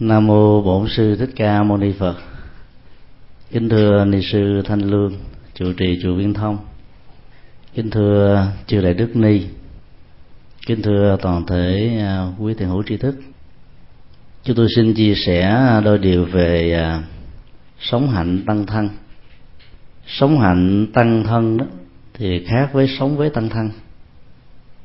Nam 0.00 0.26
mô 0.26 0.62
Bổn 0.62 0.88
sư 0.88 1.16
Thích 1.16 1.30
Ca 1.36 1.62
Mâu 1.62 1.76
Ni 1.76 1.92
Phật. 1.92 2.16
Kính 3.50 3.68
thưa 3.68 4.04
ni 4.04 4.22
sư 4.22 4.62
Thanh 4.64 4.80
Lương, 4.80 5.12
trụ 5.54 5.72
trì 5.72 6.00
chùa 6.02 6.14
Viên 6.14 6.34
Thông. 6.34 6.58
Kính 7.74 7.90
thưa 7.90 8.46
chư 8.66 8.80
đại 8.80 8.94
đức 8.94 9.16
ni. 9.16 9.42
Kính 10.66 10.82
thưa 10.82 11.16
toàn 11.22 11.46
thể 11.46 11.96
à, 12.00 12.26
quý 12.38 12.54
thiền 12.54 12.68
hữu 12.68 12.82
tri 12.82 12.96
thức. 12.96 13.16
Chúng 14.44 14.56
tôi 14.56 14.66
xin 14.76 14.94
chia 14.94 15.14
sẻ 15.14 15.56
đôi 15.84 15.98
điều 15.98 16.24
về 16.24 16.72
à, 16.72 17.02
sống 17.80 18.10
hạnh 18.10 18.42
tăng 18.46 18.66
thân. 18.66 18.88
Sống 20.06 20.40
hạnh 20.40 20.86
tăng 20.92 21.24
thân 21.24 21.56
đó 21.56 21.66
thì 22.14 22.44
khác 22.46 22.70
với 22.72 22.88
sống 22.98 23.16
với 23.16 23.30
tăng 23.30 23.48
thân 23.48 23.70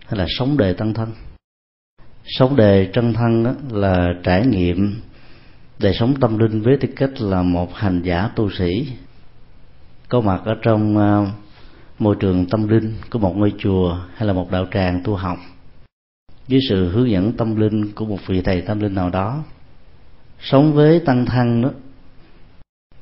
hay 0.05 0.20
là 0.20 0.25
sống 0.38 0.57
đề 0.57 0.73
tăng 0.73 0.93
thân 0.93 1.09
sống 2.26 2.56
đề 2.56 2.90
chân 2.94 3.14
thân 3.14 3.44
đó 3.44 3.52
là 3.70 4.14
trải 4.24 4.46
nghiệm 4.48 5.02
đời 5.80 5.94
sống 5.94 6.16
tâm 6.20 6.38
linh 6.38 6.62
với 6.62 6.78
tư 6.78 6.88
cách 6.95 7.22
là 7.22 7.41
một 7.41 7.76
hành 7.76 8.02
giả 8.02 8.30
tu 8.36 8.52
sĩ. 8.52 8.88
Có 10.09 10.22
mặt 10.22 10.42
ở 10.45 10.55
trong 10.62 10.98
à, 10.98 11.31
môi 12.00 12.16
trường 12.20 12.45
tâm 12.45 12.68
linh 12.68 12.94
của 13.09 13.20
một 13.20 13.38
ngôi 13.38 13.54
chùa 13.58 13.98
hay 14.16 14.28
là 14.28 14.34
một 14.34 14.52
đạo 14.52 14.66
tràng 14.73 15.02
tu 15.04 15.16
học. 15.16 15.38
Dưới 16.48 16.59
sự 16.70 16.90
hướng 16.90 17.12
dẫn 17.12 17.34
tâm 17.34 17.55
linh 17.55 17.92
của 17.92 18.05
một 18.05 18.20
vị 18.28 18.42
thầy 18.42 18.62
tâm 18.62 18.80
linh 18.80 18.95
nào 18.95 19.09
đó, 19.09 19.44
sống 20.40 20.73
với 20.73 21.00
tăng 21.00 21.26
thân 21.26 21.62
đó 21.62 21.70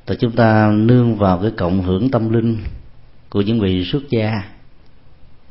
thì 0.06 0.14
chúng 0.18 0.32
ta 0.32 0.70
nương 0.74 1.16
vào 1.16 1.38
cái 1.38 1.50
cộng 1.56 1.82
hưởng 1.82 2.10
tâm 2.10 2.32
linh 2.32 2.58
của 3.30 3.40
những 3.40 3.60
vị 3.60 3.84
xuất 3.84 4.02
gia 4.10 4.42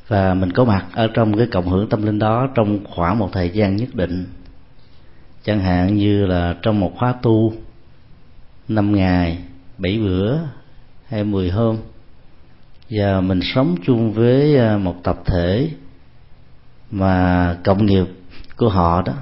và 0.09 0.33
mình 0.33 0.51
có 0.51 0.65
mặt 0.65 0.85
ở 0.93 1.07
trong 1.13 1.37
cái 1.37 1.47
cộng 1.47 1.69
hưởng 1.69 1.89
tâm 1.89 2.05
linh 2.05 2.19
đó 2.19 2.47
trong 2.55 2.79
khoảng 2.85 3.19
một 3.19 3.29
thời 3.31 3.49
gian 3.49 3.75
nhất 3.75 3.95
định. 3.95 4.25
Chẳng 5.43 5.59
hạn 5.59 5.95
như 5.95 6.25
là 6.25 6.55
trong 6.61 6.79
một 6.79 6.93
khóa 6.97 7.13
tu 7.21 7.53
năm 8.67 8.95
ngày 8.95 9.37
bảy 9.77 9.97
bữa 9.97 10.37
hay 11.07 11.23
mười 11.23 11.49
hôm. 11.49 11.77
Và 12.89 13.21
mình 13.21 13.39
sống 13.55 13.75
chung 13.85 14.11
với 14.13 14.57
à, 14.57 14.77
một 14.77 14.95
tập 15.03 15.21
thể 15.25 15.69
mà 16.91 17.57
cộng 17.63 17.85
nghiệp 17.85 18.05
của 18.57 18.69
họ 18.69 19.01
đó 19.01 19.13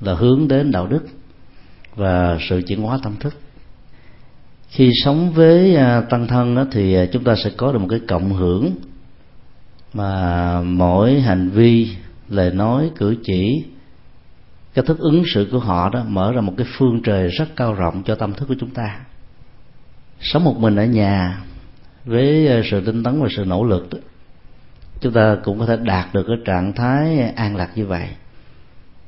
là 0.00 0.14
hướng 0.14 0.48
đến 0.48 0.70
đạo 0.70 0.86
đức 0.86 1.06
và 1.94 2.38
sự 2.48 2.62
chuyển 2.66 2.82
hóa 2.82 2.98
tâm 3.02 3.16
thức. 3.20 3.34
Khi 4.68 4.90
sống 5.04 5.32
với 5.32 5.76
à, 5.76 6.00
tăng 6.00 6.26
thân 6.26 6.54
đó, 6.54 6.66
thì 6.72 6.94
à, 6.94 7.06
chúng 7.12 7.24
ta 7.24 7.34
sẽ 7.44 7.50
có 7.56 7.72
được 7.72 7.78
một 7.78 7.88
cái 7.90 8.00
cộng 8.08 8.32
hưởng 8.32 8.74
mà 9.94 10.60
mỗi 10.62 11.20
hành 11.20 11.50
vi 11.50 11.96
lời 12.28 12.50
nói 12.50 12.90
cử 12.96 13.16
chỉ 13.24 13.64
cái 14.74 14.84
thức 14.84 14.98
ứng 14.98 15.22
xử 15.34 15.48
của 15.52 15.58
họ 15.58 15.88
đó 15.88 16.04
mở 16.08 16.32
ra 16.32 16.40
một 16.40 16.54
cái 16.56 16.66
phương 16.78 17.00
trời 17.02 17.28
rất 17.28 17.48
cao 17.56 17.74
rộng 17.74 18.02
cho 18.06 18.14
tâm 18.14 18.34
thức 18.34 18.46
của 18.48 18.54
chúng 18.60 18.70
ta. 18.70 19.00
Sống 20.20 20.44
một 20.44 20.56
mình 20.58 20.76
ở 20.76 20.84
nhà 20.84 21.40
với 22.04 22.46
ờ, 22.46 22.62
sự 22.70 22.80
tinh 22.86 23.02
tấn 23.02 23.22
và 23.22 23.28
sự 23.36 23.44
nỗ 23.44 23.64
lực 23.64 23.90
đó, 23.90 23.98
chúng 25.00 25.12
ta 25.12 25.36
cũng 25.44 25.58
có 25.58 25.66
thể 25.66 25.76
đạt 25.76 26.14
được 26.14 26.24
cái 26.28 26.36
trạng 26.44 26.72
thái 26.72 27.20
an 27.20 27.56
lạc 27.56 27.70
như 27.74 27.86
vậy. 27.86 28.08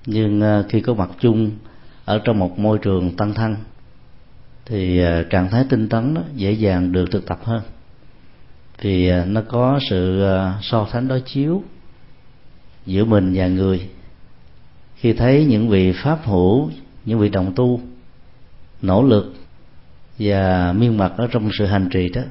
Nhưng 0.06 0.40
ờ, 0.40 0.64
khi 0.68 0.80
có 0.80 0.94
mặt 0.94 1.10
chung 1.20 1.50
ở 2.04 2.20
trong 2.24 2.38
một 2.38 2.58
môi 2.58 2.78
trường 2.78 3.16
tăng 3.16 3.34
thân 3.34 3.56
thì 4.66 4.98
ờ, 4.98 5.22
trạng 5.22 5.50
thái 5.50 5.64
tinh 5.68 5.88
tấn 5.88 6.14
đó 6.14 6.22
dễ 6.34 6.52
dàng 6.52 6.92
được 6.92 7.10
thực 7.10 7.26
tập 7.26 7.38
hơn 7.44 7.62
thì 8.84 9.08
à, 9.08 9.24
nó 9.24 9.40
có 9.48 9.78
sự 9.90 10.22
à, 10.22 10.58
so 10.62 10.86
sánh 10.92 11.08
đối 11.08 11.20
chiếu 11.20 11.62
giữa 12.86 13.04
mình 13.04 13.32
và 13.34 13.46
người. 13.46 13.88
Khi 14.96 15.12
thấy 15.12 15.44
những 15.44 15.68
vị 15.68 15.92
pháp 15.92 16.18
hữu, 16.24 16.70
những 17.04 17.18
vị 17.18 17.28
đồng 17.28 17.52
tu 17.54 17.80
nỗ 18.82 19.02
lực 19.02 19.34
và 20.18 20.72
miên 20.72 20.96
mật 20.96 21.12
ở 21.16 21.28
trong 21.30 21.50
sự 21.58 21.66
hành 21.66 21.88
trì 21.92 22.08
đó, 22.08 22.22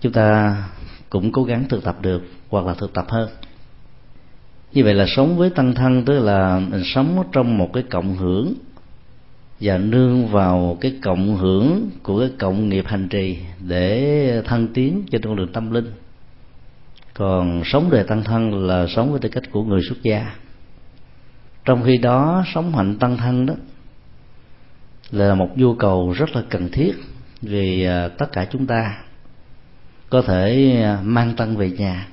chúng 0.00 0.12
ta 0.12 0.56
cũng 1.10 1.32
cố 1.32 1.44
gắng 1.44 1.64
thực 1.68 1.84
tập 1.84 1.96
được 2.02 2.22
hoặc 2.48 2.66
là 2.66 2.74
thực 2.74 2.92
tập 2.92 3.06
hơn. 3.08 3.28
Như 4.72 4.84
vậy 4.84 4.94
là 4.94 5.06
sống 5.08 5.36
với 5.36 5.50
tăng 5.50 5.74
thân 5.74 6.04
tức 6.04 6.18
là 6.18 6.58
mình 6.58 6.82
sống 6.84 7.24
trong 7.32 7.58
một 7.58 7.70
cái 7.72 7.82
cộng 7.82 8.16
hưởng 8.16 8.54
và 9.60 9.78
nương 9.78 10.26
vào 10.26 10.78
cái 10.80 10.94
cộng 11.02 11.36
hưởng 11.36 11.90
của 12.02 12.20
cái 12.20 12.30
cộng 12.38 12.68
nghiệp 12.68 12.84
hành 12.86 13.08
trì 13.08 13.38
để 13.60 14.42
thăng 14.44 14.68
tiến 14.68 15.02
trên 15.10 15.22
con 15.22 15.36
đường 15.36 15.52
tâm 15.52 15.70
linh. 15.70 15.92
Còn 17.14 17.62
sống 17.64 17.90
đời 17.90 18.04
tăng 18.04 18.24
thân 18.24 18.66
là 18.66 18.86
sống 18.86 19.10
với 19.10 19.20
tư 19.20 19.28
cách 19.28 19.44
của 19.50 19.64
người 19.64 19.80
xuất 19.88 20.02
gia. 20.02 20.34
Trong 21.64 21.82
khi 21.84 21.98
đó, 21.98 22.44
sống 22.54 22.76
hạnh 22.76 22.98
tăng 22.98 23.16
thân 23.16 23.46
đó 23.46 23.54
là 25.10 25.34
một 25.34 25.48
nhu 25.54 25.74
cầu 25.74 26.12
rất 26.12 26.36
là 26.36 26.42
cần 26.48 26.68
thiết 26.72 26.92
vì 27.42 27.84
à, 27.84 28.08
tất 28.08 28.32
cả 28.32 28.46
chúng 28.52 28.66
ta 28.66 28.98
có 30.10 30.22
thể 30.22 30.72
à, 30.82 30.98
mang 31.02 31.36
tăng 31.36 31.56
về 31.56 31.70
nhà. 31.70 32.08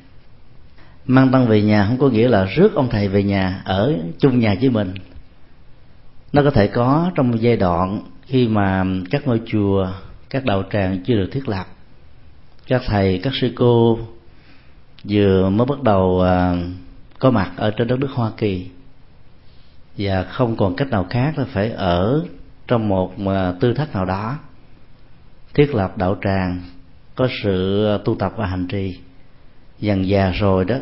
Mang 1.06 1.31
tăng 1.31 1.48
về 1.48 1.62
nhà 1.62 1.86
không 1.88 1.98
có 1.98 2.10
nghĩa 2.10 2.28
là 2.28 2.46
rước 2.46 2.75
ông 2.75 2.90
thầy 2.90 3.08
về 3.08 3.24
nhà 3.24 3.62
ở 3.66 3.94
chung 4.20 4.40
nhà 4.40 4.56
với 4.62 4.70
mình 4.70 4.94
nó 6.34 6.44
có 6.44 6.52
thể 6.52 6.68
có 6.68 7.12
trong 7.16 7.32
một 7.32 7.38
giai 7.40 7.58
đoạn 7.58 8.02
khi 8.22 8.48
mà 8.48 8.86
các 9.12 9.28
ngôi 9.28 9.42
chùa, 9.46 9.88
các 10.30 10.46
đạo 10.46 10.64
tràng 10.72 11.04
chưa 11.06 11.16
được 11.16 11.30
thiết 11.32 11.50
lập. 11.50 11.66
Các 12.68 12.82
thầy, 12.86 13.20
các 13.24 13.34
sư 13.42 13.54
cô 13.56 14.00
vừa 15.04 15.50
mới 15.50 15.66
bắt 15.66 15.84
đầu 15.84 16.22
à, 16.22 16.56
có 17.20 17.32
mặt 17.32 17.52
ở 17.58 17.72
trên 17.72 17.88
đất 17.88 18.00
nước 18.00 18.12
hoa 18.14 18.32
kỳ. 18.38 18.68
Và 19.98 20.24
không 20.24 20.56
còn 20.56 20.76
cách 20.76 20.90
nào 20.90 21.08
khác 21.10 21.38
là 21.38 21.46
phải 21.46 21.72
ở 21.72 22.26
trong 22.68 22.90
một 22.90 23.14
à, 23.28 23.54
tư 23.60 23.74
thất 23.74 23.94
nào 23.94 24.06
đó, 24.06 24.40
thiết 25.54 25.76
lập 25.76 25.98
đạo 25.98 26.18
tràng, 26.24 26.62
có 27.16 27.28
sự 27.44 27.88
tu 28.06 28.16
tập 28.16 28.34
và 28.36 28.46
hành 28.46 28.68
trì. 28.68 29.00
Dần 29.80 30.08
già 30.08 30.32
rồi 30.32 30.66
đó, 30.66 30.76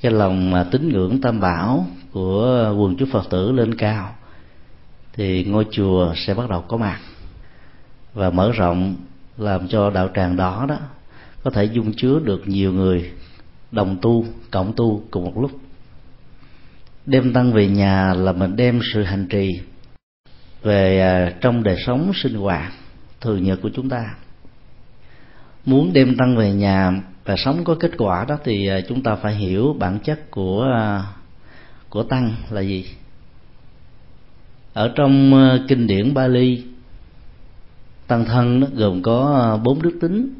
cái 0.00 0.12
lòng 0.12 0.50
mà 0.50 0.64
tín 0.70 0.88
ngưỡng 0.88 1.20
tam 1.20 1.40
bảo 1.40 1.86
của 2.12 2.74
quần 2.78 2.96
chúng 2.96 3.10
phật 3.10 3.30
tử 3.30 3.52
lên 3.52 3.74
cao 3.74 4.14
thì 5.18 5.44
ngôi 5.44 5.66
chùa 5.70 6.14
sẽ 6.16 6.34
bắt 6.34 6.50
đầu 6.50 6.64
có 6.68 6.76
mặt 6.76 6.98
và 8.14 8.30
mở 8.30 8.52
rộng 8.52 8.96
làm 9.36 9.68
cho 9.68 9.90
đạo 9.90 10.08
tràng 10.14 10.36
đó 10.36 10.66
đó 10.68 10.78
có 11.42 11.50
thể 11.50 11.64
dung 11.64 11.92
chứa 11.96 12.20
được 12.24 12.48
nhiều 12.48 12.72
người 12.72 13.10
đồng 13.70 13.98
tu, 14.02 14.24
cộng 14.50 14.72
tu 14.76 15.02
cùng 15.10 15.24
một 15.24 15.40
lúc. 15.40 15.50
Đem 17.06 17.32
tăng 17.32 17.52
về 17.52 17.68
nhà 17.68 18.14
là 18.14 18.32
mình 18.32 18.56
đem 18.56 18.80
sự 18.94 19.02
hành 19.02 19.26
trì 19.28 19.60
về 20.62 21.00
à, 21.00 21.32
trong 21.40 21.62
đời 21.62 21.76
sống 21.86 22.12
sinh 22.14 22.34
hoạt 22.34 22.72
thường 23.20 23.42
nhật 23.42 23.58
của 23.62 23.70
chúng 23.74 23.88
ta. 23.88 24.14
Muốn 25.64 25.92
đem 25.92 26.16
tăng 26.16 26.36
về 26.36 26.52
nhà 26.52 26.92
và 27.24 27.36
sống 27.36 27.64
có 27.64 27.76
kết 27.80 27.90
quả 27.98 28.24
đó 28.28 28.38
thì 28.44 28.68
à, 28.68 28.80
chúng 28.88 29.02
ta 29.02 29.14
phải 29.14 29.34
hiểu 29.34 29.76
bản 29.78 29.98
chất 29.98 30.30
của 30.30 30.70
à, 30.74 31.02
của 31.88 32.02
tăng 32.02 32.34
là 32.50 32.60
gì 32.60 32.86
ở 34.78 34.92
trong 34.94 35.34
ờ, 35.34 35.64
kinh 35.68 35.86
điển 35.86 36.14
Bali 36.14 36.62
tăng 38.06 38.24
thân 38.24 38.60
nó 38.60 38.66
gồm 38.74 39.02
có 39.02 39.34
ờ, 39.40 39.56
bốn 39.56 39.82
đức 39.82 39.98
tính. 40.00 40.34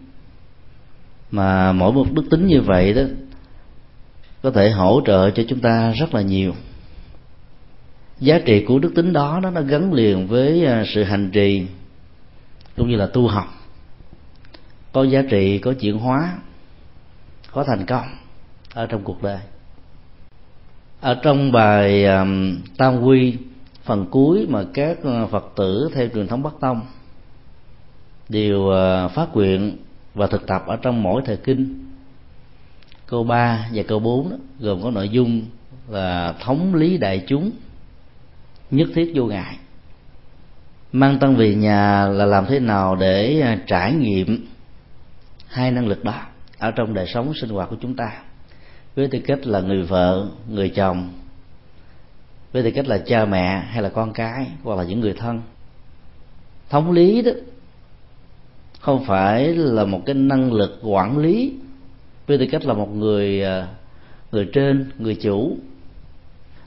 Mà 1.31 1.73
mỗi 1.73 1.93
một 1.93 2.07
đức 2.13 2.25
tính 2.31 2.47
như 2.47 2.61
vậy 2.61 2.95
đó 2.95 3.03
có 4.43 4.51
thể 4.51 4.71
hỗ 4.71 5.01
trợ 5.07 5.31
cho 5.31 5.43
chúng 5.49 5.61
ta 5.61 5.93
rất 5.93 6.15
là 6.15 6.21
nhiều. 6.21 6.55
Giá 8.21 8.39
trị 8.39 8.65
của 8.65 8.79
đức 8.79 8.93
tính 8.95 9.13
đó 9.13 9.41
nó 9.43 9.63
gắn 9.63 9.93
liền 9.93 10.27
với 10.27 10.65
ờ, 10.65 10.85
sự 10.95 11.03
hành 11.03 11.31
trì 11.31 11.67
cũng 12.77 12.91
như 12.91 12.97
là 12.97 13.07
tu 13.07 13.27
học. 13.27 13.47
Có 14.93 15.05
giá 15.05 15.23
trị 15.31 15.59
có 15.59 15.73
chuyển 15.73 15.99
hóa 15.99 16.39
có 17.53 17.65
thành 17.65 17.87
công 17.87 18.07
ở 18.75 18.87
trong 18.87 19.05
cuộc 19.05 19.23
đời. 19.23 19.41
Ở 21.01 21.15
trong 21.23 21.53
bài 21.53 22.05
um, 22.05 22.59
tam 22.77 23.03
quy 23.03 23.37
phần 23.89 24.07
cuối 24.11 24.47
mà 24.49 24.65
các 24.75 24.99
ờ, 25.03 25.27
phật 25.27 25.53
tử 25.57 25.91
theo 25.95 26.09
truyền 26.15 26.27
thống 26.27 26.43
bắc 26.43 26.55
tông 26.61 26.81
đều 28.29 28.69
ờ, 28.69 29.09
phát 29.09 29.29
nguyện 29.35 29.77
và 30.15 30.27
thực 30.27 30.47
tập 30.47 30.63
ở 30.67 30.77
trong 30.77 31.03
mỗi 31.03 31.23
thời 31.25 31.37
kinh. 31.37 31.85
Câu 33.07 33.25
3 33.25 33.69
và 33.75 33.83
câu 33.89 33.99
4 33.99 34.31
đó, 34.31 34.37
gồm 34.61 34.83
có 34.83 34.91
nội 34.91 35.09
dung 35.09 35.43
là 35.89 36.35
thống 36.41 36.75
lý 36.75 36.99
đại 36.99 37.25
chúng 37.27 37.51
nhất 38.71 38.89
thiết 38.95 39.13
vô 39.15 39.25
ngại. 39.25 39.57
Mang 40.93 41.19
tăng 41.19 41.37
về 41.37 41.55
nhà 41.55 42.07
là 42.09 42.27
làm 42.27 42.47
thế 42.47 42.61
nào 42.61 42.97
để 42.97 43.41
ờ, 43.41 43.57
trải 43.67 43.95
nghiệm 43.95 44.47
hai 45.47 45.71
năng 45.71 45.87
lực 45.87 46.05
đó 46.05 46.23
ở 46.59 46.71
trong 46.71 46.95
đời 46.95 47.07
sống 47.07 47.33
sinh 47.41 47.51
hoạt 47.51 47.71
của 47.71 47.77
chúng 47.81 47.97
ta? 47.97 48.13
Với 48.97 49.09
tư 49.09 49.19
cách 49.27 49.47
là 49.47 49.61
người 49.61 49.83
vợ 49.83 50.29
người 50.49 50.69
chồng 50.69 51.13
với 52.53 52.63
tư 52.63 52.71
cách 52.71 52.89
là 52.89 52.99
cha 52.99 53.25
mẹ 53.25 53.59
hay 53.59 53.83
là 53.83 53.89
con 53.89 54.13
cái, 54.13 54.47
hoặc 54.63 54.79
là 54.79 54.85
những 54.85 55.01
người 55.01 55.13
thân. 55.13 55.41
Thống 56.71 56.93
lý 56.93 57.23
đó, 57.23 57.31
không 58.81 59.05
phải 59.05 59.55
là 59.55 59.85
một 59.85 60.01
cái 60.07 60.15
năng 60.15 60.53
lực 60.53 60.79
quản 60.83 61.19
lý. 61.19 61.55
Với 62.27 62.39
tư 62.39 62.47
cách 62.51 62.65
là 62.65 62.75
một 62.75 62.95
người 62.95 63.45
à, 63.45 63.69
người 64.33 64.49
trên, 64.53 64.91
người 64.99 65.15
chủ, 65.15 65.57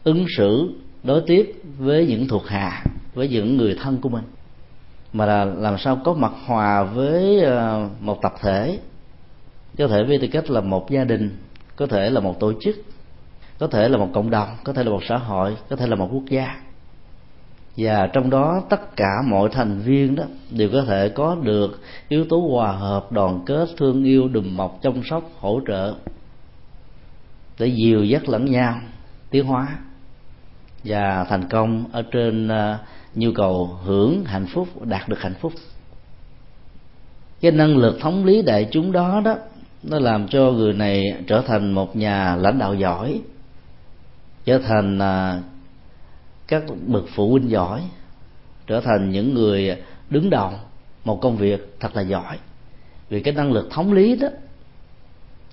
ứng 0.03 0.25
xử, 0.37 0.71
đối 1.03 1.21
tiếp 1.21 1.53
với 1.77 2.05
những 2.05 2.27
thuộc 2.27 2.47
hạ, 2.47 2.83
với 3.13 3.27
những 3.27 3.57
người 3.57 3.77
thân 3.81 3.97
của 4.01 4.09
mình. 4.09 4.23
Mà 5.13 5.25
là 5.25 5.45
làm 5.45 5.77
sao 5.77 6.01
có 6.03 6.13
mặt 6.13 6.31
hòa 6.45 6.83
với 6.83 7.45
à, 7.45 7.89
một 7.99 8.21
tập 8.21 8.33
thể. 8.41 8.79
Có 9.77 9.87
thể 9.87 10.03
với 10.03 10.17
tư 10.17 10.27
cách 10.31 10.49
là 10.49 10.61
một 10.61 10.89
gia 10.89 11.03
đình, 11.03 11.37
có 11.75 11.87
thể 11.87 12.09
là 12.09 12.19
một 12.19 12.39
tổ 12.39 12.53
chức 12.59 12.75
có 13.61 13.67
thể 13.67 13.89
là 13.89 13.97
một 13.97 14.09
cộng 14.13 14.29
đồng, 14.29 14.47
có 14.63 14.73
thể 14.73 14.83
là 14.83 14.89
một 14.89 15.03
xã 15.09 15.17
hội, 15.17 15.57
có 15.69 15.75
thể 15.75 15.87
là 15.87 15.95
một 15.95 16.09
quốc 16.11 16.23
gia. 16.29 16.55
Và 17.77 18.07
trong 18.13 18.29
đó, 18.29 18.63
tất 18.69 18.95
cả 18.95 19.09
mọi 19.27 19.49
thành 19.51 19.79
viên 19.79 20.15
đó 20.15 20.23
đều 20.51 20.69
có 20.73 20.83
thể 20.87 21.09
có 21.09 21.35
được 21.35 21.81
yếu 22.09 22.25
tố 22.25 22.47
hòa 22.51 22.71
hợp, 22.71 23.11
đoàn 23.11 23.39
kết, 23.45 23.69
thương 23.77 24.03
yêu, 24.03 24.27
đùm 24.27 24.57
bọc, 24.57 24.79
chăm 24.81 24.93
sóc, 25.09 25.23
hỗ 25.39 25.61
trợ 25.67 25.95
để 27.59 27.67
dìu 27.67 28.03
dắt 28.03 28.29
lẫn 28.29 28.45
nhau, 28.45 28.75
tiến 29.29 29.45
hóa. 29.45 29.77
Và 30.83 31.25
thành 31.29 31.49
công 31.49 31.85
ở 31.91 32.01
trên 32.01 32.47
ờ, 32.47 32.77
nhu 33.15 33.31
cầu 33.35 33.65
hưởng 33.65 34.25
hạnh 34.25 34.47
phúc, 34.53 34.67
đạt 34.85 35.09
được 35.09 35.21
hạnh 35.21 35.35
phúc. 35.41 35.53
Cái 37.41 37.51
năng 37.51 37.77
lực 37.77 37.97
thống 37.99 38.25
lý 38.25 38.41
đại 38.41 38.67
chúng 38.71 38.91
đó 38.91 39.21
đó, 39.25 39.35
nó 39.83 39.99
làm 39.99 40.27
cho 40.27 40.51
người 40.51 40.73
này 40.73 41.03
trở 41.27 41.41
thành 41.41 41.71
một 41.71 41.95
nhà 41.95 42.35
lãnh 42.35 42.59
đạo 42.59 42.75
giỏi 42.75 43.21
trở 44.45 44.59
thành 44.59 44.99
à, 44.99 45.41
các 46.47 46.63
bậc 46.87 47.03
phụ 47.15 47.31
huynh 47.31 47.49
giỏi 47.49 47.81
trở 48.67 48.81
thành 48.81 49.11
những 49.11 49.33
người 49.33 49.75
đứng 50.09 50.29
đầu 50.29 50.51
một 51.05 51.21
công 51.21 51.37
việc 51.37 51.75
thật 51.79 51.95
là 51.95 52.01
giỏi. 52.01 52.37
Vì 53.09 53.21
cái 53.21 53.33
năng 53.33 53.51
lực 53.51 53.67
thống 53.71 53.93
lý 53.93 54.15
đó 54.15 54.27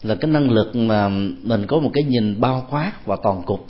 là 0.02 0.14
cái 0.14 0.30
năng 0.30 0.50
lực 0.50 0.76
mà 0.76 1.08
mình 1.42 1.66
có 1.66 1.78
một 1.78 1.90
cái 1.94 2.04
nhìn 2.04 2.40
bao 2.40 2.66
quát 2.70 2.92
và 3.06 3.16
toàn 3.22 3.42
cục. 3.42 3.66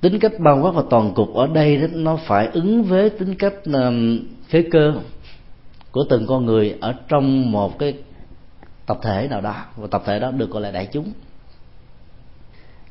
Tính 0.00 0.18
cách 0.18 0.32
bao 0.38 0.60
quát 0.62 0.70
và 0.70 0.82
toàn 0.90 1.14
cục 1.14 1.34
ở 1.34 1.46
đây 1.46 1.76
đó, 1.76 1.86
nó 1.92 2.18
phải 2.26 2.46
ứng 2.52 2.82
với 2.82 3.10
tính 3.10 3.34
cách 3.34 3.54
à, 3.72 3.90
khế 4.48 4.62
cơ 4.70 4.94
của 5.90 6.04
từng 6.10 6.26
con 6.26 6.46
người 6.46 6.76
ở 6.80 6.94
trong 7.08 7.52
một 7.52 7.78
cái 7.78 7.94
tập 8.86 8.98
thể 9.02 9.28
nào 9.30 9.40
đó. 9.40 9.54
Và 9.76 9.86
tập 9.90 10.02
thể 10.06 10.18
đó 10.18 10.30
được 10.30 10.50
gọi 10.50 10.62
là 10.62 10.70
đại 10.70 10.88
chúng 10.92 11.12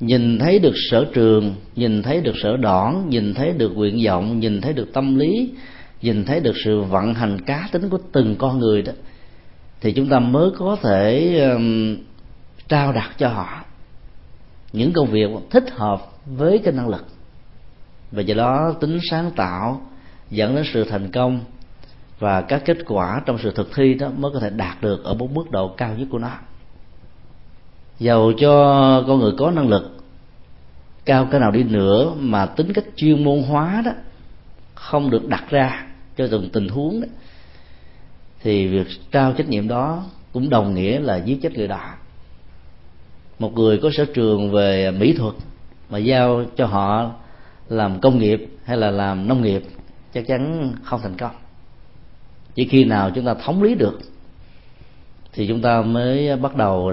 nhìn 0.01 0.39
thấy 0.39 0.59
được 0.59 0.73
sở 0.89 1.05
trường 1.13 1.55
nhìn 1.75 2.03
thấy 2.03 2.21
được 2.21 2.33
sở 2.43 2.57
đoản 2.57 3.09
nhìn 3.09 3.33
thấy 3.33 3.53
được 3.57 3.69
nguyện 3.75 4.01
vọng 4.05 4.39
nhìn 4.39 4.61
thấy 4.61 4.73
được 4.73 4.93
tâm 4.93 5.15
lý 5.15 5.51
nhìn 6.01 6.25
thấy 6.25 6.39
được 6.39 6.55
sự 6.65 6.81
vận 6.81 7.13
hành 7.13 7.41
cá 7.41 7.69
tính 7.71 7.89
của 7.89 7.99
từng 8.11 8.35
con 8.35 8.59
người 8.59 8.81
đó 8.81 8.91
thì 9.81 9.91
chúng 9.91 10.09
ta 10.09 10.19
mới 10.19 10.49
có 10.57 10.77
thể 10.81 11.37
um, 11.39 11.97
trao 12.67 12.91
đặt 12.91 13.09
cho 13.17 13.29
họ 13.29 13.63
những 14.73 14.93
công 14.93 15.07
việc 15.07 15.29
thích 15.49 15.71
hợp 15.71 16.01
với 16.25 16.57
cái 16.63 16.73
năng 16.73 16.89
lực. 16.89 17.05
Và 18.11 18.21
do 18.21 18.35
đó 18.35 18.73
tính 18.79 18.99
sáng 19.09 19.31
tạo 19.35 19.81
dẫn 20.29 20.55
đến 20.55 20.65
sự 20.73 20.83
thành 20.83 21.11
công 21.11 21.39
và 22.19 22.41
các 22.41 22.61
kết 22.65 22.77
quả 22.85 23.21
trong 23.25 23.37
sự 23.43 23.51
thực 23.55 23.75
thi 23.75 23.93
đó 23.93 24.09
mới 24.17 24.31
có 24.33 24.39
thể 24.39 24.49
đạt 24.49 24.81
được 24.81 25.03
ở 25.03 25.13
một 25.13 25.31
mức 25.31 25.51
độ 25.51 25.67
cao 25.77 25.95
nhất 25.97 26.07
của 26.11 26.19
nó 26.19 26.31
dầu 28.01 28.33
cho 28.33 29.03
con 29.07 29.19
người 29.19 29.31
có 29.37 29.51
năng 29.51 29.69
lực, 29.69 29.97
cao 31.05 31.27
cái 31.31 31.39
nào 31.39 31.51
đi 31.51 31.63
nữa 31.63 32.13
mà 32.19 32.45
tính 32.45 32.73
cách 32.73 32.85
chuyên 32.95 33.23
môn 33.23 33.43
hóa 33.43 33.81
đó, 33.85 33.91
không 34.73 35.09
được 35.09 35.27
đặt 35.27 35.43
ra 35.49 35.87
cho 36.17 36.27
từng 36.31 36.49
tình 36.49 36.67
huống 36.67 37.01
đó, 37.01 37.07
thì 38.41 38.67
việc 38.67 38.87
trao 39.11 39.33
trách 39.33 39.49
nhiệm 39.49 39.67
đó 39.67 40.03
cũng 40.33 40.49
đồng 40.49 40.73
nghĩa 40.73 40.99
là 40.99 41.17
giết 41.17 41.39
chết 41.41 41.57
người 41.57 41.67
đó 41.67 41.93
một 43.39 43.53
người 43.53 43.77
có 43.77 43.89
sở 43.93 44.05
trường 44.05 44.51
về 44.51 44.91
mỹ 44.91 45.13
thuật 45.13 45.33
mà 45.89 45.97
giao 45.97 46.45
cho 46.55 46.65
họ 46.65 47.11
làm 47.69 47.99
công 47.99 48.19
nghiệp 48.19 48.47
hay 48.63 48.77
là 48.77 48.91
làm 48.91 49.27
nông 49.27 49.41
nghiệp 49.41 49.63
chắc 50.13 50.27
chắn 50.27 50.73
không 50.83 50.99
thành 51.03 51.17
công. 51.17 51.31
Chỉ 52.55 52.67
khi 52.67 52.83
nào 52.83 53.11
chúng 53.15 53.25
ta 53.25 53.33
thống 53.33 53.63
lý 53.63 53.75
được 53.75 53.99
thì 55.33 55.47
chúng 55.47 55.61
ta 55.61 55.81
mới 55.81 56.35
bắt 56.35 56.55
đầu 56.55 56.91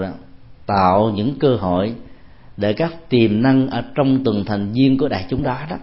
tạo 0.69 1.11
những 1.15 1.35
cơ 1.39 1.55
hội 1.55 1.95
để 2.57 2.73
các 2.73 3.09
tiềm 3.09 3.41
năng 3.41 3.67
ở 3.69 3.83
trong 3.95 4.23
từng 4.23 4.45
thành 4.45 4.71
viên 4.73 4.97
của 4.97 5.07
đại 5.07 5.25
chúng 5.29 5.43
đó 5.43 5.57
đó 5.69 5.77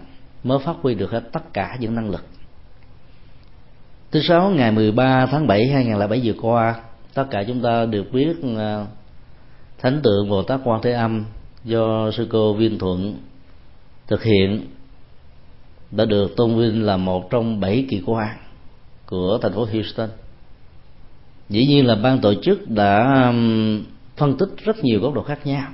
mới 0.45 0.59
phát 0.59 0.77
huy 0.83 0.95
được 0.95 1.11
hết 1.11 1.21
tất 1.33 1.53
cả 1.53 1.77
những 1.81 1.95
năng 1.95 2.11
lực. 2.11 2.25
Thứ 4.11 4.23
sáu, 4.23 4.51
ngày 4.51 4.73
13 4.73 5.27
tháng 5.27 5.47
7 5.47 5.69
2007 5.69 6.21
vừa 6.25 6.41
qua, 6.41 6.75
tất 7.15 7.25
cả 7.31 7.45
chúng 7.47 7.63
ta 7.63 7.87
được 7.87 8.13
biết 8.13 8.37
ờ, 8.57 8.87
thánh 9.79 10.01
tượng 10.03 10.29
Bồ 10.29 10.43
Tát 10.43 10.61
Quan 10.65 10.83
Thế 10.83 10.93
Âm 10.93 11.25
do 11.65 12.11
sư 12.11 12.27
cô 12.31 12.55
Viên 12.55 12.79
Thuận 12.79 13.15
thực 14.07 14.23
hiện 14.23 14.67
đã 15.91 16.05
được 16.05 16.37
tôn 16.37 16.59
vinh 16.59 16.83
là 16.83 16.97
một 16.97 17.31
trong 17.31 17.61
bảy 17.61 17.87
kỳ 17.89 18.03
quan 18.07 18.37
của 19.07 19.39
thành 19.43 19.53
phố 19.53 19.67
Houston. 19.73 20.09
Dĩ 21.49 21.67
nhiên 21.67 21.87
là 21.87 21.95
ban 21.95 22.21
tổ 22.21 22.35
chức 22.43 22.71
đã 22.71 23.33
phân 24.17 24.39
tích 24.39 24.49
rất 24.65 24.77
nhiều 24.85 25.01
góc 25.01 25.15
độ 25.15 25.23
khác 25.23 25.47
nhau. 25.47 25.69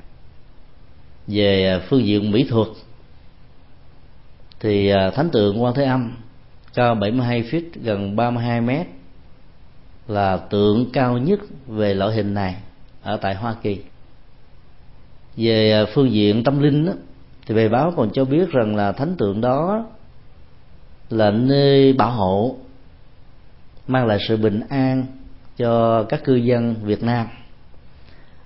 Về 1.26 1.66
à, 1.68 1.86
phương 1.88 2.06
diện 2.06 2.30
mỹ 2.30 2.44
thuật 2.44 2.68
thì 4.60 4.88
à, 4.88 5.10
thánh 5.10 5.30
tượng 5.30 5.62
quan 5.62 5.74
thế 5.74 5.84
âm 5.84 6.16
cao 6.74 6.94
72 6.94 7.42
feet 7.42 7.62
gần 7.74 8.16
32 8.16 8.60
mét 8.60 8.86
là 10.08 10.36
tượng 10.36 10.90
cao 10.92 11.18
nhất 11.18 11.40
về 11.66 11.94
loại 11.94 12.14
hình 12.14 12.34
này 12.34 12.56
ở 13.02 13.16
tại 13.16 13.34
Hoa 13.34 13.54
Kỳ. 13.62 13.78
Về 15.36 15.72
à, 15.72 15.84
phương 15.94 16.12
diện 16.12 16.44
tâm 16.44 16.60
linh 16.60 16.86
đó, 16.86 16.92
thì 17.46 17.54
bài 17.54 17.68
báo 17.68 17.92
còn 17.96 18.10
cho 18.12 18.24
biết 18.24 18.50
rằng 18.50 18.76
là 18.76 18.92
thánh 18.92 19.14
tượng 19.18 19.40
đó 19.40 19.86
là 21.10 21.30
nơi 21.30 21.92
bảo 21.92 22.10
hộ 22.10 22.56
mang 23.86 24.06
lại 24.06 24.18
sự 24.28 24.36
bình 24.36 24.60
an 24.68 25.06
cho 25.56 26.02
các 26.08 26.24
cư 26.24 26.34
dân 26.34 26.74
Việt 26.82 27.02
Nam 27.02 27.26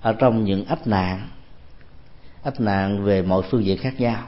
ở 0.07 0.13
trong 0.13 0.43
những 0.43 0.65
ách 0.65 0.87
nạn. 0.87 1.27
Ách 2.43 2.61
nạn 2.61 3.03
về 3.03 3.21
mọi 3.21 3.43
phương 3.49 3.65
diện 3.65 3.77
khác 3.77 3.99
nhau. 3.99 4.23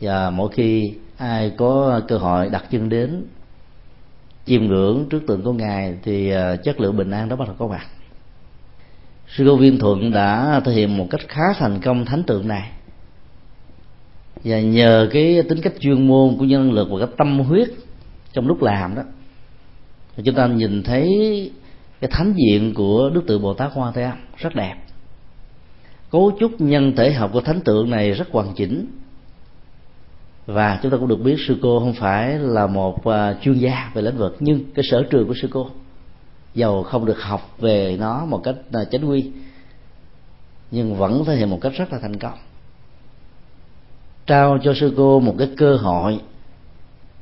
Và 0.00 0.30
mỗi 0.30 0.52
khi 0.52 0.94
ai 1.16 1.52
có 1.56 2.00
cơ 2.08 2.18
hội 2.18 2.48
đặt 2.50 2.64
chân 2.70 2.88
đến, 2.88 3.24
chiêm 4.46 4.66
ngưỡng 4.66 5.06
trước 5.10 5.22
tượng 5.26 5.42
của 5.42 5.52
ngài 5.52 5.94
thì 6.02 6.30
ờ, 6.30 6.56
chất 6.56 6.80
lượng 6.80 6.96
bình 6.96 7.10
an 7.10 7.28
đó 7.28 7.36
bắt 7.36 7.48
đầu 7.48 7.56
có 7.58 7.66
mặt. 7.66 7.86
Sư 9.28 9.44
cô 9.46 9.56
viên 9.56 9.78
thuận 9.78 10.10
đã 10.10 10.60
thể 10.64 10.72
hiện 10.72 10.96
một 10.96 11.06
cách 11.10 11.20
khá 11.28 11.42
thành 11.58 11.80
công 11.80 12.04
thánh 12.04 12.22
tượng 12.22 12.48
này. 12.48 12.70
Và 14.44 14.60
nhờ 14.60 15.08
cái 15.12 15.42
tính 15.48 15.60
cách 15.62 15.74
chuyên 15.80 16.06
môn 16.06 16.36
của 16.38 16.44
nhân 16.44 16.72
lực 16.72 16.88
và 16.90 17.06
cái 17.06 17.14
tâm 17.18 17.38
huyết 17.38 17.68
trong 18.32 18.46
lúc 18.46 18.62
làm 18.62 18.94
đó, 18.94 19.02
thì 20.16 20.22
chúng 20.26 20.34
ta 20.34 20.46
nhìn 20.46 20.82
thấy 20.82 21.08
cái 22.06 22.18
thánh 22.18 22.34
diện 22.36 22.74
của 22.74 23.10
đức 23.14 23.22
tượng 23.26 23.42
bồ 23.42 23.54
tát 23.54 23.72
hoa 23.72 23.92
thế 23.94 24.02
âm 24.02 24.18
rất 24.36 24.54
đẹp. 24.54 24.74
Cấu 26.10 26.32
trúc 26.40 26.60
nhân 26.60 26.92
thể 26.96 27.12
học 27.12 27.30
của 27.32 27.40
thánh 27.40 27.60
tượng 27.60 27.90
này 27.90 28.12
rất 28.12 28.28
hoàn 28.30 28.54
chỉnh. 28.54 28.86
Và 30.46 30.80
chúng 30.82 30.92
ta 30.92 30.98
cũng 30.98 31.08
được 31.08 31.20
biết 31.24 31.36
sư 31.48 31.58
cô 31.62 31.78
không 31.78 31.92
phải 31.92 32.38
là 32.38 32.66
một 32.66 33.06
à, 33.06 33.34
chuyên 33.42 33.58
gia 33.58 33.90
về 33.94 34.02
lĩnh 34.02 34.16
vực, 34.16 34.36
nhưng 34.40 34.60
cái 34.74 34.84
sở 34.90 35.02
trường 35.10 35.28
của 35.28 35.34
sư 35.42 35.48
cô 35.50 35.70
dầu 36.54 36.82
không 36.82 37.04
được 37.04 37.22
học 37.22 37.56
về 37.58 37.96
nó 38.00 38.24
một 38.24 38.40
cách 38.44 38.56
à, 38.72 38.84
chánh 38.84 39.10
quy, 39.10 39.30
nhưng 40.70 40.94
vẫn 40.94 41.24
thể 41.24 41.36
hiện 41.36 41.50
một 41.50 41.58
cách 41.60 41.72
rất 41.76 41.92
là 41.92 41.98
thành 41.98 42.18
công. 42.18 42.38
Trao 44.26 44.58
cho 44.62 44.74
sư 44.74 44.94
cô 44.96 45.20
một 45.20 45.34
cái 45.38 45.48
cơ 45.56 45.76
hội 45.76 46.20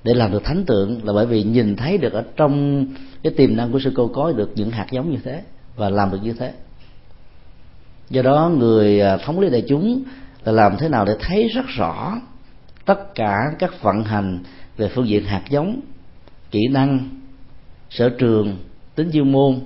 để 0.04 0.14
làm 0.14 0.32
được 0.32 0.44
thánh 0.44 0.64
tượng 0.64 1.04
là 1.04 1.12
bởi 1.12 1.26
vì 1.26 1.42
nhìn 1.42 1.76
thấy 1.76 1.99
được 1.99 2.12
ở 2.12 2.25
trong 2.37 2.87
cái 3.23 3.32
tiềm 3.37 3.56
năng 3.56 3.73
của 3.73 3.80
sư 3.80 3.92
cô 3.96 4.08
có 4.08 4.32
được 4.32 4.52
những 4.54 4.70
hạt 4.70 4.87
giống 4.90 5.11
như 5.11 5.18
thế 5.25 5.42
và 5.76 5.88
làm 5.88 6.11
được 6.11 6.18
như 6.23 6.32
thế. 6.32 6.52
Do 8.11 8.23
đó 8.23 8.50
người 8.58 9.00
à, 9.00 9.16
thống 9.16 9.40
lý 9.40 9.50
đại 9.50 9.64
chúng 9.68 10.02
là 10.44 10.52
làm 10.52 10.76
thế 10.78 10.88
nào 10.88 11.04
để 11.04 11.16
thấy 11.20 11.49
rất 11.49 11.66
rõ 11.66 12.16
tất 12.84 13.14
cả 13.14 13.44
các 13.58 13.82
vận 13.82 14.04
hành 14.04 14.42
về 14.76 14.88
phương 14.88 15.08
diện 15.08 15.25
hạt 15.25 15.42
giống, 15.50 15.80
kỹ 16.50 16.61
năng, 16.70 17.08
sở 17.90 18.08
trường, 18.08 18.56
tính 18.94 19.11
chuyên 19.12 19.32
môn, 19.32 19.61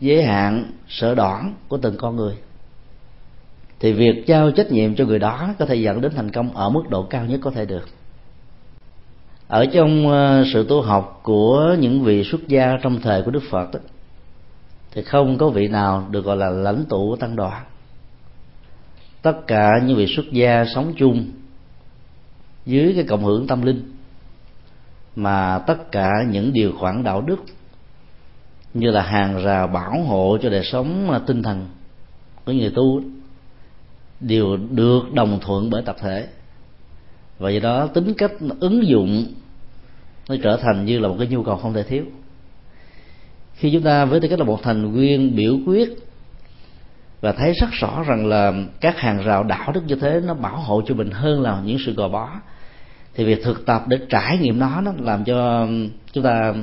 giới 0.00 0.22
hạn, 0.22 0.72
sở 0.88 1.14
đoản 1.14 1.54
của 1.68 1.76
từng 1.76 1.96
con 1.96 2.16
người. 2.16 2.34
Thì 3.80 3.92
việc 3.92 4.26
giao 4.26 4.50
trách 4.50 4.72
nhiệm 4.72 4.94
cho 4.94 5.04
người 5.04 5.18
đó 5.18 5.54
có 5.58 5.66
thể 5.66 5.74
dẫn 5.74 6.00
đến 6.00 6.12
thành 6.16 6.30
công 6.30 6.56
ở 6.56 6.70
mức 6.70 6.82
độ 6.90 7.02
cao 7.02 7.24
nhất 7.24 7.40
có 7.42 7.50
thể 7.50 7.64
được 7.64 7.88
ở 9.50 9.66
trong 9.66 10.08
ờ, 10.08 10.44
sự 10.52 10.66
tu 10.68 10.82
học 10.82 11.20
của 11.22 11.76
những 11.78 12.02
vị 12.02 12.24
xuất 12.24 12.48
gia 12.48 12.78
trong 12.82 13.00
thời 13.00 13.22
của 13.22 13.30
đức 13.30 13.42
phật 13.50 13.72
đó, 13.72 13.80
thì 14.92 15.02
không 15.02 15.38
có 15.38 15.48
vị 15.48 15.68
nào 15.68 16.08
được 16.10 16.24
gọi 16.24 16.36
là 16.36 16.50
lãnh 16.50 16.84
tụ 16.88 17.10
của 17.10 17.16
tăng 17.16 17.36
đoàn. 17.36 17.64
Tất 19.22 19.46
cả 19.46 19.70
những 19.84 19.96
vị 19.96 20.06
xuất 20.16 20.32
gia 20.32 20.64
sống 20.74 20.92
chung 20.96 21.30
dưới 22.66 22.92
cái 22.94 23.04
cộng 23.08 23.24
hưởng 23.24 23.46
tâm 23.46 23.62
linh 23.62 23.92
mà 25.16 25.58
tất 25.58 25.92
cả 25.92 26.10
những 26.30 26.52
điều 26.52 26.72
khoản 26.78 27.04
đạo 27.04 27.20
đức 27.20 27.44
như 28.74 28.90
là 28.90 29.02
hàng 29.02 29.44
rào 29.44 29.66
bảo 29.66 30.02
hộ 30.02 30.38
cho 30.42 30.50
đời 30.50 30.64
sống 30.64 31.10
ờ, 31.10 31.22
tinh 31.26 31.42
thần 31.42 31.66
của 32.44 32.52
người 32.52 32.72
tu 32.74 33.02
đều 34.20 34.56
được 34.56 35.12
đồng 35.12 35.40
thuận 35.40 35.70
bởi 35.70 35.82
tập 35.82 35.96
thể. 36.00 36.28
Và 37.38 37.50
do 37.50 37.60
đó 37.60 37.86
tính 37.86 38.14
cách 38.14 38.32
ứng 38.60 38.86
dụng 38.86 39.26
nó 40.28 40.36
trở 40.42 40.56
thành 40.56 40.84
như 40.84 40.98
là 40.98 41.08
một 41.08 41.16
cái 41.18 41.28
nhu 41.28 41.42
cầu 41.42 41.56
không 41.56 41.74
thể 41.74 41.82
thiếu. 41.82 42.04
Khi 43.54 43.70
chúng 43.72 43.82
ta 43.82 44.04
với 44.04 44.20
tư 44.20 44.28
cách 44.28 44.38
là 44.38 44.44
một 44.44 44.62
thành 44.62 44.92
viên 44.92 45.36
biểu 45.36 45.58
quyết 45.66 45.88
và 47.20 47.32
thấy 47.32 47.52
rất 47.52 47.70
rõ 47.70 48.04
rằng 48.06 48.26
là 48.26 48.52
các 48.80 48.98
hàng 48.98 49.22
rào 49.22 49.44
đạo 49.44 49.72
đức 49.72 49.82
như 49.86 49.94
thế 49.94 50.20
nó 50.26 50.34
bảo 50.34 50.56
hộ 50.56 50.82
cho 50.86 50.94
mình 50.94 51.10
hơn 51.10 51.42
là 51.42 51.60
những 51.64 51.78
sự 51.86 51.94
gò 51.94 52.08
bó, 52.08 52.30
thì 53.14 53.24
việc 53.24 53.44
thực 53.44 53.66
tập 53.66 53.84
để 53.88 53.98
trải 54.08 54.38
nghiệm 54.38 54.58
nó 54.58 54.80
nó 54.80 54.92
làm 54.98 55.24
cho 55.24 55.68
chúng 56.12 56.24
ta 56.24 56.54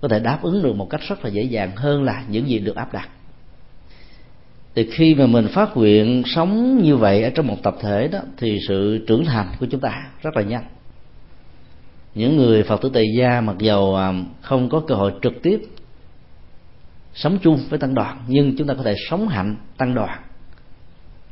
có 0.00 0.08
thể 0.08 0.20
đáp 0.20 0.38
ứng 0.42 0.62
được 0.62 0.76
một 0.76 0.90
cách 0.90 1.00
rất 1.08 1.24
là 1.24 1.30
dễ 1.30 1.42
dàng 1.42 1.76
hơn 1.76 2.02
là 2.02 2.24
những 2.28 2.48
gì 2.48 2.58
được 2.58 2.76
áp 2.76 2.92
đặt. 2.92 3.08
Thì 4.74 4.88
khi 4.92 5.14
mà 5.14 5.26
mình 5.26 5.48
phát 5.48 5.76
nguyện 5.76 6.22
sống 6.26 6.82
như 6.82 6.96
vậy 6.96 7.22
ở 7.22 7.30
trong 7.30 7.46
một 7.46 7.62
tập 7.62 7.76
thể 7.80 8.08
đó, 8.08 8.18
thì 8.36 8.58
sự 8.68 9.04
trưởng 9.06 9.24
thành 9.24 9.46
của 9.60 9.66
chúng 9.70 9.80
ta 9.80 10.06
rất 10.22 10.36
là 10.36 10.42
nhanh 10.42 10.64
những 12.14 12.36
người 12.36 12.62
phật 12.62 12.82
tử 12.82 12.90
tề 12.94 13.02
gia 13.18 13.40
mặc 13.40 13.56
dầu 13.58 13.96
à, 13.96 14.12
không 14.40 14.68
có 14.68 14.80
cơ 14.80 14.94
hội 14.94 15.12
trực 15.22 15.42
tiếp 15.42 15.60
sống 17.14 17.38
chung 17.42 17.60
với 17.68 17.78
tăng 17.78 17.94
đoàn, 17.94 18.24
nhưng 18.28 18.56
chúng 18.56 18.66
ta 18.66 18.74
có 18.74 18.82
thể 18.82 18.94
sống 19.10 19.28
hạnh 19.28 19.56
tăng 19.76 19.94
đoàn. 19.94 20.22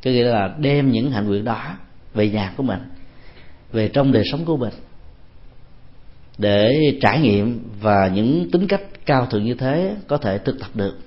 Có 0.03 0.11
nghĩa 0.11 0.23
là 0.23 0.55
đem 0.59 0.91
những 0.91 1.11
hạnh 1.11 1.27
nguyện 1.27 1.43
đó 1.43 1.77
về 2.13 2.29
nhà 2.29 2.53
của 2.57 2.63
mình, 2.63 2.79
về 3.71 3.87
trong 3.87 4.11
đời 4.11 4.23
sống 4.31 4.45
của 4.45 4.57
mình, 4.57 4.73
để 6.37 6.69
trải 7.01 7.21
nghiệm 7.21 7.63
và 7.81 8.11
những 8.15 8.51
tính 8.51 8.67
cách 8.67 8.81
cao 9.05 9.25
thượng 9.25 9.45
như 9.45 9.53
thế 9.53 9.95
có 10.07 10.17
thể 10.17 10.37
thực 10.37 10.59
tập 10.59 10.69
được. 10.73 10.97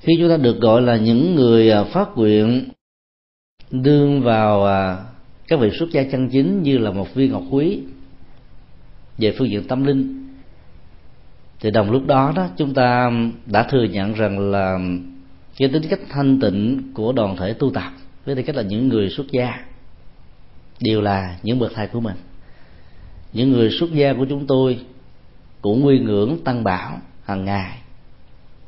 Khi 0.00 0.12
chúng 0.18 0.28
ta 0.28 0.36
được 0.36 0.60
gọi 0.60 0.82
là 0.82 0.96
những 0.96 1.34
người 1.34 1.70
à, 1.70 1.84
phát 1.84 2.08
nguyện, 2.16 2.68
đương 3.70 4.22
vào 4.22 4.66
à, 4.66 4.96
các 5.52 5.60
vị 5.60 5.70
xuất 5.78 5.90
gia 5.90 6.02
chân 6.02 6.28
chính 6.28 6.62
như 6.62 6.78
là 6.78 6.90
một 6.90 7.14
viên 7.14 7.32
ngọc 7.32 7.42
quý 7.50 7.80
về 9.18 9.34
phương 9.38 9.50
diện 9.50 9.68
tâm 9.68 9.84
linh. 9.84 10.28
Thì 11.60 11.70
đồng 11.70 11.90
lúc 11.90 12.06
đó 12.06 12.32
đó, 12.36 12.48
chúng 12.56 12.74
ta 12.74 13.10
đã 13.46 13.62
thừa 13.62 13.84
nhận 13.84 14.12
rằng 14.12 14.50
là 14.50 14.78
cái 15.56 15.68
tính 15.68 15.82
cách 15.90 16.00
thanh 16.08 16.40
tịnh 16.40 16.92
của 16.94 17.12
đoàn 17.12 17.36
thể 17.36 17.52
tu 17.52 17.70
tập 17.70 17.92
với 18.24 18.34
tư 18.34 18.42
cách 18.42 18.56
là 18.56 18.62
những 18.62 18.88
người 18.88 19.10
xuất 19.10 19.26
gia 19.30 19.64
đều 20.80 21.00
là 21.00 21.38
những 21.42 21.58
bậc 21.58 21.72
thầy 21.74 21.86
của 21.86 22.00
mình. 22.00 22.16
Những 23.32 23.52
người 23.52 23.70
xuất 23.70 23.92
gia 23.92 24.12
của 24.12 24.26
chúng 24.28 24.46
tôi 24.46 24.78
cũng 25.62 25.80
nguy 25.80 25.98
ngưỡng 25.98 26.44
tăng 26.44 26.64
bảo 26.64 26.98
hàng 27.24 27.44
ngày 27.44 27.78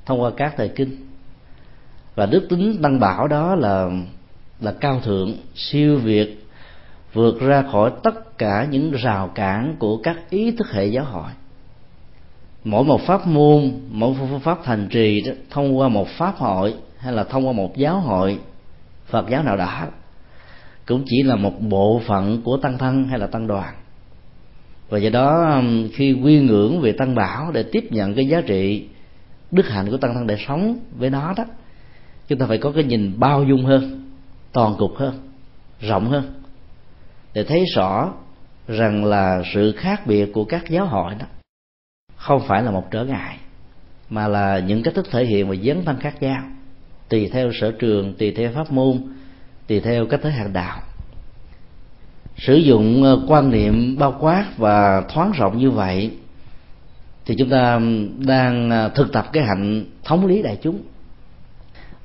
thông 0.06 0.20
qua 0.20 0.30
các 0.36 0.54
thời 0.56 0.68
kinh. 0.68 1.06
Và 2.14 2.26
đức 2.26 2.46
tính 2.48 2.78
tăng 2.82 3.00
bảo 3.00 3.28
đó 3.28 3.54
là 3.54 3.90
là 4.60 4.72
cao 4.72 5.00
thượng, 5.00 5.34
siêu 5.54 5.98
việt 5.98 6.43
vượt 7.14 7.40
ra 7.40 7.64
khỏi 7.72 7.92
tất 8.02 8.38
cả 8.38 8.66
những 8.70 8.92
rào 8.92 9.28
cản 9.34 9.76
của 9.78 9.96
các 9.96 10.30
ý 10.30 10.50
thức 10.50 10.66
hệ 10.72 10.86
giáo 10.86 11.04
hội. 11.04 11.30
Mỗi 12.64 12.84
một 12.84 13.00
pháp 13.06 13.26
môn, 13.26 13.72
mỗi 13.90 14.14
phương 14.18 14.40
pháp 14.40 14.58
thành 14.64 14.88
trì 14.90 15.20
đó, 15.20 15.32
thông 15.50 15.78
qua 15.78 15.88
một 15.88 16.08
pháp 16.08 16.36
hội 16.36 16.74
hay 16.98 17.12
là 17.12 17.24
thông 17.24 17.46
qua 17.46 17.52
một 17.52 17.76
giáo 17.76 18.00
hội, 18.00 18.38
phật 19.06 19.28
giáo 19.28 19.42
nào 19.42 19.56
đã 19.56 19.88
cũng 20.86 21.02
chỉ 21.06 21.22
là 21.22 21.36
một 21.36 21.60
bộ 21.60 22.00
phận 22.06 22.42
của 22.42 22.56
tăng 22.56 22.78
thân 22.78 23.04
hay 23.04 23.18
là 23.18 23.26
tăng 23.26 23.46
đoàn. 23.46 23.74
Và 24.88 24.98
do 24.98 25.10
đó 25.10 25.54
um, 25.54 25.88
khi 25.92 26.12
quy 26.12 26.40
ngưỡng 26.40 26.80
về 26.80 26.92
tăng 26.92 27.14
bảo 27.14 27.52
để 27.52 27.62
tiếp 27.62 27.84
nhận 27.90 28.14
cái 28.14 28.26
giá 28.26 28.40
trị 28.40 28.88
đức 29.50 29.68
hạnh 29.68 29.90
của 29.90 29.96
tăng 29.96 30.14
thân 30.14 30.26
để 30.26 30.36
sống 30.48 30.78
với 30.98 31.10
nó 31.10 31.34
đó, 31.36 31.44
chúng 32.28 32.38
ta 32.38 32.46
phải 32.46 32.58
có 32.58 32.72
cái 32.72 32.84
nhìn 32.84 33.12
bao 33.16 33.44
dung 33.44 33.64
hơn, 33.64 34.10
toàn 34.52 34.74
cục 34.78 34.96
hơn, 34.96 35.18
rộng 35.80 36.10
hơn 36.10 36.43
để 37.34 37.44
thấy 37.44 37.64
rõ 37.74 38.12
rằng 38.68 39.04
là 39.04 39.42
sự 39.54 39.72
khác 39.76 40.06
biệt 40.06 40.32
của 40.32 40.44
các 40.44 40.70
giáo 40.70 40.86
hội 40.86 41.14
đó 41.14 41.26
không 42.24 42.42
phải 42.48 42.62
là 42.62 42.70
một 42.70 42.90
trở 42.90 43.04
ngại, 43.04 43.36
mà 44.10 44.28
là 44.28 44.58
những 44.58 44.82
cách 44.82 44.94
thức 44.94 45.06
thể 45.10 45.24
hiện 45.24 45.48
và 45.48 45.54
dấn 45.56 45.84
thân 45.84 45.96
khác 46.00 46.22
nhau, 46.22 46.42
tùy 47.08 47.30
theo 47.32 47.50
sở 47.60 47.72
trường, 47.78 48.14
tùy 48.14 48.32
theo 48.36 48.50
pháp 48.54 48.72
môn, 48.72 49.02
tùy 49.66 49.80
theo 49.80 50.06
cách 50.06 50.20
thế 50.22 50.30
hàng 50.30 50.52
đạo. 50.52 50.80
Sử 52.36 52.54
dụng 52.54 53.02
ờ, 53.02 53.20
quan 53.28 53.50
niệm 53.50 53.96
bao 53.98 54.16
quát 54.20 54.44
và 54.56 55.00
thoáng 55.00 55.32
rộng 55.32 55.58
như 55.58 55.70
vậy 55.70 56.10
thì 57.26 57.34
chúng 57.38 57.50
ta 57.50 57.80
đang 58.18 58.70
ờ, 58.70 58.88
thực 58.88 59.12
tập 59.12 59.26
cái 59.32 59.44
hạnh 59.44 59.84
thống 60.04 60.26
lý 60.26 60.42
đại 60.42 60.58
chúng. 60.62 60.82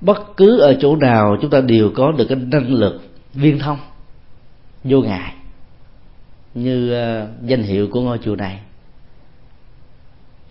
Bất 0.01 0.37
cứ 0.37 0.59
ở 0.59 0.77
chỗ 0.81 0.95
nào 0.95 1.37
chúng 1.41 1.51
ta 1.51 1.61
đều 1.61 1.91
có 1.95 2.11
được 2.11 2.25
cái 2.29 2.37
năng 2.37 2.73
lực 2.73 3.01
viên 3.33 3.59
thông 3.59 3.77
vô 4.83 5.01
ngại, 5.01 5.33
như 6.53 6.93
ờ, 6.93 7.27
danh 7.43 7.63
hiệu 7.63 7.87
của 7.91 8.01
ngôi 8.01 8.17
chùa 8.17 8.35
này. 8.35 8.59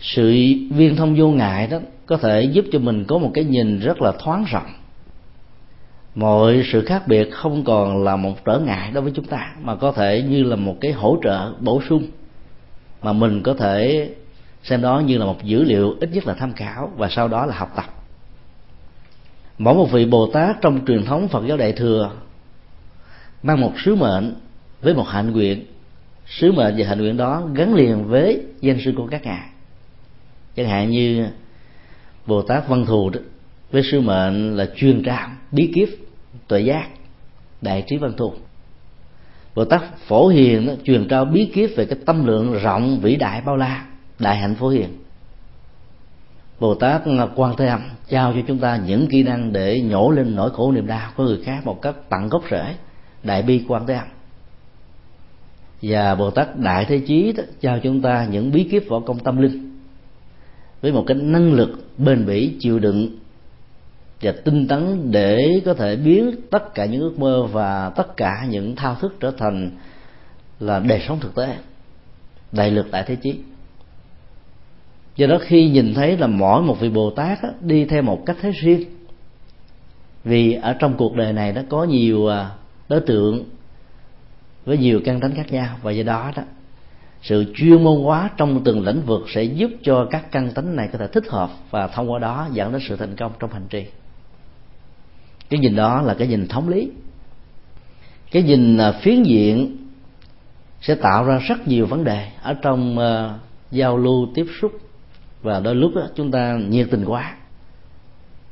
Sự 0.00 0.30
viên 0.70 0.96
thông 0.96 1.14
vô 1.18 1.28
ngại 1.28 1.66
đó 1.66 1.78
có 2.06 2.16
thể 2.16 2.42
giúp 2.42 2.64
cho 2.72 2.78
mình 2.78 3.04
có 3.04 3.18
một 3.18 3.30
cái 3.34 3.44
nhìn 3.44 3.80
rất 3.80 4.02
là 4.02 4.12
thoáng 4.18 4.44
rộng. 4.44 4.72
Mọi 6.14 6.62
sự 6.72 6.84
khác 6.84 7.08
biệt 7.08 7.30
không 7.30 7.64
còn 7.64 8.04
là 8.04 8.16
một 8.16 8.44
trở 8.44 8.58
ngại 8.58 8.90
đối 8.90 9.02
với 9.02 9.12
chúng 9.14 9.24
ta, 9.24 9.54
mà 9.62 9.76
có 9.76 9.92
thể 9.92 10.22
như 10.28 10.42
là 10.42 10.56
một 10.56 10.76
cái 10.80 10.92
hỗ 10.92 11.18
trợ 11.22 11.52
bổ 11.60 11.82
sung, 11.88 12.06
mà 13.02 13.12
mình 13.12 13.42
có 13.42 13.54
thể 13.54 14.08
xem 14.62 14.82
đó 14.82 15.02
như 15.06 15.18
là 15.18 15.24
một 15.24 15.44
dữ 15.44 15.64
liệu 15.64 15.96
ít 16.00 16.10
nhất 16.12 16.26
là 16.26 16.34
tham 16.34 16.52
khảo 16.52 16.92
và 16.96 17.08
sau 17.10 17.28
đó 17.28 17.46
là 17.46 17.54
học 17.54 17.72
tập. 17.76 17.84
Mỗi 19.58 19.74
một 19.74 19.90
vị 19.92 20.04
bồ 20.04 20.26
tát 20.26 20.56
trong 20.60 20.86
truyền 20.86 21.04
thống 21.04 21.28
phật 21.28 21.46
giáo 21.46 21.56
đại 21.56 21.72
thừa 21.72 22.10
mang 23.42 23.60
một 23.60 23.72
sứ 23.84 23.94
mệnh 23.94 24.34
với 24.80 24.94
một 24.94 25.08
hạnh 25.08 25.30
nguyện. 25.30 25.64
Sứ 26.26 26.52
mệnh 26.52 26.74
và 26.78 26.86
hạnh 26.88 26.98
nguyện 26.98 27.16
đó 27.16 27.48
gắn 27.54 27.74
liền 27.74 28.04
với 28.04 28.42
danh 28.60 28.78
sư 28.84 28.92
của 28.96 29.06
các 29.06 29.24
ngài. 29.24 29.48
Chẳng 30.56 30.68
hạn 30.68 30.90
như 30.90 31.26
bồ 32.26 32.42
tát 32.42 32.68
văn 32.68 32.86
thù 32.86 33.10
đó 33.10 33.20
với 33.70 33.82
sứ 33.82 34.00
mệnh 34.00 34.56
là 34.56 34.68
chuyên 34.76 35.02
trao 35.02 35.30
bí 35.52 35.70
kíp 35.74 35.88
tuệ 36.48 36.60
giác 36.60 36.88
đại 37.60 37.84
trí 37.86 37.96
văn 37.96 38.12
thù. 38.16 38.32
Bồ 39.54 39.64
tát 39.64 39.82
phổ 39.98 40.28
hiền 40.28 40.66
đó, 40.66 40.72
truyền 40.84 41.08
trao 41.08 41.24
bí 41.24 41.50
kíp 41.54 41.70
về 41.76 41.84
cái 41.84 41.98
tâm 42.06 42.26
lượng 42.26 42.58
rộng 42.62 43.00
vĩ 43.00 43.16
đại 43.16 43.40
bao 43.40 43.56
la 43.56 43.84
đại 44.18 44.36
hạnh 44.36 44.54
phổ 44.54 44.68
hiền. 44.68 44.88
Bồ 46.60 46.74
tát 46.74 47.02
quan 47.36 47.56
thế 47.56 47.66
âm 47.66 47.80
trao 48.08 48.32
cho 48.32 48.40
chúng 48.46 48.58
ta 48.58 48.76
những 48.86 49.06
kỹ 49.06 49.22
năng 49.22 49.52
để 49.52 49.80
nhổ 49.80 50.10
lên 50.10 50.36
nỗi 50.36 50.50
khổ 50.50 50.72
niềm 50.72 50.86
đau 50.86 51.10
của 51.16 51.24
người 51.24 51.38
khác 51.44 51.66
một 51.66 51.82
cách 51.82 51.94
tận 52.08 52.28
gốc 52.28 52.42
rễ 52.50 52.74
đại 53.22 53.42
bi 53.42 53.64
quan 53.68 53.86
thế 53.86 53.94
âm. 53.94 54.06
Và 55.82 56.14
bồ 56.14 56.30
tát 56.30 56.58
đại 56.58 56.84
thế 56.84 57.00
chí 57.06 57.32
đó, 57.32 57.42
cho 57.60 57.78
chúng 57.82 58.02
ta 58.02 58.26
những 58.30 58.52
bí 58.52 58.64
kíp 58.64 58.84
võ 58.88 59.00
công 59.00 59.18
tâm 59.18 59.36
linh 59.36 59.78
với 60.80 60.92
một 60.92 61.04
cái 61.06 61.16
năng 61.16 61.52
lực 61.52 61.84
bền 61.98 62.26
bỉ 62.26 62.56
chịu 62.60 62.78
đựng 62.78 63.18
và 64.22 64.32
tinh 64.44 64.68
tấn 64.68 65.10
để 65.10 65.60
có 65.64 65.74
thể 65.74 65.96
biến 65.96 66.30
tất 66.50 66.74
cả 66.74 66.84
những 66.84 67.00
ước 67.00 67.18
mơ 67.18 67.42
và 67.52 67.90
tất 67.90 68.16
cả 68.16 68.46
những 68.50 68.76
thao 68.76 68.94
thức 68.94 69.16
trở 69.20 69.30
thành 69.38 69.70
là 70.60 70.78
đời 70.78 71.02
sống 71.08 71.20
thực 71.20 71.34
tế 71.34 71.56
đại 72.52 72.70
lực 72.70 72.86
tại 72.90 73.04
thế 73.06 73.16
chí. 73.16 73.40
Do 75.16 75.26
đó 75.26 75.38
khi 75.40 75.68
nhìn 75.68 75.94
thấy 75.94 76.16
là 76.16 76.26
mỗi 76.26 76.62
một 76.62 76.80
vị 76.80 76.88
bồ 76.88 77.10
tát 77.10 77.42
á, 77.42 77.48
đi 77.60 77.84
theo 77.84 78.02
một 78.02 78.22
cách 78.26 78.36
thế 78.40 78.50
riêng 78.62 78.84
vì 80.24 80.52
ở 80.52 80.72
trong 80.72 80.94
cuộc 80.96 81.14
đời 81.16 81.32
này 81.32 81.52
nó 81.52 81.62
có 81.68 81.84
nhiều 81.84 82.26
à, 82.26 82.50
đối 82.88 83.00
tượng 83.00 83.44
với 84.64 84.78
nhiều 84.78 85.00
căn 85.04 85.20
tánh 85.20 85.34
khác 85.34 85.52
nhau. 85.52 85.76
Và 85.82 85.92
do 85.92 86.02
đó 86.02 86.32
đó 86.36 86.42
sự 87.22 87.52
chuyên 87.54 87.84
môn 87.84 88.02
hóa 88.02 88.30
trong 88.36 88.64
từng 88.64 88.84
lĩnh 88.84 89.02
vực 89.02 89.22
sẽ 89.34 89.42
giúp 89.42 89.70
cho 89.82 90.06
các 90.10 90.32
căn 90.32 90.50
tánh 90.54 90.76
này 90.76 90.88
có 90.92 90.98
thể 90.98 91.06
thích 91.06 91.24
hợp 91.28 91.50
và 91.70 91.86
thông 91.86 92.12
qua 92.12 92.18
đó 92.18 92.48
dẫn 92.52 92.72
đến 92.72 92.82
sự 92.88 92.96
thành 92.96 93.16
công 93.16 93.32
trong 93.38 93.52
hành 93.52 93.66
trì. 93.70 93.86
Cái 95.50 95.60
nhìn 95.60 95.76
đó 95.76 96.02
là 96.02 96.14
cái 96.14 96.28
nhìn 96.28 96.48
thống 96.48 96.68
lý. 96.68 96.90
Cái 98.30 98.42
nhìn 98.42 98.78
à, 98.78 98.92
phiến 98.92 99.22
diện 99.22 99.76
sẽ 100.80 100.94
tạo 100.94 101.24
ra 101.24 101.38
rất 101.38 101.68
nhiều 101.68 101.86
vấn 101.86 102.04
đề 102.04 102.28
ở 102.42 102.54
trong 102.54 102.98
uh, 102.98 103.40
giao 103.70 103.98
lưu 103.98 104.28
tiếp 104.34 104.46
xúc. 104.60 104.72
Và 105.42 105.60
đôi 105.60 105.74
lúc 105.74 105.92
đó, 105.94 106.02
chúng 106.14 106.30
ta 106.30 106.58
nhiệt 106.68 106.88
tình 106.90 107.04
quá. 107.04 107.36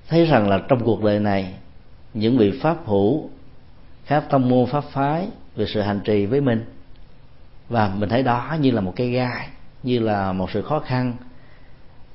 Thấy 0.08 0.26
rằng 0.26 0.48
là 0.48 0.62
trong 0.68 0.84
cuộc 0.84 1.02
đời 1.04 1.20
này 1.20 1.54
những 2.14 2.38
vị 2.38 2.52
pháp 2.62 2.86
hữu 2.86 3.30
các 4.06 4.25
tông 4.30 4.48
môn 4.48 4.66
pháp 4.66 4.84
phái 4.84 5.28
về 5.56 5.66
sự 5.66 5.80
hành 5.80 6.00
trì 6.04 6.26
với 6.26 6.40
mình. 6.40 6.64
Và 7.68 7.92
mình 7.96 8.08
thấy 8.08 8.22
đó 8.22 8.56
như 8.60 8.70
là 8.70 8.80
một 8.80 8.92
cái 8.96 9.08
gai, 9.08 9.48
như 9.82 9.98
là 9.98 10.32
một 10.32 10.50
sự 10.50 10.62
khó 10.62 10.80
khăn, 10.80 11.14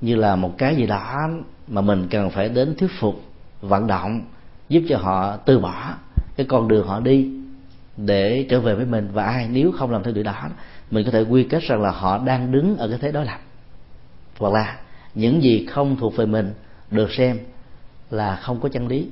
như 0.01 0.15
là 0.15 0.36
một 0.36 0.57
cái 0.57 0.75
gì 0.75 0.88
đó 0.88 1.29
mà 1.67 1.81
mình 1.81 2.07
cần 2.12 2.29
phải 2.29 2.50
đến 2.50 2.75
thuyết 2.77 2.91
phục, 3.00 3.21
vận 3.62 3.88
động, 3.88 4.21
giúp 4.69 4.81
cho 4.89 4.98
họ 4.98 5.38
từ 5.38 5.60
bỏ 5.60 5.93
cái 6.36 6.45
con 6.50 6.67
đường 6.67 6.88
họ 6.88 7.00
đi 7.00 7.29
để 7.98 8.45
trở 8.50 8.60
về 8.60 8.75
với 8.75 8.86
mình. 8.86 9.10
Và 9.13 9.24
ai, 9.24 9.48
nếu 9.51 9.71
không 9.71 9.91
làm 9.91 10.03
theo 10.03 10.13
điều 10.13 10.24
đó, 10.24 10.50
mình 10.91 11.05
có 11.05 11.12
thể 11.12 11.21
quy 11.21 11.43
kết 11.43 11.63
rằng 11.63 11.81
là 11.81 11.91
họ 11.91 12.17
đang 12.17 12.51
đứng 12.51 12.77
ở 12.77 12.89
cái 12.89 12.98
thế 13.01 13.12
đối 13.12 13.25
lập. 13.25 13.39
Hoặc 14.39 14.53
là 14.53 14.77
những 15.15 15.43
gì 15.43 15.65
không 15.65 15.95
thuộc 15.95 16.15
về 16.15 16.25
mình 16.25 16.53
được 16.91 17.12
xem 17.12 17.39
là 18.10 18.36
không 18.36 18.60
có 18.60 18.69
chân 18.69 18.88
lý 18.88 19.07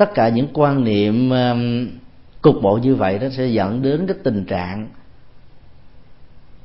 tất 0.00 0.14
cả 0.14 0.28
những 0.28 0.48
quan 0.52 0.84
niệm 0.84 1.30
um, 1.30 1.88
cục 2.42 2.62
bộ 2.62 2.78
như 2.82 2.94
vậy 2.94 3.18
nó 3.18 3.28
sẽ 3.28 3.46
dẫn 3.46 3.82
đến 3.82 4.06
cái 4.06 4.16
tình 4.24 4.44
trạng 4.44 4.88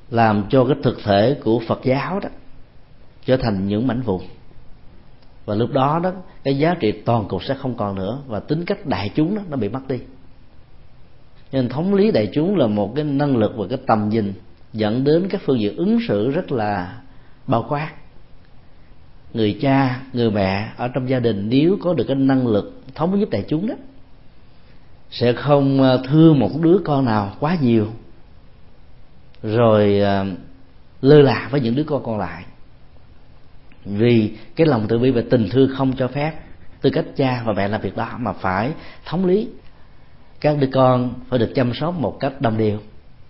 làm 0.09 0.43
cho 0.49 0.65
cái 0.65 0.75
thực 0.83 0.97
thể 1.03 1.37
của 1.43 1.61
phật 1.67 1.79
giáo 1.83 2.19
đó 2.19 2.29
trở 3.25 3.37
thành 3.37 3.67
những 3.67 3.87
mảnh 3.87 4.01
vụn. 4.01 4.21
Và 5.45 5.55
lúc 5.55 5.71
đó 5.71 5.99
đó, 6.03 6.11
cái 6.43 6.57
giá 6.57 6.75
trị 6.79 6.91
toàn 6.91 7.27
cục 7.27 7.43
sẽ 7.43 7.53
không 7.53 7.77
còn 7.77 7.95
nữa 7.95 8.19
và 8.27 8.39
tính 8.39 8.65
cách 8.65 8.85
đại 8.85 9.09
chúng 9.15 9.35
đó 9.35 9.41
nó 9.49 9.57
bị 9.57 9.69
mất 9.69 9.87
đi. 9.87 9.99
Nên 11.51 11.69
thống 11.69 11.93
lý 11.93 12.11
đại 12.11 12.29
chúng 12.33 12.55
là 12.55 12.67
một 12.67 12.93
cái 12.95 13.03
năng 13.03 13.37
lực 13.37 13.53
và 13.57 13.65
cái 13.69 13.79
tầm 13.87 14.09
nhìn 14.09 14.33
dẫn 14.73 15.03
đến 15.03 15.27
các 15.29 15.41
phương 15.45 15.59
diện 15.59 15.75
ứng 15.75 15.99
xử 16.07 16.29
rất 16.29 16.51
là 16.51 17.01
bao 17.47 17.65
quát. 17.69 17.91
Người 19.33 19.57
cha, 19.61 20.01
người 20.13 20.31
mẹ 20.31 20.71
ở 20.77 20.87
trong 20.87 21.09
gia 21.09 21.19
đình 21.19 21.49
nếu 21.49 21.77
có 21.81 21.93
được 21.93 22.05
cái 22.07 22.15
năng 22.15 22.47
lực 22.47 22.84
thống 22.95 23.19
giúp 23.19 23.29
đại 23.29 23.45
chúng 23.47 23.67
đó 23.67 23.75
sẽ 25.11 25.33
không 25.33 25.81
ờ, 25.81 26.03
thương 26.07 26.39
một 26.39 26.49
đứa 26.61 26.77
con 26.85 27.05
nào 27.05 27.35
quá 27.39 27.57
nhiều 27.61 27.87
rồi 29.43 29.99
ờ, 29.99 30.25
lơ 31.01 31.21
là 31.21 31.47
với 31.51 31.61
những 31.61 31.75
đứa 31.75 31.83
con 31.83 32.03
còn 32.03 32.17
lại. 32.17 32.45
Vì 33.85 34.31
cái 34.55 34.67
lòng 34.67 34.85
từ 34.89 34.99
bi 34.99 35.11
và 35.11 35.21
tình 35.29 35.49
thương 35.49 35.69
không 35.77 35.93
cho 35.97 36.07
phép 36.07 36.33
tư 36.81 36.89
cách 36.89 37.05
cha 37.15 37.43
và 37.45 37.53
mẹ 37.53 37.67
làm 37.67 37.81
việc 37.81 37.95
đó 37.95 38.09
mà 38.19 38.33
phải 38.33 38.71
thống 39.05 39.25
lý. 39.25 39.47
Các 40.41 40.57
đứa 40.59 40.67
con 40.73 41.13
phải 41.29 41.39
được 41.39 41.51
chăm 41.55 41.73
sóc 41.73 41.95
một 41.99 42.17
cách 42.19 42.41
đồng 42.41 42.57
đều 42.57 42.79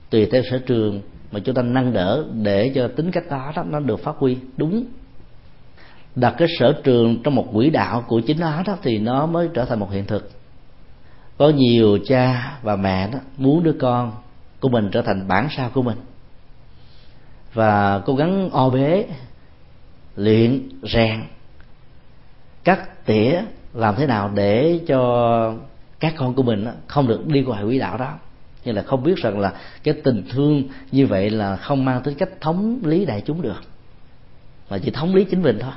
tùy 0.10 0.26
theo 0.32 0.42
sở 0.52 0.60
trường 0.60 1.02
mà 1.32 1.40
chúng 1.40 1.56
ta 1.56 1.62
nâng 1.62 1.94
đỡ 1.94 2.26
để 2.34 2.72
cho 2.76 2.88
tính 2.88 3.12
cách 3.12 3.24
đó, 3.30 3.54
đó 3.56 3.64
nó 3.64 3.80
được 3.80 4.04
phát 4.04 4.16
huy 4.18 4.38
đúng 4.58 4.86
đặt 6.16 6.36
cái 6.38 6.48
sở 6.60 6.82
trường 6.84 7.24
trong 7.24 7.36
một 7.36 7.48
quỹ 7.54 7.70
đạo 7.70 8.04
của 8.08 8.20
chính 8.20 8.40
nó 8.40 8.64
đó 8.66 8.78
thì 8.82 8.98
nó 8.98 9.26
mới 9.26 9.50
trở 9.54 9.66
thành 9.66 9.80
một 9.80 9.92
hiện 9.92 10.06
thực. 10.06 10.32
Có 11.38 11.50
nhiều 11.50 11.98
cha 12.06 12.58
và 12.62 12.76
mẹ 12.76 13.12
đó 13.12 13.20
muốn 13.38 13.64
đứa 13.64 13.76
con 13.80 14.14
của 14.60 14.70
mình 14.70 14.90
trở 14.92 15.02
thành 15.02 15.28
bản 15.28 15.48
sao 15.58 15.70
của 15.74 15.82
mình. 15.82 15.98
Và 17.54 18.00
cố 18.00 18.16
gắng 18.16 18.50
o 18.50 18.70
bế, 18.70 19.06
luyện, 20.16 20.70
rèn 20.84 21.24
cắt 22.64 23.06
tỉa 23.06 23.42
làm 23.74 23.96
thế 23.96 24.08
nào 24.08 24.32
để 24.36 24.80
cho 24.88 25.54
các 26.00 26.14
con 26.18 26.34
của 26.34 26.44
mình 26.44 26.68
không 26.88 27.08
được 27.08 27.28
đi 27.28 27.42
ngoài 27.42 27.64
quỹ 27.64 27.80
đạo 27.80 27.98
đó. 27.98 28.14
Như 28.66 28.72
là 28.72 28.82
không 28.82 29.04
biết 29.04 29.18
rằng 29.18 29.40
là 29.40 29.54
cái 29.84 29.94
tình 30.04 30.24
thương 30.30 30.64
như 30.92 31.08
vậy 31.08 31.30
là 31.30 31.56
không 31.56 31.86
mang 31.86 32.04
tính 32.04 32.16
cách 32.16 32.30
thống 32.42 32.80
lý 32.84 33.06
đại 33.06 33.22
chúng 33.26 33.42
được, 33.42 33.62
mà 34.70 34.78
chỉ 34.78 34.92
thống 34.92 35.16
lý 35.16 35.24
chính 35.24 35.42
mình 35.42 35.60
thôi 35.60 35.72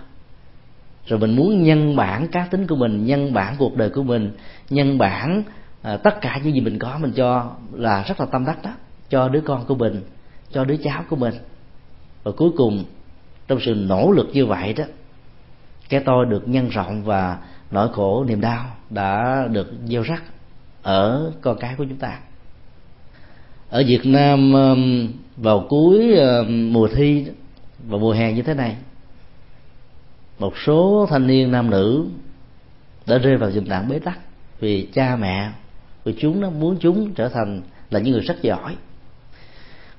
rồi 1.08 1.18
mình 1.18 1.36
muốn 1.36 1.62
nhân 1.62 1.96
bản 1.96 2.28
cá 2.28 2.48
tính 2.50 2.66
của 2.66 2.76
mình 2.76 3.06
nhân 3.06 3.32
bản 3.32 3.54
cuộc 3.58 3.76
đời 3.76 3.90
của 3.90 4.02
mình 4.02 4.32
nhân 4.70 4.98
bản 4.98 5.42
à, 5.82 5.96
tất 5.96 6.20
cả 6.20 6.40
những 6.44 6.54
gì 6.54 6.60
mình 6.60 6.78
có 6.78 6.98
mình 6.98 7.12
cho 7.12 7.50
là 7.72 8.02
rất 8.08 8.20
là 8.20 8.26
tâm 8.26 8.44
đắc 8.44 8.62
đó 8.62 8.70
cho 9.08 9.28
đứa 9.28 9.40
con 9.40 9.64
của 9.66 9.74
mình 9.74 10.02
cho 10.52 10.64
đứa 10.64 10.76
cháu 10.76 11.04
của 11.10 11.16
mình. 11.16 11.34
Và 12.22 12.32
cuối 12.36 12.50
cùng 12.56 12.84
trong 13.48 13.60
sự 13.60 13.74
nỗ 13.74 14.12
lực 14.12 14.28
như 14.32 14.46
vậy 14.46 14.72
đó 14.72 14.84
cái 15.88 16.00
tôi 16.00 16.26
được 16.26 16.48
nhân 16.48 16.68
rộng 16.68 17.02
và 17.04 17.38
nỗi 17.70 17.88
khổ 17.92 18.24
niềm 18.24 18.40
đau 18.40 18.64
đã 18.90 19.44
được 19.52 19.72
gieo 19.84 20.02
rắc 20.02 20.22
ở 20.82 21.32
con 21.40 21.58
cái 21.58 21.74
của 21.78 21.84
chúng 21.84 21.98
ta. 21.98 22.18
Ở 23.70 23.82
Việt 23.86 24.06
Nam 24.06 24.52
vào 25.36 25.66
cuối 25.68 26.16
mùa 26.48 26.88
thi 26.88 27.26
và 27.88 27.98
mùa 27.98 28.12
hè 28.12 28.32
như 28.32 28.42
thế 28.42 28.54
này 28.54 28.76
một 30.38 30.52
số 30.66 31.06
thanh 31.10 31.26
niên 31.26 31.52
nam 31.52 31.70
nữ 31.70 32.06
đã 33.06 33.18
rơi 33.18 33.36
vào 33.36 33.50
tình 33.50 33.64
trạng 33.64 33.88
bế 33.88 33.98
tắc 33.98 34.18
vì 34.60 34.88
cha 34.92 35.16
mẹ 35.16 35.50
của 36.04 36.12
chúng 36.18 36.40
nó 36.40 36.50
muốn 36.50 36.76
chúng 36.80 37.14
trở 37.14 37.28
thành 37.28 37.62
là 37.90 38.00
những 38.00 38.12
người 38.12 38.22
rất 38.22 38.42
giỏi. 38.42 38.76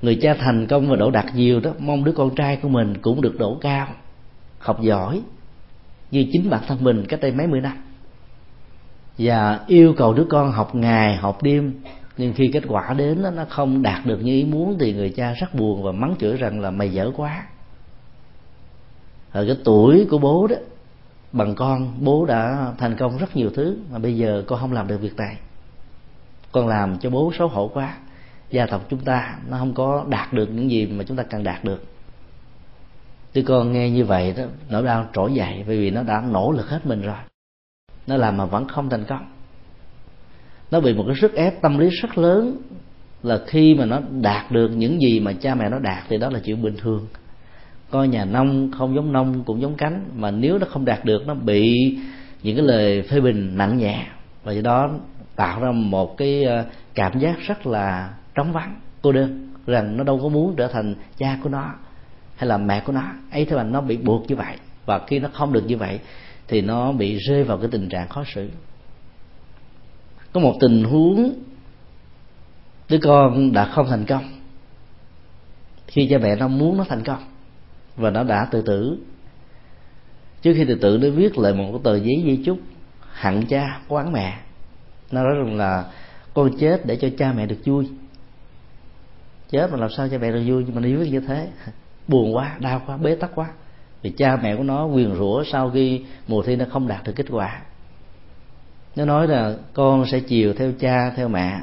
Người 0.02 0.20
cha 0.22 0.34
thành 0.34 0.68
công 0.68 0.90
và 0.90 0.96
đỗ 0.96 1.12
đạt 1.12 1.26
nhiều 1.36 1.60
đó 1.60 1.72
mong 1.80 2.04
đứa 2.04 2.12
con 2.12 2.36
trai 2.36 2.56
của 2.56 2.70
mình 2.70 2.98
cũng 3.02 3.22
được 3.22 3.40
đỗ 3.40 3.58
cao 3.62 3.88
học 4.60 4.82
giỏi 4.82 5.22
như 6.12 6.26
chính 6.32 6.50
bản 6.50 6.62
thân 6.68 6.78
mình 6.84 7.06
cách 7.06 7.20
đây 7.22 7.32
mấy 7.32 7.48
mươi 7.48 7.62
năm. 7.62 7.78
Và 9.18 9.60
yêu 9.68 9.94
cầu 9.98 10.14
đứa 10.14 10.26
con 10.30 10.52
học 10.52 10.76
ngày 10.76 11.16
học 11.16 11.44
đêm 11.44 11.74
nhưng 12.18 12.34
khi 12.34 12.50
kết 12.54 12.64
quả 12.68 12.94
đến 12.94 13.24
đó, 13.24 13.30
nó 13.30 13.46
không 13.50 13.82
đạt 13.82 14.06
được 14.06 14.20
như 14.24 14.32
ý 14.32 14.44
muốn 14.44 14.78
thì 14.80 14.94
người 14.94 15.10
cha 15.10 15.34
rất 15.34 15.56
buồn 15.56 15.84
và 15.84 15.92
mắng 15.92 16.16
chửi 16.20 16.38
rằng 16.38 16.62
là 16.62 16.72
mày 16.72 16.90
dở 16.90 17.12
quá 17.16 17.46
ở 19.32 19.46
cái 19.46 19.58
tuổi 19.64 20.08
của 20.10 20.18
bố 20.18 20.48
đó, 20.48 20.56
bằng 21.32 21.56
con, 21.56 21.94
bố 22.00 22.26
đã 22.26 22.72
thành 22.78 22.96
công 22.96 23.18
rất 23.18 23.36
nhiều 23.36 23.50
thứ 23.56 23.78
mà 23.92 24.00
bây 24.00 24.18
giờ 24.18 24.44
con 24.48 24.60
không 24.60 24.74
làm 24.74 24.88
được 24.88 25.02
việc 25.02 25.16
này. 25.16 25.38
Con 26.52 26.68
làm 26.68 27.00
cho 27.00 27.10
bố 27.10 27.32
xấu 27.38 27.48
hổ 27.48 27.68
quá, 27.68 27.98
gia 28.50 28.66
tộc 28.66 28.86
chúng 28.90 29.00
ta 29.00 29.38
nó 29.50 29.58
không 29.58 29.74
có 29.74 30.06
đạt 30.10 30.34
được 30.34 30.50
những 30.52 30.72
gì 30.72 30.86
mà 30.86 31.04
chúng 31.04 31.18
ta 31.18 31.24
cần 31.24 31.44
đạt 31.44 31.64
được. 31.64 31.84
Đứa 33.34 33.42
con 33.42 33.72
nghe 33.72 33.90
như 33.90 34.06
vậy 34.06 34.34
đó 34.38 34.44
nỗi 34.70 34.84
đau 34.84 35.10
trỗi 35.14 35.34
dậy 35.34 35.64
bởi 35.68 35.78
vì 35.78 35.90
nó 35.92 36.04
đã 36.04 36.24
nỗ 36.32 36.52
lực 36.52 36.70
hết 36.70 36.86
mình 36.86 37.02
rồi. 37.02 37.18
Nó 38.08 38.18
làm 38.18 38.38
mà 38.38 38.46
vẫn 38.46 38.68
không 38.68 38.90
thành 38.90 39.06
công. 39.06 39.26
Nó 40.72 40.80
bị 40.80 40.94
một 40.94 41.04
cái 41.08 41.16
sức 41.22 41.34
ép 41.34 41.62
tâm 41.62 41.78
lý 41.78 41.90
rất 41.90 42.18
lớn 42.18 42.62
là 43.24 43.40
khi 43.48 43.76
mà 43.76 43.86
nó 43.86 44.00
đạt 44.22 44.52
được 44.52 44.68
những 44.68 45.02
gì 45.02 45.20
mà 45.20 45.34
cha 45.34 45.56
mẹ 45.56 45.70
nó 45.70 45.80
đạt 45.80 46.04
thì 46.10 46.18
đó 46.18 46.30
là 46.30 46.40
chuyện 46.46 46.62
bình 46.62 46.76
thường 46.78 47.08
coi 47.92 48.08
nhà 48.08 48.26
nông 48.26 48.72
không 48.72 48.96
giống 48.96 49.12
nông 49.12 49.44
cũng 49.44 49.62
giống 49.62 49.76
cánh, 49.76 50.06
mà 50.16 50.32
nếu 50.32 50.58
nó 50.58 50.68
không 50.70 50.86
đạt 50.86 51.06
được, 51.06 51.28
nó 51.28 51.34
bị 51.34 51.98
những 52.44 52.56
cái 52.56 52.66
lời 52.66 53.02
phê 53.02 53.22
bình 53.22 53.58
nặng 53.58 53.78
nhẹ. 53.78 54.06
Và 54.44 54.52
do 54.52 54.62
đó 54.62 54.90
tạo 55.36 55.60
ra 55.62 55.72
một 55.72 56.18
cái 56.18 56.44
ờ, 56.44 56.66
cảm 56.94 57.20
giác 57.20 57.40
rất 57.40 57.68
là 57.68 58.14
trống 58.36 58.52
vắng, 58.52 58.76
cô 59.02 59.12
đơn. 59.12 59.46
Rằng 59.66 59.98
nó 59.98 60.04
đâu 60.04 60.20
có 60.24 60.30
muốn 60.30 60.56
trở 60.58 60.68
thành 60.68 60.96
cha 61.18 61.38
của 61.44 61.50
nó 61.50 61.74
hay 62.36 62.48
là 62.48 62.58
mẹ 62.58 62.80
của 62.80 62.94
nó. 62.94 63.04
Ấy 63.32 63.46
thế 63.46 63.56
mà 63.56 63.64
nó 63.64 63.82
bị 63.82 63.98
buộc 63.98 64.28
như 64.28 64.36
vậy. 64.36 64.56
Và 64.86 65.00
khi 65.08 65.20
nó 65.20 65.30
không 65.34 65.54
được 65.54 65.64
như 65.68 65.78
vậy, 65.78 66.00
thì 66.48 66.62
nó 66.62 66.92
bị 66.92 67.18
rơi 67.18 67.44
vào 67.44 67.58
cái 67.58 67.68
tình 67.72 67.90
trạng 67.90 68.10
khó 68.10 68.24
xử. 68.36 68.50
Có 70.34 70.40
một 70.40 70.56
tình 70.60 70.84
huống, 70.84 71.34
đứa 72.90 72.98
con 72.98 73.54
đã 73.54 73.66
không 73.66 73.88
thành 73.90 74.06
công. 74.06 74.24
Khi 75.88 76.08
cha 76.10 76.18
mẹ 76.18 76.36
nó 76.36 76.48
muốn 76.48 76.78
nó 76.78 76.86
thành 76.90 77.04
công 77.04 77.20
và 78.00 78.10
nó 78.10 78.24
đã 78.24 78.48
tự 78.52 78.62
tử. 78.62 78.98
Trước 80.42 80.54
khi 80.56 80.66
tự 80.66 80.76
tử 80.76 80.98
nó 81.02 81.10
viết 81.10 81.38
lại 81.38 81.54
một 81.54 81.70
cái 81.72 81.82
tờ 81.84 81.96
giấy 81.96 82.24
di 82.26 82.44
chúc 82.46 82.60
hận 83.14 83.46
cha 83.46 83.82
quán 83.88 84.12
mẹ. 84.12 84.40
Nó 85.12 85.24
nói 85.24 85.34
rằng 85.36 85.58
là, 85.58 85.86
con 86.34 86.58
chết 86.60 86.86
để 86.86 86.96
cho 86.96 87.08
cha 87.18 87.34
mẹ 87.34 87.46
được 87.46 87.58
vui. 87.66 87.90
Chết 89.50 89.72
mà 89.72 89.78
làm 89.78 89.90
sao 89.90 90.08
cha 90.10 90.18
mẹ 90.18 90.32
được 90.32 90.44
vui? 90.46 90.64
Nhưng 90.66 90.76
mà 90.76 90.82
nó 90.82 91.00
viết 91.00 91.12
như 91.12 91.20
thế. 91.20 91.48
Buồn 92.08 92.36
quá, 92.36 92.58
đau 92.60 92.82
quá, 92.86 92.98
bế 92.98 93.16
tắc 93.16 93.36
quá. 93.36 93.48
Vì 94.02 94.10
cha 94.10 94.38
mẹ 94.44 94.56
của 94.56 94.64
nó 94.64 94.86
quyền 94.86 95.16
rủa 95.16 95.44
sau 95.52 95.70
khi 95.70 96.02
mùa 96.28 96.44
thi 96.44 96.56
nó 96.56 96.66
không 96.72 96.88
đạt 96.88 97.04
được 97.04 97.14
kết 97.16 97.26
quả. 97.30 97.62
Nó 98.96 99.06
nói 99.06 99.28
là, 99.28 99.56
con 99.74 100.06
sẽ 100.06 100.20
chiều 100.20 100.54
theo 100.54 100.72
cha, 100.80 101.10
theo 101.16 101.28
mẹ. 101.28 101.60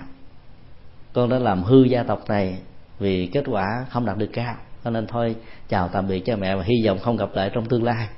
Con 1.12 1.28
đã 1.28 1.38
làm 1.38 1.62
hư 1.62 1.84
gia 1.84 2.02
tộc 2.02 2.24
này 2.28 2.58
vì 2.98 3.26
kết 3.26 3.44
quả 3.46 3.86
không 3.90 4.06
đạt 4.06 4.18
được 4.18 4.30
cao 4.32 4.54
cho 4.86 4.90
nên 4.90 5.06
thôi, 5.06 5.36
chào 5.68 5.88
tạm 5.88 6.08
biệt 6.08 6.24
cha 6.24 6.36
mẹ 6.36 6.56
và 6.56 6.62
hy 6.62 6.86
vọng 6.86 6.98
không 6.98 7.16
gặp 7.16 7.28
lại 7.34 7.50
trong 7.54 7.66
tương 7.66 7.84
lai. 7.84 8.08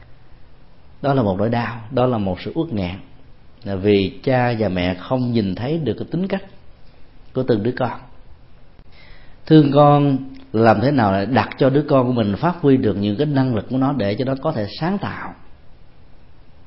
Đó 1.02 1.14
là 1.14 1.22
một 1.22 1.38
nỗi 1.38 1.48
đau, 1.48 1.81
đó 1.90 2.07
là 2.07 2.18
một 2.18 2.40
sự 2.40 2.52
uất 2.54 2.72
nghẹn. 2.72 2.96
Là 3.64 3.74
vì 3.74 4.18
cha 4.22 4.54
và 4.59 4.68
mẹ 4.68 4.94
không 4.94 5.33
nhìn 5.33 5.54
thấy 5.54 5.78
được 5.78 5.94
cái 5.98 6.09
tính 6.11 6.28
cách 6.28 6.42
của 7.35 7.42
từng 7.42 7.62
đứa 7.62 7.72
con. 7.78 8.00
Thương 9.46 9.72
con 9.72 10.18
làm 10.52 10.81
thế 10.81 10.90
nào 10.90 11.12
để 11.12 11.26
đặt 11.26 11.48
cho 11.59 11.70
đứa 11.70 11.83
con 11.88 12.07
của 12.07 12.12
mình 12.12 12.37
phát 12.37 12.57
huy 12.61 12.76
được 12.76 12.96
những 12.96 13.16
cái 13.16 13.26
năng 13.26 13.54
lực 13.54 13.66
của 13.70 13.78
nó 13.78 13.92
để 13.92 14.14
cho 14.14 14.24
nó 14.24 14.35
có 14.42 14.52
thể 14.52 14.66
sáng 14.81 14.98
tạo? 14.98 15.35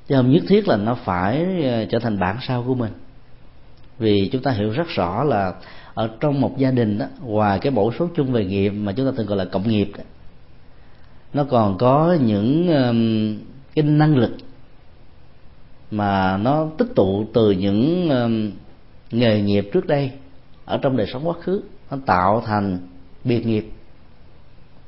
Chứ 0.07 0.15
không 0.15 0.31
nhất 0.31 0.43
thiết 0.47 0.67
là 0.67 0.77
nó 0.77 0.95
phải 0.95 1.45
ờ, 1.63 1.85
trở 1.85 1.99
thành 1.99 2.19
bản 2.19 2.37
sao 2.41 2.63
của 2.67 2.75
mình. 2.75 2.91
Vì 3.99 4.29
chúng 4.31 4.41
ta 4.41 4.51
hiểu 4.51 4.71
rất 4.71 4.87
rõ 4.87 5.23
là 5.23 5.53
ở 5.93 6.09
trong 6.19 6.41
một 6.41 6.57
gia 6.57 6.71
đình 6.71 6.97
đó 6.97 7.05
ngoài 7.23 7.59
cái 7.59 7.71
bổ 7.71 7.91
số 7.99 8.07
chung 8.15 8.31
về 8.31 8.45
nghiệp 8.45 8.69
mà 8.69 8.91
chúng 8.91 9.05
ta 9.05 9.11
thường 9.17 9.25
gọi 9.25 9.37
là 9.37 9.45
cộng 9.45 9.69
nghiệp 9.69 9.91
đó, 9.97 10.03
nó 11.33 11.43
còn 11.43 11.77
có 11.77 12.17
những 12.21 12.67
um, 12.67 13.37
cái 13.75 13.83
năng 13.83 14.17
lực 14.17 14.31
mà 15.91 16.37
nó 16.37 16.67
tích 16.77 16.87
tụ 16.95 17.25
từ 17.33 17.51
những 17.51 18.09
um, 18.09 18.51
nghề 19.11 19.41
nghiệp 19.41 19.69
trước 19.73 19.87
đây 19.87 20.11
ở 20.65 20.77
trong 20.77 20.97
đời 20.97 21.07
sống 21.13 21.27
quá 21.27 21.33
khứ. 21.41 21.61
Nó 21.91 21.97
tạo 22.05 22.43
thành 22.45 22.79
biệt 23.23 23.45
nghiệp. 23.45 23.65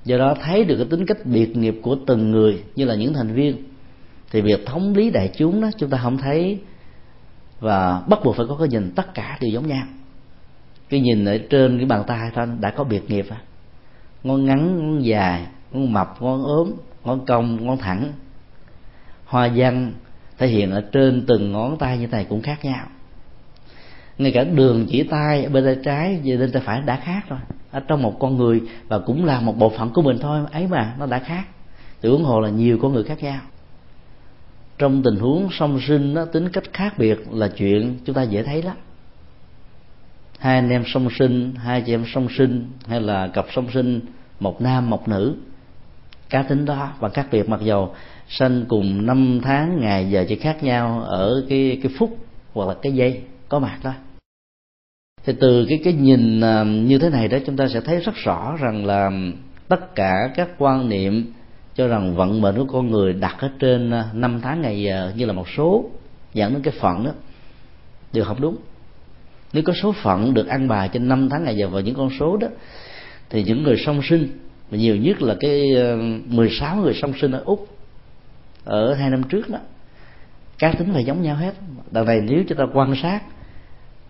Do 0.05 0.17
đó 0.17 0.35
thấy 0.41 0.63
được 0.63 0.75
cái 0.77 0.87
tính 0.89 1.05
cách 1.05 1.25
biệt 1.25 1.57
nghiệp 1.57 1.79
của 1.81 1.97
từng 2.07 2.31
người 2.31 2.63
như 2.75 2.85
là 2.85 2.95
những 2.95 3.13
thành 3.13 3.33
viên 3.33 3.57
thì 4.31 4.41
việc 4.41 4.65
thống 4.65 4.95
lý 4.95 5.09
đại 5.09 5.31
chúng 5.37 5.61
đó 5.61 5.69
chúng 5.77 5.89
ta 5.89 5.99
không 6.03 6.17
thấy 6.17 6.59
và 7.59 8.01
bắt 8.07 8.19
buộc 8.23 8.35
phải 8.35 8.45
có 8.49 8.55
cái 8.55 8.67
nhìn 8.67 8.91
tất 8.95 9.13
cả 9.13 9.37
đều 9.41 9.51
giống 9.51 9.67
nhau 9.67 9.85
cái 10.93 11.01
nhìn 11.01 11.25
ở 11.25 11.38
trên 11.49 11.77
cái 11.77 11.86
bàn 11.86 12.03
tay 12.08 12.32
thôi, 12.36 12.47
đã 12.60 12.69
có 12.69 12.84
biệt 12.84 13.12
nghiệp 13.12 13.25
à 13.29 13.38
ngón 14.23 14.45
ngắn, 14.45 14.77
ngón 14.77 15.06
dài, 15.06 15.47
ngón 15.71 15.93
mập, 15.93 16.21
ngón 16.21 16.43
ốm, 16.43 16.71
ngón 17.03 17.25
cong, 17.25 17.65
ngón 17.65 17.77
thẳng. 17.77 18.12
Hoa 19.25 19.49
văn 19.56 19.93
thể 20.38 20.47
hiện 20.47 20.71
ở 20.71 20.82
trên 20.91 21.25
từng 21.27 21.51
ngón 21.51 21.77
tay 21.77 21.97
như 21.97 22.08
này 22.08 22.25
cũng 22.29 22.41
khác 22.41 22.65
nhau. 22.65 22.86
Ngay 24.17 24.32
cả 24.32 24.43
đường 24.43 24.86
chỉ 24.89 25.03
tay, 25.03 25.47
bên 25.47 25.65
tay 25.65 25.77
trái 25.84 26.19
và 26.25 26.38
bên 26.39 26.51
tay 26.51 26.62
phải 26.65 26.82
đã 26.82 26.95
khác 26.95 27.21
rồi. 27.29 27.39
Ở 27.71 27.79
trong 27.79 28.01
một 28.01 28.19
con 28.19 28.38
người 28.38 28.62
và 28.88 28.99
cũng 28.99 29.25
là 29.25 29.39
một 29.39 29.58
bộ 29.58 29.69
phận 29.69 29.89
của 29.93 30.01
mình 30.01 30.17
thôi, 30.21 30.39
ấy 30.51 30.67
mà, 30.67 30.95
nó 30.99 31.06
đã 31.06 31.19
khác. 31.19 31.43
Thì 32.01 32.10
huống 32.10 32.23
hồ 32.23 32.39
là 32.39 32.49
nhiều 32.49 32.77
con 32.82 32.93
người 32.93 33.03
khác 33.03 33.23
nhau. 33.23 33.41
Trong 34.77 35.03
tình 35.03 35.15
huống 35.15 35.49
song 35.51 35.79
sinh, 35.88 36.13
nó 36.13 36.25
tính 36.25 36.49
cách 36.49 36.63
khác 36.73 36.97
biệt 36.97 37.19
là 37.32 37.47
chuyện 37.47 37.97
chúng 38.06 38.15
ta 38.15 38.23
dễ 38.23 38.43
thấy 38.43 38.62
lắm 38.62 38.75
hai 40.43 40.56
anh 40.56 40.69
em 40.69 40.84
song 40.86 41.10
sinh, 41.19 41.53
hai 41.56 41.82
chị 41.82 41.93
em 41.93 42.06
song 42.13 42.27
sinh, 42.38 42.67
hay 42.88 43.01
là 43.01 43.27
cặp 43.27 43.45
song 43.56 43.67
sinh, 43.73 44.01
một 44.39 44.62
nam, 44.62 44.89
một 44.89 45.08
nữ. 45.08 45.36
Cá 46.29 46.43
tính 46.43 46.65
đó 46.65 46.93
và 46.99 47.10
khác 47.10 47.27
biệt 47.32 47.49
mặc 47.49 47.62
dầu 47.63 47.95
sanh 48.29 48.65
cùng 48.67 49.06
năm 49.06 49.39
tháng, 49.43 49.79
ngày, 49.82 50.10
giờ 50.10 50.25
chỉ 50.29 50.36
khác 50.36 50.63
nhau 50.63 51.01
ở 51.01 51.45
cái 51.49 51.79
cái 51.84 51.91
phút 51.99 52.17
hoặc 52.53 52.67
là 52.67 52.75
cái 52.82 52.93
giây 52.93 53.21
có 53.49 53.60
mặt 53.60 53.79
đó. 53.84 53.93
Thì 55.25 55.34
từ 55.39 55.65
cái 55.69 55.82
cái 55.84 55.93
nhìn 55.93 56.41
à, 56.41 56.63
như 56.63 56.99
thế 56.99 57.10
này 57.10 57.27
đó, 57.27 57.38
chúng 57.45 57.58
ta 57.58 57.67
sẽ 57.67 57.82
thấy 57.82 57.99
rất 57.99 58.15
rõ 58.15 58.58
rằng 58.60 58.86
là 58.86 59.12
tất 59.67 59.95
cả 59.95 60.29
các 60.36 60.49
quan 60.58 60.89
niệm 60.89 61.34
cho 61.75 61.88
rằng 61.88 62.15
vận 62.15 62.41
mệnh 62.41 62.56
của 62.56 62.65
con 62.65 62.91
người 62.91 63.13
đặt 63.13 63.36
ở 63.39 63.49
trên 63.60 63.91
à, 63.91 64.10
năm 64.13 64.39
tháng, 64.41 64.62
ngày, 64.62 64.82
giờ 64.82 65.12
như 65.15 65.25
là 65.25 65.34
một 65.34 65.49
số, 65.58 65.89
dẫn 66.34 66.53
đến 66.53 66.62
cái 66.62 66.73
phận 66.79 67.03
đó, 67.03 67.12
đều 68.13 68.25
không 68.25 68.41
đúng 68.41 68.56
nếu 69.53 69.63
có 69.63 69.73
số 69.73 69.91
phận 69.91 70.33
được 70.33 70.47
ăn 70.47 70.67
bài 70.67 70.89
trên 70.93 71.07
năm 71.07 71.29
tháng 71.29 71.43
ngày 71.43 71.57
giờ 71.57 71.67
vào 71.67 71.81
những 71.81 71.95
con 71.95 72.09
số 72.19 72.37
đó, 72.37 72.47
thì 73.29 73.43
những 73.43 73.63
người 73.63 73.75
song 73.85 74.01
sinh 74.03 74.27
mà 74.71 74.77
nhiều 74.77 74.95
nhất 74.95 75.21
là 75.21 75.35
cái 75.39 75.75
ờ, 75.75 75.97
16 76.27 76.75
người 76.75 76.93
song 76.93 77.13
sinh 77.21 77.31
ở 77.31 77.41
úc, 77.45 77.67
ở 78.63 78.93
hai 78.93 79.09
năm 79.09 79.23
trước 79.23 79.49
đó, 79.49 79.59
cá 80.59 80.73
tính 80.73 80.93
phải 80.93 81.05
giống 81.05 81.21
nhau 81.21 81.35
hết. 81.35 81.53
Đằng 81.91 82.05
này 82.05 82.21
nếu 82.21 82.43
chúng 82.47 82.57
ta 82.57 82.63
quan 82.73 82.95
sát, 83.01 83.21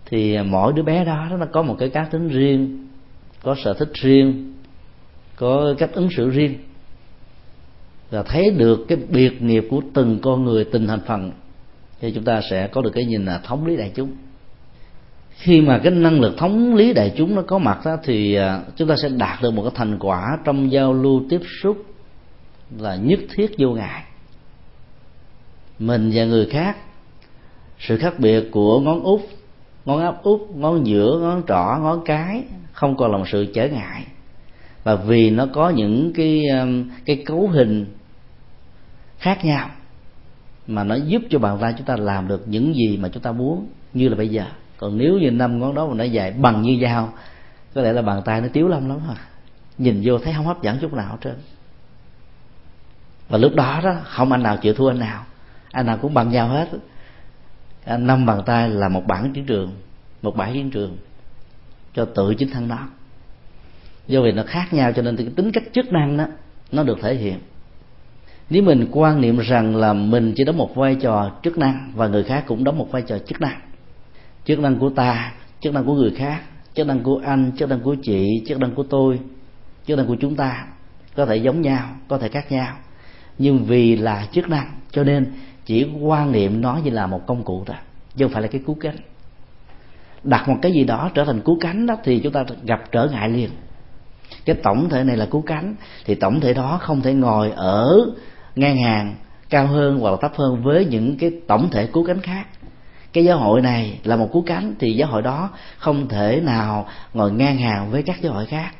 thì 0.05 0.37
mỗi 0.41 0.73
đứa 0.73 0.83
bé 0.83 1.05
đó, 1.05 1.27
nó 1.39 1.45
có 1.45 1.61
một 1.61 1.75
cái 1.79 1.89
cá 1.89 2.03
tính 2.03 2.27
riêng, 2.27 2.87
có 3.43 3.55
sở 3.63 3.73
thích 3.73 3.91
riêng, 3.93 4.53
có 5.35 5.73
cách 5.77 5.89
ứng 5.93 6.09
xử 6.17 6.29
riêng, 6.29 6.57
và 8.09 8.23
thấy 8.23 8.51
được 8.51 8.85
cái 8.87 8.97
biệt 9.09 9.41
nghiệp 9.41 9.67
của 9.69 9.81
từng 9.93 10.19
con 10.21 10.45
người, 10.45 10.63
từng 10.63 10.87
thành 10.87 10.99
phần, 11.07 11.31
thì 12.01 12.11
chúng 12.11 12.23
ta 12.23 12.41
sẽ 12.49 12.67
có 12.67 12.81
được 12.81 12.91
cái 12.93 13.05
nhìn 13.05 13.25
là 13.25 13.37
thống 13.43 13.65
lý 13.65 13.75
đại 13.75 13.91
chúng 13.95 14.11
khi 15.37 15.61
mà 15.61 15.79
cái 15.83 15.91
năng 15.91 16.21
lực 16.21 16.37
thống 16.37 16.75
lý 16.75 16.93
đại 16.93 17.13
chúng 17.17 17.35
nó 17.35 17.41
có 17.41 17.57
mặt 17.57 17.79
đó 17.85 17.97
thì 18.03 18.35
à, 18.35 18.61
chúng 18.75 18.87
ta 18.87 18.95
sẽ 19.03 19.09
đạt 19.09 19.41
được 19.41 19.51
một 19.51 19.61
cái 19.61 19.71
thành 19.75 19.99
quả 19.99 20.37
trong 20.43 20.71
giao 20.71 20.93
lưu 20.93 21.21
tiếp 21.29 21.41
xúc 21.61 21.85
là 22.77 22.95
nhất 22.95 23.19
thiết 23.35 23.51
vô 23.57 23.69
ngại. 23.69 24.03
Mình 25.79 26.11
và 26.13 26.25
người 26.25 26.45
khác, 26.45 26.77
sự 27.79 27.97
khác 27.97 28.19
biệt 28.19 28.51
của 28.51 28.79
ngón 28.79 29.03
út, 29.03 29.21
ngón 29.85 30.01
áp 30.01 30.23
út, 30.23 30.41
ngón 30.55 30.87
giữa, 30.87 31.19
ngón 31.21 31.43
trỏ, 31.47 31.77
ngón 31.81 32.01
cái 32.05 32.43
không 32.71 32.97
còn 32.97 33.11
là 33.11 33.17
một 33.17 33.27
sự 33.27 33.45
trở 33.45 33.67
ngại. 33.67 34.05
Và 34.83 34.95
vì 34.95 35.29
nó 35.29 35.45
có 35.53 35.69
những 35.69 36.13
cái 36.15 36.41
à, 36.51 36.65
cái 37.05 37.23
cấu 37.25 37.47
hình 37.47 37.85
khác 39.17 39.45
nhau 39.45 39.69
mà 40.67 40.83
nó 40.83 40.95
giúp 40.95 41.21
cho 41.29 41.39
bàn 41.39 41.57
tay 41.61 41.73
chúng 41.77 41.87
ta 41.87 41.95
làm 41.95 42.27
được 42.27 42.43
những 42.47 42.73
gì 42.75 42.97
mà 42.97 43.09
chúng 43.09 43.23
ta 43.23 43.31
muốn 43.31 43.67
như 43.93 44.09
là 44.09 44.15
bây 44.15 44.27
giờ 44.27 44.45
còn 44.83 44.97
nếu 44.97 45.17
như 45.17 45.31
năm 45.31 45.59
ngón 45.59 45.75
đó 45.75 45.87
mà 45.87 45.93
nó 45.95 46.03
dài 46.03 46.31
bằng 46.31 46.61
như 46.61 46.79
dao 46.81 47.13
có 47.73 47.81
lẽ 47.81 47.93
là 47.93 48.01
bàn 48.01 48.21
tay 48.25 48.41
nó 48.41 48.47
tiếu 48.53 48.67
lâm 48.67 48.89
lắm 48.89 48.99
hả? 48.99 49.15
Nhìn 49.77 50.01
vô 50.03 50.17
thấy 50.17 50.33
không 50.33 50.45
hấp 50.45 50.61
dẫn 50.61 50.77
chút 50.81 50.93
nào 50.93 51.11
hết 51.11 51.17
trơn. 51.21 51.35
Và 53.29 53.37
lúc 53.37 53.55
đó 53.55 53.81
đó, 53.83 53.95
không 54.03 54.31
anh 54.31 54.43
nào 54.43 54.57
chịu 54.57 54.73
thua 54.73 54.91
anh 54.91 54.99
nào. 54.99 55.25
Anh 55.71 55.85
nào 55.85 55.97
cũng 56.01 56.13
bằng 56.13 56.29
nhau 56.29 56.47
hết. 56.47 56.69
Năm 57.97 58.25
bàn 58.25 58.41
tay 58.45 58.69
là 58.69 58.89
một 58.89 59.03
bản 59.07 59.33
chiến 59.33 59.45
trường, 59.45 59.71
một 60.21 60.35
bãi 60.35 60.53
chiến 60.53 60.71
trường 60.71 60.97
cho 61.93 62.05
tự 62.05 62.33
chính 62.37 62.49
thân 62.51 62.67
đó 62.67 62.87
do 64.07 64.21
vì 64.21 64.31
nó 64.31 64.43
khác 64.47 64.73
nhau 64.73 64.91
cho 64.93 65.01
nên 65.01 65.17
cái 65.17 65.27
tính 65.35 65.51
cách 65.51 65.63
chức 65.73 65.91
năng 65.91 66.17
đó, 66.17 66.25
nó 66.71 66.83
được 66.83 66.97
thể 67.01 67.15
hiện. 67.15 67.39
Nếu 68.49 68.63
mình 68.63 68.87
quan 68.91 69.21
niệm 69.21 69.37
rằng 69.37 69.75
là 69.75 69.93
mình 69.93 70.33
chỉ 70.35 70.43
đóng 70.43 70.57
một 70.57 70.75
vai 70.75 70.95
trò 70.95 71.31
chức 71.43 71.57
năng 71.57 71.91
và 71.95 72.07
người 72.07 72.23
khác 72.23 72.43
cũng 72.47 72.63
đóng 72.63 72.77
một 72.77 72.91
vai 72.91 73.01
trò 73.01 73.17
chức 73.19 73.41
năng 73.41 73.59
chức 74.45 74.59
năng 74.59 74.79
của 74.79 74.89
ta, 74.89 75.33
chức 75.59 75.73
năng 75.73 75.85
của 75.85 75.93
người 75.93 76.11
khác, 76.11 76.41
chức 76.73 76.87
năng 76.87 77.03
của 77.03 77.21
anh, 77.25 77.51
chức 77.57 77.69
năng 77.69 77.79
của 77.79 77.95
chị, 78.01 78.43
chức 78.47 78.59
năng 78.59 78.75
của 78.75 78.83
tôi, 78.83 79.19
chức 79.85 79.97
năng 79.97 80.07
của 80.07 80.15
chúng 80.19 80.35
ta 80.35 80.65
có 81.15 81.25
thể 81.25 81.35
giống 81.35 81.61
nhau, 81.61 81.89
có 82.07 82.17
thể 82.17 82.29
khác 82.29 82.51
nhau. 82.51 82.75
Nhưng 83.37 83.65
vì 83.65 83.95
là 83.95 84.27
chức 84.31 84.49
năng, 84.49 84.71
cho 84.91 85.03
nên 85.03 85.33
chỉ 85.65 85.87
quan 86.01 86.31
niệm 86.31 86.61
nó 86.61 86.79
như 86.83 86.91
là 86.91 87.07
một 87.07 87.21
công 87.27 87.43
cụ 87.43 87.63
thôi, 87.65 87.77
chứ 88.15 88.25
không 88.25 88.33
phải 88.33 88.41
là 88.41 88.47
cái 88.47 88.61
cú 88.65 88.73
cánh. 88.73 88.97
Đặt 90.23 90.49
một 90.49 90.55
cái 90.61 90.71
gì 90.71 90.83
đó 90.83 91.09
trở 91.13 91.25
thành 91.25 91.41
cú 91.41 91.57
cánh 91.61 91.85
đó 91.85 91.95
thì 92.03 92.19
chúng 92.19 92.33
ta 92.33 92.43
gặp 92.63 92.91
trở 92.91 93.07
ngại 93.11 93.29
liền. 93.29 93.49
Cái 94.45 94.55
tổng 94.63 94.89
thể 94.89 95.03
này 95.03 95.17
là 95.17 95.25
cú 95.25 95.41
cánh, 95.41 95.75
thì 96.05 96.15
tổng 96.15 96.39
thể 96.39 96.53
đó 96.53 96.77
không 96.81 97.01
thể 97.01 97.13
ngồi 97.13 97.51
ở 97.51 97.97
ngang 98.55 98.77
hàng, 98.77 99.15
cao 99.49 99.67
hơn 99.67 99.99
hoặc 99.99 100.11
là 100.11 100.17
thấp 100.21 100.31
hơn 100.35 100.63
với 100.63 100.85
những 100.85 101.17
cái 101.17 101.31
tổng 101.47 101.69
thể 101.71 101.87
cú 101.87 102.03
cánh 102.03 102.21
khác 102.21 102.47
cái 103.13 103.23
giáo 103.23 103.37
hội 103.37 103.61
này 103.61 103.99
là 104.03 104.15
một 104.15 104.29
cú 104.31 104.41
cánh 104.41 104.75
thì 104.79 104.95
giáo 104.95 105.09
hội 105.09 105.21
đó 105.21 105.49
không 105.77 106.07
thể 106.07 106.41
nào 106.43 106.87
ngồi 107.13 107.31
ngang 107.31 107.57
hàng 107.57 107.91
với 107.91 108.03
các 108.03 108.21
giáo 108.21 108.33
hội 108.33 108.45
khác. 108.45 108.71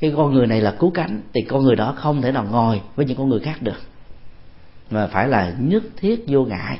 Cái 0.00 0.12
con 0.16 0.34
người 0.34 0.46
này 0.46 0.60
là 0.60 0.70
cú 0.70 0.90
cánh 0.90 1.20
thì 1.34 1.40
con 1.42 1.62
người 1.62 1.76
đó 1.76 1.94
không 1.96 2.22
thể 2.22 2.32
nào 2.32 2.46
ngồi 2.50 2.80
với 2.96 3.06
những 3.06 3.18
con 3.18 3.28
người 3.28 3.40
khác 3.40 3.62
được. 3.62 3.80
Mà 4.90 5.06
phải 5.06 5.28
là 5.28 5.54
nhất 5.58 5.82
thiết 5.96 6.24
vô 6.26 6.44
ngại. 6.44 6.78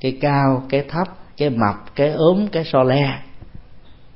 Cái 0.00 0.18
cao, 0.20 0.62
cái 0.68 0.84
thấp, 0.88 1.08
cái 1.36 1.50
mập, 1.50 1.94
cái 1.94 2.10
ốm, 2.10 2.46
cái 2.52 2.64
so 2.64 2.82
le. 2.82 3.18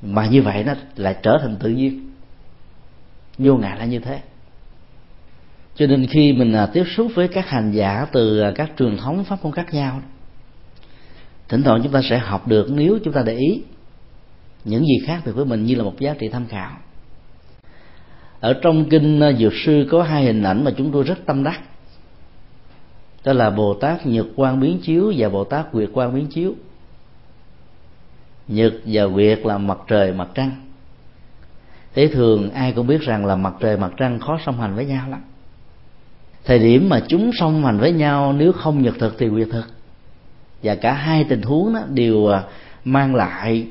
Mà 0.03 0.27
như 0.27 0.43
vậy 0.43 0.65
nó 0.65 0.75
lại 0.97 1.17
trở 1.23 1.39
thành 1.43 1.57
tự 1.57 1.71
nhiên. 1.71 2.11
Vô 3.39 3.57
ngại 3.57 3.79
là 3.79 3.85
như 3.85 3.99
thế. 3.99 4.21
Cho 5.75 5.87
nên 5.87 6.07
khi 6.07 6.33
mình 6.33 6.53
à, 6.53 6.67
tiếp 6.67 6.85
xúc 6.97 7.13
với 7.15 7.29
các 7.29 7.49
hành 7.49 7.73
giả 7.73 8.07
từ 8.13 8.41
à, 8.41 8.53
các 8.55 8.71
truyền 8.79 8.97
thống, 8.97 9.25
pháp 9.25 9.45
môn 9.45 9.53
khác 9.53 9.75
nhau 9.75 10.01
thỉnh 11.49 11.63
thoảng 11.63 11.81
chúng 11.83 11.93
ta 11.93 12.01
sẽ 12.03 12.19
học 12.19 12.49
được 12.49 12.67
nếu 12.71 12.99
chúng 13.05 13.13
ta 13.13 13.23
để 13.27 13.35
ý 13.37 13.63
những 14.65 14.85
gì 14.85 15.07
khác 15.07 15.23
biệt 15.27 15.33
với 15.33 15.45
mình 15.45 15.65
như 15.65 15.75
là 15.75 15.85
một 15.85 15.95
giá 15.99 16.15
trị 16.19 16.29
tham 16.29 16.47
khảo. 16.47 16.71
Ở 18.41 18.55
trong 18.63 18.89
kinh 18.89 19.21
ờ, 19.21 19.33
dược 19.33 19.53
sư 19.65 19.87
có 19.91 20.03
hai 20.03 20.25
hình 20.25 20.43
ảnh 20.43 20.65
mà 20.65 20.71
chúng 20.77 20.93
tôi 20.93 21.05
rất 21.05 21.19
tâm 21.27 21.45
đắc. 21.45 21.61
Đó 23.25 23.33
là 23.33 23.51
bồ 23.51 23.75
tát 23.75 24.07
nhật 24.07 24.27
quan 24.37 24.61
biến 24.61 24.79
chiếu 24.83 25.13
và 25.17 25.29
bồ 25.29 25.45
tát 25.45 25.75
Nguyệt 25.75 25.89
quan 25.93 26.15
biến 26.15 26.27
chiếu. 26.27 26.55
Nhật 28.49 28.73
và 28.85 29.05
Nguyệt 29.05 29.39
là 29.45 29.59
mặt 29.59 29.79
trời, 29.89 30.13
mặt 30.13 30.29
trăng. 30.35 30.51
Thế 31.95 32.09
thường 32.09 32.51
ai 32.51 32.73
cũng 32.73 32.87
biết 32.87 33.01
rằng 33.01 33.27
là 33.27 33.37
mặt 33.37 33.55
trời, 33.61 33.77
mặt 33.77 33.93
trăng 33.97 34.21
khó 34.21 34.39
song 34.47 34.61
hành 34.61 34.75
với 34.75 34.87
nhau 34.87 35.11
lắm. 35.11 35.21
Thời 36.45 36.59
điểm 36.59 36.89
mà 36.89 37.03
chúng 37.09 37.31
song 37.35 37.65
hành 37.65 37.79
với 37.79 37.93
nhau, 37.93 38.33
nếu 38.33 38.53
không 38.53 38.83
nhật 38.83 38.95
thực 38.99 39.19
thì 39.19 39.27
Nguyệt 39.27 39.49
thực 39.53 39.76
và 40.63 40.75
cả 40.75 40.93
hai 40.93 41.25
tình 41.25 41.43
huống 41.43 41.75
đó 41.75 41.81
đều 41.89 42.27
à, 42.27 42.45
mang 42.85 43.15
lại 43.15 43.69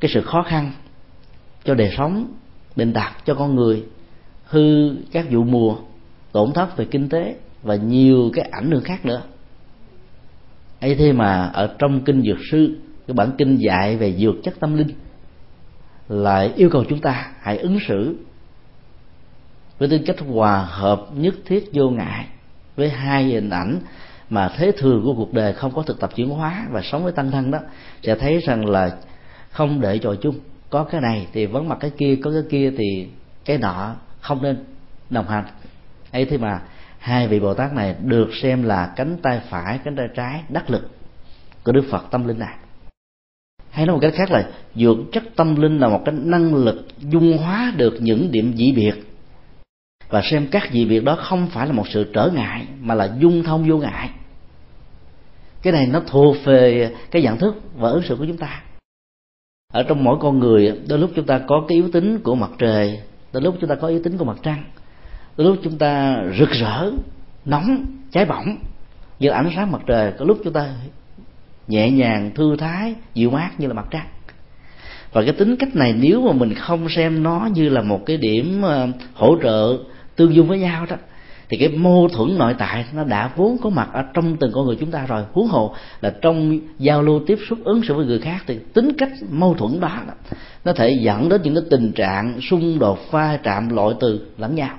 cái 0.00 0.10
sự 0.14 0.22
khó 0.22 0.42
khăn 0.42 0.72
cho 1.64 1.74
đời 1.74 1.94
sống, 1.96 2.34
bệnh 2.76 2.92
tật 2.92 3.10
cho 3.24 3.34
con 3.34 3.54
người, 3.54 3.84
hư 4.44 4.96
các 5.12 5.26
vụ 5.30 5.44
mùa, 5.44 5.76
tổn 6.32 6.52
thất 6.52 6.76
về 6.76 6.84
kinh 6.84 7.08
tế 7.08 7.36
và 7.62 7.76
nhiều 7.76 8.30
cái 8.34 8.48
ảnh 8.52 8.70
hưởng 8.70 8.84
khác 8.84 9.06
nữa. 9.06 9.22
Ấy 10.80 10.94
thế 10.94 11.12
mà 11.12 11.46
ở 11.46 11.74
trong 11.78 12.04
kinh 12.04 12.22
dược 12.22 12.38
sư, 12.50 12.78
cái 13.06 13.14
bản 13.14 13.30
kinh 13.38 13.56
dạy 13.56 13.96
về 13.96 14.12
dược 14.12 14.34
chất 14.42 14.54
tâm 14.60 14.76
linh, 14.76 14.88
lại 16.08 16.52
yêu 16.56 16.70
cầu 16.70 16.84
chúng 16.88 17.00
ta 17.00 17.32
hãy 17.40 17.58
ứng 17.58 17.78
xử 17.88 18.16
với 19.78 19.88
tính 19.88 20.02
cách 20.06 20.20
hòa 20.20 20.62
hợp 20.62 21.06
nhất 21.14 21.34
thiết 21.44 21.70
vô 21.72 21.90
ngại 21.90 22.26
với 22.76 22.88
hai 22.88 23.24
hình 23.24 23.50
ảnh 23.50 23.80
mà 24.30 24.48
thế 24.56 24.72
thường 24.78 25.02
của 25.04 25.14
cuộc 25.14 25.32
đời 25.32 25.52
không 25.52 25.74
có 25.74 25.82
thực 25.82 26.00
tập 26.00 26.10
chuyển 26.16 26.28
hóa 26.28 26.66
và 26.70 26.82
sống 26.82 27.04
với 27.04 27.12
tăng 27.12 27.30
thân 27.30 27.50
đó, 27.50 27.58
sẽ 28.02 28.14
thấy 28.14 28.38
rằng 28.38 28.66
là 28.66 28.96
không 29.50 29.80
để 29.80 29.98
trò 29.98 30.14
chung 30.14 30.38
có 30.70 30.84
cái 30.84 31.00
này 31.00 31.26
thì 31.32 31.46
vẫn 31.46 31.68
mặc 31.68 31.78
cái 31.80 31.90
kia, 31.98 32.18
có 32.24 32.30
cái 32.30 32.42
kia 32.50 32.72
thì 32.78 33.08
cái 33.44 33.58
nọ 33.58 33.94
không 34.20 34.42
nên 34.42 34.64
đồng 35.10 35.28
hành. 35.28 35.44
Ấy 36.12 36.24
thế 36.24 36.38
mà 36.38 36.60
hai 36.98 37.28
vị 37.28 37.40
bồ 37.40 37.54
tát 37.54 37.72
này 37.72 37.94
được 38.02 38.28
xem 38.42 38.62
là 38.62 38.92
cánh 38.96 39.16
tay 39.22 39.40
phải, 39.50 39.78
cánh 39.84 39.96
tay 39.96 40.06
trái 40.14 40.42
đắc 40.48 40.70
lực 40.70 40.90
của 41.64 41.72
đức 41.72 41.84
phật 41.90 42.10
tâm 42.10 42.28
linh 42.28 42.38
này. 42.38 42.54
Hay 43.70 43.86
nói 43.86 43.94
một 43.96 44.00
cách 44.02 44.14
khác 44.16 44.30
là, 44.30 44.48
dưỡng 44.74 45.04
chất 45.12 45.22
tâm 45.36 45.56
linh 45.56 45.78
là 45.78 45.88
một 45.88 46.02
cái 46.04 46.14
năng 46.18 46.54
lực 46.54 46.86
dung 46.98 47.38
hóa 47.38 47.72
được 47.76 47.96
những 48.00 48.32
điểm 48.32 48.54
dị 48.56 48.72
biệt 48.72 48.94
và 50.08 50.22
xem 50.30 50.46
các 50.50 50.68
dị 50.72 50.84
việc 50.84 51.04
đó 51.04 51.16
không 51.16 51.46
phải 51.46 51.66
là 51.66 51.72
một 51.72 51.88
sự 51.88 52.10
trở 52.12 52.30
ngại, 52.34 52.66
mà 52.80 52.94
là 52.94 53.08
dung 53.18 53.42
thông 53.42 53.68
vô 53.68 53.76
ngại. 53.76 54.10
Cái 55.62 55.72
này 55.72 55.86
nó 55.86 56.00
thuộc 56.06 56.36
về 56.44 56.90
cái 57.10 57.22
nhận 57.22 57.38
thức 57.38 57.60
và 57.76 57.88
ứng 57.88 58.02
xử 58.02 58.16
của 58.16 58.26
chúng 58.26 58.36
ta. 58.36 58.62
Ở 59.72 59.82
trong 59.82 60.04
mỗi 60.04 60.16
con 60.20 60.38
người, 60.38 60.80
đôi 60.88 60.98
lúc 60.98 61.10
chúng 61.16 61.26
ta 61.26 61.38
có 61.38 61.64
cái 61.68 61.76
yếu 61.76 61.90
tính 61.92 62.18
của 62.18 62.34
mặt 62.34 62.50
trời, 62.58 63.00
đôi 63.32 63.42
lúc 63.42 63.56
chúng 63.60 63.70
ta 63.70 63.74
có 63.74 63.88
yếu 63.88 64.02
tính 64.02 64.18
của 64.18 64.24
mặt 64.24 64.36
trăng, 64.42 64.64
đôi 65.36 65.46
lúc 65.46 65.56
chúng 65.62 65.78
ta 65.78 66.16
rực 66.38 66.50
rỡ, 66.50 66.90
nóng, 67.44 67.84
cháy 68.10 68.24
bỏng, 68.24 68.56
như 69.18 69.28
ánh 69.28 69.50
sáng 69.56 69.72
mặt 69.72 69.80
trời, 69.86 70.12
có 70.18 70.24
lúc 70.24 70.38
chúng 70.44 70.52
ta 70.52 70.68
nhẹ 71.68 71.90
nhàng, 71.90 72.30
thư 72.34 72.56
thái, 72.56 72.94
dịu 73.14 73.30
mát 73.30 73.50
như 73.58 73.66
là 73.66 73.74
mặt 73.74 73.86
trăng. 73.90 74.06
Và 75.12 75.22
cái 75.22 75.32
tính 75.32 75.56
cách 75.56 75.76
này, 75.76 75.94
nếu 76.00 76.22
mà 76.22 76.32
mình 76.32 76.54
không 76.54 76.88
xem 76.88 77.22
nó 77.22 77.48
như 77.54 77.68
là 77.68 77.82
một 77.82 78.06
cái 78.06 78.16
điểm 78.16 78.62
ờ, 78.62 78.88
hỗ 79.14 79.36
trợ 79.42 79.78
tương 80.16 80.34
dung 80.34 80.48
với 80.48 80.58
nhau 80.58 80.86
đó. 80.86 80.96
Thì 81.48 81.56
cái 81.56 81.68
mâu 81.68 82.08
thuẫn 82.08 82.38
nội 82.38 82.54
tại 82.58 82.84
nó 82.92 83.04
đã 83.04 83.30
vốn 83.36 83.56
có 83.62 83.70
mặt 83.70 83.88
ở 83.92 84.04
trong 84.14 84.36
từng 84.36 84.52
con 84.52 84.66
người 84.66 84.76
chúng 84.80 84.90
ta 84.90 85.06
rồi. 85.06 85.24
Huống 85.32 85.46
hồ 85.46 85.74
là 86.00 86.14
trong 86.22 86.58
giao 86.78 87.02
lưu 87.02 87.20
tiếp 87.26 87.38
xúc 87.48 87.58
ứng 87.64 87.82
xử 87.82 87.94
với 87.94 88.06
người 88.06 88.18
khác 88.18 88.44
thì 88.46 88.58
tính 88.74 88.92
cách 88.98 89.10
mâu 89.30 89.54
thuẫn 89.54 89.80
đó 89.80 90.02
nó 90.64 90.72
thể 90.72 90.98
dẫn 91.00 91.28
đến 91.28 91.40
những 91.42 91.54
cái 91.54 91.64
tình 91.70 91.92
trạng 91.92 92.40
xung 92.40 92.78
đột 92.78 92.98
pha 93.10 93.36
chạm 93.36 93.68
loại 93.68 93.94
từ 94.00 94.26
lẫn 94.38 94.54
nhau. 94.54 94.78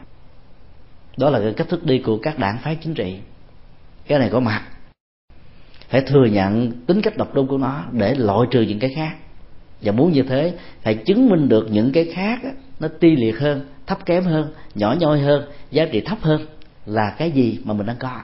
Đó 1.18 1.30
là 1.30 1.40
cái 1.40 1.54
cách 1.54 1.70
thức 1.70 1.86
đi 1.86 2.00
của 2.00 2.18
các 2.18 2.40
đảng 2.40 2.58
phái 2.58 2.78
chính 2.84 2.94
trị. 2.94 3.18
Cái 4.08 4.20
này 4.20 4.30
có 4.30 4.40
mặt. 4.40 4.62
Phải 5.90 6.02
thừa 6.02 6.26
nhận 6.26 6.72
tính 6.72 7.02
cách 7.02 7.18
độc 7.18 7.34
đôn 7.34 7.48
của 7.48 7.58
nó 7.58 7.84
để 7.92 8.16
loại 8.16 8.48
trừ 8.52 8.62
những 8.62 8.80
cái 8.80 8.94
khác. 8.96 9.16
Và 9.82 9.92
muốn 9.92 10.12
như 10.12 10.24
thế, 10.24 10.54
phải 10.82 10.96
chứng 10.96 11.30
minh 11.30 11.50
được 11.50 11.68
những 11.72 11.92
cái 11.92 12.06
khác 12.14 12.40
nó 12.80 12.88
ti 12.88 13.16
liệt 13.16 13.40
hơn 13.40 13.66
thấp 13.88 14.06
kém 14.06 14.24
hơn, 14.24 14.54
nhỏ 14.76 14.96
nhoi 15.00 15.20
hơn, 15.20 15.50
giá 15.72 15.86
trị 15.92 16.02
thấp 16.02 16.18
hơn 16.22 16.46
là 16.86 17.16
cái 17.18 17.32
gì 17.32 17.60
mà 17.64 17.74
mình 17.74 17.86
đang 17.86 17.98
có. 18.00 18.22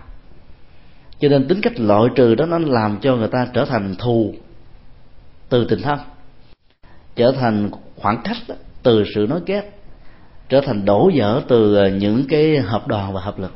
Cho 1.19 1.29
nên 1.29 1.47
tính 1.47 1.61
cách 1.61 1.79
loại 1.79 2.09
trừ 2.15 2.35
đó 2.35 2.45
nó 2.45 2.59
làm 2.59 2.97
cho 3.01 3.15
người 3.15 3.27
ta 3.27 3.47
trở 3.53 3.65
thành 3.65 3.95
thù 3.95 4.33
từ 5.49 5.65
tình 5.69 5.81
thân, 5.81 5.99
trở 7.15 7.31
thành 7.31 7.69
khoảng 7.95 8.21
cách 8.23 8.57
từ 8.83 9.03
sự 9.15 9.25
nói 9.29 9.39
ghét 9.45 9.71
trở 10.49 10.61
thành 10.61 10.85
đổ 10.85 11.11
vỡ 11.15 11.41
từ 11.47 11.75
ờ, 11.75 11.89
những 11.89 12.25
cái 12.29 12.57
hợp 12.57 12.87
đoàn 12.87 13.13
và 13.13 13.21
hợp 13.21 13.39
lực. 13.39 13.53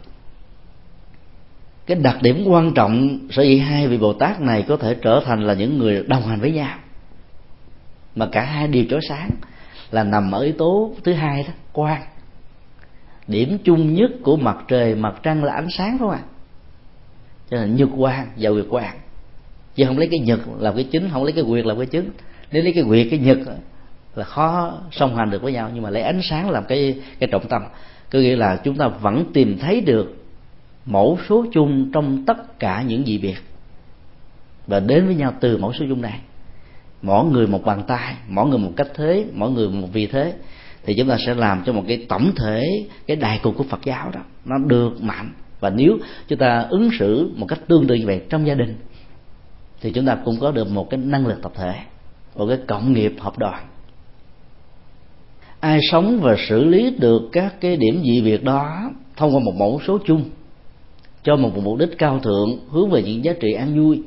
Cái 1.85 1.97
đặc 1.97 2.17
điểm 2.21 2.43
quan 2.47 2.73
trọng 2.73 3.19
sở 3.31 3.43
dĩ 3.43 3.57
hai 3.57 3.87
vị 3.87 3.97
bồ 3.97 4.13
tát 4.13 4.41
này 4.41 4.65
có 4.67 4.77
thể 4.77 4.95
trở 5.01 5.21
thành 5.25 5.47
là 5.47 5.53
những 5.53 5.77
người 5.77 6.03
đồng 6.07 6.21
hành 6.21 6.39
với 6.39 6.51
nhau, 6.51 6.77
mà 8.15 8.27
cả 8.31 8.43
hai 8.43 8.67
đều 8.67 8.83
chói 8.89 8.99
sáng 9.09 9.29
là 9.91 10.03
nằm 10.03 10.31
ở 10.31 10.41
yếu 10.41 10.53
tố 10.57 10.91
thứ 11.03 11.13
hai 11.13 11.43
đó, 11.43 11.53
quang. 11.73 12.01
Điểm 13.27 13.57
chung 13.63 13.93
nhất 13.93 14.11
của 14.23 14.37
mặt 14.37 14.57
trời, 14.67 14.95
mặt 14.95 15.15
trăng 15.23 15.43
là 15.43 15.53
ánh 15.53 15.67
sáng 15.69 15.97
không 15.97 16.09
ạ 16.09 16.19
à? 16.23 16.27
cho 17.49 17.57
nên 17.57 17.75
nhật 17.75 17.89
quang 17.97 18.27
và 18.37 18.49
nguyệt 18.49 18.65
quang. 18.69 18.97
Chứ 19.75 19.85
không 19.85 19.97
lấy 19.97 20.07
cái 20.11 20.19
nhật 20.19 20.39
làm 20.59 20.75
cái 20.75 20.87
chính, 20.91 21.09
không 21.09 21.23
lấy 21.23 21.33
cái 21.33 21.43
nguyệt 21.43 21.65
làm 21.65 21.77
cái 21.77 21.85
chính. 21.85 22.11
Nếu 22.51 22.63
lấy 22.63 22.73
cái 22.73 22.83
nguyệt, 22.83 23.07
cái 23.09 23.19
nhật 23.19 23.37
là 24.15 24.23
khó 24.23 24.79
song 24.91 25.15
hành 25.15 25.29
được 25.29 25.41
với 25.41 25.53
nhau, 25.53 25.69
nhưng 25.73 25.83
mà 25.83 25.89
lấy 25.89 26.01
ánh 26.03 26.21
sáng 26.23 26.49
làm 26.49 26.65
cái 26.67 27.01
cái 27.19 27.29
trọng 27.31 27.47
tâm. 27.47 27.61
Có 28.11 28.19
nghĩa 28.19 28.35
là 28.35 28.61
chúng 28.63 28.75
ta 28.75 28.87
vẫn 28.87 29.25
tìm 29.33 29.57
thấy 29.59 29.81
được 29.81 30.25
mẫu 30.85 31.19
số 31.29 31.45
chung 31.53 31.91
trong 31.93 32.25
tất 32.25 32.59
cả 32.59 32.81
những 32.81 33.05
dị 33.05 33.17
biệt. 33.17 33.37
Và 34.67 34.79
đến 34.79 35.05
với 35.05 35.15
nhau 35.15 35.33
từ 35.39 35.57
mẫu 35.57 35.73
số 35.73 35.85
chung 35.89 36.01
này 36.01 36.19
mỗi 37.01 37.25
người 37.25 37.47
một 37.47 37.65
bàn 37.65 37.83
tay, 37.87 38.15
mỗi 38.27 38.49
người 38.49 38.59
một 38.59 38.71
cách 38.75 38.87
thế, 38.93 39.25
mỗi 39.33 39.51
người 39.51 39.69
một 39.69 39.87
vị 39.93 40.07
thế. 40.07 40.33
Thì 40.83 40.93
chúng 40.97 41.07
ta 41.07 41.17
sẽ 41.25 41.33
làm 41.33 41.63
cho 41.65 41.73
một 41.73 41.83
cái 41.87 42.05
tổng 42.09 42.31
thể, 42.35 42.87
cái 43.07 43.17
đại 43.17 43.39
cục 43.43 43.57
của 43.57 43.63
Phật 43.63 43.79
giáo 43.85 44.11
đó, 44.13 44.21
nó 44.45 44.57
được 44.57 45.01
mạnh. 45.01 45.33
Và 45.59 45.69
nếu 45.69 45.97
chúng 46.27 46.39
ta 46.39 46.65
ứng 46.69 46.89
xử 46.99 47.31
một 47.35 47.45
cách 47.45 47.59
tương 47.67 47.87
tự 47.87 47.95
như 47.95 48.05
vậy 48.05 48.21
trong 48.29 48.47
gia 48.47 48.53
đình, 48.53 48.75
thì 49.81 49.91
chúng 49.91 50.05
ta 50.05 50.17
cũng 50.25 50.39
có 50.39 50.51
được 50.51 50.71
một 50.71 50.89
cái 50.89 50.99
năng 51.03 51.27
lực 51.27 51.41
tập 51.41 51.51
thể, 51.55 51.73
một 52.35 52.45
cái 52.47 52.57
cộng 52.67 52.93
nghiệp 52.93 53.13
hợp 53.19 53.37
đoàn. 53.37 53.63
Ai 55.59 55.79
sống 55.91 56.19
và 56.21 56.35
xử 56.49 56.63
lý 56.63 56.95
được 56.99 57.21
các 57.31 57.61
cái 57.61 57.77
điểm 57.77 58.01
dị 58.03 58.21
biệt 58.21 58.43
đó 58.43 58.91
thông 59.15 59.35
qua 59.35 59.39
một 59.45 59.53
mẫu 59.57 59.81
số 59.87 59.97
chung 60.05 60.23
cho 61.23 61.35
một 61.35 61.57
mục 61.63 61.77
đích 61.77 61.97
cao 61.97 62.19
thượng, 62.19 62.59
hướng 62.69 62.89
về 62.89 63.03
những 63.03 63.25
giá 63.25 63.33
trị 63.39 63.53
an 63.53 63.75
vui 63.75 64.01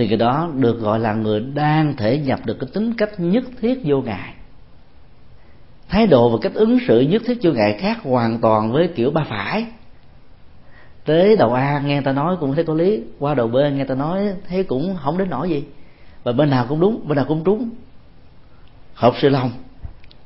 thì 0.00 0.08
cái 0.08 0.16
đó 0.16 0.50
được 0.56 0.80
gọi 0.80 0.98
là 0.98 1.14
người 1.14 1.40
đang 1.40 1.96
thể 1.96 2.18
nhập 2.18 2.40
được 2.44 2.56
cái 2.60 2.70
tính 2.74 2.94
cách 2.94 3.10
nhất 3.18 3.44
thiết 3.60 3.80
vô 3.84 4.00
ngại. 4.00 4.34
Thái 5.88 6.06
độ 6.06 6.28
và 6.30 6.38
cách 6.42 6.54
ứng 6.54 6.78
xử 6.88 7.00
nhất 7.00 7.22
thiết 7.26 7.38
vô 7.42 7.52
ngại 7.52 7.78
khác 7.80 7.98
hoàn 8.02 8.40
toàn 8.40 8.72
với 8.72 8.88
kiểu 8.88 9.10
ba 9.10 9.24
phải. 9.24 9.66
Tới 11.04 11.36
đầu 11.36 11.52
a 11.52 11.80
nghe 11.80 12.00
ta 12.00 12.12
nói 12.12 12.36
cũng 12.40 12.54
thấy 12.54 12.64
có 12.64 12.74
lý, 12.74 13.02
qua 13.18 13.34
đầu 13.34 13.48
b 13.48 13.56
nghe 13.72 13.84
ta 13.84 13.94
nói 13.94 14.32
thấy 14.48 14.64
cũng 14.64 14.96
không 15.02 15.18
đến 15.18 15.30
nổi 15.30 15.50
gì. 15.50 15.64
Và 16.22 16.32
bên 16.32 16.50
nào 16.50 16.66
cũng 16.68 16.80
đúng, 16.80 17.08
bên 17.08 17.16
nào 17.16 17.24
cũng 17.28 17.44
trúng. 17.44 17.70
Hợp 18.94 19.14
sự 19.20 19.28
lòng, 19.28 19.50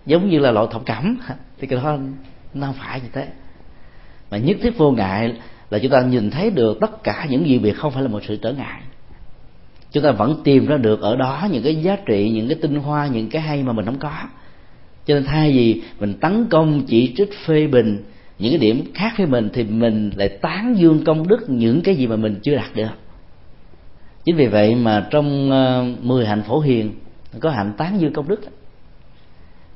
giống 0.06 0.30
như 0.30 0.38
là 0.38 0.50
loại 0.50 0.66
thập 0.70 0.86
cẩm 0.86 1.18
thì 1.58 1.66
cái 1.66 1.80
đó 1.82 1.96
nó 2.54 2.66
không 2.66 2.76
phải 2.78 3.00
như 3.00 3.08
thế. 3.12 3.28
Mà 4.30 4.38
nhất 4.38 4.56
thiết 4.62 4.78
vô 4.78 4.90
ngại 4.90 5.34
là 5.70 5.78
chúng 5.78 5.90
ta 5.90 6.00
nhìn 6.00 6.30
thấy 6.30 6.50
được 6.50 6.78
tất 6.80 7.02
cả 7.02 7.26
những 7.30 7.46
gì 7.46 7.58
việc 7.58 7.76
không 7.76 7.92
phải 7.92 8.02
là 8.02 8.08
một 8.08 8.20
sự 8.24 8.36
trở 8.36 8.52
ngại 8.52 8.80
chúng 9.94 10.04
ta 10.04 10.10
vẫn 10.10 10.40
tìm 10.44 10.66
ra 10.66 10.76
được 10.76 11.00
ở 11.00 11.16
đó 11.16 11.48
những 11.52 11.62
cái 11.62 11.74
giá 11.74 11.96
trị, 12.06 12.30
những 12.30 12.48
cái 12.48 12.58
tinh 12.62 12.74
hoa, 12.74 13.06
những 13.06 13.28
cái 13.28 13.42
hay 13.42 13.62
mà 13.62 13.72
mình 13.72 13.84
không 13.84 13.98
có. 13.98 14.12
Cho 15.06 15.14
nên 15.14 15.24
thay 15.24 15.52
vì 15.52 15.82
mình 16.00 16.14
tấn 16.14 16.46
công 16.50 16.82
chỉ 16.86 17.14
trích 17.16 17.30
phê 17.46 17.66
bình, 17.66 18.04
những 18.38 18.52
cái 18.52 18.58
điểm 18.58 18.84
khác 18.94 19.12
với 19.16 19.26
mình, 19.26 19.48
thì 19.52 19.64
mình 19.64 20.10
lại 20.16 20.28
tán 20.28 20.74
dương 20.78 21.04
công 21.04 21.28
đức 21.28 21.50
những 21.50 21.80
cái 21.80 21.94
gì 21.94 22.06
mà 22.06 22.16
mình 22.16 22.40
chưa 22.42 22.54
đạt 22.54 22.74
được. 22.74 22.88
Chính 24.24 24.36
vì 24.36 24.46
vậy 24.46 24.74
mà 24.74 25.06
trong 25.10 25.50
ờ, 25.50 25.82
mười 25.82 25.96
10 26.02 26.26
hạnh 26.26 26.42
phổ 26.42 26.60
hiền, 26.60 26.92
có 27.40 27.50
hạnh 27.50 27.72
tán 27.76 28.00
dương 28.00 28.12
công 28.12 28.28
đức. 28.28 28.40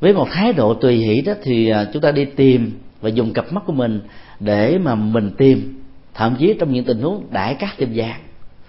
Với 0.01 0.13
một 0.13 0.29
thái 0.31 0.53
độ 0.53 0.75
tùy 0.75 0.97
hỷ 0.97 1.21
đó 1.21 1.33
thì 1.43 1.69
ờ, 1.69 1.91
chúng 1.93 2.03
ta 2.03 2.13
đi 2.13 2.25
tìm 2.25 2.71
và 3.01 3.09
dùng 3.09 3.33
cặp 3.33 3.53
mắt 3.53 3.63
của 3.67 3.73
mình 3.73 4.01
để 4.41 4.79
mà 4.79 4.95
mình 4.95 5.31
tìm. 5.39 5.83
Thậm 6.15 6.37
chí 6.39 6.55
trong 6.61 6.73
những 6.73 6.85
tình 6.85 7.01
huống 7.01 7.25
đại 7.31 7.55
cát 7.55 7.77
tìm 7.77 7.89
vàng 7.95 8.21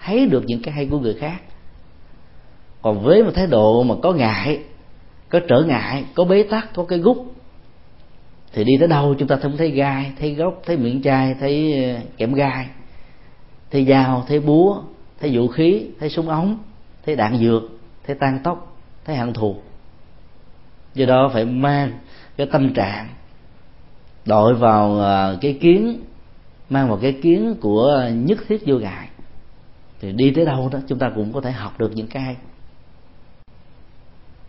thấy 0.04 0.26
được 0.26 0.44
những 0.46 0.62
cái 0.62 0.74
hay 0.74 0.86
của 0.86 0.98
người 0.98 1.14
khác. 1.14 1.40
Còn 2.82 3.02
với 3.02 3.22
một 3.22 3.30
thái 3.34 3.46
độ 3.46 3.82
mà 3.82 3.94
có 4.02 4.12
ngại, 4.12 4.60
có 5.28 5.40
trở 5.48 5.62
ngại, 5.62 6.04
có 6.14 6.24
bế 6.24 6.42
tắc, 6.42 6.74
có 6.74 6.84
cái 6.84 6.98
gút, 6.98 7.16
thì 8.52 8.64
đi 8.64 8.72
tới 8.78 8.88
đâu 8.88 9.14
chúng 9.18 9.28
ta 9.28 9.36
không 9.36 9.56
thấy 9.56 9.70
gai, 9.70 10.12
thấy 10.20 10.34
gốc, 10.34 10.62
thấy 10.66 10.76
miệng 10.76 11.02
chai, 11.02 11.34
thấy 11.40 11.84
ờ, 11.84 12.00
kẽm 12.16 12.34
gai, 12.34 12.66
thấy 13.70 13.84
dao, 13.84 14.24
thấy 14.28 14.40
búa, 14.40 14.82
thấy 15.20 15.36
vũ 15.36 15.48
khí, 15.48 15.86
thấy 16.00 16.10
súng 16.10 16.28
ống, 16.28 16.58
thấy 17.06 17.16
đạn 17.16 17.38
dược, 17.38 17.62
thấy 18.06 18.16
tan 18.20 18.38
tóc 18.44 18.76
thấy 19.04 19.16
hận 19.16 19.32
thù. 19.32 19.56
Do 20.94 21.06
đó 21.06 21.30
phải 21.32 21.44
mang 21.44 21.92
cái 22.36 22.46
tâm 22.52 22.74
trạng, 22.74 23.08
đội 24.24 24.54
vào 24.54 24.98
ờ, 24.98 25.38
cái 25.40 25.58
kiến, 25.60 26.00
mang 26.70 26.88
vào 26.88 26.98
cái 27.02 27.12
kiến 27.22 27.54
của 27.60 28.02
nhất 28.14 28.38
thiết 28.48 28.62
vô 28.66 28.78
ngại 28.78 29.08
thì 30.00 30.12
đi 30.12 30.30
tới 30.30 30.44
đâu 30.44 30.68
đó 30.72 30.78
chúng 30.88 30.98
ta 30.98 31.10
cũng 31.14 31.32
có 31.32 31.40
thể 31.40 31.52
học 31.52 31.78
được 31.78 31.90
những 31.94 32.06
cái 32.06 32.36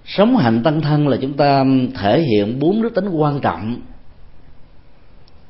sống 0.05 0.37
hạnh 0.37 0.63
tăng 0.63 0.81
thân 0.81 1.07
là 1.07 1.17
chúng 1.21 1.33
ta 1.33 1.63
thể 1.95 2.21
hiện 2.21 2.59
bốn 2.59 2.81
đức 2.81 2.95
tính 2.95 3.09
quan 3.09 3.39
trọng 3.41 3.81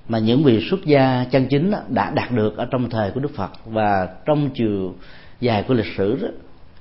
mà 0.08 0.20
những 0.20 0.44
vị 0.44 0.68
xuất 0.70 0.86
gia 0.86 1.26
chân 1.32 1.48
chính 1.50 1.72
đã 1.90 2.12
đạt 2.12 2.32
được 2.32 2.58
ở 2.58 2.68
trong 2.72 2.90
thời 2.90 3.12
của 3.12 3.20
Đức 3.20 3.36
Phật 3.36 3.52
và 3.66 4.10
trong 4.26 4.50
chiều 4.54 4.96
dài 5.40 5.64
của 5.68 5.74
lịch 5.74 5.94
sử 5.98 6.18
đó, 6.22 6.28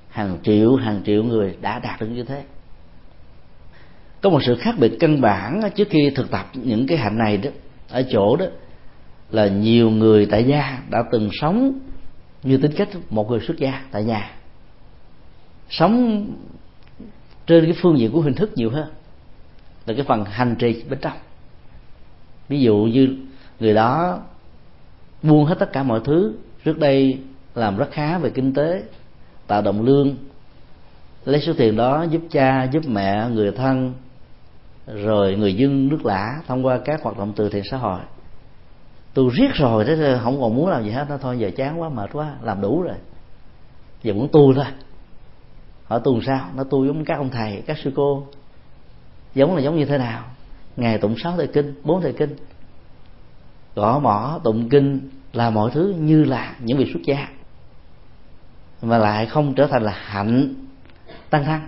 hàng 0.08 0.38
triệu 0.42 0.76
hàng 0.76 1.00
triệu 1.06 1.22
người 1.22 1.56
đã 1.60 1.78
đạt 1.78 2.00
được 2.00 2.06
như 2.06 2.24
thế. 2.24 2.42
Có 4.20 4.30
một 4.30 4.42
sự 4.42 4.56
khác 4.56 4.74
biệt 4.78 4.96
căn 5.00 5.20
bản 5.20 5.60
trước 5.74 5.88
khi 5.90 6.10
thực 6.10 6.30
tập 6.30 6.46
những 6.54 6.86
cái 6.86 6.98
hạnh 6.98 7.18
này 7.18 7.36
đó 7.36 7.50
ở 7.90 8.02
chỗ 8.10 8.36
đó 8.36 8.46
là 9.30 9.46
nhiều 9.46 9.90
người 9.90 10.26
tại 10.26 10.44
gia 10.44 10.82
đã 10.90 11.02
từng 11.12 11.28
sống 11.32 11.78
như 12.42 12.56
tính 12.56 12.72
cách 12.76 12.88
một 13.10 13.30
người 13.30 13.40
xuất 13.40 13.58
gia 13.58 13.84
tại 13.90 14.04
nhà. 14.04 14.30
Sống 15.70 16.26
trên 17.46 17.64
cái 17.64 17.74
phương 17.82 17.98
diện 17.98 18.12
của 18.12 18.20
hình 18.20 18.34
thức 18.34 18.50
nhiều 18.54 18.70
hơn 18.70 18.88
là 19.86 19.94
cái 19.94 20.04
phần 20.04 20.24
hành 20.24 20.56
trì 20.58 20.84
bên 20.88 20.98
trong. 21.02 21.16
Ví 22.48 22.60
dụ 22.60 22.76
như 22.76 23.16
người 23.60 23.74
đó 23.74 24.20
buông 25.22 25.44
hết 25.44 25.58
tất 25.58 25.72
cả 25.72 25.82
mọi 25.82 26.00
thứ, 26.04 26.34
trước 26.64 26.78
đây 26.78 27.18
làm 27.54 27.76
rất 27.76 27.90
khá 27.90 28.18
về 28.18 28.30
kinh 28.30 28.54
tế, 28.54 28.82
tạo 29.46 29.62
đồng 29.62 29.82
lương, 29.82 30.16
lấy 31.24 31.40
số 31.40 31.52
tiền 31.58 31.76
đó 31.76 32.02
giúp 32.02 32.22
cha, 32.30 32.64
giúp 32.64 32.82
mẹ, 32.88 33.28
người 33.28 33.52
thân, 33.52 33.94
rồi 34.86 35.36
người 35.36 35.54
dân 35.54 35.88
nước 35.88 36.06
lã 36.06 36.40
thông 36.46 36.66
qua 36.66 36.78
các 36.84 37.02
hoạt 37.02 37.18
động 37.18 37.32
từ 37.36 37.48
thiện 37.48 37.62
xã 37.70 37.76
hội 37.76 38.00
tôi 39.14 39.30
riết 39.32 39.48
rồi 39.54 39.84
thế 39.84 40.18
không 40.22 40.40
còn 40.40 40.56
muốn 40.56 40.68
làm 40.68 40.84
gì 40.84 40.90
hết 40.90 41.06
nó 41.08 41.16
thôi 41.16 41.38
giờ 41.38 41.50
chán 41.56 41.80
quá 41.80 41.88
mệt 41.88 42.10
quá 42.12 42.34
làm 42.42 42.60
đủ 42.60 42.82
rồi. 42.82 42.96
Giờ 44.02 44.14
muốn 44.14 44.28
tu 44.32 44.54
thôi. 44.54 44.64
Hỏi 45.84 46.00
tu 46.04 46.22
sao 46.22 46.48
nó 46.56 46.64
tu 46.64 46.86
giống 46.86 47.04
các 47.04 47.18
ông 47.18 47.30
thầy 47.30 47.62
các 47.66 47.78
sư 47.84 47.92
cô. 47.96 48.26
Giống 49.34 49.56
là 49.56 49.62
giống 49.62 49.78
như 49.78 49.84
thế 49.84 49.98
nào? 49.98 50.24
Ngày 50.76 50.98
tụng 50.98 51.14
sáu 51.18 51.36
thời 51.36 51.46
kinh 51.46 51.74
bốn 51.84 52.02
thời 52.02 52.12
kinh. 52.12 52.36
Gõ 53.74 53.98
mỏ 53.98 54.40
tụng 54.44 54.68
kinh 54.68 55.10
là 55.32 55.50
mọi 55.50 55.70
thứ 55.70 55.94
như 55.98 56.24
là 56.24 56.54
những 56.60 56.78
vị 56.78 56.90
xuất 56.92 57.00
gia. 57.04 57.28
Mà 58.82 58.98
lại 58.98 59.26
không 59.26 59.54
trở 59.54 59.66
thành 59.66 59.82
là 59.82 59.94
hạnh 60.04 60.54
tăng 61.30 61.44
thân 61.44 61.60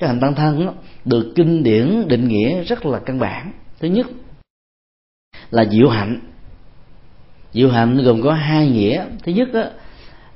cái 0.00 0.08
hạnh 0.08 0.20
tăng 0.20 0.34
thân 0.34 0.66
đó, 0.66 0.72
được 1.04 1.32
kinh 1.34 1.62
điển 1.62 2.08
định 2.08 2.28
nghĩa 2.28 2.62
rất 2.62 2.86
là 2.86 2.98
căn 2.98 3.18
bản. 3.18 3.52
Thứ 3.80 3.88
nhất 3.88 4.06
là 5.50 5.64
diệu 5.64 5.88
hạnh. 5.88 6.20
Diệu 7.52 7.70
hạnh 7.70 8.02
gồm 8.02 8.22
có 8.22 8.32
hai 8.32 8.68
nghĩa. 8.68 9.04
Thứ 9.22 9.32
nhất 9.32 9.48
đó, 9.52 9.64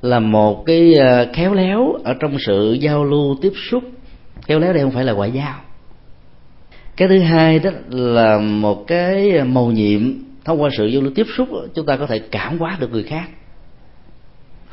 là 0.01 0.19
một 0.19 0.63
cái 0.65 0.93
ờ, 0.93 1.27
khéo 1.33 1.53
léo 1.53 1.93
ở 2.03 2.13
trong 2.19 2.37
sự 2.45 2.77
giao 2.81 3.03
lưu 3.03 3.35
tiếp 3.41 3.53
xúc. 3.71 3.83
Khéo 4.41 4.59
léo 4.59 4.73
đây 4.73 4.83
không 4.83 4.91
phải 4.91 5.03
là 5.03 5.13
ngoại 5.13 5.31
giao. 5.31 5.55
Cái 6.97 7.07
thứ 7.07 7.19
hai 7.19 7.59
đó 7.59 7.71
là 7.89 8.39
một 8.39 8.87
cái 8.87 9.43
mầu 9.43 9.71
nhiệm 9.71 10.13
thông 10.45 10.61
qua 10.61 10.69
sự 10.77 10.85
giao 10.85 11.01
lưu 11.01 11.11
tiếp 11.15 11.27
xúc 11.37 11.49
chúng 11.73 11.85
ta 11.85 11.97
có 11.97 12.07
thể 12.07 12.19
cảm 12.19 12.57
hóa 12.57 12.77
được 12.79 12.91
người 12.91 13.03
khác 13.03 13.29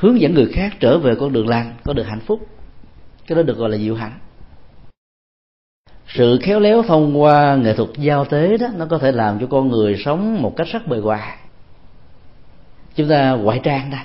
hướng 0.02 0.20
dẫn 0.20 0.34
người 0.34 0.46
khác 0.46 0.76
trở 0.80 0.98
về 0.98 1.14
con 1.14 1.32
đường 1.32 1.48
lành 1.48 1.74
có 1.84 1.92
được 1.92 2.06
hạnh 2.06 2.20
phúc. 2.20 2.40
Cái 3.26 3.36
đó 3.36 3.42
được 3.42 3.56
gọi 3.56 3.70
là 3.70 3.76
diệu 3.76 3.94
hạnh 3.94 4.12
sự 6.14 6.38
khéo 6.42 6.60
léo 6.60 6.82
thông 6.82 7.20
qua 7.20 7.56
nghệ 7.56 7.74
thuật 7.74 7.88
giao 7.98 8.24
tế 8.24 8.56
đó, 8.56 8.66
nó 8.76 8.86
có 8.86 8.98
thể 8.98 9.12
làm 9.12 9.38
cho 9.40 9.46
con 9.46 9.68
người 9.68 9.96
sống 10.04 10.42
một 10.42 10.56
cách 10.56 10.66
rất 10.72 10.86
bề 10.86 10.98
ngoài. 10.98 11.36
Chúng 12.94 13.08
ta 13.08 13.30
ngoại 13.30 13.60
trang 13.62 13.90
đây 13.90 14.00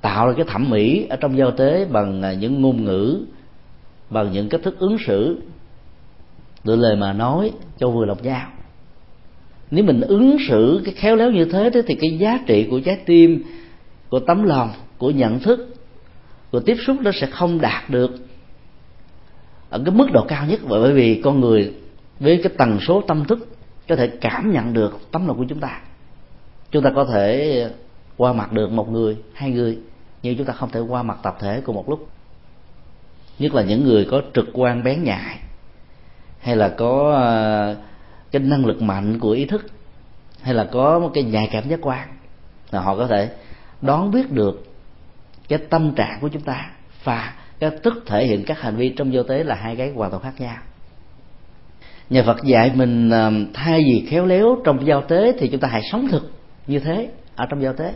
tạo 0.00 0.26
ra 0.26 0.32
cái 0.36 0.44
thẩm 0.48 0.70
mỹ 0.70 1.06
ở 1.10 1.16
trong 1.16 1.38
giao 1.38 1.50
tế 1.50 1.84
bằng 1.84 2.22
à, 2.22 2.32
những 2.32 2.62
ngôn 2.62 2.84
ngữ, 2.84 3.26
bằng 4.10 4.32
những 4.32 4.48
cách 4.48 4.60
thức 4.64 4.78
ứng 4.78 4.96
xử 5.06 5.40
lựa 6.64 6.76
lời 6.76 6.96
mà 6.96 7.12
nói 7.12 7.52
cho 7.78 7.90
vừa 7.90 8.04
lòng 8.04 8.22
nhau 8.22 8.50
nếu 9.70 9.84
mình 9.84 10.00
ứng 10.00 10.36
xử 10.48 10.82
cái 10.84 10.94
khéo 10.94 11.16
léo 11.16 11.30
như 11.30 11.44
thế 11.44 11.70
thì 11.86 11.94
cái 11.94 12.18
giá 12.18 12.40
trị 12.46 12.66
của 12.70 12.80
trái 12.80 12.96
tim, 13.06 13.42
của 14.08 14.20
tấm 14.20 14.42
lòng, 14.42 14.70
của 14.98 15.10
nhận 15.10 15.40
thức, 15.40 15.74
của 16.50 16.60
tiếp 16.60 16.76
xúc 16.86 16.96
nó 17.00 17.10
sẽ 17.20 17.26
không 17.26 17.60
đạt 17.60 17.90
được 17.90 18.10
ở 19.70 19.82
cái 19.84 19.94
mức 19.94 20.06
độ 20.12 20.24
cao 20.28 20.46
nhất, 20.46 20.60
bởi 20.68 20.92
vì 20.92 21.20
con 21.24 21.40
người 21.40 21.74
với 22.20 22.40
cái 22.42 22.52
tần 22.58 22.78
số 22.80 23.02
tâm 23.08 23.24
thức 23.24 23.48
có 23.88 23.96
thể 23.96 24.10
cảm 24.20 24.52
nhận 24.52 24.72
được 24.72 24.98
tấm 25.12 25.26
lòng 25.26 25.36
của 25.36 25.44
chúng 25.48 25.60
ta. 25.60 25.80
Chúng 26.70 26.82
ta 26.82 26.90
có 26.94 27.04
thể 27.04 27.70
qua 28.16 28.32
mặt 28.32 28.52
được 28.52 28.70
một 28.70 28.90
người, 28.90 29.16
hai 29.34 29.50
người, 29.50 29.78
nhưng 30.22 30.36
chúng 30.36 30.46
ta 30.46 30.52
không 30.52 30.70
thể 30.70 30.80
qua 30.80 31.02
mặt 31.02 31.18
tập 31.22 31.36
thể 31.40 31.60
cùng 31.64 31.76
một 31.76 31.88
lúc. 31.88 32.08
Nhất 33.38 33.54
là 33.54 33.62
những 33.62 33.84
người 33.84 34.08
có 34.10 34.22
trực 34.34 34.48
quan 34.52 34.82
bén 34.82 35.04
nhạy, 35.04 35.38
hay 36.40 36.56
là 36.56 36.68
có 36.68 37.12
ờ, 37.14 37.76
cái 38.30 38.42
năng 38.42 38.66
lực 38.66 38.82
mạnh 38.82 39.18
của 39.18 39.30
ý 39.30 39.44
thức, 39.44 39.66
hay 40.42 40.54
là 40.54 40.64
có 40.64 40.98
một 40.98 41.10
cái 41.14 41.24
nhạy 41.24 41.48
cảm 41.52 41.68
giác 41.68 41.78
quan, 41.82 42.08
là 42.70 42.80
họ 42.80 42.96
có 42.96 43.06
thể 43.06 43.30
đón 43.82 44.10
biết 44.10 44.32
được 44.32 44.64
cái 45.48 45.58
tâm 45.58 45.92
trạng 45.94 46.18
của 46.20 46.28
chúng 46.28 46.42
ta 46.42 46.70
và 47.04 47.34
cái 47.60 47.70
tức 47.82 48.02
thể 48.06 48.26
hiện 48.26 48.44
các 48.44 48.60
hành 48.60 48.76
vi 48.76 48.88
trong 48.88 49.10
vô 49.12 49.22
tế 49.22 49.44
là 49.44 49.54
hai 49.54 49.76
cái 49.76 49.92
hoàn 49.94 50.10
toàn 50.10 50.22
khác 50.22 50.34
nhau. 50.38 50.56
Nhà 52.10 52.22
Phật 52.22 52.44
dạy 52.44 52.72
mình 52.74 53.10
um, 53.10 53.46
thay 53.54 53.80
vì 53.80 54.06
khéo 54.08 54.26
léo 54.26 54.56
trong 54.64 54.86
giao 54.86 55.02
tế 55.02 55.32
thì 55.38 55.48
chúng 55.48 55.60
ta 55.60 55.68
hãy 55.68 55.82
sống 55.92 56.08
thực 56.08 56.30
như 56.66 56.78
thế 56.78 57.10
ở 57.36 57.46
trong 57.50 57.62
giao 57.62 57.72
tế. 57.72 57.94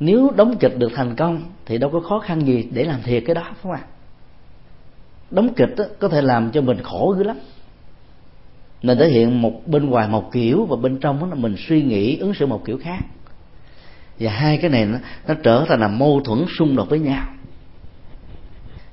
Nếu 0.00 0.30
đóng 0.36 0.56
kịch 0.60 0.78
được 0.78 0.92
thành 0.94 1.16
công 1.16 1.42
thì 1.66 1.78
đâu 1.78 1.90
có 1.90 2.00
khó 2.00 2.18
khăn 2.18 2.46
gì 2.46 2.68
để 2.72 2.84
làm 2.84 3.02
thiệt 3.02 3.22
cái 3.26 3.34
đó 3.34 3.42
phải 3.44 3.54
không 3.62 3.72
ạ? 3.72 3.82
Đóng 5.30 5.54
kịch 5.54 5.76
đó, 5.76 5.84
có 5.98 6.08
thể 6.08 6.22
làm 6.22 6.50
cho 6.50 6.60
mình 6.60 6.82
khổ 6.82 7.14
dữ 7.18 7.22
lắm. 7.22 7.36
Nên 8.82 8.98
thể 8.98 9.08
hiện 9.08 9.42
một 9.42 9.52
bên 9.66 9.90
ngoài 9.90 10.08
một 10.08 10.32
kiểu 10.32 10.64
và 10.64 10.76
bên 10.76 10.98
trong 11.00 11.20
đó 11.20 11.26
là 11.26 11.34
mình 11.34 11.54
suy 11.68 11.82
nghĩ 11.82 12.16
ứng 12.16 12.34
xử 12.34 12.46
một 12.46 12.64
kiểu 12.64 12.78
khác. 12.82 12.98
Và 14.18 14.30
hai 14.30 14.56
cái 14.56 14.70
này 14.70 14.86
nó, 14.86 14.98
nó 15.28 15.34
trở 15.42 15.64
thành 15.68 15.80
là 15.80 15.88
mâu 15.88 16.20
thuẫn 16.24 16.44
xung 16.58 16.76
đột 16.76 16.88
với 16.88 16.98
nhau 16.98 17.24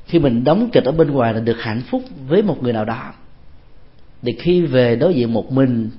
khi 0.10 0.19
mình 0.19 0.43
đóng 0.43 0.69
kịch 0.74 0.84
ở 0.84 0.91
bên 0.91 1.12
ngoài 1.12 1.34
là 1.34 1.39
được 1.39 1.58
hạnh 1.60 1.82
phúc 1.89 2.04
với 2.28 2.41
một 2.41 2.63
người 2.63 2.74
nào 2.74 2.86
đó. 2.86 3.13
Thì 4.22 4.32
khi 4.39 4.62
về 4.62 4.95
đối 4.95 5.13
diện 5.13 5.34
một 5.34 5.52
mình 5.52 5.89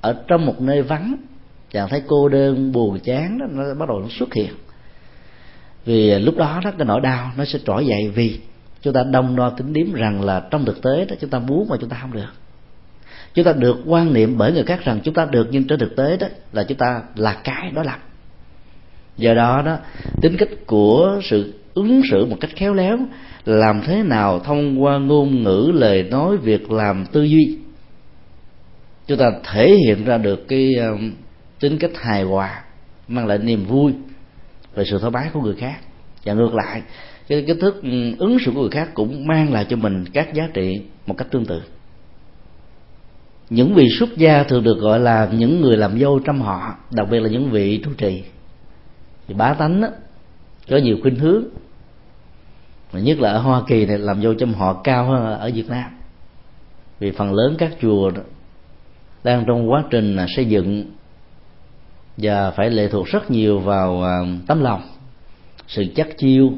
ở 0.00 0.22
trong 0.28 0.46
một 0.46 0.60
nơi 0.60 0.82
vắng 0.82 1.16
chàng 1.70 1.88
thấy 1.88 2.02
cô 2.06 2.28
đơn 2.28 2.72
buồn 2.72 2.98
chán 3.00 3.38
đó, 3.38 3.46
nó 3.50 3.74
bắt 3.74 3.88
đầu 3.88 4.00
nó 4.00 4.06
xuất 4.10 4.34
hiện. 4.34 4.52
Vì 5.84 6.18
lúc 6.18 6.36
đó 6.36 6.60
đó 6.64 6.70
cái 6.78 6.86
nỗi 6.86 7.00
đau 7.00 7.32
nó 7.36 7.44
sẽ 7.44 7.58
trỗi 7.66 7.86
dậy 7.86 8.12
vì 8.14 8.40
chúng 8.82 8.92
ta 8.92 9.02
đông 9.12 9.36
đo 9.36 9.50
tính 9.50 9.72
điếm 9.72 9.92
rằng 9.92 10.22
là 10.22 10.42
trong 10.50 10.64
thực 10.64 10.82
tế 10.82 11.04
đó 11.04 11.16
chúng 11.20 11.30
ta 11.30 11.38
muốn 11.38 11.68
mà 11.68 11.76
chúng 11.80 11.90
ta 11.90 11.98
không 12.00 12.12
được. 12.12 12.32
Chúng 13.34 13.44
ta 13.44 13.52
được 13.52 13.76
quan 13.86 14.12
niệm 14.12 14.38
bởi 14.38 14.52
người 14.52 14.64
khác 14.64 14.84
rằng 14.84 15.00
chúng 15.04 15.14
ta 15.14 15.24
được 15.24 15.48
nhưng 15.50 15.66
trên 15.66 15.78
thực 15.78 15.96
tế 15.96 16.16
đó 16.16 16.26
là 16.52 16.64
chúng 16.64 16.78
ta 16.78 17.02
là 17.16 17.40
cái 17.44 17.70
đó 17.70 17.82
làm. 17.82 18.00
Do 19.16 19.34
đó 19.34 19.62
đó 19.62 19.78
tính 20.22 20.36
cách 20.38 20.48
của 20.66 21.20
sự 21.24 21.52
ứng 21.76 22.02
xử 22.10 22.26
một 22.26 22.36
cách 22.40 22.50
khéo 22.56 22.74
léo 22.74 22.98
làm 23.44 23.80
thế 23.86 24.02
nào 24.02 24.40
thông 24.40 24.82
qua 24.82 24.98
ngôn 24.98 25.42
ngữ 25.42 25.70
lời 25.74 26.02
nói 26.02 26.36
việc 26.36 26.70
làm 26.70 27.06
tư 27.12 27.22
duy. 27.22 27.58
Chúng 29.06 29.18
ta 29.18 29.30
thể 29.52 29.76
hiện 29.86 30.04
ra 30.04 30.18
được 30.18 30.48
cái 30.48 30.74
um, 30.74 31.12
tính 31.60 31.78
cách 31.78 31.90
hài 31.94 32.22
hòa 32.22 32.62
mang 33.08 33.26
lại 33.26 33.38
niềm 33.38 33.64
vui 33.64 33.92
về 34.74 34.84
sự 34.90 34.98
thoải 34.98 35.10
mái 35.10 35.30
của 35.32 35.40
người 35.40 35.54
khác. 35.54 35.76
Và 36.24 36.34
ngược 36.34 36.54
lại 36.54 36.82
cái 37.28 37.44
cái 37.46 37.56
thức 37.60 37.82
um, 37.82 38.16
ứng 38.18 38.38
xử 38.38 38.52
của 38.54 38.60
người 38.60 38.70
khác 38.70 38.88
cũng 38.94 39.26
mang 39.26 39.52
lại 39.52 39.66
cho 39.68 39.76
mình 39.76 40.04
các 40.12 40.34
giá 40.34 40.48
trị 40.54 40.80
một 41.06 41.14
cách 41.18 41.28
tương 41.30 41.44
tự. 41.44 41.62
Những 43.50 43.74
vị 43.74 43.88
xuất 43.98 44.16
gia 44.16 44.42
thường 44.42 44.62
được 44.62 44.78
gọi 44.78 45.00
là 45.00 45.28
những 45.32 45.60
người 45.60 45.76
làm 45.76 46.00
dâu 46.00 46.18
trong 46.18 46.40
họ 46.40 46.74
đặc 46.90 47.06
biệt 47.10 47.20
là 47.20 47.28
những 47.28 47.50
vị 47.50 47.80
trụ 47.84 47.90
trì. 47.98 48.22
Thì 49.28 49.34
bá 49.34 49.54
tánh 49.54 49.80
đó, 49.80 49.88
có 50.70 50.76
nhiều 50.76 50.96
khuynh 51.02 51.16
hướng 51.16 51.44
mà 52.96 53.02
nhất 53.02 53.18
là 53.18 53.30
ở 53.30 53.38
Hoa 53.38 53.62
Kỳ 53.66 53.86
này, 53.86 53.98
làm 53.98 54.20
vô 54.22 54.34
trong 54.34 54.54
họ 54.54 54.72
cao 54.84 55.04
hơn 55.04 55.38
ở 55.38 55.50
Việt 55.54 55.68
Nam. 55.68 55.90
Vì 56.98 57.10
phần 57.10 57.34
lớn 57.34 57.54
các 57.58 57.72
chùa 57.82 58.10
đang 59.24 59.44
trong 59.46 59.70
quá 59.70 59.84
trình 59.90 60.16
xây 60.36 60.44
dựng 60.44 60.84
và 62.16 62.50
phải 62.50 62.70
lệ 62.70 62.88
thuộc 62.88 63.06
rất 63.06 63.30
nhiều 63.30 63.58
vào 63.58 64.02
à, 64.02 64.16
tấm 64.46 64.62
lòng, 64.62 64.82
sự 65.68 65.84
chắc 65.96 66.18
chiêu, 66.18 66.52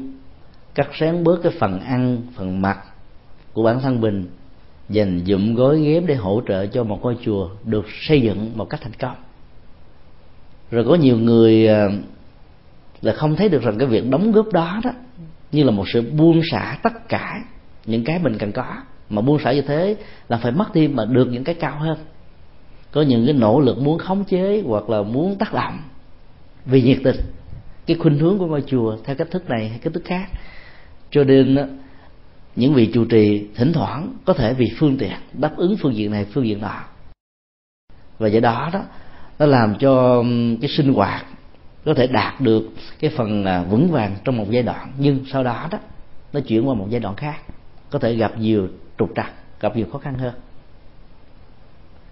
cắt 0.75 0.87
sáng 0.93 1.23
bớt 1.23 1.39
cái 1.43 1.51
phần 1.59 1.79
ăn, 1.79 2.21
phần 2.35 2.61
mặc 2.61 2.77
của 3.53 3.63
bản 3.63 3.79
thân 3.79 4.01
mình, 4.01 4.29
dành 4.89 5.21
dụm 5.25 5.55
gói 5.55 5.81
ghém 5.81 6.05
để 6.05 6.15
hỗ 6.15 6.41
trợ 6.47 6.65
cho 6.65 6.83
một 6.83 6.99
ngôi 7.01 7.17
chùa 7.25 7.49
được 7.63 7.85
xây 8.01 8.21
dựng 8.21 8.51
một 8.55 8.69
cách 8.69 8.79
thành 8.83 8.93
công. 8.99 9.15
Rồi 10.71 10.85
có 10.87 10.95
nhiều 10.95 11.17
người 11.17 11.67
à, 11.67 11.87
là 13.01 13.13
không 13.13 13.35
thấy 13.35 13.49
được 13.49 13.63
rằng 13.63 13.77
cái 13.77 13.87
việc 13.87 14.09
đóng 14.09 14.31
góp 14.31 14.53
đó 14.53 14.79
đó 14.83 14.91
như 15.51 15.63
là 15.63 15.71
một 15.71 15.85
sự 15.93 16.01
buông 16.01 16.41
xả 16.51 16.77
tất 16.83 17.09
cả 17.09 17.43
những 17.85 18.03
cái 18.03 18.19
mình 18.19 18.37
cần 18.37 18.51
có. 18.51 18.75
Mà 19.09 19.21
buông 19.21 19.39
xả 19.39 19.53
như 19.53 19.61
thế 19.61 19.95
là 20.29 20.37
phải 20.37 20.51
mất 20.51 20.73
đi 20.73 20.87
mà 20.87 21.05
được 21.05 21.27
những 21.31 21.43
cái 21.43 21.55
cao 21.55 21.77
hơn. 21.79 21.97
Có 22.91 23.01
những 23.01 23.25
cái 23.25 23.33
nỗ 23.33 23.59
lực 23.59 23.77
muốn 23.77 23.97
khống 23.97 24.23
chế 24.23 24.63
hoặc 24.65 24.89
là 24.89 25.01
muốn 25.01 25.35
tác 25.37 25.53
động 25.53 25.79
vì 26.65 26.81
nhiệt 26.81 26.99
tình. 27.03 27.15
Cái 27.85 27.97
khuynh 27.97 28.19
hướng 28.19 28.37
của 28.37 28.47
ngôi 28.47 28.63
chùa 28.67 28.97
theo 29.03 29.15
cách 29.15 29.27
thức 29.31 29.49
này 29.49 29.69
hay 29.69 29.79
cách 29.79 29.93
thức 29.93 30.03
khác. 30.05 30.29
Cho 31.11 31.23
nên 31.23 31.79
những 32.55 32.73
vị 32.73 32.89
chủ 32.93 33.05
trì 33.05 33.47
thỉnh 33.55 33.73
thoảng 33.73 34.13
có 34.25 34.33
thể 34.33 34.53
vì 34.53 34.71
phương 34.77 34.97
tiện, 34.97 35.11
đáp 35.33 35.57
ứng 35.57 35.77
phương 35.77 35.95
diện 35.95 36.11
này, 36.11 36.25
phương 36.25 36.47
diện 36.47 36.61
nọ. 36.61 36.83
Và 38.19 38.27
do 38.27 38.39
đó 38.39 38.69
đó, 38.73 38.81
nó 39.39 39.45
làm 39.45 39.75
cho 39.79 40.23
cái 40.61 40.69
sinh 40.69 40.93
hoạt 40.93 41.25
có 41.85 41.93
thể 41.93 42.07
đạt 42.07 42.41
được 42.41 42.63
cái 42.99 43.11
phần 43.17 43.45
à, 43.45 43.63
vững 43.63 43.91
vàng 43.91 44.15
trong 44.23 44.37
một 44.37 44.45
giai 44.49 44.63
đoạn. 44.63 44.91
Nhưng 44.97 45.19
sau 45.31 45.43
đó 45.43 45.67
đó, 45.71 45.77
nó 46.33 46.39
chuyển 46.39 46.67
qua 46.67 46.75
một 46.75 46.87
giai 46.89 46.99
đoạn 46.99 47.15
khác, 47.15 47.35
có 47.89 47.99
thể 47.99 48.15
gặp 48.15 48.39
nhiều 48.39 48.67
trục 48.97 49.11
trặc, 49.15 49.31
gặp 49.59 49.75
nhiều 49.75 49.85
khó 49.91 49.99
khăn 49.99 50.13
hơn. 50.13 50.33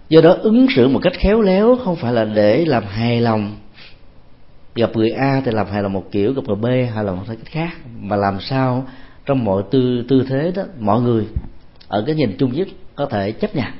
Do 0.08 0.20
đó 0.20 0.36
ứng 0.40 0.66
xử 0.76 0.88
một 0.88 1.00
cách 1.02 1.12
khéo 1.18 1.40
léo 1.40 1.76
không 1.84 1.96
phải 1.96 2.12
là 2.12 2.24
để 2.24 2.64
làm 2.64 2.84
hài 2.84 3.20
lòng, 3.20 3.56
gặp 4.74 4.90
người 4.94 5.10
a 5.10 5.42
thì 5.44 5.50
làm 5.52 5.66
hài 5.66 5.82
lòng 5.82 5.92
một 5.92 6.04
kiểu, 6.12 6.32
gặp 6.32 6.42
người 6.46 6.56
b 6.56 6.94
hài 6.94 7.04
lòng 7.04 7.16
một 7.16 7.24
cách 7.28 7.38
khác, 7.44 7.76
mà 8.00 8.16
làm 8.16 8.40
sao 8.40 8.86
trong 9.26 9.44
mọi 9.44 9.62
tư 9.70 10.04
tư 10.08 10.24
thế 10.28 10.52
đó, 10.54 10.62
mọi 10.78 11.00
người 11.00 11.26
ở 11.88 12.04
cái 12.06 12.14
nhìn 12.14 12.36
chung 12.38 12.52
nhất 12.52 12.68
có 12.94 13.06
thể 13.06 13.32
chấp 13.32 13.56
nhận, 13.56 13.72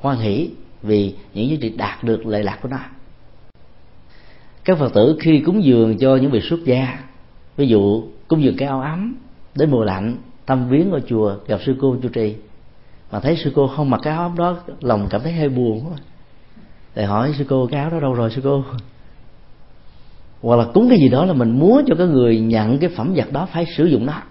hoan 0.00 0.18
hỷ 0.18 0.50
vì 0.82 1.14
những 1.34 1.50
giá 1.50 1.56
trị 1.60 1.68
đạt 1.76 2.04
được 2.04 2.26
lệ 2.26 2.42
lạc 2.42 2.58
của 2.62 2.68
nó 2.68 2.78
các 4.64 4.78
phật 4.78 4.94
tử 4.94 5.16
khi 5.20 5.40
cúng 5.40 5.64
dường 5.64 5.98
cho 5.98 6.16
những 6.16 6.30
vị 6.30 6.40
xuất 6.40 6.64
gia, 6.64 6.98
ví 7.56 7.68
dụ 7.68 8.02
cúng 8.28 8.42
dường 8.42 8.56
cái 8.56 8.68
áo 8.68 8.80
ấm 8.80 9.16
đến 9.54 9.70
mùa 9.70 9.84
lạnh, 9.84 10.16
thăm 10.46 10.68
viếng 10.68 10.90
ở 10.90 11.00
chùa, 11.08 11.36
gặp 11.46 11.60
sư 11.66 11.76
cô 11.80 11.96
chủ 12.02 12.08
trì 12.08 12.34
mà 13.12 13.20
thấy 13.20 13.36
sư 13.36 13.52
cô 13.54 13.66
không 13.66 13.90
mặc 13.90 14.00
cái 14.02 14.12
áo 14.12 14.22
ấm 14.22 14.36
đó, 14.36 14.56
lòng 14.80 15.06
cảm 15.10 15.20
thấy 15.20 15.32
hơi 15.32 15.48
buồn 15.48 15.84
quá. 15.84 15.98
Để 16.94 17.04
hỏi 17.04 17.34
sư 17.38 17.44
cô, 17.48 17.66
cái 17.66 17.80
áo 17.80 17.90
đó 17.90 18.00
đâu 18.00 18.14
rồi, 18.14 18.30
sư 18.30 18.40
cô? 18.44 18.64
Hoặc 20.42 20.56
là 20.56 20.64
cúng 20.74 20.88
cái 20.88 20.98
gì 20.98 21.08
đó 21.08 21.24
là 21.24 21.32
mình 21.32 21.58
muốn 21.58 21.84
cho 21.86 21.94
cái 21.94 22.06
người 22.06 22.40
nhận 22.40 22.78
cái 22.78 22.90
phẩm 22.96 23.14
vật 23.16 23.32
đó 23.32 23.48
phải 23.52 23.66
sử 23.76 23.84
dụng 23.84 24.06
nó 24.06 24.22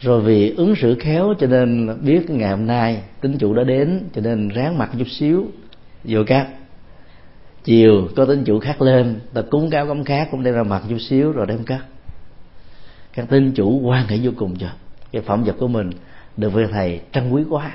rồi 0.00 0.20
vì 0.20 0.50
ứng 0.56 0.74
xử 0.76 0.94
khéo 0.94 1.34
cho 1.38 1.46
nên 1.46 1.88
biết 2.02 2.30
ngày 2.30 2.50
hôm 2.50 2.66
nay 2.66 3.02
tính 3.20 3.38
chủ 3.38 3.54
đã 3.54 3.64
đến, 3.64 4.08
cho 4.14 4.20
nên 4.20 4.48
ráng 4.48 4.78
mặc 4.78 4.90
chút 4.98 5.08
xíu, 5.08 5.46
vô 6.04 6.20
các 6.26 6.48
chiều, 7.66 8.08
có 8.16 8.24
tín 8.24 8.44
chủ 8.44 8.58
khác 8.58 8.82
lên, 8.82 9.20
ta 9.34 9.42
cúng 9.42 9.70
cáo 9.70 9.86
cấm 9.86 10.04
khác, 10.04 10.28
cũng 10.30 10.42
đem 10.42 10.54
ra 10.54 10.62
mặt 10.62 10.82
chút 10.88 10.98
xíu 10.98 11.32
rồi 11.32 11.46
đem 11.46 11.64
cắt. 11.64 11.80
Các 13.12 13.26
tín 13.28 13.52
chủ 13.52 13.80
quan 13.84 14.06
hệ 14.06 14.18
vô 14.22 14.30
cùng 14.36 14.56
cho 14.58 14.66
cái 15.12 15.22
phẩm 15.22 15.44
vật 15.44 15.56
của 15.58 15.68
mình, 15.68 15.90
được 16.36 16.52
vị 16.52 16.62
thầy 16.72 17.00
trân 17.12 17.30
quý 17.30 17.42
quá. 17.50 17.72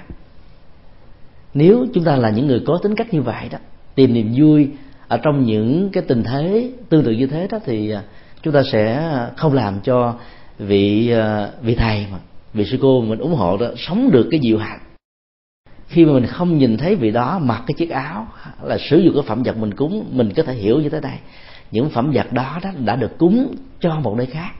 Nếu 1.54 1.86
chúng 1.94 2.04
ta 2.04 2.16
là 2.16 2.30
những 2.30 2.48
người 2.48 2.62
có 2.66 2.80
tính 2.84 2.96
cách 2.96 3.14
như 3.14 3.22
vậy 3.22 3.50
đó, 3.52 3.58
tìm 3.96 4.14
niềm 4.14 4.34
vui 4.38 4.70
ở 5.08 5.18
trong 5.18 5.46
những 5.46 5.90
cái 5.94 6.04
tình 6.08 6.24
thế, 6.24 6.72
tương 6.90 7.04
tự 7.04 7.12
như 7.12 7.28
thế 7.28 7.48
đó, 7.52 7.60
thì 7.66 7.92
à, 7.92 8.04
chúng 8.42 8.54
ta 8.54 8.62
sẽ 8.72 9.12
không 9.38 9.54
làm 9.54 9.80
cho 9.84 10.16
vị 10.60 11.12
à, 11.12 11.50
vị 11.62 11.76
thầy 11.76 12.06
mà, 12.12 12.18
vị 12.54 12.66
sư 12.66 12.78
cô 12.82 13.02
mình 13.02 13.20
ủng 13.20 13.36
hộ 13.36 13.58
đó, 13.58 13.68
sống 13.78 14.12
được 14.12 14.28
cái 14.32 14.40
diệu 14.44 14.58
hạnh 14.58 14.80
khi 15.92 16.06
mà 16.06 16.14
mình 16.14 16.26
không 16.26 16.58
nhìn 16.58 16.78
thấy 16.78 16.96
vị 16.96 17.12
đó 17.12 17.40
mặc 17.40 17.64
cái 17.68 17.76
chiếc 17.78 17.90
áo 17.90 18.28
là 18.64 18.78
sử 18.90 18.98
dụng 18.98 19.14
cái 19.14 19.24
phẩm 19.28 19.44
vật 19.44 19.58
mình 19.58 19.74
cúng 19.74 20.10
mình 20.12 20.34
có 20.34 20.44
thể 20.44 20.54
hiểu 20.54 20.80
như 20.80 20.90
thế 20.90 21.00
này. 21.00 21.20
Những 21.72 21.90
phẩm 21.90 22.12
vật 22.12 22.34
đó, 22.34 22.60
đó 22.64 22.70
đã 22.86 22.96
được 22.96 23.18
cúng 23.18 23.56
cho 23.80 24.00
một 24.00 24.18
nơi 24.18 24.26
khác 24.26 24.52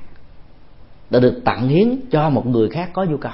đã 1.10 1.20
được 1.20 1.42
tặng 1.46 1.68
hiến 1.68 1.96
cho 2.12 2.30
một 2.30 2.48
người 2.48 2.70
khác 2.70 2.90
có 2.94 3.04
nhu 3.04 3.18
cầu. 3.18 3.32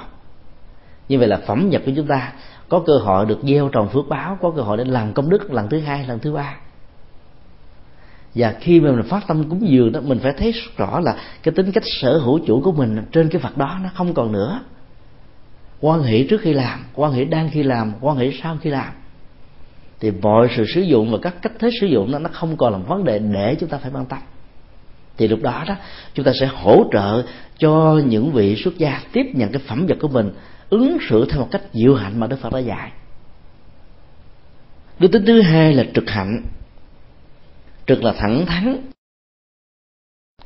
Như 1.08 1.18
vậy 1.18 1.28
là 1.28 1.36
phẩm 1.46 1.68
vật 1.72 1.82
của 1.86 1.92
chúng 1.96 2.06
ta 2.06 2.32
có 2.68 2.82
cơ 2.86 2.98
hội 2.98 3.26
được 3.26 3.38
gieo 3.42 3.68
trồng 3.68 3.88
phước 3.88 4.08
báo 4.08 4.38
có 4.40 4.50
cơ 4.50 4.62
hội 4.62 4.76
để 4.76 4.84
làm 4.84 5.12
công 5.12 5.30
đức 5.30 5.52
lần 5.52 5.68
thứ 5.68 5.80
hai 5.80 6.06
lần 6.06 6.18
thứ 6.18 6.32
ba. 6.32 6.56
Và 8.34 8.54
khi 8.60 8.80
mà 8.80 8.92
mình 8.92 9.02
phát 9.02 9.26
tâm 9.26 9.48
cúng 9.50 9.68
dường 9.68 9.92
đó 9.92 10.00
mình 10.00 10.18
phải 10.18 10.32
thấy 10.32 10.54
rõ 10.76 11.00
là 11.00 11.16
cái 11.42 11.54
tính 11.54 11.72
cách 11.72 11.82
sở 12.00 12.18
hữu 12.18 12.38
chủ 12.46 12.60
của 12.64 12.72
mình 12.72 13.02
trên 13.12 13.28
cái 13.28 13.42
vật 13.42 13.56
đó 13.56 13.78
nó 13.82 13.88
không 13.94 14.14
còn 14.14 14.32
nữa 14.32 14.60
quan 15.80 16.02
hệ 16.02 16.24
trước 16.24 16.40
khi 16.40 16.52
làm, 16.52 16.84
quan 16.94 17.12
hệ 17.12 17.24
đang 17.24 17.50
khi 17.50 17.62
làm, 17.62 17.92
quan 18.00 18.16
hệ 18.16 18.32
sau 18.42 18.58
khi 18.62 18.70
làm. 18.70 18.92
Thì 20.00 20.10
mọi 20.10 20.48
sự 20.56 20.64
sử 20.74 20.80
dụng 20.80 21.10
và 21.10 21.18
các 21.22 21.34
cách 21.42 21.52
thế 21.58 21.70
sử 21.80 21.86
dụng 21.86 22.10
nó 22.10 22.18
nó 22.18 22.30
không 22.32 22.56
còn 22.56 22.72
là 22.72 22.78
vấn 22.78 23.04
đề 23.04 23.18
để 23.18 23.56
chúng 23.60 23.68
ta 23.68 23.78
phải 23.78 23.90
quan 23.94 24.06
tâm. 24.06 24.18
Thì 25.16 25.28
lúc 25.28 25.42
đó 25.42 25.64
đó, 25.68 25.76
chúng 26.14 26.24
ta 26.24 26.32
sẽ 26.40 26.46
hỗ 26.46 26.84
trợ 26.92 27.22
cho 27.58 28.00
những 28.06 28.32
vị 28.32 28.56
xuất 28.56 28.78
gia 28.78 29.00
tiếp 29.12 29.26
nhận 29.34 29.52
cái 29.52 29.62
phẩm 29.66 29.86
vật 29.86 29.96
của 30.00 30.08
mình, 30.08 30.30
ứng 30.70 30.98
xử 31.08 31.26
theo 31.30 31.40
một 31.40 31.48
cách 31.50 31.62
diệu 31.72 31.94
hạnh 31.94 32.20
mà 32.20 32.26
đức 32.26 32.40
phật 32.40 32.52
đã 32.52 32.58
dạy. 32.58 32.92
Đức 34.98 35.08
tính 35.12 35.24
thứ 35.26 35.40
hai 35.40 35.74
là 35.74 35.84
trực 35.94 36.10
hạnh. 36.10 36.42
Trực 37.86 38.04
là 38.04 38.12
thẳng 38.12 38.46
thắn. 38.46 38.76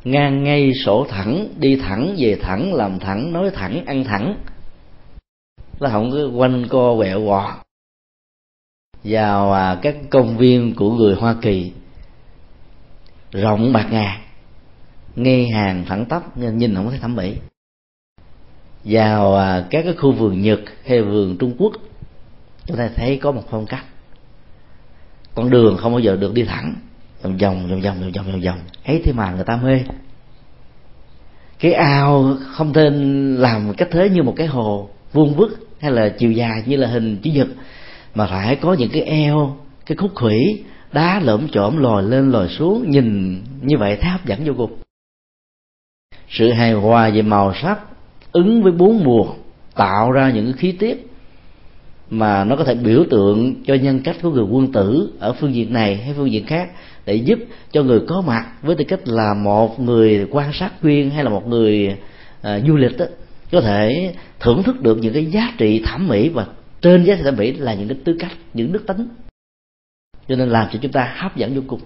Ngang 0.05 0.45
ngay 0.45 0.73
sổ 0.85 1.07
thẳng, 1.09 1.49
đi 1.57 1.77
thẳng, 1.77 2.15
về 2.19 2.39
thẳng, 2.43 2.75
làm 2.75 2.99
thẳng, 2.99 3.33
nói 3.33 3.51
thẳng, 3.55 3.85
ăn 3.87 4.05
thẳng 4.05 4.37
nó 5.83 5.89
không 5.89 6.11
có 6.11 6.29
quanh 6.35 6.69
co, 6.69 6.97
quẹo 6.97 7.27
quọ. 7.27 7.57
Vào 9.05 9.53
à, 9.53 9.79
các 9.83 9.97
công 10.11 10.37
viên 10.37 10.75
của 10.75 10.91
người 10.91 11.15
hoa 11.15 11.37
kỳ 11.43 11.73
rộng 13.33 13.73
bạc 13.73 13.89
ngàn, 13.91 14.21
ngay 15.17 15.49
hàng 15.49 15.85
thẳng 15.89 16.05
tắp 16.05 16.39
nhìn 16.39 16.75
không 16.75 16.91
thấy 16.91 16.99
thẩm 16.99 17.17
mỹ. 17.17 17.37
Vào 18.85 19.37
à, 19.37 19.67
các 19.71 19.83
cái 19.83 19.95
khu 19.95 20.13
vườn 20.13 20.43
nhật 20.43 20.61
hay 20.87 21.03
vườn 21.03 21.37
trung 21.39 21.55
quốc, 21.59 21.73
chúng 22.67 22.77
ta 22.77 22.91
thấy 22.97 23.17
có 23.17 23.33
một 23.33 23.43
phong 23.51 23.67
cách. 23.67 23.85
Con 25.35 25.51
đường 25.51 25.77
không 25.77 25.93
bao 25.93 26.01
giờ 26.01 26.17
được 26.17 26.35
đi 26.35 26.45
thẳng. 26.45 26.75
Vòng 27.23 27.37
vòng 27.37 27.69
vòng 27.69 27.81
vòng 27.81 28.01
vòng 28.01 28.13
vòng 28.13 28.33
vòng 28.33 28.41
vòng. 28.41 28.59
Ấy 28.85 29.03
thế 29.05 29.13
mà 29.13 29.33
người 29.33 29.45
ta 29.45 29.57
mê. 29.57 29.81
Cái 31.59 31.73
ao 31.73 32.37
không 32.47 32.73
nên 32.73 33.37
làm 33.37 33.75
cách 33.75 33.89
thế 33.91 34.09
như 34.09 34.23
một 34.23 34.35
cái 34.37 34.47
hồ 34.47 34.91
vuông 35.13 35.35
vức 35.35 35.72
hay 35.83 35.91
là 35.91 36.09
chiều 36.19 36.33
dài 36.33 36.63
như 36.67 36.77
là 36.77 36.89
hình 36.89 37.17
chữ 37.23 37.31
nhật 37.31 37.49
mà 38.15 38.27
phải 38.27 38.57
có 38.57 38.75
những 38.75 38.91
cái 38.91 39.03
eo 39.03 39.57
cái 39.87 39.97
khúc 39.97 40.11
khủy 40.15 40.65
đá 40.93 41.21
lởm 41.21 41.49
chởm 41.49 41.77
lòi 41.77 42.03
lên 42.03 42.31
lòi 42.31 42.49
xuống 42.49 42.91
nhìn 42.91 43.39
như 43.63 43.79
vậy 43.79 43.97
thấy 44.01 44.11
hấp 44.11 44.27
dẫn 44.27 44.45
vô 44.45 44.53
cùng. 44.57 44.79
Sự 46.29 46.53
hài 46.53 46.73
hòa 46.73 47.11
về 47.11 47.23
màu 47.23 47.55
sắc 47.55 47.79
ứng 48.33 48.63
với 48.63 48.73
bốn 48.73 49.05
mùa 49.05 49.27
tạo 49.75 50.13
ra 50.13 50.31
những 50.31 50.53
khí 50.53 50.73
tiết 50.73 51.07
mà 52.11 52.45
nó 52.45 52.57
có 52.57 52.65
thể 52.65 52.75
biểu 52.75 53.05
tượng 53.11 53.55
cho 53.67 53.75
nhân 53.75 54.01
cách 54.01 54.17
của 54.23 54.31
người 54.31 54.45
quân 54.45 54.73
tử 54.73 55.13
ở 55.19 55.33
phương 55.33 55.55
diện 55.55 55.73
này 55.73 55.97
hay 55.97 56.15
phương 56.17 56.33
diện 56.33 56.47
khác 56.47 56.71
để 57.07 57.15
giúp 57.15 57.39
cho 57.73 57.83
người 57.83 58.01
có 58.09 58.21
mặt 58.27 58.47
với 58.63 58.77
tư 58.77 58.85
cách 58.89 59.01
là 59.05 59.35
một 59.35 59.81
người 59.81 60.27
quan 60.31 60.51
sát 60.53 60.83
viên 60.83 61.11
hay 61.11 61.25
là 61.25 61.31
một 61.31 61.49
người 61.49 61.97
à, 62.43 62.61
du 62.67 62.77
lịch 62.77 62.99
đó, 62.99 63.05
có 63.53 63.61
thể 63.61 64.15
thưởng 64.41 64.63
thức 64.63 64.81
được 64.81 64.99
những 64.99 65.15
cái 65.15 65.27
giá 65.27 65.55
trị 65.59 65.83
thẩm 65.85 66.09
mỹ 66.09 66.29
và 66.29 66.47
trên 66.81 67.05
giá 67.05 67.15
trị 67.15 67.23
thẩm 67.23 67.37
mỹ 67.37 67.53
là 67.53 67.75
những 67.75 67.89
cái 67.89 67.99
tư 68.05 68.17
cách, 68.19 68.33
những 68.55 68.73
đức 68.73 68.87
tính. 68.87 69.09
Cho 70.29 70.37
nên 70.37 70.49
làm 70.49 70.69
cho 70.73 70.79
chúng 70.83 70.93
ta 70.93 71.15
hấp 71.17 71.37
dẫn 71.37 71.55
vô 71.55 71.63
cùng. 71.67 71.81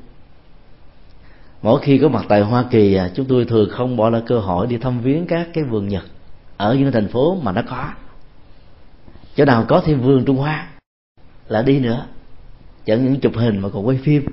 Mỗi 1.63 1.81
khi 1.83 1.99
có 1.99 2.09
mặt 2.09 2.25
tại 2.29 2.41
hoa 2.41 2.65
kỳ 2.71 2.95
à, 2.95 3.11
chúng 3.15 3.27
tôi 3.27 3.45
thường 3.45 3.69
không 3.71 3.97
bỏ 3.97 4.11
lỡ 4.11 4.23
cơ 4.27 4.39
hội 4.39 4.67
đi 4.67 4.79
thăm 4.79 5.01
viếng 5.01 5.27
các 5.27 5.49
cái 5.53 5.65
vườn 5.65 5.89
nhật 5.89 6.05
ở 6.57 6.75
những 6.75 6.93
thành 6.93 7.09
phố 7.09 7.41
mà 7.43 7.53
nó 7.53 7.63
có. 7.69 7.93
Chỗ 9.37 9.45
nào 9.45 9.65
có 9.69 9.83
thêm 9.85 10.01
vườn 10.01 10.25
trung 10.25 10.37
hoa 10.37 10.69
là 11.49 11.63
đi 11.63 11.79
nữa. 11.79 12.07
Chẳng 12.85 13.05
những 13.05 13.21
chụp 13.21 13.33
hình 13.37 13.59
mà 13.59 13.69
còn 13.69 13.87
quay 13.87 13.99
phim. 14.03 14.27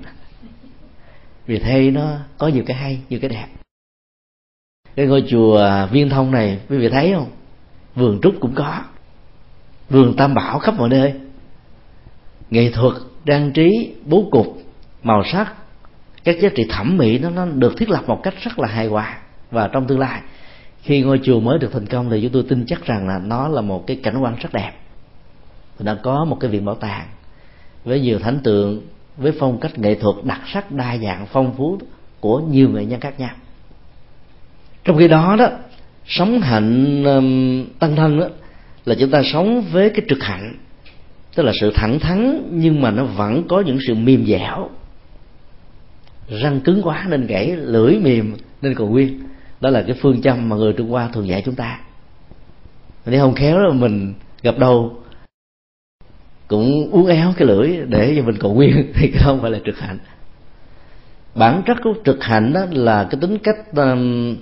Vì 1.46 1.58
thế 1.58 1.90
nó 1.90 2.16
có 2.38 2.48
nhiều 2.48 2.64
cái 2.66 2.76
hay, 2.76 3.00
nhiều 3.08 3.20
cái 3.20 3.30
đẹp 3.30 3.46
cái 4.96 5.06
ngôi 5.06 5.24
chùa 5.28 5.86
viên 5.90 6.10
thông 6.10 6.30
này, 6.30 6.58
quý 6.68 6.78
vị 6.78 6.88
thấy 6.88 7.12
không? 7.14 7.30
Vườn 7.94 8.20
trúc 8.22 8.34
cũng 8.40 8.54
có. 8.54 8.80
Vườn 9.90 10.16
tam 10.16 10.34
bảo 10.34 10.58
khắp 10.58 10.74
mọi 10.78 10.88
nơi. 10.88 11.14
Nghệ 12.50 12.70
thuật, 12.70 12.92
trang 13.26 13.52
trí, 13.52 13.94
bố 14.04 14.28
cục, 14.30 14.58
màu 15.02 15.24
sắc, 15.24 15.54
các 16.24 16.36
giá 16.40 16.48
trị 16.56 16.66
thẩm 16.70 16.96
mỹ 16.96 17.18
nó 17.18 17.30
nó 17.30 17.46
được 17.46 17.74
thiết 17.76 17.90
lập 17.90 18.02
một 18.06 18.20
cách 18.22 18.34
rất 18.42 18.58
là 18.58 18.68
hài 18.68 18.86
hòa 18.86 19.18
và 19.50 19.68
trong 19.68 19.86
tương 19.86 19.98
lai. 19.98 20.20
Khi 20.82 21.02
ngôi 21.02 21.20
chùa 21.22 21.40
mới 21.40 21.58
được 21.58 21.72
thành 21.72 21.86
công 21.86 22.10
thì 22.10 22.20
chúng 22.22 22.32
tôi 22.32 22.44
tin 22.48 22.64
chắc 22.66 22.84
rằng 22.84 23.08
là 23.08 23.18
nó 23.18 23.48
là 23.48 23.60
một 23.60 23.86
cái 23.86 24.00
cảnh 24.02 24.16
quan 24.22 24.36
rất 24.36 24.52
đẹp. 24.52 24.72
Đã 25.78 25.94
có 25.94 26.24
một 26.24 26.36
cái 26.40 26.50
viện 26.50 26.64
bảo 26.64 26.74
tàng 26.74 27.06
với 27.84 28.00
nhiều 28.00 28.18
thánh 28.18 28.38
tượng, 28.38 28.80
với 29.16 29.32
phong 29.40 29.60
cách 29.60 29.78
nghệ 29.78 29.94
thuật 29.94 30.16
đặc 30.24 30.40
sắc 30.52 30.72
đa 30.72 30.96
dạng 30.96 31.26
phong 31.26 31.54
phú 31.56 31.78
của 32.20 32.40
nhiều 32.40 32.68
nghệ 32.68 32.84
nhân 32.84 33.00
khác 33.00 33.20
nhau 33.20 33.30
trong 34.84 34.98
khi 34.98 35.08
đó 35.08 35.36
đó 35.38 35.50
sống 36.06 36.40
hạnh 36.40 37.04
um, 37.04 37.64
tăng 37.78 37.96
thân 37.96 38.20
đó 38.20 38.26
là 38.84 38.94
chúng 39.00 39.10
ta 39.10 39.22
sống 39.22 39.62
với 39.72 39.90
cái 39.90 40.04
trực 40.08 40.22
hạnh. 40.22 40.56
Tức 41.34 41.42
là 41.42 41.52
sự 41.60 41.72
thẳng 41.74 41.98
thắn 42.00 42.48
nhưng 42.52 42.80
mà 42.80 42.90
nó 42.90 43.04
vẫn 43.04 43.48
có 43.48 43.60
những 43.60 43.78
sự 43.86 43.94
mềm 43.94 44.26
dẻo. 44.26 44.70
Răng 46.28 46.60
cứng 46.60 46.82
quá 46.82 47.06
nên 47.08 47.26
gãy 47.26 47.56
lưỡi 47.56 47.98
mềm 47.98 48.36
nên 48.62 48.74
còn 48.74 48.90
nguyên. 48.90 49.20
Đó 49.60 49.70
là 49.70 49.82
cái 49.82 49.96
phương 50.00 50.22
châm 50.22 50.48
mà 50.48 50.56
người 50.56 50.72
trung 50.72 50.90
hoa 50.90 51.08
thường 51.12 51.28
dạy 51.28 51.42
chúng 51.44 51.54
ta. 51.54 51.80
Nếu 53.06 53.20
không 53.20 53.34
khéo 53.34 53.58
là 53.58 53.72
mình 53.72 54.14
gặp 54.42 54.58
đâu 54.58 54.96
cũng 56.48 56.90
uốn 56.90 57.06
éo 57.06 57.32
cái 57.36 57.48
lưỡi 57.48 57.76
để 57.88 58.14
cho 58.16 58.22
mình 58.22 58.36
còn 58.38 58.54
nguyên 58.54 58.92
thì 58.94 59.12
không 59.18 59.42
phải 59.42 59.50
là 59.50 59.58
trực 59.66 59.78
hạnh. 59.78 59.98
Bản 61.34 61.62
chất 61.66 61.76
của 61.84 61.94
trực 62.04 62.24
hạnh 62.24 62.52
đó 62.52 62.66
là 62.70 63.06
cái 63.10 63.20
tính 63.20 63.38
cách 63.38 63.56
um, 63.76 64.36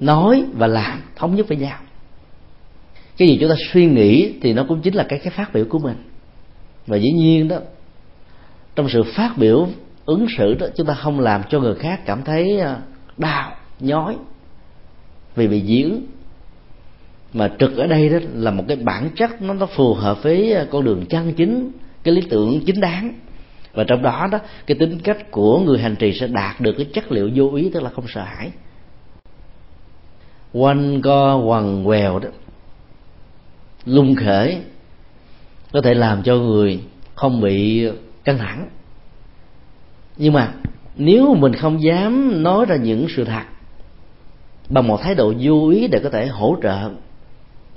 nói 0.00 0.44
và 0.52 0.66
làm, 0.66 1.02
thống 1.16 1.36
nhất 1.36 1.48
với 1.48 1.56
nhau. 1.56 1.78
Cái 3.16 3.28
gì 3.28 3.38
chúng 3.40 3.48
ta 3.48 3.54
suy 3.72 3.86
nghĩ 3.86 4.32
thì 4.42 4.52
nó 4.52 4.64
cũng 4.68 4.80
chính 4.80 4.94
là 4.94 5.06
cái 5.08 5.18
cái 5.18 5.32
phát 5.36 5.52
biểu 5.52 5.64
của 5.68 5.78
mình. 5.78 5.96
Và 6.86 6.96
dĩ 6.96 7.10
nhiên 7.10 7.48
đó, 7.48 7.58
trong 8.76 8.88
sự 8.88 9.02
phát 9.02 9.38
biểu, 9.38 9.68
ứng 10.04 10.26
xử 10.36 10.54
đó, 10.54 10.66
chúng 10.76 10.86
ta 10.86 10.94
không 10.94 11.20
làm 11.20 11.42
cho 11.48 11.60
người 11.60 11.74
khác 11.74 12.00
cảm 12.06 12.22
thấy 12.22 12.60
à, 12.60 12.78
đau, 13.16 13.52
nhói 13.80 14.16
vì 15.36 15.48
bị 15.48 15.60
diễn 15.60 16.06
mà 17.32 17.50
trực 17.58 17.76
ở 17.76 17.86
đây 17.86 18.08
đó 18.08 18.18
là 18.34 18.50
một 18.50 18.64
cái 18.68 18.76
bản 18.76 19.10
chất 19.16 19.42
nó 19.42 19.54
nó 19.54 19.66
phù 19.66 19.94
hợp 19.94 20.22
với 20.22 20.52
à, 20.52 20.66
con 20.70 20.84
đường 20.84 21.06
chân 21.06 21.32
chính, 21.32 21.72
cái 22.02 22.14
lý 22.14 22.20
tưởng 22.30 22.60
chính 22.66 22.80
đáng. 22.80 23.12
Và 23.74 23.84
trong 23.84 24.02
đó 24.02 24.28
đó, 24.32 24.38
cái 24.66 24.76
tính 24.80 24.98
cách 25.04 25.30
của 25.30 25.60
người 25.60 25.78
hành 25.78 25.96
trì 25.96 26.12
sẽ 26.20 26.26
đạt 26.26 26.60
được 26.60 26.72
cái 26.76 26.86
chất 26.92 27.12
liệu 27.12 27.30
vô 27.34 27.54
ý, 27.54 27.70
tức 27.74 27.82
là 27.82 27.90
không 27.90 28.04
sợ 28.08 28.22
hãi 28.22 28.50
quanh 30.52 31.02
co 31.02 31.36
quằn 31.36 31.84
quèo 31.84 32.18
đó. 32.18 32.28
Lung 33.84 34.14
khể 34.14 34.60
có 35.72 35.80
thể 35.80 35.94
làm 35.94 36.22
cho 36.22 36.34
người 36.36 36.80
không 37.14 37.40
bị 37.40 37.88
căng 38.24 38.38
thẳng. 38.38 38.68
Nhưng 40.16 40.32
mà 40.32 40.52
nếu 40.96 41.34
mình 41.34 41.54
không 41.54 41.82
dám 41.82 42.42
nói 42.42 42.66
ra 42.66 42.76
những 42.76 43.06
sự 43.16 43.24
thật 43.24 43.42
bằng 44.68 44.86
một 44.86 45.02
thái 45.02 45.14
độ 45.14 45.34
vô 45.40 45.68
ý 45.68 45.88
để 45.88 46.00
có 46.02 46.10
thể 46.10 46.26
hỗ 46.26 46.56
trợ 46.62 46.90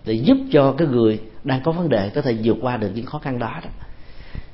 để 0.05 0.13
giúp 0.13 0.38
cho 0.51 0.72
cái 0.78 0.88
người 0.88 1.19
đang 1.43 1.61
có 1.63 1.72
vấn 1.72 1.89
đề 1.89 2.09
có 2.09 2.22
thể 2.22 2.38
vượt 2.43 2.57
qua 2.61 2.78
được 2.78 2.91
những 2.95 3.05
khó 3.05 3.19
khăn 3.19 3.39
đó, 3.39 3.59
đó 3.63 3.69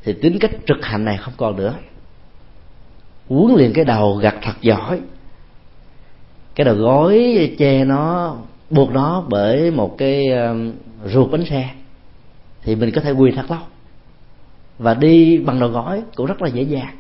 thì 0.03 0.13
tính 0.13 0.39
cách 0.39 0.51
trực 0.67 0.77
hành 0.81 1.05
này 1.05 1.17
không 1.17 1.33
còn 1.37 1.55
nữa. 1.55 1.73
Huấn 3.29 3.55
luyện 3.55 3.73
cái 3.73 3.85
đầu 3.85 4.15
gặt 4.15 4.35
thật 4.41 4.53
giỏi 4.61 4.99
cái 6.57 6.65
đầu 6.65 6.75
gối 6.75 7.55
che 7.57 7.85
nó, 7.85 8.35
buộc 8.69 8.91
nó 8.91 9.23
bởi 9.29 9.71
một 9.71 9.97
cái 9.97 10.27
ờ, 10.27 10.55
ruột 11.05 11.31
bánh 11.31 11.45
xe. 11.45 11.69
Thì 12.63 12.75
mình 12.75 12.91
có 12.95 13.01
thể 13.01 13.11
quỳ 13.11 13.31
thật 13.31 13.51
lâu. 13.51 13.59
Và 14.79 14.93
đi 14.93 15.37
bằng 15.37 15.59
đầu 15.59 15.69
gối 15.69 16.03
cũng 16.15 16.25
rất 16.25 16.41
là 16.41 16.49
dễ 16.49 16.61
dàng. 16.61 16.95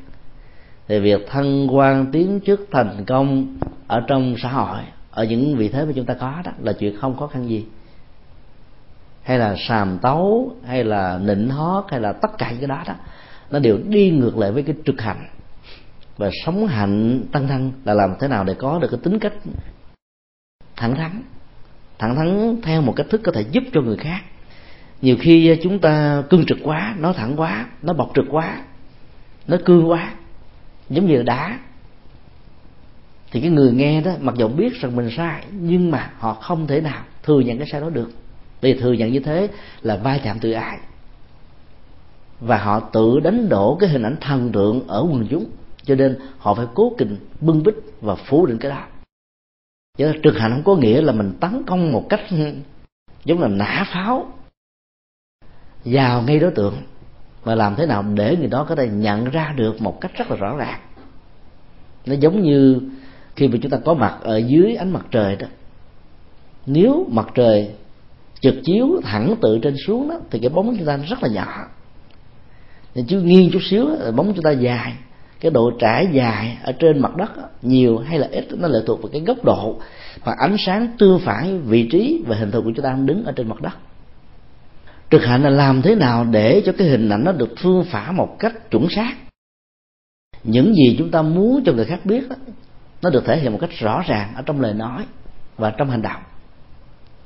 Thì 0.87 0.99
việc 0.99 1.27
thăng 1.29 1.75
quan 1.75 2.05
tiến 2.11 2.39
chức 2.45 2.67
thành 2.71 3.05
công 3.07 3.57
ở 3.87 4.03
trong 4.07 4.35
xã 4.37 4.49
hội, 4.49 4.79
ở 5.11 5.23
những 5.23 5.55
vị 5.57 5.69
thế 5.69 5.85
mà 5.85 5.91
chúng 5.95 6.05
ta 6.05 6.13
có 6.13 6.33
đó, 6.43 6.51
là 6.61 6.73
chuyện 6.73 6.97
không 6.97 7.17
khó 7.17 7.27
khăn 7.27 7.49
gì. 7.49 7.65
Hay 9.23 9.39
là 9.39 9.55
sàm 9.67 9.97
tấu, 10.01 10.51
hay 10.65 10.83
là 10.83 11.19
nịnh 11.23 11.49
hót, 11.49 11.83
hay 11.89 11.99
là 11.99 12.13
tất 12.13 12.37
cả 12.37 12.51
những 12.51 12.59
cái 12.59 12.67
đó 12.67 12.83
đó, 12.87 12.93
nó 13.51 13.59
đều 13.59 13.77
đi 13.87 14.09
ngược 14.09 14.37
lại 14.37 14.51
với 14.51 14.63
cái 14.63 14.75
trực 14.85 15.01
hành 15.01 15.27
và 16.17 16.29
sống 16.45 16.67
hạnh, 16.67 17.25
tăng 17.31 17.47
thân 17.47 17.71
là 17.85 17.93
làm 17.93 18.13
thế 18.19 18.27
nào 18.27 18.43
để 18.43 18.53
có 18.53 18.79
được 18.79 18.87
cái 18.91 18.99
tính 19.03 19.19
cách 19.19 19.33
thẳng 20.75 20.95
thắn. 20.95 21.21
Thẳng 21.99 22.15
thắn 22.15 22.57
theo 22.61 22.81
một 22.81 22.93
cách 22.95 23.05
thức 23.09 23.21
có 23.23 23.31
thể 23.31 23.45
giúp 23.51 23.63
cho 23.73 23.81
người 23.81 23.97
khác. 23.97 24.21
Nhiều 25.01 25.15
khi 25.19 25.57
chúng 25.63 25.79
ta 25.79 26.23
cương 26.29 26.45
trực 26.45 26.57
quá 26.63 26.95
nó 26.99 27.13
thẳng 27.13 27.33
quá 27.37 27.65
nó 27.81 27.93
bộc 27.93 28.11
trực 28.15 28.25
quá 28.29 28.61
nó 29.47 29.57
cương 29.65 29.89
quá, 29.89 30.13
giống 30.89 31.07
như 31.07 31.15
là 31.15 31.23
đá. 31.23 31.59
Thì 33.31 33.41
cái 33.41 33.49
người 33.49 33.71
nghe 33.71 34.01
đó, 34.01 34.11
mặc 34.19 34.35
dù 34.37 34.47
biết 34.47 34.73
rằng 34.81 34.95
mình 34.95 35.09
sai, 35.17 35.45
nhưng 35.51 35.91
mà 35.91 36.11
họ 36.17 36.33
không 36.33 36.67
thể 36.67 36.81
nào 36.81 37.03
thừa 37.23 37.39
nhận 37.39 37.57
cái 37.57 37.67
sai 37.71 37.81
đó 37.81 37.89
được. 37.89 38.11
Vì 38.61 38.73
thừa 38.73 38.93
nhận 38.93 39.11
như 39.11 39.19
thế 39.19 39.47
là 39.81 39.95
vai 39.95 40.21
chạm 40.23 40.39
tự 40.39 40.51
ái 40.51 40.77
và 42.39 42.57
họ 42.57 42.79
tự 42.79 43.19
đánh 43.19 43.49
đổ 43.49 43.77
cái 43.79 43.89
hình 43.89 44.03
ảnh 44.03 44.15
thần 44.21 44.51
tượng 44.51 44.87
ở 44.87 45.07
quần 45.11 45.27
chúng 45.29 45.45
cho 45.87 45.95
nên 45.95 46.17
họ 46.37 46.53
phải 46.53 46.65
cố 46.73 46.93
tình 46.97 47.17
bưng 47.41 47.63
bít 47.63 47.75
và 48.01 48.15
phủ 48.15 48.45
định 48.45 48.57
cái 48.57 48.71
đó. 48.71 48.83
Chứ 49.97 50.13
trực 50.23 50.37
hành 50.37 50.51
không 50.51 50.63
có 50.63 50.75
nghĩa 50.81 51.01
là 51.01 51.13
mình 51.13 51.33
tấn 51.39 51.63
công 51.67 51.91
một 51.91 52.05
cách 52.09 52.21
giống 53.25 53.41
là 53.41 53.47
nã 53.47 53.85
pháo 53.93 54.31
vào 55.85 56.21
ngay 56.21 56.39
đối 56.39 56.51
tượng 56.51 56.75
và 57.43 57.55
làm 57.55 57.75
thế 57.75 57.85
nào 57.85 58.03
để 58.13 58.37
người 58.37 58.47
đó 58.47 58.65
có 58.69 58.75
thể 58.75 58.87
nhận 58.87 59.29
ra 59.29 59.53
được 59.57 59.81
một 59.81 60.01
cách 60.01 60.11
rất 60.15 60.31
là 60.31 60.37
rõ 60.37 60.57
ràng. 60.57 60.79
Nó 62.05 62.15
giống 62.15 62.41
như 62.41 62.81
khi 63.35 63.47
mà 63.47 63.57
chúng 63.61 63.71
ta 63.71 63.77
có 63.85 63.93
mặt 63.93 64.17
ở 64.21 64.37
dưới 64.37 64.75
ánh 64.75 64.93
mặt 64.93 65.05
trời 65.11 65.35
đó. 65.35 65.47
Nếu 66.65 67.05
mặt 67.11 67.27
trời 67.33 67.71
trực 68.39 68.55
chiếu 68.63 69.01
thẳng 69.03 69.35
từ 69.41 69.59
trên 69.61 69.75
xuống 69.85 70.09
đó, 70.09 70.19
thì 70.29 70.39
cái 70.39 70.49
bóng 70.49 70.77
chúng 70.77 70.87
ta 70.87 70.97
rất 70.97 71.23
là 71.23 71.29
nhỏ. 71.29 71.67
Nên 72.95 73.05
chứ 73.05 73.21
nghiêng 73.21 73.49
chút 73.53 73.61
xíu 73.69 73.89
bóng 74.15 74.33
chúng 74.33 74.43
ta 74.43 74.51
dài 74.51 74.93
cái 75.39 75.51
độ 75.51 75.71
trải 75.79 76.07
dài 76.11 76.57
ở 76.63 76.71
trên 76.71 76.99
mặt 76.99 77.15
đất 77.15 77.31
nhiều 77.61 77.97
hay 77.97 78.19
là 78.19 78.27
ít, 78.31 78.45
nó 78.51 78.67
lệ 78.67 78.79
thuộc 78.85 79.01
vào 79.01 79.09
cái 79.11 79.21
góc 79.21 79.37
độ 79.43 79.79
và 80.23 80.35
ánh 80.37 80.55
sáng 80.59 80.87
tương 80.97 81.19
phản 81.19 81.61
vị 81.61 81.87
trí 81.91 82.23
và 82.27 82.35
hình 82.35 82.51
thù 82.51 82.61
của 82.61 82.71
chúng 82.75 82.83
ta 82.83 82.89
đang 82.89 83.05
đứng 83.05 83.25
ở 83.25 83.31
trên 83.31 83.49
mặt 83.49 83.61
đất. 83.61 83.73
Trực 85.11 85.25
hạnh 85.25 85.43
là 85.43 85.49
làm 85.49 85.81
thế 85.81 85.95
nào 85.95 86.23
để 86.23 86.61
cho 86.65 86.71
cái 86.77 86.87
hình 86.87 87.09
ảnh 87.09 87.23
nó 87.23 87.31
được 87.31 87.49
phương 87.57 87.83
phả 87.83 88.11
một 88.11 88.35
cách 88.39 88.71
chuẩn 88.71 88.89
xác? 88.89 89.13
Những 90.43 90.73
gì 90.73 90.95
chúng 90.97 91.11
ta 91.11 91.21
muốn 91.21 91.63
cho 91.65 91.73
người 91.73 91.85
khác 91.85 91.99
biết 92.05 92.23
nó 93.01 93.09
được 93.09 93.25
thể 93.25 93.39
hiện 93.39 93.51
một 93.51 93.57
cách 93.61 93.69
rõ 93.79 94.03
ràng 94.07 94.33
ở 94.35 94.41
trong 94.45 94.61
lời 94.61 94.73
nói 94.73 95.03
và 95.57 95.73
trong 95.77 95.89
hành 95.89 96.01
động 96.01 96.21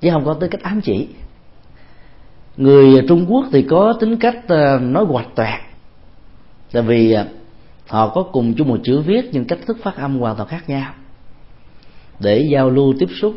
chứ 0.02 0.10
không 0.12 0.26
có 0.26 0.34
tới 0.34 0.50
cách 0.50 0.64
ám 0.64 0.82
chỉ. 0.82 1.08
Người 2.58 3.06
trung 3.08 3.26
quốc 3.30 3.46
thì 3.52 3.62
có 3.70 3.94
tính 4.00 4.18
cách 4.18 4.36
ờ, 4.48 4.80
nói 4.80 5.06
hoạch 5.06 5.28
toẹt 5.36 5.60
tại 6.72 6.84
vì 6.84 7.12
ờ, 7.12 7.28
họ 7.92 8.10
có 8.10 8.24
cùng 8.24 8.54
chung 8.54 8.68
một 8.68 8.78
chữ 8.84 9.02
viết 9.02 9.30
nhưng 9.32 9.46
cách 9.46 9.60
thức 9.68 9.78
phát 9.84 9.96
âm 9.96 10.20
hoàn 10.20 10.36
toàn 10.36 10.50
khác 10.50 10.70
nhau. 10.70 10.94
Để 12.20 12.48
giao 12.52 12.70
lưu 12.70 12.94
tiếp 13.00 13.10
xúc 13.22 13.34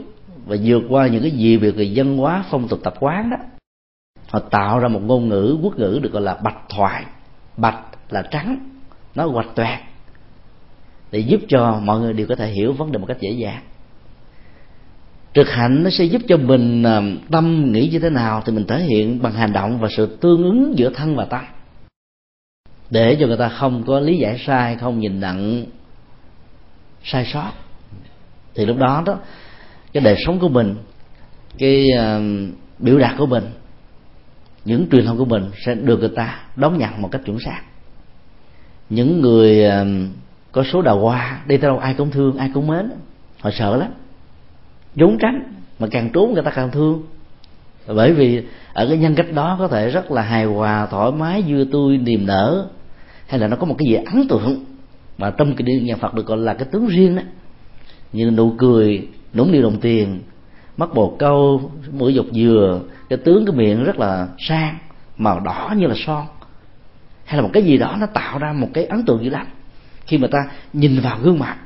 và 0.47 0.57
vượt 0.65 0.83
qua 0.89 1.07
những 1.07 1.23
cái 1.23 1.31
gì 1.31 1.57
về 1.57 1.73
người 1.73 1.91
dân 1.91 2.17
hóa, 2.17 2.45
phong 2.51 2.69
tục, 2.69 2.81
tập 2.83 2.95
quán 3.01 3.31
đó, 3.31 3.37
họ 4.29 4.39
tạo 4.39 4.79
ra 4.79 4.89
một 4.89 5.01
ngôn 5.05 5.29
ngữ, 5.29 5.59
quốc 5.63 5.79
ngữ 5.79 6.01
được 6.03 6.13
gọi 6.13 6.23
là 6.23 6.35
bạch 6.35 6.59
thoại. 6.69 7.05
Bạch 7.57 7.79
là 8.11 8.23
trắng, 8.31 8.59
nó 9.15 9.27
hoạch 9.27 9.55
toẹt. 9.55 9.81
Để 11.11 11.19
giúp 11.19 11.41
cho 11.49 11.81
mọi 11.85 12.01
người 12.01 12.13
đều 12.13 12.27
có 12.27 12.37
thể 12.37 12.51
hiểu 12.51 12.73
vấn 12.73 12.93
đề 12.93 12.99
một 12.99 13.07
cách 13.07 13.21
dễ 13.21 13.31
dàng. 13.31 13.63
Trực 15.35 15.49
hạnh 15.51 15.83
nó 15.83 15.91
sẽ 15.91 16.05
giúp 16.05 16.23
cho 16.29 16.37
mình 16.37 16.83
à, 16.83 17.03
tâm 17.31 17.73
nghĩ 17.73 17.89
như 17.89 17.99
thế 17.99 18.11
nào 18.11 18.43
thì 18.47 18.53
mình 18.53 18.67
thể 18.67 18.83
hiện 18.83 19.23
bằng 19.23 19.33
hành 19.33 19.53
động 19.53 19.79
và 19.81 19.89
sự 19.97 20.19
tương 20.21 20.43
ứng 20.43 20.79
giữa 20.79 20.91
thân 20.95 21.17
và 21.17 21.25
tâm 21.25 21.45
để 22.91 23.16
cho 23.20 23.26
người 23.26 23.37
ta 23.37 23.49
không 23.49 23.85
có 23.87 24.01
lý 24.01 24.18
giải 24.18 24.39
sai 24.47 24.76
không 24.76 24.99
nhìn 24.99 25.20
nặng 25.20 25.64
sai 27.05 27.24
sót. 27.32 27.53
Thì 28.55 28.66
lúc 28.66 28.76
đó 28.76 29.03
đó 29.07 29.18
cái 29.93 30.03
đời 30.03 30.16
sống 30.26 30.39
của 30.39 30.49
mình 30.49 30.76
cái 31.59 31.87
uh, 31.99 32.22
biểu 32.78 32.99
đạt 32.99 33.14
của 33.18 33.26
mình 33.26 33.45
những 34.64 34.87
truyền 34.91 35.07
thông 35.07 35.18
của 35.18 35.24
mình 35.24 35.51
sẽ 35.66 35.74
được 35.74 36.01
người 36.01 36.12
ta 36.16 36.41
đón 36.57 36.78
nhận 36.78 37.03
một 37.03 37.09
cách 37.12 37.20
chuẩn 37.24 37.39
xác. 37.41 37.61
Những 38.91 39.20
người 39.20 39.66
uh, 39.66 39.87
có 40.53 40.64
số 40.72 40.82
đào 40.82 41.01
hoa 41.01 41.43
đi 41.47 41.57
tới 41.57 41.70
đâu 41.70 41.78
ai 41.78 41.95
cũng 41.95 42.11
thương 42.11 42.37
ai 42.37 42.51
cũng 42.55 42.66
mến 42.66 42.91
họ 43.41 43.51
sợ 43.51 43.76
lắm. 43.76 43.91
Trốn 44.97 45.18
tránh 45.20 45.53
mà 45.78 45.89
càng 45.91 46.11
trốn 46.12 46.35
người 46.35 46.43
ta 46.43 46.51
càng 46.51 46.70
thương 46.70 47.03
bởi 47.87 48.12
vì 48.12 48.43
ở 48.72 48.87
cái 48.89 48.99
nhân 48.99 49.14
cách 49.14 49.32
đó 49.35 49.57
có 49.59 49.68
thể 49.68 49.91
rất 49.91 50.11
là 50.11 50.22
hài 50.22 50.45
hòa, 50.45 50.87
thoải 50.87 51.12
mái, 51.12 51.43
vui 51.43 51.68
tươi, 51.72 51.99
niềm 51.99 52.26
nở. 52.26 52.68
Hay 53.26 53.41
là 53.41 53.49
nó 53.49 53.57
có 53.57 53.66
một 53.66 53.76
cái 53.78 53.87
gì 53.89 53.95
ấn 54.12 54.28
tượng 54.28 54.64
mà 55.18 55.30
trong 55.30 55.55
cái 55.57 55.80
nhà 55.82 55.97
Phật 55.97 56.14
được 56.14 56.26
gọi 56.26 56.39
là 56.39 56.55
cái 56.55 56.68
tướng 56.72 56.87
riêng 56.87 57.16
đó. 57.16 57.22
Như 58.12 58.30
nụ 58.30 58.55
cười, 58.59 59.09
nũng 59.35 59.53
nịu 59.53 59.62
đồng 59.62 59.80
tiền, 59.80 60.20
mắt 60.76 60.95
bồ 60.95 61.16
câu, 61.18 61.70
mũi 61.93 62.14
dọc 62.14 62.26
dừa, 62.32 62.80
cái 63.09 63.18
tướng, 63.24 63.47
cái 63.47 63.57
miệng 63.57 63.85
rất 63.85 63.99
là 63.99 64.28
sang, 64.39 64.78
màu 65.16 65.41
đỏ 65.41 65.74
như 65.76 65.87
là 65.87 65.95
son. 66.07 66.26
Hay 67.24 67.37
là 67.37 67.43
một 67.43 67.51
cái 67.53 67.62
gì 67.62 67.76
đó 67.76 67.97
nó 68.01 68.07
tạo 68.07 68.39
ra 68.39 68.53
một 68.53 68.68
cái 68.74 68.85
ấn 68.85 69.05
tượng 69.05 69.24
dữ 69.24 69.30
lắm. 69.30 69.47
Khi 70.07 70.18
mà 70.18 70.28
ta 70.30 70.39
nhìn 70.72 71.01
vào 71.01 71.18
gương 71.22 71.39
mặt, 71.39 71.57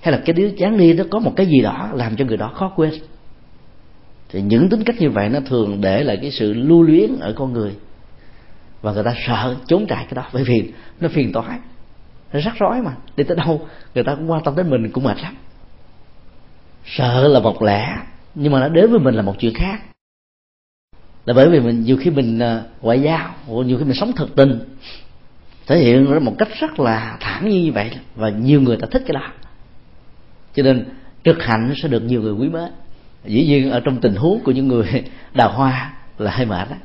hay 0.00 0.12
là 0.12 0.22
cái 0.24 0.34
đứa 0.34 0.50
chán 0.58 0.78
đi 0.78 0.92
nó 0.92 1.04
có 1.10 1.18
một 1.18 1.32
cái 1.36 1.46
gì 1.46 1.62
đó 1.62 1.90
làm 1.92 2.16
cho 2.16 2.24
người 2.24 2.36
đó 2.36 2.50
khó 2.54 2.72
quên 2.76 2.90
thì 4.28 4.42
những 4.42 4.68
tính 4.68 4.82
cách 4.84 4.96
như 4.98 5.10
vậy 5.10 5.28
nó 5.28 5.40
thường 5.40 5.80
để 5.80 6.04
lại 6.04 6.18
cái 6.22 6.30
sự 6.30 6.52
lưu 6.54 6.82
luyến 6.82 7.18
ở 7.20 7.32
con 7.32 7.52
người. 7.52 7.76
Và 8.82 8.92
người 8.92 9.04
ta 9.04 9.14
sợ 9.26 9.56
trốn 9.66 9.86
trại 9.86 10.04
cái 10.04 10.14
đó, 10.14 10.24
bởi 10.32 10.44
vì 10.44 10.72
nó 11.00 11.08
phiền 11.08 11.32
toái. 11.32 11.58
Nó 12.32 12.40
rắc 12.40 12.54
rối 12.58 12.82
mà, 12.82 12.92
đi 13.16 13.24
tới 13.24 13.36
đâu 13.36 13.68
người 13.94 14.04
ta 14.04 14.14
cũng 14.14 14.30
quan 14.30 14.44
tâm 14.44 14.56
đến 14.56 14.70
mình, 14.70 14.90
cũng 14.90 15.04
mệt 15.04 15.22
lắm. 15.22 15.34
Sợ 16.84 17.28
là 17.28 17.40
một 17.40 17.62
lẽ 17.62 17.96
nhưng 18.34 18.52
mà 18.52 18.60
nó 18.60 18.68
đến 18.68 18.90
với 18.90 19.00
mình 19.00 19.14
là 19.14 19.22
một 19.22 19.34
chuyện 19.38 19.54
khác. 19.54 19.80
Là 21.24 21.34
bởi 21.34 21.48
vì 21.50 21.60
mình, 21.60 21.84
nhiều 21.84 21.96
khi 22.00 22.10
mình 22.10 22.38
à, 22.38 22.62
ngoại 22.80 23.00
giao 23.00 23.34
nhiều 23.46 23.78
khi 23.78 23.84
mình 23.84 23.94
sống 23.94 24.12
thực 24.12 24.36
tình, 24.36 24.58
thể 25.66 25.78
hiện 25.78 26.12
ra 26.12 26.18
một 26.18 26.34
cách 26.38 26.48
rất 26.60 26.80
là 26.80 27.16
thẳng 27.20 27.48
như 27.48 27.72
vậy, 27.72 27.90
và 28.14 28.28
nhiều 28.28 28.60
người 28.60 28.76
ta 28.76 28.86
thích 28.90 29.02
cái 29.06 29.14
đó. 29.14 29.32
Cho 30.54 30.62
nên 30.62 30.84
trực 31.24 31.42
hạnh 31.42 31.74
sẽ 31.82 31.88
được 31.88 32.02
nhiều 32.02 32.22
người 32.22 32.32
quý 32.32 32.48
mến 32.48 32.70
dĩ 33.26 33.46
nhiên 33.46 33.70
ở 33.70 33.80
trong 33.80 34.00
tình 34.00 34.14
huống 34.14 34.40
của 34.44 34.52
những 34.52 34.68
người 34.68 35.04
đào 35.34 35.52
hoa 35.52 35.94
là 36.18 36.30
hơi 36.30 36.46
mệt 36.46 36.70
đó 36.70 36.76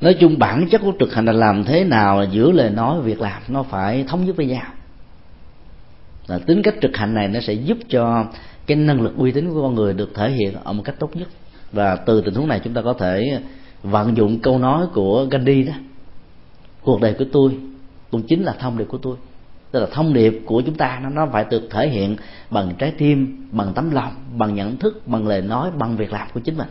nói 0.00 0.16
chung 0.20 0.38
bản 0.38 0.68
chất 0.70 0.80
của 0.80 0.92
trực 1.00 1.14
hành 1.14 1.24
là 1.24 1.32
làm 1.32 1.64
thế 1.64 1.84
nào 1.84 2.20
là 2.20 2.26
giữa 2.30 2.52
lời 2.52 2.70
nói 2.70 2.96
và 2.96 3.02
việc 3.02 3.20
làm 3.20 3.42
nó 3.48 3.62
phải 3.62 4.04
thống 4.08 4.26
nhất 4.26 4.36
với 4.36 4.46
nhau. 4.46 4.66
Là 6.26 6.38
tính 6.38 6.62
cách 6.62 6.74
trực 6.82 6.96
hành 6.96 7.14
này 7.14 7.28
nó 7.28 7.40
sẽ 7.40 7.52
giúp 7.52 7.78
cho 7.88 8.26
cái 8.66 8.76
năng 8.76 9.00
lực 9.00 9.16
uy 9.16 9.32
tín 9.32 9.54
của 9.54 9.62
con 9.62 9.74
người 9.74 9.94
được 9.94 10.14
thể 10.14 10.30
hiện 10.30 10.54
ở 10.64 10.72
một 10.72 10.82
cách 10.84 10.94
tốt 10.98 11.16
nhất. 11.16 11.28
Và 11.72 11.96
từ 11.96 12.20
tình 12.20 12.34
huống 12.34 12.48
này 12.48 12.60
chúng 12.64 12.74
ta 12.74 12.82
có 12.82 12.92
thể 12.92 13.40
vận 13.82 14.16
dụng 14.16 14.38
câu 14.38 14.58
nói 14.58 14.86
của 14.94 15.26
Gandhi 15.30 15.62
đó. 15.62 15.72
Cuộc 16.82 17.00
đời 17.00 17.14
của 17.18 17.24
tôi 17.32 17.58
cũng 18.10 18.22
chính 18.22 18.42
là 18.42 18.52
thông 18.52 18.78
điệp 18.78 18.84
của 18.88 18.98
tôi 18.98 19.16
tức 19.70 19.80
là 19.80 19.86
thông 19.92 20.12
điệp 20.12 20.42
của 20.46 20.62
chúng 20.66 20.74
ta 20.74 21.00
nó 21.02 21.08
nó 21.08 21.26
phải 21.32 21.44
được 21.50 21.68
thể 21.70 21.88
hiện 21.88 22.16
bằng 22.50 22.72
trái 22.78 22.92
tim 22.98 23.48
bằng 23.52 23.72
tấm 23.74 23.90
lòng 23.90 24.12
bằng 24.36 24.54
nhận 24.54 24.76
thức 24.76 25.02
bằng 25.06 25.26
lời 25.26 25.42
nói 25.42 25.70
bằng 25.78 25.96
việc 25.96 26.12
làm 26.12 26.28
của 26.34 26.40
chính 26.40 26.56
mình. 26.56 26.68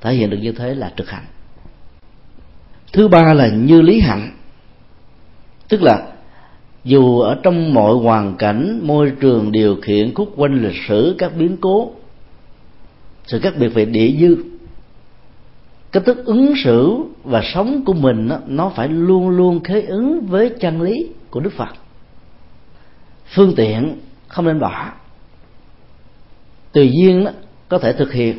Thể 0.00 0.14
hiện 0.14 0.30
được 0.30 0.38
như 0.42 0.52
thế 0.52 0.74
là 0.74 0.92
trực 0.96 1.10
hạnh 1.10 1.24
thứ 2.92 3.08
ba 3.08 3.34
là 3.34 3.48
như 3.48 3.82
lý 3.82 4.00
hạnh. 4.00 4.30
Tức 5.68 5.82
là 5.82 6.06
dù 6.84 7.20
ở 7.20 7.36
trong 7.42 7.74
mọi 7.74 7.94
hoàn 7.94 8.36
cảnh 8.36 8.80
môi 8.82 9.12
trường 9.20 9.52
điều 9.52 9.76
khiển 9.82 10.14
khúc 10.14 10.32
quanh 10.36 10.62
lịch 10.62 10.82
sử 10.88 11.14
các 11.18 11.36
biến 11.36 11.56
cố 11.60 11.90
sự 13.26 13.40
khác 13.40 13.54
biệt 13.58 13.68
về 13.68 13.84
địa 13.84 14.16
dư 14.20 14.36
cái 15.92 16.02
thức 16.06 16.24
ứng 16.24 16.52
xử 16.64 16.96
và 17.24 17.42
sống 17.54 17.84
của 17.84 17.92
mình 17.92 18.28
đó, 18.28 18.38
nó 18.46 18.72
phải 18.76 18.88
luôn 18.88 19.28
luôn 19.28 19.60
khế 19.60 19.80
ứng 19.80 20.26
với 20.26 20.50
chân 20.60 20.82
lý 20.82 21.08
của 21.30 21.40
đức 21.40 21.52
phật 21.52 21.68
phương 23.30 23.54
tiện 23.56 23.96
không 24.28 24.44
nên 24.44 24.60
bỏ. 24.60 24.92
Tùy 26.72 26.92
duyên 26.92 27.24
đó, 27.24 27.30
có 27.68 27.78
thể 27.78 27.92
thực 27.92 28.12
hiện. 28.12 28.38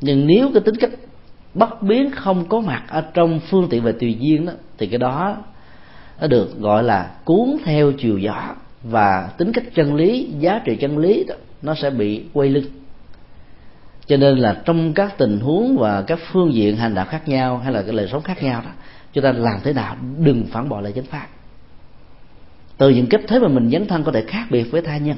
Nhưng 0.00 0.26
nếu 0.26 0.50
cái 0.54 0.62
tính 0.64 0.76
cách 0.76 0.90
bất 1.54 1.82
biến 1.82 2.10
không 2.10 2.48
có 2.48 2.60
mặt 2.60 2.82
ở 2.88 3.00
trong 3.14 3.40
phương 3.50 3.68
tiện 3.70 3.82
về 3.82 3.92
tùy 3.92 4.16
duyên 4.20 4.46
đó 4.46 4.52
thì 4.78 4.86
cái 4.86 4.98
đó 4.98 5.36
nó 6.20 6.26
được 6.26 6.58
gọi 6.58 6.82
là 6.82 7.10
cuốn 7.24 7.56
theo 7.64 7.92
chiều 7.92 8.18
gió. 8.18 8.54
Và 8.82 9.30
tính 9.38 9.52
cách 9.52 9.64
chân 9.74 9.94
lý 9.94 10.28
giá 10.38 10.60
trị 10.64 10.76
chân 10.76 10.98
lý 10.98 11.24
đó 11.24 11.34
nó 11.62 11.74
sẽ 11.74 11.90
bị 11.90 12.24
quay 12.32 12.48
lưng. 12.48 12.64
Cho 14.06 14.16
nên 14.16 14.38
là 14.38 14.62
trong 14.64 14.92
các 14.92 15.18
tình 15.18 15.40
huống 15.40 15.76
và 15.78 16.02
các 16.02 16.18
phương 16.32 16.54
diện 16.54 16.76
hành 16.76 16.94
đạo 16.94 17.06
khác 17.08 17.28
nhau 17.28 17.58
hay 17.58 17.72
là 17.72 17.82
cái 17.82 17.92
lời 17.92 18.08
sống 18.12 18.22
khác 18.22 18.42
nhau 18.42 18.62
đó 18.64 18.70
chúng 19.12 19.24
ta 19.24 19.32
làm 19.32 19.60
thế 19.64 19.72
nào 19.72 19.96
đừng 20.18 20.46
phản 20.46 20.68
bội 20.68 20.82
lại 20.82 20.92
chánh 20.92 21.04
pháp 21.04 21.26
từ 22.78 22.88
những 22.88 23.06
cách 23.06 23.20
thế 23.28 23.38
mà 23.38 23.48
mình 23.48 23.70
dấn 23.70 23.86
thân 23.86 24.04
có 24.04 24.12
thể 24.12 24.24
khác 24.26 24.46
biệt 24.50 24.62
với 24.62 24.82
tha 24.82 24.96
nhân. 24.96 25.16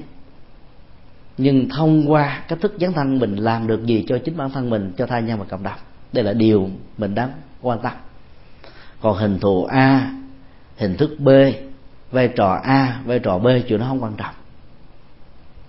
Nhưng 1.39 1.69
thông 1.69 2.13
qua 2.13 2.43
cách 2.49 2.59
thức 2.61 2.75
dấn 2.81 2.93
thân, 2.93 3.19
mình 3.19 3.37
làm 3.37 3.67
được 3.67 3.87
gì 3.87 4.05
cho 4.09 4.19
chính 4.19 4.37
bản 4.37 4.51
thân 4.51 4.71
mình, 4.71 4.93
cho 4.97 5.07
tha 5.07 5.21
nhân 5.21 5.39
và 5.39 5.45
cộng 5.45 5.63
đồng? 5.63 5.79
Đây 6.13 6.25
là 6.25 6.33
điều 6.33 6.71
mình 6.99 7.15
đang 7.15 7.31
quan 7.63 7.79
tâm. 7.79 7.93
Còn 9.01 9.17
hình 9.17 9.39
thù 9.39 9.65
a, 9.65 10.13
hình 10.77 10.97
thức 10.97 11.11
b, 11.19 11.29
vai 12.11 12.29
trò 12.29 12.61
a, 12.65 13.01
vai 13.05 13.19
trò 13.19 13.39
b 13.39 13.47
chuyện 13.69 13.81
nó 13.81 13.87
không 13.87 14.03
quan 14.03 14.13
trọng. 14.17 14.35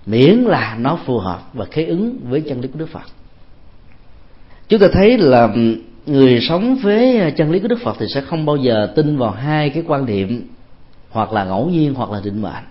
Miễn 0.06 0.36
là 0.36 0.76
nó 0.80 1.00
phù 1.06 1.18
hợp 1.20 1.42
và 1.54 1.66
khế 1.66 1.86
ứng 1.86 2.20
với 2.30 2.42
chân 2.42 2.62
lý 2.62 2.68
của 2.68 2.80
đức 2.80 2.90
phật. 2.90 3.06
Chúng 4.68 4.80
ta 4.80 4.88
thấy 4.94 5.18
là 5.18 5.50
người 6.06 6.40
sống 6.42 6.76
với 6.76 7.32
chân 7.38 7.52
lý 7.52 7.60
của 7.60 7.68
đức 7.68 7.80
phật 7.84 7.96
thì 8.00 8.06
sẽ 8.14 8.22
không 8.22 8.46
bao 8.46 8.58
giờ 8.58 8.94
tin 8.96 9.18
vào 9.18 9.32
hai 9.32 9.70
cái 9.70 9.84
quan 9.88 10.06
điểm 10.06 10.48
hoặc 11.12 11.34
là 11.34 11.44
ngẫu 11.44 11.70
nhiên 11.70 11.94
hoặc 11.94 12.12
là 12.12 12.22
định 12.24 12.42
mệnh. 12.42 12.64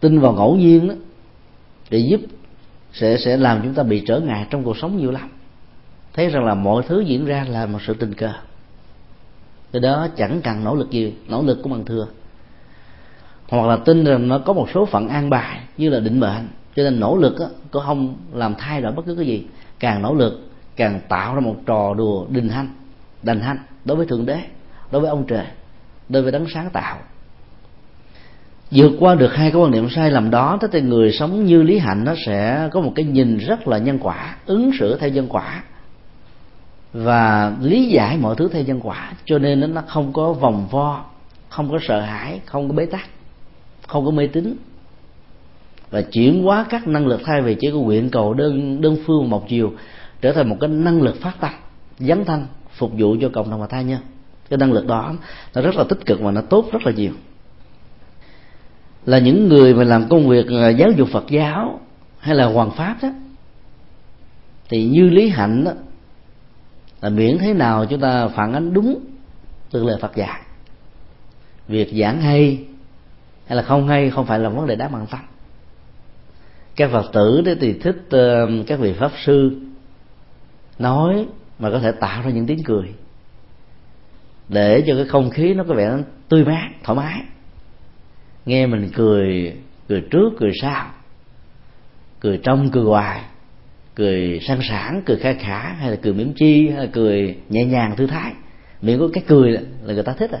Tin 0.00 0.20
vào 0.20 0.32
ngẫu 0.32 0.56
nhiên 0.56 0.88
đó 0.88 0.94
để 1.90 1.98
giúp 1.98 2.20
sẽ 2.92 3.16
sẽ 3.18 3.36
làm 3.36 3.60
chúng 3.62 3.74
ta 3.74 3.82
bị 3.82 4.02
trở 4.06 4.20
ngại 4.20 4.46
trong 4.50 4.64
cuộc 4.64 4.76
sống 4.76 4.96
nhiều 4.96 5.10
lắm. 5.10 5.28
Thấy 6.12 6.28
rằng 6.28 6.44
là 6.44 6.54
mọi 6.54 6.82
thứ 6.88 7.00
diễn 7.00 7.24
ra 7.24 7.46
là 7.48 7.66
một 7.66 7.78
sự 7.86 7.94
tình 7.94 8.14
cờ. 8.14 8.32
Cái 9.72 9.80
đó 9.80 10.08
chẳng 10.16 10.40
cần 10.44 10.64
nỗ 10.64 10.74
lực 10.74 10.90
gì 10.90 11.14
nỗ 11.28 11.42
lực 11.42 11.58
cũng 11.62 11.72
bằng 11.72 11.84
thừa 11.84 12.06
hoặc 13.48 13.66
là 13.66 13.76
tin 13.76 14.04
rằng 14.04 14.28
nó 14.28 14.38
có 14.38 14.52
một 14.52 14.68
số 14.74 14.86
phận 14.86 15.08
an 15.08 15.30
bài 15.30 15.60
như 15.76 15.88
là 15.88 16.00
định 16.00 16.20
mệnh. 16.20 16.48
Cho 16.76 16.82
nên 16.82 17.00
nỗ 17.00 17.16
lực 17.16 17.40
á, 17.40 17.46
cũng 17.70 17.82
không 17.86 18.16
làm 18.32 18.54
thay 18.58 18.82
đổi 18.82 18.92
bất 18.92 19.06
cứ 19.06 19.14
cái 19.14 19.26
gì. 19.26 19.46
Càng 19.78 20.02
nỗ 20.02 20.14
lực 20.14 20.50
càng 20.76 21.00
tạo 21.08 21.34
ra 21.34 21.40
một 21.40 21.56
trò 21.66 21.94
đùa 21.94 22.26
đình 22.28 22.48
hanh 22.48 22.68
đành 23.22 23.40
hanh 23.40 23.58
đối 23.84 23.96
với 23.96 24.06
thượng 24.06 24.26
đế 24.26 24.38
đối 24.90 25.00
với 25.00 25.10
ông 25.10 25.24
trời 25.26 25.46
đối 26.10 26.22
với 26.22 26.32
đấng 26.32 26.46
sáng 26.54 26.70
tạo. 26.70 26.98
Vượt 28.70 28.92
qua 29.00 29.14
được 29.14 29.34
hai 29.34 29.50
cái 29.50 29.60
quan 29.60 29.70
niệm 29.70 29.88
sai 29.90 30.10
lầm 30.10 30.30
đó 30.30 30.58
thì 30.72 30.80
người 30.80 31.12
sống 31.12 31.44
như 31.44 31.62
lý 31.62 31.78
hạnh, 31.78 32.04
nó 32.04 32.14
sẽ 32.26 32.68
có 32.72 32.80
một 32.80 32.92
cái 32.94 33.04
nhìn 33.04 33.38
rất 33.38 33.68
là 33.68 33.78
nhân 33.78 33.98
quả, 33.98 34.36
ứng 34.46 34.70
xử 34.78 34.98
theo 34.98 35.10
nhân 35.10 35.26
quả. 35.28 35.62
Và 36.92 37.56
lý 37.60 37.88
giải 37.88 38.16
mọi 38.16 38.34
thứ 38.36 38.48
theo 38.52 38.62
nhân 38.62 38.80
quả, 38.82 39.12
cho 39.24 39.38
nên 39.38 39.74
nó 39.74 39.82
không 39.86 40.12
có 40.12 40.32
vòng 40.32 40.68
vo, 40.70 41.04
không 41.48 41.70
có 41.70 41.78
sợ 41.82 42.00
hãi, 42.00 42.40
không 42.46 42.68
có 42.68 42.74
bế 42.74 42.86
tắc, 42.86 43.08
không 43.86 44.04
có 44.04 44.10
mê 44.10 44.26
tín. 44.26 44.56
Và 45.90 46.02
chuyển 46.02 46.42
hóa 46.42 46.66
các 46.68 46.88
năng 46.88 47.06
lực 47.06 47.20
thay 47.24 47.42
vì 47.42 47.56
chỉ 47.60 47.70
có 47.70 47.78
nguyện 47.78 48.10
cầu 48.10 48.34
đơn 48.34 48.80
đơn 48.80 48.96
phương 49.06 49.30
một 49.30 49.48
chiều, 49.48 49.72
trở 50.20 50.32
thành 50.32 50.48
một 50.48 50.56
cái 50.60 50.70
năng 50.70 51.02
lực 51.02 51.20
phát 51.20 51.40
tâm, 51.40 51.50
dấn 51.98 52.24
thân, 52.24 52.46
phục 52.70 52.92
vụ 52.98 53.16
cho 53.20 53.28
cộng 53.32 53.50
đồng 53.50 53.60
và 53.60 53.66
tha 53.66 53.82
nhân 53.82 54.00
cái 54.50 54.58
năng 54.58 54.72
lực 54.72 54.86
đó 54.86 55.14
nó 55.54 55.62
rất 55.62 55.74
là 55.74 55.84
tích 55.88 56.06
cực 56.06 56.20
và 56.20 56.30
nó 56.30 56.40
tốt 56.40 56.68
rất 56.72 56.86
là 56.86 56.92
nhiều. 56.92 57.12
Là 59.06 59.18
những 59.18 59.48
người 59.48 59.74
mà 59.74 59.84
làm 59.84 60.08
công 60.08 60.28
việc 60.28 60.46
à, 60.48 60.68
giáo 60.68 60.90
dục 60.90 61.08
Phật 61.12 61.24
giáo 61.28 61.80
hay 62.18 62.34
là 62.34 62.46
hoàng 62.46 62.70
pháp 62.70 62.96
đó 63.02 63.08
thì 64.68 64.84
như 64.84 65.10
lý 65.10 65.28
hạnh 65.28 65.64
đó 65.64 65.72
là 67.00 67.08
miễn 67.08 67.38
thế 67.38 67.54
nào 67.54 67.86
chúng 67.86 68.00
ta 68.00 68.28
phản 68.28 68.52
ánh 68.52 68.74
đúng 68.74 69.00
từ 69.70 69.84
lời 69.84 69.96
Phật 70.00 70.16
dạy. 70.16 70.40
Việc 71.68 71.92
giảng 72.00 72.20
hay 72.20 72.64
hay 73.46 73.56
là 73.56 73.62
không 73.62 73.88
hay 73.88 74.10
không 74.10 74.26
phải 74.26 74.38
là 74.38 74.48
vấn 74.48 74.66
đề 74.66 74.76
đáng 74.76 74.92
bằng 74.92 75.06
tâm 75.10 75.20
các 76.76 76.90
phật 76.90 77.12
tử 77.12 77.40
đấy 77.44 77.56
thì 77.60 77.72
thích 77.72 77.96
uh, 78.06 78.66
các 78.66 78.78
vị 78.78 78.92
pháp 78.92 79.12
sư 79.24 79.60
nói 80.78 81.26
mà 81.58 81.70
có 81.70 81.78
thể 81.78 81.92
tạo 81.92 82.22
ra 82.22 82.30
những 82.30 82.46
tiếng 82.46 82.62
cười 82.64 82.94
để 84.50 84.84
cho 84.86 84.94
cái 84.96 85.04
không 85.04 85.30
khí 85.30 85.54
nó 85.54 85.64
có 85.64 85.74
vẻ 85.74 85.90
tươi 86.28 86.44
mát 86.44 86.68
thoải 86.84 86.96
mái. 86.96 87.22
Nghe 88.46 88.66
mình 88.66 88.90
cười 88.94 89.54
cười 89.88 90.00
trước 90.10 90.30
cười 90.38 90.52
sau 90.62 90.86
cười 92.20 92.40
trong 92.42 92.70
cười 92.70 92.84
ngoài 92.84 93.20
cười 93.94 94.40
sang 94.40 94.60
sảng 94.62 95.02
cười 95.06 95.16
kha 95.16 95.32
khả 95.32 95.58
hay 95.58 95.90
là 95.90 95.96
cười 96.02 96.12
mỉm 96.12 96.32
chi 96.36 96.68
hay 96.68 96.78
là 96.78 96.90
cười 96.92 97.36
nhẹ 97.48 97.64
nhàng 97.64 97.96
thư 97.96 98.06
thái. 98.06 98.32
Miễn 98.82 98.98
có 98.98 99.08
cái 99.12 99.24
cười 99.26 99.50
là, 99.50 99.60
người 99.84 100.02
ta 100.02 100.12
thích 100.12 100.30
à. 100.30 100.40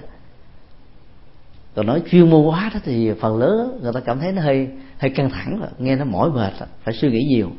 Còn 1.74 1.86
nói 1.86 2.02
chuyên 2.10 2.30
môn 2.30 2.46
quá 2.46 2.70
đó 2.74 2.80
thì 2.84 3.12
phần 3.20 3.38
lớn 3.38 3.78
người 3.82 3.92
ta 3.92 4.00
cảm 4.00 4.18
thấy 4.18 4.32
nó 4.32 4.42
hơi 4.42 4.68
hơi 4.98 5.10
căng 5.10 5.30
thẳng 5.30 5.58
rồi 5.60 5.68
nghe 5.78 5.96
nó 5.96 6.04
mỏi 6.04 6.30
mệt 6.30 6.52
rồi, 6.58 6.68
phải 6.84 6.94
suy 6.94 7.10
nghĩ 7.10 7.24
nhiều. 7.28 7.50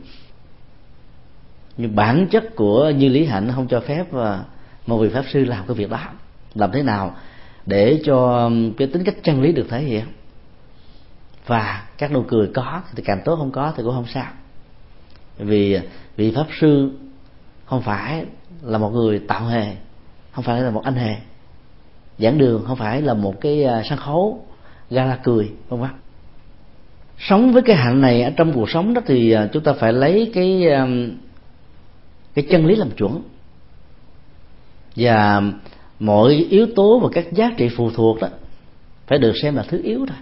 Nhưng 1.77 1.95
bản 1.95 2.27
chất 2.31 2.55
của 2.55 2.89
như 2.89 3.09
lý 3.09 3.25
hạnh 3.25 3.51
không 3.55 3.67
cho 3.67 3.79
phép 3.79 4.13
à, 4.13 4.43
một 4.87 4.97
vị 4.97 5.09
pháp 5.09 5.25
sư 5.33 5.45
làm 5.45 5.67
cái 5.67 5.75
việc 5.75 5.89
đó 5.89 5.99
làm 6.55 6.71
thế 6.71 6.83
nào 6.83 7.15
để 7.65 8.01
cho 8.05 8.49
cái 8.77 8.87
tính 8.87 9.03
cách 9.03 9.15
chân 9.23 9.41
lý 9.41 9.51
được 9.51 9.65
thể 9.69 9.81
hiện? 9.81 10.05
Và 11.47 11.87
các 11.97 12.11
nụ 12.11 12.23
cười 12.27 12.47
có 12.53 12.81
thì 12.95 13.03
càng 13.03 13.21
tốt, 13.25 13.35
không 13.35 13.51
có 13.51 13.73
thì 13.77 13.83
cũng 13.83 13.93
không 13.93 14.07
sao. 14.13 14.27
Vì 15.37 15.79
vị 16.15 16.31
pháp 16.35 16.47
sư 16.59 16.91
không 17.65 17.81
phải 17.81 18.25
là 18.61 18.77
một 18.77 18.89
người 18.89 19.19
tạo 19.19 19.45
hề, 19.45 19.75
không 20.31 20.43
phải 20.43 20.61
là 20.61 20.71
một 20.71 20.83
anh 20.83 20.95
hề. 20.95 21.15
Giảng 22.19 22.37
đường 22.37 22.63
không 22.67 22.77
phải 22.77 23.01
là 23.01 23.13
một 23.13 23.41
cái 23.41 23.63
à, 23.63 23.81
sân 23.89 23.97
khấu, 23.97 24.45
gala 24.89 25.19
cười, 25.23 25.51
vân 25.69 25.79
vân. 25.79 25.89
Sống 27.19 27.53
với 27.53 27.61
cái 27.61 27.75
hạnh 27.75 28.01
này 28.01 28.21
ở 28.23 28.31
trong 28.37 28.53
cuộc 28.53 28.69
sống 28.69 28.93
đó 28.93 29.01
thì 29.05 29.31
à, 29.31 29.49
chúng 29.53 29.63
ta 29.63 29.73
phải 29.73 29.93
lấy 29.93 30.31
cái 30.33 30.63
cái 32.33 32.45
chân 32.49 32.65
lý 32.65 32.75
làm 32.75 32.91
chuẩn. 32.91 33.21
Và 34.95 35.41
mọi 36.01 36.33
yếu 36.49 36.67
tố 36.75 36.99
và 36.99 37.09
các 37.11 37.33
giá 37.33 37.51
trị 37.57 37.69
phụ 37.75 37.91
thuộc 37.91 38.19
đó 38.21 38.27
phải 39.07 39.19
được 39.19 39.33
xem 39.41 39.55
là 39.55 39.63
thứ 39.63 39.81
yếu 39.83 40.05
thôi. 40.07 40.17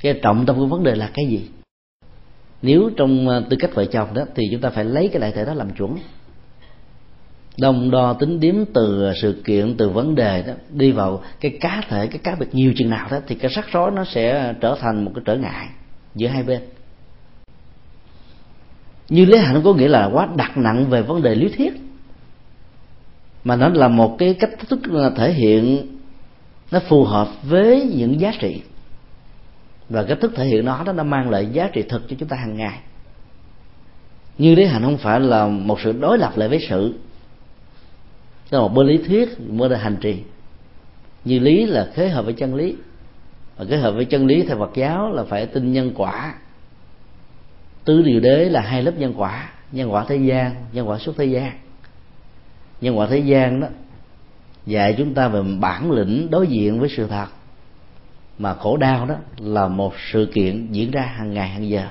Cái 0.00 0.20
trọng 0.22 0.46
tâm 0.46 0.56
của 0.56 0.66
vấn 0.66 0.82
đề 0.82 0.94
là 0.94 1.10
cái 1.14 1.26
gì? 1.26 1.48
Nếu 2.62 2.90
trong 2.96 3.28
ờ, 3.28 3.44
tư 3.50 3.56
cách 3.60 3.74
vợ 3.74 3.84
chồng 3.84 4.14
đó 4.14 4.22
thì 4.34 4.42
chúng 4.52 4.60
ta 4.60 4.70
phải 4.70 4.84
lấy 4.84 5.08
cái 5.08 5.20
đại 5.20 5.32
thể 5.32 5.44
đó 5.44 5.54
làm 5.54 5.70
chuẩn. 5.70 5.96
Đồng 7.58 7.90
đo 7.90 8.12
tính 8.12 8.40
điểm 8.40 8.64
từ 8.74 9.12
sự 9.22 9.42
kiện, 9.44 9.76
từ 9.76 9.88
vấn 9.88 10.14
đề 10.14 10.42
đó 10.42 10.52
đi 10.70 10.92
vào 10.92 11.22
cái 11.40 11.58
cá 11.60 11.82
thể, 11.88 12.06
cái 12.06 12.18
cá 12.18 12.34
biệt 12.34 12.54
nhiều 12.54 12.72
chừng 12.76 12.90
nào 12.90 13.08
đó 13.10 13.18
thì 13.26 13.34
cái 13.34 13.50
rắc 13.54 13.72
rối 13.72 13.90
nó 13.90 14.04
sẽ 14.04 14.54
trở 14.60 14.76
thành 14.80 15.04
một 15.04 15.12
cái 15.14 15.22
trở 15.26 15.36
ngại 15.36 15.68
giữa 16.14 16.28
hai 16.28 16.42
bên. 16.42 16.60
Như 19.08 19.24
lý 19.24 19.38
hạnh 19.38 19.60
có 19.64 19.74
nghĩa 19.74 19.88
là 19.88 20.10
quá 20.12 20.28
đặt 20.36 20.56
nặng 20.56 20.86
về 20.90 21.02
vấn 21.02 21.22
đề 21.22 21.34
lý 21.34 21.48
thuyết 21.48 21.87
mà 23.44 23.56
nó 23.56 23.68
là 23.68 23.88
một 23.88 24.16
cái 24.18 24.34
cách 24.34 24.50
thức 24.68 24.80
thể 25.16 25.32
hiện, 25.32 25.86
nó 26.70 26.80
phù 26.88 27.04
hợp 27.04 27.28
với 27.42 27.92
những 27.94 28.20
giá 28.20 28.32
trị. 28.38 28.62
Và 29.88 30.02
cách 30.02 30.18
thức 30.20 30.32
thể 30.36 30.44
hiện 30.44 30.64
nó 30.64 30.84
đó 30.84 30.92
nó 30.92 31.02
mang 31.02 31.30
lại 31.30 31.46
giá 31.52 31.68
trị 31.72 31.82
thực 31.82 32.08
cho 32.08 32.16
chúng 32.18 32.28
ta 32.28 32.36
hàng 32.36 32.56
ngày. 32.56 32.78
Như 34.38 34.54
lý 34.54 34.64
hạnh 34.64 34.82
không 34.82 34.98
phải 34.98 35.20
là 35.20 35.46
một 35.46 35.80
sự 35.80 35.92
đối 35.92 36.18
lập 36.18 36.32
lại 36.36 36.48
với 36.48 36.66
sự. 36.68 36.94
Đó 38.50 38.58
là 38.58 38.62
một 38.62 38.74
bên 38.74 38.86
lý 38.86 38.98
thuyết, 38.98 39.40
một 39.40 39.68
là 39.68 39.78
hành 39.78 39.96
trì. 40.00 40.16
Như 41.24 41.38
lý 41.38 41.66
là 41.66 41.88
khế 41.94 42.08
hợp 42.08 42.24
với 42.24 42.34
chân 42.34 42.54
lý. 42.54 42.76
Và 43.56 43.64
kết 43.68 43.76
hợp 43.76 43.92
với 43.92 44.04
chân 44.04 44.26
lý 44.26 44.42
theo 44.42 44.58
Phật 44.58 44.70
giáo 44.74 45.12
là 45.12 45.24
phải 45.24 45.46
tin 45.46 45.72
nhân 45.72 45.92
quả. 45.94 46.34
Tứ 47.84 48.02
điều 48.02 48.20
đế 48.20 48.44
là 48.44 48.60
hai 48.60 48.82
lớp 48.82 48.92
nhân 48.98 49.14
quả. 49.16 49.52
Nhân 49.72 49.92
quả 49.92 50.04
thế 50.08 50.16
gian, 50.16 50.54
nhân 50.72 50.88
quả 50.88 50.98
suốt 50.98 51.12
thế 51.16 51.24
gian 51.24 51.52
nhân 52.80 52.98
quả 52.98 53.06
thế 53.06 53.18
gian 53.18 53.60
đó, 53.60 53.68
dạy 54.66 54.94
chúng 54.98 55.14
ta 55.14 55.28
về 55.28 55.42
bản 55.60 55.90
lĩnh 55.90 56.30
đối 56.30 56.46
diện 56.46 56.80
với 56.80 56.88
sự 56.88 57.06
thật. 57.06 57.26
Mà 58.38 58.54
khổ 58.54 58.76
đau 58.76 59.06
đó 59.06 59.14
là 59.38 59.68
một 59.68 59.94
sự 60.12 60.30
kiện 60.34 60.72
diễn 60.72 60.90
ra 60.90 61.02
hàng 61.02 61.34
ngày, 61.34 61.48
hàng 61.48 61.68
giờ. 61.68 61.88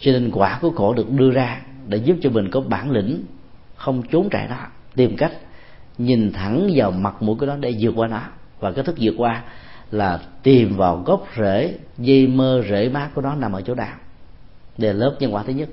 Cho 0.00 0.12
nên 0.12 0.30
quả 0.30 0.58
của 0.62 0.70
khổ 0.70 0.94
được 0.94 1.10
đưa 1.10 1.30
ra 1.30 1.60
để 1.86 1.96
giúp 1.96 2.16
cho 2.22 2.30
mình 2.30 2.50
có 2.50 2.60
bản 2.60 2.90
lĩnh, 2.90 3.24
không 3.76 4.02
trốn 4.02 4.28
chạy 4.30 4.48
đó 4.48 4.66
tìm 4.94 5.16
cách 5.16 5.32
nhìn 5.98 6.32
thẳng 6.32 6.70
vào 6.74 6.90
mặt 6.90 7.22
mũi 7.22 7.36
của 7.36 7.46
nó 7.46 7.56
để 7.56 7.74
vượt 7.80 7.92
qua 7.96 8.08
nó. 8.08 8.20
Và 8.60 8.72
cái 8.72 8.84
thức 8.84 8.96
vượt 9.00 9.14
qua 9.16 9.42
là 9.90 10.20
tìm 10.42 10.76
vào 10.76 10.96
gốc 11.06 11.26
rễ, 11.36 11.74
dây 11.98 12.26
mơ 12.26 12.62
rễ 12.70 12.88
mát 12.88 13.08
của 13.14 13.22
nó 13.22 13.34
nằm 13.34 13.52
ở 13.52 13.62
chỗ 13.62 13.74
nào. 13.74 13.96
Để 14.78 14.92
lớp 14.92 15.16
nhân 15.20 15.34
quả 15.34 15.42
thứ 15.42 15.52
nhất 15.52 15.68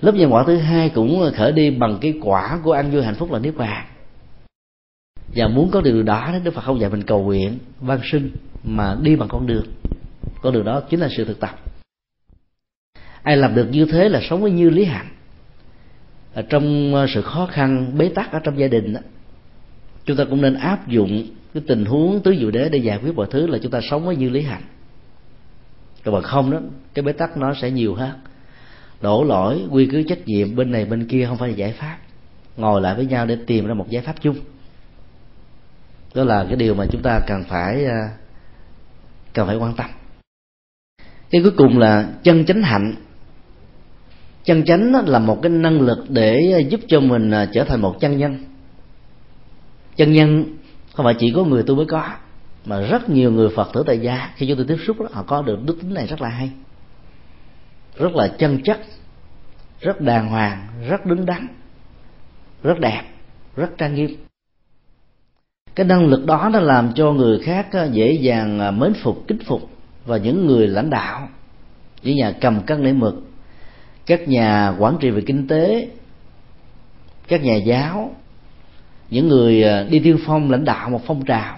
lớp 0.00 0.14
nhân 0.14 0.32
quả 0.32 0.44
thứ 0.46 0.56
hai 0.56 0.88
cũng 0.88 1.30
khởi 1.36 1.52
đi 1.52 1.70
bằng 1.70 1.98
cái 2.00 2.14
quả 2.22 2.60
của 2.64 2.72
ăn 2.72 2.90
vui 2.90 3.02
hạnh 3.02 3.14
phúc 3.14 3.32
là 3.32 3.38
niết 3.38 3.56
bàn. 3.56 3.86
Và 5.34 5.48
muốn 5.48 5.70
có 5.70 5.80
điều 5.80 6.02
đó 6.02 6.32
đức 6.44 6.54
phật 6.54 6.60
không 6.60 6.80
dạy 6.80 6.90
mình 6.90 7.02
cầu 7.02 7.24
nguyện 7.24 7.58
văn 7.80 8.00
sinh 8.04 8.30
mà 8.64 8.96
đi 9.02 9.16
bằng 9.16 9.28
con 9.28 9.46
đường. 9.46 9.66
Con 10.42 10.54
đường 10.54 10.64
đó 10.64 10.80
chính 10.90 11.00
là 11.00 11.08
sự 11.16 11.24
thực 11.24 11.40
tập. 11.40 11.60
Ai 13.22 13.36
làm 13.36 13.54
được 13.54 13.68
như 13.70 13.84
thế 13.84 14.08
là 14.08 14.20
sống 14.30 14.42
với 14.42 14.50
như 14.50 14.70
lý 14.70 14.84
hạnh. 14.84 15.08
Ở 16.34 16.42
trong 16.42 16.94
ờ, 16.94 17.06
sự 17.14 17.22
khó 17.22 17.46
khăn 17.46 17.98
bế 17.98 18.08
tắc 18.08 18.32
ở 18.32 18.38
trong 18.44 18.58
gia 18.58 18.66
đình 18.66 18.92
đó, 18.92 19.00
chúng 20.04 20.16
ta 20.16 20.24
cũng 20.24 20.42
nên 20.42 20.54
áp 20.54 20.88
dụng 20.88 21.26
cái 21.54 21.62
tình 21.66 21.84
huống 21.84 22.20
tứ 22.20 22.36
diệu 22.40 22.50
đế 22.50 22.68
để 22.68 22.78
giải 22.78 22.98
quyết 23.02 23.14
mọi 23.14 23.26
thứ 23.30 23.46
là 23.46 23.58
chúng 23.62 23.72
ta 23.72 23.80
sống 23.90 24.06
với 24.06 24.16
như 24.16 24.28
lý 24.28 24.42
hạnh. 24.42 24.62
Còn 26.04 26.14
bằng 26.14 26.22
không 26.22 26.50
đó 26.50 26.58
cái 26.94 27.02
bế 27.02 27.12
tắc 27.12 27.36
nó 27.36 27.54
sẽ 27.54 27.70
nhiều 27.70 27.94
hơn 27.94 28.10
đổ 29.00 29.24
lỗi 29.24 29.62
quy 29.70 29.86
cứ 29.86 30.02
trách 30.02 30.26
nhiệm 30.26 30.56
bên 30.56 30.70
này 30.70 30.84
bên 30.84 31.08
kia 31.08 31.26
không 31.28 31.36
phải 31.36 31.48
là 31.48 31.54
giải 31.54 31.72
pháp. 31.72 31.98
Ngồi 32.56 32.80
lại 32.80 32.94
với 32.94 33.06
nhau 33.06 33.26
để 33.26 33.36
tìm 33.46 33.66
ra 33.66 33.74
một 33.74 33.86
giải 33.90 34.02
pháp 34.02 34.14
chung. 34.20 34.36
Đó 36.14 36.24
là 36.24 36.44
cái 36.48 36.56
điều 36.56 36.74
mà 36.74 36.86
chúng 36.92 37.02
ta 37.02 37.20
cần 37.26 37.44
phải 37.48 37.84
à, 37.84 38.08
cần 39.32 39.46
phải 39.46 39.56
quan 39.56 39.74
tâm. 39.76 39.86
Cái 41.30 41.42
cuối 41.42 41.52
cùng 41.56 41.78
là 41.78 42.08
chân 42.22 42.44
chánh 42.44 42.62
hạnh. 42.62 42.94
Chân 44.44 44.64
chánh 44.64 45.08
là 45.08 45.18
một 45.18 45.38
cái 45.42 45.50
năng 45.50 45.80
lực 45.80 46.04
để 46.08 46.64
giúp 46.68 46.80
cho 46.88 47.00
mình 47.00 47.30
à, 47.30 47.48
trở 47.52 47.64
thành 47.64 47.80
một 47.80 47.96
chân 48.00 48.18
nhân. 48.18 48.44
Chân 49.96 50.12
nhân 50.12 50.44
không 50.92 51.04
phải 51.04 51.14
chỉ 51.18 51.32
có 51.34 51.44
người 51.44 51.62
tôi 51.66 51.76
mới 51.76 51.86
có 51.86 52.10
mà 52.64 52.80
rất 52.80 53.08
nhiều 53.08 53.32
người 53.32 53.48
phật 53.56 53.68
tử 53.72 53.82
tại 53.86 53.98
gia 53.98 54.32
khi 54.36 54.46
chúng 54.48 54.56
tôi 54.56 54.66
tiếp 54.68 54.76
xúc 54.86 55.00
đó, 55.00 55.06
họ 55.12 55.22
có 55.22 55.42
được 55.42 55.58
đức 55.66 55.76
tính 55.80 55.94
này 55.94 56.06
rất 56.06 56.20
là 56.20 56.28
hay 56.28 56.50
rất 57.98 58.14
là 58.14 58.28
chân 58.38 58.62
chất, 58.64 58.80
rất 59.80 60.00
đàng 60.00 60.28
hoàng, 60.28 60.66
rất 60.88 61.06
đứng 61.06 61.26
đắn, 61.26 61.46
rất 62.62 62.80
đẹp, 62.80 63.02
rất 63.56 63.78
trang 63.78 63.94
nghiêm. 63.94 64.16
Cái 65.74 65.86
năng 65.86 66.06
lực 66.06 66.26
đó 66.26 66.50
nó 66.52 66.60
làm 66.60 66.92
cho 66.94 67.12
người 67.12 67.38
khác 67.38 67.66
dễ 67.92 68.12
dàng 68.12 68.60
à, 68.60 68.70
mến 68.70 68.92
phục, 69.02 69.24
kính 69.28 69.38
phục 69.46 69.70
và 70.06 70.16
những 70.16 70.46
người 70.46 70.66
lãnh 70.66 70.90
đạo. 70.90 71.28
Những 72.02 72.16
nhà 72.16 72.32
cầm 72.40 72.62
cân 72.62 72.82
nảy 72.82 72.92
mực. 72.92 73.14
Các 74.06 74.28
nhà 74.28 74.74
quản 74.78 74.96
trị 75.00 75.10
về 75.10 75.22
kinh 75.26 75.48
tế, 75.48 75.88
các 77.28 77.44
nhà 77.44 77.56
giáo, 77.56 78.14
những 79.10 79.28
người 79.28 79.62
à, 79.62 79.82
đi 79.82 79.98
tiên 79.98 80.18
phong 80.26 80.50
lãnh 80.50 80.64
đạo 80.64 80.90
một 80.90 81.00
phong 81.06 81.24
trào, 81.24 81.56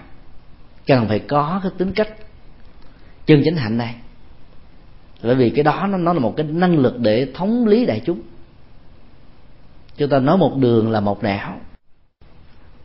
cần 0.87 1.07
phải 1.07 1.19
có 1.19 1.59
cái 1.63 1.71
tính 1.77 1.91
cách 1.91 2.09
chân 3.25 3.41
chánh 3.45 3.55
hạnh 3.55 3.77
này 3.77 3.95
bởi 5.23 5.35
vì 5.35 5.49
cái 5.49 5.63
đó 5.63 5.87
nó, 5.91 5.97
nó 5.97 6.13
là 6.13 6.19
một 6.19 6.33
cái 6.37 6.45
năng 6.49 6.77
lực 6.77 6.99
để 6.99 7.27
thống 7.33 7.67
lý 7.67 7.85
đại 7.85 8.01
chúng. 8.05 8.19
Chúng 9.97 10.09
ta 10.09 10.19
nói 10.19 10.37
một 10.37 10.57
đường 10.57 10.91
là 10.91 10.99
một 10.99 11.23
nẻo 11.23 11.49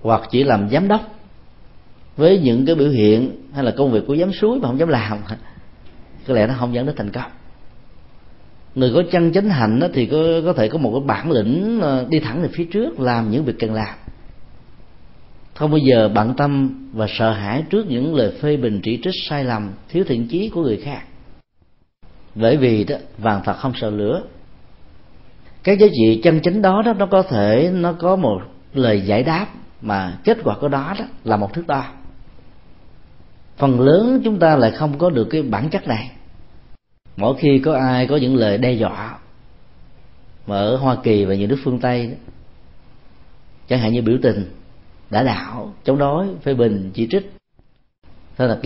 hoặc 0.03 0.22
chỉ 0.30 0.45
làm 0.45 0.68
giám 0.68 0.89
đốc 0.89 1.01
với 2.16 2.39
những 2.39 2.66
cái 2.66 2.74
biểu 2.74 2.89
hiện 2.89 3.30
hay 3.53 3.64
là 3.64 3.70
công 3.70 3.93
việc 3.93 4.05
của 4.07 4.16
giám 4.16 4.32
suối 4.32 4.59
mà 4.59 4.68
không 4.68 4.78
dám 4.78 4.89
làm. 4.89 5.18
Có 6.26 6.35
lẽ 6.35 6.47
nó 6.47 6.55
không 6.59 6.74
dẫn 6.74 6.87
đến 6.87 6.95
thành 6.99 7.11
công. 7.11 7.30
Người 8.74 8.91
có 8.95 9.03
chân 9.12 9.32
chánh 9.32 9.49
hạnh 9.49 9.80
đó 9.80 9.87
thì 9.95 10.07
có 10.07 10.18
có 10.45 10.53
thể 10.53 10.68
có 10.68 10.78
một 10.78 10.91
cái 10.93 11.07
bản 11.07 11.30
lĩnh 11.30 11.80
ờ, 11.82 12.07
đi 12.09 12.20
thẳng 12.20 12.43
về 12.43 12.49
phía 12.53 12.64
trước 12.64 13.01
làm 13.01 13.30
những 13.30 13.45
việc 13.45 13.55
cần 13.59 13.74
làm. 13.74 13.95
Không 15.55 15.70
bao 15.70 15.78
giờ 15.78 16.09
bận 16.14 16.35
tâm 16.37 16.70
và 16.93 17.07
sợ 17.09 17.32
hãi 17.32 17.64
trước 17.70 17.87
những 17.87 18.14
lời 18.14 18.32
phê 18.41 18.57
bình 18.57 18.80
chỉ 18.82 19.01
trích 19.05 19.14
sai 19.28 19.45
lầm 19.45 19.70
thiếu 19.89 20.05
thiện 20.09 20.28
chí 20.28 20.49
của 20.49 20.62
người 20.62 20.76
khác 20.76 21.03
bởi 22.35 22.57
vì 22.57 22.85
đó 22.85 22.97
vàng 23.18 23.41
thật 23.45 23.57
không 23.57 23.72
sợ 23.74 23.91
lửa. 23.91 24.22
Cái 25.62 25.76
giá 25.76 25.87
trị 25.93 26.20
chân 26.24 26.41
chính 26.43 26.62
đó 26.62 26.82
đó 26.85 26.93
nó 26.93 27.07
có 27.07 27.22
thể 27.22 27.70
nó 27.74 27.93
có 27.93 28.16
một 28.16 28.41
lời 28.74 29.01
giải 29.01 29.22
đáp 29.22 29.47
mà 29.80 30.18
kết 30.24 30.39
quả 30.45 30.57
của 30.61 30.68
đó 30.68 30.95
đó 30.99 31.05
là 31.24 31.37
một 31.37 31.55
thước 31.55 31.66
đo. 31.66 31.85
Phần 33.57 33.80
lớn 33.80 34.20
chúng 34.24 34.39
ta 34.39 34.57
lại 34.57 34.70
không 34.70 34.99
có 34.99 35.11
được 35.11 35.24
cái 35.30 35.43
bản 35.43 35.70
chất 35.70 35.89
này. 35.89 36.11
Mỗi 37.16 37.35
khi 37.39 37.59
có 37.59 37.74
ai 37.74 38.07
có 38.07 38.16
những 38.16 38.37
lời 38.37 38.59
đe 38.59 38.72
dọa 38.72 39.18
mà 40.47 40.57
ở 40.57 40.76
hoa 40.76 40.97
kỳ 41.03 41.24
và 41.24 41.35
nhiều 41.35 41.49
nước 41.49 41.59
phương 41.64 41.80
tây 41.80 42.07
đó, 42.07 42.14
chẳng 43.68 43.80
hạn 43.80 43.93
như 43.93 44.03
biểu 44.03 44.16
tình 44.22 44.51
đã 45.11 45.22
đạo 45.22 45.74
chống 45.85 45.99
đối 45.99 46.26
phê 46.43 46.55
bình 46.55 46.91
chỉ 46.95 47.07
trích 47.11 47.32
thật 48.37 48.47
là 48.47 48.59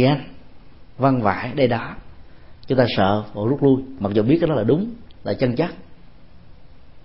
văn 0.99 1.23
vải 1.23 1.53
đây 1.55 1.69
đó 1.69 1.95
chúng 2.69 2.79
ta 2.79 2.87
sợ 2.97 3.23
và 3.35 3.43
rút 3.49 3.63
lui. 3.63 3.83
Mặc 3.99 4.13
dù 4.15 4.23
biết 4.23 4.39
cái 4.41 4.49
đó 4.49 4.55
là 4.55 4.65
đúng 4.65 4.91
là 5.25 5.35
chân 5.35 5.57
chắc. 5.57 5.75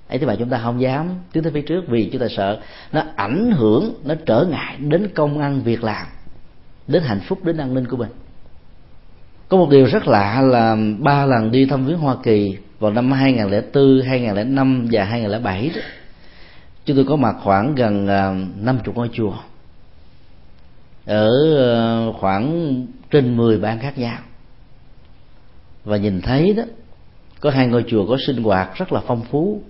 Ấy 0.08 0.20
thế 0.20 0.26
mà 0.26 0.36
chúng 0.40 0.50
ta 0.50 0.60
không 0.64 0.82
dám 0.82 1.10
tiến 1.32 1.44
tới 1.44 1.52
phía 1.52 1.62
trước 1.62 1.82
vì 1.88 2.10
chúng 2.12 2.22
ta 2.22 2.28
sợ 2.30 2.60
nó 2.92 3.04
ảnh 3.16 3.52
hưởng 3.52 3.94
nó 4.06 4.16
trở 4.26 4.46
ngại 4.50 4.78
đến 4.80 5.08
công 5.16 5.40
ăn 5.40 5.62
việc 5.62 5.84
làm 5.84 6.08
đến 6.88 7.04
hạnh 7.04 7.20
phúc 7.28 7.44
đến 7.44 7.58
an 7.58 7.74
ninh 7.74 7.88
của 7.88 7.98
mình. 7.98 8.10
Có 9.50 9.58
một 9.58 9.70
điều 9.70 9.86
rất 9.86 10.08
lạ 10.08 10.42
là 10.42 10.78
ba 11.00 11.26
lần 11.26 11.52
đi 11.52 11.66
thăm 11.66 11.86
viếng 11.86 11.98
Hoa 11.98 12.16
Kỳ 12.24 12.58
vào 12.80 12.92
năm 12.92 13.12
2004, 13.12 14.02
2005 14.02 14.88
và 14.92 15.04
2007 15.04 15.72
đó, 15.76 15.82
chúng 16.86 16.96
tôi 16.96 17.06
có 17.06 17.16
mặt 17.16 17.36
khoảng 17.44 17.76
gần 17.76 18.08
à, 18.08 18.36
năm 18.58 18.80
chục 18.86 18.96
ngôi 18.96 19.10
chùa 19.14 19.34
ở 21.06 21.30
à, 21.58 21.78
khoảng 22.20 22.76
trên 23.12 23.38
10 23.38 23.58
bang 23.58 23.80
khác 23.80 23.98
nhau 23.98 24.18
và 25.86 25.98
nhìn 25.98 26.22
thấy 26.22 26.54
đó 26.54 26.64
có 27.40 27.50
hai 27.50 27.68
ngôi 27.68 27.84
chùa 27.88 28.06
có 28.08 28.18
sinh 28.28 28.44
hoạt 28.44 28.76
rất 28.76 28.94
là 28.94 29.02
phong 29.08 29.22
phú. 29.22 29.62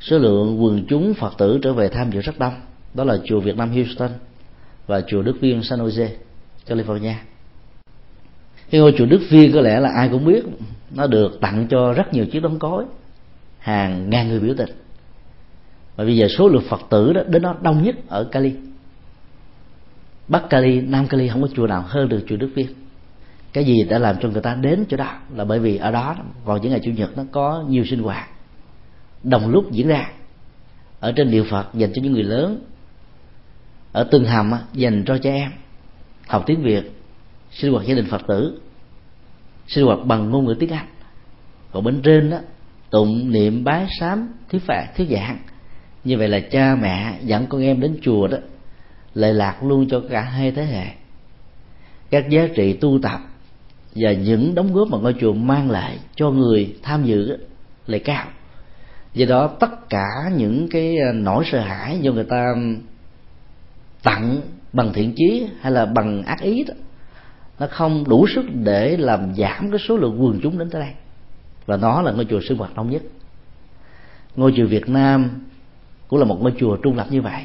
Số 0.00 0.18
lượng 0.18 0.64
quần 0.64 0.84
chúng 0.88 1.14
phật 1.14 1.34
tử 1.38 1.58
trở 1.62 1.72
về 1.72 1.88
tham 1.88 2.10
dự 2.10 2.20
rất 2.20 2.38
đông. 2.38 2.54
Đó 2.94 3.04
là 3.04 3.18
chùa 3.24 3.40
Việt 3.40 3.56
Nam 3.56 3.72
Houston 3.72 4.10
và 4.86 5.00
chùa 5.00 5.22
Đức 5.22 5.36
Viên 5.40 5.62
San 5.62 5.78
Jose 5.78 6.08
California. 6.66 7.14
Cái 8.70 8.80
ngôi 8.80 8.94
chùa 8.98 9.06
Đức 9.06 9.20
Viên 9.30 9.52
có 9.52 9.60
lẽ 9.60 9.80
là 9.80 9.90
ai 9.96 10.08
cũng 10.08 10.24
biết 10.24 10.44
nó 10.94 11.06
được 11.06 11.40
tặng 11.40 11.66
cho 11.70 11.92
rất 11.92 12.14
nhiều 12.14 12.26
chiếc 12.26 12.40
đóng 12.40 12.58
cối 12.58 12.84
hàng 13.58 14.10
ngàn 14.10 14.28
người 14.28 14.40
biểu 14.40 14.54
tình. 14.54 14.70
Và 15.96 16.04
bây 16.04 16.16
giờ 16.16 16.26
số 16.38 16.48
lượng 16.48 16.64
phật 16.68 16.80
tử 16.90 17.12
đó 17.12 17.22
đến 17.26 17.42
đó 17.42 17.56
đông 17.62 17.82
nhất 17.82 17.96
ở 18.08 18.24
Cali. 18.24 18.52
Bắc 20.28 20.50
Cali, 20.50 20.80
Nam 20.80 21.06
Cali 21.06 21.28
không 21.28 21.42
có 21.42 21.48
chùa 21.54 21.66
nào 21.66 21.84
hơn 21.86 22.08
được 22.08 22.24
chùa 22.28 22.36
Đức 22.36 22.50
Viên 22.54 22.66
cái 23.54 23.64
gì 23.64 23.84
đã 23.84 23.98
làm 23.98 24.16
cho 24.20 24.28
người 24.28 24.42
ta 24.42 24.54
đến 24.54 24.84
chỗ 24.88 24.96
đó 24.96 25.18
là 25.34 25.44
bởi 25.44 25.58
vì 25.58 25.76
ở 25.76 25.90
đó 25.90 26.16
vào 26.44 26.58
những 26.58 26.70
ngày 26.70 26.80
chủ 26.84 26.90
nhật 26.90 27.16
nó 27.16 27.24
có 27.32 27.64
nhiều 27.68 27.84
sinh 27.84 28.02
hoạt. 28.02 28.28
Đồng 29.22 29.50
lúc 29.50 29.72
diễn 29.72 29.88
ra. 29.88 30.10
Ở 31.00 31.12
trên 31.12 31.30
địa 31.30 31.42
phật 31.42 31.74
dành 31.74 31.92
cho 31.94 32.02
những 32.02 32.12
người 32.12 32.22
lớn. 32.22 32.64
Ở 33.92 34.08
từng 34.10 34.24
hầm 34.24 34.52
dành 34.72 35.04
cho 35.06 35.18
trẻ 35.18 35.34
em. 35.34 35.50
Học 36.26 36.42
tiếng 36.46 36.62
việt, 36.62 36.92
sinh 37.50 37.72
hoạt 37.72 37.86
gia 37.86 37.94
đình 37.94 38.06
phật 38.06 38.22
tử. 38.28 38.60
Sinh 39.66 39.84
hoạt 39.84 39.98
bằng 40.04 40.30
ngôn 40.30 40.44
ngữ 40.44 40.54
tiếng 40.60 40.70
anh. 40.70 40.86
Còn 41.72 41.84
bên 41.84 42.02
trên 42.02 42.30
đó 42.30 42.38
tụng 42.90 43.32
niệm 43.32 43.64
bái 43.64 43.86
sám 44.00 44.28
thuyết 44.50 44.62
phạt 44.66 44.86
thuyết 44.96 45.08
giảng 45.10 45.38
như 46.04 46.18
vậy 46.18 46.28
là 46.28 46.40
cha 46.40 46.74
mẹ 46.74 47.18
dẫn 47.22 47.46
con 47.46 47.62
em 47.62 47.80
đến 47.80 47.98
chùa 48.02 48.26
đó, 48.26 48.38
lệ 49.14 49.32
lạc 49.32 49.62
luôn 49.62 49.88
cho 49.88 50.02
cả 50.10 50.20
hai 50.20 50.50
thế 50.50 50.64
hệ. 50.64 50.86
Các 52.10 52.28
giá 52.30 52.48
trị 52.56 52.72
tu 52.72 52.98
tập 53.02 53.20
và 53.94 54.12
những 54.12 54.54
đóng 54.54 54.72
góp 54.72 54.88
mà 54.88 54.98
ngôi 54.98 55.14
chùa 55.20 55.32
mang 55.32 55.70
lại 55.70 55.98
cho 56.14 56.30
người 56.30 56.76
tham 56.82 57.04
dự 57.04 57.36
lại 57.86 58.00
cao. 58.00 58.26
Do 59.14 59.26
đó, 59.26 59.50
tất 59.60 59.88
cả 59.88 60.06
những 60.36 60.68
cái 60.70 60.96
à, 60.98 61.12
nỗi 61.12 61.44
sợ 61.52 61.60
hãi 61.60 61.98
do 62.00 62.12
người 62.12 62.24
ta 62.24 62.54
tặng 64.02 64.40
bằng 64.72 64.92
thiện 64.92 65.12
chí 65.16 65.46
hay 65.60 65.72
là 65.72 65.86
bằng 65.86 66.22
ác 66.22 66.40
ý 66.40 66.64
đó, 66.64 66.74
nó 67.58 67.66
không 67.70 68.04
đủ 68.08 68.26
sức 68.34 68.44
để 68.54 68.96
làm 68.96 69.34
giảm 69.34 69.70
cái 69.70 69.80
số 69.88 69.96
lượng 69.96 70.22
quần 70.22 70.40
chúng 70.42 70.58
đến 70.58 70.70
tới 70.70 70.82
đây. 70.82 70.92
Và 71.66 71.76
nó 71.76 72.02
là 72.02 72.12
ngôi 72.12 72.24
chùa 72.24 72.40
sinh 72.48 72.58
hoạt 72.58 72.76
đông 72.76 72.90
nhất. 72.90 73.02
Ngôi 74.36 74.52
chùa 74.56 74.66
Việt 74.66 74.88
Nam 74.88 75.30
cũng 76.08 76.18
là 76.18 76.24
một 76.24 76.42
ngôi 76.42 76.52
chùa 76.58 76.76
trung 76.76 76.96
lập 76.96 77.06
như 77.10 77.22
vậy. 77.22 77.42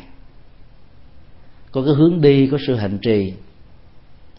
Có 1.72 1.82
cái 1.86 1.94
hướng 1.94 2.22
đi, 2.22 2.48
có 2.48 2.58
sự 2.68 2.76
hành 2.76 2.98
trì. 3.02 3.34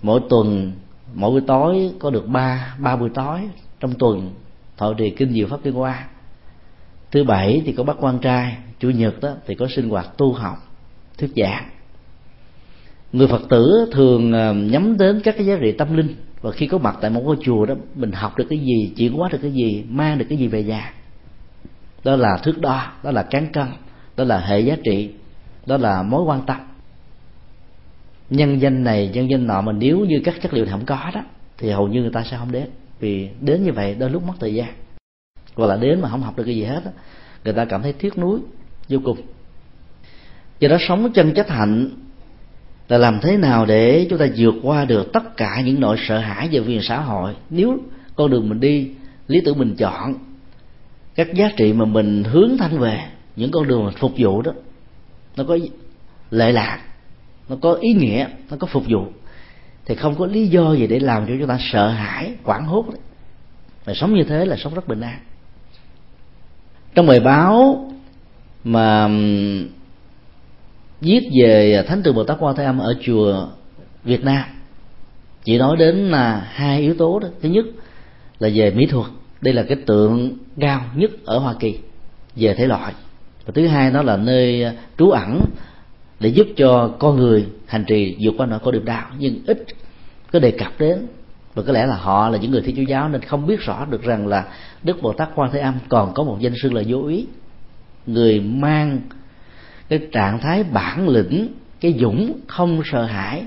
Mỗi 0.03 0.21
tuần 0.31 0.73
mỗi 1.15 1.31
buổi 1.31 1.41
tối 1.47 1.91
có 1.99 2.11
được 2.11 2.27
ba 2.29 2.75
ba 2.79 2.97
buổi 2.97 3.11
tối 3.15 3.41
trong 3.81 3.93
tuần. 3.99 4.31
Thọ 4.77 4.95
trì 4.95 5.11
kinh 5.11 5.33
diệu 5.33 5.47
pháp 5.47 5.65
liên 5.65 5.75
hoa. 5.75 6.09
Thứ 7.11 7.25
bảy 7.25 7.63
thì 7.65 7.73
có 7.73 7.85
bác 7.85 7.97
quan 8.01 8.19
trai, 8.19 8.57
chủ 8.79 8.91
nhật 8.91 9.21
đó 9.21 9.31
thì 9.47 9.55
có 9.55 9.67
sinh 9.71 9.89
hoạt 9.89 10.19
tu 10.19 10.33
học, 10.33 10.57
thuyết 11.19 11.31
giảng. 11.37 11.65
Người 13.13 13.27
phật 13.27 13.43
tử 13.49 13.89
thường 13.93 14.33
ờ, 14.33 14.55
nhắm 14.55 14.99
đến 14.99 15.21
các 15.25 15.35
cái 15.39 15.47
giá 15.47 15.57
trị 15.61 15.73
tâm 15.73 15.97
linh. 15.97 16.15
Và 16.41 16.51
khi 16.51 16.67
có 16.67 16.79
mặt 16.79 16.99
tại 17.01 17.11
một 17.11 17.21
ngôi 17.25 17.37
chùa 17.43 17.67
đó, 17.67 17.75
mình 17.95 18.13
học 18.13 18.39
được 18.39 18.47
cái 18.51 18.59
gì, 18.59 18.93
chuyển 18.97 19.13
hóa 19.13 19.29
được 19.33 19.39
cái 19.43 19.53
gì, 19.53 19.85
mang 19.89 20.19
được 20.19 20.27
cái 20.29 20.39
gì 20.39 20.47
về 20.49 20.65
nhà. 20.65 20.95
Đó 22.05 22.17
là 22.17 22.39
thước 22.43 22.61
đo, 22.61 22.93
đó 23.03 23.11
là 23.11 23.23
cán 23.23 23.53
cân, 23.53 23.67
đó 24.17 24.25
là 24.25 24.41
hệ 24.41 24.61
giá 24.61 24.77
trị, 24.85 25.11
đó 25.67 25.77
là 25.77 26.03
mối 26.03 26.23
quan 26.23 26.43
tâm 26.47 26.57
nhân 28.31 28.61
danh 28.61 28.85
này 28.85 29.11
nhân 29.13 29.31
danh 29.31 29.47
nọ 29.47 29.61
mà 29.61 29.73
nếu 29.73 29.99
như 29.99 30.21
các 30.25 30.35
chất 30.43 30.55
liệu 30.55 30.65
này 30.65 30.73
không 30.73 30.85
có 30.87 31.11
đó 31.15 31.21
thì 31.59 31.71
hầu 31.71 31.89
như 31.89 32.01
người 32.01 32.11
ta 32.13 32.25
sẽ 32.31 32.37
không 32.37 32.53
đến. 32.53 32.67
Vì 33.01 33.29
đến 33.41 33.65
như 33.65 33.73
vậy 33.73 33.97
đôi 33.99 34.11
lúc 34.11 34.23
mất 34.27 34.35
thời 34.41 34.55
gian. 34.55 34.69
Hoặc 35.55 35.67
là 35.67 35.77
đến 35.77 36.01
mà 36.01 36.09
không 36.09 36.23
học 36.23 36.37
được 36.37 36.45
cái 36.45 36.57
gì 36.57 36.65
hết 36.65 36.83
đó, 36.85 36.91
người 37.45 37.55
ta 37.55 37.65
cảm 37.65 37.83
thấy 37.83 37.93
tiếc 37.93 38.19
nuối 38.19 38.41
vô 38.89 38.99
cùng. 39.05 39.17
Do 40.59 40.69
đó 40.69 40.77
sống 40.81 41.13
chân 41.13 41.35
chất 41.35 41.49
hạnh 41.49 41.91
là 42.89 42.99
làm 42.99 43.21
thế 43.21 43.37
nào 43.37 43.67
để 43.67 44.07
chúng 44.11 44.19
ta 44.19 44.27
vượt 44.37 44.55
qua 44.63 44.85
được 44.85 45.13
tất 45.13 45.37
cả 45.37 45.61
những 45.65 45.81
nỗi 45.81 45.97
sợ 46.09 46.19
hãi 46.19 46.49
về 46.53 46.59
quyền 46.59 46.83
xã 46.83 47.01
hội? 47.01 47.35
Nếu 47.51 47.79
con 48.17 48.31
đường 48.31 48.49
mình 48.49 48.61
đi 48.61 48.91
lý 49.29 49.41
tưởng 49.45 49.59
mình 49.59 49.75
chọn 49.77 50.15
các 51.15 51.35
giá 51.35 51.51
trị 51.57 51.73
mà 51.73 51.85
mình 51.85 52.25
hướng 52.25 52.57
thanh 52.59 52.79
về 52.79 53.01
những 53.37 53.51
con 53.51 53.69
đường 53.69 53.85
mình 53.85 53.95
phục 53.99 54.13
vụ 54.17 54.43
đó 54.43 54.53
nó 55.37 55.45
có 55.45 55.59
lệ 56.31 56.53
lạc 56.53 56.83
nó 57.51 57.57
có 57.61 57.73
ý 57.73 57.93
nghĩa, 57.93 58.29
nó 58.51 58.57
có 58.57 58.67
phục 58.67 58.85
vụ. 58.89 59.07
Thì 59.87 59.95
không 59.95 60.15
có 60.15 60.27
lý 60.27 60.49
do 60.49 60.73
gì 60.73 60.87
để 60.87 60.99
làm 60.99 61.27
cho 61.27 61.33
chúng 61.39 61.49
ta 61.49 61.59
sợ 61.73 61.89
hãi, 61.89 62.33
quảng 62.45 62.65
hốt 62.65 62.85
đấy. 62.89 63.01
và 63.85 63.95
sống 63.95 64.15
như 64.15 64.25
thế 64.25 64.45
là 64.45 64.57
sống 64.57 64.75
rất 64.75 64.89
bình 64.89 65.01
an. 65.01 65.19
Trong 66.95 67.07
bài 67.07 67.21
báo 67.21 67.91
mà 68.65 69.09
viết 71.01 71.21
về 71.41 71.85
thánh 71.89 72.03
tượng 72.03 72.15
bồ 72.15 72.25
tát 72.25 72.37
quan 72.41 72.57
thế 72.57 72.65
âm 72.65 72.79
ở 72.79 72.95
chùa 73.03 73.49
việt 74.05 74.25
nam, 74.25 74.45
chỉ 75.45 75.59
nói 75.59 75.77
đến 75.77 75.97
là 75.97 76.49
hai 76.53 76.81
yếu 76.81 76.95
tố 76.95 77.19
đó. 77.19 77.29
Thứ 77.43 77.49
nhất 77.49 77.65
là 78.39 78.49
về 78.55 78.71
mỹ 78.71 78.87
thuật, 78.87 79.07
đây 79.41 79.55
là 79.55 79.63
cái 79.63 79.77
tượng 79.87 80.37
cao 80.61 80.85
nhất 80.95 81.11
ở 81.25 81.39
hoa 81.39 81.55
kỳ 81.61 81.79
về 82.37 82.55
thể 82.55 82.67
loại. 82.67 82.93
Và 83.47 83.53
thứ 83.55 83.67
hai 83.67 83.91
đó 83.91 84.03
là 84.03 84.17
nơi 84.17 84.67
trú 84.99 85.11
ẩn 85.11 85.41
để 86.21 86.29
giúp 86.29 86.47
cho 86.57 86.91
con 86.99 87.17
người 87.17 87.47
hành 87.67 87.85
trì 87.85 88.17
vượt 88.21 88.35
qua 88.39 88.47
nỗi 88.47 88.59
khổ 88.59 88.73
niềm 88.73 88.85
đau. 88.85 89.07
Nhưng 89.19 89.39
ít 89.47 89.65
có 90.33 90.39
đề 90.39 90.51
cập 90.51 90.73
đến, 90.79 91.07
và 91.55 91.63
có 91.63 91.73
lẽ 91.73 91.87
là 91.87 91.97
họ 91.97 92.29
là 92.29 92.39
những 92.39 92.51
người 92.51 92.63
thi 92.63 92.75
chúa 92.77 92.83
giáo 92.83 93.09
nên 93.09 93.23
không 93.23 93.47
biết 93.47 93.61
rõ 93.61 93.85
được 93.85 94.03
rằng 94.03 94.27
là 94.27 94.45
đức 94.83 95.03
bồ 95.03 95.13
tát 95.13 95.29
quan 95.35 95.51
thế 95.53 95.61
âm 95.61 95.75
còn 95.89 96.15
có 96.15 96.23
một 96.23 96.37
danh 96.41 96.55
xưng 96.63 96.75
là 96.75 96.83
vô 96.89 97.07
ý. 97.07 97.27
Người 98.07 98.41
mang 98.41 99.01
cái 99.89 100.01
trạng 100.13 100.39
thái 100.39 100.65
bản 100.65 101.09
lĩnh, 101.09 101.49
cái 101.81 101.95
dũng 102.01 102.41
không 102.47 102.83
sợ 102.85 103.05
hãi 103.05 103.45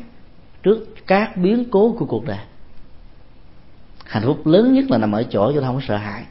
trước 0.63 0.87
các 1.07 1.37
biến 1.37 1.65
cố 1.71 1.95
của 1.99 2.05
cuộc 2.05 2.25
đời. 2.25 2.37
Hạnh 4.05 4.23
phúc 4.25 4.47
lớn 4.47 4.73
nhất 4.73 4.85
là 4.91 4.97
nằm 4.97 5.11
ở 5.11 5.23
chỗ 5.23 5.51
cho 5.55 5.61
ta 5.61 5.67
không 5.67 5.81
sợ 5.87 5.97
hãi. 5.97 6.23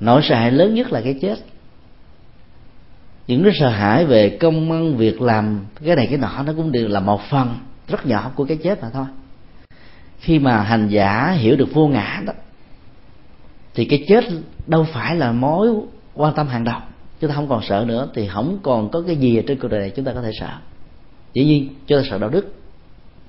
Nỗi 0.00 0.20
sợ 0.24 0.34
hãi 0.34 0.52
lớn 0.52 0.74
nhất 0.74 0.92
là 0.92 1.00
cái 1.00 1.18
chết 1.20 1.36
những 3.32 3.44
cái 3.44 3.52
sợ 3.60 3.68
hãi 3.68 4.06
về 4.06 4.28
công 4.40 4.72
ăn, 4.72 4.96
việc 4.96 5.22
làm, 5.22 5.60
cái 5.84 5.96
này 5.96 6.06
cái 6.06 6.18
nọ, 6.18 6.42
nó 6.46 6.52
cũng 6.56 6.72
đều 6.72 6.88
là 6.88 7.00
một 7.00 7.20
phần 7.30 7.58
rất 7.88 8.06
nhỏ 8.06 8.32
của 8.34 8.44
cái 8.44 8.56
chết 8.56 8.82
mà 8.82 8.90
thôi. 8.92 9.06
Khi 10.18 10.38
mà 10.38 10.62
hành 10.62 10.88
giả 10.88 11.30
hiểu 11.30 11.56
được 11.56 11.74
vô 11.74 11.88
ngã 11.88 12.22
đó, 12.26 12.32
thì 13.74 13.84
cái 13.84 14.04
chết 14.08 14.24
đâu 14.66 14.86
phải 14.92 15.16
là 15.16 15.32
mối 15.32 15.68
quan 16.14 16.34
tâm 16.34 16.48
hàng 16.48 16.64
đầu. 16.64 16.80
Chúng 17.20 17.30
ta 17.30 17.34
không 17.34 17.48
còn 17.48 17.62
sợ 17.62 17.84
nữa, 17.88 18.08
thì 18.14 18.28
không 18.28 18.58
còn 18.62 18.90
có 18.90 19.02
cái 19.06 19.16
gì 19.16 19.42
trên 19.46 19.58
cuộc 19.60 19.68
đời 19.68 19.80
này 19.80 19.90
chúng 19.90 20.04
ta 20.04 20.12
có 20.12 20.22
thể 20.22 20.30
sợ. 20.40 20.50
Dĩ 21.32 21.44
nhiên, 21.44 21.68
chúng 21.86 21.98
ta 21.98 22.04
sợ 22.10 22.18
đạo 22.18 22.30
đức, 22.30 22.54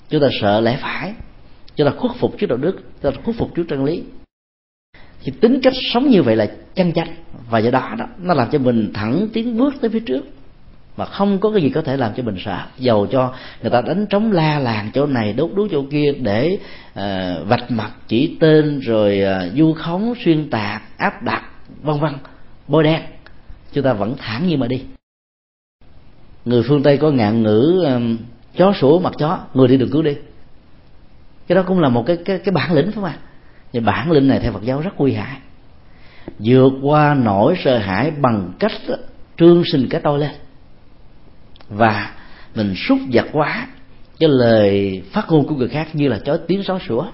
chúng 0.10 0.22
ta 0.22 0.28
sợ 0.42 0.60
lẽ 0.60 0.78
phải, 0.82 1.14
chúng 1.76 1.88
ta 1.88 1.94
khuất 1.98 2.12
phục 2.20 2.38
trước 2.38 2.48
đạo 2.48 2.58
đức, 2.58 2.76
chúng 3.02 3.12
ta 3.12 3.22
khuất 3.24 3.36
phục 3.36 3.56
trước 3.56 3.64
chân 3.70 3.84
lý 3.84 4.04
thì 5.24 5.32
tính 5.42 5.60
cách 5.64 5.74
sống 5.94 6.10
như 6.10 6.24
vậy 6.24 6.36
là 6.36 6.48
chân 6.76 6.94
chánh 6.94 7.16
và 7.50 7.60
do 7.60 7.72
đó 7.72 7.96
đó 7.98 8.06
nó 8.18 8.34
làm 8.34 8.50
cho 8.52 8.60
mình 8.60 8.92
thẳng 8.94 9.28
tiến 9.34 9.58
bước 9.58 9.74
tới 9.82 9.90
phía 9.90 10.00
trước. 10.00 10.26
Mà 10.98 11.06
không 11.06 11.40
có 11.40 11.52
cái 11.52 11.62
gì 11.62 11.70
có 11.70 11.82
thể 11.82 11.98
làm 11.98 12.12
cho 12.16 12.24
mình 12.24 12.36
sợ. 12.46 12.60
Dầu 12.78 13.08
cho 13.08 13.34
người 13.62 13.72
ta 13.72 13.82
đánh 13.82 14.06
trống 14.06 14.32
la 14.32 14.60
làng 14.60 14.92
chỗ 14.94 15.06
này 15.06 15.34
đốt 15.34 15.52
đuốc 15.56 15.68
chỗ 15.72 15.84
kia 15.92 16.14
để 16.22 16.58
uh, 16.92 17.48
vạch 17.48 17.72
mặt 17.72 17.92
chỉ 18.08 18.38
tên 18.40 18.80
rồi 18.80 19.20
ờ, 19.20 19.48
uh, 19.48 19.58
du 19.58 19.74
khống 19.74 20.14
xuyên 20.26 20.50
tạc 20.50 20.82
áp 20.98 21.24
đặt 21.24 21.44
vân 21.84 22.00
vân 22.00 22.14
bôi 22.68 22.84
đen. 22.84 23.02
Chúng 23.74 23.84
ta 23.84 23.94
vẫn 23.94 24.16
thẳng 24.18 24.48
như 24.48 24.58
mà 24.58 24.68
đi. 24.68 24.84
Người 26.46 26.64
phương 26.64 26.84
tây 26.84 26.98
có 26.98 27.12
ngạn 27.12 27.44
ngữ 27.44 27.84
um, 27.94 28.18
chó 28.58 28.74
sủa 28.74 29.00
mặt 29.00 29.14
chó 29.18 29.40
người 29.54 29.68
đi 29.68 29.78
đường 29.78 29.90
cứu 29.92 30.02
đi. 30.02 30.16
Cái 31.48 31.56
đó 31.56 31.64
cũng 31.68 31.80
là 31.80 31.90
một 31.90 32.04
cái 32.08 32.18
cái, 32.26 32.40
cái 32.40 32.52
bản 32.52 32.74
lĩnh 32.74 32.86
phải 32.86 32.94
không 32.96 33.04
ạ? 33.04 33.18
Thì 33.74 33.80
bản 33.80 34.12
lĩnh 34.12 34.28
này 34.28 34.40
theo 34.40 34.52
phật 34.52 34.64
giáo 34.64 34.82
rất 34.82 34.92
nguy 34.98 35.14
hại. 35.14 35.40
Vượt 36.40 36.74
qua 36.82 37.14
nỗi 37.14 37.56
sợ 37.64 37.78
hãi 37.78 38.12
bằng 38.12 38.54
cách 38.60 38.72
trương 39.38 39.64
sinh 39.72 39.88
cái 39.90 40.02
tôi 40.04 40.20
lên. 40.20 40.32
Và 41.70 42.12
mình 42.56 42.74
xúc 42.76 43.00
giật 43.10 43.26
quá, 43.32 43.68
cái 44.20 44.30
lời 44.30 45.02
phát 45.12 45.26
ngôn 45.30 45.48
của 45.48 45.56
người 45.56 45.68
khác 45.68 45.88
như 45.94 46.08
là 46.08 46.20
chó 46.26 46.38
tiếng 46.38 46.64
sói 46.64 46.80
sủa. 46.88 47.06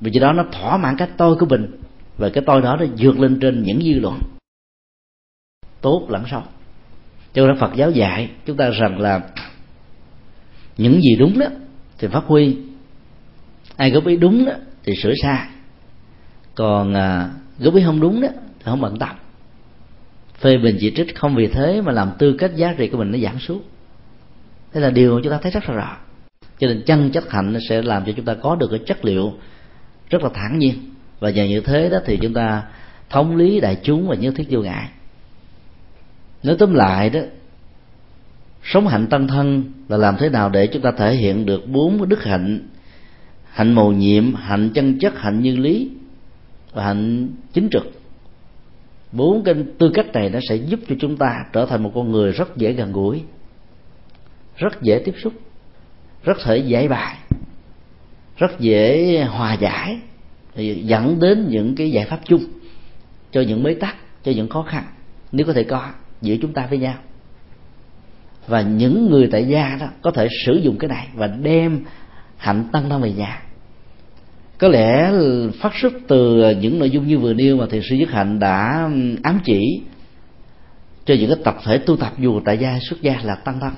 Vì 0.00 0.10
vậy 0.14 0.20
đó 0.20 0.32
nó 0.32 0.44
thỏa 0.52 0.76
mãn 0.76 0.96
cái 0.96 1.08
tôi 1.16 1.36
của 1.36 1.46
mình, 1.46 1.80
và 2.16 2.28
cái 2.28 2.44
tôi 2.46 2.62
đó 2.62 2.76
nó 2.76 2.86
vượt 2.98 3.20
lên 3.20 3.40
trên 3.40 3.62
những 3.62 3.80
dư 3.82 4.00
luận. 4.00 4.18
Tốt 5.80 6.06
lẫn 6.08 6.24
xấu 6.30 6.42
cho 7.32 7.46
nên 7.46 7.56
phật 7.56 7.70
giáo 7.74 7.90
dạy 7.90 8.30
chúng 8.46 8.56
ta 8.56 8.70
rằng 8.70 9.00
là 9.00 9.20
những 10.76 11.00
gì 11.00 11.16
đúng 11.18 11.38
đó 11.38 11.46
thì 11.98 12.08
phát 12.08 12.24
huy. 12.26 12.56
Ai 13.76 13.90
góp 13.90 14.06
ý 14.06 14.16
đúng 14.16 14.44
đó 14.44 14.52
thì 14.88 14.94
sửa 15.02 15.14
sai. 15.22 15.46
Còn 16.54 16.94
à, 16.94 17.30
góp 17.58 17.74
ý 17.74 17.82
không 17.84 18.00
đúng 18.00 18.20
đó 18.20 18.28
thì 18.32 18.64
không 18.64 18.80
bận 18.80 18.98
tâm. 18.98 19.16
Phê 20.40 20.56
bình 20.58 20.76
chỉ 20.80 20.92
trích 20.96 21.16
không 21.16 21.34
vì 21.34 21.46
thế 21.46 21.80
mà 21.80 21.92
làm 21.92 22.10
tư 22.18 22.32
cách 22.38 22.56
giá 22.56 22.74
trị 22.78 22.88
của 22.88 22.98
mình 22.98 23.12
nó 23.12 23.18
giảm 23.18 23.38
xuống. 23.38 23.62
Thế 24.72 24.80
là 24.80 24.90
điều 24.90 25.20
chúng 25.20 25.32
ta 25.32 25.38
thấy 25.42 25.52
rất 25.52 25.68
là 25.68 25.74
rõ. 25.74 25.96
Cho 26.58 26.66
nên 26.66 26.82
chân 26.86 27.10
chất 27.10 27.30
hạnh 27.30 27.52
nó 27.52 27.60
sẽ 27.68 27.82
làm 27.82 28.04
cho 28.06 28.12
chúng 28.16 28.24
ta 28.24 28.34
có 28.34 28.56
được 28.56 28.68
cái 28.70 28.80
chất 28.86 29.04
liệu 29.04 29.32
rất 30.10 30.22
là 30.22 30.30
thản 30.34 30.58
nhiên. 30.58 30.74
Và 31.20 31.30
nhờ 31.30 31.44
như 31.44 31.60
thế 31.60 31.88
đó 31.88 31.98
thì 32.06 32.18
chúng 32.22 32.34
ta 32.34 32.62
thống 33.10 33.36
lý 33.36 33.60
đại 33.60 33.76
chúng 33.82 34.08
và 34.08 34.16
nhất 34.16 34.34
thiết 34.36 34.46
vô 34.50 34.60
ngại. 34.60 34.88
Nói 36.42 36.56
tóm 36.58 36.74
lại 36.74 37.10
đó 37.10 37.20
sống 38.62 38.88
hạnh 38.88 39.06
tăng 39.06 39.28
thân 39.28 39.64
là 39.88 39.96
làm 39.96 40.16
thế 40.18 40.28
nào 40.28 40.48
để 40.48 40.66
chúng 40.66 40.82
ta 40.82 40.92
thể 40.92 41.14
hiện 41.14 41.46
được 41.46 41.66
bốn 41.66 42.08
đức 42.08 42.24
hạnh 42.24 42.68
hạnh 43.58 43.72
mầu 43.72 43.92
nhiệm, 43.92 44.34
hạnh 44.34 44.70
chân 44.74 44.98
chất, 44.98 45.18
hạnh 45.18 45.40
như 45.40 45.56
lý 45.56 45.90
và 46.72 46.84
hạnh 46.84 47.28
chính 47.52 47.68
trực. 47.72 48.00
Bốn 49.12 49.44
cái 49.44 49.54
tư 49.78 49.90
cách 49.94 50.12
này 50.12 50.30
nó 50.30 50.38
sẽ 50.48 50.56
giúp 50.56 50.80
cho 50.88 50.94
chúng 51.00 51.16
ta 51.16 51.44
trở 51.52 51.66
thành 51.66 51.82
một 51.82 51.92
con 51.94 52.12
người 52.12 52.32
rất 52.32 52.56
dễ 52.56 52.72
gần 52.72 52.92
gũi, 52.92 53.22
rất 54.56 54.82
dễ 54.82 55.02
tiếp 55.04 55.14
xúc, 55.22 55.32
rất 56.22 56.38
thể 56.44 56.58
giải 56.58 56.88
bài, 56.88 57.16
rất 58.36 58.60
dễ 58.60 59.24
hòa 59.30 59.54
giải 59.54 60.00
dẫn 60.84 61.20
đến 61.20 61.46
những 61.48 61.74
cái 61.74 61.90
giải 61.90 62.06
pháp 62.06 62.20
chung 62.24 62.44
cho 63.32 63.40
những 63.40 63.62
bế 63.62 63.74
tắc, 63.74 63.96
cho 64.24 64.32
những 64.32 64.48
khó 64.48 64.62
khăn. 64.62 64.84
Nếu 65.32 65.46
có 65.46 65.52
thể 65.52 65.64
có, 65.64 65.88
giữa 66.22 66.36
chúng 66.42 66.52
ta 66.52 66.66
với 66.66 66.78
nhau. 66.78 66.94
Và 68.46 68.62
những 68.62 69.10
người 69.10 69.28
tại 69.32 69.44
gia 69.44 69.76
đó 69.80 69.86
có 70.02 70.10
thể 70.10 70.28
sử 70.46 70.54
dụng 70.54 70.78
cái 70.78 70.88
này 70.88 71.08
và 71.14 71.26
đem 71.26 71.84
hạnh 72.36 72.64
tăng 72.72 72.90
thân 72.90 73.02
về 73.02 73.12
nhà 73.12 73.42
có 74.58 74.68
lẽ 74.68 75.12
phát 75.60 75.72
xuất 75.82 75.92
từ 76.08 76.50
những 76.60 76.78
nội 76.78 76.90
dung 76.90 77.06
như 77.06 77.18
vừa 77.18 77.32
nêu 77.32 77.56
mà 77.56 77.66
thiền 77.70 77.82
sư 77.90 77.96
nhất 77.96 78.08
hạnh 78.10 78.38
đã 78.38 78.90
ám 79.22 79.40
chỉ 79.44 79.82
cho 81.04 81.14
những 81.14 81.30
cái 81.30 81.38
tập 81.44 81.56
thể 81.64 81.78
tu 81.78 81.96
tập 81.96 82.12
dù 82.18 82.40
tại 82.44 82.58
gia 82.58 82.78
xuất 82.88 83.02
gia 83.02 83.20
là 83.22 83.34
tăng 83.34 83.60
thân 83.60 83.72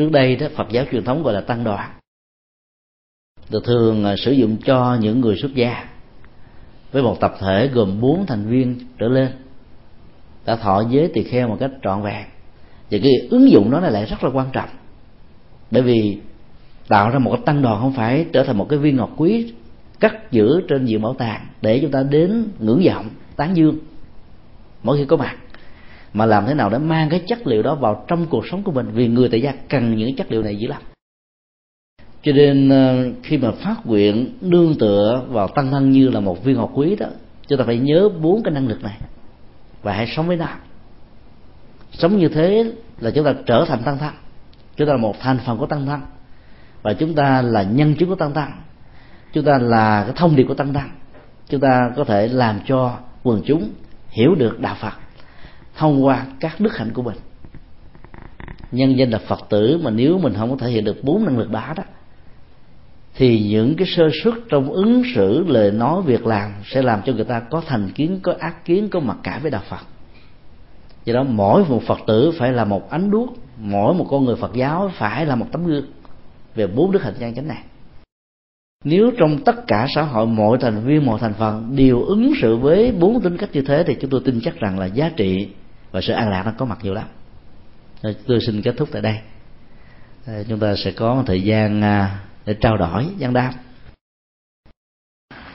trước 0.00 0.12
đây 0.12 0.36
đó, 0.36 0.46
phật 0.56 0.66
giáo 0.70 0.84
truyền 0.92 1.04
thống 1.04 1.22
gọi 1.22 1.34
là 1.34 1.40
tăng 1.40 1.64
đoàn. 1.64 1.90
Được 3.50 3.64
thường 3.64 4.04
à, 4.04 4.16
sử 4.16 4.32
dụng 4.32 4.56
cho 4.64 4.96
những 5.00 5.20
người 5.20 5.36
xuất 5.36 5.54
gia. 5.54 5.84
Với 6.92 7.02
một 7.02 7.20
tập 7.20 7.34
thể 7.40 7.70
gồm 7.72 8.00
bốn 8.00 8.26
thành 8.26 8.46
viên 8.46 8.78
trở 8.98 9.08
lên, 9.08 9.28
đã 10.46 10.56
thọ 10.56 10.82
giới 10.90 11.10
tỳ 11.14 11.22
kheo 11.22 11.48
một 11.48 11.56
cách 11.60 11.70
trọn 11.82 12.02
vẹn. 12.02 12.24
Và 12.90 12.98
cái 13.02 13.12
ứng 13.30 13.50
dụng 13.50 13.70
đó 13.70 13.80
lại 13.80 14.06
rất 14.06 14.24
là 14.24 14.30
quan 14.30 14.48
trọng. 14.52 14.68
Bởi 15.70 15.82
vì 15.82 16.18
tạo 16.88 17.10
ra 17.10 17.18
một 17.18 17.30
cái 17.30 17.42
tăng 17.46 17.62
đoàn 17.62 17.80
không 17.80 17.92
phải 17.92 18.26
trở 18.32 18.44
thành 18.44 18.58
một 18.58 18.66
cái 18.68 18.78
viên 18.78 18.96
ngọc 18.96 19.10
quý 19.16 19.52
cất 20.00 20.32
giữ 20.32 20.60
trên 20.68 20.84
nhiều 20.84 20.98
bảo 20.98 21.14
tàng 21.14 21.46
để 21.62 21.78
chúng 21.82 21.90
ta 21.90 22.02
đến 22.02 22.44
ngưỡng 22.58 22.82
vọng, 22.86 23.08
tán 23.36 23.56
dương. 23.56 23.78
Mỗi 24.82 24.98
khi 24.98 25.04
có 25.04 25.16
mặt, 25.16 25.36
mà 26.12 26.26
làm 26.26 26.46
thế 26.46 26.54
nào 26.54 26.70
để 26.70 26.78
mang 26.78 27.08
cái 27.08 27.22
chất 27.26 27.46
liệu 27.46 27.62
đó 27.62 27.74
vào 27.74 28.04
trong 28.08 28.26
cuộc 28.26 28.44
sống 28.50 28.62
của 28.62 28.72
mình, 28.72 28.90
vì 28.92 29.08
người 29.08 29.28
tại 29.28 29.42
gia 29.42 29.52
cần 29.68 29.96
những 29.96 30.16
chất 30.16 30.32
liệu 30.32 30.42
này 30.42 30.56
dữ 30.56 30.68
lắm. 30.68 30.82
Cho 32.22 32.32
nên 32.32 32.68
ờ, 32.68 33.10
khi 33.22 33.38
mà 33.38 33.50
phát 33.50 33.76
nguyện 33.84 34.34
nương 34.40 34.78
tựa 34.78 35.22
vào 35.28 35.48
tăng 35.48 35.70
thân 35.70 35.90
như 35.90 36.08
là 36.08 36.20
một 36.20 36.44
viên 36.44 36.56
ngọc 36.56 36.70
quý 36.74 36.96
đó, 36.96 37.06
chúng 37.48 37.58
ta 37.58 37.64
phải 37.64 37.78
nhớ 37.78 38.08
bốn 38.08 38.42
cái 38.42 38.54
năng 38.54 38.68
lực 38.68 38.82
này. 38.82 38.96
Và 39.82 39.92
hãy 39.92 40.06
sống 40.16 40.26
với 40.26 40.36
nó. 40.36 40.46
Sống 41.92 42.18
như 42.18 42.28
thế 42.28 42.72
là 43.00 43.10
chúng 43.10 43.24
ta 43.24 43.34
trở 43.46 43.64
thành 43.68 43.82
tăng 43.82 43.98
thân 43.98 44.12
chúng 44.80 44.86
ta 44.88 44.92
là 44.92 44.98
một 44.98 45.16
thành 45.20 45.38
phần 45.46 45.58
của 45.58 45.66
tăng 45.66 45.86
thân 45.86 46.00
và 46.82 46.92
chúng 46.92 47.14
ta 47.14 47.42
là 47.42 47.62
nhân 47.62 47.94
chứng 47.94 48.08
của 48.08 48.14
tăng 48.14 48.34
thân 48.34 48.48
chúng 49.32 49.44
ta 49.44 49.58
là 49.58 50.04
cái 50.04 50.12
thông 50.16 50.36
điệp 50.36 50.44
của 50.48 50.54
tăng 50.54 50.72
đăng, 50.72 50.90
chúng 51.48 51.60
ta 51.60 51.90
có 51.96 52.04
thể 52.04 52.28
làm 52.28 52.60
cho 52.66 52.96
quần 53.22 53.42
chúng 53.46 53.70
hiểu 54.10 54.34
được 54.34 54.60
đạo 54.60 54.76
phật 54.80 54.94
thông 55.76 56.04
qua 56.04 56.26
các 56.40 56.60
đức 56.60 56.76
hạnh 56.76 56.90
của 56.94 57.02
mình. 57.02 57.16
Nhân 58.72 58.98
danh 58.98 59.10
là 59.10 59.18
phật 59.18 59.40
tử 59.48 59.80
mà 59.82 59.90
nếu 59.90 60.18
mình 60.18 60.34
không 60.34 60.50
có 60.50 60.56
thể 60.56 60.70
hiện 60.70 60.84
được 60.84 61.04
bốn 61.04 61.24
năng 61.24 61.38
lực 61.38 61.50
đó 61.50 61.74
đó 61.76 61.82
thì 63.14 63.42
những 63.48 63.76
cái 63.76 63.86
sơ 63.96 64.08
suất 64.22 64.34
trong 64.48 64.72
ứng 64.72 65.02
xử 65.14 65.44
lời 65.46 65.70
nói 65.70 66.02
việc 66.02 66.26
làm 66.26 66.52
sẽ 66.64 66.82
làm 66.82 67.02
cho 67.06 67.12
người 67.12 67.24
ta 67.24 67.40
có 67.40 67.62
thành 67.66 67.90
kiến 67.94 68.20
có 68.22 68.34
ác 68.38 68.64
kiến 68.64 68.88
có 68.88 69.00
mặc 69.00 69.16
cả 69.22 69.38
với 69.42 69.50
đạo 69.50 69.62
phật. 69.68 69.86
Do 71.04 71.14
đó 71.14 71.22
mỗi 71.22 71.64
một 71.68 71.82
phật 71.86 71.98
tử 72.06 72.32
phải 72.38 72.52
là 72.52 72.64
một 72.64 72.90
ánh 72.90 73.10
đuốc 73.10 73.36
mỗi 73.58 73.94
một 73.94 74.06
con 74.10 74.24
người 74.24 74.36
phật 74.36 74.54
giáo 74.54 74.90
phải 74.94 75.26
là 75.26 75.34
một 75.34 75.46
tấm 75.52 75.66
gương 75.66 75.84
về 76.54 76.66
bốn 76.66 76.92
đức 76.92 77.02
hạnh 77.02 77.14
nhân 77.18 77.34
chánh 77.34 77.48
này 77.48 77.64
nếu 78.84 79.10
trong 79.18 79.44
tất 79.44 79.66
cả 79.66 79.86
xã 79.94 80.02
hội 80.02 80.26
mọi 80.26 80.58
thành 80.60 80.84
viên, 80.84 81.06
mọi 81.06 81.20
thành 81.20 81.34
phần 81.38 81.76
đều 81.76 82.02
ứng 82.02 82.32
xử 82.42 82.56
với 82.56 82.92
bốn 82.92 83.20
tính 83.20 83.36
cách 83.36 83.50
như 83.52 83.62
thế 83.62 83.84
thì 83.86 83.96
chúng 84.00 84.10
tôi 84.10 84.20
tin 84.24 84.40
chắc 84.44 84.56
rằng 84.56 84.78
là 84.78 84.86
giá 84.86 85.10
trị 85.16 85.48
và 85.90 86.00
sự 86.00 86.12
an 86.12 86.30
lạc 86.30 86.42
nó 86.46 86.52
có 86.58 86.64
mặt 86.64 86.78
nhiều 86.82 86.94
lắm. 86.94 87.06
Tôi 88.26 88.40
xin 88.46 88.62
kết 88.62 88.74
thúc 88.76 88.88
tại 88.92 89.02
đây. 89.02 89.18
Ờ, 90.26 90.44
chúng 90.48 90.58
ta 90.58 90.74
sẽ 90.76 90.90
có 90.90 91.14
một 91.14 91.22
thời 91.26 91.42
gian 91.42 91.82
à, 91.82 92.20
để 92.46 92.54
trao 92.60 92.76
đổi 92.76 93.06
gian 93.18 93.32
đáp 93.32 93.52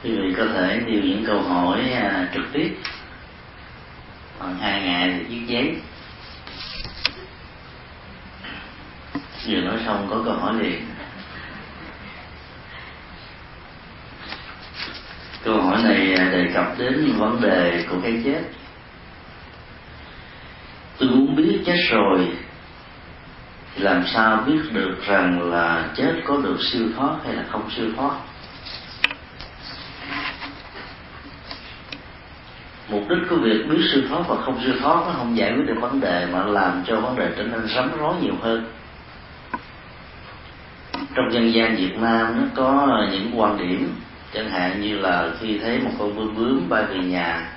quý 0.05 0.11
vị 0.11 0.33
có 0.37 0.45
thể 0.53 0.81
nêu 0.85 1.01
những 1.01 1.23
câu 1.27 1.41
hỏi 1.41 1.79
à, 1.91 2.31
trực 2.33 2.43
tiếp. 2.53 2.75
Còn 4.39 4.55
hai 4.55 4.81
ngày 4.81 5.19
thì 5.19 5.35
viết 5.35 5.45
giấy. 5.47 5.75
Vừa 9.47 9.61
nói 9.61 9.79
xong 9.85 10.07
có 10.09 10.21
câu 10.25 10.33
hỏi 10.33 10.53
liền. 10.53 10.94
Câu 15.45 15.61
hỏi 15.61 15.83
này 15.83 16.13
à, 16.13 16.29
đề 16.31 16.51
cập 16.53 16.65
đến 16.77 17.13
vấn 17.17 17.41
đề 17.41 17.85
của 17.89 17.97
cái 18.03 18.21
chết. 18.25 18.41
Tôi 20.97 21.09
muốn 21.09 21.35
biết 21.35 21.59
chết 21.65 21.77
rồi 21.91 22.27
làm 23.75 24.03
sao 24.13 24.43
biết 24.47 24.59
được 24.73 24.95
rằng 25.07 25.51
là 25.51 25.89
chết 25.95 26.13
có 26.25 26.37
được 26.37 26.57
siêu 26.71 26.87
thoát 26.95 27.15
hay 27.25 27.35
là 27.35 27.43
không 27.51 27.69
siêu 27.75 27.85
thoát? 27.97 28.15
Mục 32.89 33.03
đích 33.09 33.29
của 33.29 33.35
việc 33.35 33.65
biết 33.69 33.81
siêu 33.93 34.03
thoát 34.09 34.21
và 34.27 34.35
không 34.41 34.61
siêu 34.63 34.73
thoát 34.81 34.95
nó 35.07 35.13
không 35.17 35.37
giải 35.37 35.51
quyết 35.51 35.67
được 35.67 35.81
vấn 35.81 35.99
đề, 35.99 36.27
mà 36.33 36.45
làm 36.45 36.83
cho 36.87 36.99
vấn 36.99 37.15
đề 37.15 37.31
trở 37.37 37.43
nên 37.43 37.67
rắm 37.75 37.91
rối 37.97 38.13
nhiều 38.21 38.35
hơn. 38.41 38.65
Trong 41.15 41.33
dân 41.33 41.53
gian 41.53 41.75
Việt 41.75 41.97
Nam 41.97 42.41
nó 42.41 42.43
có 42.55 42.87
những 43.11 43.39
quan 43.39 43.57
điểm 43.57 43.95
chẳng 44.35 44.49
hạn 44.49 44.81
như 44.81 44.97
là 44.97 45.29
khi 45.39 45.59
thấy 45.59 45.79
một 45.79 45.91
con 45.99 46.15
bướm 46.15 46.35
bướm 46.35 46.69
bay 46.69 46.83
về 46.83 46.97
nhà, 46.97 47.51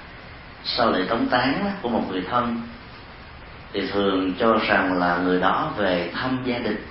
sau 0.65 0.93
lễ 0.93 1.05
tống 1.09 1.27
tán 1.27 1.73
của 1.83 1.89
một 1.89 2.03
người 2.11 2.23
thân, 2.31 2.63
thì 3.73 3.87
thường 3.87 4.33
cho 4.39 4.59
rằng 4.69 4.99
là 4.99 5.19
người 5.19 5.41
đó 5.41 5.73
về 5.77 6.11
thăm 6.15 6.43
gia 6.45 6.59
đình. 6.59 6.85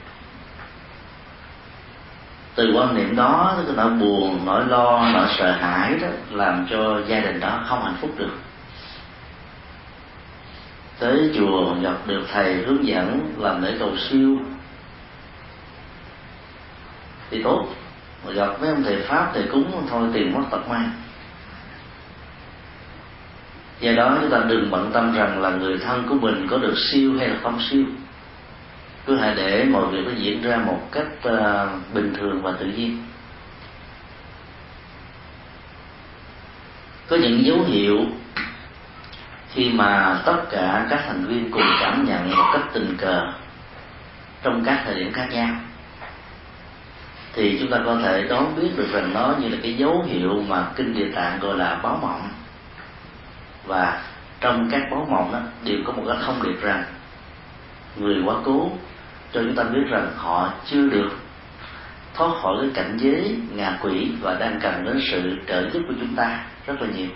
Từ 2.55 2.73
quan 2.75 2.95
niệm 2.95 3.15
đó 3.15 3.57
cái 3.65 3.75
nỗi 3.75 3.89
buồn, 3.89 4.45
nỗi 4.45 4.65
lo, 4.67 5.09
nỗi 5.13 5.27
sợ 5.37 5.51
hãi 5.51 5.95
đó, 6.01 6.07
làm 6.31 6.67
cho 6.69 7.01
gia 7.07 7.19
đình 7.19 7.39
đó 7.39 7.63
không 7.67 7.83
hạnh 7.83 7.97
phúc 8.01 8.11
được. 8.17 8.37
Tới 10.99 11.31
chùa 11.35 11.75
gặp 11.81 11.97
được 12.05 12.25
thầy 12.33 12.53
hướng 12.53 12.87
dẫn 12.87 13.33
làm 13.37 13.61
lễ 13.61 13.75
cầu 13.79 13.91
siêu, 14.09 14.37
thì 17.29 17.43
tốt 17.43 17.67
gặp 18.33 18.61
mấy 18.61 18.69
ông 18.69 18.83
thầy 18.83 19.01
pháp 19.01 19.31
thầy 19.33 19.43
cúng 19.51 19.87
thôi 19.89 20.09
tiền 20.13 20.33
mất 20.33 20.43
tật 20.51 20.69
mang. 20.69 20.91
Do 23.79 23.91
đó 23.91 24.17
chúng 24.21 24.31
ta 24.31 24.37
đừng 24.47 24.71
bận 24.71 24.91
tâm 24.93 25.13
rằng 25.13 25.41
là 25.41 25.49
người 25.49 25.77
thân 25.77 26.03
của 26.09 26.15
mình 26.15 26.47
có 26.49 26.57
được 26.57 26.75
siêu 26.91 27.17
hay 27.19 27.27
là 27.27 27.37
không 27.43 27.59
siêu. 27.69 27.83
Cứ 29.05 29.15
hãy 29.15 29.35
để 29.35 29.63
mọi 29.63 29.87
việc 29.87 30.01
nó 30.05 30.11
diễn 30.17 30.41
ra 30.41 30.57
một 30.57 30.79
cách 30.91 31.07
uh, 31.27 31.93
bình 31.93 32.13
thường 32.17 32.41
và 32.41 32.51
tự 32.59 32.65
nhiên. 32.65 33.03
Có 37.09 37.15
những 37.15 37.45
dấu 37.45 37.63
hiệu 37.63 38.05
khi 39.53 39.69
mà 39.69 40.21
tất 40.25 40.43
cả 40.49 40.87
các 40.89 41.03
thành 41.07 41.25
viên 41.25 41.51
cùng 41.51 41.63
cảm 41.79 42.05
nhận 42.05 42.29
một 42.29 42.49
cách 42.53 42.63
tình 42.73 42.97
cờ 42.97 43.33
trong 44.43 44.63
các 44.65 44.81
thời 44.85 44.95
điểm 44.95 45.13
khác 45.13 45.27
nhau 45.31 45.49
thì 47.37 47.57
chúng 47.59 47.69
ta 47.71 47.77
có 47.85 47.95
thể 48.03 48.23
đoán 48.23 48.55
biết 48.55 48.69
được 48.75 48.87
rằng 48.91 49.13
nó 49.13 49.33
như 49.41 49.47
là 49.47 49.57
cái 49.61 49.73
dấu 49.73 50.03
hiệu 50.07 50.43
mà 50.47 50.67
kinh 50.75 50.93
địa 50.93 51.11
tạng 51.15 51.39
gọi 51.39 51.57
là 51.57 51.79
báo 51.83 51.99
mộng. 52.01 52.29
Và 53.65 54.01
trong 54.39 54.69
các 54.71 54.81
báo 54.91 55.07
mộng 55.09 55.31
đó, 55.31 55.39
đều 55.63 55.77
có 55.85 55.93
một 55.93 56.03
cái 56.07 56.17
thông 56.25 56.43
điệp 56.43 56.61
rằng 56.61 56.83
người 57.95 58.21
quá 58.25 58.35
cố 58.45 58.71
cho 59.33 59.41
chúng 59.43 59.55
ta 59.55 59.63
biết 59.63 59.81
rằng 59.89 60.11
họ 60.15 60.53
chưa 60.65 60.87
được 60.89 61.09
thoát 62.13 62.29
khỏi 62.41 62.55
cái 62.61 62.69
cảnh 62.73 62.97
giới 62.97 63.37
ngạ 63.55 63.77
quỷ 63.81 64.11
và 64.21 64.33
đang 64.33 64.59
cần 64.61 64.85
đến 64.85 64.99
sự 65.11 65.37
trợ 65.47 65.69
giúp 65.69 65.81
của 65.87 65.95
chúng 65.99 66.15
ta 66.15 66.45
rất 66.67 66.81
là 66.81 66.87
nhiều. 66.97 67.09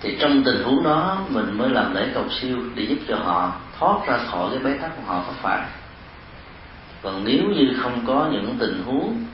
Thì 0.00 0.16
trong 0.20 0.44
tình 0.44 0.64
huống 0.64 0.84
đó, 0.84 1.18
mình 1.28 1.58
mới 1.58 1.68
làm 1.68 1.94
lễ 1.94 2.08
cầu 2.14 2.24
siêu 2.40 2.56
để 2.74 2.82
giúp 2.82 2.98
cho 3.08 3.16
họ 3.16 3.52
thoát 3.78 4.06
ra 4.06 4.18
khỏi 4.30 4.50
cái 4.50 4.58
bế 4.58 4.78
tắc 4.78 4.96
của 4.96 5.02
họ, 5.06 5.24
có 5.26 5.32
phải? 5.42 5.60
Còn 7.06 7.24
nếu 7.24 7.42
như 7.44 7.74
không 7.82 8.04
có 8.06 8.28
những 8.32 8.56
tình 8.58 8.82
huống 8.86 9.24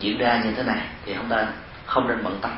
diễn 0.00 0.18
ra 0.18 0.42
như 0.44 0.50
thế 0.56 0.62
này, 0.62 0.80
thì 1.04 1.14
chúng 1.14 1.28
ta 1.28 1.46
không 1.86 2.08
nên 2.08 2.24
bận 2.24 2.38
tâm. 2.40 2.50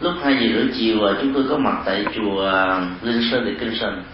Lúc 0.00 0.12
hai 0.24 0.32
giờ 0.34 0.48
rưỡi 0.54 0.68
chiều 0.74 1.06
à, 1.06 1.12
chúng 1.20 1.34
tôi 1.34 1.44
có 1.48 1.56
mặt 1.56 1.82
tại 1.84 2.06
chùa 2.14 2.48
à, 2.48 2.80
linh 3.02 3.30
sơn 3.30 3.44
để 3.44 3.52
kinh 3.60 3.78
sơn. 3.78 4.04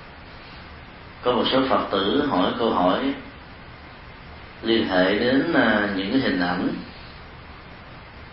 Có 1.22 1.32
một 1.32 1.44
số 1.52 1.60
phật 1.68 1.86
tử 1.90 2.26
hỏi 2.26 2.52
câu 2.58 2.70
hỏi, 2.70 3.14
liên 4.62 4.88
hệ 4.88 5.18
đến 5.18 5.52
à, 5.52 5.88
những 5.96 6.10
cái 6.10 6.20
hình 6.20 6.40
ảnh 6.40 6.68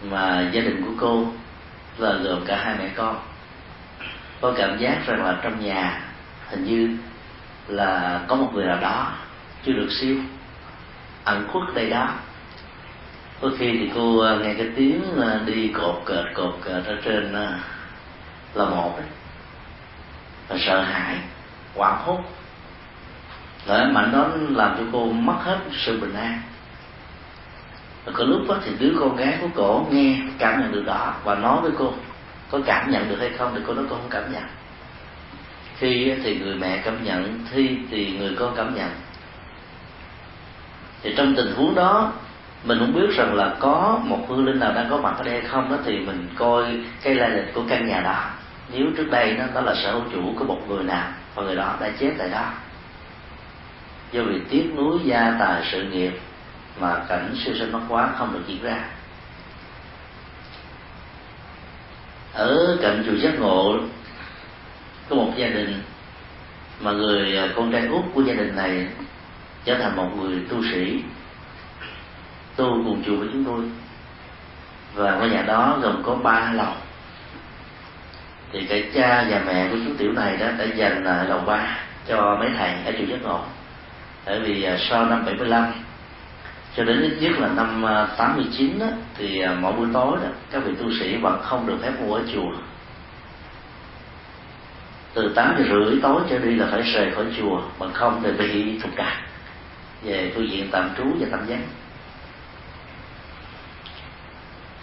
mà 0.03 0.49
gia 0.51 0.61
đình 0.61 0.83
của 0.85 0.93
cô 0.99 1.27
là 1.97 2.13
gồm 2.13 2.45
cả 2.45 2.61
hai 2.63 2.75
mẹ 2.79 2.89
con. 2.95 3.15
Có 4.41 4.53
cảm 4.57 4.77
giác 4.79 5.07
rằng 5.07 5.25
là 5.25 5.39
trong 5.43 5.65
nhà 5.65 6.01
hình 6.49 6.65
như 6.65 6.97
là 7.67 8.21
có 8.27 8.35
một 8.35 8.51
người 8.53 8.65
nào 8.65 8.77
đó 8.81 9.11
chưa 9.65 9.73
được 9.73 9.89
siêu. 10.01 10.17
Ẩn 11.23 11.47
khuất 11.47 11.63
đây 11.75 11.89
đó. 11.89 12.09
Có 13.41 13.49
khi 13.57 13.71
thì 13.71 13.91
cô 13.95 14.19
à, 14.19 14.35
nghe 14.35 14.53
cái 14.53 14.67
tiếng 14.75 15.03
à, 15.21 15.39
đi 15.45 15.67
cột 15.67 16.01
cợt 16.05 16.25
cột 16.33 16.57
cợt 16.61 16.85
ở 16.85 16.95
trên 17.05 17.33
là 18.53 18.65
một 18.65 18.95
ấy. 18.95 19.05
Là 20.49 20.57
sợ 20.67 20.81
hãi, 20.81 21.17
hoảng 21.75 22.01
hốt. 22.05 22.19
Lợi 23.65 23.91
mạnh 23.91 24.11
đó 24.11 24.27
làm 24.49 24.75
cho 24.77 24.83
cô 24.91 25.11
mất 25.11 25.37
hết 25.43 25.59
sự 25.71 25.99
bình 25.99 26.13
an. 26.13 26.41
Và 28.05 28.11
có 28.15 28.23
lúc 28.23 28.41
đó 28.47 28.57
thì 28.65 28.71
đứa 28.79 28.93
con 28.99 29.15
gái 29.15 29.37
của 29.41 29.47
cổ 29.55 29.87
nghe, 29.91 30.17
cảm 30.37 30.61
nhận 30.61 30.71
được 30.71 30.83
đó 30.85 31.13
và 31.23 31.35
nói 31.35 31.61
với 31.61 31.71
cô, 31.77 31.93
có 32.51 32.59
cảm 32.65 32.91
nhận 32.91 33.09
được 33.09 33.17
hay 33.19 33.29
không? 33.29 33.51
Thì 33.55 33.61
cô 33.67 33.73
nói, 33.73 33.85
cô 33.89 33.95
không 33.95 34.09
cảm 34.09 34.31
nhận. 34.31 34.43
Khi 35.77 36.13
thì 36.23 36.39
người 36.39 36.55
mẹ 36.55 36.81
cảm 36.85 37.03
nhận 37.03 37.45
khi 37.51 37.77
thì 37.91 38.17
người 38.17 38.35
con 38.39 38.53
cảm 38.55 38.75
nhận 38.75 38.89
thì 41.03 41.13
trong 41.17 41.35
tình 41.35 41.53
huống 41.55 41.75
đó 41.75 42.11
mình 42.63 42.79
không 42.79 42.93
biết 42.93 43.15
rằng 43.17 43.33
là 43.33 43.55
có 43.59 43.99
một 44.03 44.25
hương 44.29 44.45
linh 44.45 44.59
nào 44.59 44.73
đang 44.73 44.89
có 44.89 44.97
mặt 44.97 45.13
ở 45.17 45.23
đây 45.23 45.33
hay 45.33 45.49
không 45.49 45.71
đó 45.71 45.77
thì 45.85 45.99
mình 45.99 46.27
coi 46.35 46.79
cái 47.01 47.15
lai 47.15 47.29
lịch 47.29 47.53
của 47.53 47.63
căn 47.69 47.87
nhà 47.87 48.01
đó. 48.01 48.23
Nếu 48.71 48.85
trước 48.97 49.09
đây 49.11 49.35
đó, 49.35 49.45
đó 49.53 49.61
là 49.61 49.75
sở 49.75 49.91
hữu 49.91 50.01
chủ 50.13 50.33
của 50.39 50.45
một 50.45 50.59
người 50.69 50.83
nào 50.83 51.07
và 51.35 51.43
người 51.43 51.55
đó 51.55 51.75
đã 51.81 51.89
chết 51.99 52.11
tại 52.17 52.29
đó. 52.29 52.45
Do 54.11 54.21
vì 54.23 54.39
tiếc 54.49 54.71
nuối 54.75 54.99
gia 55.03 55.35
tài 55.39 55.61
sự 55.71 55.83
nghiệp 55.83 56.19
mà 56.79 56.95
cảnh 57.09 57.35
siêu 57.45 57.55
sinh 57.59 57.71
mất 57.71 57.79
quá 57.89 58.09
không 58.17 58.33
được 58.33 58.43
diễn 58.47 58.63
ra. 58.63 58.77
Ở 62.33 62.77
cạnh 62.81 63.03
chùa 63.05 63.15
giác 63.15 63.39
ngộ 63.39 63.77
có 65.09 65.15
một 65.15 65.31
gia 65.35 65.47
đình 65.47 65.81
mà 66.79 66.91
người 66.91 67.39
con 67.55 67.71
trai 67.71 67.87
út 67.87 68.03
của 68.13 68.21
gia 68.21 68.33
đình 68.33 68.55
này 68.55 68.87
trở 69.65 69.77
thành 69.77 69.95
một 69.95 70.09
người 70.17 70.39
tu 70.49 70.63
sĩ. 70.71 71.03
Tu 72.55 72.65
cùng 72.65 73.03
chùa 73.05 73.15
với 73.15 73.27
chúng 73.33 73.45
tôi. 73.45 73.59
Và 74.93 75.15
ngôi 75.15 75.29
nhà 75.29 75.41
đó 75.41 75.79
gồm 75.81 76.03
có 76.03 76.15
ba 76.15 76.51
lầu. 76.53 76.73
Thì 78.51 78.65
cái 78.65 78.89
cha 78.93 79.25
và 79.29 79.41
mẹ 79.45 79.67
của 79.71 79.77
chú 79.85 79.91
tiểu 79.97 80.11
này 80.11 80.37
đó 80.37 80.47
đã 80.57 80.65
dành 80.75 81.05
à, 81.05 81.23
lầu 81.23 81.39
ba 81.39 81.77
cho 82.07 82.37
mấy 82.39 82.49
thầy 82.57 82.73
ở 82.85 82.91
chùa 82.91 83.05
giấc 83.05 83.23
ngộ. 83.23 83.41
Bởi 84.25 84.39
vì 84.39 84.63
à, 84.63 84.77
sau 84.89 85.05
năm 85.05 85.25
75 85.25 85.73
cho 86.75 86.83
đến 86.83 87.01
ít 87.01 87.17
nhất 87.19 87.39
là 87.39 87.47
năm 87.47 87.85
à, 87.85 88.07
89 88.17 88.79
đó, 88.79 88.87
thì 89.17 89.41
mỗi 89.59 89.73
buổi 89.73 89.87
tối 89.93 90.17
đó 90.23 90.29
các 90.51 90.63
vị 90.65 90.73
tu 90.79 90.91
sĩ 90.99 91.17
vẫn 91.17 91.41
không 91.43 91.67
được 91.67 91.77
phép 91.81 91.91
ngủ 91.99 92.13
ở 92.13 92.21
chùa. 92.33 92.51
Từ 95.13 95.33
tám 95.35 95.55
giờ 95.57 95.65
rưỡi 95.69 95.99
tối 96.01 96.21
trở 96.29 96.37
đi 96.39 96.55
là 96.55 96.67
phải 96.71 96.81
rời 96.81 97.11
khỏi 97.11 97.25
chùa 97.37 97.61
bằng 97.79 97.93
không 97.93 98.21
thì 98.23 98.31
bị 98.31 98.79
trục 98.81 98.91
trặc 98.97 99.13
về 100.03 100.31
tu 100.35 100.41
viện 100.41 100.67
tạm 100.71 100.89
trú 100.97 101.03
và 101.19 101.27
tạm 101.31 101.47
giác 101.47 101.59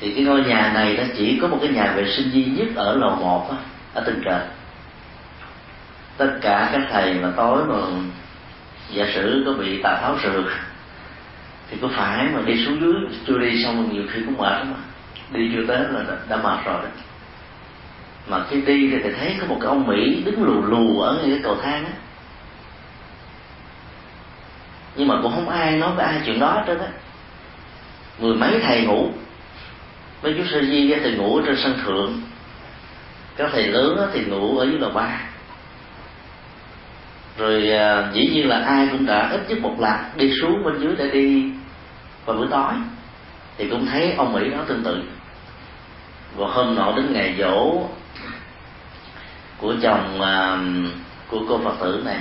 thì 0.00 0.12
cái 0.14 0.24
ngôi 0.24 0.42
nhà 0.42 0.70
này 0.74 0.96
nó 0.96 1.04
chỉ 1.16 1.38
có 1.42 1.48
một 1.48 1.58
cái 1.62 1.72
nhà 1.72 1.92
vệ 1.96 2.12
sinh 2.16 2.30
duy 2.30 2.44
nhất 2.44 2.68
ở 2.74 2.96
lầu 2.96 3.16
một 3.16 3.50
ở 3.94 4.02
tầng 4.06 4.20
trời 4.24 4.40
tất 6.16 6.38
cả 6.40 6.68
các 6.72 6.82
thầy 6.90 7.14
mà 7.14 7.32
tối 7.36 7.64
mà 7.64 7.76
giả 8.92 9.06
sử 9.14 9.42
có 9.46 9.52
bị 9.52 9.82
tà 9.82 9.98
tháo 10.00 10.16
sượt 10.22 10.44
thì 11.70 11.76
có 11.82 11.88
phải 11.96 12.26
mà 12.34 12.40
đi 12.46 12.64
xuống 12.64 12.80
dưới 12.80 12.94
chưa 13.26 13.38
đi 13.38 13.64
xong 13.64 13.76
rồi 13.76 13.86
nhiều 13.92 14.02
khi 14.10 14.20
cũng 14.26 14.36
mệt 14.38 14.52
lắm 14.52 14.72
mà 14.72 14.78
đi 15.32 15.50
chưa 15.54 15.66
tới 15.68 15.78
là 15.78 16.02
đã, 16.08 16.16
đã 16.28 16.36
mệt 16.36 16.64
rồi 16.64 16.82
đó. 16.82 16.88
Mà 18.28 18.44
khi 18.50 18.60
đi 18.60 18.90
thì 18.90 18.96
thầy 19.02 19.12
thấy 19.12 19.36
có 19.40 19.46
một 19.46 19.56
cái 19.60 19.68
ông 19.68 19.86
mỹ 19.86 20.22
đứng 20.24 20.42
lù 20.42 20.62
lù 20.62 21.00
ở 21.00 21.14
ngay 21.14 21.30
cái 21.30 21.40
cầu 21.42 21.56
thang 21.62 21.84
á 21.84 21.92
nhưng 24.96 25.08
mà 25.08 25.18
cũng 25.22 25.32
không 25.34 25.48
ai 25.48 25.76
nói 25.76 25.92
với 25.96 26.06
ai 26.06 26.20
chuyện 26.26 26.40
đó 26.40 26.52
hết 26.52 26.62
trơn 26.66 26.78
á. 26.78 26.88
Mười 28.18 28.34
mấy 28.34 28.60
thầy 28.62 28.82
ngủ. 28.82 29.08
Với 30.22 30.34
chú 30.38 30.44
sơ 30.52 30.60
di 30.60 30.94
thì 31.02 31.16
ngủ 31.16 31.36
ở 31.36 31.42
trên 31.46 31.56
sân 31.56 31.78
thượng. 31.84 32.20
Các 33.36 33.50
thầy 33.52 33.66
lớn 33.66 34.10
thì 34.12 34.24
ngủ 34.24 34.58
ở 34.58 34.64
dưới 34.64 34.78
lầu 34.78 34.90
ba. 34.90 35.20
Rồi 37.38 37.70
à, 37.70 38.10
dĩ 38.12 38.30
nhiên 38.32 38.48
là 38.48 38.58
ai 38.58 38.88
cũng 38.92 39.06
đã 39.06 39.28
ít 39.30 39.40
nhất 39.48 39.58
một 39.62 39.74
lần 39.80 39.96
đi 40.16 40.30
xuống 40.40 40.64
bên 40.64 40.80
dưới 40.80 40.94
để 40.98 41.10
đi 41.10 41.52
vào 42.24 42.36
buổi 42.36 42.46
tối. 42.50 42.72
Thì 43.58 43.68
cũng 43.70 43.86
thấy 43.86 44.12
ông 44.12 44.32
mỹ 44.32 44.40
nó 44.56 44.62
tương 44.68 44.84
tự. 44.84 45.02
Và 46.36 46.46
hôm 46.46 46.74
nọ 46.74 46.92
đến 46.96 47.12
ngày 47.12 47.34
dỗ 47.38 47.82
của 49.58 49.74
chồng 49.82 50.20
à, 50.20 50.58
của 51.28 51.40
cô 51.48 51.60
phật 51.64 51.74
tử 51.80 52.02
này, 52.04 52.20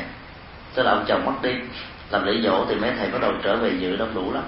tức 0.74 0.84
là 0.84 0.92
ông 0.92 1.06
chồng 1.08 1.26
mất 1.26 1.34
đi 1.42 1.52
làm 2.12 2.26
lễ 2.26 2.42
dỗ 2.44 2.66
thì 2.70 2.76
mấy 2.76 2.92
thầy 3.00 3.10
bắt 3.10 3.22
đầu 3.22 3.34
trở 3.44 3.56
về 3.56 3.72
dự 3.80 3.96
đông 3.96 4.14
đủ 4.14 4.34
lắm. 4.34 4.44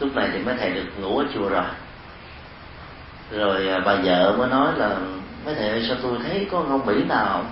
Lúc 0.00 0.16
này 0.16 0.28
thì 0.32 0.38
mấy 0.38 0.54
thầy 0.60 0.70
được 0.70 0.84
ngủ 1.00 1.18
ở 1.18 1.24
chùa 1.34 1.48
rồi. 1.48 1.64
Rồi 3.30 3.68
à, 3.68 3.80
bà 3.84 3.94
vợ 3.94 4.34
mới 4.38 4.48
nói 4.48 4.72
là, 4.76 4.96
mấy 5.44 5.54
thầy 5.54 5.68
ơi, 5.68 5.84
sao 5.88 5.96
tôi 6.02 6.18
thấy 6.22 6.48
có 6.50 6.58
ông 6.58 6.86
mỹ 6.86 6.94
nào 7.08 7.44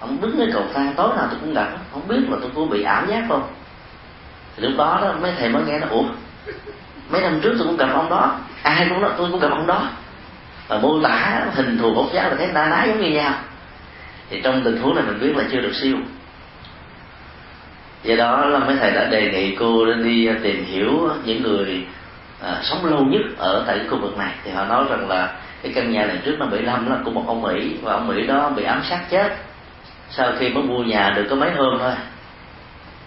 ông 0.00 0.20
đứng 0.20 0.38
cái 0.38 0.48
cầu 0.52 0.62
thang, 0.74 0.92
tối 0.96 1.08
nào 1.16 1.26
tôi 1.30 1.38
cũng 1.40 1.54
gặp, 1.54 1.68
không 1.92 2.08
biết 2.08 2.20
là 2.30 2.36
tôi 2.40 2.50
có 2.54 2.64
bị 2.64 2.82
ảo 2.82 3.06
giác 3.06 3.24
không? 3.28 3.48
Thì 4.56 4.62
lúc 4.62 4.72
đó 4.78 4.98
đó, 5.02 5.14
mấy 5.20 5.32
thầy 5.38 5.48
mới 5.48 5.62
nghe 5.66 5.78
nó 5.78 5.86
ủa, 5.90 6.04
mấy 7.10 7.20
năm 7.20 7.40
trước 7.42 7.54
tôi 7.58 7.66
cũng 7.66 7.76
gặp 7.76 7.88
ông 7.94 8.10
đó, 8.10 8.38
ai 8.62 8.86
cũng 8.88 9.00
nói 9.00 9.10
tôi 9.18 9.30
cũng 9.30 9.40
gặp 9.40 9.50
ông 9.50 9.66
đó. 9.66 9.88
Và 10.68 10.78
mô 10.78 11.02
tả 11.02 11.46
hình 11.54 11.78
thù 11.78 11.94
bốc 11.94 12.06
giáo 12.12 12.30
là 12.30 12.36
thấy 12.36 12.46
na 12.46 12.66
ná 12.66 12.84
giống 12.84 13.00
như 13.00 13.10
nhau. 13.10 13.32
Thì 14.30 14.40
trong 14.40 14.64
tình 14.64 14.76
huống 14.76 14.94
này 14.94 15.04
mình 15.06 15.20
biết 15.20 15.36
là 15.36 15.44
chưa 15.52 15.60
được 15.60 15.74
siêu 15.74 15.96
do 18.04 18.16
đó 18.16 18.46
là 18.46 18.58
mấy 18.58 18.76
thầy 18.76 18.90
đã 18.90 19.04
đề 19.04 19.30
nghị 19.30 19.56
cô 19.56 19.94
đi 19.94 20.26
à, 20.26 20.34
tìm 20.42 20.64
hiểu 20.64 21.10
những 21.24 21.42
người 21.42 21.86
à, 22.42 22.60
sống 22.62 22.84
lâu 22.84 23.04
nhất 23.04 23.22
ở 23.38 23.64
tại 23.66 23.78
cái 23.78 23.86
khu 23.88 23.98
vực 23.98 24.18
này. 24.18 24.32
Thì 24.44 24.50
họ 24.50 24.64
nói 24.64 24.84
rằng 24.90 25.08
là 25.08 25.32
cái 25.62 25.72
căn 25.74 25.92
nhà 25.92 26.06
này 26.06 26.18
trước 26.24 26.36
năm 26.38 26.50
75 26.50 26.90
là 26.90 26.98
của 27.04 27.10
một 27.10 27.24
ông 27.26 27.42
Mỹ 27.42 27.76
và 27.82 27.92
ông 27.92 28.08
Mỹ 28.08 28.26
đó 28.26 28.50
bị 28.56 28.64
ám 28.64 28.82
sát 28.90 29.00
chết. 29.10 29.36
Sau 30.10 30.32
khi 30.38 30.48
mới 30.48 30.62
mua 30.62 30.82
nhà 30.82 31.12
được 31.16 31.26
có 31.30 31.36
mấy 31.36 31.50
hôm 31.50 31.78
thôi 31.78 31.92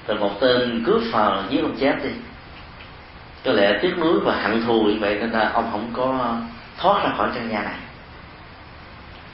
rồi 0.08 0.18
một 0.18 0.40
tên 0.40 0.84
cướp 0.86 1.02
vào 1.12 1.44
giết 1.50 1.62
ông 1.62 1.76
chết 1.80 1.96
đi. 2.04 2.10
Có 3.46 3.52
lẽ 3.52 3.80
tiếc 3.82 3.98
nuối 3.98 4.20
và 4.20 4.36
hận 4.36 4.64
thù 4.66 4.84
như 4.84 4.98
vậy 5.00 5.18
nên 5.20 5.32
là 5.32 5.52
ông 5.54 5.70
không 5.72 5.90
có 5.94 6.36
thoát 6.78 7.04
ra 7.04 7.10
khỏi 7.18 7.30
căn 7.36 7.50
nhà 7.50 7.64
này. 7.64 7.76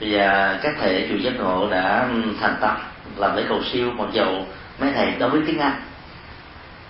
Bây 0.00 0.10
giờ 0.10 0.58
các 0.62 0.74
thầy 0.80 1.06
chùa 1.10 1.16
giác 1.16 1.32
ngộ 1.38 1.68
đã 1.70 2.08
thành 2.40 2.56
tâm 2.60 2.76
làm 3.16 3.36
lễ 3.36 3.42
cầu 3.48 3.60
siêu 3.72 3.90
mặc 3.96 4.08
dầu 4.12 4.46
mấy 4.78 4.92
thầy 4.92 5.10
đâu 5.18 5.30
biết 5.30 5.40
tiếng 5.46 5.58
anh. 5.58 5.82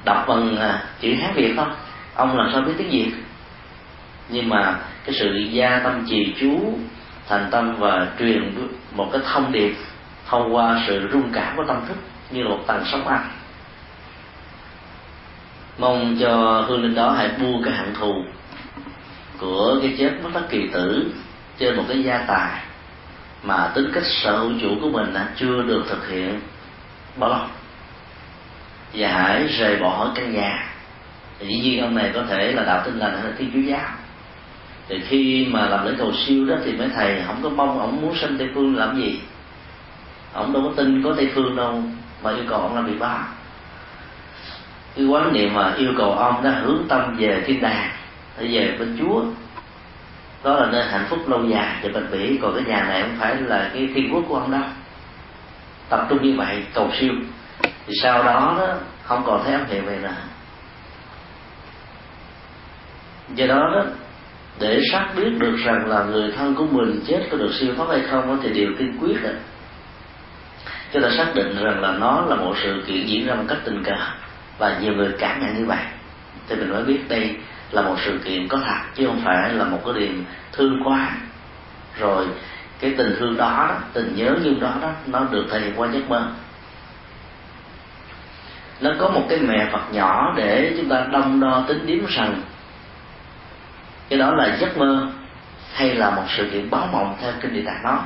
Đọc 0.04 0.24
bằng 0.28 0.56
à, 0.56 0.82
chữ 1.00 1.14
hán 1.14 1.34
việt 1.34 1.52
không? 1.56 1.74
Ông 2.14 2.36
làm 2.36 2.50
sao 2.52 2.62
biết 2.62 2.72
tiếng 2.78 2.90
việt? 2.90 3.12
Nhưng 4.28 4.48
mà 4.48 4.78
cái 5.04 5.14
sự 5.14 5.36
gia 5.50 5.78
tâm 5.78 6.06
trì 6.08 6.34
chú 6.40 6.78
thành 7.28 7.48
tâm 7.50 7.76
và 7.78 8.06
truyền 8.18 8.54
một 8.92 9.08
cái 9.12 9.20
thông 9.32 9.52
điệp 9.52 9.74
thông 10.26 10.54
qua 10.54 10.84
sự 10.86 11.08
rung 11.12 11.32
cảm 11.32 11.56
của 11.56 11.64
tâm 11.68 11.80
thức 11.88 11.96
như 12.30 12.42
là 12.42 12.48
một 12.48 12.60
tầng 12.66 12.82
sóng 12.92 13.08
ăn 13.08 13.30
mong 15.78 16.16
cho 16.20 16.64
hương 16.68 16.82
linh 16.82 16.94
đó 16.94 17.10
hãy 17.10 17.28
buông 17.40 17.62
cái 17.64 17.74
hận 17.74 17.94
thù 17.94 18.24
của 19.38 19.78
cái 19.82 19.94
chết 19.98 20.10
mất 20.22 20.30
tất 20.34 20.46
kỳ 20.50 20.68
tử 20.72 21.12
trên 21.58 21.76
một 21.76 21.84
cái 21.88 22.02
gia 22.02 22.18
tài 22.18 22.60
mà 23.42 23.72
tính 23.74 23.90
cách 23.94 24.04
sở 24.06 24.38
hữu 24.38 24.52
chủ 24.60 24.68
của 24.80 24.90
mình 24.90 25.14
đã 25.14 25.28
chưa 25.36 25.62
được 25.62 25.84
thực 25.88 26.08
hiện. 26.08 26.40
Bao 27.16 27.30
lâu? 27.30 27.40
Và 28.94 29.08
hãy 29.08 29.46
rời 29.46 29.76
bỏ 29.76 30.12
căn 30.14 30.32
nhà. 30.32 30.66
Thì 31.38 31.46
dĩ 31.46 31.60
nhiên 31.60 31.80
ông 31.80 31.94
này 31.94 32.10
có 32.14 32.22
thể 32.28 32.52
là 32.52 32.64
đạo 32.64 32.82
tin 32.84 32.98
lành 32.98 33.14
hay 33.14 33.24
là 33.24 33.32
thiên 33.38 33.50
chúa 33.54 33.60
giáo. 33.60 33.88
Thì 34.88 35.00
khi 35.08 35.46
mà 35.50 35.66
làm 35.68 35.86
lễ 35.86 35.92
cầu 35.98 36.12
siêu 36.26 36.46
đó 36.46 36.54
thì 36.64 36.72
mấy 36.72 36.88
thầy 36.94 37.22
không 37.26 37.42
có 37.42 37.48
mong 37.48 37.80
ông 37.80 38.02
muốn 38.02 38.16
sinh 38.16 38.38
tây 38.38 38.48
phương 38.54 38.76
làm 38.76 38.96
gì. 38.96 39.20
Ông 40.32 40.52
đâu 40.52 40.62
có 40.62 40.70
tin 40.76 41.02
có 41.02 41.14
tây 41.16 41.30
phương 41.34 41.56
đâu, 41.56 41.82
mà 42.22 42.30
yêu 42.30 42.44
cầu 42.48 42.60
ông 42.60 42.74
làm 42.74 42.86
bị 42.86 42.98
ba 42.98 43.26
cái 44.96 45.06
quán 45.06 45.32
niệm 45.32 45.54
mà 45.54 45.74
yêu 45.76 45.92
cầu 45.98 46.12
ông 46.12 46.42
đó, 46.42 46.50
hướng 46.50 46.84
tâm 46.88 47.16
về 47.18 47.42
thiên 47.46 47.60
đàng, 47.60 47.90
để 48.38 48.46
về 48.46 48.76
bên 48.78 48.96
chúa. 48.98 49.24
Đó 50.44 50.54
là 50.54 50.66
nơi 50.72 50.84
hạnh 50.84 51.06
phúc 51.08 51.28
lâu 51.28 51.44
dài 51.44 51.76
và 51.82 51.88
bền 51.94 52.10
bỉ. 52.10 52.38
Còn 52.42 52.54
cái 52.54 52.64
nhà 52.64 52.84
này 52.88 53.02
không 53.02 53.16
phải 53.18 53.36
là 53.36 53.70
cái 53.74 53.88
thiên 53.94 54.14
quốc 54.14 54.24
của 54.28 54.34
ông 54.34 54.50
đâu. 54.50 54.60
Tập 55.88 56.06
trung 56.08 56.22
như 56.22 56.34
vậy, 56.36 56.62
cầu 56.74 56.90
siêu 57.00 57.12
thì 57.86 57.94
sau 58.02 58.22
đó 58.22 58.56
đó 58.58 58.74
không 59.02 59.22
còn 59.26 59.44
thấy 59.44 59.52
ám 59.52 59.66
hiệu 59.66 59.82
về 59.82 59.98
nữa. 60.02 60.14
Do 63.34 63.46
đó 63.46 63.70
đó 63.74 63.84
để 64.58 64.80
xác 64.92 65.08
biết 65.16 65.30
được 65.38 65.56
rằng 65.64 65.86
là 65.86 66.04
người 66.04 66.32
thân 66.36 66.54
của 66.54 66.66
mình 66.66 67.00
chết 67.06 67.28
có 67.30 67.36
được 67.36 67.50
siêu 67.60 67.74
thoát 67.76 67.86
hay 67.88 68.00
không 68.10 68.40
thì 68.42 68.50
điều 68.50 68.70
tiên 68.78 68.98
quyết 69.00 69.22
đó 69.22 69.30
chúng 70.94 71.02
ta 71.02 71.10
xác 71.16 71.34
định 71.34 71.56
rằng 71.62 71.80
là 71.80 71.92
nó 71.92 72.24
là 72.28 72.36
một 72.36 72.54
sự 72.62 72.82
kiện 72.86 73.06
diễn 73.06 73.26
ra 73.26 73.34
một 73.34 73.44
cách 73.48 73.58
tình 73.64 73.84
cờ 73.84 73.92
và 74.58 74.78
nhiều 74.78 74.92
người 74.92 75.12
cảm 75.18 75.40
nhận 75.40 75.58
như 75.58 75.66
vậy. 75.66 75.84
Thì 76.48 76.56
mình 76.56 76.70
mới 76.70 76.84
biết 76.84 77.00
đây 77.08 77.36
là 77.70 77.82
một 77.82 77.96
sự 78.04 78.18
kiện 78.24 78.48
có 78.48 78.58
thật 78.66 78.80
chứ 78.94 79.06
không 79.06 79.22
phải 79.24 79.52
là 79.52 79.64
một 79.64 79.80
cái 79.84 79.94
điểm 79.94 80.24
thương 80.52 80.80
quá. 80.84 81.10
Rồi 81.98 82.26
cái 82.80 82.94
tình 82.98 83.16
thương 83.18 83.36
đó, 83.36 83.78
tình 83.92 84.12
nhớ 84.16 84.36
như 84.42 84.54
đó 84.60 84.74
đó 84.82 84.90
nó 85.06 85.26
được 85.30 85.46
thể 85.50 85.60
hiện 85.60 85.72
qua 85.76 85.88
giấc 85.92 86.10
mơ 86.10 86.28
nó 88.80 88.90
có 88.98 89.08
một 89.08 89.26
cái 89.28 89.38
mẹ 89.38 89.68
Phật 89.72 89.92
nhỏ 89.92 90.34
để 90.36 90.74
chúng 90.76 90.88
ta 90.88 91.06
đong 91.12 91.40
đo 91.40 91.64
tính 91.68 91.86
điếm 91.86 92.06
rằng 92.06 92.42
cái 94.08 94.18
đó 94.18 94.30
là 94.34 94.56
giấc 94.56 94.78
mơ 94.78 95.06
hay 95.74 95.94
là 95.94 96.10
một 96.10 96.22
sự 96.36 96.48
kiện 96.52 96.70
báo 96.70 96.88
mộng 96.92 97.16
theo 97.20 97.32
kinh 97.40 97.54
địa 97.54 97.62
tạng 97.66 97.82
đó. 97.84 98.04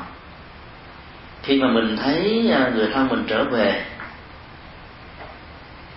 Khi 1.43 1.63
mà 1.63 1.69
mình 1.69 1.97
thấy 1.97 2.51
à, 2.55 2.71
người 2.75 2.91
thân 2.95 3.09
mình 3.09 3.25
trở 3.29 3.45
về, 3.45 3.85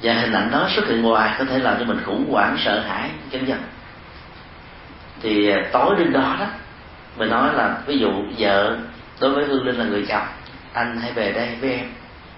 và 0.02 0.14
hình 0.14 0.34
ảnh 0.34 0.52
đó 0.52 0.68
xuất 0.76 0.88
hiện 0.88 1.02
ngoài, 1.02 1.36
có 1.40 1.46
thể 1.46 1.60
làm 1.60 1.76
cho 1.80 1.86
mình 1.86 2.00
khủng 2.06 2.32
hoảng, 2.32 2.58
sợ 2.66 2.80
hãi 2.80 3.10
chân 3.32 3.48
dân 3.48 3.60
thì 5.22 5.50
à, 5.50 5.58
tối 5.72 5.96
đêm 5.98 6.14
đó 6.14 6.36
đó, 6.40 6.46
mình 7.18 7.30
nói 7.30 7.54
là, 7.54 7.78
ví 7.86 7.98
dụ 7.98 8.10
vợ 8.38 8.78
đối 9.20 9.32
với 9.32 9.46
hương 9.46 9.66
linh 9.66 9.76
là 9.76 9.86
người 9.86 10.06
chồng, 10.10 10.28
anh 10.74 11.00
hãy 11.02 11.12
về 11.12 11.32
đây 11.32 11.56
với 11.62 11.72
em, 11.72 11.86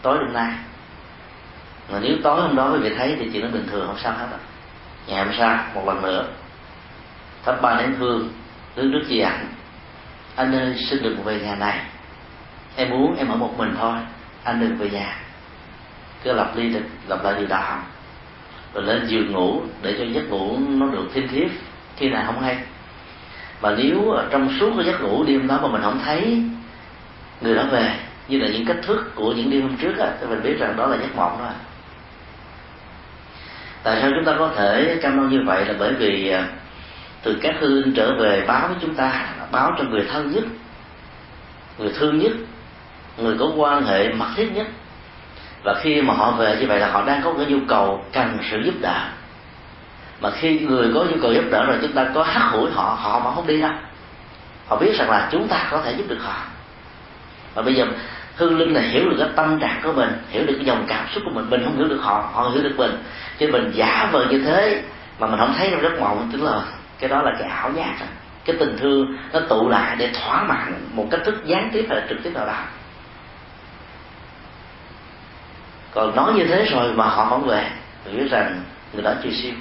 tối 0.01 0.17
đêm 0.21 0.33
nay 0.33 0.51
mà 1.91 1.99
nếu 2.01 2.17
tối 2.23 2.41
hôm 2.41 2.55
đó 2.55 2.71
quý 2.73 2.79
vị 2.79 2.95
thấy 2.97 3.15
thì 3.19 3.29
chuyện 3.33 3.43
nó 3.43 3.51
bình 3.51 3.67
thường, 3.71 3.87
không 3.87 3.97
sao 4.03 4.13
hết 4.13 4.27
á 4.31 4.37
ngày 5.07 5.25
hôm 5.25 5.33
sau, 5.37 5.59
một 5.75 5.87
lần 5.87 6.01
nữa, 6.01 6.25
thắp 7.45 7.61
ba 7.61 7.81
nén 7.81 7.93
hương 7.93 8.29
nước 8.75 8.83
nước 8.83 9.03
chi 9.09 9.19
ảnh. 9.19 9.45
Anh 10.35 10.55
ơi, 10.55 10.75
xin 10.89 11.03
đừng 11.03 11.23
về 11.23 11.39
nhà 11.39 11.55
này. 11.55 11.79
Em 12.75 12.89
muốn 12.89 13.15
em 13.15 13.27
ở 13.27 13.35
một 13.35 13.57
mình 13.57 13.75
thôi, 13.79 13.97
anh 14.43 14.59
đừng 14.59 14.77
về 14.77 14.89
nhà. 14.89 15.17
Cứ 16.23 16.33
lặp 16.33 16.55
đi 16.55 16.73
lặp 17.07 17.23
lại 17.23 17.33
điều 17.37 17.47
đó. 17.47 17.79
Rồi 18.73 18.83
lên 18.83 19.05
giường 19.07 19.31
ngủ, 19.31 19.61
để 19.81 19.95
cho 19.99 20.05
giấc 20.05 20.29
ngủ 20.29 20.57
nó 20.67 20.87
được 20.87 21.09
thêm 21.13 21.27
thiết 21.27 21.47
khi 21.97 22.09
nào 22.09 22.23
không 22.25 22.41
hay. 22.41 22.57
Mà 23.61 23.75
nếu 23.77 24.15
trong 24.31 24.57
suốt 24.59 24.71
cái 24.75 24.85
giấc 24.85 25.01
ngủ 25.01 25.23
đêm 25.23 25.47
đó 25.47 25.59
mà 25.61 25.67
mình 25.67 25.81
không 25.81 25.99
thấy 26.05 26.43
người 27.41 27.55
đó 27.55 27.63
về, 27.71 27.99
như 28.27 28.37
là 28.37 28.47
những 28.47 28.65
cách 28.65 28.77
thức 28.83 29.11
của 29.15 29.31
những 29.31 29.49
đêm 29.49 29.61
hôm 29.61 29.77
trước 29.77 29.97
á, 29.97 30.11
thì 30.21 30.27
mình 30.27 30.43
biết 30.43 30.55
rằng 30.59 30.75
đó 30.77 30.87
là 30.87 30.97
giấc 30.97 31.15
mộng 31.15 31.37
đó 31.39 31.49
tại 33.83 33.97
sao 34.01 34.11
chúng 34.15 34.25
ta 34.25 34.35
có 34.39 34.51
thể 34.55 34.99
cam 35.01 35.17
đoan 35.17 35.29
như 35.29 35.43
vậy 35.45 35.65
là 35.65 35.73
bởi 35.79 35.93
vì 35.93 36.29
à, 36.29 36.47
từ 37.23 37.37
các 37.41 37.55
hư 37.59 37.67
linh 37.67 37.93
trở 37.93 38.15
về 38.19 38.43
báo 38.47 38.67
với 38.67 38.77
chúng 38.81 38.95
ta, 38.95 39.25
báo 39.51 39.71
cho 39.77 39.83
người 39.83 40.07
thân 40.11 40.31
nhất, 40.31 40.43
người 41.77 41.93
thương 41.99 42.19
nhất, 42.19 42.31
người 43.17 43.35
có 43.39 43.51
quan 43.55 43.85
hệ 43.85 44.13
mật 44.13 44.27
thiết 44.35 44.51
nhất. 44.53 44.67
Và 45.63 45.73
khi 45.81 46.01
mà 46.01 46.13
họ 46.13 46.31
về 46.31 46.57
như 46.59 46.67
vậy 46.67 46.79
là 46.79 46.91
họ 46.91 47.03
đang 47.05 47.21
có 47.23 47.33
cái 47.37 47.45
nhu 47.45 47.57
cầu 47.67 48.05
cần 48.13 48.37
sự 48.51 48.61
giúp 48.65 48.73
đỡ. 48.81 49.07
Mà 50.21 50.29
khi 50.31 50.59
người 50.59 50.91
có 50.93 51.03
nhu 51.03 51.21
cầu 51.21 51.33
giúp 51.33 51.43
đỡ 51.51 51.65
rồi 51.65 51.77
chúng 51.81 51.93
ta 51.93 52.05
có 52.13 52.23
hắt 52.23 52.49
hủi 52.51 52.71
họ 52.71 52.97
họ 53.01 53.19
mà 53.19 53.35
không 53.35 53.47
đi 53.47 53.61
đâu. 53.61 53.71
Họ 54.67 54.75
biết 54.75 54.95
rằng 54.97 55.09
là 55.09 55.29
chúng 55.31 55.47
ta 55.47 55.67
có 55.71 55.81
thể 55.81 55.91
giúp 55.91 56.05
được 56.07 56.19
họ. 56.21 56.35
Và 57.53 57.61
bây 57.61 57.75
giờ 57.75 57.85
hương 58.35 58.57
linh 58.57 58.73
là 58.73 58.81
hiểu 58.81 59.09
được 59.09 59.15
cái 59.19 59.29
tâm 59.35 59.59
trạng 59.59 59.79
của 59.83 59.93
mình, 59.93 60.09
hiểu 60.29 60.45
được 60.45 60.53
cái 60.55 60.65
dòng 60.65 60.85
cảm 60.87 61.05
xúc 61.13 61.23
của 61.25 61.31
mình 61.31 61.49
mình 61.49 61.61
không 61.63 61.77
hiểu 61.77 61.87
được 61.87 61.99
họ 62.01 62.29
họ 62.33 62.49
hiểu 62.49 62.63
được 62.63 62.73
mình. 62.77 63.03
Cho 63.39 63.47
mình 63.51 63.71
giả 63.73 64.09
vờ 64.11 64.25
như 64.29 64.39
thế, 64.39 64.83
mà 65.19 65.27
mình 65.27 65.39
không 65.39 65.53
thấy 65.57 65.69
trong 65.71 65.81
giấc 65.81 65.99
mộng, 65.99 66.29
tức 66.33 66.41
là 66.43 66.61
cái 66.99 67.09
đó 67.09 67.21
là 67.21 67.31
cái 67.39 67.47
ảo 67.49 67.71
giác. 67.71 67.95
Rồi 67.99 68.09
cái 68.45 68.55
tình 68.59 68.77
thương 68.79 69.17
nó 69.33 69.39
tụ 69.39 69.69
lại 69.69 69.95
để 69.99 70.09
thỏa 70.13 70.43
mãn 70.43 70.73
một 70.93 71.07
cách 71.11 71.21
thức 71.25 71.45
gián 71.45 71.69
tiếp 71.73 71.85
hay 71.89 71.97
là 71.97 72.05
trực 72.09 72.23
tiếp 72.23 72.31
nào 72.33 72.45
đó. 72.45 72.59
Còn 75.91 76.15
nói 76.15 76.33
như 76.33 76.45
thế 76.45 76.65
rồi 76.71 76.93
mà 76.93 77.05
họ 77.05 77.25
không 77.29 77.47
về, 77.47 77.69
mình 78.05 78.17
biết 78.17 78.31
rằng 78.31 78.61
người 78.93 79.03
đó 79.03 79.13
chưa 79.23 79.29
siêu. 79.31 79.53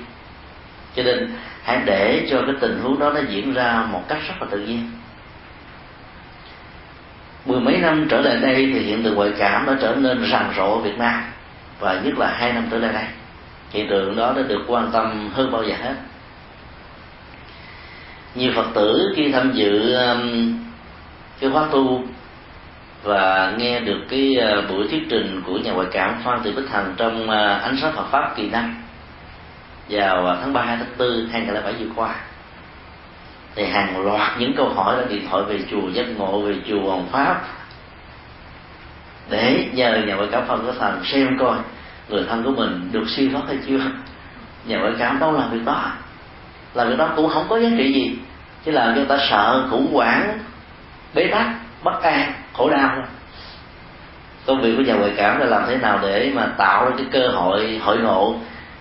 Cho 0.97 1.03
nên 1.03 1.35
hãy 1.63 1.83
để 1.85 2.29
cho 2.31 2.43
cái 2.47 2.55
tình 2.61 2.81
huống 2.83 2.99
đó 2.99 3.11
nó 3.11 3.21
diễn 3.29 3.55
ra 3.55 3.87
một 3.91 4.09
cách 4.09 4.19
rất 4.29 4.35
là 4.41 4.47
tự 4.51 4.59
nhiên 4.59 4.91
mười 7.47 7.61
mấy 7.61 7.79
năm 7.79 8.07
trở 8.11 8.21
lại 8.21 8.37
đây 8.37 8.71
thì 8.75 8.81
hiện 8.81 9.03
tượng 9.03 9.15
ngoại 9.15 9.33
cảm 9.39 9.67
đã 9.67 9.77
trở 9.81 9.95
nên 9.95 10.27
rầm 10.31 10.53
rộ 10.57 10.75
ở 10.75 10.79
Việt 10.79 10.99
Nam, 10.99 11.23
và 11.81 12.01
nhất 12.05 12.19
là 12.19 12.37
hai 12.39 12.53
năm 12.53 12.67
trở 12.71 12.79
lại 12.79 12.93
đây. 12.93 13.05
Hiện 13.71 13.89
tượng 13.91 14.17
đó 14.17 14.33
đã 14.37 14.43
được 14.43 14.65
quan 14.67 14.91
tâm 14.93 15.31
hơn 15.33 15.53
bao 15.53 15.63
giờ 15.63 15.75
hết. 15.83 15.95
Nhiều 18.35 18.53
phật 18.57 18.67
tử 18.75 19.13
khi 19.17 19.33
tham 19.33 19.53
dự 19.53 19.95
um, 19.95 20.59
cái 21.41 21.51
khóa 21.51 21.69
tu 21.73 22.05
và 23.03 23.53
nghe 23.59 23.81
được 23.81 23.99
cái 24.09 24.37
ờ, 24.37 24.63
buổi 24.69 24.89
thuyết 24.89 25.03
trình 25.11 25.43
của 25.47 25.59
nhà 25.59 25.73
ngoại 25.73 25.87
cảm 25.93 26.15
Phan 26.25 26.41
Thị 26.45 26.53
Bích 26.57 26.71
Hằng 26.71 26.95
trong 26.97 27.31
ờ, 27.31 27.59
ánh 27.63 27.77
sáng 27.81 27.93
Phật 27.97 28.07
pháp 28.11 28.37
kỳ 28.37 28.51
năm 28.51 28.77
vào 29.99 30.37
tháng 30.41 30.53
3 30.53 30.65
tháng 30.67 30.87
4 30.99 31.29
2007 31.33 31.73
vừa 31.73 31.87
qua 31.97 32.15
thì 33.55 33.65
hàng 33.65 34.05
loạt 34.05 34.31
những 34.39 34.55
câu 34.57 34.69
hỏi 34.69 34.97
đã 34.97 35.05
điện 35.09 35.27
thoại 35.31 35.43
về 35.43 35.59
chùa 35.71 35.89
giác 35.93 36.07
ngộ, 36.17 36.41
về 36.41 36.55
chùa 36.69 36.91
Hồng 36.91 37.09
Pháp. 37.13 37.41
Để 39.31 39.69
nhờ 39.73 40.03
nhà 40.07 40.15
ngoại 40.15 40.29
cảm 40.33 40.45
phân 40.49 40.67
có 40.67 40.73
thần 40.79 41.05
xem 41.05 41.39
coi 41.41 41.57
người 42.09 42.25
thân 42.29 42.45
của 42.45 42.51
mình 42.51 42.89
được 42.93 43.05
siêu 43.17 43.29
thoát 43.33 43.43
hay 43.47 43.59
chưa. 43.67 43.81
Nhà 44.65 44.79
ngoại 44.79 44.93
cảm 44.99 45.19
đâu 45.19 45.33
làm 45.33 45.51
việc 45.51 45.65
đó. 45.65 45.93
Làm 46.75 46.89
việc 46.89 46.99
đó 46.99 47.09
cũng 47.17 47.29
không 47.29 47.47
có 47.49 47.59
giá 47.59 47.69
trị 47.79 47.93
gì. 47.93 48.19
Chứ 48.65 48.71
làm 48.73 48.89
cho 48.89 48.95
người 48.95 49.09
ta 49.09 49.19
sợ 49.31 49.67
khủng 49.71 49.95
hoảng, 49.95 50.39
bế 51.15 51.29
tắc, 51.33 51.47
bất 51.85 52.03
an, 52.03 52.33
khổ 52.53 52.71
đau 52.71 53.03
công 54.47 54.61
việc 54.61 54.75
của 54.77 54.83
nhà 54.83 54.95
ngoại 54.95 55.13
cảm 55.17 55.41
là 55.41 55.47
làm 55.47 55.63
thế 55.67 55.77
nào 55.77 55.99
để 56.03 56.31
mà 56.35 56.47
tạo 56.57 56.85
ra 56.85 56.91
cái 56.97 57.07
cơ 57.13 57.29
hội 57.29 57.81
hội 57.85 57.99
ngộ 57.99 58.35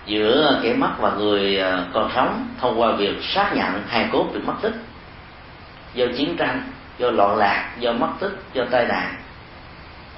giữa 0.06 0.60
kẻ 0.62 0.74
mất 0.74 0.90
và 0.98 1.10
người 1.10 1.58
à, 1.58 1.84
còn 1.92 2.10
sống 2.14 2.46
thông 2.60 2.80
qua 2.80 2.92
việc 2.92 3.22
xác 3.22 3.52
nhận 3.54 3.82
hài 3.88 4.08
cốt 4.12 4.26
bị 4.34 4.40
mất 4.44 4.54
tích. 4.62 4.74
Do 5.94 6.06
chiến 6.16 6.36
tranh, 6.36 6.62
do 6.98 7.10
loạn 7.10 7.36
lạc, 7.36 7.70
do 7.78 7.92
mất 7.92 8.08
tích, 8.20 8.32
do 8.52 8.64
tai 8.70 8.86
nạn. 8.86 9.14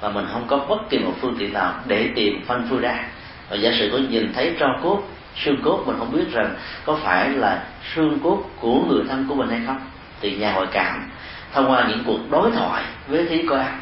Và 0.01 0.09
mình 0.09 0.25
không 0.31 0.47
có 0.47 0.57
bất 0.57 0.89
kỳ 0.89 0.99
một 0.99 1.13
phương 1.21 1.35
tiện 1.39 1.53
nào 1.53 1.73
để 1.85 2.09
tìm 2.15 2.45
phanh 2.45 2.67
phui 2.69 2.79
ra 2.79 3.03
và 3.49 3.55
giả 3.55 3.71
sử 3.79 3.89
có 3.91 3.97
nhìn 3.97 4.33
thấy 4.33 4.55
tro 4.59 4.67
cốt, 4.83 5.03
xương 5.35 5.61
cốt, 5.63 5.83
mình 5.85 5.95
không 5.99 6.11
biết 6.11 6.31
rằng 6.31 6.55
có 6.85 6.99
phải 7.03 7.29
là 7.29 7.63
xương 7.95 8.19
cốt 8.23 8.43
của 8.59 8.79
người 8.89 9.03
thân 9.09 9.25
của 9.29 9.35
mình 9.35 9.49
hay 9.49 9.61
không, 9.67 9.79
thì 10.21 10.35
nhà 10.35 10.53
ngoại 10.53 10.67
cảm 10.71 11.09
thông 11.53 11.71
qua 11.71 11.85
những 11.89 12.03
cuộc 12.05 12.19
đối 12.29 12.51
thoại 12.51 12.83
với 13.07 13.25
thí 13.25 13.47
quan 13.47 13.79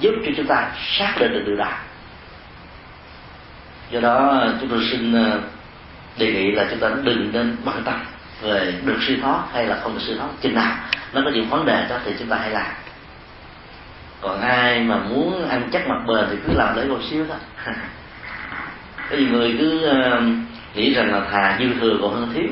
giúp 0.00 0.12
cho 0.26 0.32
chúng 0.36 0.46
ta 0.46 0.70
xác 0.98 1.14
định 1.20 1.32
được 1.32 1.42
điều 1.46 1.56
đó 1.56 1.72
do 3.90 4.00
đó 4.00 4.46
chúng 4.60 4.68
tôi 4.68 4.80
xin 4.90 5.12
ờ, 5.12 5.40
đề 6.18 6.32
nghị 6.32 6.50
là 6.50 6.66
chúng 6.70 6.78
ta 6.78 6.90
đừng 7.02 7.32
nên 7.32 7.56
bận 7.64 7.82
tâm 7.84 8.00
về 8.42 8.74
được 8.84 8.98
siêu 9.06 9.16
thoát 9.22 9.42
hay 9.52 9.66
là 9.66 9.80
không 9.82 9.94
được 9.94 10.00
siêu 10.06 10.16
thoát 10.18 10.28
chừng 10.40 10.54
nào 10.54 10.76
nó 11.14 11.22
có 11.24 11.30
những 11.30 11.48
vấn 11.48 11.66
đề 11.66 11.86
đó 11.90 11.96
thì 12.04 12.12
chúng 12.18 12.28
ta 12.28 12.36
hãy 12.36 12.50
làm. 12.50 12.72
Còn 14.20 14.40
ai 14.40 14.80
mà 14.80 14.98
muốn 14.98 15.48
ăn 15.48 15.68
chắc 15.72 15.88
mặt 15.88 16.04
bền 16.06 16.24
thì 16.30 16.36
cứ 16.46 16.52
làm 16.52 16.76
lễ 16.76 16.84
cầu 16.88 16.98
siêu 17.10 17.26
thôi. 17.28 17.38
Cái 19.10 19.18
gì 19.18 19.26
người 19.26 19.56
cứ 19.58 19.82
ờ, 19.86 20.22
nghĩ 20.74 20.94
rằng 20.94 21.12
là 21.12 21.20
thà 21.30 21.56
dư 21.58 21.80
thừa 21.80 21.98
còn 22.02 22.14
hơn 22.14 22.30
thiếu. 22.34 22.50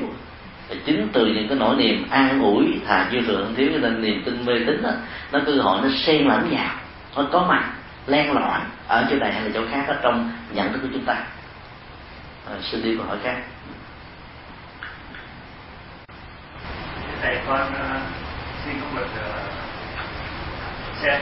Và 0.69 0.77
chính 0.85 1.09
từ 1.13 1.27
những 1.27 1.49
cái 1.49 1.59
nỗi 1.59 1.77
niềm 1.77 2.07
an 2.11 2.43
ủi 2.43 2.65
thà 2.87 3.09
dư 3.13 3.21
thừa 3.21 3.37
hơn 3.37 3.55
thiếu 3.57 3.69
cho 3.73 3.79
nên 3.79 4.03
niềm 4.03 4.23
tin 4.25 4.45
mê 4.45 4.53
tín 4.67 4.83
đó, 4.83 4.91
nó 5.33 5.41
cứ 5.47 5.61
họ 5.61 5.81
nó 5.83 5.89
xen 6.07 6.29
lẫn 6.29 6.51
vào 6.51 6.71
nó 7.17 7.29
có 7.33 7.47
mặt 7.49 7.73
len 8.07 8.33
lỏi 8.33 8.61
ở 8.89 9.07
chỗ 9.11 9.17
này 9.17 9.33
hay 9.33 9.43
là 9.43 9.51
chỗ 9.55 9.61
khác 9.71 9.85
ở 9.89 9.99
trong 10.03 10.33
nhận 10.53 10.73
thức 10.73 10.79
của 10.83 10.89
chúng 10.93 11.05
ta. 11.05 11.15
À, 12.47 12.55
xin 12.63 12.83
đi 12.83 12.97
câu 12.97 13.07
hỏi 13.07 13.19
khác. 13.23 13.37
Thầy 17.23 17.39
con 17.47 17.69
uh, 17.69 18.03
xin 18.65 18.75
có 18.81 18.87
một 18.95 19.07
uh, 19.07 19.53
xem 21.03 21.21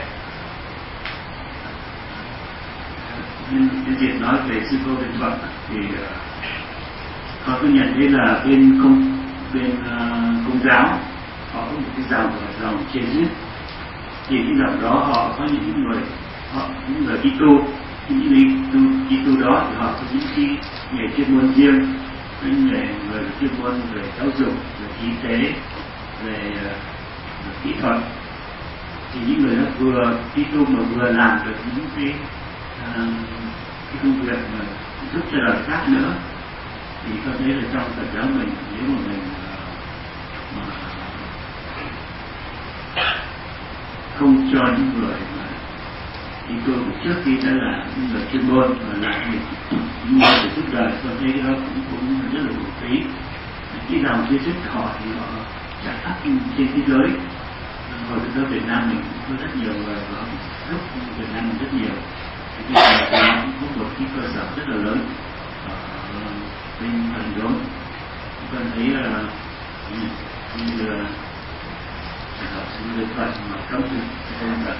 nhân 3.51 3.69
nhân 3.85 3.95
tiện 3.99 4.21
nói 4.21 4.35
về 4.47 4.61
sư 4.69 4.77
cô 4.85 4.95
bên 4.95 5.11
phật 5.19 5.37
thì 5.69 5.77
uh, 5.77 6.09
có 7.47 7.57
tôi 7.61 7.71
nhận 7.71 7.93
thấy 7.95 8.09
là 8.09 8.41
bên 8.45 8.79
công 8.83 9.17
bên 9.53 9.71
uh, 9.71 10.47
công 10.47 10.59
giáo 10.63 10.99
họ 11.53 11.61
có 11.65 11.71
một 11.71 11.89
cái 11.95 12.05
dòng 12.09 12.31
dòng 12.61 12.83
trên 12.93 13.03
giết 13.13 13.27
thì 14.27 14.37
cái 14.37 14.55
dòng 14.59 14.81
đó 14.81 14.89
họ 14.89 15.35
có 15.37 15.45
những 15.51 15.83
người 15.83 16.01
họ 16.53 16.69
những 16.87 17.05
người 17.05 17.17
đi 17.23 17.29
tu 17.39 17.67
những 18.09 18.29
người 18.29 18.43
tu 18.73 18.79
tu 19.25 19.41
đó 19.41 19.67
thì 19.69 19.75
họ 19.77 19.91
có 19.91 20.03
những 20.11 20.27
cái 20.35 20.45
nghề 20.91 21.15
chuyên 21.17 21.35
môn 21.35 21.53
riêng. 21.53 21.93
Những 22.43 22.71
nghề 22.71 22.85
người 23.09 23.23
chuyên 23.39 23.49
môn 23.59 23.81
về 23.93 24.01
giáo 24.17 24.27
dục 24.37 24.53
về 24.79 24.87
y 25.01 25.09
tế 25.23 25.53
về 26.25 26.51
ờ, 26.63 26.73
về 27.45 27.53
kỹ 27.63 27.69
thuật. 27.81 27.97
Thì 29.13 29.19
những 29.27 29.41
người 29.41 29.55
đó 29.55 29.63
vừa 29.79 30.19
đi 30.35 30.43
tu 30.53 30.65
mà 30.65 30.79
vừa 30.95 31.11
làm 31.11 31.39
được 31.45 31.55
những 31.75 31.85
cái 31.95 32.13
uh, 32.81 33.09
cái 33.87 33.97
công 34.03 34.21
việc 34.21 34.39
mà 34.53 34.65
giúp 35.13 35.21
cho 35.31 35.37
đời 35.47 35.57
khác 35.67 35.85
nữa 35.87 36.13
thì 37.05 37.11
có 37.25 37.31
thấy 37.39 37.47
là 37.47 37.63
trong 37.73 37.83
Phật 37.97 38.05
giáo 38.13 38.23
mình 38.37 38.49
nếu 38.73 38.83
mà 38.87 38.99
mình 39.07 39.19
ờ, 39.35 39.65
mà 40.57 40.63
không 44.19 44.49
cho 44.53 44.59
những 44.77 44.91
người 44.99 45.15
mà 45.37 45.40
đi 46.51 46.57
tu 46.67 46.73
trước 47.03 47.15
khi 47.25 47.37
đã 47.43 47.51
là 47.51 47.85
được 47.95 48.03
người 48.11 48.21
chuyên 48.31 48.47
môn 48.47 48.73
và 48.79 48.93
lại 49.01 49.27
những 50.09 50.19
để 50.19 50.49
giúp 50.55 50.65
đời 50.71 50.91
tôi 51.03 51.13
thấy 51.19 51.33
đó 51.41 51.53
cũng 51.53 51.83
cũng 51.91 52.19
rất 52.33 52.39
là 52.39 52.51
bổ 52.57 52.65
phí 52.81 53.03
khi 53.87 53.99
dòng 54.03 54.25
phía 54.29 54.37
trước 54.45 54.71
họ 54.73 54.89
thì 54.99 55.11
họ 55.19 55.25
trả 55.85 55.91
khắp 56.03 56.15
trên 56.57 56.67
thế 56.75 56.81
giới. 56.87 57.07
Hồi 58.09 58.19
Phật 58.19 58.29
giáo 58.35 58.45
Việt 58.45 58.61
Nam 58.67 58.89
mình 58.89 59.01
cũng 59.01 59.37
có 59.37 59.43
rất 59.43 59.55
nhiều 59.55 59.73
người 59.73 59.95
và 60.11 60.23
lúc 60.69 60.79
Việt 61.17 61.25
Nam 61.33 61.49
mình 61.49 61.57
rất 61.59 61.73
nhiều. 61.73 61.95
Thì 62.57 62.63
cái 62.73 63.11
này 63.11 63.43
cũng 63.59 63.69
có 63.77 63.83
một 63.83 63.89
cái 63.97 64.07
cơ 64.15 64.27
sở 64.33 64.43
rất 64.55 64.69
là 64.69 64.75
lớn. 64.75 64.97
Ở 65.69 65.75
bên 66.81 66.91
phần 67.13 67.33
giống 67.37 67.59
tôi 68.51 68.61
thấy 68.75 68.93
ờ, 68.93 69.09
là 69.09 69.23
như 70.57 70.85
là 70.85 71.05
học 72.55 72.67
sinh 72.77 72.99
được 72.99 73.05
Phật 73.17 73.31
mà 73.51 73.57
trong 73.71 73.81
thực 74.39 74.47
là 74.65 74.75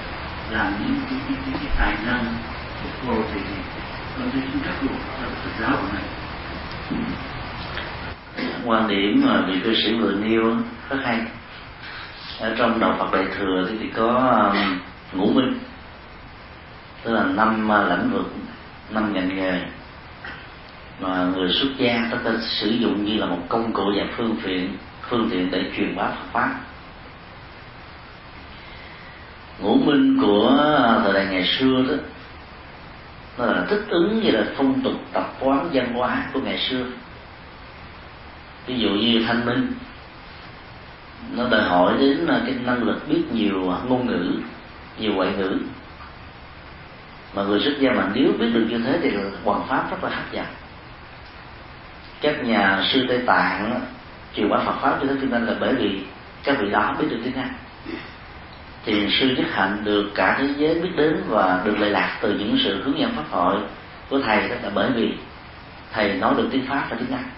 làm 0.51 0.73
những 0.79 0.99
cái, 1.09 1.19
cái, 1.27 1.37
cái, 1.45 1.55
cái 1.59 1.71
tài 1.79 1.95
năng 2.05 2.25
của 2.83 2.89
cô 3.07 3.23
thì 3.33 3.41
con 4.17 4.31
thấy 4.31 4.41
chúng 4.53 4.61
ta 4.61 4.71
cũng 4.81 4.89
cho 5.21 5.27
Phật 5.43 5.51
giáo 5.61 5.77
của 5.81 5.87
mình. 5.93 7.03
Quan 8.65 8.87
điểm 8.87 9.23
mà 9.25 9.41
vị 9.47 9.59
cư 9.63 9.75
sĩ 9.75 9.93
vừa 9.93 10.11
nêu 10.11 10.55
rất 10.89 10.97
hay. 11.05 11.19
Ở 12.39 12.55
trong 12.57 12.79
đạo 12.79 12.95
Phật 12.99 13.13
đại 13.13 13.25
thừa 13.37 13.67
thì, 13.69 13.77
thì 13.79 13.89
có 13.95 14.07
um, 14.53 14.79
ngũ 15.13 15.33
minh. 15.33 15.59
Tức 17.03 17.13
là 17.13 17.23
năm 17.23 17.69
uh, 17.69 17.89
lĩnh 17.89 18.11
vực 18.11 18.33
năm 18.89 19.13
ngành 19.13 19.35
nghề 19.35 19.61
mà 20.99 21.23
người 21.23 21.49
xuất 21.53 21.69
gia 21.77 22.07
ta, 22.11 22.17
ta 22.23 22.31
sử 22.41 22.69
dụng 22.69 23.05
như 23.05 23.17
là 23.17 23.25
một 23.25 23.39
công 23.49 23.73
cụ 23.73 23.83
và 23.97 24.03
phương 24.17 24.35
tiện 24.43 24.77
phương 25.09 25.29
tiện 25.31 25.51
để 25.51 25.71
truyền 25.77 25.95
bá 25.95 26.03
Phật 26.03 26.31
pháp 26.33 26.55
ngũ 29.61 29.75
minh 29.75 30.17
của 30.21 30.57
thời 31.03 31.13
đại 31.13 31.25
ngày 31.25 31.45
xưa 31.45 31.83
đó, 31.89 31.95
nó 33.37 33.45
là 33.45 33.65
thích 33.69 33.83
ứng 33.89 34.21
như 34.21 34.31
là 34.31 34.45
phong 34.57 34.81
tục 34.81 34.93
tập 35.13 35.33
quán 35.39 35.69
văn 35.73 35.93
hóa 35.93 36.25
của 36.33 36.39
ngày 36.39 36.59
xưa. 36.69 36.85
Ví 38.67 38.79
dụ 38.79 38.89
như 38.89 39.23
thanh 39.27 39.45
minh, 39.45 39.73
nó 41.31 41.49
đòi 41.49 41.61
hỏi 41.61 41.93
đến 41.99 42.27
cái 42.45 42.55
năng 42.65 42.83
lực 42.83 43.09
biết 43.09 43.23
nhiều 43.33 43.73
ngôn 43.87 44.07
ngữ, 44.07 44.31
nhiều 44.99 45.13
ngoại 45.13 45.33
ngữ. 45.37 45.57
Mà 47.35 47.43
người 47.43 47.59
xuất 47.63 47.73
gia 47.79 47.91
mà 47.91 48.09
nếu 48.13 48.31
biết 48.39 48.49
được 48.53 48.65
như 48.69 48.77
thế 48.85 48.99
thì 49.01 49.09
hoàn 49.43 49.67
pháp 49.67 49.91
rất 49.91 50.03
là 50.03 50.09
hấp 50.09 50.31
dẫn. 50.31 50.45
Các 52.21 52.43
nhà 52.43 52.83
sư 52.93 53.05
tây 53.09 53.19
tạng 53.25 53.81
truyền 54.35 54.49
bá 54.49 54.57
phật 54.57 54.75
pháp 54.81 54.97
cho 55.01 55.07
tới 55.07 55.17
tiếng 55.21 55.31
anh 55.31 55.45
là 55.45 55.53
bởi 55.59 55.75
vì 55.75 56.01
các 56.43 56.57
vị 56.59 56.69
đó 56.69 56.95
biết 56.99 57.07
được 57.09 57.19
tiếng 57.23 57.35
anh 57.35 57.53
thì 58.85 59.07
sư 59.19 59.35
nhất 59.37 59.45
hạnh 59.51 59.77
được 59.83 60.11
cả 60.15 60.35
thế 60.39 60.47
giới 60.57 60.75
biết 60.75 60.89
đến 60.95 61.23
và 61.27 61.61
được 61.65 61.79
lệ 61.79 61.89
lạc 61.89 62.17
từ 62.21 62.33
những 62.39 62.57
sự 62.63 62.83
hướng 62.83 62.99
dẫn 62.99 63.11
pháp 63.15 63.25
hội 63.29 63.61
của 64.09 64.19
thầy 64.21 64.49
đó 64.49 64.55
là 64.63 64.69
bởi 64.73 64.89
vì 64.95 65.13
thầy 65.93 66.13
nói 66.13 66.33
được 66.37 66.47
tiếng 66.51 66.65
pháp 66.65 66.87
và 66.89 66.97
tiếng 66.99 67.11
anh. 67.11 67.29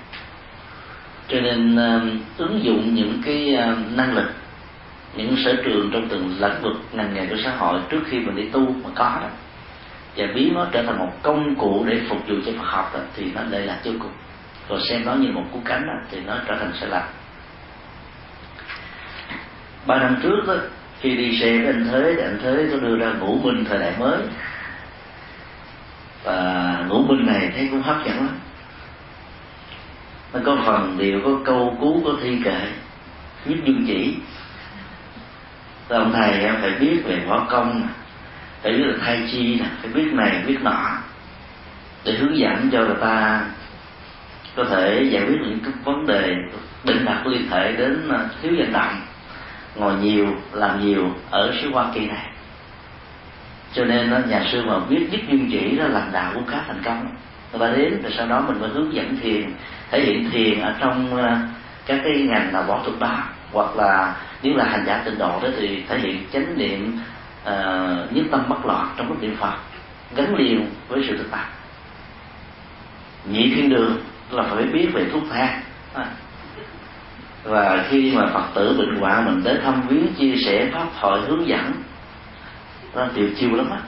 Cho 1.28 1.40
nên 1.40 1.76
um, 1.76 2.20
ứng 2.38 2.64
dụng 2.64 2.96
những 2.96 3.22
cái 3.26 3.56
um, 3.56 3.96
năng 3.96 4.16
lực 4.16 4.32
những 5.16 5.36
sở 5.46 5.56
trường 5.66 5.90
trong 5.94 6.08
từng 6.10 6.36
lĩnh 6.40 6.62
vực 6.62 6.74
ngành 6.92 7.14
nghề 7.14 7.26
của 7.26 7.36
xã 7.44 7.56
hội 7.56 7.80
trước 7.90 8.02
khi 8.10 8.20
mình 8.20 8.36
đi 8.36 8.50
tu 8.50 8.60
mà 8.60 8.90
có 8.96 9.18
đó 9.22 9.30
và 10.16 10.26
biến 10.36 10.54
nó 10.54 10.68
trở 10.72 10.84
thành 10.84 11.00
một 11.00 11.12
công 11.22 11.56
cụ 11.56 11.86
để 11.88 12.02
phục 12.10 12.28
vụ 12.28 12.36
cho 12.46 12.52
Phật 12.58 12.66
học 12.66 12.92
đó, 12.94 13.00
thì 13.16 13.32
nó 13.36 13.42
lệ 13.44 13.60
lạc 13.60 13.80
vô 13.84 13.92
cùng. 14.00 14.12
Rồi 14.70 14.80
xem 14.90 15.06
nó 15.06 15.14
như 15.14 15.32
một 15.32 15.44
cú 15.52 15.62
cánh 15.66 15.88
đó, 15.88 15.94
thì 16.12 16.20
nó 16.26 16.38
trở 16.48 16.56
thành 16.60 16.72
sai 16.80 16.90
lầm 16.90 17.04
ba 19.88 20.00
năm 20.00 20.20
trước 20.24 20.44
đó, 20.48 20.54
khi 21.04 21.16
đi 21.16 21.38
xe 21.40 21.58
với 21.58 21.68
anh 21.68 21.88
Thế 21.92 22.14
thì 22.18 22.24
anh 22.24 22.40
Thế 22.44 22.68
có 22.72 22.78
đưa 22.78 22.98
ra 22.98 23.14
ngũ 23.20 23.40
minh 23.44 23.66
thời 23.66 23.80
đại 23.80 23.94
mới. 24.00 24.20
Và 26.24 26.86
ngũ 26.88 27.04
minh 27.04 27.26
này 27.26 27.52
thấy 27.56 27.68
cũng 27.72 27.82
hấp 27.82 28.06
dẫn 28.06 28.18
lắm. 28.18 28.40
Nó 30.34 30.40
có 30.46 30.58
phần 30.66 30.98
đều, 30.98 31.20
có 31.24 31.32
câu 31.46 31.78
cú 31.80 32.02
có 32.06 32.12
thi 32.24 32.40
kệ, 32.44 32.62
nhất 33.46 33.60
dương 33.66 33.84
chỉ. 33.88 34.16
Rồi 35.90 36.00
ông 36.00 36.14
thầy 36.14 36.40
em 36.40 36.56
phải 36.62 36.72
biết 36.80 37.02
về 37.06 37.20
võ 37.28 37.46
công 37.50 37.88
phải 38.62 38.72
biết 38.72 38.84
là 38.86 38.98
thay 39.06 39.30
chi 39.32 39.60
nè, 39.60 39.66
phải 39.82 39.92
biết 39.94 40.14
này, 40.14 40.44
biết 40.48 40.58
nọ, 40.62 40.98
để 42.06 42.12
hướng 42.14 42.38
dẫn 42.38 42.70
cho 42.72 42.80
người 42.80 42.96
ta 43.02 43.46
có 44.56 44.64
thể 44.70 45.10
giải 45.12 45.24
quyết 45.28 45.38
những 45.42 45.60
cái 45.64 45.74
vấn 45.84 46.06
đề 46.06 46.36
định 46.84 47.06
đặt 47.06 47.28
liên 47.28 47.48
hệ 47.50 47.72
đến 47.72 48.10
à, 48.10 48.26
thiếu 48.42 48.54
danh 48.58 48.74
động 48.74 49.02
ngồi 49.76 49.94
nhiều 49.96 50.28
làm 50.52 50.86
nhiều 50.86 51.10
ở 51.30 51.54
xứ 51.62 51.70
hoa 51.72 51.86
kỳ 51.94 52.06
này. 52.06 52.26
Cho 53.74 53.86
nên 53.86 54.10
đó, 54.10 54.20
nhà 54.30 54.46
sư 54.52 54.64
mà 54.66 54.80
biết 54.80 55.08
nhất 55.12 55.22
duyên 55.28 55.50
chỉ 55.52 55.78
đó 55.78 55.84
làm 55.88 56.12
đạo 56.12 56.32
cũng 56.34 56.46
khá 56.46 56.58
thành 56.68 56.82
công. 56.86 57.08
Người 57.52 57.60
ta 57.60 57.76
đến 57.78 58.02
rồi 58.02 58.12
sau 58.18 58.28
đó 58.28 58.44
mình 58.48 58.60
mới 58.60 58.70
hướng 58.70 58.94
dẫn 58.94 59.18
thiền 59.22 59.54
thể 59.92 60.02
hiện 60.02 60.30
thiền 60.32 60.62
ở 60.62 60.76
trong 60.80 61.18
ờ, 61.18 61.38
các 61.86 62.02
cái 62.04 62.14
ngành 62.14 62.54
là 62.54 62.62
võ 62.62 62.82
thuật 62.86 63.00
đó 63.00 63.24
hoặc 63.52 63.76
là 63.76 64.16
nếu 64.44 64.56
là 64.56 64.66
hành 64.66 64.84
giả 64.86 65.02
tịnh 65.06 65.18
độ 65.18 65.40
đó 65.44 65.50
thì 65.60 65.84
thể 65.90 66.00
hiện 66.00 66.26
chánh 66.34 66.58
niệm 66.58 67.00
uh, 67.44 68.14
nhất 68.14 68.26
tâm 68.32 68.44
bất 68.50 68.66
loạn 68.66 68.94
trong 68.98 69.10
bất 69.10 69.16
niệm 69.22 69.36
phật 69.40 69.54
gắn 70.16 70.36
liền 70.36 70.70
với 70.88 71.06
sự 71.08 71.18
thực 71.18 71.32
tập. 71.32 71.46
Nhị 73.26 73.54
thiên 73.56 73.70
đường 73.70 73.98
là 74.30 74.44
phải 74.44 74.64
biết 74.64 74.88
về 74.94 75.06
thuốc 75.12 75.24
thang. 75.32 75.62
À, 75.94 76.06
và 77.44 77.86
khi 77.90 78.12
mà 78.16 78.28
phật 78.34 78.46
tử 78.56 78.76
bệnh 78.78 78.96
hoạn 78.96 79.26
mình 79.26 79.42
tới 79.44 79.58
thăm 79.64 79.82
viếng 79.88 80.14
chia 80.14 80.36
sẻ 80.46 80.70
pháp 80.74 80.88
hội 80.96 81.22
hướng 81.22 81.48
dẫn 81.48 81.72
nó 82.96 83.08
tiều 83.16 83.28
chiêu 83.40 83.50
lắm 83.56 83.70
á. 83.70 83.80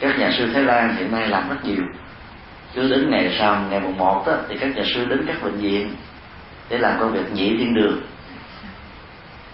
Các 0.00 0.18
nhà 0.18 0.30
sư 0.38 0.46
thái 0.52 0.62
lan 0.62 0.96
hiện 0.96 1.12
nay 1.12 1.28
làm 1.28 1.48
rất 1.48 1.64
nhiều. 1.64 1.84
Cứ 2.74 2.90
đến 2.90 3.10
ngày 3.10 3.36
sau 3.38 3.62
ngày 3.70 3.80
mùng 3.80 3.98
một 3.98 4.24
đó, 4.26 4.32
thì 4.48 4.56
các 4.60 4.76
nhà 4.76 4.82
sư 4.94 5.04
đến 5.04 5.24
các 5.26 5.42
bệnh 5.42 5.56
viện 5.56 5.90
để 6.68 6.78
làm 6.78 7.00
công 7.00 7.12
việc 7.12 7.32
nhị 7.32 7.56
thiên 7.56 7.74
đường. 7.74 8.00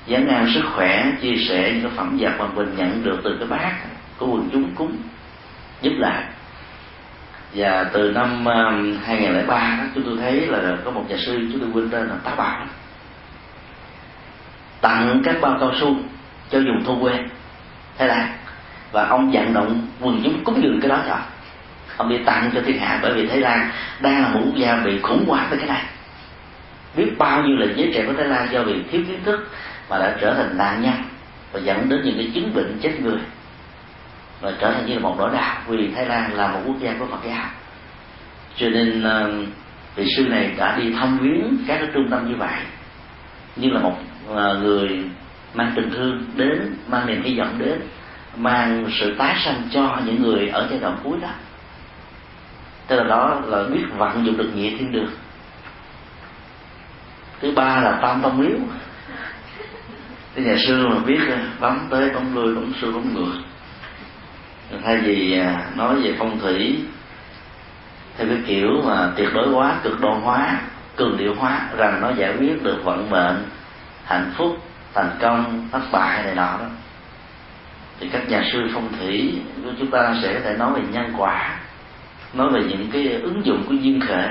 Dán 0.07 0.27
ngang 0.27 0.51
sức 0.55 0.63
khỏe 0.75 1.13
chia 1.23 1.37
sẻ 1.49 1.73
những 1.73 1.83
cái 1.83 1.93
phẩm 1.97 2.17
vật 2.21 2.33
mà 2.39 2.47
mình 2.55 2.75
nhận 2.77 3.05
được 3.05 3.21
từ 3.25 3.37
cái 3.39 3.49
bát 3.49 3.73
của 4.19 4.27
quần 4.27 4.49
chúng 4.53 4.75
cúng 4.75 4.97
giúp 5.83 5.93
lại. 5.99 6.25
Và 7.55 7.85
từ 7.93 8.13
năm 8.13 8.45
um, 8.45 8.99
2003 9.05 9.77
đó, 9.79 9.85
chúng 9.95 10.05
tôi 10.05 10.17
thấy 10.17 10.47
là 10.47 10.77
có 10.85 10.91
một 10.91 11.05
nhà 11.09 11.17
sư 11.27 11.49
chúng 11.53 11.61
tôi 11.61 11.71
quên 11.73 11.91
tên 11.91 12.09
là 12.09 12.15
tá 12.25 12.35
bảo 12.35 12.67
tặng 14.81 15.23
các 15.25 15.37
bao 15.41 15.57
cao 15.61 15.73
su 15.81 15.97
cho 16.51 16.59
dùng 16.59 16.85
thôn 16.87 17.01
quê 17.01 17.19
thế 17.99 18.07
là 18.07 18.29
và 18.93 19.07
ông 19.09 19.31
vận 19.33 19.55
động 19.55 19.87
quần 20.01 20.21
chúng 20.25 20.45
cúng 20.45 20.63
dường 20.63 20.81
cái 20.81 20.89
đó 20.89 21.03
rồi 21.09 21.19
ông 21.97 22.09
đi 22.09 22.19
tặng 22.19 22.51
cho 22.55 22.61
thiên 22.67 22.79
hạ 22.79 22.99
bởi 23.03 23.13
vì 23.13 23.27
thái 23.27 23.41
lan 23.41 23.71
đang 24.01 24.23
là 24.23 24.29
một 24.29 24.41
quốc 24.45 24.57
gia 24.57 24.77
bị 24.77 25.01
khủng 25.01 25.25
hoảng 25.29 25.47
với 25.51 25.59
cái 25.59 25.69
này. 25.69 25.83
Biết 26.97 27.19
bao 27.19 27.43
nhiêu 27.43 27.57
là 27.57 27.67
giới 27.77 27.91
trẻ 27.95 28.05
của 28.07 28.13
thái 28.13 28.27
lan 28.27 28.49
do 28.53 28.63
bị 28.63 28.83
thiếu 28.91 29.03
kiến 29.09 29.21
thức 29.25 29.51
mà 29.91 29.99
đã 29.99 30.17
trở 30.21 30.35
thành 30.35 30.59
nạn 30.59 30.83
nhân 30.83 30.95
và 31.53 31.61
dẫn 31.61 31.89
đến 31.89 32.01
những 32.05 32.17
cái 32.17 32.31
chứng 32.35 32.55
bệnh 32.55 32.79
chết 32.83 33.01
người. 33.01 33.19
Và 34.41 34.53
trở 34.61 34.73
thành 34.73 34.87
như 34.87 34.95
là 34.95 35.01
một 35.01 35.15
nỗi 35.19 35.31
đau 35.33 35.57
vì 35.67 35.91
thái 35.95 36.07
lan 36.07 36.35
là 36.35 36.49
một 36.49 36.61
quốc 36.67 36.77
gia 36.81 36.95
của 36.99 37.07
phật 37.07 37.21
giáo. 37.27 37.45
Cho 38.57 38.69
nên 38.69 39.03
ờ, 39.03 39.33
vị 39.97 40.07
sư 40.17 40.23
này 40.29 40.51
đã 40.57 40.79
đi 40.79 40.93
thăm 40.93 41.19
viếng 41.19 41.57
các 41.67 41.77
cái 41.79 41.89
trung 41.95 42.09
tâm 42.11 42.29
như 42.29 42.37
vậy, 42.37 42.59
như 43.57 43.71
là 43.71 43.81
một 43.81 43.97
người 44.35 45.01
mang 45.55 45.73
tình 45.77 45.91
thương 45.91 46.25
đến, 46.37 46.75
mang 46.89 47.07
niềm 47.07 47.23
hy 47.23 47.39
vọng 47.39 47.59
đến, 47.59 47.81
mang 48.37 48.87
sự 49.01 49.15
tái 49.19 49.37
sanh 49.45 49.63
cho 49.71 49.99
những 50.07 50.23
người 50.23 50.49
ở 50.49 50.67
giai 50.71 50.79
đoạn 50.81 50.99
cuối 51.05 51.19
đó. 51.23 51.29
Tức 52.87 52.97
là 52.97 53.05
đó 53.05 53.41
là 53.47 53.63
biết 53.63 53.85
vận 53.97 54.27
dụng 54.27 54.37
được 54.37 54.51
nhị 54.55 54.77
thiên 54.77 54.93
đường. 54.93 55.11
Thứ 57.41 57.53
ba 57.53 57.81
là 57.81 57.99
tam 58.03 58.23
tông 58.23 58.39
miếu. 58.39 58.59
Cái 60.35 60.45
nhà 60.45 60.57
sư 60.67 60.87
mà 60.89 60.99
biết 60.99 61.21
ờ, 61.29 61.39
bấm 61.61 61.87
tới 61.91 62.11
bấm 62.11 62.35
lui 62.35 62.55
bấm 62.55 62.73
xuôi 62.81 62.93
bấm 62.93 63.15
ngược 63.15 63.33
thay 64.85 64.97
vì 64.97 65.39
à, 65.39 65.67
nói 65.77 66.01
về 66.03 66.15
phong 66.19 66.39
thủy, 66.39 66.79
theo 68.19 68.27
cái 68.29 68.39
kiểu 68.47 68.83
mà 68.85 69.13
tuyệt 69.17 69.29
đối 69.35 69.49
hóa, 69.49 69.81
cực 69.83 70.01
đoan 70.01 70.21
hóa, 70.21 70.61
cường 70.97 71.17
điệu 71.17 71.35
hóa, 71.35 71.69
rằng 71.77 72.01
nó 72.01 72.11
giải 72.11 72.35
quyết 72.39 72.63
được 72.63 72.85
vận 72.85 73.11
mệnh 73.11 73.37
hạnh 74.07 74.33
phúc, 74.37 74.57
thành 74.95 75.11
công, 75.21 75.69
thất 75.73 75.83
bại 75.93 76.23
này 76.23 76.35
nọ 76.35 76.59
đó. 76.59 76.67
Thì 78.01 78.09
các 78.13 78.29
nhà 78.29 78.43
sư 78.53 78.69
phong 78.75 78.89
thủy 78.99 79.41
của 79.65 79.71
chúng 79.79 79.91
ta 79.91 80.15
sẽ 80.23 80.35
có 80.35 80.41
thể 80.45 80.57
nói 80.57 80.73
về 80.75 80.83
nhân 80.93 81.13
quả, 81.17 81.59
nói 82.33 82.51
về 82.53 82.63
những 82.69 82.91
cái 82.93 83.09
ứng 83.23 83.47
dụng 83.47 83.65
của 83.69 83.75
duyên 83.75 84.01
khởi, 84.01 84.29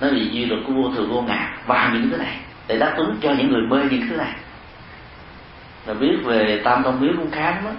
nói 0.00 0.10
về 0.10 0.20
duy 0.30 0.44
luật 0.44 0.60
của 0.66 0.72
vô 0.72 0.90
thường, 0.94 1.12
vô 1.12 1.22
ngã, 1.22 1.56
và 1.66 1.90
những 1.94 2.10
thứ 2.10 2.16
này, 2.16 2.36
để 2.66 2.78
đáp 2.78 2.94
ứng 2.96 3.16
cho 3.22 3.32
những 3.38 3.50
người 3.52 3.62
mê 3.70 3.88
những 3.90 4.08
thứ 4.08 4.16
này. 4.16 4.32
Là 5.86 5.94
biết 5.94 6.16
về 6.24 6.60
tam 6.64 6.82
tông 6.82 7.00
miếu 7.00 7.12
cũng 7.16 7.30
khá 7.30 7.50
lắm 7.50 7.74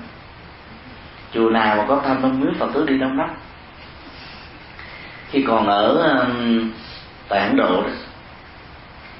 chùa 1.33 1.49
nào 1.49 1.75
mà 1.75 1.85
có 1.87 2.01
tam 2.05 2.21
tông 2.21 2.39
miếu, 2.39 2.51
phật 2.59 2.73
tử 2.73 2.85
đi 2.87 2.97
đông 2.97 3.17
lắm 3.17 3.29
khi 5.35 5.43
còn 5.47 5.67
ở 5.67 5.87
um, 5.87 6.71
tại 7.29 7.39
ấn 7.39 7.55
độ 7.55 7.81
đó 7.83 7.89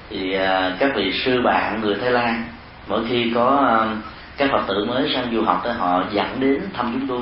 thì 0.09 0.33
à, 0.33 0.75
các 0.79 0.91
vị 0.95 1.11
sư 1.25 1.41
bạn 1.41 1.81
người 1.81 1.95
thái 1.95 2.11
lan, 2.11 2.43
mỗi 2.87 3.05
khi 3.09 3.31
có 3.35 3.65
à, 3.69 3.95
các 4.37 4.49
phật 4.51 4.61
tử 4.67 4.85
mới 4.85 5.11
sang 5.13 5.31
du 5.33 5.41
học 5.41 5.61
tới 5.63 5.73
họ 5.73 6.03
dẫn 6.11 6.39
đến 6.39 6.61
thăm 6.73 6.91
chúng 6.93 7.07
tôi. 7.07 7.21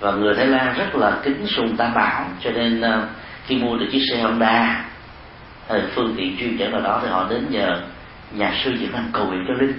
Và 0.00 0.12
người 0.12 0.34
thái 0.34 0.46
lan 0.46 0.74
rất 0.78 0.94
là 0.94 1.18
kính 1.22 1.46
sùng 1.46 1.76
tam 1.76 1.94
bảo, 1.94 2.24
cho 2.44 2.50
nên 2.50 2.80
à, 2.80 3.02
khi 3.46 3.56
mua 3.56 3.76
được 3.76 3.86
chiếc 3.92 4.02
xe 4.10 4.22
honda 4.22 4.84
phương 5.94 6.14
tiện 6.16 6.36
chuyên 6.40 6.58
chở 6.58 6.70
vào 6.72 6.80
đó, 6.80 7.00
thì 7.02 7.08
họ 7.08 7.26
đến 7.30 7.46
nhờ 7.50 7.82
nhà 8.32 8.54
sư 8.64 8.72
việt 8.80 8.92
nam 8.92 9.08
cầu 9.12 9.26
nguyện 9.26 9.44
cho 9.48 9.54
linh. 9.54 9.72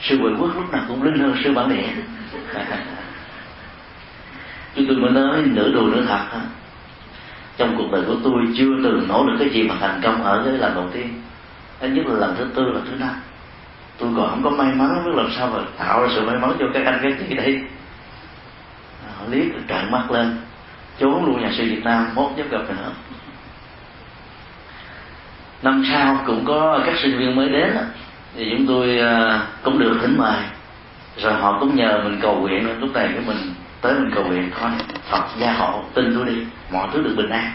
Sư 0.00 0.18
huệ 0.20 0.30
quốc 0.38 0.50
lúc 0.56 0.72
nào 0.72 0.82
cũng 0.88 1.02
linh 1.02 1.18
hơn 1.18 1.36
sư 1.44 1.52
bản 1.54 1.68
địa. 1.68 1.88
Chúng 4.76 4.86
tôi 4.88 4.96
mới 4.96 5.10
nói 5.10 5.42
nửa 5.44 5.72
đùa 5.72 5.82
nửa 5.92 6.04
thật 6.04 6.38
trong 7.62 7.76
cuộc 7.76 7.92
đời 7.92 8.02
của 8.06 8.16
tôi 8.24 8.42
chưa 8.56 8.70
từng 8.84 9.08
nỗ 9.08 9.24
lực 9.24 9.36
cái 9.38 9.48
gì 9.50 9.62
mà 9.62 9.74
thành 9.80 10.00
công 10.02 10.24
ở 10.24 10.42
cái 10.44 10.52
lần 10.52 10.74
đầu 10.74 10.88
tiên. 10.92 11.22
Ít 11.80 11.88
nhất 11.88 12.06
là 12.06 12.18
lần 12.18 12.34
thứ 12.38 12.46
tư, 12.54 12.62
lần 12.62 12.84
thứ 12.90 12.96
năm. 13.00 13.14
Tôi 13.98 14.10
còn 14.16 14.30
không 14.30 14.42
có 14.42 14.50
may 14.50 14.74
mắn 14.74 15.04
biết 15.04 15.12
làm 15.14 15.28
sao 15.36 15.46
mà 15.46 15.58
tạo 15.78 16.02
ra 16.02 16.08
sự 16.14 16.26
may 16.26 16.38
mắn 16.38 16.52
cho 16.58 16.66
các 16.74 16.86
anh 16.86 16.98
các 17.02 17.12
chị 17.28 17.34
đây. 17.34 17.60
Họ 19.18 19.24
liếc 19.30 19.44
trợn 19.68 19.90
mắt 19.90 20.10
lên. 20.10 20.36
Trốn 20.98 21.24
luôn 21.24 21.42
nhà 21.42 21.50
sư 21.52 21.64
việt 21.64 21.84
nam, 21.84 22.06
mốt 22.14 22.30
nhất 22.36 22.46
gặp 22.50 22.60
nữa. 22.68 22.92
Năm 25.62 25.84
sau 25.90 26.18
cũng 26.26 26.44
có 26.44 26.82
các 26.86 26.94
sinh 27.02 27.18
viên 27.18 27.36
mới 27.36 27.48
đến 27.48 27.76
thì 28.36 28.46
chúng 28.50 28.66
tôi 28.66 28.98
à, 28.98 29.46
cũng 29.62 29.78
được 29.78 29.98
thỉnh 30.02 30.18
mời. 30.18 30.42
Rồi 31.16 31.32
họ 31.32 31.58
cũng 31.60 31.76
nhờ 31.76 32.00
mình 32.04 32.18
cầu 32.22 32.40
nguyện 32.40 32.80
lúc 32.80 32.92
này 32.94 33.10
của 33.14 33.22
mình 33.26 33.54
tới 33.82 33.94
mình 33.94 34.10
cầu 34.14 34.24
nguyện 34.24 34.50
thôi 34.60 34.70
Phật 35.10 35.24
gia 35.38 35.52
hộ 35.52 35.84
tin 35.94 36.14
tôi 36.14 36.26
đi 36.26 36.42
mọi 36.72 36.88
thứ 36.92 37.02
được 37.02 37.14
bình 37.16 37.28
an. 37.28 37.52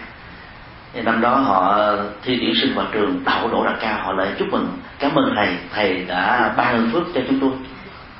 Thì 0.93 1.01
năm 1.01 1.21
đó 1.21 1.35
họ 1.35 1.91
thi 2.23 2.37
tuyển 2.41 2.53
sinh 2.61 2.75
vào 2.75 2.85
trường 2.91 3.23
đậu 3.25 3.49
đỗ 3.51 3.65
đạt 3.65 3.79
cao 3.79 3.99
họ 4.03 4.13
lại 4.13 4.27
chúc 4.39 4.47
mừng 4.51 4.77
cảm 4.99 5.15
ơn 5.15 5.33
thầy 5.35 5.57
thầy 5.73 6.05
đã 6.07 6.53
ban 6.57 6.89
phước 6.91 7.03
cho 7.13 7.21
chúng 7.27 7.39
tôi. 7.39 7.51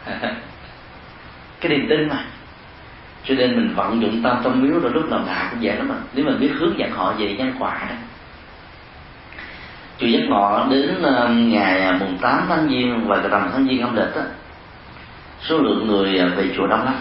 Cái 1.62 1.70
niềm 1.70 1.88
tin 1.90 2.10
mà. 2.10 2.24
Cho 3.24 3.36
nên 3.36 3.56
mình 3.56 3.76
vận 3.76 4.02
dụng 4.02 4.24
tâm 4.24 4.42
tâm 4.44 4.62
miếu 4.62 4.80
rồi 4.80 4.92
lúc 4.92 5.10
nào 5.10 5.20
nào 5.26 5.48
cũng 5.50 5.60
vậy 5.62 5.76
lắm 5.76 5.88
mà. 5.90 5.96
Nếu 6.14 6.26
mình 6.26 6.40
biết 6.40 6.52
hướng 6.54 6.80
dẫn 6.80 6.92
họ 6.92 7.14
về 7.18 7.36
nhân 7.38 7.54
quả 7.60 7.88
đó. 7.90 7.96
Chùa 10.00 10.08
giác 10.08 10.22
ngọ 10.30 10.68
đến 10.70 11.02
um, 11.02 11.50
ngày 11.50 11.82
à, 11.82 11.98
mùng 12.00 12.18
8 12.18 12.46
tháng 12.50 12.70
giêng 12.70 13.08
và 13.08 13.18
tầm 13.32 13.50
tháng 13.54 13.68
giêng 13.68 13.82
âm 13.82 13.96
lịch 13.96 14.16
đó, 14.16 14.22
số 15.42 15.58
lượng 15.58 15.88
người 15.88 16.20
à, 16.20 16.26
về 16.36 16.50
chùa 16.58 16.68
đông 16.68 16.86
lắm 16.86 16.94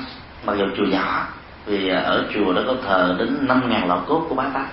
mặc 0.47 0.55
dù 0.59 0.65
chùa 0.77 0.85
nhỏ 0.85 1.27
vì 1.67 1.89
à, 1.89 2.01
ở 2.01 2.27
chùa 2.35 2.53
đó 2.53 2.63
có 2.67 2.75
thờ 2.87 3.17
đến 3.19 3.37
năm 3.41 3.71
ngàn 3.71 3.89
lọ 3.89 4.01
cốt 4.07 4.27
của 4.29 4.35
bá 4.35 4.45
tát 4.55 4.67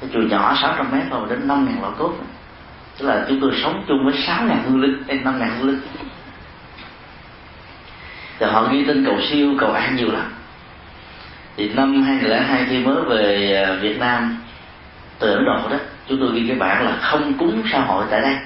cái 0.00 0.10
chùa 0.12 0.20
nhỏ 0.20 0.56
600 0.62 0.90
mét 0.92 1.02
thôi 1.10 1.26
đến 1.30 1.48
năm 1.48 1.66
ngàn 1.66 1.82
lọ 1.82 1.90
cốt. 1.98 2.12
Tức 2.98 3.06
là 3.06 3.24
chúng 3.28 3.40
tôi 3.40 3.52
sống 3.62 3.84
chung 3.88 4.04
với 4.04 4.14
sáu 4.26 4.42
ngàn 4.42 4.62
hương 4.64 4.80
linh, 4.80 5.02
hay 5.08 5.18
năm 5.24 5.38
ngàn 5.38 5.50
hương 5.58 5.68
linh. 5.68 5.80
Thì 8.38 8.46
họ 8.46 8.68
ghi 8.72 8.84
tên 8.84 9.04
cầu 9.04 9.20
siêu, 9.30 9.54
cầu 9.58 9.72
an 9.72 9.96
nhiều 9.96 10.12
lắm. 10.12 10.32
Thì 11.56 11.72
năm 11.74 12.02
2002 12.02 12.66
khi 12.68 12.78
mới 12.78 13.02
về 13.02 13.54
à, 13.66 13.74
Việt 13.80 13.98
Nam, 13.98 14.36
từ 15.18 15.34
Ấn 15.34 15.44
Độ 15.44 15.68
đó, 15.70 15.76
chúng 16.08 16.18
tôi 16.20 16.32
ghi 16.34 16.48
cái 16.48 16.56
bản 16.56 16.84
là 16.84 16.96
không 16.96 17.32
cúng 17.38 17.62
xã 17.72 17.80
hội 17.80 18.04
tại 18.10 18.20
đây. 18.20 18.36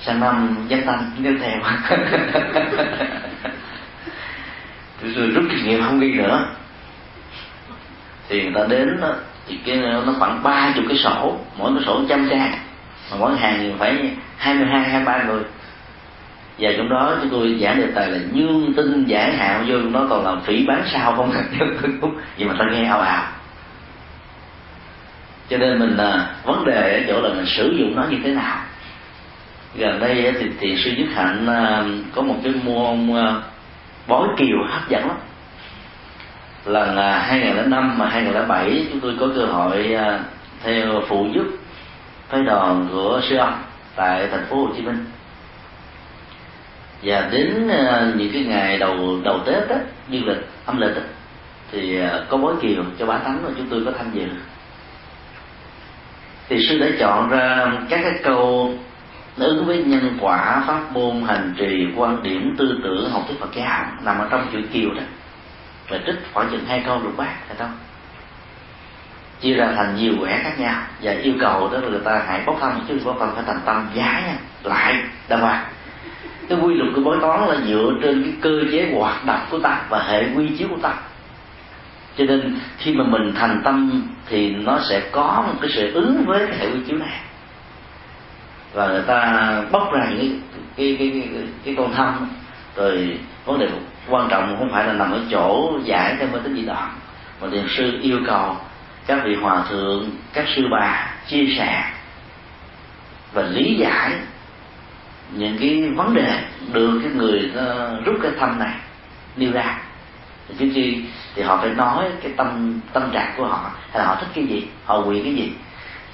Sang 0.00 0.20
năm 0.20 0.56
giáp 0.70 0.78
tăng 0.86 1.10
tiếp 1.22 1.38
theo. 1.40 1.60
tôi 5.02 5.30
rút 5.30 5.44
kinh 5.50 5.64
nghiệm 5.64 5.82
không 5.82 6.00
ghi 6.00 6.12
nữa 6.12 6.46
thì 8.28 8.42
người 8.42 8.52
ta 8.54 8.66
đến 8.68 9.00
đó, 9.00 9.14
thì 9.48 9.58
cái 9.66 9.76
nó 9.76 10.14
khoảng 10.18 10.42
ba 10.42 10.72
chục 10.74 10.84
cái 10.88 10.98
sổ 10.98 11.38
mỗi 11.58 11.72
cái 11.74 11.84
sổ 11.86 12.00
trăm 12.08 12.28
trang 12.30 12.52
mà 13.10 13.16
mỗi 13.20 13.36
hàng 13.36 13.58
thì 13.58 13.72
phải 13.78 14.10
hai 14.36 14.54
mươi 14.54 14.66
hai 14.66 14.80
hai 14.80 15.04
ba 15.04 15.22
người. 15.22 15.42
Và 16.58 16.70
trong 16.76 16.88
đó 16.88 17.16
chúng 17.20 17.30
tôi 17.30 17.58
giảng 17.60 17.80
đề 17.80 17.86
tài 17.94 18.10
là 18.10 18.18
nhương 18.32 18.74
tinh 18.76 19.04
giải 19.06 19.36
hạn 19.36 19.66
vô 19.68 19.78
nó 19.78 20.06
còn 20.10 20.24
làm 20.24 20.40
phỉ 20.40 20.66
bán 20.66 20.82
sao 20.92 21.14
không? 21.16 21.32
Vậy 22.38 22.48
mà 22.48 22.54
ta 22.58 22.64
nghe 22.72 22.84
ào 22.88 23.00
ào. 23.00 23.26
Cho 25.48 25.58
nên 25.58 25.78
mình 25.78 25.96
à, 25.96 26.26
vấn 26.44 26.64
đề 26.64 27.00
ở 27.00 27.04
chỗ 27.08 27.20
là 27.20 27.34
mình 27.34 27.46
sử 27.46 27.74
dụng 27.78 27.96
nó 27.96 28.04
như 28.10 28.18
thế 28.24 28.30
nào. 28.30 28.58
Gần 29.74 30.00
đây 30.00 30.32
thì 30.40 30.46
thiền 30.60 30.76
sư 30.84 30.92
nhất 30.96 31.06
hạnh 31.14 31.46
à, 31.46 31.84
có 32.14 32.22
một 32.22 32.36
cái 32.44 32.52
môn 32.64 33.16
à, 33.16 33.34
bói 34.08 34.28
kiều 34.36 34.56
hấp 34.68 34.88
dẫn 34.88 35.08
lắm. 35.08 35.16
Lần 36.64 36.96
2005 36.96 37.98
mà 37.98 38.08
2007 38.08 38.86
chúng 38.90 39.00
tôi 39.00 39.16
có 39.20 39.28
cơ 39.36 39.44
hội 39.44 39.94
à, 39.94 40.20
theo 40.62 41.02
phụ 41.08 41.26
giúp 41.34 41.44
phái 42.28 42.42
đoàn 42.42 42.88
của 42.92 43.20
sư 43.28 43.36
ông 43.36 43.62
tại 43.96 44.28
thành 44.30 44.46
phố 44.50 44.56
Hồ 44.56 44.68
Chí 44.76 44.82
Minh. 44.82 45.04
Và 47.02 47.28
đến 47.32 47.68
à, 47.68 48.12
những 48.16 48.32
cái 48.32 48.44
ngày 48.44 48.78
đầu 48.78 49.20
đầu 49.24 49.38
Tết 49.46 49.68
đó, 49.68 49.76
dương 50.08 50.28
lịch 50.28 50.48
âm 50.66 50.80
lịch 50.80 50.96
đó, 50.96 51.02
thì 51.72 52.00
à, 52.00 52.20
có 52.28 52.36
bói 52.36 52.54
kiều 52.62 52.84
cho 52.98 53.06
bá 53.06 53.18
tánh 53.18 53.38
và 53.44 53.50
chúng 53.56 53.66
tôi 53.70 53.82
có 53.84 53.90
tham 53.98 54.06
dự. 54.12 54.24
Thì 56.48 56.66
sư 56.68 56.78
đã 56.78 56.86
chọn 56.98 57.28
ra 57.28 57.66
các 57.88 58.00
cái 58.02 58.12
câu 58.22 58.72
nó 59.36 59.46
ứng 59.46 59.66
với 59.66 59.84
nhân 59.84 60.18
quả 60.20 60.64
pháp 60.66 60.92
môn 60.92 61.22
hành 61.26 61.54
trì 61.56 61.88
quan 61.96 62.22
điểm 62.22 62.54
tư 62.58 62.80
tưởng 62.82 63.10
học 63.10 63.22
thuyết 63.28 63.40
Phật 63.40 63.54
giáo 63.54 63.84
nằm 64.04 64.18
ở 64.18 64.28
trong 64.30 64.46
chữ 64.52 64.58
kiều 64.72 64.94
đó. 64.94 65.02
Và 65.88 65.98
trích 66.06 66.16
khoảng 66.32 66.50
chừng 66.50 66.64
hai 66.66 66.82
câu 66.86 67.00
lục 67.02 67.16
bát, 67.16 67.34
phải 67.48 67.56
không? 67.56 67.72
Chia 69.40 69.54
ra 69.54 69.72
thành 69.76 69.96
nhiều 69.96 70.12
quẻ 70.20 70.40
khác 70.42 70.60
nhau. 70.60 70.82
Và 71.02 71.12
yêu 71.12 71.34
cầu 71.40 71.68
đó 71.72 71.78
là 71.78 71.88
người 71.88 72.00
ta 72.04 72.22
hãy 72.26 72.42
bốc 72.46 72.58
thăm, 72.60 72.80
chứ 72.88 73.00
bốc 73.04 73.16
thăm 73.20 73.28
phải 73.34 73.44
thành 73.46 73.60
tâm 73.64 73.88
giá 73.94 74.22
nha. 74.26 74.36
Lại 74.62 74.94
đàng 75.28 75.40
hoàng 75.40 75.64
cái 76.48 76.58
quy 76.58 76.74
luật 76.74 76.90
của 76.94 77.00
bói 77.00 77.16
toán 77.20 77.48
là 77.48 77.56
dựa 77.66 77.92
trên 78.02 78.22
cái 78.22 78.32
cơ 78.40 78.60
chế 78.72 78.92
hoạt 78.94 79.26
động 79.26 79.40
của 79.50 79.58
ta 79.58 79.80
và 79.88 80.02
hệ 80.02 80.24
quy 80.36 80.48
chiếu 80.58 80.68
của 80.68 80.78
ta. 80.82 80.94
Cho 82.16 82.24
nên 82.24 82.58
khi 82.78 82.92
mà 82.92 83.04
mình 83.04 83.32
thành 83.34 83.60
tâm 83.64 84.02
thì 84.26 84.50
nó 84.50 84.78
sẽ 84.88 85.00
có 85.12 85.44
một 85.46 85.54
cái 85.60 85.70
sự 85.74 85.92
ứng 85.92 86.24
với 86.26 86.46
cái 86.46 86.58
hệ 86.58 86.66
quy 86.66 86.80
chiếu 86.86 86.98
này 86.98 87.20
và 88.74 88.88
người 88.88 89.02
ta 89.02 89.62
bóc 89.70 89.92
ra 89.92 90.06
những 90.10 90.18
cái 90.18 90.40
cái 90.76 90.96
cái, 90.98 91.28
cái, 91.34 91.42
cái, 91.64 91.74
con 91.78 91.94
thâm. 91.94 92.28
Rồi 92.76 93.18
vấn 93.44 93.58
đề 93.58 93.68
quan 94.08 94.28
trọng 94.30 94.56
không 94.58 94.70
phải 94.72 94.86
là 94.86 94.92
nằm 94.92 95.12
ở 95.12 95.20
chỗ 95.30 95.78
giải 95.84 96.16
theo 96.18 96.28
mê 96.32 96.38
tín 96.44 96.54
dị 96.54 96.64
đoạn 96.64 96.90
mà 97.40 97.48
thiền 97.52 97.64
sư 97.68 97.98
yêu 98.02 98.18
cầu 98.26 98.56
các 99.06 99.18
vị 99.24 99.34
hòa 99.34 99.64
thượng 99.70 100.10
các 100.32 100.44
sư 100.56 100.62
bà 100.70 101.12
chia 101.26 101.46
sẻ 101.58 101.84
và 103.32 103.42
lý 103.42 103.74
giải 103.74 104.12
những 105.32 105.56
cái 105.60 105.90
vấn 105.96 106.14
đề 106.14 106.42
được 106.72 107.00
cái 107.02 107.12
người 107.12 107.50
ờ, 107.54 108.00
rút 108.04 108.16
cái 108.22 108.32
thâm 108.40 108.58
này 108.58 108.74
nêu 109.36 109.52
ra. 109.52 109.78
Thì 110.48 110.54
trước 110.58 110.68
khi 110.74 111.04
thì 111.34 111.42
họ 111.42 111.56
phải 111.56 111.70
nói 111.70 112.04
cái 112.22 112.32
tâm 112.36 112.80
tâm 112.92 113.10
trạng 113.12 113.34
của 113.36 113.46
họ 113.46 113.70
hay 113.90 113.98
là 113.98 114.04
họ 114.04 114.14
thích 114.14 114.28
cái 114.34 114.44
gì 114.44 114.68
họ 114.84 115.00
nguyện 115.00 115.24
cái 115.24 115.34
gì. 115.34 115.52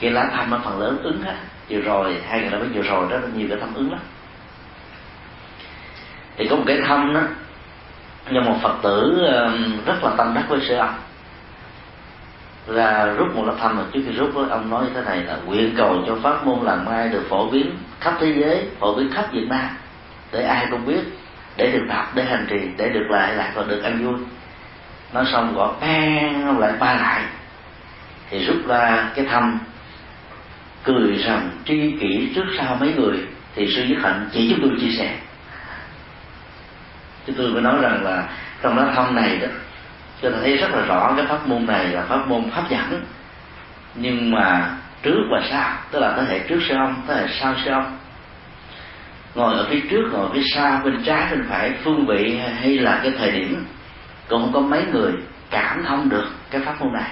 Cái 0.00 0.10
lá 0.10 0.30
thăm 0.32 0.50
nó 0.50 0.58
phần 0.64 0.80
lớn 0.80 0.98
ứng 1.02 1.22
hết 1.22 1.34
vừa 1.70 1.80
rồi 1.80 2.16
hai 2.28 2.40
ngày 2.40 2.50
đó 2.50 2.58
vừa 2.74 2.82
rồi 2.82 3.06
rất 3.10 3.18
là 3.22 3.28
nhiều 3.34 3.46
cái 3.50 3.58
thâm 3.60 3.74
ứng 3.74 3.90
lắm. 3.90 4.00
Thì 6.36 6.48
có 6.48 6.56
một 6.56 6.64
cái 6.66 6.78
thâm 6.86 7.14
đó 7.14 7.20
nhưng 8.30 8.44
một 8.44 8.56
phật 8.62 8.74
tử 8.82 9.26
um, 9.26 9.84
rất 9.86 10.04
là 10.04 10.10
tâm 10.16 10.34
đắc 10.34 10.44
với 10.48 10.60
sư 10.68 10.74
ông. 10.74 10.94
Ra 12.66 13.04
rút 13.04 13.36
một 13.36 13.44
lá 13.46 13.52
thăm 13.60 13.76
mà 13.76 13.82
trước 13.92 14.00
khi 14.06 14.12
rút 14.12 14.34
đó, 14.34 14.46
ông 14.50 14.70
nói 14.70 14.84
như 14.84 14.90
thế 14.94 15.00
này 15.00 15.22
là 15.22 15.36
nguyện 15.46 15.74
cầu 15.76 16.02
cho 16.06 16.16
pháp 16.22 16.46
môn 16.46 16.58
làm 16.62 16.84
mai 16.84 17.08
được 17.08 17.26
phổ 17.28 17.50
biến 17.50 17.76
khắp 18.00 18.14
thế 18.20 18.34
giới 18.36 18.68
phổ 18.78 18.94
biến 18.94 19.10
khắp 19.12 19.32
việt 19.32 19.46
nam 19.48 19.68
để 20.32 20.42
ai 20.42 20.66
cũng 20.70 20.86
biết 20.86 21.00
để 21.56 21.72
được 21.72 21.84
đọc 21.88 22.06
để 22.14 22.24
hành 22.24 22.46
trì 22.50 22.60
để 22.76 22.88
được 22.88 23.06
lại 23.10 23.34
lại 23.34 23.50
và 23.54 23.62
được 23.62 23.82
ăn 23.82 24.04
vui. 24.04 24.14
Nói 25.12 25.24
xong 25.32 25.54
gọi 25.54 25.72
bang 25.80 26.58
lại 26.58 26.72
ba 26.78 26.94
lại. 26.94 27.22
Thì 28.30 28.44
rút 28.44 28.56
ra 28.66 29.10
cái 29.14 29.24
thăm 29.24 29.58
cười 30.84 31.12
rằng 31.12 31.50
tri 31.64 31.96
kỷ 32.00 32.32
trước 32.34 32.44
sau 32.58 32.76
mấy 32.80 32.94
người, 32.94 33.16
thì 33.54 33.66
sư 33.74 33.84
nhất 33.84 33.98
hạnh 34.02 34.28
chỉ 34.32 34.50
chúng 34.50 34.68
tôi 34.68 34.78
chia 34.80 34.96
sẻ. 34.98 35.16
Chúng 37.26 37.36
tôi 37.36 37.50
mới 37.50 37.62
nói 37.62 37.76
rằng 37.82 38.04
là 38.04 38.28
trong 38.62 38.76
đó 38.76 38.92
thông 38.94 39.14
này 39.14 39.36
đó, 39.36 39.48
cho 40.22 40.30
ta 40.30 40.36
thấy 40.40 40.56
rất 40.56 40.70
là 40.70 40.86
rõ 40.86 41.14
cái 41.16 41.26
pháp 41.26 41.48
môn 41.48 41.66
này 41.66 41.84
là 41.84 42.02
pháp 42.02 42.28
môn 42.28 42.44
hấp 42.50 42.70
dẫn 42.70 43.04
nhưng 43.94 44.30
mà 44.30 44.76
trước 45.02 45.22
và 45.30 45.42
sau, 45.50 45.72
tức 45.90 45.98
là 45.98 46.16
thế 46.16 46.22
hệ 46.28 46.38
trước 46.38 46.60
sư 46.68 46.74
ông 46.74 47.02
thế 47.08 47.14
hệ 47.14 47.26
sau 47.40 47.54
sư 47.64 47.70
ông 47.70 47.96
ngồi 49.34 49.54
ở 49.54 49.66
phía 49.70 49.80
trước, 49.90 50.08
ngồi 50.12 50.28
phía 50.34 50.42
sau, 50.54 50.80
bên 50.84 51.02
trái, 51.04 51.30
bên 51.30 51.46
phải, 51.48 51.72
phương 51.84 52.06
vị 52.06 52.40
hay 52.60 52.78
là 52.78 53.00
cái 53.02 53.12
thời 53.18 53.32
điểm, 53.32 53.64
cũng 54.28 54.42
không 54.42 54.52
có 54.52 54.60
mấy 54.60 54.84
người 54.92 55.12
cảm 55.50 55.84
thông 55.88 56.08
được 56.08 56.26
cái 56.50 56.60
pháp 56.60 56.80
môn 56.80 56.92
này 56.92 57.10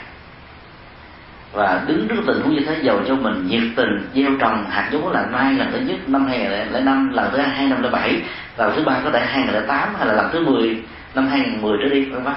và 1.52 1.82
đứng 1.86 2.08
trước 2.08 2.22
tình 2.26 2.40
huống 2.40 2.54
như 2.54 2.60
thế 2.66 2.80
giàu 2.82 3.00
cho 3.08 3.14
mình 3.14 3.46
nhiệt 3.46 3.62
tình 3.76 4.08
gieo 4.14 4.30
trồng 4.40 4.64
hạt 4.70 4.88
giống 4.92 5.12
là 5.12 5.26
mai 5.32 5.54
lần 5.54 5.72
thứ 5.72 5.78
nhất 5.78 6.08
năm 6.08 6.26
hai 6.26 6.38
nghìn 6.38 6.84
năm 6.84 7.10
lần 7.12 7.30
thứ 7.32 7.38
hai 7.38 7.66
năm 7.66 7.82
bảy 7.92 8.22
lần 8.56 8.76
thứ 8.76 8.82
ba 8.84 9.00
có 9.04 9.10
thể 9.10 9.26
hai 9.26 9.42
nghìn 9.42 9.66
tám 9.68 9.94
hay 9.98 10.06
là 10.06 10.14
lần 10.14 10.28
thứ 10.32 10.46
mười 10.46 10.82
năm 11.14 11.26
hai 11.26 11.40
nghìn 11.40 11.62
mười 11.62 11.78
trở 11.82 11.94
đi 11.94 12.04
vân 12.04 12.22
vân. 12.22 12.34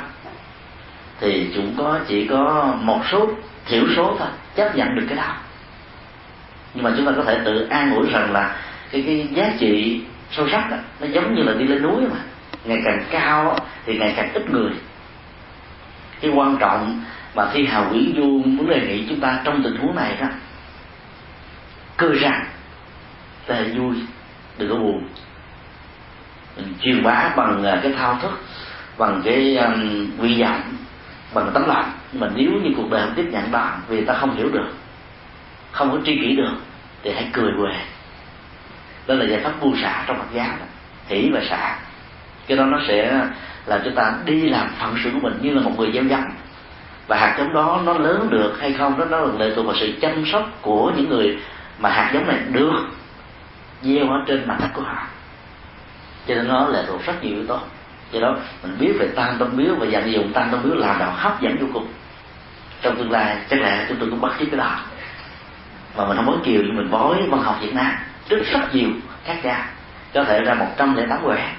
Thì 1.19 1.51
chúng 1.55 1.73
có 1.77 1.99
chỉ 2.07 2.27
có 2.27 2.73
một 2.81 2.99
số 3.11 3.29
thiểu 3.65 3.83
số 3.95 4.15
thôi 4.19 4.27
chấp 4.55 4.75
nhận 4.75 4.95
được 4.95 5.05
cái 5.09 5.17
đó. 5.17 5.35
Nhưng 6.73 6.83
mà 6.83 6.91
chúng 6.97 7.05
ta 7.05 7.11
có 7.17 7.23
thể 7.23 7.39
tự 7.45 7.67
an 7.69 7.95
ủi 7.95 8.09
rằng 8.09 8.31
là 8.31 8.55
cái 8.91 9.03
cái 9.05 9.27
giá 9.33 9.51
trị 9.59 10.01
sâu 10.31 10.47
sắc 10.51 10.71
đó, 10.71 10.77
nó 10.99 11.07
giống 11.07 11.35
như 11.35 11.43
là 11.43 11.53
đi 11.53 11.67
lên 11.67 11.81
núi 11.81 12.01
mà. 12.01 12.17
Ngày 12.65 12.81
càng 12.85 13.03
cao 13.11 13.57
thì 13.85 13.97
ngày 13.97 14.13
càng 14.17 14.33
ít 14.33 14.49
người. 14.51 14.71
Cái 16.21 16.31
quan 16.31 16.57
trọng 16.57 17.01
mà 17.35 17.49
thi 17.53 17.65
hào 17.65 17.89
nguyễn 17.89 18.13
du 18.17 18.41
muốn 18.45 18.69
đề 18.69 18.87
nghị 18.87 19.05
chúng 19.09 19.19
ta 19.19 19.41
trong 19.43 19.63
tình 19.63 19.75
huống 19.75 19.95
này 19.95 20.17
đó 20.21 20.27
cơ 21.97 22.13
rằng 22.13 22.45
là 23.47 23.63
vui 23.75 23.95
đừng 24.57 24.69
có 24.69 24.75
buồn. 24.75 25.07
Mình 26.57 26.73
truyền 26.81 27.03
bá 27.03 27.33
bằng 27.35 27.63
à, 27.63 27.79
cái 27.83 27.93
thao 27.97 28.19
thức 28.21 28.31
bằng 28.97 29.21
cái 29.25 29.57
um, 29.57 30.07
quy 30.19 30.41
vọng 30.41 30.61
bằng 31.33 31.51
tấm 31.53 31.67
lòng. 31.67 31.91
Mà 32.13 32.29
nếu 32.35 32.51
như 32.51 32.69
cuộc 32.77 32.91
đời 32.91 33.01
không 33.01 33.13
tiếp 33.15 33.25
nhận 33.31 33.51
đó 33.51 33.71
vì 33.87 34.05
ta 34.05 34.13
không 34.13 34.35
hiểu 34.37 34.49
được 34.49 34.67
không 35.71 35.91
có 35.91 35.97
tri 36.05 36.15
kỷ 36.15 36.35
được 36.35 36.53
thì 37.03 37.11
hãy 37.13 37.29
cười 37.33 37.51
quề. 37.59 37.75
Đó 39.07 39.15
là 39.15 39.25
giải 39.25 39.39
pháp 39.43 39.53
buông 39.61 39.77
xả 39.81 40.03
trong 40.07 40.17
mặt 40.17 40.25
giáo. 40.33 40.49
Đó 40.59 40.65
hỷ 41.07 41.29
và 41.33 41.41
xả. 41.49 41.79
Cái 42.47 42.57
đó 42.57 42.65
nó 42.65 42.79
sẽ 42.87 43.21
làm 43.65 43.81
cho 43.85 43.91
ta 43.95 44.13
đi 44.25 44.49
làm 44.49 44.69
phận 44.79 44.95
sự 45.03 45.11
của 45.13 45.19
mình 45.19 45.39
như 45.41 45.53
là 45.53 45.61
một 45.61 45.71
người 45.77 45.91
gieo 45.93 46.03
giống 46.03 46.29
và 47.11 47.17
hạt 47.17 47.35
giống 47.37 47.53
đó 47.53 47.81
nó 47.85 47.93
lớn 47.93 48.27
được 48.29 48.57
hay 48.59 48.73
không, 48.73 48.99
đó 48.99 49.05
nó 49.05 49.19
là 49.19 49.33
lệ 49.39 49.53
thuộc 49.55 49.65
vào 49.65 49.75
sự 49.75 49.93
chăm 50.01 50.25
sóc 50.25 50.49
của 50.61 50.91
những 50.95 51.09
người 51.09 51.37
mà 51.79 51.89
hạt 51.89 52.11
giống 52.13 52.27
này 52.27 52.37
được 52.51 52.89
gieo 53.81 54.09
ở 54.09 54.17
trên 54.27 54.47
mặt 54.47 54.57
đất 54.61 54.67
của 54.73 54.81
họ. 54.81 55.03
Cho 56.27 56.35
nên 56.35 56.47
nó 56.47 56.67
lệ 56.67 56.83
thuộc 56.87 57.05
rất 57.05 57.23
nhiều 57.23 57.33
yếu 57.33 57.47
tố. 57.47 57.59
Do 58.11 58.19
đó, 58.19 58.35
mình 58.63 58.77
biết 58.79 58.93
về 58.99 59.07
tam 59.15 59.35
tâm 59.39 59.57
biếu 59.57 59.75
và 59.75 59.85
dành 59.85 60.11
dùng 60.11 60.33
tam 60.33 60.49
tâm 60.51 60.59
biếu 60.63 60.75
làm 60.75 60.99
nào 60.99 61.11
hấp 61.15 61.41
dẫn 61.41 61.57
vô 61.57 61.67
cùng. 61.73 61.87
Trong 62.81 62.95
tương 62.95 63.11
lai, 63.11 63.37
chắc 63.49 63.61
là 63.61 63.85
chúng 63.89 63.97
tôi 63.97 64.09
cũng 64.09 64.21
bắt 64.21 64.31
chước 64.39 64.47
cái 64.51 64.57
đó. 64.57 64.79
Mà 65.97 66.05
mình 66.05 66.17
không 66.17 66.27
có 66.27 66.37
kiều 66.43 66.61
nhưng 66.65 66.77
mình 66.77 66.91
bói 66.91 67.17
văn 67.29 67.41
học 67.41 67.57
việt 67.61 67.73
nam. 67.73 67.91
Rất 68.29 68.37
rất 68.51 68.75
nhiều 68.75 68.89
các 69.25 69.37
gia. 69.43 69.69
Có 70.13 70.23
thể 70.23 70.41
ra 70.41 70.53
một 70.53 70.67
trăm 70.77 70.95
lẻ 70.95 71.05
tám 71.09 71.19
quẻ 71.23 71.53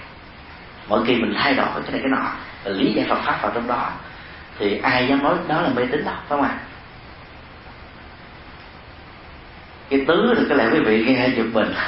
mỗi 0.89 1.01
kỳ 1.07 1.17
mình 1.17 1.35
thay 1.39 1.55
đổi 1.55 1.67
cái 1.75 1.93
này 1.93 2.01
cái 2.03 2.11
nọ 2.11 2.31
lý 2.65 2.93
giải 2.93 3.07
Phật 3.09 3.19
pháp 3.25 3.39
vào 3.43 3.53
trong 3.55 3.67
đó 3.67 3.91
thì 4.59 4.79
ai 4.79 5.07
dám 5.09 5.23
nói 5.23 5.37
đó 5.49 5.61
là 5.61 5.69
mê 5.69 5.87
tín 5.87 6.05
đâu 6.05 6.15
phải 6.15 6.29
không 6.29 6.43
ạ? 6.43 6.59
Cái 9.91 10.05
tứ 10.09 10.35
thì 10.37 10.45
có 10.49 10.55
lẽ 10.55 10.69
quý 10.73 10.81
vị 10.81 11.05
nghe 11.05 11.29
giật 11.29 11.47
mình. 11.53 11.75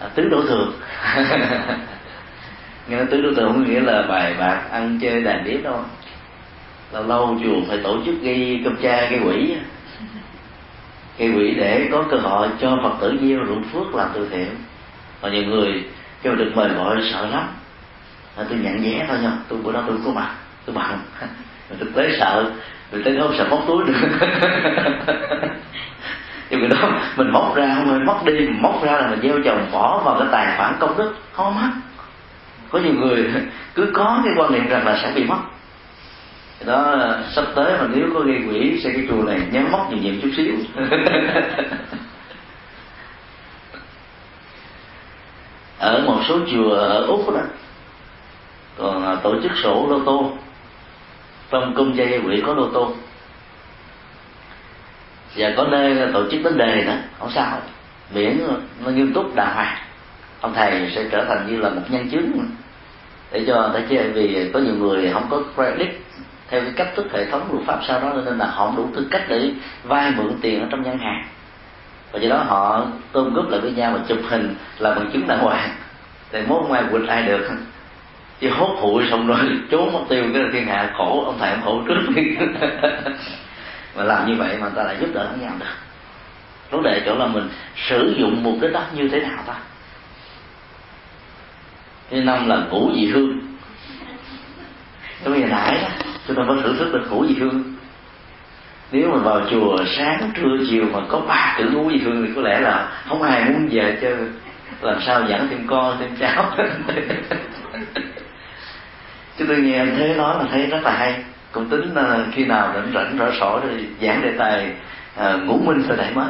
À, 0.00 0.08
tứ 0.14 0.28
đổ 0.28 0.42
thường. 0.42 0.72
Nghe 2.88 2.96
nói 2.96 3.06
tứ 3.10 3.22
đổ 3.22 3.28
thường 3.36 3.52
không 3.52 3.70
nghĩa 3.70 3.80
là 3.80 4.02
bài 4.02 4.34
bạc 4.38 4.62
ăn 4.70 4.98
chơi 5.02 5.22
đàn 5.22 5.44
điếm 5.44 5.62
đâu 5.62 5.84
lâu 6.92 7.06
lâu 7.06 7.38
chùa 7.44 7.60
phải 7.68 7.78
tổ 7.78 7.98
chức 8.06 8.22
gây 8.22 8.60
cơm 8.64 8.76
cha 8.82 9.08
gây 9.10 9.20
quỷ. 9.24 9.56
Gây 11.18 11.30
quỷ 11.30 11.54
để 11.54 11.88
có 11.92 12.04
cơ 12.10 12.16
hội 12.16 12.48
cho 12.60 12.78
phật 12.82 12.92
tử 13.00 13.18
gieo 13.20 13.38
ruộng 13.46 13.64
phước 13.64 13.94
làm 13.94 14.08
từ 14.14 14.28
thiện. 14.28 14.50
Và 15.20 15.30
nhiều 15.30 15.44
người 15.44 15.84
kêu 16.22 16.34
được 16.34 16.52
mời 16.54 16.68
gọi 16.68 16.96
sợ 17.12 17.26
lắm 17.26 17.48
à, 18.36 18.44
tôi 18.48 18.58
nhận 18.58 18.82
vé 18.82 19.06
thôi 19.08 19.18
nha. 19.22 19.32
Tôi 19.48 19.58
bữa 19.62 19.72
đó 19.72 19.82
tôi 19.86 19.96
có 20.04 20.10
mặt. 20.10 20.30
Tôi 20.66 20.74
bằng 20.74 21.00
thực 21.78 21.94
tế 21.94 22.16
sợ. 22.20 22.50
Thực 22.90 23.04
tế 23.04 23.18
không 23.20 23.34
sợ 23.38 23.46
móc 23.50 23.64
túi 23.66 23.84
được. 23.84 23.94
Thì 26.50 26.58
người 26.58 26.68
đó 26.68 27.00
mình 27.16 27.32
móc 27.32 27.54
ra 27.54 27.74
không 27.74 27.92
mình 27.92 28.06
móc 28.06 28.24
đi 28.24 28.32
mình 28.32 28.62
móc 28.62 28.84
ra 28.84 28.92
là 28.92 29.06
mình 29.10 29.20
gieo 29.22 29.38
chồng 29.44 29.68
bỏ 29.72 30.02
vào 30.04 30.16
cái 30.18 30.28
tài 30.32 30.56
khoản 30.56 30.74
công 30.80 30.98
đức. 30.98 31.14
Không 31.32 31.54
mất 31.54 31.70
có 32.72 32.78
nhiều 32.78 32.94
người 32.94 33.30
cứ 33.74 33.90
có 33.94 34.20
cái 34.24 34.34
quan 34.36 34.52
niệm 34.52 34.68
rằng 34.68 34.86
là 34.86 34.98
sẽ 35.02 35.12
bị 35.14 35.24
mất 35.24 35.38
đó 36.66 36.96
sắp 37.30 37.44
tới 37.54 37.72
mà 37.78 37.86
nếu 37.94 38.08
có 38.14 38.20
gây 38.20 38.36
quỷ 38.48 38.80
xây 38.82 38.92
cái 38.92 39.06
chùa 39.10 39.22
này 39.22 39.40
nhớ 39.50 39.60
móc 39.70 39.90
nhiều 39.90 39.98
nhiều 40.02 40.14
chút 40.22 40.28
xíu. 40.36 40.54
Ở 45.78 46.02
một 46.06 46.20
số 46.28 46.38
chùa 46.52 46.74
ở 46.74 47.04
úc 47.06 47.34
đó 47.34 47.40
còn 48.78 49.04
à, 49.04 49.14
tổ 49.22 49.42
chức 49.42 49.52
sổ 49.62 49.86
lô 49.90 50.00
tô. 50.04 50.32
Trong 51.50 51.74
cung 51.74 51.96
dây 51.96 52.20
quỷ 52.26 52.42
có 52.46 52.54
lô 52.54 52.68
tô. 52.68 52.92
Và 55.36 55.52
có 55.56 55.64
nơi 55.64 56.12
tổ 56.12 56.30
chức 56.30 56.42
vấn 56.42 56.58
đề 56.58 56.84
nữa 56.86 56.96
không 57.18 57.30
sao. 57.34 57.60
Miễn 58.14 58.38
nó 58.84 58.90
nghiêm 58.90 59.12
túc, 59.12 59.34
đàng 59.34 59.54
hoàng. 59.54 59.76
Ông 60.40 60.54
thầy 60.54 60.92
sẽ 60.94 61.04
trở 61.10 61.24
thành 61.24 61.46
như 61.50 61.56
là 61.56 61.70
một 61.70 61.82
nhân 61.88 62.08
chứng. 62.10 62.50
Để 63.32 63.44
cho 63.46 63.70
ta 63.74 63.80
chơi, 63.90 64.10
vì 64.10 64.50
có 64.52 64.60
nhiều 64.60 64.74
người 64.74 65.10
không 65.12 65.26
có 65.30 65.42
credit 65.54 66.00
theo 66.48 66.60
cái 66.60 66.72
cách 66.76 66.88
thức 66.96 67.06
hệ 67.12 67.30
thống 67.30 67.48
luật 67.52 67.66
pháp 67.66 67.80
sau 67.88 68.00
đó 68.00 68.12
nên 68.24 68.38
là 68.38 68.46
họ 68.46 68.66
không 68.66 68.76
đủ 68.76 68.88
tư 68.94 69.06
cách 69.10 69.22
để 69.28 69.50
vay 69.84 70.12
mượn 70.16 70.34
tiền 70.40 70.60
ở 70.60 70.66
trong 70.70 70.82
ngân 70.82 70.98
hàng. 70.98 71.24
Và 72.12 72.20
do 72.20 72.28
đó 72.28 72.36
họ 72.36 72.86
tôm 73.12 73.34
góp 73.34 73.50
lại 73.50 73.60
với 73.60 73.72
nhau 73.72 73.92
và 73.94 74.00
chụp 74.08 74.18
hình 74.28 74.54
là 74.78 74.94
bằng 74.94 75.10
chứng 75.12 75.26
đàng 75.26 75.38
hoàng. 75.38 75.70
Để 76.32 76.44
mốt 76.46 76.68
ngoài 76.68 76.82
quỵt 76.90 77.08
ai 77.08 77.22
được? 77.22 77.50
Chứ 78.42 78.50
hốt 78.50 78.76
hụi 78.80 79.04
xong 79.10 79.26
rồi 79.26 79.38
trốn 79.70 79.92
mất 79.92 80.00
tiêu 80.08 80.24
cái 80.32 80.42
là 80.42 80.48
thiên 80.52 80.66
hạ 80.66 80.90
khổ, 80.96 81.24
ông 81.26 81.36
thầy 81.38 81.50
ông 81.50 81.62
khổ 81.64 81.82
trước. 81.88 82.14
Đi 82.14 82.22
mà 83.96 84.04
làm 84.04 84.26
như 84.26 84.34
vậy 84.38 84.56
mà 84.60 84.68
ta 84.68 84.82
lại 84.82 84.96
giúp 85.00 85.08
đỡ 85.14 85.24
lẫn 85.24 85.40
nhau 85.40 85.52
được. 85.60 85.66
Vấn 86.70 86.82
đề 86.82 87.02
chỗ 87.06 87.14
là 87.14 87.26
mình 87.26 87.48
sử 87.76 88.14
dụng 88.18 88.42
mục 88.42 88.54
đích 88.60 88.72
đó 88.72 88.82
như 88.94 89.08
thế 89.08 89.20
nào 89.20 89.42
ta? 89.46 89.54
Thứ 92.10 92.20
năm 92.20 92.48
là 92.48 92.66
củ 92.70 92.92
dị 92.94 93.06
hương. 93.06 93.38
Tôi 95.24 95.38
ngày 95.38 95.48
nãy 95.48 95.78
đó, 95.82 95.88
chúng 96.26 96.36
ta 96.36 96.42
có 96.48 96.56
thử 96.62 96.76
thức 96.78 96.92
được 96.92 97.06
củ 97.10 97.26
dị 97.26 97.34
hương. 97.34 97.64
Nếu 98.92 99.10
mà 99.10 99.16
vào 99.16 99.40
chùa 99.50 99.76
sáng, 99.96 100.30
trưa, 100.34 100.64
chiều 100.70 100.84
mà 100.92 100.98
có 101.08 101.20
ba 101.28 101.54
chữ 101.58 101.64
ngũ 101.72 101.90
dị 101.90 101.98
hương 101.98 102.26
thì 102.26 102.32
có 102.36 102.42
lẽ 102.42 102.60
là 102.60 102.88
không 103.08 103.22
ai 103.22 103.44
muốn 103.44 103.68
về 103.70 103.98
chơi. 104.02 104.16
Làm 104.80 105.00
sao 105.06 105.22
dẫn 105.28 105.48
thêm 105.50 105.66
con 105.66 105.96
thêm 106.00 106.16
cháu 106.20 106.56
chúng 109.38 109.48
tôi 109.48 109.56
nghe 109.56 109.78
anh 109.78 109.94
thế 109.98 110.14
nói 110.14 110.36
mà 110.38 110.44
thấy 110.50 110.66
rất 110.66 110.82
là 110.82 110.90
hay. 110.90 111.14
Cũng 111.52 111.68
tính 111.68 111.94
là 111.94 112.18
khi 112.32 112.44
nào 112.44 112.72
rảnh 112.74 112.92
rảnh 112.94 113.16
rỡ 113.18 113.30
sổ 113.40 113.60
thì 113.62 113.86
giảng 114.06 114.22
đề 114.22 114.32
tài 114.38 114.72
à, 115.16 115.32
ngũ 115.32 115.58
minh 115.58 115.82
thời 115.88 115.96
đại 115.96 116.10
mới. 116.14 116.28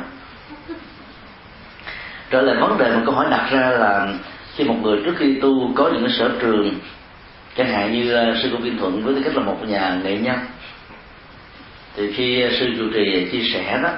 Trở 2.30 2.42
lại 2.42 2.56
vấn 2.60 2.78
đề 2.78 2.94
một 2.94 3.02
câu 3.06 3.14
hỏi 3.14 3.26
đặt 3.30 3.48
ra 3.50 3.70
là 3.70 4.08
khi 4.56 4.64
một 4.64 4.76
người 4.82 5.00
trước 5.04 5.14
khi 5.18 5.40
tu 5.40 5.72
có 5.74 5.90
những 5.92 6.08
sở 6.08 6.30
trường 6.40 6.74
chẳng 7.56 7.72
hạn 7.72 7.92
như 7.92 8.12
ờ, 8.12 8.36
sư 8.42 8.48
cô 8.52 8.58
viên 8.58 8.78
thuận 8.78 9.04
với 9.04 9.14
tư 9.14 9.20
cách 9.24 9.36
là 9.36 9.42
một 9.42 9.56
nhà 9.68 10.00
nghệ 10.04 10.18
nhân 10.18 10.38
thì 11.96 12.12
khi 12.12 12.46
sư 12.60 12.66
trụ 12.78 12.84
trì 12.94 13.28
chia 13.32 13.42
sẻ 13.54 13.80
đó 13.82 13.88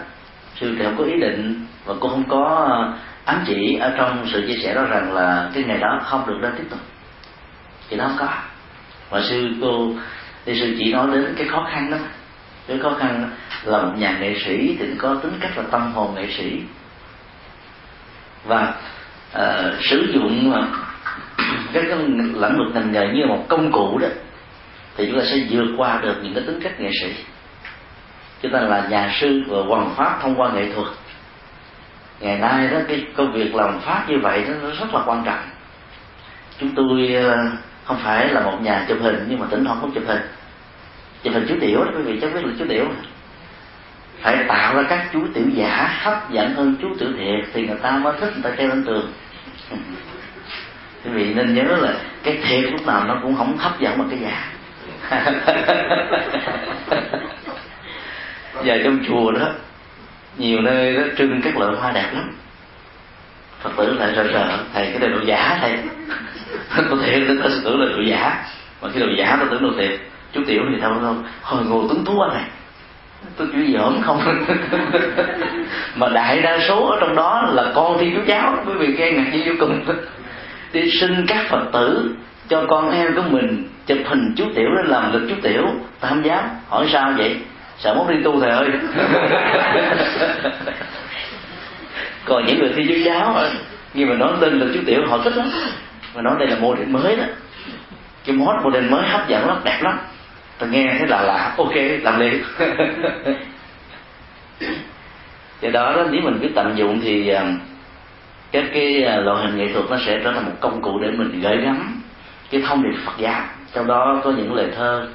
sư 0.61 0.75
trụ 0.79 0.85
không 0.85 0.97
có 0.99 1.05
ý 1.05 1.21
định 1.21 1.67
và 1.85 1.95
cũng 2.01 2.11
không 2.11 2.25
có 2.29 2.69
ám 3.25 3.45
chỉ 3.47 3.77
ở 3.81 3.95
trong 3.97 4.27
sự 4.33 4.45
chia 4.47 4.63
sẻ 4.63 4.75
đó 4.75 4.83
rằng 4.83 5.13
là 5.13 5.51
cái 5.55 5.65
ngày 5.65 5.79
đó 5.79 6.01
không 6.05 6.27
được 6.27 6.39
đến 6.43 6.53
tiếp 6.59 6.65
tục. 6.71 6.81
Thì 7.89 7.97
nó 7.97 8.05
không 8.05 8.17
có 8.19 8.29
mà 9.15 9.23
sư 9.23 9.49
cô 9.61 9.93
thì 10.45 10.61
sư 10.61 10.75
chỉ 10.79 10.93
nói 10.93 11.07
đến 11.13 11.35
cái 11.39 11.49
khó 11.49 11.69
khăn 11.73 11.91
đó. 11.91 11.97
Cái 12.67 12.79
khó 12.83 12.95
khăn 12.99 13.31
là 13.65 13.83
một 13.83 13.93
nhà 13.99 14.19
nghệ 14.21 14.35
sĩ 14.45 14.77
thì 14.79 14.87
có 14.99 15.15
tính 15.15 15.33
cách 15.41 15.51
là 15.57 15.63
tâm 15.71 15.93
hồn 15.93 16.15
nghệ 16.15 16.29
sĩ. 16.37 16.61
Và 18.45 18.75
uh, 19.37 19.75
sử 19.81 20.13
dụng 20.15 20.53
cái, 21.73 21.83
cái 21.89 21.99
lĩnh 22.35 22.59
vực 22.59 22.75
ngành 22.75 22.93
nghề 22.93 23.09
như 23.09 23.27
một 23.29 23.45
công 23.49 23.73
cụ 23.73 23.99
đó 23.99 24.09
thì 24.97 25.07
chúng 25.07 25.21
ta 25.21 25.27
sẽ 25.27 25.37
vượt 25.51 25.75
qua 25.77 26.01
được 26.03 26.15
những 26.23 26.35
cái 26.35 26.45
tính 26.47 26.61
cách 26.63 26.81
nghệ 26.81 26.91
sĩ. 27.03 27.13
Chúng 28.43 28.53
ta 28.53 28.61
là 28.61 28.87
nhà 28.91 29.13
sư 29.21 29.43
và 29.49 29.59
hoàn 29.69 29.95
pháp 29.95 30.19
thông 30.23 30.35
qua 30.35 30.53
nghệ 30.53 30.73
thuật. 30.75 30.89
Ngày 32.21 32.39
nay 32.39 32.69
đó 32.69 32.79
cái 32.89 33.07
công 33.17 33.33
việc 33.33 33.55
làm 33.55 33.81
pháp 33.81 34.05
như 34.09 34.17
vậy 34.23 34.45
nó 34.49 34.71
rất 34.71 34.95
là 34.95 35.03
quan 35.07 35.23
trọng. 35.25 35.45
Chúng 36.61 36.75
tôi 36.75 37.15
ờ, 37.15 37.37
không 37.85 38.01
phải 38.05 38.29
là 38.29 38.41
một 38.41 38.59
nhà 38.63 38.85
chụp 38.89 38.99
hình, 39.01 39.27
nhưng 39.29 39.39
mà 39.39 39.47
tỉnh 39.51 39.65
thoảng 39.65 39.79
cũng 39.81 39.93
chụp 39.95 40.05
hình. 40.07 40.23
Chụp 41.23 41.35
hình 41.35 41.47
chú 41.49 41.55
tiểu 41.61 41.85
đó, 41.85 41.91
quý 41.97 42.03
vị 42.03 42.19
chắc 42.21 42.35
biết 42.35 42.45
là 42.45 42.53
chú 42.59 42.65
tiểu 42.69 42.85
phải 44.25 44.45
tạo 44.49 44.77
ra 44.77 44.83
các 44.89 45.09
chú 45.13 45.27
tiểu 45.35 45.45
giả, 45.55 45.99
hấp 46.03 46.31
dẫn 46.31 46.55
hơn 46.55 46.77
chú 46.83 46.89
tiểu 46.99 47.09
thiệt, 47.19 47.51
thì 47.53 47.67
người 47.67 47.79
ta 47.83 47.91
mới 47.91 48.13
thích, 48.21 48.33
người 48.35 48.43
ta 48.43 48.51
treo 48.59 48.69
lên 48.69 48.85
tường. 48.85 49.13
Quý 51.05 51.11
vị 51.11 51.35
nên 51.35 51.55
nhớ 51.55 51.63
là 51.63 51.95
cái 52.23 52.39
thiệt 52.45 52.73
lúc 52.73 52.87
nào 52.87 53.05
nó 53.05 53.19
cũng 53.23 53.37
không 53.37 53.57
hấp 53.57 53.81
dẫn 53.81 53.99
bằng 53.99 54.09
cái 54.11 54.19
giả. 54.19 54.53
Và 58.55 58.77
trong 58.85 58.99
chùa 59.09 59.33
đó, 59.33 59.49
nhiều 60.39 60.61
nơi 60.61 60.97
đó 60.97 61.03
trưng 61.19 61.41
các 61.43 61.57
loại 61.57 61.77
hoa 61.77 61.93
đẹp 61.93 62.11
lắm. 62.13 62.33
Phật 63.61 63.71
tử 63.77 63.93
lại 63.99 64.13
sợ 64.17 64.29
sợ 64.33 64.59
thầy, 64.75 64.87
cái 64.87 64.99
này 64.99 65.09
đồ 65.09 65.19
giả 65.27 65.59
thầy 65.61 65.79
tôi 66.77 66.99
thiệt 67.05 67.23
tôi 67.29 67.53
tưởng 67.65 67.81
là 67.81 67.87
đồ 67.97 68.03
giả. 68.03 68.45
Mà 68.83 68.89
khi 68.95 69.01
đồ 69.01 69.07
giả 69.19 69.37
tôi 69.41 69.49
tưởng 69.51 69.63
đồ 69.63 69.71
thiệt. 69.79 70.01
Chú 70.33 70.41
tiểu 70.47 70.63
thì 70.71 70.79
sao 70.81 70.97
không 71.03 71.25
hồi 71.43 71.65
ngồi 71.65 71.85
tuấn 71.89 72.05
tú 72.05 72.21
anh 72.21 72.33
này. 72.35 72.45
Tôi 73.37 73.49
chỉ 73.53 73.73
giỡn 73.73 74.03
không? 74.03 74.21
Mà 75.97 76.09
đại 76.09 76.43
đa 76.43 76.59
số 76.69 76.87
ở 76.87 76.97
trong 77.01 77.17
đó 77.17 77.49
là 77.53 77.73
con 77.75 77.99
thi 78.01 78.11
chú 78.15 78.21
cháu 78.27 78.57
quý 78.67 78.73
vị 78.79 78.95
nghe 78.99 79.13
ngạc 79.13 79.31
nhiên 79.33 79.49
vô 79.49 79.55
cùng. 79.61 79.85
Đi 80.73 80.91
sinh 80.91 81.27
các 81.29 81.47
phật 81.49 81.65
tử 81.73 82.15
cho 82.49 82.65
con 82.69 82.91
em 82.91 83.15
của 83.15 83.23
mình 83.31 83.69
chụp 83.87 83.99
hình 84.05 84.35
chú 84.37 84.45
tiểu 84.55 84.69
để 84.77 84.83
làm 84.91 85.13
lực 85.13 85.27
chú 85.29 85.35
tiểu. 85.43 85.67
Ta 86.01 86.09
không 86.09 86.25
dám. 86.25 86.45
Hỏi 86.69 86.87
sao 86.93 87.13
vậy? 87.17 87.37
Sợ 87.79 87.95
muốn 87.95 88.09
đi 88.09 88.15
tu 88.25 88.41
thầy 88.41 88.51
ơi. 88.51 88.69
Còn 92.25 92.47
những 92.47 92.59
người 92.59 92.73
thi 92.77 92.85
chú 92.89 92.95
giáo 92.95 93.37
khi 93.95 94.05
mà 94.05 94.15
nói 94.15 94.33
tên 94.41 94.59
lực 94.59 94.71
chú 94.75 94.81
tiểu, 94.87 95.07
họ 95.09 95.19
thích 95.19 95.37
lắm 95.37 95.51
mà 96.15 96.23
nói 96.23 96.35
đây 96.39 96.49
là 96.49 96.57
mô 96.61 96.75
hình 96.75 96.93
mới 96.93 97.17
đó. 97.17 97.25
Cái 98.25 98.37
mốt 98.37 98.55
mô 98.63 98.71
hình 98.71 98.91
mới 98.91 99.09
hấp 99.09 99.29
dẫn 99.29 99.49
lắm 99.49 99.61
đẹp 99.65 99.79
lắm. 99.83 99.99
Tôi 100.59 100.69
nghe 100.69 100.95
thấy 100.99 101.09
là 101.09 101.23
lạ 101.23 101.55
ok 101.59 101.75
làm 102.03 102.21
liền. 102.21 102.43
Do 105.61 105.71
đó, 105.71 105.93
đó 105.97 106.05
nếu 106.11 106.21
mình 106.21 106.41
biết 106.41 106.51
tận 106.55 106.73
dụng 106.77 107.01
thì 107.03 107.35
các 108.53 108.65
cái 108.75 109.05
à, 109.05 109.17
loại 109.17 109.47
hình 109.47 109.57
nghệ 109.57 109.73
thuật 109.73 109.85
nó 109.91 109.97
sẽ 110.07 110.21
trở 110.25 110.33
thành 110.33 110.45
một 110.45 110.53
công 110.61 110.83
cụ 110.83 110.99
để 110.99 111.11
mình 111.11 111.41
gửi 111.41 111.57
gắm 111.57 112.03
cái 112.51 112.63
thông 112.67 112.83
điệp 112.83 112.97
Phật 113.07 113.13
giáo. 113.19 113.43
Trong 113.73 113.87
đó 113.87 114.21
có 114.25 114.31
những 114.31 114.55
lời 114.55 114.69
thơ. 114.77 115.09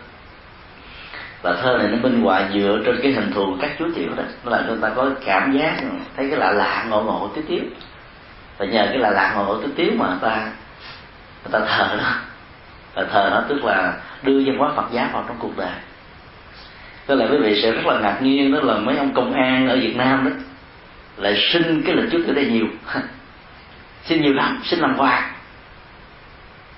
Và 1.42 1.54
thơ 1.62 1.78
này 1.78 1.88
nó 1.92 1.98
minh 1.98 2.22
họa 2.22 2.50
dựa 2.54 2.80
trên 2.86 3.00
cái 3.04 3.12
hình 3.12 3.32
thù 3.34 3.56
các 3.62 3.72
chú 3.80 3.86
tiểu 3.96 4.10
đó. 4.18 4.24
Nó 4.46 4.52
làm 4.52 4.62
cho 4.68 4.74
người 4.74 4.82
ta 4.82 4.90
có 4.96 5.10
cảm 5.26 5.52
giác 5.52 5.76
thấy 6.18 6.30
cái 6.30 6.40
lạ 6.40 6.52
lạ 6.52 6.86
ngộ 6.90 7.04
ngộ 7.04 7.30
tí 7.36 7.42
tiếu 7.48 7.64
và 8.58 8.66
nhờ 8.66 8.88
cái 8.90 8.98
lạ 8.98 9.10
lạ 9.10 9.34
ngộ 9.36 9.44
ngộ 9.44 9.62
tí 9.62 9.68
tiếu 9.76 9.92
mà 9.98 10.18
ta 10.22 10.52
người 11.44 11.52
ta 11.52 11.60
thờ 11.60 11.96
đó. 11.98 12.14
Và 12.96 13.06
thờ 13.12 13.30
nó 13.32 13.44
tức 13.50 13.64
là 13.64 13.94
đưa 14.24 14.44
văn 14.46 14.58
hóa 14.58 14.72
Phật 14.76 14.86
giáo 14.92 15.10
vào 15.14 15.26
trong 15.28 15.38
cuộc 15.40 15.58
đời. 15.58 15.72
Có 17.08 17.16
lẽ 17.16 17.28
quý 17.32 17.38
vị 17.38 17.62
sẽ 17.62 17.72
rất 17.72 17.86
là 17.86 18.00
ngạc 18.00 18.22
nhiên 18.22 18.54
đó 18.54 18.60
là 18.62 18.78
mấy 18.78 18.98
ông 18.98 19.14
công 19.14 19.34
an 19.34 19.70
ở 19.70 19.76
Việt 19.76 19.96
Nam 19.96 20.26
đó 20.26 20.32
lại 21.18 21.38
xin 21.54 21.84
cái 21.86 21.96
lịch 21.96 22.12
trước 22.12 22.24
ở 22.28 22.34
đây 22.34 22.46
nhiều. 22.46 22.66
Xin 24.04 24.22
nhiều 24.22 24.34
lắm 24.34 24.62
xin 24.64 24.80
làm 24.80 24.96
quà. 24.98 25.32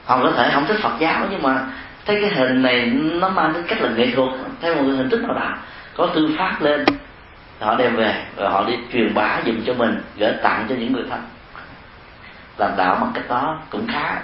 Họ 0.06 0.20
có 0.24 0.32
thể 0.32 0.52
không 0.54 0.66
thích 0.66 0.80
Phật 0.82 0.94
giáo, 1.00 1.28
nhưng 1.32 1.42
mà 1.42 1.66
thấy 2.06 2.22
cái 2.22 2.30
hình 2.30 2.62
này 2.62 2.86
nó 2.96 3.30
mang 3.30 3.54
tính 3.54 3.64
cách 3.68 3.82
là 3.82 3.90
nghệ 3.90 4.12
thuật 4.16 4.30
theo 4.62 4.76
một 4.76 4.82
hình 4.84 5.10
thức 5.10 5.22
nào 5.22 5.34
đó, 5.34 5.58
có 5.96 6.08
thư 6.14 6.30
pháp 6.38 6.62
lên 6.62 6.86
họ 7.60 7.76
đem 7.76 7.96
về, 7.96 8.26
rồi 8.38 8.50
họ 8.50 8.66
đi 8.68 8.74
truyền 8.94 9.14
bá 9.14 9.40
dùm 9.46 9.56
cho 9.66 9.74
mình, 9.74 10.02
gửi 10.18 10.34
tặng 10.44 10.66
cho 10.70 10.76
những 10.76 10.94
người 10.94 11.04
thân. 11.10 11.22
Làm 12.58 12.72
đạo 12.78 12.98
bằng 13.02 13.12
cách 13.14 13.24
đó 13.30 13.60
cũng 13.70 13.88
khá 13.88 14.22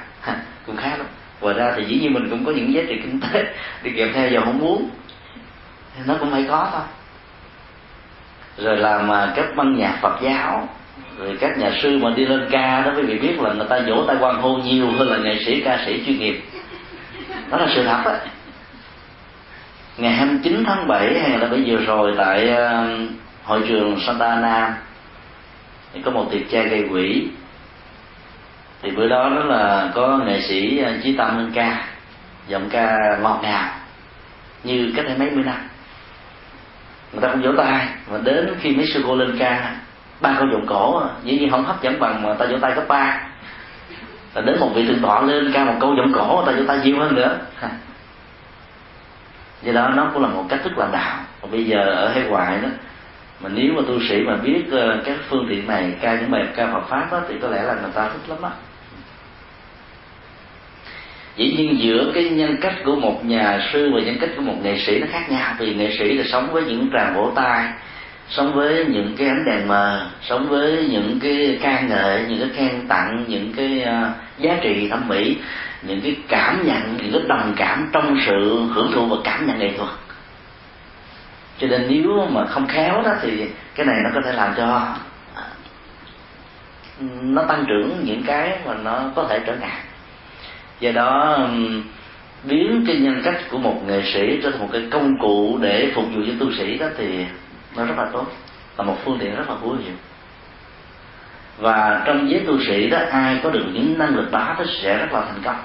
cũng 0.65 0.75
khá 0.75 0.89
lắm. 0.89 1.05
Ngoài 1.41 1.55
ra 1.55 1.73
thì 1.75 1.83
dĩ 1.85 1.99
nhiên 1.99 2.13
mình 2.13 2.29
cũng 2.29 2.45
có 2.45 2.51
những 2.51 2.73
giá 2.73 2.81
trị 2.87 2.99
kinh 3.03 3.19
tế 3.21 3.53
đi 3.83 3.91
kèm 3.97 4.13
theo 4.13 4.29
giờ 4.29 4.41
không 4.45 4.59
muốn 4.59 4.89
nó 6.05 6.15
cũng 6.19 6.31
phải 6.31 6.45
có 6.49 6.69
thôi. 6.71 6.81
Rồi 8.57 8.77
làm 8.77 9.07
mà 9.07 9.33
các 9.35 9.55
băng 9.55 9.77
nhạc 9.77 9.97
Phật 10.01 10.19
giáo. 10.21 10.69
Rồi 11.19 11.37
các 11.39 11.57
nhà 11.57 11.71
sư 11.81 11.97
mà 11.97 12.09
đi 12.15 12.25
lên 12.25 12.47
ca 12.51 12.81
đó, 12.81 12.91
quý 12.97 13.03
vị 13.03 13.19
biết 13.19 13.39
là 13.39 13.53
người 13.53 13.67
ta 13.69 13.79
vỗ 13.87 14.03
tay 14.07 14.15
quan 14.19 14.41
hô 14.41 14.57
nhiều 14.57 14.91
hơn 14.91 15.09
là 15.09 15.17
nghệ 15.17 15.43
sĩ, 15.45 15.61
ca 15.61 15.83
sĩ 15.85 16.03
chuyên 16.05 16.19
nghiệp. 16.19 16.41
Đó 17.49 17.57
là 17.57 17.67
sự 17.75 17.83
thật 17.83 18.01
đấy. 18.05 18.19
ngày 19.97 20.13
29 20.13 20.63
tháng 20.65 20.87
7 20.87 21.19
hay 21.19 21.39
là 21.39 21.47
bây 21.47 21.63
giờ 21.63 21.75
rồi 21.85 22.13
tại 22.17 22.49
à, 22.49 22.87
hội 23.43 23.61
trường 23.67 23.99
Santa 24.07 24.27
Ana 24.27 24.77
thì 25.93 26.01
có 26.05 26.11
một 26.11 26.27
tiệc 26.31 26.49
trai 26.51 26.67
gây 26.67 26.83
quỷ 26.91 27.27
thì 28.81 28.91
bữa 28.91 29.07
đó 29.07 29.29
đó 29.29 29.43
là 29.43 29.91
có 29.95 30.19
nghệ 30.25 30.41
sĩ 30.41 30.79
à, 30.79 30.93
Chí 31.03 31.15
Tâm 31.17 31.37
lên 31.37 31.51
ca, 31.53 31.85
giọng 32.47 32.69
ca 32.69 33.17
ngọt 33.21 33.39
ngào, 33.43 33.69
như 34.63 34.93
cách 34.95 35.05
đây 35.05 35.17
mấy 35.17 35.31
mươi 35.31 35.43
năm. 35.43 35.55
Người 37.11 37.21
ta 37.21 37.27
không 37.27 37.41
vỗ 37.41 37.51
tay, 37.57 37.87
mà 38.11 38.17
đến 38.23 38.55
khi 38.59 38.75
mấy 38.75 38.87
sư 38.87 39.03
cô 39.07 39.15
lên 39.15 39.35
ca, 39.39 39.75
ba 40.21 40.35
câu 40.39 40.47
giọng 40.51 40.65
cổ, 40.67 41.01
dĩ 41.23 41.39
nhiên 41.39 41.51
không 41.51 41.65
hấp 41.65 41.81
dẫn 41.81 41.99
bằng 41.99 42.23
mà 42.23 42.33
ta 42.33 42.45
vỗ 42.45 42.57
tay 42.61 42.71
cấp 42.75 42.83
ba. 42.87 43.21
Là 44.33 44.41
đến 44.41 44.59
một 44.59 44.69
vị 44.75 44.85
thượng 44.87 45.01
tọa 45.01 45.21
lên 45.21 45.51
ca 45.53 45.65
một 45.65 45.75
câu 45.79 45.95
giọng 45.95 46.13
cổ, 46.13 46.43
ta 46.45 46.51
vỗ 46.51 46.63
tay 46.67 46.79
nhiều 46.83 46.99
hơn 46.99 47.15
nữa. 47.15 47.39
Do 49.61 49.71
đó, 49.73 49.89
nó 49.95 50.09
cũng 50.13 50.23
là 50.23 50.29
một 50.29 50.45
cách 50.49 50.59
thức 50.63 50.77
làm 50.77 50.91
đạo. 50.91 51.19
Và 51.41 51.47
bây 51.51 51.65
giờ 51.65 51.77
ở 51.77 52.09
hải 52.09 52.23
ngoại 52.23 52.59
đó 52.61 52.69
mà 53.41 53.49
nếu 53.53 53.73
mà 53.73 53.81
tu 53.87 53.99
sĩ 54.09 54.21
mà 54.21 54.35
biết 54.35 54.63
ờ, 54.71 55.01
các 55.05 55.17
phương 55.29 55.45
tiện 55.49 55.67
này 55.67 55.91
ca 56.01 56.19
những 56.19 56.31
bài 56.31 56.45
ca 56.55 56.73
Phật 56.73 56.87
pháp 56.89 57.07
đó, 57.11 57.21
thì 57.29 57.35
có 57.41 57.47
lẽ 57.47 57.63
là 57.63 57.73
người 57.73 57.91
ta 57.93 58.09
thích 58.09 58.29
lắm 58.29 58.41
á. 58.41 58.49
Dĩ 61.35 61.55
nhiên 61.57 61.79
giữa 61.79 62.11
cái 62.13 62.29
nhân 62.29 62.57
cách 62.61 62.75
của 62.85 62.95
một 62.95 63.25
nhà 63.25 63.69
sư 63.73 63.91
và 63.93 64.01
nhân 64.01 64.17
cách 64.21 64.29
của 64.35 64.41
một 64.41 64.55
nghệ 64.63 64.77
sĩ 64.77 64.99
nó 64.99 65.07
khác 65.11 65.31
nhau 65.31 65.53
vì 65.59 65.75
nghệ 65.75 65.95
sĩ 65.99 66.13
là 66.13 66.23
sống 66.31 66.49
với 66.51 66.63
những 66.63 66.89
tràng 66.93 67.15
vỗ 67.15 67.31
tay 67.35 67.69
sống 68.29 68.53
với 68.53 68.85
những 68.85 69.15
cái 69.17 69.27
ánh 69.27 69.45
đèn 69.45 69.67
mờ 69.67 70.09
sống 70.21 70.47
với 70.49 70.87
những 70.91 71.19
cái 71.19 71.59
ca 71.61 71.81
ngợi 71.81 72.25
những 72.29 72.39
cái 72.39 72.49
khen 72.55 72.87
tặng 72.87 73.25
những 73.27 73.53
cái 73.53 73.83
uh, 73.83 74.41
giá 74.41 74.57
trị 74.61 74.87
thẩm 74.89 75.07
mỹ 75.07 75.37
những 75.81 76.01
cái 76.01 76.15
cảm 76.27 76.67
nhận 76.67 76.97
những 76.97 77.11
cái 77.11 77.21
đồng 77.27 77.53
cảm 77.57 77.89
trong 77.93 78.17
sự 78.25 78.61
hưởng 78.73 78.91
thụ 78.93 79.05
và 79.05 79.17
cảm 79.23 79.47
nhận 79.47 79.59
nghệ 79.59 79.71
thuật 79.77 79.89
cho 81.57 81.67
nên 81.67 81.85
nếu 81.89 82.27
mà 82.29 82.45
không 82.45 82.67
khéo 82.67 83.01
đó 83.01 83.11
thì 83.21 83.49
cái 83.75 83.85
này 83.85 83.95
nó 84.03 84.09
có 84.13 84.21
thể 84.25 84.33
làm 84.33 84.53
cho 84.57 84.95
nó 87.21 87.43
tăng 87.43 87.65
trưởng 87.67 88.01
những 88.03 88.23
cái 88.23 88.57
mà 88.65 88.73
nó 88.73 89.03
có 89.15 89.25
thể 89.29 89.39
trở 89.45 89.55
ngại. 89.55 89.79
Do 90.79 90.91
đó 90.91 91.39
biến 92.43 92.83
cái 92.87 92.95
nhân 92.95 93.21
cách 93.23 93.37
của 93.51 93.57
một 93.57 93.81
nghệ 93.87 94.01
sĩ 94.13 94.39
trở 94.43 94.51
thành 94.51 94.59
một 94.59 94.69
cái 94.71 94.87
công 94.91 95.19
cụ 95.19 95.57
để 95.61 95.91
phục 95.95 96.05
vụ 96.15 96.21
cho 96.27 96.33
tu 96.39 96.51
sĩ 96.57 96.77
đó 96.77 96.87
thì 96.97 97.25
nó 97.75 97.85
rất 97.85 97.97
là 97.97 98.09
tốt, 98.13 98.25
là 98.77 98.83
một 98.83 98.97
phương 99.05 99.17
tiện 99.19 99.35
rất 99.35 99.49
là 99.49 99.55
hữu 99.61 99.75
hiệu. 99.75 99.95
Và 101.57 102.03
trong 102.05 102.29
giới 102.29 102.39
tu 102.39 102.59
sĩ 102.67 102.89
đó, 102.89 102.99
ai 103.11 103.39
có 103.43 103.49
được 103.49 103.65
những 103.73 103.97
năng 103.97 104.15
lực 104.15 104.31
đó 104.31 104.55
nó 104.59 104.65
sẽ 104.81 104.97
rất 104.97 105.13
là 105.13 105.21
thành 105.21 105.41
công 105.43 105.55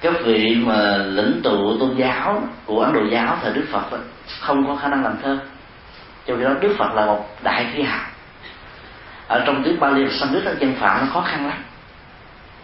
các 0.00 0.14
vị 0.24 0.62
mà 0.66 0.96
lĩnh 0.96 1.40
tụ 1.42 1.78
tôn 1.80 1.96
giáo 1.96 2.42
của 2.64 2.80
ấn 2.80 2.92
độ 2.92 3.00
giáo 3.10 3.38
thời 3.42 3.52
đức 3.52 3.64
phật 3.72 3.92
đó, 3.92 3.98
không 4.40 4.66
có 4.66 4.76
khả 4.76 4.88
năng 4.88 5.04
làm 5.04 5.14
thơ. 5.22 5.38
Trong 6.26 6.38
khi 6.38 6.44
đó 6.44 6.50
đức 6.60 6.74
phật 6.78 6.94
là 6.94 7.06
một 7.06 7.28
đại 7.42 7.66
thi 7.74 7.82
hào 7.82 8.06
ở 9.28 9.42
trong 9.46 9.62
tiếng 9.64 9.80
Bali 9.80 10.04
và 10.04 10.10
Sanskrit 10.20 10.44
nó 10.44 10.50
dân 10.58 10.74
phạm 10.74 11.00
nó 11.00 11.12
khó 11.12 11.20
khăn 11.20 11.46
lắm. 11.46 11.58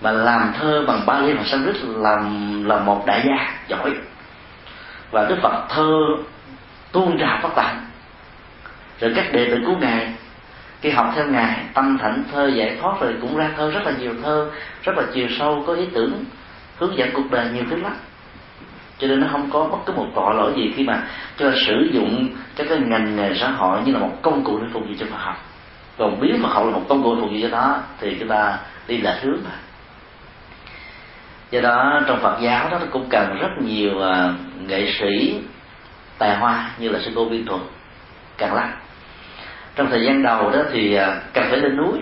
Mà 0.01 0.11
làm 0.11 0.53
thơ 0.59 0.85
bằng 0.89 1.07
Bali 1.07 1.33
và 1.33 1.45
Sanskrit 1.45 1.77
là 1.85 2.23
là 2.65 2.79
một 2.79 3.07
đại 3.07 3.23
gia 3.27 3.55
giỏi. 3.69 3.95
Và 5.11 5.27
Đức 5.29 5.37
Phật 5.43 5.67
thơ 5.69 6.01
tuôn 6.93 7.19
trào 7.19 7.39
phát 7.43 7.55
tạng. 7.55 7.87
Rồi 9.01 9.13
các 9.17 9.33
đệ 9.33 9.45
tử 9.51 9.59
của 9.67 9.77
ngài 9.81 10.13
khi 10.81 10.91
học 10.91 11.13
theo 11.15 11.27
ngài 11.27 11.57
tâm 11.75 11.99
thảnh 11.99 12.25
thơ 12.33 12.49
giải 12.49 12.77
thoát 12.81 13.01
rồi 13.01 13.15
cũng 13.21 13.37
ra 13.37 13.51
thơ 13.57 13.71
rất 13.71 13.81
là 13.85 13.93
nhiều 13.99 14.15
thơ 14.23 14.51
rất 14.83 14.97
là 14.97 15.03
chiều 15.15 15.29
sâu 15.39 15.65
có 15.67 15.75
ý 15.75 15.87
tưởng 15.95 16.25
hướng 16.77 16.99
dẫn 16.99 17.11
cuộc 17.13 17.31
đời 17.31 17.49
nhiều 17.53 17.65
thứ 17.71 17.77
lắm. 17.77 17.97
Cho 18.99 19.07
nên 19.07 19.21
nó 19.21 19.27
không 19.33 19.51
có 19.51 19.65
bất 19.65 19.79
cứ 19.87 19.93
một 19.93 20.07
tội 20.15 20.35
lỗi 20.35 20.53
gì 20.57 20.73
khi 20.77 20.85
mà 20.85 21.03
cho 21.39 21.53
sử 21.67 21.89
dụng 21.93 22.29
các 22.57 22.67
cái 22.69 22.79
ngành 22.79 23.17
nghề 23.17 23.35
xã 23.35 23.51
hội 23.51 23.81
như 23.85 23.93
là 23.93 23.99
một 23.99 24.13
công 24.23 24.45
cụ 24.45 24.59
để 24.59 24.67
phục 24.73 24.83
vụ 24.83 24.95
cho 25.01 25.07
Phật 25.11 25.19
học. 25.19 25.37
Còn 25.99 26.21
biết 26.21 26.33
Phật 26.43 26.49
học 26.49 26.65
là 26.65 26.71
một 26.71 26.85
công 26.89 27.03
cụ 27.03 27.17
phục 27.21 27.31
vụ 27.31 27.37
cho 27.43 27.49
đó 27.49 27.83
thì 28.01 28.17
chúng 28.21 28.29
ta 28.29 28.59
đi 28.89 28.99
là 28.99 29.19
hướng 29.23 29.39
mà. 29.45 29.57
Do 31.51 31.61
đó 31.61 32.01
trong 32.07 32.21
Phật 32.21 32.39
giáo 32.41 32.71
đó 32.71 32.79
cũng 32.91 33.07
cần 33.11 33.39
rất 33.41 33.51
nhiều 33.61 33.91
uh, 33.91 34.69
nghệ 34.69 34.93
sĩ 35.01 35.41
tài 36.19 36.37
hoa 36.37 36.71
như 36.79 36.89
là 36.89 36.99
sư 37.05 37.13
cô 37.15 37.25
viên 37.25 37.47
thuận 37.47 37.67
càng 38.39 38.55
lắm 38.55 38.73
trong 39.75 39.91
thời 39.91 40.05
gian 40.05 40.23
đầu 40.23 40.51
đó 40.51 40.59
thì 40.73 40.99
uh, 40.99 41.03
cần 41.33 41.45
phải 41.51 41.59
lên 41.59 41.77
núi. 41.77 41.99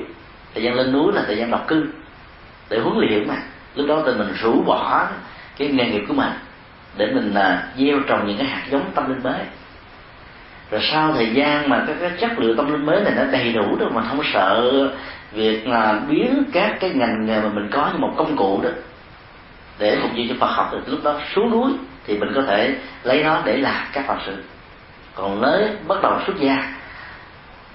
Thời 0.55 0.62
gian 0.62 0.74
lên 0.74 0.92
núi 0.92 1.12
là 1.12 1.22
thời 1.26 1.36
gian 1.36 1.51
độc 1.51 1.66
cư 1.68 1.86
để 2.70 2.78
huấn 2.78 2.98
luyện 2.98 3.28
mà 3.28 3.36
lúc 3.74 3.86
đó 3.88 4.02
thì 4.06 4.12
mình 4.12 4.32
rũ 4.42 4.62
bỏ 4.66 5.06
cái 5.59 5.68
nghề 5.68 5.86
nghiệp 5.86 6.05
của 6.09 6.14
mình 6.14 6.32
để 6.97 7.06
mình 7.06 7.34
là 7.34 7.62
gieo 7.76 8.01
trồng 8.06 8.26
những 8.26 8.38
cái 8.38 8.47
hạt 8.47 8.62
giống 8.70 8.90
tâm 8.94 9.09
linh 9.09 9.22
mới. 9.22 9.40
Rồi 10.70 10.80
sau 10.92 11.12
thời 11.12 11.30
gian 11.34 11.68
mà 11.68 11.84
các 11.86 11.97
cái 12.01 12.10
chất 12.20 12.38
liệu 12.38 12.56
tâm 12.56 12.72
linh 12.72 12.86
mới 12.86 13.01
này 13.01 13.12
nó 13.16 13.24
đầy 13.24 13.52
đủ 13.52 13.76
rồi 13.80 13.90
mà 13.90 14.02
không 14.02 14.20
sợ 14.32 14.72
việc 15.32 15.66
là 15.66 16.01
biến 16.09 16.42
các 16.52 16.76
cái 16.80 16.90
ngành 16.90 17.26
nghề 17.26 17.40
mà 17.40 17.48
mình 17.48 17.68
có 17.70 17.90
như 17.92 17.98
một 17.98 18.14
công 18.16 18.36
cụ 18.36 18.60
đó 18.62 18.70
để 19.78 19.98
phục 20.02 20.10
vụ 20.10 20.22
cho 20.28 20.34
Phật 20.40 20.47
học 20.47 20.68
thì 20.72 20.78
lúc 20.86 21.01
đó 21.05 21.14
xuống 21.34 21.51
núi 21.51 21.72
thì 22.06 22.18
mình 22.18 22.32
có 22.34 22.42
thể 22.42 22.74
lấy 23.02 23.22
nó 23.22 23.42
để 23.44 23.56
làm 23.56 23.86
các 23.92 24.06
Phật 24.06 24.18
sự. 24.26 24.36
Còn 25.14 25.42
nếu 25.42 25.68
bắt 25.88 25.98
đầu 26.02 26.18
xuất 26.26 26.40
gia 26.40 26.72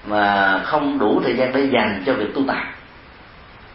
mà 0.06 0.58
không 0.64 0.98
đủ 0.98 1.20
thời 1.24 1.36
gian 1.36 1.52
để 1.52 1.60
dành 1.60 2.02
cho 2.06 2.12
việc 2.12 2.34
tu 2.34 2.42
tập 2.48 2.56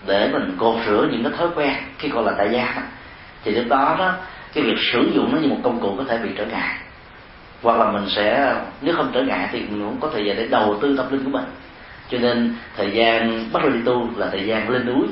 để 0.06 0.30
mình 0.34 0.56
cột 0.58 0.76
rửa 0.86 1.08
những 1.12 1.24
cái 1.24 1.34
thói 1.38 1.48
quen 1.56 1.74
khi 1.98 2.10
còn 2.10 2.26
là 2.26 2.34
tại 2.38 2.50
gia 2.52 2.84
thì 3.44 3.52
lúc 3.52 3.66
đó 3.70 3.96
đó, 4.00 4.14
cái 4.54 4.64
việc 4.64 4.78
sử 4.94 5.12
dụng 5.14 5.32
nó 5.32 5.38
như 5.38 5.48
một 5.48 5.58
công 5.64 5.80
cụ 5.80 5.96
có 5.98 6.04
thể 6.04 6.18
bị 6.18 6.30
trở 6.38 6.46
ngại. 6.46 6.78
Hoặc 7.62 7.78
là 7.78 7.92
mình 7.92 8.10
sẽ, 8.10 8.56
nếu 8.82 8.96
không 8.96 9.12
trở 9.14 9.24
ngại 9.24 9.50
thì 9.52 9.60
mình 9.60 9.82
cũng 9.86 10.00
có 10.00 10.10
thời 10.14 10.26
gian 10.26 10.38
để 10.38 10.48
đầu 10.48 10.78
tư 10.82 10.98
tâm 10.98 11.12
linh 11.12 11.24
của 11.24 11.30
mình. 11.30 11.46
Cho 12.10 12.18
nên 12.18 12.56
thời 12.78 12.92
gian 12.92 13.46
bắt 13.54 13.64
đầu 13.64 13.72
đi 13.72 13.80
tu 13.86 14.10
là 14.16 14.30
thời 14.32 14.46
gian 14.46 14.70
lên 14.70 14.86
núi. 14.86 15.08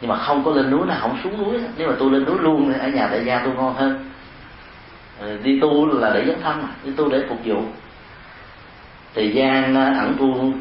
Nhưng 0.00 0.10
mà 0.10 0.16
không 0.16 0.44
có 0.44 0.50
lên 0.50 0.70
núi 0.70 0.86
là 0.86 0.98
không 1.00 1.18
xuống 1.24 1.44
núi 1.44 1.60
nếu 1.76 1.88
mà 1.88 1.94
tôi 1.98 2.10
lên 2.10 2.24
núi 2.24 2.38
luôn 2.40 2.72
ở 2.72 2.88
nhà 2.88 3.06
tại 3.10 3.24
gia 3.24 3.38
tôi 3.38 3.54
ngon 3.54 3.74
hơn. 3.74 4.10
Ờ, 5.20 5.38
đi 5.42 5.60
tu 5.60 5.86
là 5.86 6.10
để 6.14 6.24
dấn 6.26 6.36
thân 6.42 6.64
đi 6.84 6.92
tu 6.96 7.08
để 7.08 7.22
phục 7.28 7.38
vụ. 7.44 7.62
Thời 9.14 9.30
gian 9.30 9.74
ờ, 9.74 9.84
ẩn 9.98 10.16
tu 10.18 10.52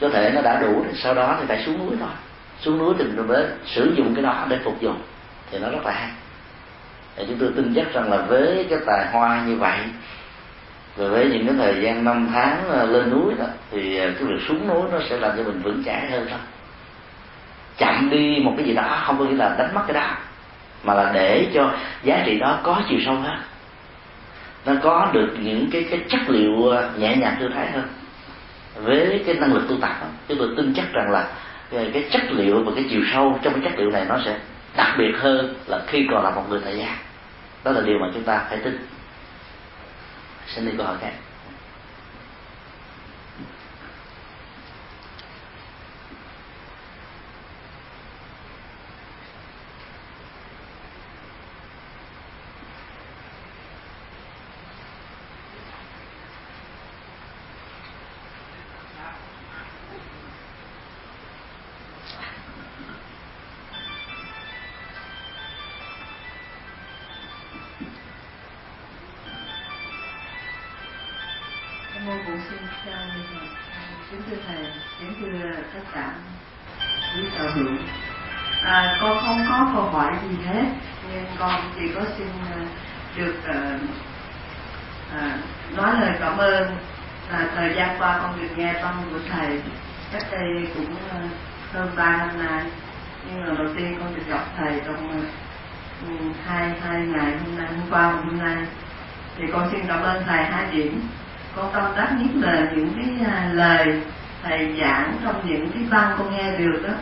có 0.00 0.08
thể 0.08 0.30
nó 0.34 0.42
đã 0.42 0.60
đủ 0.60 0.84
sau 0.94 1.14
đó 1.14 1.36
thì 1.40 1.46
phải 1.48 1.62
xuống 1.66 1.78
núi 1.78 1.96
thôi 2.00 2.08
xuống 2.60 2.78
núi 2.78 2.94
thì 2.98 3.04
mình 3.04 3.28
mới 3.28 3.46
sử 3.66 3.94
dụng 3.96 4.14
cái 4.14 4.24
đó 4.24 4.46
để 4.48 4.58
phục 4.64 4.80
dụng 4.80 5.00
thì 5.50 5.58
nó 5.58 5.70
rất 5.70 5.84
là 5.84 5.92
hay. 5.92 6.10
Thì 7.16 7.24
chúng 7.28 7.38
tôi 7.38 7.52
tin 7.56 7.74
chắc 7.74 7.92
rằng 7.92 8.10
là 8.10 8.16
với 8.16 8.66
cái 8.70 8.78
tài 8.86 9.06
hoa 9.12 9.44
như 9.46 9.56
vậy 9.56 9.78
rồi 10.96 11.10
với 11.10 11.26
những 11.30 11.46
cái 11.46 11.56
thời 11.58 11.82
gian 11.82 12.04
năm 12.04 12.28
tháng 12.32 12.68
ờ, 12.68 12.86
lên 12.86 13.10
núi 13.10 13.34
đó 13.38 13.44
thì 13.70 13.98
ờ, 13.98 14.10
cái 14.10 14.24
việc 14.24 14.40
xuống 14.48 14.68
núi 14.68 14.82
nó 14.92 14.98
sẽ 15.10 15.16
làm 15.16 15.36
cho 15.36 15.42
mình 15.42 15.62
vững 15.62 15.84
chãi 15.84 16.10
hơn 16.10 16.26
thôi 16.30 16.38
chậm 17.78 18.10
đi 18.10 18.40
một 18.44 18.54
cái 18.56 18.66
gì 18.66 18.74
đó 18.74 19.02
không 19.06 19.18
có 19.18 19.24
nghĩa 19.24 19.36
là 19.36 19.54
đánh 19.58 19.74
mất 19.74 19.82
cái 19.86 19.94
đó 19.94 20.16
mà 20.84 20.94
là 20.94 21.10
để 21.14 21.46
cho 21.54 21.70
giá 22.02 22.22
trị 22.26 22.38
đó 22.38 22.58
có 22.62 22.82
chiều 22.88 22.98
sâu 23.06 23.14
hơn. 23.14 23.40
Nó 24.66 24.72
có 24.82 25.10
được 25.12 25.36
những 25.40 25.70
cái 25.72 25.86
cái 25.90 26.00
chất 26.08 26.20
liệu 26.28 26.68
ờ, 26.68 26.90
nhẹ 26.98 27.16
nhàng 27.16 27.36
thư 27.38 27.48
thái 27.48 27.70
hơn. 27.70 27.88
Với 28.74 29.22
cái 29.26 29.34
năng 29.34 29.54
lực 29.54 29.68
tu 29.68 29.76
tập 29.80 29.96
đó, 30.00 30.06
chúng 30.28 30.38
tôi 30.38 30.48
tin 30.56 30.74
chắc 30.74 30.92
rằng 30.92 31.10
là 31.10 31.26
cái, 31.70 31.90
cái 31.94 32.08
chất 32.10 32.22
liệu 32.30 32.64
và 32.64 32.72
cái 32.74 32.84
chiều 32.90 33.02
sâu 33.12 33.38
trong 33.42 33.52
cái 33.52 33.62
chất 33.64 33.78
liệu 33.78 33.90
này 33.90 34.04
nó 34.08 34.18
sẽ 34.24 34.38
đặc 34.76 34.94
biệt 34.98 35.12
hơn 35.18 35.54
là 35.66 35.82
khi 35.86 36.06
còn 36.10 36.24
là 36.24 36.30
một 36.30 36.44
người 36.48 36.60
tại 36.64 36.78
gia. 36.78 36.98
Đó 37.64 37.70
là 37.70 37.80
điều 37.80 37.98
mà 37.98 38.06
chúng 38.14 38.22
ta 38.22 38.46
phải 38.48 38.58
tin. 38.58 38.86
Xin 40.46 40.66
đi 40.66 40.72
câu 40.76 40.86
hỏi 40.86 40.96
khác. 41.00 41.12
Ba 92.28 92.34
năm 92.34 92.46
nay 92.46 92.64
nhưng 93.26 93.40
mà 93.40 93.54
đầu 93.58 93.74
tiên 93.76 93.96
con 93.98 94.14
được 94.14 94.22
gặp 94.28 94.44
thầy 94.56 94.80
trong 94.86 95.24
ừ, 96.06 96.12
hai 96.46 96.70
hai 96.82 97.00
ngày 97.00 97.38
hôm 97.38 97.56
nay, 97.56 97.66
hôm 97.66 97.90
qua 97.90 98.12
và 98.12 98.20
hôm 98.20 98.38
nay. 98.38 98.66
Thì 99.36 99.44
con 99.52 99.68
xin 99.72 99.80
cảm 99.88 100.02
ơn 100.02 100.22
thầy 100.26 100.44
hai 100.44 100.66
điểm. 100.72 101.02
Con 101.56 101.72
tâm 101.72 101.92
đắc 101.96 102.16
nhất 102.18 102.30
là 102.34 102.70
những 102.76 102.92
cái 102.96 103.26
à, 103.32 103.50
lời 103.52 104.02
thầy 104.42 104.76
giảng 104.80 105.16
trong 105.24 105.46
những 105.46 105.70
cái 105.74 105.82
băng 105.90 106.14
con 106.18 106.36
nghe 106.36 106.58
được 106.58 106.82
đó. 106.88 106.94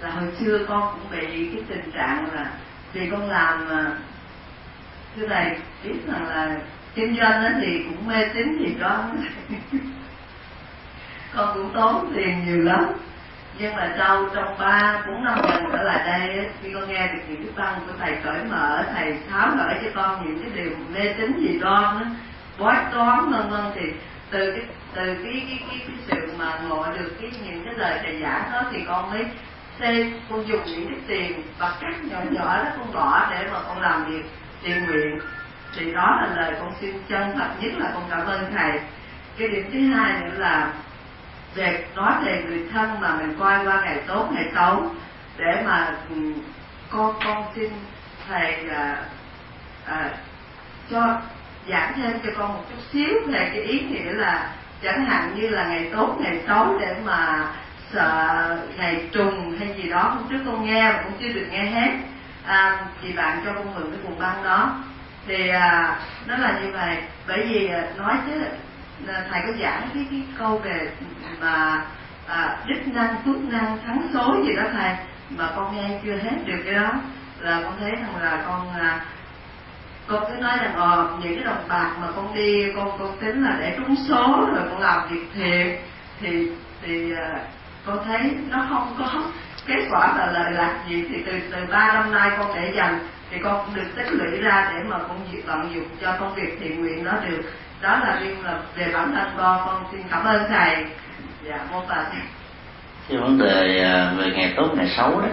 Là 0.00 0.10
hồi 0.10 0.28
xưa 0.40 0.66
con 0.68 0.92
cũng 0.92 1.10
bị 1.10 1.50
cái 1.52 1.62
tình 1.68 1.90
trạng 1.92 2.34
là 2.34 2.50
vì 2.92 3.10
con 3.10 3.30
làm 3.30 3.68
à, 3.68 3.92
thưa 5.16 5.26
thầy, 5.28 5.56
biết 5.84 5.94
rằng 6.06 6.28
là 6.28 6.56
kinh 6.94 7.16
doanh 7.16 7.42
đó 7.42 7.48
thì 7.60 7.84
cũng 7.84 8.06
mê 8.06 8.28
tín 8.34 8.56
thì 8.58 8.74
có 8.80 9.04
con 11.34 11.54
cũng 11.54 11.74
tốn 11.74 12.12
tiền 12.14 12.44
nhiều 12.46 12.62
lắm 12.62 12.84
nhưng 13.58 13.76
mà 13.76 13.94
sau 13.98 14.28
trong 14.34 14.58
ba 14.58 15.04
bốn 15.06 15.24
năm 15.24 15.38
lần 15.48 15.64
trở 15.72 15.82
lại 15.82 16.04
đây 16.06 16.46
khi 16.62 16.72
con 16.74 16.88
nghe 16.88 17.06
được 17.06 17.20
những 17.28 17.44
cái 17.44 17.52
tăng 17.56 17.80
của 17.86 17.92
thầy 17.98 18.16
cởi 18.24 18.44
mở 18.50 18.84
thầy 18.94 19.16
tháo 19.30 19.48
gỡ 19.56 19.74
cho 19.84 19.90
con 19.94 20.24
những 20.24 20.42
cái 20.42 20.64
điều 20.64 20.72
mê 20.94 21.12
tín 21.18 21.32
gì 21.38 21.58
đoan 21.58 21.82
đó 21.82 22.06
bói 22.58 22.76
toán 22.92 23.30
vân 23.30 23.50
vân 23.50 23.72
thì 23.74 23.82
từ 24.30 24.50
cái 24.50 24.64
từ 24.94 25.14
cái 25.24 25.46
cái, 25.48 25.58
cái, 25.70 25.80
cái 25.86 25.96
sự 26.06 26.32
mà 26.38 26.58
ngộ 26.68 26.86
được 26.98 27.12
cái 27.20 27.30
những 27.44 27.64
cái 27.64 27.74
lời 27.74 28.00
thầy 28.02 28.20
giảng 28.22 28.50
đó 28.52 28.62
thì 28.72 28.84
con 28.86 29.10
mới 29.10 29.24
xây 29.78 30.12
con 30.30 30.48
dùng 30.48 30.64
những 30.66 30.88
cái 30.88 30.98
tiền 31.06 31.42
và 31.58 31.76
cắt 31.80 32.04
nhỏ 32.04 32.18
nhỏ 32.30 32.56
đó 32.56 32.70
con 32.78 32.92
bỏ 32.92 33.26
để 33.30 33.48
mà 33.52 33.58
con 33.68 33.80
làm 33.80 34.04
việc 34.04 34.22
tiền 34.62 34.84
nguyện. 34.84 35.18
Thì 35.76 35.92
đó 35.92 36.18
là 36.20 36.36
lời 36.36 36.54
con 36.60 36.72
xin 36.80 36.94
chân 37.08 37.32
thật 37.38 37.48
nhất 37.60 37.72
là 37.78 37.90
con 37.94 38.02
cảm 38.10 38.26
ơn 38.26 38.52
thầy. 38.56 38.80
Cái 39.38 39.48
điểm 39.48 39.70
thứ 39.72 39.94
hai 39.94 40.20
nữa 40.20 40.38
là 40.38 40.72
về 41.54 41.84
nói 41.94 42.12
về 42.24 42.44
người 42.46 42.68
thân 42.72 43.00
mà 43.00 43.16
mình 43.16 43.36
coi 43.38 43.66
qua 43.66 43.80
ngày 43.84 44.00
tốt 44.06 44.28
ngày 44.32 44.50
xấu 44.54 44.86
để 45.36 45.62
mà 45.66 45.96
ừ, 46.10 46.16
con 46.90 47.14
con 47.24 47.44
xin 47.54 47.70
thầy 48.28 48.56
là 48.62 49.02
à, 49.86 50.10
cho 50.90 51.20
giảng 51.68 51.92
thêm 51.96 52.12
cho 52.24 52.30
con 52.38 52.54
một 52.54 52.62
chút 52.70 52.82
xíu 52.92 53.14
về 53.26 53.50
cái 53.54 53.62
ý 53.62 53.80
nghĩa 53.80 54.12
là 54.12 54.50
chẳng 54.82 55.04
hạn 55.04 55.34
như 55.36 55.48
là 55.48 55.64
ngày 55.64 55.90
tốt 55.96 56.16
ngày 56.20 56.40
xấu 56.48 56.78
để 56.80 56.96
mà 57.04 57.46
sợ 57.92 58.58
ngày 58.76 59.08
trùng 59.12 59.56
hay 59.58 59.74
gì 59.76 59.88
đó 59.88 60.02
hôm 60.02 60.22
trước 60.30 60.38
con 60.46 60.66
nghe 60.66 60.92
mà 60.92 61.02
cũng 61.04 61.12
chưa 61.20 61.32
được 61.32 61.46
nghe 61.50 61.64
hết. 61.64 61.90
À, 62.46 62.86
thì 63.02 63.12
bạn 63.12 63.40
cho 63.44 63.52
con 63.52 63.74
mượn 63.74 63.90
cái 63.90 64.00
cuộn 64.02 64.18
băng 64.18 64.44
đó. 64.44 64.76
Thì 65.26 65.48
à, 65.48 65.96
nó 66.26 66.36
là 66.36 66.60
như 66.62 66.72
vậy 66.72 66.96
bởi 67.28 67.46
vì 67.48 67.68
à, 67.68 67.82
nói 67.96 68.14
chứ 68.26 68.32
thầy 69.06 69.42
có 69.46 69.52
giảng 69.60 69.88
cái 69.94 70.06
cái 70.10 70.22
câu 70.38 70.58
về 70.58 70.90
mà 71.40 71.84
à, 72.26 72.58
đích 72.66 72.88
năng 72.94 73.22
phước 73.24 73.36
năng 73.40 73.78
thắng 73.86 74.08
số 74.14 74.36
gì 74.46 74.56
đó 74.56 74.62
thầy. 74.72 74.94
Mà 75.30 75.50
con 75.56 75.76
nghe 75.76 76.00
chưa 76.04 76.16
hết 76.16 76.36
được 76.46 76.62
cái 76.64 76.74
đó. 76.74 76.92
Là 77.40 77.60
con 77.64 77.76
thấy 77.80 77.90
rằng 77.90 78.16
là 78.22 78.42
con 78.46 78.72
à, 78.80 79.04
con 80.06 80.24
cứ 80.28 80.34
nói 80.40 80.58
rằng 80.58 80.74
ờ 80.76 81.18
những 81.22 81.34
cái 81.34 81.44
đồng 81.44 81.68
bạc 81.68 81.90
mà 82.00 82.06
con 82.16 82.34
đi 82.34 82.72
con 82.76 82.98
con 82.98 83.16
tính 83.20 83.44
là 83.44 83.56
để 83.60 83.76
trúng 83.76 83.96
số 84.08 84.46
rồi 84.54 84.68
con 84.70 84.80
làm 84.80 85.08
việc 85.08 85.26
thiện 85.34 85.78
thì 86.20 86.50
thì 86.82 87.12
à, 87.12 87.40
con 87.86 87.98
thấy 88.04 88.36
nó 88.50 88.66
không 88.68 88.94
có 88.98 89.22
kết 89.66 89.86
quả 89.90 90.14
là 90.18 90.26
lợi 90.32 90.52
lạc 90.52 90.84
gì. 90.88 91.04
Thì 91.08 91.22
từ 91.26 91.32
từ 91.50 91.66
ba 91.70 91.92
năm 91.94 92.12
nay 92.12 92.30
con 92.38 92.52
để 92.54 92.72
dành 92.76 92.98
thì 93.30 93.36
con 93.42 93.66
cũng 93.66 93.74
được 93.74 93.88
tích 93.96 94.12
lũy 94.12 94.40
ra 94.40 94.72
để 94.72 94.84
mà 94.88 94.98
con 94.98 95.20
việc 95.32 95.42
tận 95.46 95.74
dụng 95.74 95.88
cho 96.00 96.16
công 96.20 96.34
việc 96.34 96.58
thiện 96.60 96.80
nguyện 96.80 97.04
đó 97.04 97.12
được 97.28 97.42
đó 97.84 97.98
là 97.98 98.18
riêng 98.20 98.44
là 98.44 98.58
về 98.76 98.90
bản 98.94 99.12
thân 99.14 99.28
con 99.36 99.62
con 99.66 99.84
xin 99.92 100.02
cảm 100.10 100.24
ơn 100.24 100.42
thầy. 100.48 100.84
Dạ 101.44 101.58
mô 101.70 101.80
phật. 101.88 102.04
Cái 103.08 103.18
vấn 103.18 103.38
đề 103.38 103.82
à, 103.82 104.12
về 104.16 104.30
ngày 104.30 104.54
tốt, 104.56 104.68
ngày 104.74 104.88
xấu 104.96 105.20
đó, 105.20 105.28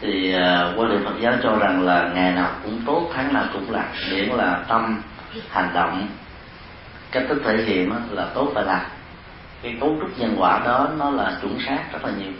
thì 0.00 0.34
à, 0.34 0.72
quan 0.76 0.90
điểm 0.90 1.04
Phật 1.04 1.14
giáo 1.20 1.32
cho 1.42 1.56
rằng 1.56 1.82
là 1.82 2.10
ngày 2.14 2.32
nào 2.32 2.50
cũng 2.64 2.80
tốt, 2.86 3.10
tháng 3.14 3.34
nào 3.34 3.44
cũng 3.52 3.70
lạc 3.70 3.88
miễn 4.10 4.28
là 4.28 4.64
tâm 4.68 5.02
hành 5.50 5.70
động, 5.74 6.08
cách 7.10 7.24
thức 7.28 7.42
thể 7.44 7.56
hiện 7.56 7.92
là 8.10 8.26
tốt 8.34 8.52
và 8.54 8.62
lạc 8.62 8.86
cái 9.62 9.76
cấu 9.80 9.96
trúc 10.00 10.18
nhân 10.18 10.34
quả 10.38 10.60
đó, 10.64 10.88
nó 10.98 11.10
là 11.10 11.36
chuẩn 11.42 11.58
xác 11.66 11.78
rất 11.92 12.04
là 12.04 12.10
nhiều 12.18 12.32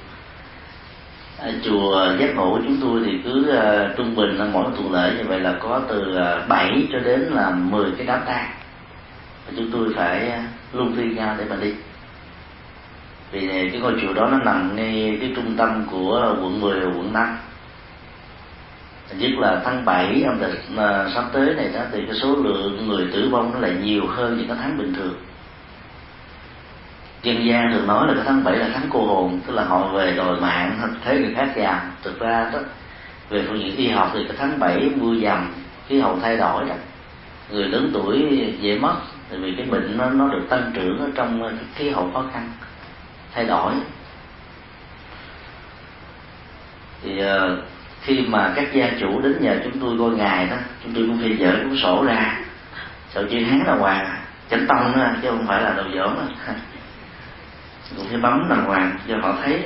ở 1.39 1.53
chùa 1.65 2.17
giác 2.19 2.35
ngộ 2.35 2.51
của 2.51 2.61
chúng 2.65 2.79
tôi 2.81 3.03
thì 3.07 3.13
cứ 3.25 3.59
uh, 3.59 3.97
trung 3.97 4.15
bình 4.15 4.37
là 4.37 4.45
mỗi 4.53 4.65
tuần 4.77 4.93
lễ 4.93 5.15
như 5.19 5.25
vậy 5.29 5.41
là 5.41 5.55
có 5.61 5.81
từ 5.89 6.17
à, 6.17 6.41
uh, 6.43 6.49
7 6.49 6.89
cho 6.93 6.99
đến 6.99 7.21
là 7.21 7.51
10 7.51 7.91
cái 7.97 8.07
đám 8.07 8.21
tang. 8.27 8.51
Và 9.47 9.53
chúng 9.57 9.71
tôi 9.73 9.89
phải 9.97 10.29
uh, 10.29 10.75
luân 10.75 10.95
phiên 10.97 11.15
nhau 11.15 11.35
để 11.39 11.45
mà 11.51 11.57
đi. 11.57 11.75
Vì 13.33 13.47
này, 13.47 13.69
cái 13.73 13.81
ngôi 13.81 13.95
chùa 14.03 14.13
đó 14.13 14.29
nó 14.31 14.39
nằm 14.39 14.77
ngay 14.77 15.19
cái 15.21 15.33
trung 15.37 15.55
tâm 15.57 15.87
của 15.91 16.37
quận 16.41 16.61
10 16.61 16.81
và 16.81 16.87
quận 16.87 17.13
5 17.13 17.37
nhất 19.15 19.31
là 19.39 19.63
tháng 19.65 19.85
7 19.85 20.23
âm 20.27 20.41
lịch 20.41 20.61
mà 20.71 21.11
sắp 21.15 21.25
tới 21.33 21.55
này 21.55 21.71
đó 21.75 21.81
thì 21.93 21.99
cái 22.07 22.17
số 22.23 22.37
lượng 22.37 22.89
người 22.89 23.07
tử 23.13 23.29
vong 23.33 23.51
nó 23.55 23.61
lại 23.61 23.73
nhiều 23.83 24.07
hơn 24.07 24.37
những 24.37 24.49
cái 24.49 24.57
tháng 24.61 24.79
bình 24.79 24.95
thường 24.95 25.15
dân 27.27 27.47
gian 27.47 27.73
thường 27.73 27.87
nói 27.87 28.07
là 28.07 28.15
cái 28.15 28.23
tháng 28.27 28.45
7 28.45 28.57
là 28.57 28.69
tháng 28.75 28.87
cô 28.91 29.07
hồn 29.07 29.41
tức 29.47 29.55
là 29.55 29.65
họ 29.65 29.89
về 29.89 30.15
đòi 30.17 30.41
mạng 30.41 30.95
thấy 31.05 31.19
người 31.19 31.35
khác 31.35 31.49
già 31.57 31.91
thực 32.03 32.21
ra 32.21 32.51
đó 32.53 32.59
về 33.29 33.45
phương 33.49 33.59
diện 33.59 33.77
y 33.77 33.89
học 33.89 34.11
thì 34.15 34.25
cái 34.29 34.37
tháng 34.39 34.59
7 34.59 34.91
mưa 34.97 35.15
dầm 35.23 35.53
khí 35.89 36.01
hậu 36.01 36.19
thay 36.23 36.37
đổi 36.37 36.69
đó. 36.69 36.75
Người 37.51 37.69
lớn 37.69 37.91
tuổi 37.95 38.39
dễ 38.61 38.79
mất 38.79 38.95
tại 39.31 39.39
vì 39.39 39.55
cái 39.57 39.67
bệnh 39.67 39.99
nó, 39.99 40.11
nó 40.11 40.29
được 40.29 40.47
tăng 40.49 40.71
trưởng 40.75 40.99
ở 40.99 41.11
trong 41.15 41.43
cái 41.43 41.53
khí 41.75 41.91
hậu 41.91 42.11
khó 42.15 42.25
khăn 42.33 42.51
thay 43.35 43.45
đổi. 43.45 43.73
Thì 47.03 47.23
uh, 47.25 47.59
khi 48.03 48.21
mà 48.29 48.53
các 48.57 48.73
gia 48.73 48.91
chủ 49.01 49.21
đến 49.21 49.37
nhà 49.41 49.57
chúng 49.65 49.81
tôi 49.81 49.97
coi 49.99 50.11
ngày 50.11 50.47
đó 50.47 50.57
chúng 50.85 50.93
tôi 50.95 51.05
cũng 51.07 51.19
phải 51.21 51.37
dở 51.37 51.53
cuốn 51.63 51.77
sổ 51.83 52.05
ra. 52.05 52.39
Sổ 53.15 53.23
chữ 53.31 53.39
hán 53.45 53.63
là 53.67 53.75
hoàng 53.75 54.17
chánh 54.51 54.67
tông 54.67 54.93
đó 54.97 55.07
chứ 55.23 55.29
không 55.31 55.47
phải 55.47 55.63
là 55.63 55.75
đầu 55.77 55.87
dỗn 55.95 56.17
cũng 57.97 58.07
phải 58.09 58.19
bấm 58.19 58.49
đàng 58.49 58.65
hoàng 58.65 58.99
cho 59.09 59.15
họ 59.23 59.35
thấy. 59.43 59.63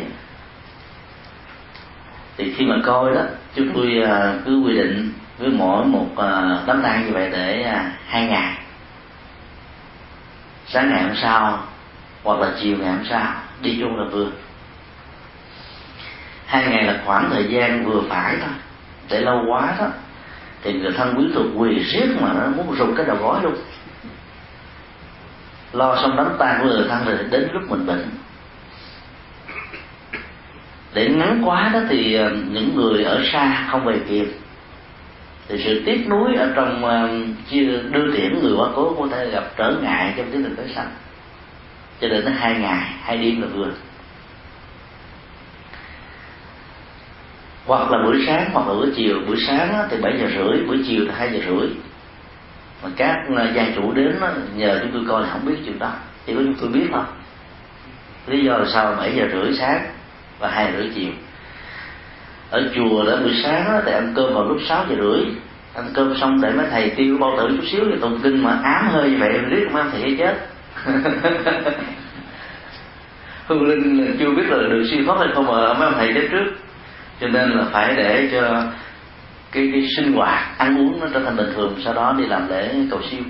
Thì 2.37 2.55
khi 2.57 2.65
mà 2.65 2.75
coi 2.85 3.15
đó 3.15 3.23
chúng 3.55 3.69
tôi 3.75 4.03
à, 4.03 4.35
cứ 4.45 4.63
quy 4.67 4.75
định 4.75 5.13
với 5.39 5.49
mỗi 5.51 5.85
một 5.85 6.09
à, 6.17 6.59
đám 6.67 6.83
tang 6.83 7.07
như 7.07 7.13
vậy 7.13 7.31
để 7.33 7.63
à, 7.63 7.93
hai 8.07 8.27
ngày. 8.27 8.59
Sáng 10.67 10.91
ngày 10.91 11.03
hôm 11.03 11.17
sau 11.17 11.63
hoặc 12.23 12.39
là 12.39 12.53
chiều 12.63 12.77
ngày 12.77 12.93
hôm 12.93 13.05
sau 13.11 13.33
đi 13.63 13.79
chung 13.81 13.97
là 13.97 14.05
vừa. 14.05 14.31
Hai 16.47 16.67
ngày 16.67 16.85
là 16.85 17.01
khoảng 17.05 17.31
thời 17.31 17.45
gian 17.45 17.85
vừa 17.85 18.03
phải 18.09 18.37
thôi. 18.41 18.55
Để 19.09 19.21
lâu 19.21 19.45
quá 19.49 19.75
đó 19.79 19.87
thì 20.63 20.73
người 20.73 20.93
thân 20.93 21.15
quý 21.19 21.25
thuộc 21.35 21.47
quỳ 21.57 21.79
riết 21.79 22.07
mà 22.21 22.33
nó 22.33 22.47
muốn 22.47 22.77
rụt 22.77 22.89
cái 22.97 23.07
đầu 23.07 23.17
gói 23.17 23.43
luôn 23.43 23.55
lo 25.73 25.97
xong 26.03 26.17
đánh 26.17 26.37
tan 26.39 26.61
của 26.63 26.69
người 26.69 26.87
thân 26.89 27.05
rồi 27.05 27.19
đến 27.31 27.49
lúc 27.53 27.63
mình 27.71 27.87
bệnh. 27.87 28.11
Để 30.95 31.09
ngắn 31.09 31.43
quá 31.45 31.71
đó 31.73 31.81
thì 31.89 32.15
ờ, 32.15 32.31
những 32.31 32.77
người 32.77 33.05
ở 33.05 33.23
xa 33.33 33.69
không 33.71 33.85
về 33.85 34.01
kịp. 34.09 34.27
Thì 35.49 35.63
sự 35.65 35.83
tiếc 35.87 36.09
nuối 36.09 36.35
ở 36.35 36.53
trong 36.57 36.85
ờ, 36.85 37.09
chia 37.51 37.65
đưa 37.91 38.17
tiễn 38.17 38.41
người 38.41 38.53
quá 38.57 38.69
cố 38.75 38.97
có 38.99 39.07
thể 39.11 39.31
gặp 39.31 39.45
trở 39.57 39.75
ngại 39.83 40.15
trong 40.17 40.27
tiến 40.33 40.43
trình 40.43 40.57
tới 40.57 40.67
sanh. 40.75 40.91
Cho 42.01 42.09
nên 42.09 42.25
nó 42.25 42.31
hai 42.39 42.55
ngày, 42.55 42.89
hai 43.03 43.17
đêm 43.17 43.43
là 43.43 43.49
vừa. 43.55 43.71
Hoặc 47.67 47.91
là 47.91 47.99
buổi 48.05 48.25
sáng, 48.27 48.51
hoặc 48.53 48.69
là 48.69 48.75
buổi 48.75 48.93
chiều. 48.97 49.17
Buổi 49.27 49.37
sáng 49.47 49.89
thì 49.91 49.97
bảy 50.03 50.13
giờ 50.21 50.27
rưỡi, 50.37 50.67
buổi 50.67 50.85
chiều 50.89 51.05
là 51.05 51.15
hai 51.19 51.31
giờ 51.33 51.39
rưỡi 51.47 51.69
mà 52.83 52.91
các 52.97 53.17
ờ, 53.37 53.53
gia 53.55 53.67
chủ 53.77 53.93
đến 53.93 54.17
nhờ 54.57 54.79
chúng 54.83 54.91
tôi 54.93 55.03
coi 55.09 55.23
là 55.23 55.29
không 55.33 55.47
biết 55.47 55.57
chuyện 55.65 55.79
đó. 55.79 55.93
Chỉ 56.27 56.35
có 56.35 56.41
chúng 56.45 56.55
tôi 56.61 56.69
biết 56.69 56.87
thôi. 56.93 57.05
Lý 58.27 58.45
do 58.45 58.57
là 58.57 58.65
sao 58.73 58.95
bảy 58.99 59.13
giờ 59.17 59.29
rưỡi 59.33 59.55
sáng 59.55 59.87
và 60.39 60.51
hai 60.51 60.73
rưỡi 60.77 60.91
chiều. 60.95 61.11
Ở 62.51 62.71
chùa 62.75 63.05
đó 63.07 63.17
buổi 63.17 63.41
sáng 63.45 63.65
đó, 63.65 63.81
thì 63.87 63.93
ăn 63.93 64.13
cơm 64.17 64.35
vào 64.35 64.45
lúc 64.45 64.59
sáu 64.69 64.85
giờ 64.89 64.97
rưỡi. 64.97 65.25
Ăn 65.75 65.85
cơm 65.95 66.15
xong 66.21 66.41
để 66.41 66.51
mấy 66.51 66.67
thầy 66.71 66.91
tiêu 66.91 67.19
bao 67.21 67.35
tử 67.39 67.49
chút 67.49 67.65
xíu 67.73 67.85
thì 67.91 67.99
tụng 68.01 68.21
kinh 68.23 68.43
mà 68.43 68.59
ám 68.63 68.89
hơi 68.91 69.11
như 69.11 69.17
vậy 69.21 69.39
riết 69.49 69.65
không 69.65 69.81
ăn 69.81 69.91
thầy 69.93 70.17
chết. 70.19 70.35
Hương 73.47 73.69
linh 73.69 74.17
chưa 74.19 74.31
biết 74.31 74.47
là 74.49 74.57
được 74.57 74.85
siêu 74.91 75.03
thoát 75.07 75.19
hay 75.19 75.29
không 75.35 75.47
mà 75.47 75.75
mấy 75.75 75.85
ông 75.89 75.95
thầy 75.97 76.13
chết 76.15 76.29
trước. 76.31 76.45
Cho 77.21 77.29
nên 77.29 77.51
là 77.51 77.65
phải 77.73 77.97
để 77.97 78.29
cho 78.33 78.63
cái, 79.53 79.71
cái 79.73 79.89
sinh 79.97 80.13
hoạt 80.13 80.59
ăn 80.59 80.79
uống 80.79 81.01
nó 81.01 81.07
trở 81.15 81.21
thành 81.25 81.37
bình 81.37 81.53
thường 81.55 81.81
sau 81.85 81.95
đó 81.95 82.15
đi 82.19 82.27
làm 82.27 82.49
lễ 82.49 82.75
cầu 82.91 83.01
siêu. 83.11 83.23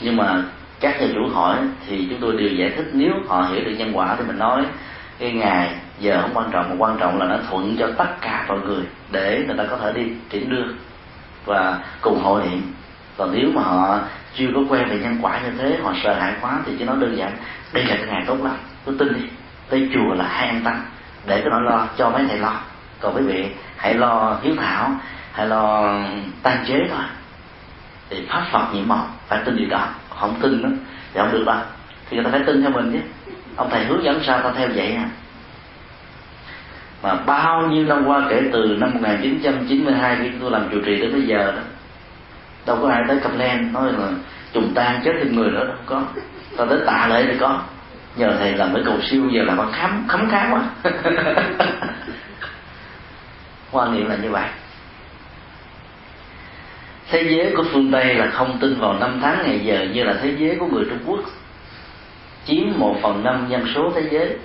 Nhưng 0.00 0.16
mà 0.16 0.42
các 0.80 1.00
nhà 1.00 1.06
chủ 1.14 1.28
hỏi 1.34 1.58
thì 1.86 2.06
chúng 2.10 2.20
tôi 2.20 2.32
đều 2.38 2.48
giải 2.48 2.72
thích 2.76 2.86
nếu 2.92 3.12
họ 3.28 3.42
hiểu 3.42 3.64
được 3.64 3.74
nhân 3.78 3.96
quả 3.96 4.16
thì 4.18 4.24
mình 4.26 4.38
nói 4.38 4.64
cái 5.18 5.32
ngày 5.32 5.74
giờ 5.98 6.18
không 6.22 6.30
quan 6.34 6.50
trọng 6.52 6.68
mà 6.68 6.74
quan 6.78 6.96
trọng 7.00 7.18
là 7.18 7.26
nó 7.26 7.36
thuận 7.50 7.76
cho 7.78 7.90
tất 7.98 8.20
cả 8.20 8.44
mọi 8.48 8.58
người 8.60 8.84
để 9.12 9.44
người 9.46 9.56
ta 9.56 9.64
có 9.70 9.76
thể 9.76 9.92
đi 9.92 10.02
tiễn 10.30 10.50
đưa 10.50 10.64
và 11.44 11.78
cùng 12.00 12.20
hội 12.22 12.42
niệm. 12.50 12.62
Còn 13.16 13.32
nếu 13.32 13.50
mà 13.54 13.62
họ 13.62 13.98
chưa 14.34 14.46
có 14.54 14.60
quen 14.68 14.88
về 14.88 14.98
nhân 14.98 15.18
quả 15.22 15.40
như 15.44 15.50
thế 15.58 15.78
họ 15.82 15.92
sợ 16.04 16.14
hãi 16.14 16.32
quá 16.40 16.60
thì 16.66 16.72
chỉ 16.78 16.84
nói 16.84 16.96
đơn 17.00 17.16
giản 17.16 17.32
đây 17.72 17.84
là 17.84 17.96
cái 17.96 18.06
ngày 18.06 18.22
tốt 18.26 18.44
lắm 18.44 18.54
cứ 18.86 18.96
tin 18.98 19.14
đi 19.14 19.28
tới 19.70 19.88
chùa 19.94 20.14
là 20.14 20.24
hai 20.28 20.48
an 20.48 20.60
tâm 20.64 20.74
để 21.26 21.40
cái 21.40 21.50
nỗi 21.50 21.62
lo 21.62 21.86
cho 21.96 22.10
mấy 22.10 22.24
thầy 22.28 22.38
lo. 22.38 22.60
Còn 23.00 23.16
quý 23.16 23.22
vị 23.22 23.46
hãy 23.84 23.94
lo 23.94 24.36
hiếu 24.42 24.54
thảo, 24.58 24.90
hãy 25.32 25.46
lo 25.46 25.94
tan 26.42 26.64
chế 26.66 26.74
thôi. 26.88 27.04
Thì 28.10 28.26
pháp 28.28 28.44
phật 28.52 28.74
nhiệm 28.74 28.88
màu, 28.88 29.06
phải 29.28 29.40
tin 29.44 29.56
điều 29.56 29.68
đó, 29.68 29.88
không 30.18 30.34
tin 30.40 30.62
đó 30.62 30.68
thì 31.14 31.20
không 31.20 31.32
được 31.32 31.44
đâu. 31.46 31.56
Thì 32.10 32.16
người 32.16 32.24
ta 32.24 32.30
phải 32.30 32.40
tin 32.46 32.62
theo 32.62 32.70
mình 32.70 32.92
chứ. 32.92 32.98
Ông 33.56 33.70
thầy 33.70 33.84
hướng 33.84 34.04
dẫn 34.04 34.20
sao 34.26 34.40
ta 34.40 34.52
theo 34.56 34.68
vậy 34.74 34.94
à. 34.94 35.08
Mà 37.02 37.14
bao 37.14 37.62
nhiêu 37.62 37.84
năm 37.84 38.06
qua 38.06 38.26
kể 38.30 38.42
từ 38.52 38.76
năm 38.80 38.90
1992 38.94 40.16
khi 40.22 40.30
tôi 40.40 40.50
làm 40.50 40.68
trụ 40.70 40.78
trì 40.86 41.00
đến 41.00 41.12
bây 41.12 41.22
giờ 41.22 41.52
đó, 41.56 41.62
đâu 42.66 42.78
có 42.82 42.88
ai 42.88 43.02
tới 43.08 43.18
cầm 43.22 43.38
len 43.38 43.72
nói 43.72 43.92
là 43.92 44.08
trùng 44.52 44.72
tan 44.74 45.00
chết 45.04 45.12
thêm 45.18 45.36
người 45.36 45.50
nữa, 45.50 45.64
đâu 45.64 45.76
có. 45.86 46.02
Ta 46.56 46.64
tới 46.70 46.78
tạ 46.86 47.06
lễ 47.10 47.24
thì 47.26 47.38
có. 47.38 47.60
Nhờ 48.16 48.36
thầy 48.38 48.52
làm 48.52 48.72
mấy 48.72 48.82
cầu 48.84 48.98
siêu, 49.02 49.22
giờ 49.30 49.42
là 49.42 49.54
con 49.56 49.72
khám 49.72 50.04
khấm 50.08 50.28
khá 50.30 50.48
quá. 50.50 50.92
quan 53.74 53.94
niệm 53.94 54.08
là 54.08 54.16
như 54.16 54.30
vậy. 54.30 54.48
Thế 57.10 57.22
giới 57.22 57.52
của 57.56 57.64
phương 57.72 57.92
tây 57.92 58.14
là 58.14 58.30
không 58.30 58.58
tin 58.60 58.80
vào 58.80 58.94
năm 58.94 59.18
tháng 59.22 59.38
ngày 59.42 59.60
giờ 59.64 59.86
như 59.92 60.04
là 60.04 60.14
thế 60.22 60.34
giới 60.38 60.56
của 60.56 60.66
người 60.66 60.84
trung 60.84 60.98
quốc. 61.06 61.20
Chiếm 62.46 62.64
một 62.76 62.96
phần 63.02 63.24
năm 63.24 63.46
dân 63.48 63.66
số 63.74 63.92
thế 63.94 64.08
giới. 64.10 64.36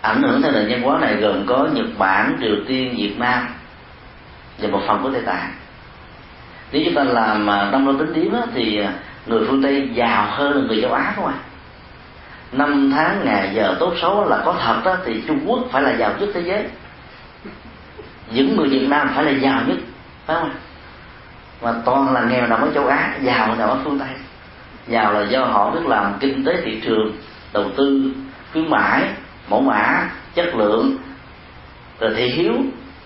Ảnh 0.00 0.22
hưởng 0.22 0.42
theo 0.42 0.52
nền 0.52 0.68
văn 0.68 0.82
hóa 0.82 0.98
này 0.98 1.16
gồm 1.16 1.46
có 1.46 1.68
nhật 1.72 1.86
bản, 1.98 2.38
triều 2.40 2.56
tiên, 2.66 2.94
việt 2.96 3.14
nam 3.18 3.48
và 4.58 4.68
một 4.68 4.80
phần 4.86 5.02
của 5.02 5.10
tây 5.10 5.22
tạng. 5.26 5.52
Nếu 6.72 6.82
chúng 6.84 6.94
ta 6.94 7.04
làm 7.04 7.50
à, 7.50 7.68
đông 7.72 7.86
đô 7.86 7.92
tính 8.04 8.12
điếm 8.12 8.32
thì 8.54 8.80
à, 8.80 8.92
người 9.26 9.40
phương 9.48 9.62
tây 9.62 9.90
giàu 9.94 10.26
hơn 10.30 10.66
người 10.66 10.80
châu 10.82 10.92
á 10.92 11.12
không 11.16 11.26
ạ 11.26 11.34
năm 12.52 12.90
tháng 12.94 13.24
ngày 13.24 13.50
giờ 13.54 13.76
tốt 13.80 13.94
xấu 14.02 14.28
là 14.28 14.42
có 14.44 14.54
thật 14.64 14.80
đó 14.84 14.96
thì 15.04 15.22
trung 15.26 15.40
quốc 15.46 15.60
phải 15.70 15.82
là 15.82 15.96
giàu 15.96 16.12
nhất 16.20 16.28
thế 16.34 16.40
giới 16.40 16.64
những 18.34 18.56
người 18.56 18.68
việt 18.68 18.86
nam 18.88 19.10
phải 19.14 19.24
là 19.24 19.30
giàu 19.30 19.62
nhất, 19.66 19.76
phải 20.26 20.36
không? 20.40 20.50
Mà 21.62 21.72
toàn 21.84 22.12
là 22.12 22.24
nghèo 22.24 22.46
nằm 22.46 22.60
ở 22.60 22.68
châu 22.74 22.86
á, 22.86 23.16
giàu 23.22 23.46
nằm 23.58 23.68
ở 23.68 23.78
phương 23.84 23.98
tây. 23.98 24.08
Giàu 24.88 25.12
là 25.12 25.22
do 25.22 25.44
họ 25.44 25.70
biết 25.70 25.86
làm 25.86 26.14
kinh 26.20 26.44
tế 26.44 26.56
thị 26.64 26.80
trường, 26.84 27.16
đầu 27.52 27.64
tư, 27.76 28.12
khuyến 28.52 28.70
mãi, 28.70 29.02
mẫu 29.48 29.60
mã, 29.60 30.10
chất 30.34 30.54
lượng. 30.54 30.96
Rồi 32.00 32.14
thị 32.16 32.28
hiếu 32.28 32.52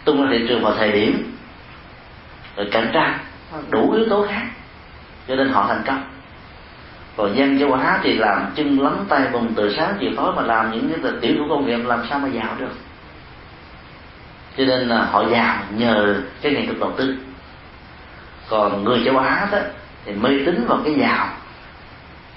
tung 0.04 0.22
ra 0.22 0.28
thị 0.30 0.46
trường 0.48 0.62
vào 0.62 0.74
thời 0.74 0.92
điểm 0.92 1.32
rồi 2.56 2.68
cạnh 2.72 2.90
tranh, 2.92 3.18
đủ 3.70 3.92
yếu 3.92 4.04
tố 4.10 4.26
khác, 4.28 4.46
cho 5.28 5.34
nên 5.36 5.48
họ 5.48 5.66
thành 5.68 5.82
công. 5.86 6.04
Còn 7.16 7.36
dân 7.36 7.58
châu 7.58 7.72
á 7.72 8.00
thì 8.02 8.14
làm 8.14 8.46
chân 8.54 8.80
lắm 8.80 8.96
tay 9.08 9.28
vùng 9.32 9.54
từ 9.54 9.74
sáng 9.76 9.94
chiều 10.00 10.10
tối 10.16 10.32
mà 10.36 10.42
làm 10.42 10.70
những 10.70 10.90
cái 11.02 11.12
tiểu 11.20 11.34
thủ 11.38 11.44
công 11.48 11.66
nghiệp, 11.66 11.78
làm 11.84 12.00
sao 12.10 12.18
mà 12.18 12.28
giàu 12.28 12.56
được? 12.58 12.72
Cho 14.56 14.64
nên 14.64 14.88
là 14.88 15.04
họ 15.04 15.24
giàu 15.28 15.56
nhờ 15.76 16.22
cái 16.42 16.52
nghệ 16.52 16.66
thuật 16.66 16.80
đầu 16.80 16.92
tư. 16.96 17.16
Còn 18.48 18.84
người 18.84 19.02
châu 19.04 19.18
á 19.18 19.48
đó 19.52 19.58
thì 20.04 20.12
mê 20.12 20.30
tín 20.46 20.64
vào 20.68 20.78
cái 20.84 20.94
giàu. 20.94 21.28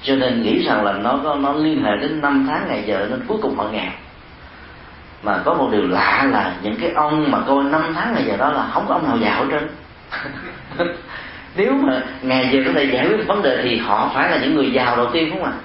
Cho 0.03 0.15
nên 0.15 0.43
nghĩ 0.43 0.65
rằng 0.65 0.83
là 0.83 0.93
nó 0.93 1.19
có, 1.23 1.35
nó 1.35 1.53
liên 1.53 1.83
hệ 1.83 1.91
đến 2.01 2.21
năm 2.21 2.45
tháng 2.49 2.65
ngày 2.67 2.83
giờ 2.87 3.07
nên 3.09 3.25
cuối 3.27 3.37
cùng 3.41 3.55
họ 3.57 3.65
nghèo. 3.71 3.91
Mà 5.23 5.41
có 5.45 5.53
một 5.53 5.69
điều 5.71 5.87
lạ 5.87 6.27
là 6.31 6.53
những 6.63 6.75
cái 6.81 6.91
ông 6.91 7.31
mà 7.31 7.39
coi 7.47 7.63
năm 7.63 7.93
tháng 7.95 8.13
ngày 8.13 8.23
giờ 8.27 8.37
đó 8.37 8.51
là 8.51 8.67
không 8.73 8.85
có 8.87 8.93
ông 8.93 9.07
nào 9.07 9.17
giàu 9.17 9.45
hết 9.45 9.49
trơn. 9.51 9.67
Nếu 11.55 11.73
mà 11.73 12.01
ngày 12.21 12.49
giờ 12.51 12.59
có 12.65 12.71
thể 12.75 12.83
giải 12.83 13.07
quyết 13.07 13.27
vấn 13.27 13.41
đề 13.41 13.59
thì 13.63 13.77
họ 13.77 14.11
phải 14.13 14.29
là 14.29 14.37
những 14.37 14.55
người 14.55 14.71
giàu 14.71 14.95
đầu 14.97 15.09
tiên 15.13 15.29
không 15.29 15.43
ạ? 15.43 15.51
À? 15.51 15.59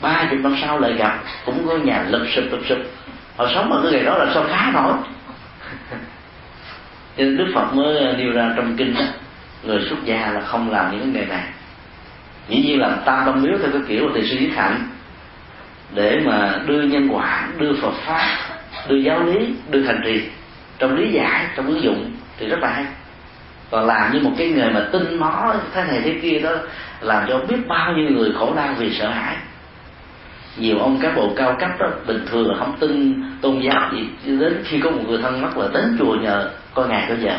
ba 0.00 0.26
chục 0.30 0.38
năm 0.42 0.56
sau 0.62 0.78
lại 0.78 0.92
gặp, 0.92 1.18
cũng 1.46 1.66
có 1.68 1.76
nhà 1.76 2.04
lụp 2.08 2.22
sụp 2.34 2.44
lụp 2.50 2.60
sụp. 2.68 2.78
Họ 3.36 3.46
sống 3.54 3.72
ở 3.72 3.80
cái 3.82 3.92
ngày 3.92 4.04
đó 4.04 4.18
là 4.18 4.30
sao 4.34 4.44
khá 4.48 4.70
nổi 4.74 4.92
cho 7.16 7.24
nên 7.24 7.36
đức 7.36 7.46
phật 7.54 7.74
mới 7.74 7.98
ờ, 7.98 8.14
nêu 8.18 8.32
ra 8.32 8.52
trong 8.56 8.76
kinh 8.76 8.94
đó, 8.94 9.04
người 9.62 9.86
xuất 9.88 10.04
gia 10.04 10.30
là 10.30 10.40
không 10.40 10.70
làm 10.70 10.90
những 10.90 11.12
nghề 11.12 11.24
này. 11.24 11.44
Dĩ 12.48 12.62
nhiên 12.62 12.80
làm 12.80 12.98
tam 13.04 13.22
tâm 13.26 13.42
miếu 13.42 13.58
theo 13.58 13.70
cái 13.72 13.82
kiểu 13.88 14.06
của 14.06 14.14
thầy 14.14 14.28
sư 14.28 14.36
nhất 14.36 14.50
hạnh 14.56 14.88
để 15.94 16.20
mà 16.24 16.60
đưa 16.66 16.82
nhân 16.82 17.08
quả, 17.12 17.48
đưa 17.58 17.72
phật 17.82 17.92
pháp, 18.06 18.36
đưa 18.88 18.96
giáo 18.96 19.22
lý, 19.22 19.54
đưa 19.70 19.82
hành 19.82 20.00
trì. 20.04 20.22
Trong 20.78 20.96
lý 20.96 21.12
giải, 21.12 21.46
trong 21.56 21.66
ứng 21.66 21.82
dụng 21.82 22.10
thì 22.38 22.46
rất 22.46 22.58
là 22.60 22.68
hay. 22.68 22.84
Còn 23.70 23.86
làm 23.86 24.12
như 24.12 24.20
một 24.20 24.32
cái 24.38 24.48
nghề 24.48 24.70
mà 24.70 24.88
tin 24.92 25.20
nó 25.20 25.54
thế 25.74 25.84
này 25.84 26.00
thế 26.04 26.18
kia 26.22 26.40
đó, 26.40 26.50
làm 27.00 27.24
cho 27.28 27.38
biết 27.48 27.56
bao 27.68 27.92
nhiêu 27.92 28.10
người 28.10 28.32
khổ 28.38 28.52
đau 28.56 28.74
vì 28.78 28.94
sợ 28.98 29.08
hãi. 29.08 29.36
Nhiều 30.56 30.78
ông 30.78 30.98
cán 31.00 31.14
bộ 31.16 31.32
cao 31.36 31.56
cấp 31.60 31.70
đó, 31.78 31.86
bình 32.06 32.24
thường 32.30 32.48
là 32.48 32.54
không 32.58 32.76
tin 32.80 33.22
tôn 33.40 33.60
giáo 33.60 33.90
gì. 33.92 34.08
Đến 34.38 34.62
khi 34.64 34.80
có 34.80 34.90
một 34.90 35.02
người 35.08 35.18
thân 35.22 35.42
mắc 35.42 35.58
là 35.58 35.68
đến 35.74 35.96
chùa 35.98 36.14
nhờ 36.14 36.50
có 36.76 36.84
ngày 36.84 37.06
có 37.08 37.14
giờ. 37.20 37.38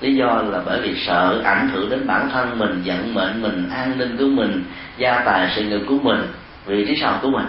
Lý 0.00 0.14
do 0.14 0.26
là 0.26 0.60
bởi 0.66 0.80
vì 0.80 0.94
sợ 1.06 1.40
ảnh 1.44 1.68
hưởng 1.68 1.90
đến 1.90 2.06
bản 2.06 2.28
thân 2.32 2.58
mình 2.58 2.82
vận 2.84 3.14
mệnh 3.14 3.42
mình, 3.42 3.70
an 3.74 3.98
ninh 3.98 4.16
của 4.16 4.26
mình, 4.26 4.64
gia 4.96 5.20
tài 5.24 5.52
sự 5.56 5.62
nghiệp 5.62 5.80
của 5.88 5.98
mình, 6.02 6.32
vị 6.66 6.84
trí 6.88 6.96
sau 7.00 7.18
của 7.22 7.30
mình. 7.30 7.46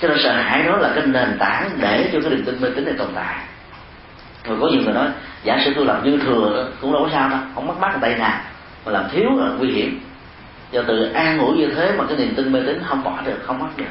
Cho 0.00 0.08
nên 0.08 0.18
sợ 0.24 0.32
hãi 0.32 0.62
đó 0.62 0.76
là 0.76 0.92
cái 0.94 1.06
nền 1.06 1.36
tảng 1.38 1.70
để 1.80 2.10
cho 2.12 2.20
cái 2.20 2.30
niềm 2.30 2.44
tin 2.44 2.60
mê 2.60 2.68
tín 2.76 2.84
này 2.84 2.94
tồn 2.98 3.08
tại. 3.14 3.36
Rồi 4.44 4.58
có 4.60 4.68
nhiều 4.68 4.82
người 4.82 4.94
nói, 4.94 5.06
giả 5.44 5.58
sử 5.64 5.72
tôi 5.74 5.84
làm 5.84 6.04
dư 6.04 6.18
thừa 6.18 6.70
cũng 6.80 6.92
đâu 6.92 7.02
có 7.04 7.10
sao 7.12 7.28
đâu, 7.28 7.38
không 7.54 7.66
mắc 7.66 7.76
mắc 7.80 7.98
tay 8.00 8.14
nào 8.14 8.40
mà 8.86 8.92
làm 8.92 9.04
thiếu 9.12 9.30
là 9.36 9.50
nguy 9.58 9.72
hiểm. 9.72 10.00
Do 10.70 10.82
từ 10.86 11.12
an 11.12 11.38
ủi 11.38 11.56
như 11.56 11.66
thế 11.76 11.92
mà 11.98 12.04
cái 12.08 12.16
niềm 12.16 12.34
tin 12.34 12.52
mê 12.52 12.60
tín 12.66 12.82
không 12.86 13.04
bỏ 13.04 13.18
được, 13.26 13.38
không 13.42 13.58
mất 13.58 13.68
được. 13.76 13.84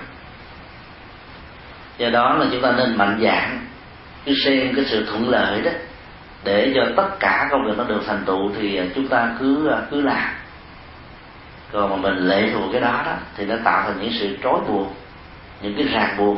Do 1.97 2.09
đó 2.09 2.35
là 2.39 2.45
chúng 2.51 2.61
ta 2.61 2.73
nên 2.77 2.97
mạnh 2.97 3.19
dạn 3.23 3.59
cứ 4.25 4.33
xem 4.45 4.75
cái 4.75 4.85
sự 4.85 5.05
thuận 5.05 5.29
lợi 5.29 5.61
đó 5.61 5.71
để 6.43 6.71
cho 6.75 6.81
tất 6.95 7.07
cả 7.19 7.47
công 7.51 7.65
việc 7.65 7.73
nó 7.77 7.83
được 7.83 8.01
thành 8.07 8.23
tựu 8.25 8.51
thì 8.59 8.81
chúng 8.95 9.07
ta 9.07 9.35
cứ 9.39 9.71
cứ 9.91 10.01
làm. 10.01 10.27
Còn 11.71 11.89
mà 11.89 11.95
mình 11.95 12.27
lệ 12.27 12.49
thuộc 12.53 12.69
cái 12.71 12.81
đó 12.81 13.01
đó, 13.05 13.13
thì 13.37 13.45
nó 13.45 13.55
tạo 13.63 13.83
thành 13.87 14.01
những 14.01 14.11
sự 14.19 14.37
trói 14.43 14.59
buộc, 14.67 14.87
những 15.61 15.73
cái 15.77 15.87
ràng 15.87 16.15
buộc. 16.17 16.37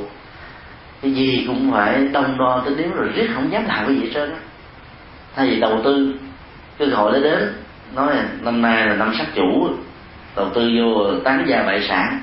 Cái 1.01 1.11
gì 1.11 1.43
cũng 1.47 1.71
phải 1.71 2.07
đông 2.13 2.37
đo 2.37 2.61
tính 2.65 2.77
điếm 2.77 2.91
rồi 2.91 3.09
riết 3.13 3.29
không 3.35 3.51
dám 3.51 3.65
làm 3.67 3.85
cái 3.87 3.95
gì 3.95 4.01
hết 4.01 4.11
trơn 4.13 4.35
thay 5.35 5.49
vì 5.49 5.59
đầu 5.59 5.81
tư 5.83 6.13
cơ 6.77 6.85
hội 6.85 7.11
nó 7.11 7.19
đến, 7.19 7.53
nói 7.95 8.15
là 8.15 8.23
năm 8.41 8.61
nay 8.61 8.87
là 8.87 8.95
năm 8.95 9.13
sát 9.17 9.25
chủ, 9.35 9.69
đầu 10.35 10.49
tư 10.55 10.71
vô 10.77 11.19
tán 11.23 11.45
gia 11.47 11.63
bại 11.63 11.85
sản, 11.87 12.21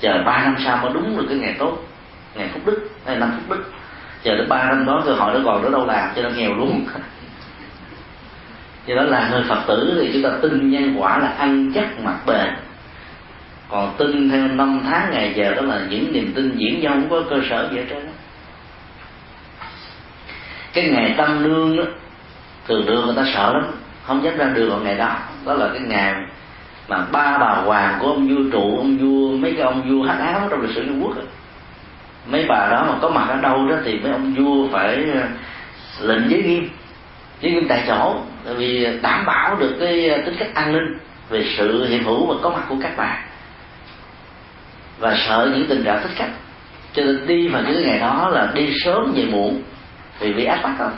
chờ 0.00 0.22
ba 0.26 0.44
năm 0.44 0.56
sau 0.64 0.76
mới 0.76 0.92
đúng 0.94 1.16
được 1.16 1.26
cái 1.28 1.38
ngày 1.38 1.56
tốt, 1.58 1.78
ngày 2.34 2.48
phúc 2.52 2.62
đức, 2.66 2.90
hay 3.06 3.16
năm 3.16 3.32
phúc 3.36 3.58
đức 3.58 3.72
chờ 4.22 4.36
đến 4.36 4.48
ba 4.48 4.64
năm 4.64 4.86
đó 4.86 5.02
cơ 5.06 5.12
hội 5.12 5.34
nó 5.34 5.40
còn 5.44 5.64
ở 5.64 5.70
đâu 5.70 5.86
làm, 5.86 6.08
cho 6.16 6.22
nó 6.22 6.28
nghèo 6.28 6.54
luôn. 6.54 6.86
Do 8.86 8.94
đó 8.94 9.02
là 9.02 9.28
người 9.30 9.42
phật 9.48 9.62
tử 9.66 9.98
thì 10.00 10.10
chúng 10.12 10.22
ta 10.22 10.30
tin 10.42 10.70
nhân 10.70 10.94
quả 10.98 11.18
là 11.18 11.28
ăn 11.28 11.72
chắc 11.74 12.00
mặt 12.04 12.16
bền. 12.26 12.48
Còn 13.68 13.94
tin 13.98 14.30
theo 14.30 14.48
năm 14.48 14.80
tháng 14.84 15.10
ngày 15.10 15.32
giờ 15.36 15.54
đó 15.54 15.62
là 15.62 15.80
những 15.90 16.12
niềm 16.12 16.32
tin 16.34 16.56
diễn 16.56 16.80
ra 16.80 16.90
không 16.90 17.10
có 17.10 17.22
cơ 17.30 17.36
sở 17.50 17.68
gì 17.70 17.76
hết 17.76 17.84
trơn 17.90 18.08
cái 20.72 20.88
ngày 20.88 21.14
tâm 21.18 21.44
lương 21.44 21.76
đó, 21.76 21.84
thường 22.68 22.86
đường 22.86 23.06
người 23.06 23.16
ta 23.16 23.24
sợ 23.34 23.52
lắm, 23.52 23.66
không 24.02 24.24
dám 24.24 24.36
ra 24.36 24.44
đường 24.54 24.70
vào 24.70 24.80
ngày 24.80 24.98
đó. 24.98 25.16
Đó 25.46 25.54
là 25.54 25.68
cái 25.72 25.82
ngày 25.82 26.14
mà 26.88 27.06
ba 27.12 27.38
bà 27.38 27.54
hoàng 27.54 27.98
của 28.00 28.06
ông 28.06 28.28
vua 28.28 28.50
trụ, 28.52 28.76
ông 28.76 28.96
vua, 28.96 29.36
mấy 29.36 29.52
cái 29.52 29.62
ông 29.62 29.82
vua 29.88 30.02
hắc 30.02 30.18
áo 30.18 30.48
trong 30.50 30.60
lịch 30.60 30.74
sử 30.74 30.86
trung 30.86 31.02
quốc 31.02 31.16
đó 31.16 31.22
mấy 32.30 32.46
bà 32.48 32.68
đó 32.70 32.86
mà 32.88 32.98
có 33.02 33.08
mặt 33.08 33.26
ở 33.28 33.36
đâu 33.36 33.68
đó 33.68 33.76
thì 33.84 33.98
mấy 33.98 34.12
ông 34.12 34.34
vua 34.34 34.68
phải 34.72 35.04
ờ, 35.14 35.22
lệnh 36.00 36.30
giới 36.30 36.42
nghiêm. 36.42 36.68
Giới 37.40 37.52
nghiêm 37.52 37.68
tại 37.68 37.84
chỗ, 37.86 38.16
tại 38.44 38.54
vì 38.54 38.98
đảm 39.02 39.26
bảo 39.26 39.56
được 39.56 39.76
cái 39.80 40.08
ờ, 40.08 40.22
tính 40.26 40.34
cách 40.38 40.54
an 40.54 40.72
ninh 40.72 40.98
về 41.28 41.44
sự 41.56 41.86
hiện 41.86 42.04
hữu 42.04 42.26
và 42.26 42.34
có 42.42 42.50
mặt 42.50 42.62
của 42.68 42.76
các 42.82 42.92
bà. 42.96 43.18
Và 44.98 45.16
sợ 45.28 45.50
những 45.54 45.66
tình 45.68 45.84
trạng 45.84 46.02
thích 46.02 46.12
khách. 46.14 46.30
Cho 46.92 47.02
nên 47.02 47.26
đi 47.26 47.48
vào 47.48 47.62
những 47.62 47.74
cái 47.74 47.84
ngày 47.84 47.98
đó 47.98 48.28
là 48.32 48.50
đi 48.54 48.74
sớm 48.84 49.12
về 49.14 49.24
muộn 49.24 49.62
vì 50.20 50.32
bị 50.32 50.44
áp 50.44 50.60
bắt 50.62 50.72
không 50.78 50.92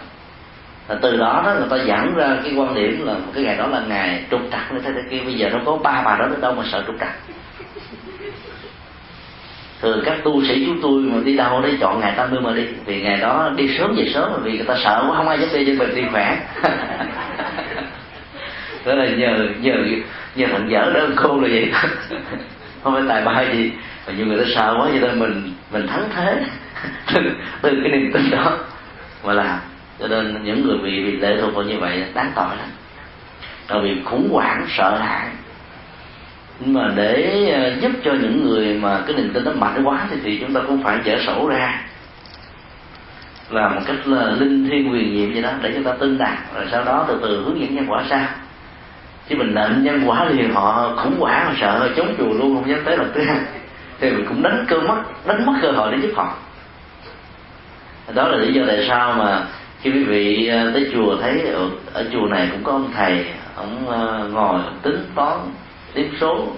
và 0.88 0.98
từ 1.02 1.16
đó 1.16 1.42
đó 1.44 1.54
người 1.54 1.68
ta 1.70 1.84
dẫn 1.84 2.14
ra 2.14 2.36
cái 2.44 2.54
quan 2.54 2.74
điểm 2.74 3.06
là 3.06 3.14
cái 3.34 3.44
ngày 3.44 3.56
đó 3.56 3.66
là 3.66 3.82
ngày 3.88 4.24
trục 4.30 4.40
trặc 4.52 4.72
như 4.72 4.78
thế 4.78 4.92
thế 4.92 5.00
kia. 5.10 5.20
Bây 5.24 5.34
giờ 5.34 5.48
nó 5.52 5.58
có 5.64 5.76
ba 5.76 6.02
bà 6.04 6.16
đó 6.16 6.26
đến 6.30 6.40
đâu 6.40 6.54
mà 6.54 6.62
sợ 6.72 6.84
trục 6.86 6.96
trặc 7.00 7.12
thường 9.82 10.02
các 10.04 10.18
tu 10.24 10.44
sĩ 10.44 10.64
chúng 10.66 10.80
tôi 10.82 11.02
mà 11.02 11.18
đi 11.24 11.36
đâu 11.36 11.60
đấy, 11.60 11.76
chọn 11.80 12.00
ngày 12.00 12.12
80 12.16 12.40
mà 12.40 12.52
đi. 12.52 12.66
Vì 12.86 13.02
ngày 13.02 13.16
đó 13.20 13.50
đi 13.56 13.78
sớm 13.78 13.94
về 13.96 14.10
sớm 14.14 14.42
vì 14.42 14.56
người 14.56 14.66
ta 14.66 14.76
sợ 14.84 15.04
quá, 15.08 15.16
không 15.16 15.28
ai 15.28 15.38
dám 15.38 15.48
đi, 15.52 15.66
cho 15.66 15.72
mình 15.84 15.94
đi 15.94 16.02
khỏe. 16.12 16.38
Đó 18.84 18.94
là 18.94 19.06
nhờ 19.06 19.48
nhờ 19.60 19.74
nhờ 20.34 20.46
thằng 20.52 20.70
dở 20.70 20.90
đó 20.94 21.00
cô 21.16 21.40
là 21.40 21.48
vậy. 21.48 21.72
Không 22.82 22.94
phải 22.94 23.02
tài 23.08 23.24
ba 23.24 23.42
gì, 23.52 23.72
mà 24.06 24.12
nhiều 24.12 24.26
người 24.26 24.38
ta 24.38 24.44
sợ 24.54 24.76
quá, 24.78 24.88
cho 24.92 25.06
nên 25.06 25.18
mình 25.18 25.52
mình 25.72 25.86
thắng 25.86 26.08
thế. 26.16 26.44
Từ 27.62 27.70
cái 27.82 27.92
niềm 27.92 28.12
tin 28.12 28.30
đó 28.30 28.58
mà 29.24 29.32
làm. 29.32 29.58
Cho 30.00 30.08
nên 30.08 30.44
những 30.44 30.66
người 30.66 30.78
bị 30.78 31.04
bị 31.04 31.16
lệ 31.16 31.36
thuộc 31.40 31.54
vào 31.54 31.64
như 31.64 31.78
vậy, 31.78 32.04
đáng 32.14 32.32
tội 32.34 32.56
lắm. 32.58 32.68
Rồi 33.68 33.82
bị 33.82 34.02
khủng 34.04 34.28
hoảng, 34.32 34.66
sợ 34.68 34.98
hãi 34.98 35.28
nhưng 36.60 36.74
mà 36.74 36.92
để 36.96 37.48
ờ, 37.54 37.80
giúp 37.80 37.92
cho 38.04 38.12
những 38.12 38.44
người 38.44 38.74
mà 38.74 39.00
cái 39.06 39.16
niềm 39.16 39.30
tin 39.34 39.44
nó 39.44 39.52
mạnh 39.52 39.82
quá 39.84 40.06
thì, 40.10 40.16
thì 40.24 40.38
chúng 40.40 40.54
ta 40.54 40.60
cũng 40.66 40.82
phải 40.82 40.98
dở 41.04 41.16
sổ 41.26 41.48
ra. 41.48 41.80
Làm 43.50 43.74
một 43.74 43.80
cách 43.86 43.96
là 44.04 44.30
linh 44.30 44.68
thiêng 44.68 44.92
quyền 44.92 45.14
nhiệm 45.14 45.34
gì 45.34 45.42
đó 45.42 45.50
để 45.62 45.72
chúng 45.74 45.84
ta 45.84 45.92
tin 46.00 46.18
đạt 46.18 46.38
rồi 46.54 46.64
sau 46.70 46.84
đó 46.84 47.04
từ 47.08 47.18
từ 47.22 47.42
hướng 47.44 47.60
dẫn 47.60 47.74
nhân 47.74 47.86
quả 47.88 48.04
sao 48.10 48.26
chứ 49.28 49.36
mình 49.36 49.54
nện 49.54 49.84
nhân 49.84 50.02
quả 50.06 50.24
liền 50.24 50.54
họ 50.54 50.92
khủng 50.96 51.20
hoảng 51.20 51.46
họ 51.46 51.52
sợ 51.60 51.88
chống 51.96 52.14
chùa 52.18 52.32
luôn 52.32 52.54
không 52.54 52.68
dám 52.68 52.82
tới 52.84 52.96
lần 52.96 53.12
thứ 53.14 53.22
hai. 53.22 53.36
Thì 54.00 54.10
mình 54.10 54.26
cũng 54.28 54.42
đánh 54.42 54.64
cơ 54.68 54.80
mất 54.80 55.02
đánh 55.26 55.46
mất 55.46 55.52
cơ 55.62 55.70
hội 55.70 55.92
để 55.92 55.98
giúp 56.02 56.12
họ. 56.16 56.36
Đó 58.14 58.28
là 58.28 58.36
lý 58.36 58.52
do 58.52 58.62
tại 58.66 58.86
sao 58.88 59.12
mà 59.12 59.42
khi 59.80 59.90
quý 59.90 60.04
vị 60.04 60.46
ờ, 60.46 60.70
tới 60.74 60.90
chùa 60.92 61.16
thấy 61.20 61.40
ở, 61.40 61.70
ở 61.92 62.04
chùa 62.12 62.26
này 62.26 62.48
cũng 62.52 62.64
có 62.64 62.72
ông 62.72 62.90
thầy 62.94 63.24
ông 63.56 63.88
ờ, 63.88 64.28
ngồi 64.32 64.60
tính 64.82 65.04
toán 65.14 65.38
tiếp 65.94 66.10
số. 66.20 66.48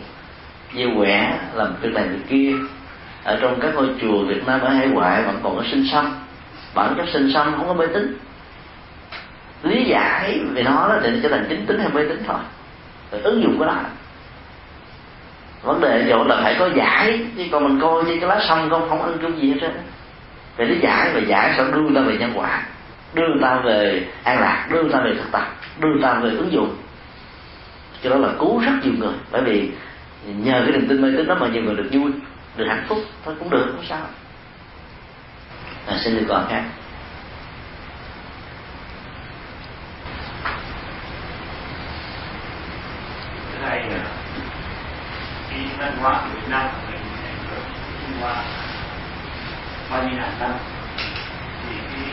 Như 0.73 0.91
quẻ 0.97 1.39
làm 1.55 1.75
việc 1.81 1.93
này 1.93 2.09
việc 2.09 2.29
kia. 2.29 2.53
Ở 3.25 3.39
trong 3.41 3.61
các 3.61 3.75
ngôi 3.75 3.89
chùa 4.01 4.25
Việt 4.25 4.47
Nam 4.47 4.61
ở 4.61 4.69
hải 4.69 4.87
ngoại 4.87 5.23
vẫn 5.23 5.41
còn 5.43 5.57
có 5.57 5.63
sinh 5.71 5.87
xăm 5.93 6.17
bản 6.75 6.95
chất 6.97 7.07
sinh 7.13 7.33
xăm 7.35 7.55
không 7.57 7.69
có 7.69 7.75
mê 7.75 7.87
tín. 7.87 8.19
Lý 9.63 9.85
giải 9.85 10.41
về 10.53 10.63
nó 10.63 10.89
đó 10.89 10.99
để 11.03 11.21
trở 11.23 11.29
thành 11.29 11.47
chính 11.49 11.67
tính 11.67 11.79
hay 11.79 11.89
mê 11.89 12.05
tín 12.09 12.23
thôi. 12.27 12.39
Rồi 13.13 13.21
ứng 13.21 13.43
dụng 13.43 13.57
cái 13.59 13.69
đó. 13.69 13.81
Vấn 15.63 15.81
đề 15.81 16.05
dụ 16.09 16.25
là 16.25 16.41
phải 16.43 16.57
có 16.59 16.69
giải. 16.75 17.27
Chứ 17.37 17.45
còn 17.53 17.65
mình 17.65 17.81
coi 17.81 18.05
như 18.05 18.21
cái 18.21 18.29
lá 18.29 18.45
sâm 18.49 18.71
không 18.71 18.89
không 18.89 19.03
ăn 19.03 19.17
chung 19.23 19.43
gì 19.43 19.51
hết 19.51 19.59
trơn 19.61 19.71
về 20.57 20.65
lý 20.65 20.79
giải 20.81 21.11
và 21.15 21.21
giải 21.21 21.55
sẽ 21.57 21.65
đưa 21.73 21.95
ta 21.95 22.01
về 22.01 22.17
nhân 22.17 22.33
quả. 22.35 22.63
Đưa 23.15 23.41
ta 23.43 23.61
về 23.65 24.07
an 24.23 24.41
lạc. 24.41 24.69
Đưa 24.71 24.89
ta 24.89 25.01
về 25.05 25.15
thực 25.15 25.33
tập. 25.33 25.47
Đưa 25.81 26.03
ta 26.03 26.15
về 26.15 26.31
ứng 26.31 26.53
dụng 26.53 26.77
cho 28.05 28.11
đó 28.11 28.17
là 28.17 28.35
cứu 28.39 28.61
rất 28.61 28.73
nhiều 28.83 28.93
người. 28.99 29.15
Bởi 29.31 29.43
vì 29.45 29.71
nhờ 30.27 30.63
cái 30.63 30.73
niềm 30.73 30.89
tin 30.89 31.03
mê 31.03 31.09
tín 31.17 31.27
đó 31.27 31.37
mà 31.41 31.49
nhiều 31.49 31.63
người 31.63 31.77
được 31.77 31.89
vui 31.93 32.13
được 32.57 32.65
hạnh 32.69 32.85
phúc 32.89 32.99
thôi 33.25 33.35
cũng 33.39 33.51
được 33.51 33.67
không 33.73 33.85
sao. 33.89 34.07
À, 35.87 35.99
xin 36.05 36.17
được 36.17 36.25
còn 36.29 36.47
khác. 36.49 36.65
Thầy 43.63 43.79
à, 43.79 44.05
cái 45.51 45.61
văn 45.79 45.97
hóa 46.01 46.23
của 46.23 46.35
Việt 46.35 46.49
Nam 46.49 46.67
của 46.73 46.93
mình 46.93 47.01
Trung 48.07 48.21
Hoa 48.21 48.45
bao 49.91 50.03
nhiêu 50.03 50.13
ngàn 50.17 50.31
năm 50.41 50.53
thì 51.69 51.77
cái 51.95 52.05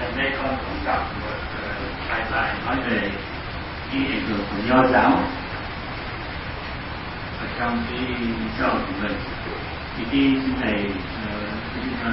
gần 0.00 0.12
đây 0.16 0.32
con 0.42 0.56
cũng 0.56 0.84
đọc 0.84 1.14
một 1.20 1.36
ờ, 1.62 1.68
bài 2.08 2.24
bài 2.30 2.54
nói 2.66 2.76
về 2.90 3.10
cái 3.94 4.12
ảnh 4.12 4.26
hưởng 4.28 4.46
của 4.50 4.56
nho 4.68 4.88
giáo 4.92 5.10
ở 7.40 7.46
trong 7.58 7.82
cái 7.90 8.00
xã 8.58 8.66
hội 8.68 8.80
của 8.86 8.92
mình 9.02 9.16
thì 9.96 10.04
cái 10.10 10.20
xin 10.44 10.54
thầy 10.60 10.84
uh, 10.84 12.02
thân 12.02 12.12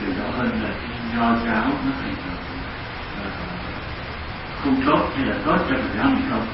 hiểu 0.00 0.10
rõ 0.18 0.30
hơn 0.38 0.50
là 0.62 0.70
cái 0.80 0.90
nho 1.16 1.36
giáo 1.46 1.64
nó 1.64 1.92
ảnh 2.02 2.14
hưởng 2.24 2.42
uh, 3.16 3.24
ờ, 3.24 3.30
không 4.64 4.82
tốt 4.86 5.08
hay 5.16 5.26
là 5.26 5.34
tốt 5.46 5.56
cho 5.68 5.74
Phật 5.76 5.98
giáo 5.98 6.06
mình 6.06 6.24
không? 6.30 6.46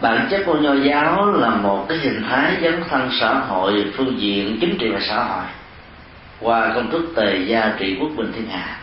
Bản 0.00 0.28
chất 0.30 0.42
của 0.46 0.58
nho 0.58 0.74
giáo 0.74 1.32
là 1.32 1.50
một 1.50 1.86
cái 1.88 1.98
hình 1.98 2.22
thái 2.28 2.56
dấn 2.62 2.82
thân 2.88 3.10
xã 3.20 3.34
hội 3.34 3.92
phương 3.96 4.20
diện 4.20 4.58
chính 4.60 4.78
trị 4.78 4.90
và 4.92 5.00
xã 5.08 5.24
hội 5.24 5.44
qua 6.40 6.72
công 6.74 6.90
thức 6.90 7.12
tề 7.16 7.38
gia 7.46 7.74
trị 7.78 7.96
quốc 8.00 8.10
bình 8.16 8.32
thiên 8.34 8.48
hạ 8.48 8.79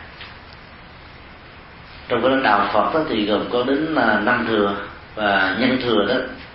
trong 2.08 2.22
cái 2.22 2.30
đạo 2.42 2.70
Phật 2.72 2.94
đó 2.94 3.00
thì 3.08 3.26
gồm 3.26 3.44
có 3.52 3.64
đến 3.66 3.94
à, 3.94 4.20
năm 4.24 4.46
thừa 4.48 4.76
và 5.14 5.56
nhân 5.60 5.78
thừa 5.82 6.06
đó 6.08 6.14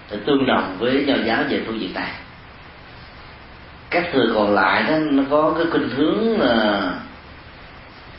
thì 0.10 0.18
tương 0.26 0.46
đồng 0.46 0.76
với 0.80 1.04
nho 1.08 1.16
giáo 1.26 1.44
về 1.50 1.64
phương 1.66 1.82
diện 1.82 1.94
này 1.94 2.12
các 3.94 4.10
thừa 4.14 4.32
còn 4.36 4.54
lại 4.54 4.84
đó, 4.84 4.96
nó 5.12 5.24
có 5.30 5.54
cái 5.58 5.68
khuynh 5.72 5.90
hướng 5.90 6.40
là 6.40 6.82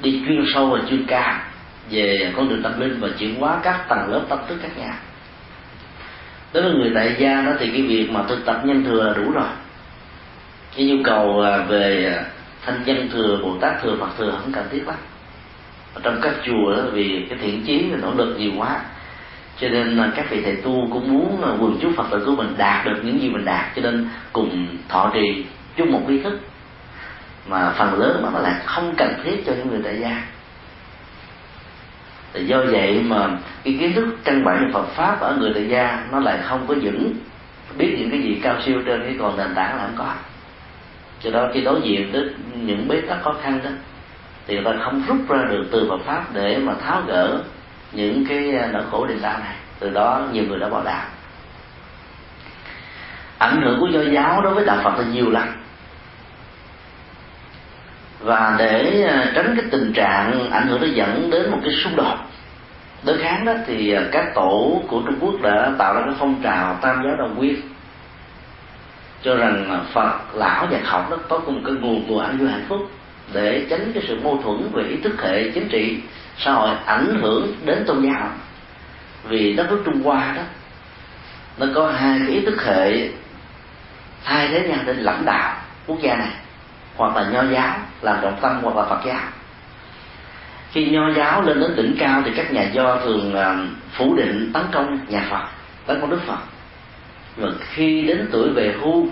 đi 0.03 0.23
chuyên 0.27 0.45
sâu 0.55 0.67
và 0.67 0.79
chuyên 0.91 1.07
cao 1.07 1.35
về 1.91 2.33
con 2.37 2.49
đường 2.49 2.63
tâm 2.63 2.81
linh 2.81 3.01
và 3.01 3.09
chuyển 3.19 3.41
hóa 3.41 3.61
các 3.63 3.89
tầng 3.89 4.13
lớp 4.13 4.21
tâm 4.29 4.39
thức 4.49 4.59
khác 4.63 4.79
nhau. 4.79 4.95
Đối 6.53 6.63
với 6.63 6.73
người 6.73 6.93
tại 6.95 7.17
gia 7.19 7.43
đó 7.43 7.53
thì 7.59 7.71
cái 7.71 7.83
việc 7.83 8.11
mà 8.11 8.23
thực 8.29 8.45
tập 8.45 8.61
nhân 8.65 8.85
thừa 8.85 9.05
là 9.05 9.13
đủ 9.13 9.31
rồi. 9.31 9.49
Cái 10.77 10.87
nhu 10.87 10.97
cầu 11.05 11.41
à, 11.41 11.59
về 11.69 12.15
à, 12.17 12.25
thanh 12.67 12.83
dân 12.85 13.09
thừa, 13.13 13.39
bồ 13.43 13.57
tát 13.61 13.83
thừa, 13.83 13.97
phật 14.01 14.09
thừa 14.19 14.31
không 14.31 14.53
cần 14.53 14.65
thiết 14.71 14.87
lắm 14.87 14.97
trong 16.03 16.21
các 16.23 16.35
chùa 16.47 16.77
đó, 16.77 16.83
vì 16.93 17.27
cái 17.31 17.39
thiện 17.43 17.65
chí 17.67 17.87
và 17.91 17.97
nỗ 18.03 18.15
lực 18.15 18.37
nhiều 18.39 18.53
quá. 18.59 18.81
Cho 19.61 19.69
nên 19.69 20.13
các 20.17 20.31
vị 20.31 20.43
thầy 20.43 20.57
tu 20.57 20.89
cũng 20.93 21.13
muốn 21.13 21.43
quần 21.61 21.79
chúng 21.83 21.93
phật 21.93 22.07
tử 22.11 22.23
của 22.27 22.37
mình 22.37 22.55
đạt 22.57 22.87
được 22.87 23.01
những 23.03 23.21
gì 23.21 23.29
mình 23.29 23.45
đạt. 23.45 23.65
Cho 23.77 23.83
nên 23.83 24.09
cùng 24.33 24.67
thọ 24.89 25.11
trì 25.15 25.45
chung 25.77 25.93
một 25.93 26.03
ý 26.09 26.21
thức. 26.23 26.41
Mà 27.49 27.71
phần 27.71 27.99
lớn 27.99 28.21
mà 28.23 28.31
nó 28.33 28.39
lại 28.39 28.55
không 28.65 28.95
cần 28.97 29.15
thiết 29.25 29.47
cho 29.47 29.53
những 29.53 29.71
người 29.71 29.81
tại 29.85 29.99
gia. 30.01 30.23
Thì 32.33 32.45
do 32.45 32.59
vậy 32.59 33.03
mà 33.05 33.29
cái 33.65 33.77
kiến 33.81 33.93
thức 33.93 34.07
căn 34.25 34.45
bản 34.45 34.65
về 34.65 34.73
Phật 34.73 34.87
pháp 34.89 35.21
ở 35.21 35.37
người 35.37 35.51
tại 35.55 35.69
gia 35.69 36.05
nó 36.13 36.21
lại 36.21 36.39
không 36.43 36.67
có 36.67 36.75
vững. 36.83 37.15
Biết 37.79 37.97
những 37.99 38.11
cái 38.11 38.21
gì 38.23 38.41
cao 38.43 38.57
siêu 38.67 38.83
trên 38.87 39.03
cái 39.03 39.17
còn 39.19 39.37
nền 39.37 39.55
tảng 39.55 39.77
là 39.77 39.83
không 39.83 39.97
có. 39.99 40.13
Cho 41.21 41.31
đó 41.31 41.49
khi 41.55 41.61
đối 41.61 41.81
diện 41.81 42.13
với 42.13 42.23
những 42.55 42.89
bế 42.89 43.01
tắc 43.01 43.23
khó 43.23 43.35
khăn 43.43 43.61
đó 43.65 43.71
thì 44.47 44.55
người 44.55 44.65
ta 44.65 44.85
không 44.85 45.03
rút 45.09 45.19
ra 45.29 45.45
được 45.51 45.65
từ 45.73 45.87
Phật 45.89 46.01
pháp 46.07 46.25
để 46.33 46.59
mà 46.59 46.75
tháo 46.75 47.03
gỡ 47.07 47.39
những 47.93 48.27
cái 48.29 48.57
à, 48.57 48.69
nỗi 48.73 48.83
khổ 48.91 49.07
niềm 49.07 49.23
đau 49.23 49.39
này. 49.39 49.55
Từ 49.79 49.91
đó 49.91 50.23
nhiều 50.33 50.45
người 50.49 50.59
đã 50.59 50.69
bỏ 50.69 50.83
đạo. 50.85 51.07
Ảnh 53.39 53.63
hưởng 53.63 53.81
của 53.81 53.87
do 53.87 54.01
giáo 54.01 54.41
đối 54.43 54.55
với 54.55 54.65
đạo 54.65 54.79
Phật 54.85 54.99
là 54.99 55.05
nhiều 55.13 55.31
lắm. 55.31 55.49
Và 58.21 58.55
để 58.59 59.05
à, 59.09 59.33
tránh 59.35 59.55
cái 59.57 59.65
tình 59.71 59.93
trạng 59.93 60.51
ảnh 60.51 60.67
hưởng 60.67 60.81
nó 60.81 60.87
dẫn 60.87 61.31
đến 61.31 61.51
một 61.51 61.59
cái 61.65 61.73
xung 61.85 61.97
đột, 61.97 62.17
đối 63.05 63.19
kháng 63.19 63.45
đó, 63.45 63.53
thì 63.67 63.93
à, 63.93 64.03
các 64.13 64.35
tổ 64.35 64.83
của 64.89 65.03
Trung 65.07 65.19
Quốc 65.21 65.35
đã 65.43 65.73
tạo 65.79 65.95
ra 65.95 66.01
cái 66.05 66.15
phong 66.19 66.43
trào 66.43 66.79
tam 66.81 67.03
giáo 67.05 67.17
đồng 67.17 67.35
quyết 67.39 67.65
cho 69.23 69.37
rằng 69.37 69.85
Phật, 69.93 70.35
lão 70.35 70.67
và 70.71 70.79
học 70.85 71.11
đó 71.11 71.17
có 71.29 71.39
cùng 71.39 71.65
cái 71.65 71.75
nguồn 71.75 72.05
của 72.09 72.21
an 72.21 72.39
vui 72.39 72.49
hạnh 72.49 72.65
phúc 72.69 72.91
để 73.33 73.67
tránh 73.71 73.93
cái 73.95 74.03
sự 74.09 74.21
mâu 74.23 74.41
thuẫn 74.43 74.71
về 74.73 74.85
ý 74.85 74.97
thức 74.97 75.23
hệ 75.23 75.51
chính 75.51 75.69
trị, 75.69 75.99
xã 76.39 76.53
hội 76.53 76.71
ảnh 76.87 77.19
hưởng 77.21 77.57
đến 77.65 77.85
tôn 77.87 78.03
giáo. 78.03 78.31
Vì 79.25 79.53
đất 79.53 79.67
nước 79.71 79.83
Trung 79.85 80.03
Hoa 80.03 80.33
đó, 80.37 80.43
nó 81.59 81.67
có 81.75 81.93
hai 81.93 82.19
cái 82.19 82.37
ý 82.37 82.41
thức 82.41 82.65
hệ 82.65 83.09
thay 84.25 84.49
thế 84.49 84.69
nhau 84.69 84.79
để 84.87 84.95
lãnh 84.95 85.25
đạo 85.25 85.57
quốc 85.87 85.99
gia 86.03 86.17
này, 86.17 86.33
hoặc 86.97 87.17
là 87.17 87.31
nho 87.31 87.43
giáo, 87.43 87.79
làm 88.03 88.17
trọng 88.23 88.39
tâm 88.41 88.59
hoặc 88.63 88.77
là 88.77 88.85
phật 88.85 89.01
giáo. 89.07 89.21
Khi 90.73 90.85
nho 90.85 91.13
giáo 91.17 91.43
lên 91.43 91.61
đến 91.61 91.77
đỉnh 91.77 91.97
cao 91.99 92.23
thì 92.25 92.31
các 92.37 92.53
nhà 92.53 92.63
do 92.63 92.97
thường 93.05 93.35
à, 93.35 93.57
phủ 93.93 94.17
định 94.17 94.51
tấn 94.53 94.63
công 94.73 94.99
nhà 95.09 95.27
phật, 95.31 95.47
tấn 95.87 96.01
công 96.01 96.11
đức 96.11 96.21
phật. 96.27 96.39
Và 97.37 97.49
khi 97.61 98.03
đến 98.03 98.29
tuổi 98.33 98.49
về 98.55 98.75
hưu 98.81 99.09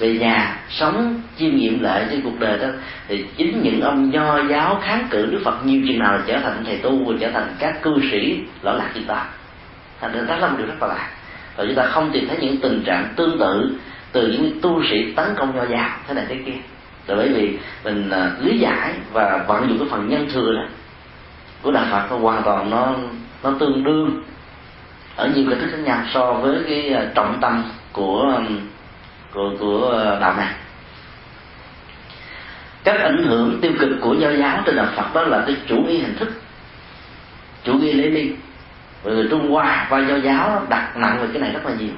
về 0.00 0.14
nhà, 0.14 0.58
sống, 0.70 1.22
chiêm 1.38 1.56
nghiệm 1.56 1.82
lại 1.82 2.06
trên 2.10 2.20
cuộc 2.22 2.40
đời 2.40 2.58
đó, 2.58 2.66
thì 3.08 3.24
chính 3.36 3.62
những 3.62 3.80
ông 3.80 4.10
nho 4.10 4.42
giáo 4.48 4.80
kháng 4.82 5.06
cự 5.10 5.26
đức 5.26 5.40
phật 5.44 5.66
nhiều 5.66 5.82
chừng 5.88 5.98
nào 5.98 6.18
trở 6.26 6.38
thành 6.38 6.62
thầy 6.66 6.76
tu 6.76 7.04
và 7.04 7.14
trở 7.20 7.30
thành 7.30 7.54
các 7.58 7.82
cư 7.82 7.94
sĩ 8.10 8.40
lỗi 8.62 8.76
lạc 8.78 8.90
chúng 8.94 9.04
ta. 9.04 9.24
Thành 10.00 10.12
ra 10.12 10.20
đó 10.28 10.36
là 10.36 10.48
một 10.48 10.54
điều 10.58 10.66
rất 10.66 10.82
là 10.82 10.88
lạ. 10.88 11.10
Và 11.56 11.64
chúng 11.64 11.74
ta 11.74 11.86
không 11.86 12.10
tìm 12.12 12.28
thấy 12.28 12.38
những 12.40 12.56
tình 12.56 12.82
trạng 12.86 13.08
tương 13.16 13.38
tự 13.38 13.78
từ 14.12 14.28
những 14.28 14.60
tu 14.62 14.82
sĩ 14.90 15.12
tấn 15.12 15.26
công 15.36 15.56
nho 15.56 15.64
giáo, 15.64 15.88
thế 16.08 16.14
này 16.14 16.24
thế 16.28 16.36
kia. 16.46 16.58
Là 17.06 17.14
bởi 17.16 17.28
vì 17.28 17.58
mình 17.84 18.10
à, 18.10 18.30
lý 18.40 18.58
giải 18.58 18.92
và 19.12 19.44
vận 19.48 19.68
dụng 19.68 19.78
cái 19.78 19.88
phần 19.90 20.08
nhân 20.08 20.28
thừa 20.32 20.52
đó 20.52 20.64
của 21.62 21.72
đạo 21.72 21.86
Phật 21.90 22.06
nó 22.10 22.16
hoàn 22.16 22.42
toàn 22.42 22.70
nó 22.70 22.94
nó 23.42 23.52
tương 23.58 23.84
đương. 23.84 24.22
Ở 25.16 25.30
nhiều 25.34 25.44
cái 25.50 25.60
thức 25.60 25.68
khác 25.70 25.78
nhau 25.84 25.98
so 26.14 26.32
với 26.32 26.58
cái 26.68 26.92
à, 26.92 27.10
trọng 27.14 27.38
tâm 27.40 27.64
của 27.92 28.40
của 29.32 29.52
của 29.60 29.88
ờ, 29.88 30.20
đạo 30.20 30.34
này 30.36 30.54
các 32.84 33.00
ảnh 33.00 33.22
hưởng 33.26 33.58
tiêu 33.60 33.72
cực 33.80 33.90
của 34.00 34.14
giáo 34.14 34.32
giáo 34.32 34.62
trên 34.66 34.76
đạo 34.76 34.86
Phật 34.96 35.14
đó 35.14 35.22
là 35.22 35.42
cái 35.46 35.56
chủ 35.66 35.76
nghĩa 35.76 35.98
hình 35.98 36.16
thức 36.16 36.28
chủ 37.64 37.72
nghĩa 37.72 37.92
lễ 37.92 38.10
ly 38.10 38.32
người 39.04 39.26
Trung 39.30 39.50
Hoa 39.50 39.86
và 39.90 39.98
giáo 39.98 40.18
giáo 40.18 40.66
đặt 40.68 40.96
nặng 40.96 41.18
về 41.20 41.28
cái 41.32 41.42
này 41.42 41.52
rất 41.52 41.66
là 41.66 41.72
nhiều. 41.78 41.92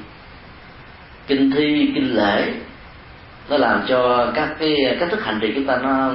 Kinh 1.27 1.51
thi 1.51 1.93
kinh 1.95 2.17
lễ 2.17 2.53
nó 3.49 3.57
làm 3.57 3.83
cho 3.89 4.31
các 4.35 4.49
cái 4.59 4.97
cách 5.01 5.09
thức 5.11 5.25
hành 5.25 5.39
trì 5.41 5.53
chúng 5.55 5.67
ta 5.67 5.77
nó 5.77 6.11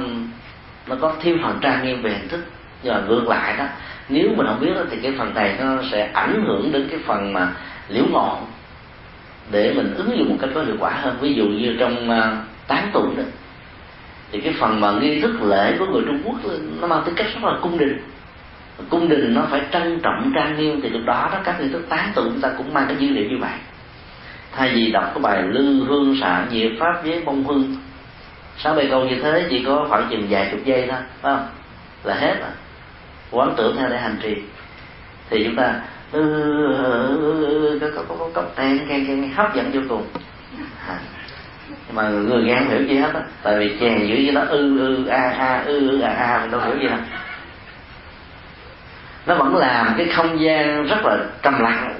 nó 0.86 0.96
có 1.00 1.14
thêm 1.22 1.38
phần 1.42 1.58
trang 1.60 1.84
nghiêm 1.84 2.02
về 2.02 2.10
hình 2.10 2.28
thức. 2.28 2.44
Nhưng 2.82 2.94
mà 2.94 3.00
ngược 3.08 3.28
lại 3.28 3.56
đó 3.56 3.64
nếu 4.08 4.28
mình 4.36 4.46
không 4.46 4.60
biết 4.60 4.72
đó, 4.74 4.82
thì 4.90 4.96
cái 5.02 5.12
phần 5.18 5.34
này 5.34 5.56
nó 5.60 5.82
sẽ 5.90 6.10
ảnh 6.12 6.44
hưởng 6.46 6.72
đến 6.72 6.88
cái 6.90 7.00
phần 7.06 7.32
mà 7.32 7.48
liễu 7.88 8.04
ngọn 8.10 8.46
để 9.50 9.72
mình 9.74 9.94
ứng 9.94 10.18
dụng 10.18 10.28
một 10.28 10.36
cách 10.40 10.50
có 10.54 10.62
hiệu 10.62 10.76
quả 10.80 10.90
hơn. 10.90 11.16
Ví 11.20 11.34
dụ 11.34 11.44
như 11.44 11.76
trong 11.78 12.10
uh, 12.10 12.48
tán 12.68 12.90
tụng 12.92 13.16
đó 13.16 13.22
thì 14.32 14.40
cái 14.40 14.54
phần 14.60 14.80
mà 14.80 14.92
nghi 14.92 15.20
thức 15.20 15.42
lễ 15.42 15.76
của 15.78 15.86
người 15.86 16.02
Trung 16.06 16.22
Quốc 16.24 16.36
nó 16.80 16.86
mang 16.86 17.02
tính 17.04 17.14
cách 17.14 17.26
rất 17.34 17.44
là 17.44 17.58
cung 17.62 17.78
đình. 17.78 17.98
Cung 18.88 19.08
đình 19.08 19.34
nó 19.34 19.42
phải 19.50 19.60
trân 19.72 20.00
trọng 20.02 20.32
trang 20.34 20.56
nghiêm 20.56 20.80
thì 20.82 20.88
lúc 20.88 21.02
đó 21.06 21.28
đó 21.32 21.38
các 21.44 21.60
nghi 21.60 21.68
thức 21.68 21.86
tán 21.88 22.12
tụng 22.14 22.24
chúng 22.24 22.40
ta 22.40 22.50
cũng 22.58 22.74
mang 22.74 22.84
cái 22.88 22.96
dữ 22.96 23.08
liệu 23.08 23.24
như 23.30 23.36
vậy. 23.40 23.58
Thay 24.52 24.72
vì 24.74 24.92
đọc 24.92 25.10
cái 25.14 25.22
bài 25.22 25.42
lư 25.42 25.84
hương 25.84 26.16
xạ 26.20 26.46
nhiệt 26.50 26.72
pháp 26.78 27.02
với 27.04 27.22
bông 27.24 27.44
hương 27.44 27.76
sáu 28.58 28.74
bài 28.74 28.86
câu 28.90 29.04
như 29.04 29.20
thế 29.22 29.46
chỉ 29.50 29.64
có 29.64 29.86
khoảng 29.88 30.06
chừng 30.10 30.26
vài 30.30 30.48
chục 30.50 30.60
giây 30.64 30.86
thôi 30.90 30.98
phải 31.20 31.36
không? 31.36 31.46
Là 32.04 32.14
hết 32.14 32.34
rồi. 32.40 32.50
Quán 33.30 33.54
tưởng 33.56 33.76
theo 33.78 33.88
để 33.88 33.98
hành 33.98 34.16
trì. 34.22 34.34
Thì 35.30 35.44
chúng 35.44 35.56
ta 35.56 35.74
Ừ, 36.12 37.78
có 37.80 38.02
có 38.08 38.14
có 38.18 38.28
có 38.34 38.42
tên 38.56 38.88
nghe 38.88 38.98
nghe 38.98 39.28
hấp 39.28 39.54
dẫn 39.54 39.70
vô 39.72 39.80
cùng. 39.88 40.06
À. 40.88 40.98
mà 41.92 42.08
người 42.08 42.42
nghe 42.42 42.56
không 42.58 42.68
hiểu 42.68 42.82
gì 42.82 42.98
hết 42.98 43.14
á, 43.14 43.20
tại 43.42 43.58
vì 43.58 43.76
chèn 43.80 44.06
giữa 44.06 44.14
với 44.14 44.32
nó 44.32 44.40
ư 44.40 44.78
ư, 44.78 45.06
a 45.06 45.34
a, 45.38 45.62
ư 45.66 45.90
ư, 45.90 46.00
a 46.00 46.10
a, 46.10 46.40
mình 46.40 46.50
đâu 46.50 46.60
hiểu 46.60 46.76
gì 46.78 46.88
đâu. 46.88 46.98
Nó 49.26 49.34
vẫn 49.34 49.56
làm 49.56 49.94
cái 49.98 50.06
không 50.08 50.40
gian 50.40 50.86
rất 50.86 51.04
là 51.04 51.18
trầm 51.42 51.60
lặng, 51.60 51.94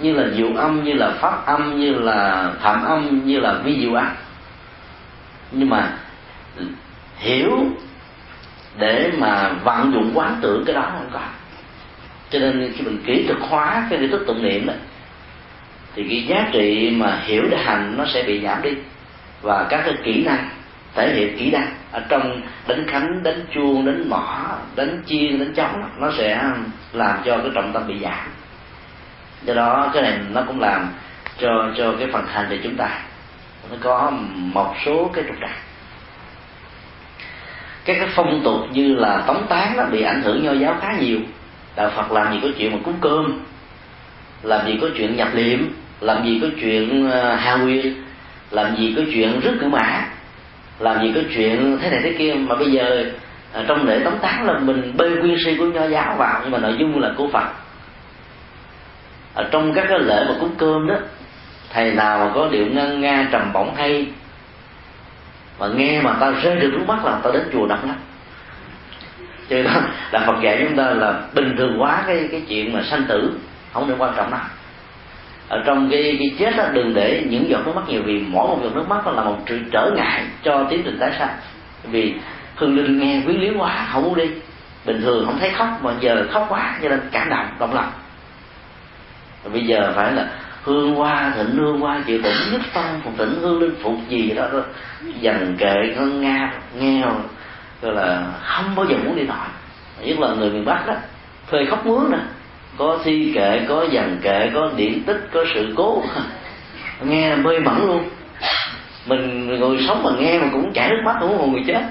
như 0.00 0.12
là 0.12 0.24
diệu 0.36 0.56
âm, 0.56 0.84
như 0.84 0.92
là 0.92 1.10
pháp 1.20 1.46
âm, 1.46 1.80
như 1.80 1.94
là 1.94 2.50
phạm 2.60 2.84
âm, 2.84 3.26
như 3.26 3.40
là 3.40 3.52
vi 3.64 3.80
diệu 3.80 3.94
âm 3.94 4.08
nhưng 5.50 5.70
mà 5.70 5.92
hiểu 7.16 7.50
để 8.78 9.12
mà 9.18 9.52
vận 9.64 9.92
dụng 9.92 10.10
quán 10.14 10.36
tưởng 10.40 10.64
cái 10.66 10.74
đó 10.74 10.90
không 10.92 11.10
có 11.12 11.20
cho 12.30 12.38
nên 12.38 12.72
khi 12.76 12.84
mình 12.84 13.02
kỹ 13.06 13.24
thực 13.28 13.40
hóa 13.40 13.86
cái 13.90 13.98
nghi 13.98 14.08
thức 14.08 14.24
tụng 14.26 14.42
niệm 14.42 14.66
đó 14.66 14.72
thì 15.98 16.04
cái 16.08 16.22
giá 16.22 16.48
trị 16.52 16.90
mà 16.90 17.20
hiểu 17.24 17.42
để 17.50 17.56
hành 17.64 17.94
nó 17.98 18.04
sẽ 18.14 18.22
bị 18.22 18.40
giảm 18.40 18.62
đi. 18.62 18.70
Và 19.42 19.66
các 19.68 19.82
cái 19.84 19.94
kỹ 20.04 20.24
năng, 20.24 20.48
thể 20.94 21.14
hiện 21.14 21.38
kỹ 21.38 21.50
năng 21.50 21.68
ở 21.92 22.00
trong 22.08 22.40
đánh 22.68 22.86
khánh, 22.88 23.22
đánh 23.22 23.44
chuông, 23.54 23.86
đánh 23.86 24.08
mỏ, 24.10 24.58
đánh 24.76 25.02
chiên, 25.06 25.38
đánh 25.38 25.54
trống 25.54 25.82
nó 25.98 26.12
sẽ 26.18 26.42
làm 26.92 27.18
cho 27.24 27.38
cái 27.38 27.50
trọng 27.54 27.72
tâm 27.72 27.86
bị 27.88 27.94
giảm. 28.02 28.28
Do 29.42 29.54
đó 29.54 29.90
cái 29.94 30.02
này 30.02 30.18
nó 30.32 30.42
cũng 30.46 30.60
làm 30.60 30.88
cho 31.38 31.48
cho 31.76 31.94
cái 31.98 32.08
phần 32.12 32.26
hành 32.26 32.46
của 32.50 32.56
chúng 32.62 32.76
ta. 32.76 32.88
Nó 33.70 33.76
có 33.80 34.12
một 34.36 34.74
số 34.86 35.10
cái 35.14 35.24
trục 35.28 35.36
trặc. 35.40 35.56
Các 37.84 37.96
cái 37.98 38.08
phong 38.14 38.40
tục 38.44 38.60
như 38.72 38.94
là 38.94 39.22
tống 39.26 39.46
tán 39.48 39.76
nó 39.76 39.84
bị 39.84 40.02
ảnh 40.02 40.22
hưởng 40.22 40.44
nho 40.44 40.52
giáo 40.52 40.76
khá 40.80 40.92
nhiều 41.00 41.18
đạo 41.78 41.90
phật 41.96 42.12
làm 42.12 42.32
gì 42.32 42.38
có 42.42 42.48
chuyện 42.58 42.72
mà 42.72 42.78
cúng 42.84 42.94
cơm? 43.00 43.40
Làm 44.42 44.66
gì 44.66 44.78
có 44.80 44.88
chuyện 44.96 45.16
nhập 45.16 45.28
liệm? 45.34 45.58
Làm 46.00 46.24
gì 46.24 46.38
có 46.42 46.48
chuyện 46.60 47.10
ờ, 47.10 47.34
hà 47.34 47.56
nguyệt? 47.56 47.92
Làm 48.50 48.76
gì 48.76 48.94
có 48.96 49.02
chuyện 49.12 49.40
rước 49.40 49.56
cửa 49.60 49.68
mã? 49.68 50.08
Làm 50.78 51.02
gì 51.02 51.12
có 51.14 51.20
chuyện 51.34 51.78
thế 51.80 51.90
này 51.90 52.00
thế 52.02 52.14
kia? 52.18 52.34
Mà 52.34 52.54
bây 52.54 52.72
giờ 52.72 53.04
ờ, 53.52 53.64
trong 53.68 53.86
lễ 53.86 54.00
tống 54.04 54.18
tán 54.22 54.46
là 54.46 54.58
mình 54.58 54.92
bê 54.96 55.10
quyên 55.20 55.36
si 55.44 55.54
của 55.58 55.64
nho 55.64 55.84
giáo 55.84 56.14
vào, 56.18 56.40
nhưng 56.42 56.50
mà 56.50 56.58
nội 56.58 56.76
dung 56.78 57.00
là 57.00 57.12
của 57.16 57.28
phật. 57.28 57.46
Ở 59.34 59.48
trong 59.50 59.74
các 59.74 59.84
cái 59.88 59.98
lễ 59.98 60.24
mà 60.28 60.34
cúng 60.40 60.54
cơm 60.58 60.86
đó, 60.86 60.94
thầy 61.70 61.92
nào 61.92 62.18
mà 62.18 62.30
có 62.34 62.48
điệu 62.48 62.66
ngân 62.66 63.00
nga 63.00 63.28
trầm 63.32 63.52
bổng 63.52 63.74
hay 63.74 64.06
mà 65.58 65.66
nghe 65.76 66.00
mà 66.00 66.16
ta 66.20 66.30
rơi 66.30 66.56
được 66.56 66.70
nước 66.72 66.84
mắt 66.86 67.04
là 67.04 67.20
ta 67.22 67.30
đến 67.32 67.42
chùa 67.52 67.66
đọc 67.66 67.84
lắm 67.86 67.96
chứ 69.48 69.62
đó 69.62 69.80
là 70.10 70.20
Phật 70.26 70.42
dạy 70.42 70.64
chúng 70.68 70.76
ta 70.76 70.90
là 70.90 71.22
bình 71.34 71.54
thường 71.58 71.82
quá 71.82 72.04
cái 72.06 72.28
cái 72.30 72.42
chuyện 72.48 72.72
mà 72.72 72.82
sanh 72.90 73.04
tử 73.08 73.38
không 73.72 73.88
nên 73.88 73.98
quan 73.98 74.14
trọng 74.16 74.30
lắm. 74.30 74.40
Ở 75.48 75.62
trong 75.66 75.88
cái, 75.90 76.16
cái 76.18 76.30
chết 76.38 76.56
đó 76.56 76.64
đừng 76.72 76.94
để 76.94 77.22
những 77.30 77.50
giọt 77.50 77.66
nước 77.66 77.72
mắt 77.76 77.88
nhiều 77.88 78.02
vì 78.04 78.24
mỗi 78.28 78.48
một 78.48 78.58
giọt 78.62 78.74
nước 78.74 78.88
mắt 78.88 79.06
là 79.06 79.24
một 79.24 79.36
sự 79.46 79.60
trở 79.72 79.90
ngại 79.96 80.22
cho 80.42 80.66
tiến 80.70 80.82
trình 80.84 80.98
tái 81.00 81.12
sanh. 81.18 81.36
Vì 81.84 82.14
hương 82.56 82.76
linh 82.76 82.98
nghe 82.98 83.20
quyến 83.24 83.40
liếu 83.40 83.54
quá 83.58 83.86
không 83.92 84.02
muốn 84.02 84.14
đi. 84.16 84.30
Bình 84.84 85.00
thường 85.00 85.26
không 85.26 85.38
thấy 85.38 85.50
khóc 85.50 85.68
mà 85.82 85.92
giờ 86.00 86.26
khóc 86.30 86.46
quá 86.48 86.78
cho 86.82 86.88
nên 86.88 87.00
cảm 87.12 87.28
động 87.28 87.46
động 87.58 87.74
lòng. 87.74 87.90
Rồi 89.44 89.52
bây 89.52 89.66
giờ 89.66 89.92
phải 89.96 90.12
là 90.12 90.28
hương 90.62 90.94
hoa 90.94 91.32
thịnh 91.36 91.56
hương 91.56 91.80
hoa 91.80 92.00
chịu 92.06 92.20
tỉnh 92.22 92.36
nhất 92.52 92.60
tâm 92.74 92.84
phục 93.04 93.18
tỉnh 93.18 93.38
hương 93.40 93.60
linh 93.60 93.74
phục 93.82 93.94
gì 94.08 94.30
đó, 94.30 94.48
đó. 94.52 94.60
Dần 95.20 95.56
kệ 95.58 95.74
ngân 95.96 96.20
nga 96.20 96.52
nghèo 96.80 97.20
tức 97.80 97.90
là 97.90 98.32
không 98.42 98.74
bao 98.74 98.86
giờ 98.86 98.96
muốn 99.04 99.16
đi 99.16 99.22
nổi 99.22 99.46
nhất 100.02 100.18
là 100.18 100.28
người 100.34 100.50
miền 100.50 100.64
bắc 100.64 100.86
đó, 100.86 100.94
thuê 101.50 101.64
khóc 101.64 101.86
mướn 101.86 102.10
nè. 102.10 102.18
Có 102.76 102.98
thi 103.04 103.32
kệ, 103.34 103.60
có 103.68 103.86
dàn 103.92 104.20
kệ, 104.22 104.50
có 104.54 104.70
điển 104.76 105.02
tích, 105.06 105.28
có 105.32 105.44
sự 105.54 105.74
cố. 105.76 106.02
Nghe 107.02 107.30
là 107.30 107.36
mê 107.36 107.58
mẩn 107.58 107.86
luôn. 107.86 108.08
Mình 109.06 109.46
người 109.46 109.78
sống 109.88 110.02
mà 110.02 110.10
nghe 110.18 110.38
mà 110.38 110.48
cũng 110.52 110.72
chảy 110.72 110.88
nước 110.88 111.02
mắt 111.04 111.16
cũng 111.20 111.38
còn 111.38 111.52
người 111.52 111.64
chết. 111.66 111.82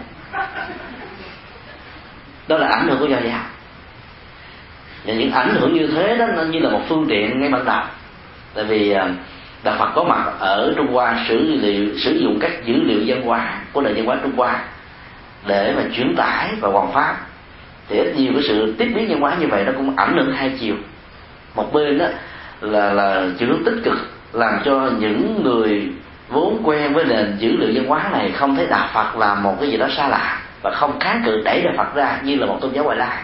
Đó 2.47 2.57
là 2.57 2.68
ảnh 2.68 2.88
hưởng 2.88 2.99
của 2.99 3.05
do 3.05 3.18
giáo 3.23 3.39
và 5.05 5.14
những 5.14 5.31
ảnh 5.31 5.55
hưởng 5.59 5.73
như 5.73 5.88
thế 5.88 6.18
đó, 6.18 6.26
nó 6.35 6.43
như 6.43 6.59
là 6.59 6.69
một 6.69 6.81
phương 6.89 7.05
tiện 7.09 7.39
ngay 7.39 7.49
ban 7.49 7.65
đầu. 7.65 7.84
Tại 8.53 8.64
vì 8.64 8.91
à, 8.91 9.09
đạo 9.64 9.76
Phật 9.80 9.91
có 9.95 10.03
mặt 10.03 10.31
ở 10.39 10.73
Trung 10.77 10.93
Hoa 10.93 11.26
sử 11.27 11.38
liệu, 11.61 11.97
sử 11.97 12.11
dụng 12.11 12.39
các 12.39 12.65
dữ 12.65 12.73
liệu 12.84 13.03
văn 13.07 13.22
hóa, 13.22 13.59
của 13.73 13.81
nền 13.81 13.95
văn 13.95 14.05
hóa 14.05 14.18
Trung 14.23 14.35
Hoa 14.38 14.64
để 15.48 15.74
mà 15.78 15.84
truyền 15.94 16.15
tải 16.15 16.49
và 16.60 16.69
hoàn 16.69 16.91
pháp. 16.91 17.15
Thì 17.90 17.98
ít 17.98 18.14
nhiều 18.15 18.32
cái 18.34 18.44
sự 18.48 18.76
tiếp 18.78 18.91
biến 18.95 19.07
nhân 19.07 19.19
hóa 19.19 19.36
như 19.40 19.48
vậy 19.48 19.64
nó 19.65 19.72
cũng 19.78 19.95
ảnh 19.95 20.18
hưởng 20.18 20.32
hai 20.32 20.53
chiều. 20.60 20.76
Một 21.56 21.74
bên 21.74 21.98
đó 21.98 22.06
là 22.61 22.94
là 22.94 23.24
chiều 23.40 23.49
hướng 23.49 23.64
tích 23.64 23.82
cực, 23.84 23.98
làm 24.34 24.60
cho 24.65 24.90
những 24.99 25.41
người 25.44 25.91
vốn 26.30 26.61
quen 26.64 26.94
với 26.94 27.06
nền 27.06 27.36
dữ 27.40 27.57
liệu 27.57 27.69
văn 27.76 27.86
hóa 27.88 28.10
này 28.11 28.32
không 28.32 28.56
thấy 28.56 28.68
đạo 28.69 28.88
Phật 28.94 29.18
là 29.18 29.36
một 29.36 29.56
cái 29.60 29.69
gì 29.69 29.78
đó 29.78 29.88
xa 29.98 30.07
lạ 30.07 30.40
và 30.61 30.72
không 30.72 30.99
kháng 30.99 31.22
cự 31.26 31.41
đẩy 31.45 31.61
đạo 31.61 31.74
Phật 31.78 31.95
ra 31.95 32.19
như 32.24 32.36
là 32.36 32.45
một 32.45 32.57
tôn 32.61 32.72
giáo 32.72 32.84
ngoại 32.84 32.98
lai. 32.98 33.18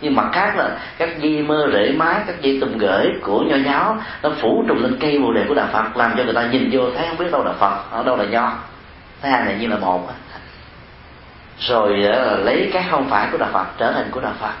Nhưng 0.00 0.14
mặt 0.14 0.28
khác 0.32 0.56
là 0.56 0.70
các 0.98 1.08
di 1.22 1.42
mơ 1.42 1.70
rễ 1.72 1.92
mái, 1.96 2.14
các 2.26 2.40
dây 2.40 2.58
tùm 2.60 2.78
gửi 2.78 3.06
của 3.22 3.40
nho 3.40 3.56
giáo 3.56 3.96
nó 4.22 4.30
phủ 4.40 4.64
trùng 4.68 4.82
lên 4.82 4.96
cây 5.00 5.18
bồ 5.18 5.32
đề 5.32 5.44
của 5.48 5.54
đạo 5.54 5.68
phật, 5.72 5.96
làm 5.96 6.14
cho 6.16 6.24
người 6.24 6.34
ta 6.34 6.48
nhìn 6.52 6.68
vô 6.72 6.90
thấy 6.96 7.06
không 7.08 7.16
biết 7.18 7.32
đâu 7.32 7.44
là 7.44 7.52
phật 7.52 7.90
ở 7.90 8.02
đâu 8.04 8.16
là 8.16 8.24
nho 8.24 8.52
thấy 9.22 9.30
hai 9.30 9.44
này 9.44 9.56
như 9.60 9.66
là 9.66 9.76
một 9.76 10.08
rồi 11.60 12.02
ờ, 12.02 12.36
lấy 12.44 12.70
cái 12.72 12.86
không 12.90 13.08
phải 13.10 13.28
của 13.32 13.38
đạo 13.38 13.50
phật 13.52 13.66
trở 13.78 13.92
thành 13.92 14.08
của 14.10 14.20
đạo 14.20 14.34
phật. 14.40 14.52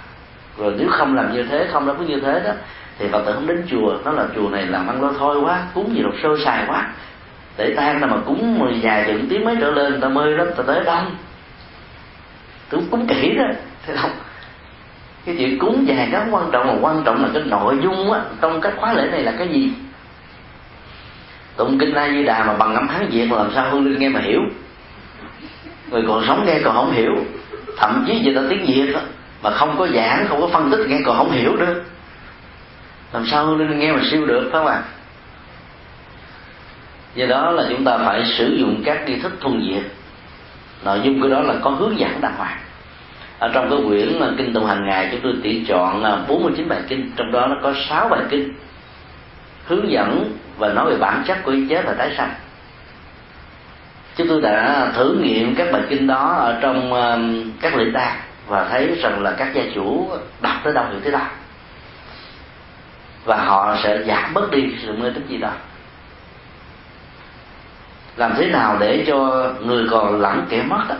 Rồi 0.58 0.74
nếu 0.78 0.88
không 0.90 1.16
làm 1.16 1.32
như 1.32 1.42
thế, 1.42 1.66
không 1.72 1.86
đáp 1.86 1.94
ứng 1.98 2.08
như 2.08 2.20
thế 2.20 2.40
đó, 2.44 2.50
thì 2.98 3.08
phật 3.08 3.22
tử 3.26 3.32
không 3.32 3.46
đến 3.46 3.66
chùa. 3.70 3.94
Nó 4.04 4.12
là 4.12 4.26
chùa 4.34 4.48
này 4.48 4.66
làm 4.66 4.88
ăn 4.88 5.02
lôi 5.02 5.12
thôi 5.18 5.40
quá, 5.40 5.62
cúng 5.74 5.94
gì 5.96 6.02
đâu 6.02 6.12
sơ 6.22 6.28
sài 6.44 6.64
quá. 6.68 6.88
Để 7.56 7.74
tan 7.76 8.00
ra 8.00 8.06
mà 8.06 8.16
cúng 8.26 8.58
mười 8.58 8.80
dài 8.80 9.04
chừng 9.06 9.26
tiếng 9.30 9.44
mấy 9.44 9.56
trở 9.60 9.70
lên 9.70 9.92
người 9.92 10.00
ta 10.00 10.08
mê 10.08 10.24
lắm, 10.24 10.46
ta 10.56 10.62
tới 10.66 10.84
đông. 10.84 11.16
Tôi 12.70 12.80
cúng 12.90 13.06
kỹ 13.06 13.34
đó, 13.38 13.44
thấy 13.86 13.96
không? 13.96 14.10
Cái 15.26 15.34
chuyện 15.38 15.58
cúng 15.58 15.84
dài 15.88 16.08
rất 16.12 16.24
quan 16.30 16.50
trọng, 16.52 16.66
mà 16.66 16.74
quan 16.80 17.02
trọng 17.04 17.22
là 17.22 17.28
cái 17.34 17.42
nội 17.46 17.78
dung 17.82 18.12
á, 18.12 18.20
trong 18.40 18.60
cái 18.60 18.72
khóa 18.76 18.92
lễ 18.92 19.08
này 19.10 19.22
là 19.22 19.32
cái 19.38 19.48
gì? 19.48 19.72
Tụng 21.56 21.78
kinh 21.78 21.94
a 21.94 22.08
di 22.08 22.24
đà 22.24 22.44
mà 22.44 22.52
bằng 22.52 22.74
ngắm 22.74 22.88
hán 22.88 23.06
việt 23.10 23.26
mà 23.26 23.36
làm 23.36 23.50
sao 23.54 23.70
hương 23.70 23.84
linh 23.84 23.98
nghe 23.98 24.08
mà 24.08 24.20
hiểu 24.20 24.40
người 25.90 26.02
còn 26.08 26.24
sống 26.26 26.44
nghe 26.46 26.60
còn 26.64 26.74
không 26.74 26.92
hiểu. 26.92 27.14
Thậm 27.76 28.04
chí 28.06 28.22
về 28.24 28.34
ta 28.34 28.40
tiếng 28.50 28.66
việt 28.66 28.92
đó, 28.92 29.00
mà 29.42 29.50
không 29.50 29.74
có 29.78 29.86
giảng 29.86 30.26
không 30.28 30.40
có 30.40 30.46
phân 30.46 30.70
tích 30.70 30.86
nghe 30.88 31.00
còn 31.04 31.16
không 31.16 31.30
hiểu 31.30 31.56
nữa. 31.56 31.74
Làm 33.12 33.26
sao 33.26 33.56
nên 33.56 33.78
nghe 33.78 33.92
mà 33.92 34.00
siêu 34.10 34.26
được 34.26 34.40
phải 34.42 34.52
không 34.52 34.66
ạ? 34.66 34.82
Do 37.14 37.26
đó 37.26 37.50
là 37.50 37.66
chúng 37.70 37.84
ta 37.84 37.98
phải 37.98 38.24
sử 38.24 38.56
dụng 38.56 38.82
các 38.84 39.08
nghi 39.08 39.16
thức 39.16 39.32
thuần 39.40 39.60
việt. 39.60 39.82
Nội 40.84 41.00
dung 41.02 41.20
của 41.20 41.28
đó 41.28 41.40
là 41.40 41.54
có 41.62 41.70
hướng 41.70 41.98
dẫn 41.98 42.20
đàng 42.20 42.34
hoàng. 42.36 42.58
Ở 43.38 43.50
trong 43.54 43.70
cái 43.70 43.78
quyển 43.88 44.20
ờ, 44.20 44.34
kinh 44.38 44.52
tụng 44.52 44.66
hàng 44.66 44.86
ngày 44.86 45.08
chúng 45.12 45.20
tôi 45.22 45.32
tỉ 45.42 45.64
chọn 45.64 46.02
ờ, 46.02 46.24
49 46.28 46.68
bài 46.68 46.80
kinh. 46.88 47.10
Trong 47.16 47.32
đó 47.32 47.46
nó 47.46 47.56
có 47.62 47.74
6 47.88 48.08
bài 48.08 48.20
kinh. 48.30 48.52
Hướng 49.66 49.90
dẫn 49.90 50.32
và 50.58 50.72
nói 50.72 50.90
về 50.90 50.96
bản 50.96 51.22
chất 51.26 51.38
của 51.42 51.54
chết 51.68 51.84
và 51.86 51.92
tái 51.92 52.14
sanh 52.16 52.30
chúng 54.18 54.28
tôi 54.28 54.40
đã 54.40 54.90
thử 54.94 55.14
nghiệm 55.22 55.54
các 55.54 55.68
bài 55.72 55.82
kinh 55.88 56.06
đó 56.06 56.34
ở 56.38 56.58
trong 56.60 56.92
um, 56.92 57.50
các 57.60 57.76
lễ 57.76 57.84
tang 57.94 58.16
và 58.46 58.68
thấy 58.70 58.98
rằng 59.02 59.22
là 59.22 59.34
các 59.38 59.48
gia 59.54 59.62
chủ 59.74 60.10
đọc 60.40 60.54
tới 60.64 60.74
đâu 60.74 60.84
hiểu 60.90 61.00
tới 61.02 61.12
đâu 61.12 61.22
và 63.24 63.36
họ 63.36 63.76
sẽ 63.82 64.02
giảm 64.06 64.34
bớt 64.34 64.50
đi 64.50 64.74
sự 64.82 64.92
mê 64.92 65.10
tín 65.14 65.26
gì 65.26 65.38
đó. 65.38 65.50
Làm 68.16 68.32
thế 68.36 68.46
nào 68.46 68.76
để 68.80 69.04
cho 69.06 69.50
người 69.64 69.86
còn 69.90 70.20
lẫn 70.20 70.46
kẻ 70.48 70.62
mất 70.62 70.84
đó, 70.88 70.94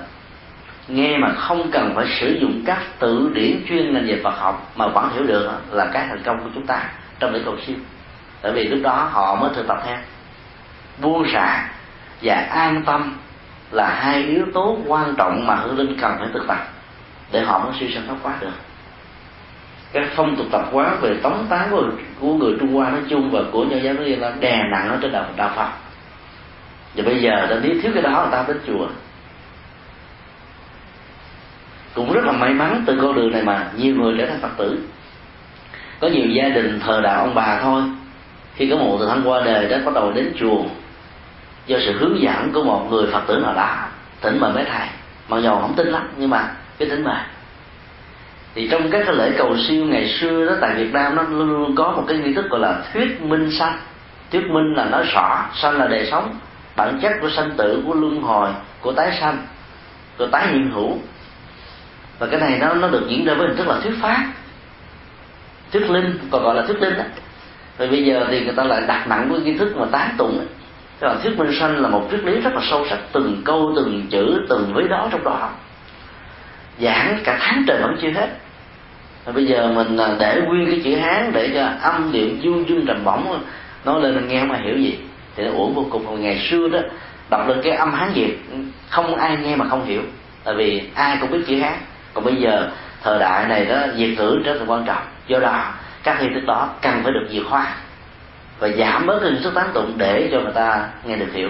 nghe 0.89 1.19
mà 1.19 1.35
không 1.35 1.71
cần 1.71 1.93
phải 1.97 2.07
sử 2.21 2.39
dụng 2.41 2.63
các 2.67 2.79
tự 2.99 3.31
điển 3.35 3.65
chuyên 3.69 3.95
ngành 3.95 4.07
về 4.07 4.21
Phật 4.25 4.35
học 4.39 4.73
mà 4.77 4.87
vẫn 4.89 5.11
hiểu 5.15 5.27
được 5.27 5.51
là 5.71 5.87
cái 5.93 6.07
thành 6.09 6.23
công 6.25 6.45
của 6.45 6.51
chúng 6.55 6.67
ta 6.67 6.91
trong 7.19 7.33
lễ 7.35 7.41
cầu 7.45 7.57
siêu. 7.67 7.77
Tại 8.43 8.53
vì 8.53 8.65
lúc 8.65 8.79
đó 8.83 9.09
họ 9.13 9.35
mới 9.35 9.51
thực 9.55 9.67
tập 9.69 9.79
theo. 9.87 9.97
Buông 10.99 11.27
xả 11.33 11.69
và 12.23 12.35
an 12.51 12.83
tâm 12.87 13.17
là 13.71 13.95
hai 13.95 14.23
yếu 14.23 14.47
tố 14.55 14.79
quan 14.87 15.15
trọng 15.17 15.47
mà 15.47 15.55
hương 15.55 15.79
linh 15.79 15.97
cần 16.01 16.17
phải 16.19 16.29
thực 16.33 16.47
tập 16.49 16.69
để 17.33 17.41
họ 17.41 17.59
mới 17.59 17.73
siêu 17.81 17.89
sanh 17.95 18.07
thoát 18.07 18.17
quá 18.23 18.35
được. 18.41 18.53
Cái 19.93 20.07
phong 20.17 20.37
tục 20.37 20.47
tập 20.53 20.69
quán 20.73 20.99
về 21.01 21.17
tống 21.23 21.47
tán 21.49 21.69
của, 21.71 21.83
của 22.21 22.35
người 22.35 22.57
Trung 22.61 22.75
Hoa 22.75 22.91
nói 22.91 23.01
chung 23.09 23.31
và 23.31 23.41
của 23.53 23.65
nhân 23.65 23.83
giáo 23.83 23.95
nói 23.95 24.05
riêng 24.05 24.21
là 24.21 24.33
đè 24.41 24.63
nặng 24.73 24.89
ở 24.89 24.99
trên 25.03 25.13
đạo 25.13 25.25
đạo 25.37 25.51
Phật. 25.57 25.69
Và 26.95 27.05
bây 27.05 27.21
giờ 27.21 27.47
ta 27.51 27.57
nếu 27.63 27.75
thiếu 27.83 27.93
cái 27.95 28.03
đó 28.03 28.11
người 28.11 28.33
ta 28.33 28.45
đến 28.49 28.61
chùa. 28.67 28.87
Cũng 31.95 32.13
rất 32.13 32.25
là 32.25 32.33
may 32.33 32.51
mắn 32.51 32.83
từ 32.87 32.99
con 33.03 33.15
đường 33.15 33.33
này 33.33 33.43
mà 33.43 33.71
nhiều 33.77 33.95
người 33.97 34.15
trở 34.19 34.27
thành 34.27 34.41
phật 34.41 34.57
tử. 34.57 34.79
Có 36.01 36.09
nhiều 36.09 36.27
gia 36.27 36.49
đình 36.49 36.81
thờ 36.81 37.01
đạo 37.01 37.21
ông 37.21 37.35
bà 37.35 37.59
thôi. 37.63 37.83
Khi 38.55 38.69
có 38.71 38.77
một 38.77 38.97
từ 39.01 39.07
thân 39.07 39.23
qua 39.25 39.43
đời 39.45 39.69
đã 39.69 39.79
bắt 39.85 39.95
đầu 39.95 40.13
đến 40.13 40.33
chùa 40.41 40.63
do 41.69 41.79
sự 41.87 41.99
hướng 41.99 42.23
dẫn 42.23 42.53
của 42.53 42.65
một 42.65 42.87
người 42.91 43.07
phật 43.13 43.23
tử 43.27 43.37
nào 43.37 43.55
đó 43.55 43.77
thỉnh 44.21 44.41
mời 44.41 44.53
mấy 44.53 44.65
thầy. 44.65 44.89
Mặc 45.29 45.39
dầu 45.39 45.59
không 45.61 45.75
tin 45.75 45.87
lắm, 45.87 46.09
nhưng 46.17 46.31
mà 46.31 46.51
cái 46.79 46.89
thỉnh 46.89 47.05
mời. 47.05 47.21
Thì 48.55 48.69
trong 48.71 48.91
các 48.91 49.03
cái 49.07 49.15
lễ 49.15 49.31
cầu 49.39 49.57
siêu 49.69 49.85
ngày 49.85 50.09
xưa 50.09 50.47
đó, 50.47 50.53
tại 50.61 50.75
Việt 50.75 50.93
Nam 50.93 51.17
nó 51.17 51.23
luôn 51.23 51.49
luôn 51.49 51.75
có 51.77 51.93
một 51.93 52.05
cái 52.09 52.19
nghi 52.19 52.35
thức 52.35 52.45
gọi 52.51 52.61
là 52.61 52.83
thuyết 52.93 53.23
minh 53.23 53.51
sanh. 53.51 53.79
Thuyết 54.33 54.43
minh 54.51 54.75
là 54.77 54.85
nói 54.85 55.05
rõ 55.15 55.45
sanh 55.55 55.79
là 55.79 55.87
đời 55.87 56.09
sống, 56.11 56.39
bản 56.77 56.99
chất 57.03 57.13
của 57.21 57.31
sanh 57.31 57.51
tử, 57.57 57.83
của 57.87 57.95
luân 57.95 58.23
hồi, 58.23 58.51
của 58.81 58.93
tái 58.93 59.17
sanh, 59.21 59.47
của 60.19 60.27
tái 60.27 60.47
hiện 60.49 60.71
hữu. 60.71 60.99
Và 62.19 62.27
cái 62.27 62.41
này 62.41 62.59
nó 62.61 62.75
nó 62.75 62.89
được 62.89 63.07
diễn 63.09 63.25
ra 63.25 63.35
với 63.35 63.49
hình 63.49 63.57
thức 63.57 63.67
là 63.67 63.81
thuyết 63.81 63.95
pháp. 64.03 64.27
Thuyết 65.73 65.91
linh, 65.91 66.19
còn 66.31 66.43
gọi 66.43 66.55
là 66.55 66.63
thuyết 66.67 66.83
linh 66.83 66.99
đó. 66.99 67.05
Rồi 67.79 67.89
bây 67.89 68.05
giờ 68.05 68.27
thì 68.31 68.45
người 68.45 68.55
ta 68.55 68.65
lại 68.65 68.83
đặt 68.87 69.09
nặng 69.09 69.29
với 69.31 69.41
nghi 69.41 69.59
thức 69.59 69.77
mà 69.77 69.87
tán 69.93 70.15
tụng 70.19 70.39
ấy. 70.39 70.47
Tức 71.01 71.09
là 71.09 71.15
thuyết 71.23 71.39
minh 71.39 71.53
sanh 71.61 71.83
là 71.83 71.89
một 71.89 72.09
triết 72.11 72.25
lý 72.25 72.41
rất 72.41 72.55
là 72.55 72.61
sâu 72.71 72.87
sắc. 72.91 72.99
Từng 73.13 73.43
câu, 73.45 73.73
từng 73.77 74.07
chữ, 74.11 74.47
từng 74.49 74.75
với 74.75 74.89
đó 74.89 75.09
trong 75.13 75.25
đó. 75.25 75.31
Học 75.31 75.61
giảng 76.81 77.19
cả 77.25 77.39
tháng 77.41 77.65
trời 77.67 77.79
vẫn 77.83 77.97
chưa 78.03 78.11
hết. 78.11 78.29
Và 79.25 79.33
bây 79.33 79.47
giờ 79.47 79.73
mình 79.75 79.97
à, 79.97 80.09
để 80.19 80.41
nguyên 80.47 80.71
cái 80.71 80.81
chữ 80.85 80.97
hán 80.97 81.33
để 81.33 81.51
cho 81.55 81.91
âm 81.91 82.13
điệu 82.13 82.29
du 82.43 82.65
dương 82.69 82.87
trầm 82.87 83.05
bổng 83.05 83.43
nói 83.85 84.03
lên 84.03 84.15
mình 84.15 84.29
nghe 84.29 84.45
mà 84.45 84.57
hiểu 84.57 84.77
gì. 84.77 84.99
Thì 85.37 85.45
nó 85.45 85.51
uổng 85.51 85.75
vô 85.75 85.87
cùng. 85.91 86.07
Hồi 86.07 86.19
ngày 86.19 86.39
xưa 86.51 86.69
đó, 86.69 86.79
đọc 87.31 87.49
lên 87.49 87.61
cái 87.63 87.73
âm 87.73 87.93
hán 87.93 88.13
việt, 88.13 88.39
không 88.89 89.17
ai 89.17 89.37
nghe 89.43 89.57
mà 89.57 89.69
không 89.69 89.85
hiểu. 89.85 90.03
Tại 90.45 90.55
vì 90.55 90.83
ai 90.95 91.17
cũng 91.21 91.31
biết 91.31 91.45
chữ 91.47 91.61
hán. 91.61 91.75
Còn 92.15 92.25
bây 92.25 92.35
giờ, 92.35 92.71
thời 93.03 93.19
đại 93.19 93.49
này 93.49 93.65
đó, 93.65 93.79
việt 93.97 94.15
ngữ 94.19 94.39
rất 94.45 94.55
là 94.55 94.65
quan 94.67 94.85
trọng. 94.85 95.03
Do 95.27 95.39
đó, 95.39 95.65
các 96.03 96.21
hiện 96.21 96.35
thức 96.35 96.45
đó 96.47 96.69
cần 96.83 97.01
phải 97.03 97.13
được 97.13 97.27
diệt 97.31 97.43
hóa 97.47 97.67
và 98.59 98.69
giảm 98.69 99.07
bớt 99.07 99.23
hình 99.23 99.43
thức 99.43 99.55
tán 99.55 99.71
tụng 99.75 99.95
để 99.97 100.29
cho 100.33 100.41
người 100.41 100.53
ta 100.53 100.89
nghe 101.05 101.17
được 101.17 101.33
hiểu. 101.33 101.49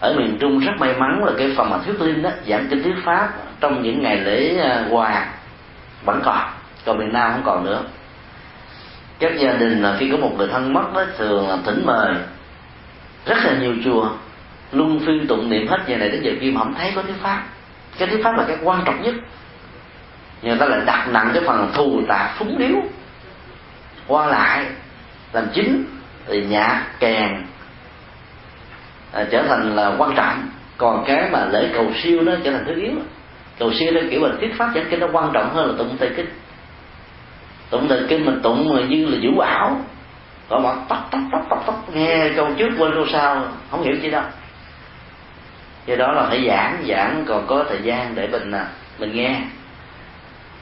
Ở 0.00 0.14
miền 0.18 0.36
trung 0.40 0.58
rất 0.58 0.72
may 0.78 0.94
mắn 0.98 1.24
là 1.24 1.32
cái 1.38 1.54
phần 1.56 1.70
mà 1.70 1.78
thuyết 1.78 2.00
linh 2.00 2.22
đó 2.22 2.30
giảm 2.46 2.66
kinh 2.70 2.82
thuyết 2.82 2.94
pháp 3.04 3.28
trong 3.60 3.82
những 3.82 4.02
ngày 4.02 4.16
lễ 4.16 4.58
à, 4.58 4.84
hòa 4.90 5.26
vẫn 6.04 6.20
còn 6.24 6.48
còn 6.86 6.98
miền 6.98 7.12
nam 7.12 7.32
không 7.32 7.42
còn 7.44 7.64
nữa. 7.64 7.82
Các 9.18 9.32
gia 9.38 9.52
đình 9.52 9.82
là 9.82 9.96
khi 9.98 10.10
có 10.10 10.16
một 10.16 10.32
người 10.38 10.48
thân 10.48 10.72
mất 10.72 10.94
đó, 10.94 11.04
thường 11.18 11.48
là 11.48 11.58
thỉnh 11.64 11.82
mời 11.86 12.14
rất 13.26 13.38
là 13.44 13.54
nhiều 13.60 13.74
chùa, 13.84 14.10
luân 14.72 15.00
phiên 15.06 15.26
tụng 15.26 15.50
niệm 15.50 15.68
hết 15.68 15.78
giờ 15.86 15.96
này 15.96 16.08
đến 16.08 16.22
giờ 16.22 16.30
kia 16.40 16.50
mà 16.50 16.60
không 16.60 16.74
thấy 16.74 16.92
có 16.96 17.02
thuyết 17.02 17.16
pháp. 17.22 17.42
Cái 17.98 18.08
thuyết 18.08 18.24
pháp 18.24 18.36
là 18.36 18.44
cái 18.48 18.56
quan 18.62 18.82
trọng 18.84 19.02
nhất. 19.02 19.14
Người 20.42 20.56
ta 20.58 20.66
lại 20.66 20.80
đặt 20.86 21.08
nặng 21.08 21.30
cái 21.34 21.42
phần 21.46 21.70
thù 21.74 22.02
tạ 22.08 22.34
phúng 22.38 22.58
điếu 22.58 22.82
qua 24.06 24.26
lại 24.26 24.66
làm 25.32 25.46
chính 25.54 25.84
thì 26.28 26.44
nhạc 26.44 26.86
kèn 27.00 27.42
à, 29.12 29.26
trở 29.30 29.42
thành 29.42 29.76
là 29.76 29.94
quan 29.98 30.12
trọng. 30.16 30.48
Còn 30.76 31.04
cái 31.06 31.30
mà 31.30 31.46
lễ 31.46 31.70
cầu 31.74 31.92
siêu 32.02 32.22
nó 32.22 32.32
trở 32.44 32.52
thành 32.52 32.64
thứ 32.66 32.80
yếu. 32.82 32.92
Cầu 33.58 33.72
siêu 33.72 33.92
nó 33.92 34.00
kiểu 34.10 34.26
là 34.26 34.34
thuyết 34.40 34.54
pháp 34.58 34.70
giảng 34.74 34.86
kinh 34.90 35.00
nó 35.00 35.08
quan 35.12 35.30
trọng 35.32 35.54
hơn 35.54 35.68
là 35.68 35.74
tụng 35.78 35.96
tây 35.98 36.10
kinh. 36.16 36.28
Tụng 37.70 37.88
tây 37.88 38.02
kinh 38.08 38.24
mình 38.24 38.40
tụng 38.42 38.74
mà 38.74 38.80
như 38.80 39.06
là 39.06 39.18
vũ 39.22 39.38
ảo. 39.40 39.80
Có 40.48 40.58
mà 40.58 40.70
tóc 40.88 41.08
tóc 41.10 41.20
tóc 41.32 41.46
tóc 41.50 41.62
tóc 41.66 41.94
nghe 41.94 42.30
câu 42.36 42.48
trước 42.56 42.70
quên 42.78 42.92
câu 42.94 43.06
sau 43.12 43.44
không 43.70 43.82
hiểu 43.82 43.94
chi 44.02 44.10
đâu. 44.10 44.22
Do 45.86 45.96
đó 45.96 46.12
là 46.12 46.26
phải 46.28 46.44
giảng 46.48 46.84
giảng 46.88 47.24
còn 47.26 47.46
có 47.46 47.64
thời 47.68 47.78
gian 47.82 48.14
để 48.14 48.26
mình 48.26 48.50
à, 48.50 48.66
mình 48.98 49.12
nghe. 49.12 49.40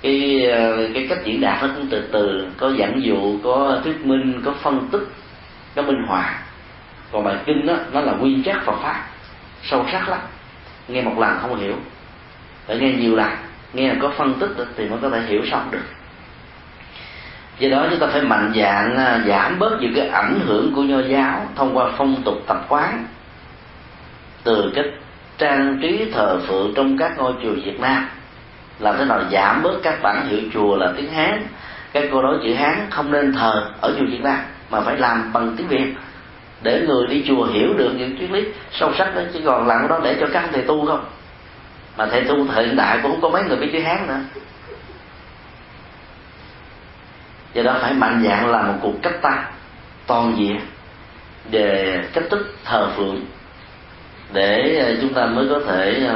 Cái 0.03 0.47
à, 0.53 0.71
cái 0.95 1.07
cách 1.09 1.19
diễn 1.25 1.41
đạt 1.41 1.63
nó 1.63 1.69
cũng 1.75 1.87
từ 1.91 2.09
từ. 2.13 2.47
Có 2.57 2.73
dẫn 2.77 3.05
dụ 3.05 3.39
có 3.45 3.81
thuyết 3.85 4.07
minh 4.07 4.41
có 4.45 4.53
phân 4.63 4.89
tích 4.93 5.03
nó 5.77 5.83
minh 5.83 6.05
họa. 6.09 6.39
Còn 7.13 7.25
bài 7.25 7.37
kinh 7.47 7.67
đó 7.67 7.75
nó 7.93 8.01
là 8.01 8.13
nguyên 8.13 8.43
chất 8.43 8.57
Phật 8.65 8.77
pháp. 8.83 9.05
Sâu 9.63 9.87
sắc 9.93 10.09
lắm. 10.09 10.21
Nghe 10.89 11.03
một 11.03 11.19
lần 11.19 11.39
không 11.41 11.61
hiểu. 11.61 11.75
Phải 12.67 12.79
nghe 12.79 12.93
nhiều 12.93 13.17
lần. 13.17 13.31
Nghe 13.73 13.89
là 13.89 13.95
có 14.03 14.13
phân 14.17 14.35
tích 14.35 14.51
thì 14.77 14.89
mới 14.89 14.99
có 15.03 15.11
thể 15.11 15.21
hiểu 15.21 15.41
xong 15.51 15.69
được. 15.71 15.85
Do 17.59 17.69
đó 17.69 17.87
chúng 17.91 17.99
ta 17.99 18.07
phải 18.07 18.23
mạnh 18.23 18.53
dạng 18.57 18.97
à, 18.97 19.21
giảm 19.27 19.59
bớt 19.59 19.79
những 19.81 19.95
cái 19.97 20.09
ảnh 20.09 20.41
hưởng 20.47 20.75
của 20.75 20.83
nho 20.83 21.01
giáo 21.01 21.47
thông 21.57 21.77
qua 21.77 21.91
phong 21.97 22.23
tục 22.23 22.35
tập 22.47 22.67
quán. 22.69 23.07
Từ 24.45 24.73
cái 24.75 24.85
trang 25.39 25.79
trí 25.83 26.11
thờ 26.13 26.41
phượng 26.47 26.73
trong 26.77 26.99
các 26.99 27.19
ngôi 27.19 27.33
chùa 27.43 27.53
Việt 27.65 27.81
Nam. 27.81 28.09
Làm 28.79 28.95
thế 28.99 29.05
nào 29.05 29.23
giảm 29.33 29.63
bớt 29.63 29.81
các 29.83 30.03
bản 30.03 30.29
hiệu 30.29 30.41
chùa 30.55 30.77
là 30.77 30.93
tiếng 30.97 31.13
Hán. 31.13 31.47
Các 31.93 32.05
cô 32.13 32.23
nói 32.23 32.39
chữ 32.45 32.55
Hán 32.55 32.87
không 32.91 33.13
nên 33.13 33.33
thờ 33.33 33.71
ở 33.81 33.95
chùa 33.99 34.07
Việt 34.07 34.23
Nam 34.23 34.39
mà 34.75 34.81
phải 34.81 34.97
làm 34.97 35.33
bằng 35.33 35.55
tiếng 35.57 35.69
Việt 35.69 35.95
để 36.63 36.85
người 36.87 37.07
đi 37.07 37.25
chùa 37.29 37.45
hiểu 37.45 37.75
được 37.75 37.93
những 37.97 38.17
triết 38.19 38.31
lý 38.31 38.45
sâu 38.73 38.93
sắc 38.99 39.15
đó. 39.15 39.23
Chứ 39.33 39.41
còn 39.45 39.67
làm 39.67 39.89
đó 39.89 40.01
để 40.05 40.17
cho 40.21 40.27
các 40.33 40.49
thầy 40.53 40.63
tu 40.63 40.87
không. 40.87 41.05
Mà 41.97 42.07
thầy 42.07 42.25
tu 42.25 42.45
hiện 42.45 42.77
đại 42.77 42.99
cũng 43.03 43.11
không 43.11 43.21
có 43.21 43.29
mấy 43.29 43.45
người 43.45 43.57
biết 43.57 43.71
chữ 43.73 43.81
Hán 43.81 44.07
nữa. 44.07 44.21
Do 47.55 47.63
đó 47.63 47.79
phải 47.83 47.93
mạnh 47.93 48.25
dạng 48.29 48.51
làm 48.51 48.69
một 48.69 48.75
cuộc 48.83 48.95
cách 49.03 49.23
ta 49.23 49.45
toàn 50.07 50.35
diện 50.37 50.61
về 51.51 52.01
cách 52.13 52.25
thức 52.31 52.55
thờ 52.65 52.91
phượng 52.97 53.21
để 54.33 54.79
ờ, 54.79 54.97
chúng 55.01 55.15
ta 55.15 55.27
mới 55.27 55.47
có 55.51 55.61
thể 55.67 56.11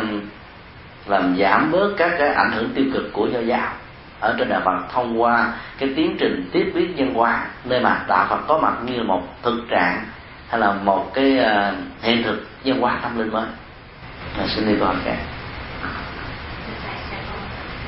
làm 1.07 1.37
giảm 1.39 1.73
bớt 1.73 1.95
các 1.97 2.13
cái 2.19 2.29
ảnh 2.29 2.51
hưởng 2.53 2.71
tiêu 2.75 2.85
cực 2.93 3.13
của 3.13 3.27
nho 3.27 3.41
giáo 3.41 3.73
ở 4.21 4.35
trên 4.39 4.49
đạo 4.49 4.61
Phật 4.65 4.79
thông 4.93 5.23
qua 5.23 5.53
cái 5.79 5.93
tiến 5.97 6.17
trình 6.21 6.51
tiếp 6.53 6.73
biến 6.75 6.97
nhân 6.97 7.15
hóa 7.15 7.47
nơi 7.65 7.81
mà 7.81 8.05
đạo 8.09 8.27
Phật 8.31 8.39
có 8.49 8.59
mặt 8.59 8.75
như 8.85 9.03
một 9.03 9.23
thực 9.43 9.65
trạng 9.71 10.05
hay 10.49 10.61
là 10.61 10.73
một 10.73 11.11
cái 11.15 11.39
uh, 11.41 11.75
hiện 12.03 12.23
thực 12.23 12.47
nhân 12.65 12.81
hóa 12.81 12.99
tâm 13.03 13.19
linh 13.19 13.33
mới. 13.33 13.47
Là 14.39 14.47
xin 14.49 14.69
đi 14.69 14.75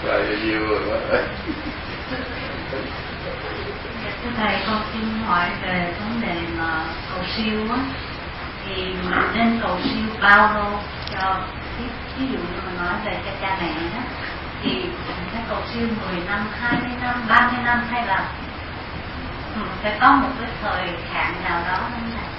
rồi 0.04 0.38
nhiều 0.44 0.68
rồi 0.68 1.22
thưa 4.22 4.30
thầy 4.36 4.56
con 4.66 4.82
xin 4.92 5.02
hỏi 5.26 5.46
về 5.62 5.94
vấn 6.00 6.20
đề 6.20 6.34
mà 6.58 6.84
cầu 7.14 7.24
siêu 7.36 7.60
á. 7.70 7.78
Thì 8.66 8.82
mình 8.84 9.20
nên 9.34 9.60
cầu 9.62 9.78
siêu 9.84 10.02
bao 10.22 10.54
lâu 10.54 10.72
cho 11.12 11.40
ví 12.18 12.26
dụ 12.26 12.38
như 12.38 12.60
mà 12.66 12.84
nói 12.84 12.94
về 13.04 13.20
cho 13.24 13.30
cha 13.40 13.56
mẹ 13.60 13.72
đó 13.94 14.02
thì 14.62 14.70
mình 14.70 15.26
sẽ 15.32 15.38
cầu 15.48 15.58
siêu 15.74 15.88
10 16.12 16.22
năm, 16.26 16.46
20 16.60 16.90
năm, 17.02 17.14
30 17.28 17.60
năm 17.64 17.78
hay 17.90 18.06
là 18.06 18.28
ừ, 19.54 19.60
phải 19.82 19.92
có 20.00 20.12
một 20.12 20.28
cái 20.40 20.50
thời 20.62 20.88
hạn 21.12 21.34
nào 21.44 21.62
đó 21.68 21.78
không 21.80 22.10
thầy? 22.14 22.30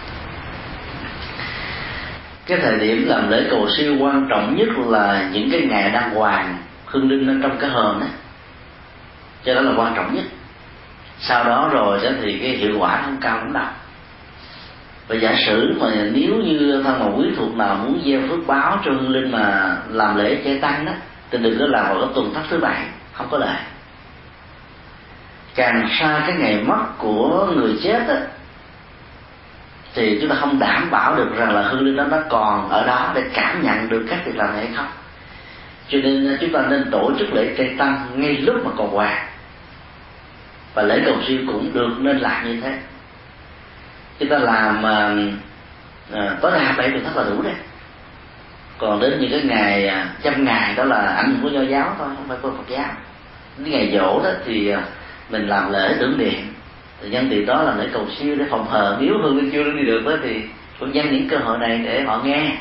cái 2.45 2.59
thời 2.61 2.79
điểm 2.79 3.05
làm 3.07 3.29
lễ 3.29 3.47
cầu 3.49 3.67
siêu 3.77 3.95
quan 3.99 4.27
trọng 4.29 4.55
nhất 4.57 4.67
là 4.87 5.29
những 5.33 5.51
cái 5.51 5.61
ngày 5.61 5.91
đang 5.91 6.15
hoàng 6.15 6.57
hương 6.85 7.09
linh 7.09 7.27
ở 7.27 7.33
trong 7.41 7.57
cái 7.59 7.69
hờn 7.69 7.99
đó 7.99 8.07
cho 9.43 9.53
đó 9.53 9.61
là 9.61 9.71
quan 9.77 9.93
trọng 9.95 10.15
nhất. 10.15 10.23
Sau 11.19 11.43
đó 11.43 11.69
rồi 11.73 11.99
đó 12.03 12.09
thì 12.21 12.39
cái 12.39 12.49
hiệu 12.49 12.75
quả 12.79 13.01
không 13.05 13.17
cao 13.21 13.37
lắm 13.37 13.53
đâu. 13.53 13.63
Và 15.07 15.15
giả 15.15 15.35
sử 15.45 15.73
mà 15.79 15.87
nếu 16.13 16.35
như 16.35 16.81
thân 16.83 16.99
một 16.99 17.13
quý 17.17 17.25
thuộc 17.37 17.55
nào 17.55 17.75
muốn 17.75 18.01
gieo 18.05 18.21
phước 18.29 18.47
báo 18.47 18.79
cho 18.85 18.91
hương 18.91 19.09
linh 19.09 19.31
mà 19.31 19.77
làm 19.89 20.17
lễ 20.17 20.41
chay 20.45 20.57
tăng 20.59 20.85
đó 20.85 20.91
thì 21.31 21.37
đừng 21.37 21.59
có 21.59 21.65
làm 21.65 21.85
vào 21.85 21.99
cái 21.99 22.09
tuần 22.15 22.33
thất 22.33 22.41
thứ 22.49 22.59
bảy 22.59 22.81
không 23.13 23.27
có 23.31 23.37
lợi 23.37 23.57
càng 25.55 25.89
xa 25.99 26.23
cái 26.27 26.35
ngày 26.35 26.63
mất 26.63 26.85
của 26.97 27.47
người 27.55 27.79
chết 27.83 28.07
á, 28.07 28.21
thì 29.93 30.17
chúng 30.21 30.29
ta 30.29 30.35
không 30.35 30.59
đảm 30.59 30.91
bảo 30.91 31.15
được 31.15 31.35
rằng 31.35 31.55
là 31.55 31.61
hương 31.61 31.85
linh 31.85 31.95
đó 31.95 32.03
nó 32.03 32.17
còn 32.29 32.69
ở 32.69 32.87
đó 32.87 33.11
để 33.15 33.21
cảm 33.33 33.63
nhận 33.63 33.89
được 33.89 34.05
các 34.09 34.19
việc 34.25 34.35
làm 34.35 34.53
này 34.53 34.65
hay 34.65 34.75
không. 34.75 34.87
Cho 35.87 35.97
nên 36.03 36.37
chúng 36.41 36.51
ta 36.51 36.61
nên 36.69 36.91
tổ 36.91 37.11
chức 37.19 37.33
lễ 37.33 37.53
cây 37.57 37.75
tăng 37.77 38.07
ngay 38.15 38.37
lúc 38.37 38.55
mà 38.65 38.71
còn 38.77 38.89
hoàng 38.89 39.27
và 40.73 40.83
lễ 40.83 41.01
cầu 41.05 41.15
siêu 41.27 41.39
cũng 41.47 41.73
được 41.73 41.89
nên 41.99 42.19
làm 42.19 42.45
như 42.45 42.61
thế. 42.61 42.79
Chúng 44.19 44.29
ta 44.29 44.37
làm 44.37 44.85
à, 44.85 45.15
à, 46.13 46.37
tối 46.41 46.51
đa 46.51 46.73
bảy 46.77 46.89
tuần 46.89 47.03
thất 47.03 47.17
là 47.17 47.23
đủ 47.29 47.41
đấy 47.41 47.53
còn 48.81 48.99
đến 48.99 49.19
những 49.19 49.31
cái 49.31 49.41
ngày 49.43 49.87
à, 49.87 50.07
trăm 50.23 50.45
ngày 50.45 50.75
đó 50.75 50.83
là 50.83 50.97
ảnh 50.97 51.31
hưởng 51.31 51.41
của 51.41 51.49
do 51.49 51.61
giáo 51.61 51.95
thôi, 51.97 52.07
không 52.15 52.25
phải 52.27 52.37
của 52.41 52.51
phật 52.51 52.63
giáo. 52.69 52.85
Đến 53.57 53.69
ngày 53.71 53.91
dỗ 53.93 54.21
đó 54.23 54.29
thì 54.45 54.69
à, 54.69 54.83
mình 55.29 55.47
làm 55.47 55.71
lễ 55.71 55.95
tưởng 55.99 56.17
niệm. 56.17 56.53
Thì 57.01 57.09
nhân 57.09 57.27
tiện 57.29 57.45
đó 57.45 57.63
là 57.63 57.75
lễ 57.75 57.87
cầu 57.93 58.07
siêu 58.19 58.35
để 58.35 58.45
phòng 58.49 58.67
hờ. 58.69 58.97
Nếu 59.01 59.17
hương 59.17 59.37
linh 59.37 59.51
chưa 59.51 59.63
đi 59.63 59.85
được 59.85 60.05
đó 60.05 60.11
thì 60.23 60.41
cũng 60.79 60.91
nhân 60.91 61.07
những 61.11 61.29
cơ 61.29 61.37
hội 61.37 61.57
này 61.57 61.81
để 61.85 62.01
họ 62.01 62.21
nghe. 62.23 62.51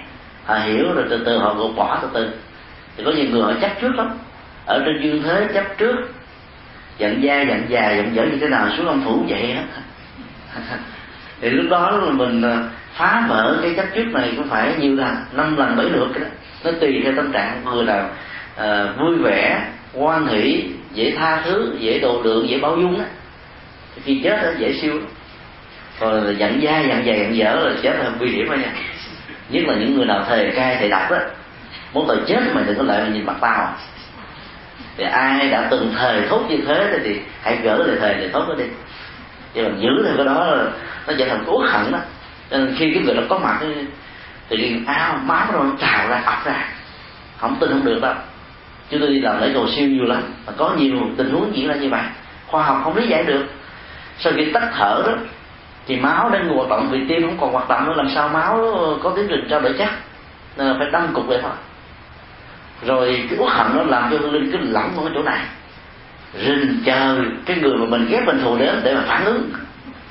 Họ 0.44 0.58
hiểu 0.58 0.92
rồi 0.94 1.04
từ 1.10 1.22
từ 1.26 1.38
họ 1.38 1.54
gột 1.54 1.76
bỏ 1.76 1.98
từ 2.02 2.08
từ. 2.14 2.30
Thì 2.96 3.04
có 3.04 3.10
nhiều 3.10 3.26
người 3.30 3.42
họ 3.42 3.52
chấp 3.60 3.70
trước 3.80 3.94
lắm. 3.96 4.10
Ở 4.66 4.82
trên 4.86 5.02
dương 5.02 5.22
thế 5.22 5.48
chấp 5.54 5.64
trước. 5.78 5.96
Giận 6.98 7.22
da, 7.22 7.42
giận 7.42 7.66
già, 7.68 7.92
giận 7.92 8.14
dở 8.14 8.22
như 8.22 8.38
thế 8.40 8.48
nào 8.48 8.68
xuống 8.76 8.86
âm 8.86 9.02
phủ 9.04 9.24
vậy 9.28 9.52
á 9.52 9.62
thì 11.40 11.50
lúc 11.50 11.66
đó 11.70 11.90
là 11.90 12.12
mình 12.12 12.42
à, 12.42 12.64
phá 12.94 13.26
vỡ 13.28 13.58
cái 13.62 13.74
chấp 13.76 13.86
trước 13.94 14.04
này 14.12 14.32
cũng 14.36 14.48
phải 14.48 14.74
nhiều 14.78 14.96
lần 14.96 15.16
năm 15.32 15.56
lần 15.56 15.76
bảy 15.76 15.86
lượt 15.86 16.08
cái 16.14 16.24
đó. 16.24 16.30
Nó 16.64 16.70
tùy 16.80 17.00
theo 17.04 17.12
tâm 17.16 17.32
trạng 17.32 17.64
vừa 17.64 17.82
là 17.82 18.08
uh, 18.56 18.98
vui 18.98 19.18
vẻ 19.22 19.62
hoan 19.94 20.26
hỷ 20.26 20.64
dễ 20.92 21.14
tha 21.18 21.42
thứ 21.44 21.76
dễ 21.78 21.98
độ 21.98 22.22
lượng 22.24 22.48
dễ 22.48 22.58
bao 22.58 22.76
dung 22.76 22.98
á. 22.98 23.04
Khi 24.04 24.20
chết 24.24 24.42
đó 24.42 24.50
dễ 24.58 24.72
siêu 24.72 25.00
còn 26.00 26.24
là 26.24 26.32
giận 26.32 26.62
da 26.62 26.80
giận 26.80 27.04
dày 27.06 27.18
giận 27.18 27.36
dở 27.36 27.54
là 27.54 27.72
chết 27.82 27.96
là 27.98 28.10
nguy 28.18 28.30
hiểm 28.30 28.50
đó 28.50 28.56
nha. 28.56 28.72
Nhất 29.50 29.64
là 29.66 29.74
những 29.74 29.96
người 29.96 30.06
nào 30.06 30.24
thề 30.28 30.52
cai 30.56 30.76
thề 30.76 30.88
đặt 30.88 31.10
đó 31.10 31.18
muốn 31.92 32.04
tội 32.08 32.18
chết 32.26 32.40
mà 32.54 32.62
đừng 32.66 32.76
có 32.76 32.82
lại 32.82 33.10
nhìn 33.12 33.26
mặt 33.26 33.36
tao. 33.40 33.74
Thì 34.96 35.04
ai 35.04 35.48
đã 35.50 35.68
từng 35.70 35.94
thề 35.98 36.22
thốt 36.28 36.42
như 36.48 36.56
thế 36.66 36.98
thì 37.04 37.20
hãy 37.42 37.58
gỡ 37.62 37.76
lời 37.76 37.96
thề 38.00 38.14
lời 38.14 38.30
thốt 38.32 38.48
đó 38.48 38.54
đi. 38.58 38.64
Chứ 39.54 39.62
mà 39.62 39.70
giữ 39.78 39.88
theo 40.04 40.16
cái 40.16 40.26
đó 40.26 40.56
nó 41.06 41.14
trở 41.18 41.28
thành 41.28 41.44
cố 41.46 41.58
hận 41.58 41.92
đó 41.92 41.98
nên 42.50 42.74
khi 42.78 42.94
cái 42.94 43.02
người 43.02 43.14
đó 43.14 43.22
có 43.28 43.38
mặt 43.38 43.60
thì 44.48 44.56
liền 44.56 44.84
ao 44.86 45.18
máu 45.24 45.46
rồi 45.52 45.64
nó 45.64 45.72
trào 45.78 46.08
ra 46.08 46.22
ập 46.24 46.44
ra. 46.44 46.68
Không 47.36 47.56
tin 47.60 47.70
không 47.70 47.84
được 47.84 47.98
đâu. 48.02 48.14
Chúng 48.90 49.00
tôi 49.00 49.08
đi 49.08 49.20
làm 49.20 49.40
lễ 49.40 49.50
cầu 49.54 49.68
siêu 49.76 49.88
nhiều 49.88 50.04
lắm, 50.04 50.22
mà 50.46 50.52
có 50.56 50.74
nhiều 50.78 50.92
tình 51.16 51.30
huống 51.30 51.56
diễn 51.56 51.68
ra 51.68 51.74
như 51.74 51.88
vậy. 51.88 52.02
Khoa 52.46 52.62
học 52.62 52.80
không 52.84 52.96
lý 52.96 53.08
giải 53.08 53.24
được. 53.24 53.44
Sau 54.18 54.32
khi 54.36 54.52
tắt 54.52 54.70
thở 54.78 55.02
đó, 55.06 55.12
thì 55.86 55.96
máu 55.96 56.30
đang 56.30 56.48
hoạt 56.48 56.68
động 56.68 56.88
vì 56.90 56.98
tim, 57.08 57.22
không 57.22 57.38
còn 57.40 57.52
hoạt 57.52 57.68
động 57.68 57.86
nữa, 57.86 57.92
làm 57.96 58.08
sao 58.14 58.28
máu 58.28 58.74
có 59.02 59.12
tiến 59.16 59.26
trình 59.28 59.46
trao 59.50 59.60
đổi 59.60 59.74
chắc? 59.78 59.92
Nên 60.56 60.66
là 60.66 60.74
phải 60.78 60.90
đâm 60.90 61.06
cục 61.14 61.28
lại 61.28 61.38
thôi. 61.42 61.52
Rồi 62.86 63.26
cái 63.30 63.38
uất 63.38 63.52
hận 63.52 63.66
nó 63.76 63.82
làm 63.82 64.10
cho 64.10 64.18
hương 64.18 64.32
linh 64.32 64.52
cứ 64.52 64.58
lỏng 64.58 64.96
ở 64.96 65.04
cái 65.04 65.12
chỗ 65.14 65.22
này. 65.22 65.40
Rình 66.34 66.82
chờ 66.84 67.16
cái 67.46 67.56
người 67.56 67.76
mà 67.76 67.86
mình 67.86 68.06
ghét 68.10 68.22
bình 68.26 68.40
thù 68.42 68.56
đến 68.58 68.80
để 68.84 68.94
mà 68.94 69.00
phản 69.06 69.24
ứng 69.24 69.50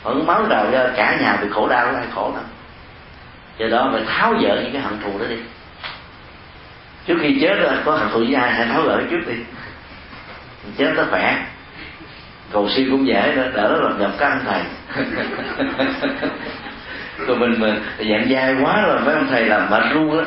phản 0.03 0.25
máu 0.25 0.45
trào 0.49 0.71
ra 0.71 0.89
cả 0.95 1.17
nhà 1.21 1.37
bị 1.41 1.47
khổ 1.51 1.67
đau, 1.67 1.95
ai 1.95 2.05
khổ 2.15 2.31
lắm. 2.35 2.43
Do 3.57 3.67
đó 3.67 3.89
phải 3.93 4.03
tháo 4.07 4.33
dỡ 4.33 4.61
những 4.63 4.73
cái 4.73 4.81
hận 4.81 4.93
thù 5.03 5.19
đó 5.19 5.25
đi. 5.29 5.35
Trước 7.07 7.17
khi 7.21 7.37
chết 7.41 7.55
là 7.59 7.81
có 7.85 7.91
hận 7.95 8.09
thù 8.09 8.19
với 8.19 8.33
ai 8.33 8.51
hãy 8.51 8.65
tháo 8.65 8.81
gỡ 8.81 9.01
trước 9.09 9.21
đi. 9.27 9.35
Chết 10.77 10.93
nó 10.95 11.03
khỏe. 11.09 11.45
Cầu 12.51 12.69
siêu 12.69 12.85
cũng 12.91 13.07
dễ 13.07 13.35
đó, 13.35 13.43
đỡ 13.53 13.81
là 13.81 13.89
nhập 13.99 14.11
căn 14.17 14.39
thầy. 14.45 14.61
Còn 17.27 17.39
mình 17.39 17.59
mình 17.59 17.81
dạng 17.97 18.29
dai 18.29 18.55
quá 18.61 18.81
rồi, 18.87 18.99
mấy 19.05 19.15
ông 19.15 19.27
thầy 19.29 19.45
làm 19.45 19.69
mệt 19.69 19.83
ru 19.93 20.17
đó. 20.17 20.23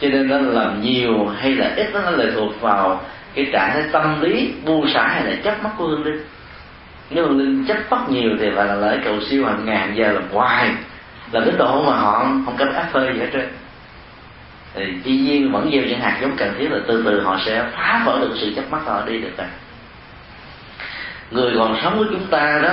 Cho 0.00 0.08
nên 0.08 0.28
nó 0.28 0.38
làm 0.38 0.82
nhiều 0.82 1.26
hay 1.40 1.54
là 1.54 1.72
ít 1.76 1.90
nó 1.92 2.10
lệ 2.10 2.30
thuộc 2.34 2.60
vào 2.60 3.00
cái 3.34 3.46
trạng 3.52 3.70
thái 3.72 3.82
tâm 3.92 4.20
lý 4.20 4.54
bu 4.64 4.86
xả 4.94 5.08
hay 5.08 5.24
là 5.24 5.36
chấp 5.44 5.62
mắt 5.62 5.70
của 5.78 5.86
hương 5.86 6.04
linh 6.04 6.24
nếu 7.10 7.26
mà 7.26 7.32
linh 7.32 7.64
chấp 7.68 7.76
bắt 7.90 8.00
nhiều 8.08 8.30
thì 8.40 8.46
phải 8.56 8.66
là 8.66 8.74
lễ 8.74 8.98
cầu 9.04 9.20
siêu 9.30 9.46
hàng 9.46 9.64
ngàn 9.64 9.96
giờ 9.96 10.12
làm 10.12 10.24
hoài. 10.32 10.70
Là 11.32 11.40
cái 11.44 11.54
độ 11.58 11.82
mà 11.82 11.96
họ 11.96 12.18
không 12.18 12.54
cần 12.58 12.72
áp 12.72 12.86
hơi 12.92 13.12
gì 13.14 13.20
hết 13.20 13.28
trơn. 13.32 13.48
Thì 14.74 14.82
tuy 15.04 15.16
nhiên 15.16 15.52
vẫn 15.52 15.70
gieo 15.72 15.82
những 15.82 16.00
hạt 16.00 16.18
giống 16.20 16.36
cần 16.36 16.54
thiết 16.58 16.68
là 16.70 16.78
từ 16.86 17.02
từ 17.06 17.20
họ 17.20 17.38
sẽ 17.46 17.64
phá 17.76 18.02
vỡ 18.06 18.18
được 18.20 18.34
sự 18.40 18.52
chấp 18.56 18.70
mắt 18.70 18.80
họ 18.86 19.02
đi 19.06 19.20
được 19.20 19.30
rồi. 19.38 19.46
Người 21.30 21.52
còn 21.58 21.78
sống 21.82 21.98
với 21.98 22.08
chúng 22.10 22.26
ta 22.26 22.60
đó, 22.62 22.70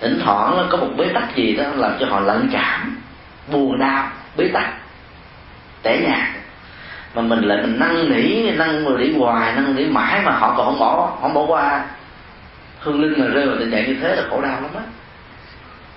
thỉnh 0.00 0.20
thoảng 0.24 0.56
nó 0.56 0.64
có 0.70 0.76
một 0.76 0.88
bế 0.96 1.04
tắc 1.14 1.36
gì 1.36 1.56
đó 1.56 1.64
làm 1.76 1.92
cho 2.00 2.06
họ 2.06 2.20
lẫn 2.20 2.48
cảm, 2.52 2.96
buồn 3.52 3.78
đau, 3.78 4.06
bế 4.36 4.48
tắc, 4.48 4.74
tẻ 5.82 6.00
nhạt. 6.00 6.28
Mà 7.14 7.22
mình 7.22 7.42
lại 7.42 7.58
mình 7.62 7.78
năn 7.80 8.10
nỉ 8.10 8.50
năn 8.50 8.96
nỉ 8.98 9.12
hoài, 9.18 9.52
năn 9.52 9.76
nỉ 9.76 9.84
mãi 9.84 10.20
mà 10.24 10.32
họ 10.32 10.54
còn 10.56 10.66
không 10.66 10.78
bỏ 10.78 11.18
không 11.20 11.34
bỏ 11.34 11.44
qua 11.46 11.84
hương 12.88 13.02
linh 13.02 13.20
mà 13.20 13.26
rơi 13.26 13.46
vào 13.46 13.56
tình 13.58 13.70
trạng 13.70 13.86
như 13.86 13.96
thế 14.00 14.16
là 14.16 14.22
khổ 14.30 14.40
đau 14.42 14.60
lắm 14.60 14.70
á. 14.74 14.82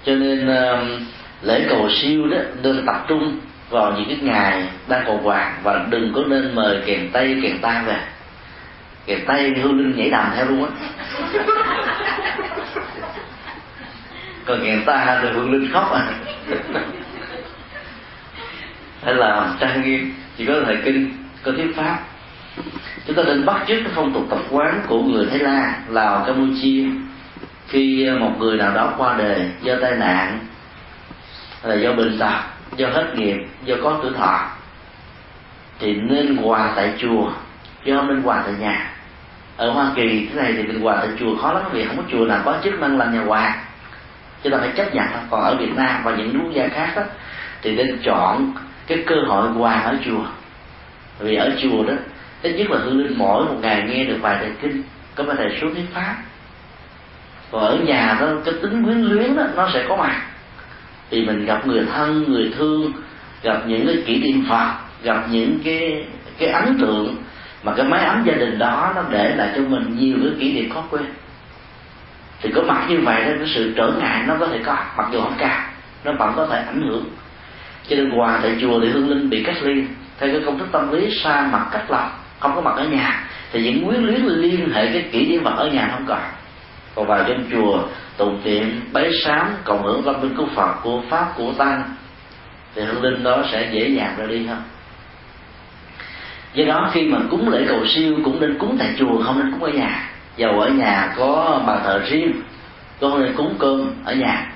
Cho 0.05 0.15
nên 0.15 0.47
lễ 1.41 1.65
cầu 1.69 1.89
siêu 2.01 2.27
đó 2.27 2.37
nên 2.63 2.85
tập 2.85 3.05
trung 3.07 3.39
vào 3.69 3.93
những 3.97 4.07
cái 4.07 4.17
ngày 4.21 4.67
đang 4.87 5.03
còn 5.07 5.23
vàng 5.23 5.59
và 5.63 5.85
đừng 5.89 6.13
có 6.13 6.21
nên 6.27 6.55
mời 6.55 6.81
kèn 6.85 7.09
tây 7.13 7.39
kèn 7.43 7.57
ta 7.61 7.83
về. 7.87 7.97
Kèn 9.05 9.19
tây 9.27 9.53
hương 9.63 9.77
linh 9.77 9.97
nhảy 9.97 10.09
đầm 10.09 10.25
theo 10.35 10.45
luôn 10.45 10.65
á. 10.65 10.71
Còn 14.45 14.59
kèn 14.63 14.83
ta 14.85 15.19
thì 15.21 15.29
hương 15.29 15.51
linh 15.51 15.71
khóc 15.73 15.91
à. 15.91 16.13
Hay 19.03 19.13
là 19.13 19.53
trang 19.59 19.81
nghiêm 19.81 20.13
chỉ 20.37 20.45
có 20.45 20.53
thời 20.65 20.77
kinh 20.85 21.13
có 21.43 21.51
thuyết 21.51 21.75
pháp 21.75 21.99
chúng 23.07 23.15
ta 23.15 23.23
nên 23.23 23.45
bắt 23.45 23.63
chước 23.67 23.77
cái 23.83 23.91
phong 23.95 24.13
tục 24.13 24.23
tập 24.29 24.39
quán 24.49 24.81
của 24.87 25.01
người 25.01 25.25
thái 25.25 25.39
lan, 25.39 25.73
lào, 25.89 26.23
campuchia. 26.27 26.85
Khi 27.67 28.09
một 28.19 28.31
người 28.39 28.57
nào 28.57 28.73
đó 28.73 28.93
qua 28.97 29.15
đời 29.17 29.51
do 29.61 29.73
tai 29.81 29.95
nạn 29.95 30.39
là 31.63 31.75
do 31.75 31.93
bệnh 31.93 32.19
tật, 32.19 32.39
do 32.75 32.87
hết 32.87 33.13
nghiệp, 33.15 33.37
do 33.65 33.75
có 33.83 33.99
tuổi 34.01 34.11
thọ, 34.17 34.49
thì 35.79 35.93
nên 35.93 36.37
quà 36.43 36.73
tại 36.75 36.93
chùa, 36.97 37.31
do 37.85 38.01
nên 38.01 38.21
quà 38.21 38.41
tại 38.45 38.53
nhà. 38.59 38.93
Ở 39.57 39.71
hoa 39.71 39.91
kỳ, 39.95 40.29
thế 40.33 40.41
này 40.41 40.53
thì 40.57 40.63
mình 40.63 40.85
quà 40.85 40.95
tại 40.95 41.09
chùa 41.19 41.37
khó 41.37 41.53
lắm, 41.53 41.63
vì 41.71 41.85
không 41.85 41.97
có 41.97 42.03
chùa 42.11 42.25
nào 42.25 42.41
có 42.45 42.57
chức 42.63 42.79
năng 42.79 42.97
làm 42.97 43.13
nhà 43.13 43.23
quà. 43.27 43.55
chúng 44.43 44.51
ta 44.51 44.57
phải 44.57 44.71
chấp 44.75 44.95
nhận 44.95 45.07
còn 45.29 45.41
ở 45.41 45.55
việt 45.55 45.75
nam 45.75 46.01
và 46.03 46.15
những 46.15 46.39
quốc 46.39 46.53
gia 46.53 46.67
khác 46.67 46.93
đó, 46.95 47.03
thì 47.61 47.75
nên 47.75 47.99
chọn 48.03 48.53
cái 48.87 49.03
cơ 49.07 49.15
hội 49.27 49.49
quà 49.57 49.73
ở 49.73 49.97
chùa. 50.05 50.23
Vì 51.19 51.35
ở 51.35 51.51
chùa 51.61 51.83
đó 51.83 51.93
ít 52.41 52.53
nhất 52.53 52.71
là 52.71 52.77
hương 52.77 52.99
linh 52.99 53.17
mỗi 53.17 53.45
một 53.45 53.57
ngày 53.61 53.83
nghe 53.87 54.03
được 54.03 54.17
vài 54.21 54.35
bài 54.35 54.51
kinh, 54.61 54.83
có 55.15 55.23
vài 55.23 55.37
bài 55.37 55.57
số 55.61 55.67
thuyết 55.69 55.85
pháp. 55.93 56.15
Còn 57.51 57.61
ở 57.61 57.77
nhà 57.77 58.17
đó, 58.21 58.27
cái 58.45 58.53
tính 58.61 58.83
quyến 58.85 59.01
luyến 59.01 59.35
đó, 59.35 59.43
nó 59.55 59.69
sẽ 59.73 59.85
có 59.89 59.95
mặt. 59.95 60.21
Thì 61.09 61.25
mình 61.25 61.45
gặp 61.45 61.67
người 61.67 61.85
thân, 61.93 62.31
người 62.31 62.53
thương, 62.57 62.91
gặp 63.43 63.61
những 63.65 63.87
cái 63.87 64.03
kỷ 64.05 64.17
niệm 64.19 64.45
phật, 64.49 64.73
gặp 65.03 65.25
những 65.29 65.59
cái 65.63 66.05
cái 66.37 66.49
ấn 66.49 66.77
tượng 66.81 67.15
mà 67.63 67.73
cái 67.75 67.85
máy 67.85 68.05
ấm 68.05 68.23
gia 68.25 68.33
đình 68.33 68.59
đó, 68.59 68.91
nó 68.95 69.03
để 69.09 69.35
lại 69.35 69.49
cho 69.55 69.61
mình 69.61 69.97
nhiều 69.99 70.15
cái 70.21 70.31
kỷ 70.39 70.53
niệm 70.53 70.69
khó 70.69 70.83
quên. 70.89 71.03
Thì 72.41 72.51
có 72.55 72.61
mặt 72.61 72.85
như 72.89 72.99
vậy 73.03 73.25
đó, 73.25 73.31
cái 73.37 73.47
sự 73.55 73.73
trở 73.75 73.91
ngại 73.99 74.23
nó 74.27 74.35
có 74.39 74.47
thể 74.47 74.59
có, 74.65 74.77
mặc 74.97 75.07
dù 75.11 75.21
không 75.21 75.35
cao, 75.37 75.61
nó 76.03 76.11
vẫn 76.19 76.33
có 76.35 76.47
thể 76.47 76.63
ảnh 76.67 76.81
hưởng. 76.81 77.05
Cho 77.87 77.95
nên 77.95 78.09
hòa 78.09 78.39
tại 78.43 78.57
chùa 78.61 78.79
thì 78.79 78.87
hương 78.87 79.09
linh 79.09 79.29
bị 79.29 79.43
cách 79.43 79.63
ly, 79.63 79.83
theo 80.19 80.29
cái 80.31 80.41
công 80.45 80.59
thức 80.59 80.67
tâm 80.71 80.91
lý 80.91 81.19
xa 81.23 81.49
mặt 81.51 81.67
cách 81.71 81.91
lòng 81.91 82.09
không 82.41 82.55
có 82.55 82.61
mặt 82.61 82.75
ở 82.75 82.83
nhà. 82.83 83.23
Thì 83.51 83.63
những 83.63 83.87
quyến 83.87 84.01
luyến 84.01 84.25
liên 84.25 84.71
hệ 84.73 84.87
cái 84.93 85.01
kỷ 85.11 85.25
niệm 85.25 85.43
vật 85.43 85.53
ở 85.57 85.67
nhà 85.67 85.89
không 85.91 86.05
còn. 86.07 86.21
Còn 86.95 87.07
vào 87.07 87.23
trong 87.27 87.43
chùa, 87.51 87.79
tụng 88.17 88.41
niệm 88.43 88.81
bái 88.93 89.11
sám 89.25 89.47
cộng 89.63 89.83
hưởng 89.83 90.03
tâm 90.03 90.21
linh 90.21 90.35
của 90.35 90.45
phật, 90.55 90.73
của 90.83 91.01
pháp, 91.09 91.33
của 91.37 91.53
tăng, 91.57 91.83
thì 92.75 92.81
hương 92.81 93.03
linh 93.03 93.23
đó 93.23 93.43
sẽ 93.51 93.69
dễ 93.71 93.89
dàng 93.89 94.15
ra 94.17 94.25
đi 94.25 94.45
hơn. 94.45 94.61
Do 96.53 96.65
đó 96.65 96.89
khi 96.93 97.07
mà 97.07 97.19
cúng 97.29 97.49
lễ 97.49 97.65
cầu 97.67 97.85
siêu 97.87 98.17
cũng 98.23 98.41
nên 98.41 98.57
cúng 98.57 98.75
tại 98.79 98.93
chùa, 98.99 99.23
không 99.23 99.39
nên 99.39 99.51
cúng 99.51 99.63
ở 99.63 99.69
nhà. 99.69 100.09
Dầu 100.37 100.59
ở 100.59 100.69
nhà 100.69 101.13
có 101.17 101.61
bàn 101.67 101.81
thờ 101.83 102.01
riêng 102.09 102.41
con 102.99 103.23
nên 103.23 103.33
cúng 103.33 103.55
cơm 103.59 103.91
ở 104.05 104.13
nhà. 104.13 104.51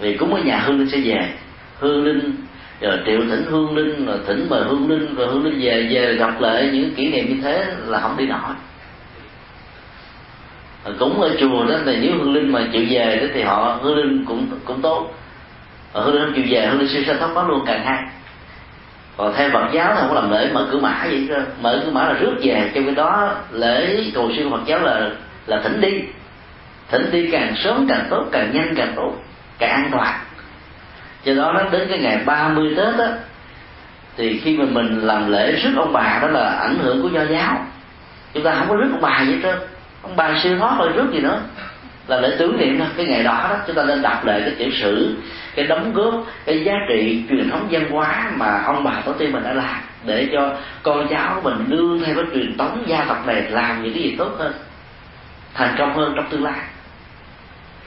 Vì 0.00 0.16
cúng 0.16 0.34
ở 0.34 0.40
nhà 0.40 0.58
hương 0.58 0.78
linh 0.78 0.88
sẽ 0.88 0.98
về. 1.04 1.32
Hương 1.78 2.04
linh 2.04 2.34
rồi 2.82 2.98
triệu 3.06 3.20
thỉnh 3.30 3.44
hương 3.50 3.76
linh, 3.76 4.06
rồi 4.06 4.18
thỉnh 4.26 4.46
mời 4.50 4.64
hương 4.64 4.90
linh, 4.90 5.14
rồi 5.14 5.26
hương 5.26 5.44
linh 5.44 5.60
về 5.60 5.88
về 5.90 6.14
gặp 6.14 6.40
lại 6.40 6.70
những 6.72 6.94
kỷ 6.94 7.10
niệm 7.10 7.28
như 7.28 7.42
thế 7.42 7.66
là 7.86 8.00
không 8.00 8.16
đi 8.16 8.26
nổi. 8.26 8.38
Ờ, 10.84 10.94
cũng 10.98 11.20
ở 11.20 11.30
chùa 11.40 11.64
đó 11.68 11.74
thì 11.86 11.96
nếu 12.00 12.12
hương 12.18 12.32
linh 12.34 12.52
mà 12.52 12.60
chịu 12.72 12.86
về 12.90 13.16
đó 13.16 13.26
thì 13.34 13.42
họ, 13.42 13.78
hương 13.82 13.96
linh 13.96 14.24
cũng 14.24 14.46
cũng 14.64 14.82
tốt. 14.82 15.14
Ở 15.92 16.04
hương 16.04 16.14
linh 16.14 16.32
chịu 16.34 16.44
về, 16.48 16.66
hương 16.66 16.80
linh 16.80 16.88
siêu 16.88 17.02
sanh 17.06 17.18
thấp 17.18 17.30
pháp 17.34 17.48
luôn, 17.48 17.62
càng 17.66 17.84
hay. 17.84 18.02
Còn 19.16 19.34
theo 19.36 19.50
Phật 19.50 19.68
giáo 19.72 19.94
thì 19.94 20.00
không 20.06 20.14
làm 20.14 20.30
lễ, 20.30 20.50
mở 20.52 20.68
cửa 20.72 20.78
mã 20.78 21.00
vậy 21.04 21.26
cơ 21.28 21.42
mở 21.60 21.82
cửa 21.84 21.92
mã 21.92 22.04
là 22.04 22.12
rước 22.12 22.34
về, 22.42 22.70
trong 22.74 22.84
cái 22.84 22.94
đó 22.94 23.34
lễ 23.52 24.04
cầu 24.14 24.30
siêu 24.36 24.50
Phật 24.50 24.60
giáo 24.66 24.78
là 24.78 25.10
là 25.46 25.60
thỉnh 25.62 25.80
đi. 25.80 26.00
Thỉnh 26.88 27.10
đi 27.12 27.28
càng 27.32 27.54
sớm 27.56 27.86
càng 27.88 28.06
tốt, 28.10 28.24
càng 28.32 28.50
nhanh 28.52 28.74
càng 28.76 28.92
tốt, 28.96 29.12
càng 29.58 29.70
an 29.70 29.88
toàn 29.92 30.20
do 31.24 31.34
đó, 31.34 31.52
nó 31.52 31.70
đến 31.70 31.88
cái 31.88 31.98
ngày 31.98 32.22
30 32.26 32.74
tết 32.76 32.98
á, 32.98 33.08
thì 34.16 34.40
khi 34.44 34.56
mà 34.56 34.64
mình 34.64 35.00
làm 35.00 35.30
lễ 35.30 35.52
rước 35.52 35.72
ông 35.76 35.92
bà 35.92 36.18
đó 36.22 36.28
là 36.28 36.50
ảnh 36.50 36.76
hưởng 36.78 37.02
của 37.02 37.08
nho 37.08 37.22
giáo. 37.22 37.66
Chúng 38.34 38.44
ta 38.44 38.54
không 38.54 38.68
có 38.68 38.76
rước 38.76 38.88
ông 38.92 39.00
bà 39.00 39.24
vậy 39.26 39.38
trơn. 39.42 39.56
Ông 40.02 40.16
bà 40.16 40.38
siêu 40.42 40.58
thoát 40.58 40.78
rồi, 40.78 40.88
rước 40.88 41.06
gì 41.12 41.20
nữa? 41.20 41.40
Là 42.06 42.20
lễ 42.20 42.36
tưởng 42.38 42.58
niệm 42.58 42.78
thôi. 42.78 42.88
Cái 42.96 43.06
ngày 43.06 43.22
đó 43.22 43.46
đó, 43.50 43.56
chúng 43.66 43.76
ta 43.76 43.82
nên 43.82 44.02
đọc 44.02 44.24
lại 44.24 44.40
cái 44.40 44.54
tiểu 44.58 44.70
sử, 44.80 45.16
cái 45.54 45.66
đóng 45.66 45.92
góp, 45.92 46.14
cái 46.46 46.64
giá 46.64 46.72
trị 46.88 47.22
truyền 47.28 47.50
thống 47.50 47.68
văn 47.70 47.90
hóa 47.90 48.30
mà 48.36 48.62
ông 48.66 48.84
bà 48.84 48.92
tổ 49.04 49.12
tiên 49.12 49.32
mình 49.32 49.42
đã 49.42 49.52
làm 49.52 49.76
để 50.04 50.28
cho 50.32 50.56
con 50.82 51.08
cháu 51.10 51.40
mình 51.44 51.64
đương 51.68 52.02
theo 52.06 52.14
cái 52.14 52.24
truyền 52.34 52.58
thống 52.58 52.84
gia 52.86 53.04
tộc 53.04 53.26
này 53.26 53.42
làm 53.50 53.82
những 53.82 53.92
cái 53.92 54.02
gì 54.02 54.14
tốt 54.18 54.30
hơn, 54.38 54.52
thành 55.54 55.74
công 55.78 55.94
hơn 55.96 56.12
trong 56.16 56.30
tương 56.30 56.44
lai. 56.44 56.60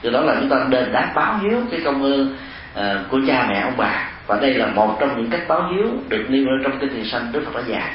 Từ 0.02 0.10
đó 0.10 0.20
là 0.20 0.34
chúng 0.40 0.48
ta 0.48 0.56
đền 0.68 0.92
đáp 0.92 1.12
báo 1.14 1.38
hiếu 1.42 1.60
cái 1.70 1.80
công 1.84 2.02
ơn 2.02 2.36
uh, 2.80 3.10
của 3.10 3.20
cha 3.26 3.46
mẹ 3.48 3.60
ông 3.60 3.76
bà. 3.76 4.08
Và 4.26 4.38
đây 4.40 4.54
là 4.54 4.66
một 4.66 4.96
trong 5.00 5.16
những 5.16 5.30
cách 5.30 5.42
báo 5.48 5.70
hiếu 5.72 5.86
được 6.08 6.24
nêu 6.28 6.44
ở 6.46 6.54
trong 6.64 6.78
kinh 6.80 6.94
thiền 6.94 7.04
sanh 7.04 7.32
đức 7.32 7.42
phật 7.44 7.60
đã 7.60 7.62
dạy. 7.66 7.90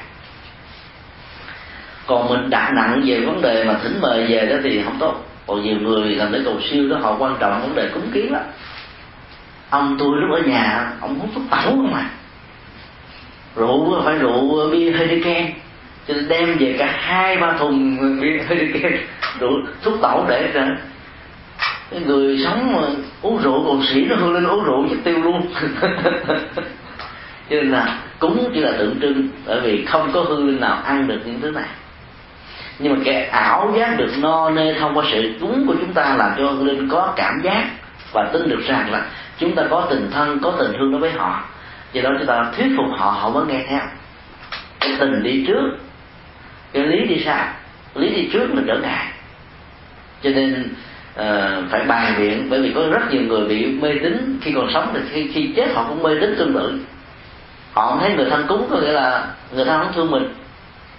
Còn 2.07 2.29
mình 2.29 2.49
đặt 2.49 2.71
nặng 2.75 3.01
về 3.05 3.19
vấn 3.19 3.41
đề 3.41 3.63
mà 3.63 3.79
thỉnh 3.83 4.01
mời 4.01 4.27
về 4.27 4.45
đó 4.45 4.55
thì 4.63 4.83
không 4.83 4.97
tốt. 4.99 5.25
Còn 5.47 5.61
nhiều 5.63 5.77
người 5.79 6.15
làm 6.15 6.31
lễ 6.31 6.39
cầu 6.45 6.59
siêu 6.69 6.89
đó 6.89 6.97
họ 7.01 7.15
quan 7.19 7.35
trọng 7.39 7.61
vấn 7.61 7.75
đề 7.75 7.89
cúng 7.93 8.11
kiến 8.13 8.31
lắm. 8.31 8.41
Ông 9.69 9.95
tôi 9.99 10.09
lúc 10.21 10.29
ở 10.31 10.49
nhà 10.49 10.91
ông 11.01 11.19
hút 11.19 11.29
thuốc 11.35 11.43
tẩu 11.49 11.71
không 11.71 11.93
à. 11.93 12.09
Rượu 13.55 14.01
phải 14.05 14.17
rượu 14.17 14.59
ờ, 14.59 14.69
bia 14.69 14.91
Heineken 14.91 15.51
cho 16.07 16.13
nên 16.13 16.27
đem 16.27 16.57
về 16.57 16.75
cả 16.79 16.95
hai 16.99 17.37
ba 17.37 17.53
thùng 17.53 17.97
bia 18.21 18.43
Heineken 18.47 18.97
rượu 19.39 19.51
thuốc 19.83 20.01
tẩu 20.01 20.25
để 20.29 20.51
cái 21.91 21.99
người 21.99 22.39
sống 22.43 22.73
mà 22.73 22.81
uống 23.21 23.41
rượu 23.41 23.63
còn 23.67 23.83
sĩ 23.83 24.05
nó 24.05 24.15
hương 24.15 24.33
lên 24.33 24.45
uống 24.47 24.63
rượu 24.63 24.85
chết 24.89 24.95
tiêu 25.03 25.21
luôn. 25.21 25.47
Cho 27.49 27.55
nên 27.55 27.71
là 27.71 27.99
cúng 28.19 28.51
chỉ 28.53 28.59
là 28.59 28.71
tượng 28.77 28.99
trưng, 29.01 29.27
bởi 29.45 29.61
vì 29.61 29.85
không 29.85 30.11
có 30.13 30.21
hương 30.21 30.47
linh 30.47 30.59
nào 30.59 30.81
ăn 30.85 31.07
được 31.07 31.19
những 31.25 31.41
thứ 31.41 31.51
này. 31.51 31.67
Nhưng 32.79 32.93
mà 32.93 32.99
cái 33.05 33.25
ảo 33.25 33.73
giác 33.77 33.97
được 33.97 34.11
no 34.21 34.49
nê 34.49 34.73
thông 34.79 34.97
qua 34.97 35.05
sự 35.11 35.33
cúng 35.41 35.63
của 35.67 35.75
chúng 35.79 35.93
ta 35.93 36.15
làm 36.17 36.31
cho 36.37 36.43
hương 36.43 36.65
linh 36.65 36.89
có 36.89 37.13
cảm 37.15 37.41
giác 37.43 37.69
và 38.13 38.29
tin 38.33 38.49
được 38.49 38.61
rằng 38.67 38.91
là 38.91 39.05
chúng 39.37 39.55
ta 39.55 39.63
có 39.69 39.87
tình 39.89 40.09
thân, 40.11 40.39
có 40.39 40.53
tình 40.59 40.71
thương 40.77 40.91
đối 40.91 41.01
với 41.01 41.11
họ. 41.11 41.43
Do 41.93 42.01
đó 42.01 42.09
chúng 42.17 42.27
ta 42.27 42.51
thuyết 42.57 42.67
phục 42.77 42.99
họ 42.99 43.11
họ 43.11 43.29
mới 43.29 43.45
nghe 43.45 43.65
theo. 43.69 43.81
Cái 44.79 44.95
tình 44.99 45.23
đi 45.23 45.45
trước, 45.47 45.77
cái 46.73 46.85
lý 46.85 47.05
đi 47.07 47.23
sau, 47.25 47.45
lý 47.95 48.09
đi 48.09 48.29
trước 48.33 48.55
là 48.55 48.61
trở 48.67 48.79
ngại. 48.79 49.07
Cho 50.23 50.29
nên 50.29 50.73
Ờ, 51.15 51.63
phải 51.69 51.83
bàn 51.83 52.13
biện 52.17 52.47
bởi 52.49 52.61
vì 52.61 52.71
có 52.75 52.81
rất 52.91 53.11
nhiều 53.11 53.21
người 53.21 53.45
bị 53.47 53.65
mê 53.65 53.93
tín 54.03 54.39
khi 54.41 54.51
còn 54.55 54.69
sống 54.73 54.93
thì 54.93 54.99
khi, 55.11 55.31
khi 55.33 55.53
chết 55.55 55.67
họ 55.73 55.85
cũng 55.89 56.03
mê 56.03 56.11
tín 56.21 56.35
tương 56.37 56.53
tự. 56.53 56.79
Họ 57.73 57.89
không 57.89 57.99
thấy 57.99 58.13
người 58.13 58.29
thân 58.29 58.45
cúng 58.47 58.67
có 58.69 58.77
nghĩa 58.77 58.91
là 58.91 59.27
người 59.51 59.65
ta 59.65 59.77
không 59.77 59.93
thương 59.95 60.11
mình. 60.11 60.33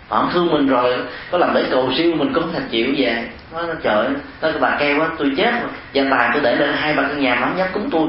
Họ 0.09 0.20
không 0.20 0.30
thương 0.32 0.51
mình 0.51 0.68
rồi 0.68 0.98
có 1.30 1.39
làm 1.39 1.55
lễ 1.55 1.64
cầu 1.70 1.93
siêu 1.97 2.14
mình 2.14 2.32
cũng 2.34 2.52
thành 2.52 2.68
chịu 2.70 2.86
về. 2.97 3.28
Nó 3.52 3.62
nói 3.62 3.76
trời 3.82 4.09
nó 4.43 4.48
bà 4.60 4.76
kêu 4.80 5.01
quá 5.01 5.09
tôi 5.18 5.32
chết 5.36 5.52
mà 5.52 5.68
gia 5.93 6.05
tài 6.10 6.30
tôi 6.32 6.43
để 6.43 6.56
lên 6.56 6.72
hai 6.72 6.94
ba 6.94 7.02
căn 7.02 7.20
nhà 7.20 7.34
mà 7.34 7.47
không 7.47 7.59
dám 7.59 7.68
cúng 7.72 7.89
tôi. 7.90 8.09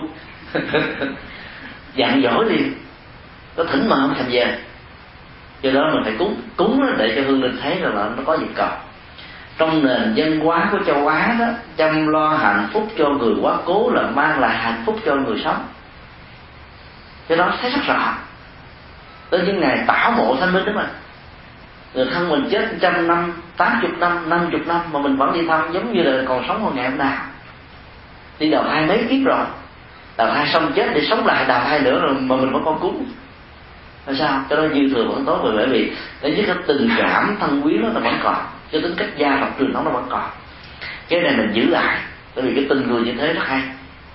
Dặn 1.96 2.22
dỗi 2.24 2.46
liền. 2.46 2.74
Có 3.56 3.64
thỉnh 3.64 3.90
mà 3.90 3.96
không 3.96 4.14
thành 4.18 4.30
về. 4.32 4.58
Do 5.62 5.72
đó 5.72 5.90
mình 5.94 6.04
phải 6.04 6.14
cúng. 6.20 6.36
Cúng 6.56 6.82
để 6.98 7.14
cho 7.16 7.22
hương 7.28 7.44
linh 7.44 7.58
thấy 7.62 7.80
rằng 7.82 7.96
là 7.96 8.10
nó 8.18 8.24
có 8.26 8.38
gì 8.38 8.46
cầu 8.56 8.70
trong 9.58 9.86
nền 9.86 10.14
dân 10.16 10.40
hóa 10.40 10.70
của 10.72 10.80
châu 10.86 11.08
Á 11.08 11.36
đó, 11.40 11.46
chăm 11.78 12.08
lo 12.08 12.30
hạnh 12.30 12.68
phúc 12.74 12.88
cho 12.98 13.10
người 13.10 13.34
quá 13.42 13.54
cố 13.66 13.92
là 13.94 14.02
mang 14.02 14.40
lại 14.40 14.58
hạnh 14.58 14.84
phúc 14.86 15.00
cho 15.06 15.16
người 15.16 15.42
sống. 15.44 15.64
Cái 17.28 17.38
đó 17.38 17.54
thấy 17.62 17.72
rất 17.72 17.82
rõ. 17.88 18.14
Tới 19.30 19.42
những 19.46 19.60
ngày 19.60 19.84
tảo 19.88 20.12
mộ 20.12 20.36
thanh 20.40 20.54
minh 20.54 20.66
đó 20.66 20.72
mà. 20.76 20.86
Người 21.94 22.08
thân 22.14 22.30
mình 22.30 22.50
chết 22.52 22.70
trăm 22.82 23.08
năm, 23.08 23.34
tám 23.58 23.80
chục 23.82 23.92
năm 24.00 24.30
năm 24.30 24.50
chục 24.52 24.62
năm 24.68 24.82
mà 24.92 25.00
mình 25.00 25.16
vẫn 25.16 25.34
đi 25.34 25.48
thăm, 25.48 25.72
giống 25.74 25.94
như 25.94 26.04
là 26.04 26.24
còn 26.28 26.44
sống 26.48 26.64
hồi 26.64 26.72
ngày 26.76 26.90
hôm 26.90 26.98
nào. 26.98 27.18
Đi 28.40 28.50
đầu 28.50 28.64
hai 28.64 28.86
mấy 28.86 29.06
kiếp 29.10 29.26
rồi. 29.26 29.46
Đầu 30.18 30.32
hai 30.32 30.48
xong 30.54 30.72
chết 30.76 30.88
để 30.94 31.06
sống 31.10 31.26
lại, 31.26 31.46
đầu 31.46 31.60
hai 31.60 31.80
nữa 31.80 32.00
rồi 32.00 32.14
mà 32.14 32.36
mình 32.36 32.52
vẫn 32.52 32.62
còn 32.66 32.80
cúng. 32.80 33.06
Là 34.06 34.14
sao? 34.20 34.42
Cho 34.50 34.56
nó 34.56 34.68
dư 34.68 34.94
thừa 34.94 35.04
vẫn 35.04 35.26
tốt 35.26 35.40
bởi 35.44 35.68
vì 35.68 35.92
để 36.22 36.32
nhất 36.32 36.46
cái 36.48 36.56
tình 36.68 36.90
cảm 36.98 37.38
thân 37.40 37.62
quý 37.66 37.78
nó 37.78 37.90
vẫn 37.90 38.20
còn 38.24 38.36
cái 38.74 38.82
tính 38.82 38.96
cách 38.98 39.10
gia 39.18 39.38
tộc 39.42 39.50
truyền 39.60 39.74
thống 39.74 39.86
nó 39.86 39.92
vẫn 39.92 40.06
còn. 40.10 40.30
Cái 41.10 41.20
này 41.20 41.34
mình 41.38 41.52
giữ 41.54 41.70
lại, 41.70 41.98
bởi 42.36 42.46
vì 42.46 42.56
cái 42.56 42.66
tình 42.70 42.88
người 42.88 43.02
như 43.02 43.14
thế 43.20 43.34
rất 43.34 43.44
hay. 43.46 43.62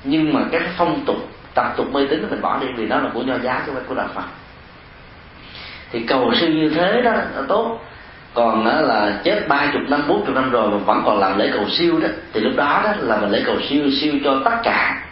Nhưng 0.05 0.33
mà 0.33 0.41
cái 0.53 0.61
phong 0.77 1.05
tục, 1.07 1.17
tập 1.55 1.75
tục 1.77 1.95
mê 1.95 2.07
tín 2.11 2.27
mình 2.31 2.41
bỏ 2.41 2.59
đi 2.61 2.67
vì 2.77 2.87
nó 2.87 3.01
là 3.01 3.11
của 3.15 3.23
nho 3.23 3.35
giáo 3.43 3.57
chứ 3.59 3.63
không 3.67 3.75
phải 3.75 3.85
của 3.89 3.95
đạo 3.95 4.09
phật. 4.15 4.25
Thì 5.93 6.03
cầu 6.03 6.33
siêu 6.41 6.51
như 6.51 6.71
thế 6.71 7.03
đó 7.05 7.11
là 7.11 7.27
tốt. 7.49 7.81
Còn 8.35 8.65
đó 8.65 8.81
là 8.81 9.21
chết 9.25 9.49
ba 9.49 9.71
chục 9.73 9.83
năm, 9.89 10.03
bốn 10.09 10.27
chục 10.27 10.35
năm 10.35 10.51
rồi 10.51 10.71
mà 10.71 10.77
vẫn 10.77 11.03
còn 11.05 11.19
làm 11.19 11.39
lễ 11.39 11.51
cầu 11.53 11.69
siêu 11.69 12.01
đó, 12.01 12.09
thì 12.33 12.41
lúc 12.41 12.53
đó 12.57 12.81
đó 12.85 12.93
là 12.99 13.17
mình 13.17 13.31
lễ 13.31 13.43
cầu 13.47 13.57
siêu 13.69 13.85
siêu 14.01 14.15
cho 14.25 14.41
tất 14.45 14.57
cả. 14.63 15.05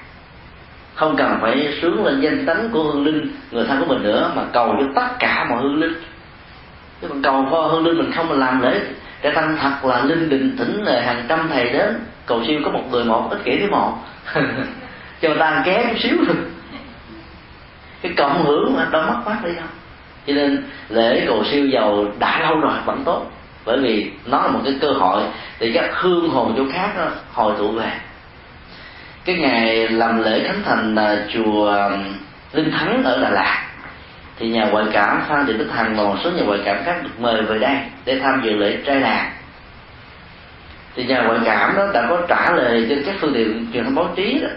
Không 0.94 1.16
cần 1.16 1.38
phải 1.40 1.78
sướng 1.82 2.04
lên 2.04 2.20
danh 2.20 2.46
tánh 2.46 2.68
của 2.72 2.82
hương 2.82 3.06
linh, 3.06 3.36
người 3.50 3.64
thân 3.64 3.80
của 3.80 3.94
mình 3.94 4.02
nữa, 4.02 4.32
mà 4.36 4.42
cầu 4.52 4.74
cho 4.78 4.86
tất 4.94 5.16
cả 5.18 5.46
mọi 5.50 5.62
hương 5.62 5.80
linh. 5.80 5.94
Chứ 7.02 7.08
còn 7.08 7.22
cầu 7.22 7.48
cho 7.50 7.60
hương 7.60 7.86
linh 7.86 7.98
mình 7.98 8.12
không 8.12 8.32
làm 8.32 8.60
lễ 8.60 8.80
cái 9.26 9.34
tăng 9.34 9.56
thật 9.60 9.84
là 9.84 10.04
linh 10.04 10.28
đình 10.28 10.56
thỉnh 10.58 10.84
là 10.84 11.02
hàng 11.02 11.24
trăm 11.28 11.48
thầy 11.52 11.70
đến. 11.72 12.00
Cầu 12.26 12.42
siêu 12.46 12.60
có 12.64 12.70
một 12.70 12.82
người 12.90 13.04
một 13.04 13.28
ít 13.30 13.38
kỷ 13.44 13.58
thứ 13.58 13.70
một. 13.70 13.92
Cho 15.20 15.28
người 15.28 15.38
ta 15.38 15.46
ăn 15.46 15.62
ké 15.64 15.84
chút 15.88 15.98
xíu. 16.02 16.16
Thôi 16.26 16.36
cái 18.02 18.12
cộng 18.16 18.44
hưởng 18.44 18.74
mà 18.76 18.86
đâu 18.90 19.02
mất 19.02 19.16
mát 19.26 19.36
đi 19.44 19.50
không 19.60 19.68
cho 20.26 20.32
nên 20.32 20.64
lễ 20.88 21.24
cầu 21.26 21.44
siêu 21.44 21.66
giàu 21.66 22.04
đã 22.18 22.40
lâu 22.40 22.60
rồi 22.60 22.72
vẫn 22.84 23.02
tốt. 23.04 23.30
Bởi 23.64 23.78
vì 23.78 24.10
nó 24.26 24.42
là 24.42 24.48
một 24.48 24.60
cái 24.64 24.74
cơ 24.80 24.92
hội 24.92 25.22
để 25.58 25.70
các 25.74 25.90
hương 25.92 26.28
hồn 26.28 26.54
chỗ 26.56 26.64
khác 26.72 26.92
đó, 26.96 27.08
hồi 27.32 27.54
tụ 27.58 27.72
về. 27.72 27.92
Cái 29.24 29.36
ngày 29.36 29.88
làm 29.88 30.22
lễ 30.22 30.44
khánh 30.46 30.62
thành 30.64 30.94
là 30.94 31.26
chùa 31.34 31.90
linh 32.52 32.70
thắng 32.70 33.02
ở 33.04 33.22
đà 33.22 33.30
lạt 33.30 33.62
thì 34.38 34.48
nhà 34.48 34.64
ngoại 34.64 34.84
cảm 34.92 35.22
phan 35.28 35.46
thị 35.46 35.52
bích 35.52 35.70
hằng 35.70 35.96
và 35.96 36.02
một 36.02 36.16
số 36.24 36.30
nhà 36.30 36.42
ngoại 36.42 36.60
cảm 36.64 36.84
khác 36.84 37.00
được 37.02 37.10
mời 37.18 37.42
về 37.42 37.58
đây 37.58 37.76
để 38.04 38.18
tham 38.22 38.40
dự 38.44 38.50
lễ 38.50 38.78
trai 38.86 39.00
đàn. 39.00 39.30
Thì 40.94 41.04
nhà 41.04 41.22
ngoại 41.22 41.38
cảm 41.44 41.76
đó 41.76 41.86
đã 41.94 42.06
có 42.10 42.20
trả 42.28 42.52
lời 42.52 42.86
trên 42.88 43.02
các 43.06 43.14
phương 43.20 43.34
tiện 43.34 43.66
truyền 43.72 43.84
thông 43.84 43.94
báo 43.94 44.12
chí 44.16 44.38
đó 44.42 44.48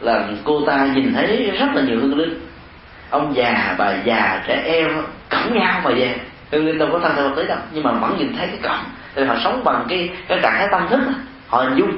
là 0.00 0.24
cô 0.44 0.66
ta 0.66 0.86
nhìn 0.94 1.12
thấy 1.14 1.50
rất 1.60 1.66
là 1.74 1.82
nhiều 1.82 1.98
hương 2.00 2.18
linh. 2.18 2.40
Ông 3.10 3.36
già, 3.36 3.74
bà 3.78 3.94
già, 4.04 4.42
trẻ 4.46 4.62
em 4.64 5.02
cõng 5.28 5.58
nhau 5.58 5.80
mà 5.84 5.90
về. 5.90 6.14
Hương 6.52 6.66
linh 6.66 6.78
đâu 6.78 6.88
có 6.92 6.98
thân 6.98 7.16
thể 7.16 7.22
vật 7.22 7.38
lý 7.38 7.46
đâu, 7.46 7.58
nhưng 7.72 7.84
mà 7.84 7.92
vẫn 7.92 8.16
nhìn 8.18 8.36
thấy 8.38 8.46
cái 8.46 8.58
cổng. 8.62 8.84
Thì 9.14 9.24
họ 9.24 9.36
sống 9.44 9.64
bằng 9.64 9.86
cái 9.88 10.10
cái 10.28 10.38
trạng 10.42 10.54
thái 10.58 10.68
tâm 10.72 10.88
thức 10.90 11.00
họ 11.48 11.62
hình 11.62 11.76
dung. 11.76 11.92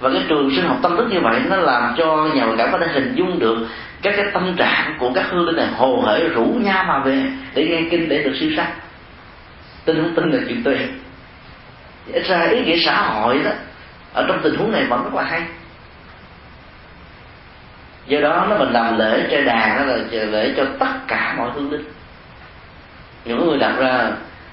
Và 0.00 0.10
cái 0.12 0.22
trường 0.28 0.50
sinh 0.56 0.66
học 0.66 0.76
tâm 0.82 0.96
thức 0.96 1.06
như 1.10 1.20
vậy 1.20 1.40
nó 1.50 1.56
làm 1.56 1.94
cho 1.98 2.28
nhà 2.34 2.44
ngoại 2.44 2.56
cảm 2.58 2.72
có 2.72 2.78
thể 2.78 2.86
hình 2.92 3.14
dung 3.14 3.38
được 3.38 3.66
các 4.02 4.14
cái 4.16 4.26
tâm 4.32 4.54
trạng 4.56 4.96
của 4.98 5.10
các 5.14 5.26
hương 5.30 5.46
linh 5.46 5.56
này 5.56 5.66
hồ 5.66 6.02
hởi 6.06 6.28
rủ 6.28 6.44
nhau 6.44 6.84
mà 6.88 6.98
về 6.98 7.22
để 7.54 7.66
nghe 7.66 7.82
kinh, 7.90 8.08
để 8.08 8.22
được 8.22 8.36
siêu 8.40 8.50
sanh 8.56 8.70
tin 9.86 10.02
không 10.02 10.14
tin 10.14 10.32
là 10.32 10.38
chuyện 10.48 10.62
tùy. 10.62 10.76
Ít 12.12 12.22
ra 12.26 12.42
ý 12.42 12.64
nghĩa 12.64 12.76
xã 12.84 13.02
hội 13.02 13.40
đó, 13.44 13.50
ở 14.12 14.24
trong 14.28 14.40
tình 14.42 14.56
huống 14.56 14.72
này 14.72 14.84
vẫn 14.84 15.04
rất 15.04 15.14
là 15.14 15.22
hay. 15.22 15.42
Do 18.06 18.20
đó 18.20 18.46
nó 18.50 18.58
mình 18.58 18.72
làm 18.72 18.98
lễ 18.98 19.26
trai 19.30 19.44
đàn 19.44 19.78
đó 19.78 19.84
là 19.84 19.96
lễ 20.10 20.54
cho 20.56 20.64
tất 20.78 20.92
cả 21.08 21.34
mọi 21.38 21.50
hương 21.54 21.72
linh. 21.72 21.84
Những 23.24 23.46
người 23.46 23.58
đặt 23.58 23.74
ra, 23.78 24.10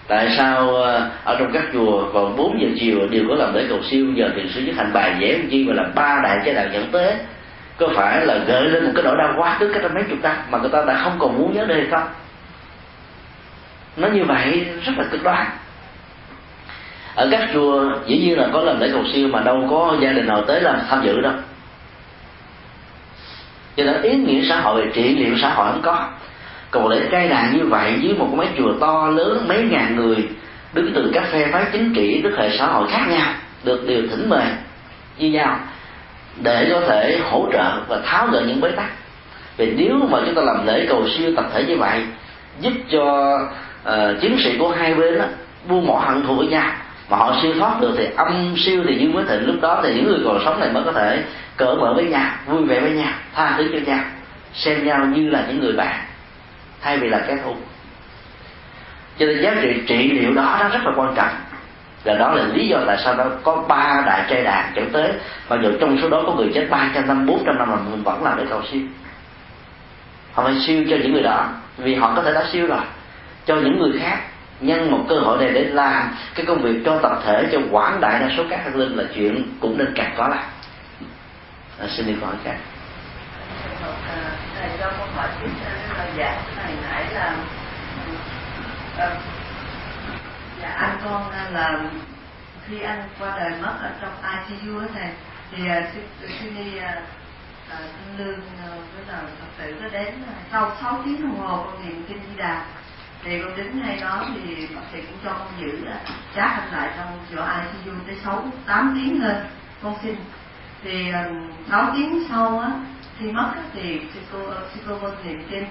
tại 0.08 0.36
sao 0.38 0.76
ờ, 0.76 1.10
ở 1.24 1.36
trong 1.40 1.52
các 1.54 1.64
chùa 1.74 2.06
vào 2.12 2.34
4 2.38 2.62
giờ 2.62 2.68
chiều 2.80 3.08
đều 3.08 3.24
có 3.30 3.36
làm 3.36 3.54
lễ 3.54 3.66
cầu 3.70 3.80
siêu, 3.92 4.06
giờ 4.16 4.30
thì 4.36 4.42
sư 4.54 4.62
nhất 4.62 4.76
thành 4.78 4.94
bài 4.94 5.16
dễ 5.20 5.40
chi 5.52 5.66
mà 5.68 5.74
làm 5.74 5.92
ba 5.96 6.20
đại 6.24 6.40
trai 6.46 6.54
đàn 6.54 6.74
dẫn 6.74 6.92
tế 6.92 7.18
có 7.78 7.88
phải 7.96 8.26
là 8.26 8.38
gợi 8.38 8.64
lên 8.64 8.86
một 8.86 8.92
cái 8.96 9.04
nỗi 9.04 9.18
đau 9.18 9.34
quá 9.38 9.58
khứ 9.60 9.72
cách 9.74 9.92
mấy 9.94 10.04
chục 10.04 10.18
năm 10.22 10.36
mà 10.50 10.58
người 10.58 10.70
ta 10.70 10.84
đã 10.88 11.02
không 11.04 11.16
còn 11.20 11.38
muốn 11.38 11.54
nhớ 11.54 11.66
đây 11.66 11.88
không? 11.92 12.08
Nó 13.98 14.08
như 14.08 14.24
vậy 14.24 14.66
rất 14.86 14.94
là 14.98 15.04
cực 15.12 15.24
đoan. 15.24 15.48
Ở 17.16 17.28
các 17.32 17.50
chùa, 17.54 17.92
dĩ 18.08 18.18
nhiên 18.18 18.40
là 18.40 18.48
có 18.54 18.62
làm 18.62 18.80
lễ 18.80 18.90
cầu 18.94 19.04
siêu 19.14 19.28
mà 19.28 19.40
đâu 19.40 19.68
có 19.70 19.98
gia 20.02 20.12
đình 20.12 20.28
nào 20.28 20.44
tới 20.48 20.62
làm 20.62 20.80
tham 20.90 21.02
dự 21.06 21.22
đâu. 21.22 21.34
Cho 23.78 23.84
nên 23.84 24.02
ý 24.02 24.16
nghĩa 24.16 24.42
xã 24.50 24.62
hội, 24.62 24.92
trị 24.94 25.16
liệu 25.16 25.38
xã 25.42 25.50
hội 25.50 25.72
không 25.72 25.82
có. 25.82 26.08
Còn 26.72 26.88
lễ 26.88 27.02
cai 27.12 27.30
đàn 27.30 27.58
như 27.58 27.66
vậy 27.66 28.00
dưới 28.02 28.14
một 28.14 28.30
mấy 28.34 28.48
chùa 28.58 28.74
to 28.80 29.08
lớn, 29.08 29.46
mấy 29.48 29.64
ngàn 29.64 29.96
người, 29.96 30.30
đứng 30.74 30.92
từ 30.96 31.12
các 31.14 31.24
phe 31.32 31.48
phái 31.52 31.66
chính 31.72 31.94
trị, 31.94 32.22
đức 32.22 32.36
hệ 32.38 32.58
xã 32.58 32.66
hội 32.66 32.88
khác 32.92 33.06
nhau, 33.10 33.34
được 33.64 33.84
điều 33.88 34.02
thỉnh 34.08 34.30
mời 34.30 34.46
như 35.18 35.30
nhau 35.30 35.60
để 36.42 36.70
có 36.72 36.82
thể 36.88 37.20
hỗ 37.32 37.48
trợ 37.54 37.82
và 37.88 38.02
tháo 38.06 38.28
gỡ 38.28 38.42
những 38.48 38.62
bế 38.62 38.72
tắc. 38.72 38.92
Vì 39.58 39.74
nếu 39.78 39.96
mà 40.10 40.20
chúng 40.26 40.36
ta 40.36 40.42
làm 40.42 40.68
lễ 40.68 40.86
cầu 40.90 41.08
siêu 41.18 41.32
tập 41.36 41.46
thể 41.54 41.64
như 41.64 41.78
vậy 41.78 42.06
giúp 42.60 42.74
cho 42.92 43.38
uh, 43.90 44.22
chiến 44.22 44.38
sĩ 44.44 44.58
của 44.58 44.70
hai 44.70 44.96
bên 44.96 45.18
đó, 45.18 45.26
buông 45.68 45.88
bỏ 45.88 46.00
hận 46.00 46.24
thù 46.24 46.36
với 46.36 46.48
nhau 46.48 46.72
mà 47.10 47.18
họ 47.18 47.36
siêu 47.42 47.54
thoát 47.60 47.82
được 47.82 47.94
thì 47.98 48.08
âm 48.16 48.56
siêu 48.58 48.84
thì 48.88 48.96
dương 48.96 49.14
mới 49.14 49.24
thịnh 49.30 49.48
lúc 49.48 49.56
đó 49.62 49.80
thì 49.84 49.94
những 49.94 50.08
người 50.08 50.20
còn 50.26 50.42
sống 50.46 50.60
này 50.60 50.70
mới 50.74 50.84
có 50.84 50.92
thể 50.92 51.24
cởi 51.58 51.76
mở 51.76 51.94
với 51.96 52.06
nhau 52.06 52.32
vui 52.46 52.66
vẻ 52.66 52.80
với 52.80 52.92
nhau 52.92 53.14
tha 53.36 53.54
thứ 53.58 53.70
cho 53.74 53.80
nhau 53.92 54.04
xem 54.54 54.86
nhau 54.86 55.06
như 55.06 55.30
là 55.30 55.46
những 55.48 55.60
người 55.60 55.74
bạn 55.74 56.00
thay 56.82 56.98
vì 56.98 57.10
là 57.10 57.20
kẻ 57.28 57.38
thù. 57.44 57.56
Cho 59.20 59.26
nên 59.26 59.42
giá 59.42 59.56
trị 59.62 59.74
trị 59.88 60.12
liệu 60.12 60.34
đó 60.34 60.58
nó 60.60 60.70
rất 60.70 60.80
là 60.86 60.92
quan 60.96 61.14
trọng 61.16 61.36
và 62.04 62.14
đó 62.14 62.32
là 62.32 62.44
lý 62.44 62.68
do 62.68 62.78
tại 62.88 62.98
sao 63.04 63.16
nó 63.16 63.24
có 63.44 63.64
ba 63.68 64.04
đại 64.06 64.26
trai 64.30 64.44
đàn 64.44 64.72
trở 64.76 64.82
tới. 64.94 65.12
Mặc 65.50 65.60
dù 65.64 65.70
trong 65.80 65.98
số 66.02 66.10
đó 66.10 66.24
có 66.26 66.34
người 66.34 66.52
chết 66.54 66.68
ba 66.70 66.90
trăm 66.96 67.08
năm 67.08 67.26
bốn 67.26 67.44
trăm 67.46 67.58
năm 67.58 67.72
mà 67.72 67.78
mình 67.90 68.04
vẫn 68.04 68.24
làm 68.24 68.38
để 68.38 68.44
cầu 68.50 68.62
siêu. 68.72 68.82
Họ 70.34 70.44
phải 70.44 70.60
siêu 70.68 70.84
cho 70.90 70.96
những 71.02 71.14
người 71.14 71.24
đó 71.24 71.48
vì 71.78 71.96
họ 71.96 72.14
có 72.16 72.22
thể 72.22 72.34
đã 72.34 72.46
siêu 72.52 72.68
rồi. 72.68 72.82
Cho 73.46 73.56
những 73.56 73.80
người 73.80 74.00
khác 74.00 74.18
nhân 74.60 74.92
một 74.92 75.06
cơ 75.10 75.20
hội 75.20 75.38
này 75.38 75.52
để 75.54 75.64
làm 75.64 76.16
cái 76.36 76.46
công 76.46 76.62
việc 76.62 76.82
cho 76.86 77.00
tập 77.00 77.22
thể 77.26 77.48
cho 77.52 77.60
quảng 77.72 78.02
đại 78.02 78.20
đa 78.20 78.30
số 78.38 78.44
các 78.50 78.64
hạt 78.64 78.76
linh 78.76 78.98
là 78.98 79.04
chuyện 79.16 79.58
cũng 79.60 79.78
nên 79.78 79.94
càng 79.96 80.14
có 80.18 80.28
lại. 80.28 80.44
À, 81.80 81.88
xin 81.90 82.08
đi 82.08 82.14
hỏi 82.22 82.36
khác 82.44 82.56
thầy 84.60 84.70
cho 84.80 84.92
câu 84.98 85.08
hỏi 85.16 85.28
tiếp 85.42 85.50
là 85.98 86.06
dạ 86.18 86.42
thầy 86.64 86.74
nãy 86.84 87.06
là 87.14 87.36
à, 88.98 89.10
dạ 90.64 90.70
anh 90.70 90.98
con 91.04 91.32
à, 91.32 91.50
là 91.52 91.80
khi 92.68 92.82
anh 92.82 93.10
qua 93.20 93.38
đời 93.38 93.52
mất 93.62 93.74
ở 93.82 93.92
trong 94.02 94.14
ICU 94.50 94.80
đó 94.80 94.88
thầy 94.94 95.10
thì 95.52 95.68
à, 95.70 95.88
Sydney 96.40 96.78
à, 96.78 97.02
Thanh 97.70 98.18
Lương 98.18 98.40
với 98.96 99.06
là 99.08 99.22
Phật 99.40 99.48
tử 99.64 99.76
nó 99.82 99.88
đến 99.90 100.14
sau 100.52 100.72
6 100.82 101.02
tiếng 101.06 101.22
đồng 101.22 101.40
hồ 101.40 101.64
con 101.66 101.86
niệm 101.86 102.06
kinh 102.08 102.20
Di 102.30 102.38
Đà. 102.38 102.66
Thì 103.24 103.42
con 103.42 103.56
đứng 103.56 103.82
ngay 103.82 103.98
đó 104.02 104.26
thì 104.34 104.68
bác 104.76 104.82
sĩ 104.92 105.02
cũng 105.02 105.18
cho 105.24 105.34
con 105.34 105.48
giữ 105.60 105.86
chát 106.36 106.52
anh 106.52 106.72
lại 106.72 106.90
trong 106.98 107.20
chỗ 107.32 107.38
ICU 107.38 107.98
tới 108.08 108.16
6 108.24 108.46
8 108.66 108.92
tiếng 108.96 109.24
lên 109.24 109.36
con 109.84 109.96
xin. 110.04 110.16
Thì 110.84 111.12
6 111.70 111.92
tiếng 111.96 112.24
sau 112.30 112.60
á 112.60 112.72
khi 113.20 113.32
mất 113.32 113.52
á, 113.56 113.62
thì 113.74 114.02
sư 114.14 114.20
cô 114.32 114.40
sư 114.74 114.80
cô 114.88 114.98
con 115.02 115.28
niệm 115.28 115.44
kinh. 115.50 115.66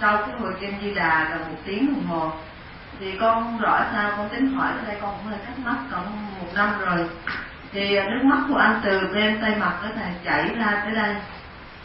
Sau 0.00 0.16
cái 0.16 0.40
hồi 0.40 0.54
kinh 0.60 0.74
Di 0.82 0.94
Đà 0.94 1.28
là 1.30 1.36
một 1.36 1.56
tiếng 1.64 1.94
đồng 1.94 2.06
hồ 2.06 2.32
thì 3.00 3.12
con 3.20 3.58
rõ 3.60 3.80
sao, 3.92 4.12
con 4.16 4.28
tính 4.28 4.54
hỏi 4.54 4.68
ở 4.68 4.84
đây, 4.86 4.96
con 5.00 5.14
cũng 5.16 5.30
hơi 5.30 5.38
thắc 5.46 5.58
mắc 5.58 5.76
cộng 5.90 6.26
một 6.40 6.48
năm 6.54 6.68
rồi. 6.80 7.08
Thì 7.72 7.96
à, 7.96 8.04
nước 8.04 8.20
mắt 8.24 8.38
của 8.48 8.56
anh 8.56 8.80
từ 8.84 9.00
bên 9.14 9.38
tay 9.40 9.52
mặt 9.60 9.72
cái 9.82 9.90
này 9.96 10.12
chảy 10.24 10.48
ra 10.58 10.82
tới 10.84 10.94
đây. 10.94 11.14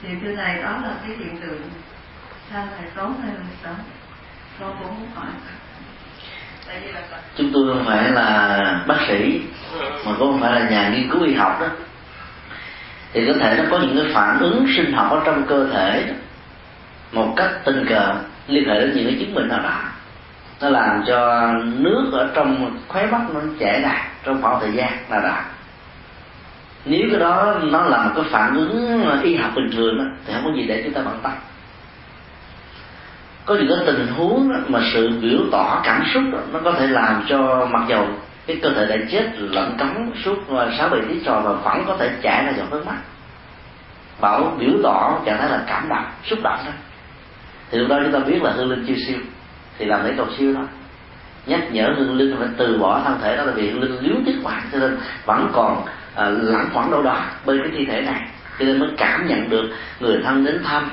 Thì 0.01 0.09
thưa 0.21 0.35
thầy, 0.35 0.61
đó 0.61 0.71
là 0.83 0.89
cái 1.07 1.17
hiện 1.17 1.37
tượng 1.41 1.61
sao 2.51 2.67
thầy 2.77 2.89
tốt 2.95 3.11
hay 3.23 3.33
là 3.33 3.41
sợ 3.63 3.73
con 4.59 4.75
cũng 4.79 4.99
muốn 4.99 5.09
hỏi. 5.15 5.25
Chúng 7.37 7.51
tôi 7.53 7.73
không 7.73 7.85
phải 7.85 8.11
là 8.11 8.83
bác 8.87 8.97
sĩ, 9.07 9.41
mà 9.79 10.11
cũng 10.19 10.31
không 10.31 10.41
phải 10.41 10.51
là 10.51 10.69
nhà 10.69 10.89
nghiên 10.89 11.09
cứu 11.11 11.23
y 11.23 11.33
học 11.33 11.57
đó. 11.61 11.67
Thì 13.13 13.27
có 13.27 13.33
thể 13.39 13.57
nó 13.57 13.63
có 13.71 13.79
những 13.79 13.97
cái 14.03 14.13
phản 14.13 14.39
ứng 14.39 14.67
sinh 14.77 14.93
học 14.93 15.11
ở 15.11 15.21
trong 15.25 15.45
cơ 15.47 15.67
thể 15.73 16.13
một 17.11 17.33
cách 17.35 17.51
tình 17.65 17.85
cờ 17.89 18.15
liên 18.47 18.69
hệ 18.69 18.79
đến 18.79 18.91
những 18.95 19.05
cái 19.05 19.17
chứng 19.19 19.35
bệnh 19.35 19.47
nào 19.47 19.59
đó 19.63 19.90
nó 20.61 20.69
làm 20.69 21.03
cho 21.07 21.51
nước 21.63 22.09
ở 22.13 22.29
trong 22.33 22.79
khóe 22.87 23.05
mắt 23.05 23.21
nó 23.33 23.39
chảy 23.59 23.81
đạt 23.81 24.01
trong 24.23 24.41
khoảng 24.41 24.59
thời 24.59 24.71
gian 24.71 24.91
là 25.09 25.19
đạt 25.19 25.43
nếu 26.85 27.07
cái 27.11 27.19
đó 27.19 27.55
nó 27.61 27.83
là 27.85 28.03
một 28.03 28.11
cái 28.15 28.25
phản 28.31 28.55
ứng 28.55 29.01
y 29.23 29.35
học 29.35 29.51
bình 29.55 29.71
thường 29.71 29.97
đó, 29.97 30.03
thì 30.25 30.33
không 30.33 30.43
có 30.45 30.51
gì 30.55 30.65
để 30.67 30.81
chúng 30.83 30.93
ta 30.93 31.01
bận 31.01 31.19
tâm. 31.23 31.31
Có 33.45 33.55
những 33.55 33.67
cái 33.85 33.85
tình 33.85 34.07
huống 34.07 34.53
đó, 34.53 34.59
mà 34.67 34.79
sự 34.93 35.09
biểu 35.21 35.39
tỏ 35.51 35.81
cảm 35.83 36.03
xúc 36.13 36.23
đó, 36.31 36.39
nó 36.51 36.59
có 36.63 36.71
thể 36.71 36.87
làm 36.87 37.25
cho 37.29 37.67
mặc 37.71 37.81
dầu 37.89 38.07
cái 38.47 38.59
cơ 38.61 38.69
thể 38.69 38.85
đã 38.85 38.95
chết 39.11 39.31
lẫn 39.35 39.77
cống 39.79 40.11
suốt 40.23 40.35
ờ, 40.49 40.71
sáu 40.77 40.89
bảy 40.89 41.01
tiếng 41.07 41.23
tròn 41.23 41.43
và 41.43 41.53
vẫn 41.53 41.83
có 41.87 41.97
thể 41.97 42.09
chảy 42.21 42.45
ra 42.45 42.51
giọt 42.57 42.71
nước 42.71 42.85
mắt. 42.85 42.97
Bảo 44.21 44.55
biểu 44.59 44.71
tỏ 44.83 45.19
trạng 45.25 45.37
thái 45.37 45.49
là 45.49 45.63
cảm 45.67 45.89
động 45.89 46.05
xúc 46.23 46.39
động 46.43 46.59
đó. 46.65 46.71
Thì 47.71 47.77
lúc 47.77 47.89
đó 47.89 47.99
chúng 48.03 48.13
ta 48.13 48.19
biết 48.19 48.43
là 48.43 48.51
hương 48.51 48.69
linh 48.69 48.85
chưa 48.87 48.95
siêu 49.07 49.17
thì 49.81 49.87
làm 49.87 50.05
lễ 50.05 50.13
cầu 50.17 50.27
siêu 50.37 50.53
đó. 50.53 50.61
Nhắc 51.45 51.59
nhở 51.71 51.93
hương 51.97 52.17
linh 52.17 52.35
phải 52.39 52.47
từ 52.57 52.77
bỏ 52.77 53.01
thân 53.05 53.19
thể 53.21 53.37
đó 53.37 53.43
là 53.43 53.51
vì 53.51 53.69
hương 53.69 53.81
linh 53.81 53.99
liếu 53.99 54.15
tiếc 54.25 54.35
quá 54.43 54.61
cho 54.71 54.79
nên 54.79 54.97
vẫn 55.25 55.51
còn 55.53 55.85
à, 56.15 56.29
lãng 56.29 56.69
khoảng 56.73 56.91
đâu 56.91 57.03
đó 57.03 57.25
bên 57.45 57.61
cái 57.61 57.71
thi 57.77 57.85
thể 57.85 58.01
này. 58.01 58.21
Cho 58.59 58.65
nên 58.65 58.79
mới 58.79 58.89
cảm 58.97 59.27
nhận 59.27 59.49
được 59.49 59.69
người 59.99 60.21
thân 60.23 60.45
đến 60.45 60.63
thăm 60.63 60.89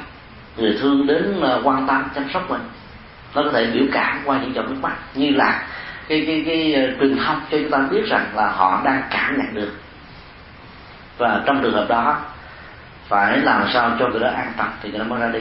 người 0.56 0.78
thương 0.81 1.06
đến 1.06 1.40
uh, 1.40 1.66
quan 1.66 1.86
tâm 1.86 2.05
chăm 2.15 2.24
sóc 2.35 2.51
mình. 2.51 2.60
Nó 3.35 3.43
có 3.43 3.51
thể 3.52 3.66
biểu 3.66 3.85
cảm 3.93 4.20
qua 4.24 4.39
những 4.43 4.55
giọt 4.55 4.62
nước 4.69 4.77
mắt 4.82 4.97
như 5.15 5.31
là 5.31 5.62
cái 6.09 6.24
cái 6.27 6.43
cái, 6.47 6.74
à, 6.74 6.82
truyền 7.01 7.16
thông 7.16 7.40
cho 7.51 7.59
chúng 7.59 7.70
ta 7.70 7.78
biết 7.90 8.06
rằng 8.06 8.27
là 8.35 8.48
họ 8.51 8.82
đang 8.85 9.02
cảm 9.10 9.39
nhận 9.39 9.55
được. 9.55 9.73
Và 11.19 11.43
trong 11.47 11.62
trường 11.62 11.74
hợp 11.74 11.86
đó 11.89 12.20
phải 13.09 13.39
làm 13.39 13.65
sao 13.73 13.97
cho 13.98 14.09
người 14.09 14.20
đó 14.20 14.28
an 14.28 14.52
tâm 14.56 14.66
thì 14.82 14.90
người 14.90 14.98
đó 14.98 15.05
mới 15.05 15.20
ra 15.20 15.28
đi 15.28 15.40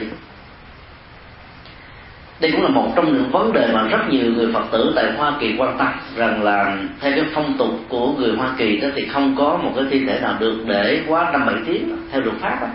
đây 2.40 2.52
cũng 2.52 2.62
là 2.62 2.68
một 2.68 2.92
trong 2.96 3.06
những 3.12 3.30
vấn 3.30 3.52
đề 3.52 3.68
mà 3.72 3.82
rất 3.82 4.08
nhiều 4.10 4.32
người 4.32 4.52
phật 4.52 4.64
tử 4.72 4.92
tại 4.96 5.12
hoa 5.16 5.32
kỳ 5.40 5.54
quan 5.58 5.78
tâm, 5.78 5.88
rằng 6.16 6.42
là 6.42 6.76
theo 7.00 7.12
cái 7.12 7.24
phong 7.34 7.58
tục 7.58 7.80
của 7.88 8.12
người 8.12 8.36
hoa 8.36 8.54
kỳ 8.56 8.76
đó 8.76 8.88
thì 8.94 9.06
không 9.06 9.36
có 9.38 9.56
một 9.62 9.72
cái 9.76 9.84
thi 9.90 10.04
thể 10.06 10.20
nào 10.20 10.36
được 10.38 10.64
để 10.66 11.02
quá 11.08 11.30
năm 11.32 11.46
bảy 11.46 11.56
tiếng 11.66 11.96
theo 12.12 12.20
luật 12.20 12.36
pháp 12.40 12.58
đó. 12.60 12.66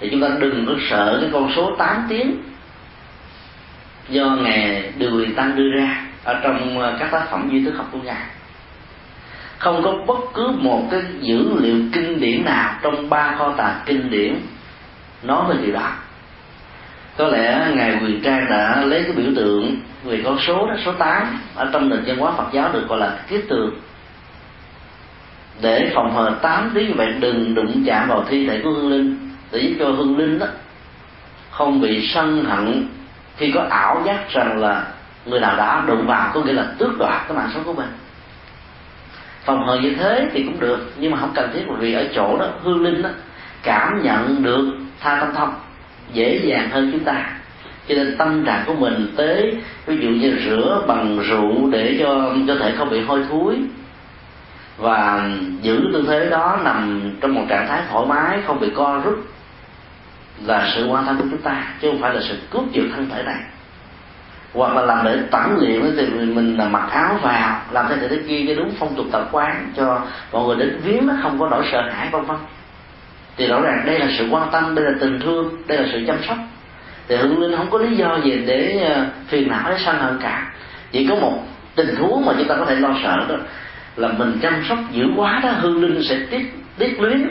thì 0.00 0.08
chúng 0.10 0.20
ta 0.20 0.28
đừng 0.38 0.66
có 0.66 0.72
sợ 0.90 1.18
cái 1.20 1.30
con 1.32 1.50
số 1.56 1.76
8 1.78 2.06
tiếng 2.08 2.42
do 4.08 4.24
ngài 4.24 4.92
Đường 4.98 5.12
Huyền 5.12 5.34
Tăng 5.34 5.56
đưa 5.56 5.70
ra 5.76 6.06
ở 6.24 6.40
trong 6.42 6.78
ờ, 6.78 6.96
các 6.98 7.10
tác 7.10 7.30
phẩm 7.30 7.48
duy 7.52 7.64
thức 7.64 7.74
học 7.76 7.88
của 7.92 7.98
ngài 8.04 8.26
không 9.58 9.82
có 9.84 9.94
bất 10.06 10.18
cứ 10.34 10.48
một 10.58 10.88
cái 10.90 11.00
dữ 11.20 11.60
liệu 11.60 11.76
kinh 11.92 12.20
điển 12.20 12.44
nào 12.44 12.74
trong 12.82 13.10
ba 13.10 13.34
kho 13.38 13.54
tàng 13.56 13.80
kinh 13.86 14.10
điển 14.10 14.34
nói 15.22 15.44
về 15.48 15.56
điều 15.62 15.74
đó 15.74 15.90
có 17.16 17.28
lẽ 17.28 17.70
ngài 17.74 17.98
Quyền 18.02 18.22
Trang 18.22 18.46
đã 18.50 18.82
lấy 18.84 19.02
cái 19.02 19.12
biểu 19.12 19.32
tượng 19.36 19.76
về 20.04 20.22
con 20.24 20.38
số 20.46 20.66
đó, 20.66 20.74
số 20.84 20.92
8 20.92 21.40
ở 21.54 21.68
trong 21.72 21.88
nền 21.88 22.02
văn 22.06 22.16
hóa 22.18 22.32
Phật 22.36 22.46
giáo 22.52 22.70
được 22.72 22.88
gọi 22.88 22.98
là 22.98 23.18
kiết 23.28 23.44
tường. 23.48 23.74
Để 25.60 25.90
phòng 25.94 26.14
hờ 26.14 26.34
tám 26.42 26.70
tiếng 26.74 26.88
như 26.88 26.94
vậy, 26.96 27.14
đừng 27.20 27.54
đụng 27.54 27.82
chạm 27.86 28.08
vào 28.08 28.24
thi 28.28 28.46
thể 28.46 28.60
của 28.64 28.70
hương 28.70 28.90
linh. 28.90 29.30
Để 29.52 29.58
giúp 29.58 29.74
cho 29.78 29.86
hương 29.86 30.18
linh 30.18 30.38
đó 30.38 30.46
không 31.50 31.80
bị 31.80 32.08
sân 32.14 32.44
hận 32.44 32.88
khi 33.36 33.52
có 33.54 33.66
ảo 33.70 34.02
giác 34.06 34.30
rằng 34.30 34.60
là 34.60 34.86
người 35.26 35.40
nào 35.40 35.56
đã 35.56 35.84
đụng 35.86 36.06
vào, 36.06 36.30
có 36.34 36.40
nghĩa 36.40 36.52
là 36.52 36.66
tước 36.78 36.98
đoạt 36.98 37.22
cái 37.28 37.36
mạng 37.36 37.50
sống 37.54 37.64
của 37.64 37.72
mình. 37.72 37.88
Phòng 39.44 39.66
hờ 39.66 39.78
như 39.80 39.94
thế 39.94 40.28
thì 40.32 40.42
cũng 40.42 40.60
được, 40.60 40.92
nhưng 40.96 41.12
mà 41.12 41.18
không 41.18 41.32
cần 41.34 41.50
thiết 41.54 41.62
vì 41.78 41.92
ở 41.94 42.04
chỗ 42.14 42.38
đó 42.38 42.46
hương 42.62 42.82
linh 42.82 43.02
đó 43.02 43.10
cảm 43.62 44.02
nhận 44.02 44.42
được 44.42 44.72
tha 45.00 45.16
tâm 45.20 45.34
thông 45.34 45.54
dễ 46.12 46.40
dàng 46.44 46.70
hơn 46.70 46.88
chúng 46.92 47.04
ta. 47.04 47.30
Cho 47.88 47.94
nên 47.94 48.16
tâm 48.18 48.44
trạng 48.44 48.64
của 48.66 48.74
mình 48.74 49.12
tới, 49.16 49.56
ví 49.86 49.96
dụ 49.96 50.08
như 50.08 50.38
rửa 50.44 50.84
bằng 50.86 51.18
rượu 51.18 51.70
để 51.70 51.96
cho 52.00 52.34
cơ 52.46 52.58
thể 52.58 52.72
không 52.78 52.90
bị 52.90 53.00
hôi 53.00 53.24
thối. 53.30 53.58
Và 54.78 55.28
giữ 55.62 55.80
tư 55.92 56.04
thế 56.08 56.30
đó 56.30 56.58
nằm 56.64 57.10
trong 57.20 57.34
một 57.34 57.44
trạng 57.48 57.68
thái 57.68 57.82
thoải 57.90 58.06
mái, 58.06 58.38
không 58.46 58.60
bị 58.60 58.70
co 58.76 59.00
rút, 59.04 59.26
là 60.44 60.72
sự 60.74 60.86
quan 60.86 61.06
tâm 61.06 61.16
của 61.16 61.26
chúng 61.30 61.42
ta, 61.42 61.64
chứ 61.80 61.88
không 61.90 62.00
phải 62.00 62.14
là 62.14 62.20
sự 62.28 62.38
cướp 62.50 62.72
giật 62.72 62.82
thân 62.94 63.08
thể 63.10 63.22
này. 63.22 63.40
Hoặc 64.54 64.76
là 64.76 64.82
làm 64.82 65.04
để 65.04 65.18
tẩm 65.30 65.56
luyện 65.60 65.94
thì 65.96 66.06
mình 66.06 66.56
là 66.56 66.68
mặc 66.68 66.88
áo 66.90 67.18
vào, 67.22 67.60
làm 67.70 67.86
thế 67.88 67.96
này 67.96 68.08
thế 68.08 68.18
kia 68.28 68.44
cho 68.48 68.54
đúng 68.54 68.70
phong 68.78 68.94
tục 68.94 69.06
tập 69.12 69.28
quán, 69.32 69.72
cho 69.76 70.00
mọi 70.32 70.46
người 70.46 70.56
đến 70.56 70.80
viếng 70.84 71.06
nó 71.06 71.14
không 71.22 71.38
có 71.38 71.48
nỗi 71.48 71.64
sợ 71.72 71.82
hãi 71.92 72.08
vân 72.12 72.24
vân 72.24 72.36
thì 73.36 73.46
rõ 73.46 73.60
ràng 73.60 73.82
đây 73.86 73.98
là 73.98 74.06
sự 74.18 74.28
quan 74.30 74.48
tâm 74.52 74.74
đây 74.74 74.84
là 74.84 74.92
tình 75.00 75.20
thương 75.20 75.62
đây 75.66 75.78
là 75.78 75.88
sự 75.92 76.04
chăm 76.06 76.16
sóc. 76.28 76.36
Thì 77.08 77.16
hương 77.16 77.38
linh 77.38 77.56
không 77.56 77.70
có 77.70 77.78
lý 77.78 77.96
do 77.96 78.18
gì 78.24 78.42
để 78.46 78.90
ờ, 78.94 79.06
phiền 79.28 79.48
não 79.48 79.70
để 79.70 79.76
sân 79.86 79.98
hận 79.98 80.18
cả. 80.22 80.52
Chỉ 80.92 81.06
có 81.06 81.14
một 81.14 81.42
tình 81.74 81.96
huống 81.96 82.26
mà 82.26 82.32
chúng 82.38 82.48
ta 82.48 82.54
có 82.54 82.64
thể 82.64 82.74
lo 82.74 82.94
sợ 83.02 83.16
đó 83.28 83.34
là 83.96 84.08
mình 84.08 84.38
chăm 84.42 84.64
sóc 84.68 84.78
dữ 84.90 85.04
quá 85.16 85.40
đó 85.42 85.48
hương 85.48 85.82
linh 85.82 86.02
sẽ 86.02 86.18
tiết 86.30 86.54
tiết 86.78 87.00
luyến 87.00 87.28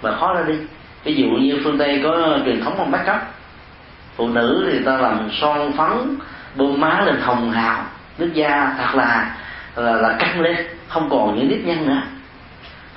và 0.00 0.16
khó 0.16 0.34
ra 0.34 0.42
đi. 0.48 0.54
Ví 1.04 1.14
dụ 1.14 1.26
như 1.26 1.60
phương 1.64 1.78
tây 1.78 2.00
có 2.04 2.38
truyền 2.44 2.60
thống 2.60 2.74
không 2.76 2.90
bắt 2.90 3.02
cấp 3.06 3.20
phụ 4.16 4.28
nữ 4.28 4.68
thì 4.72 4.78
ta 4.84 4.96
làm 4.96 5.28
son 5.40 5.72
phấn 5.72 6.18
bơm 6.56 6.80
má 6.80 7.02
lên 7.06 7.20
hồng 7.20 7.50
hào 7.50 7.84
nước 8.18 8.30
da 8.34 8.74
thật 8.78 8.94
là 8.94 9.36
là, 9.76 9.92
là 9.92 10.16
căng 10.18 10.40
lên 10.40 10.56
không 10.88 11.08
còn 11.10 11.36
những 11.36 11.48
nếp 11.48 11.64
nhăn 11.64 11.86
nữa 11.86 12.02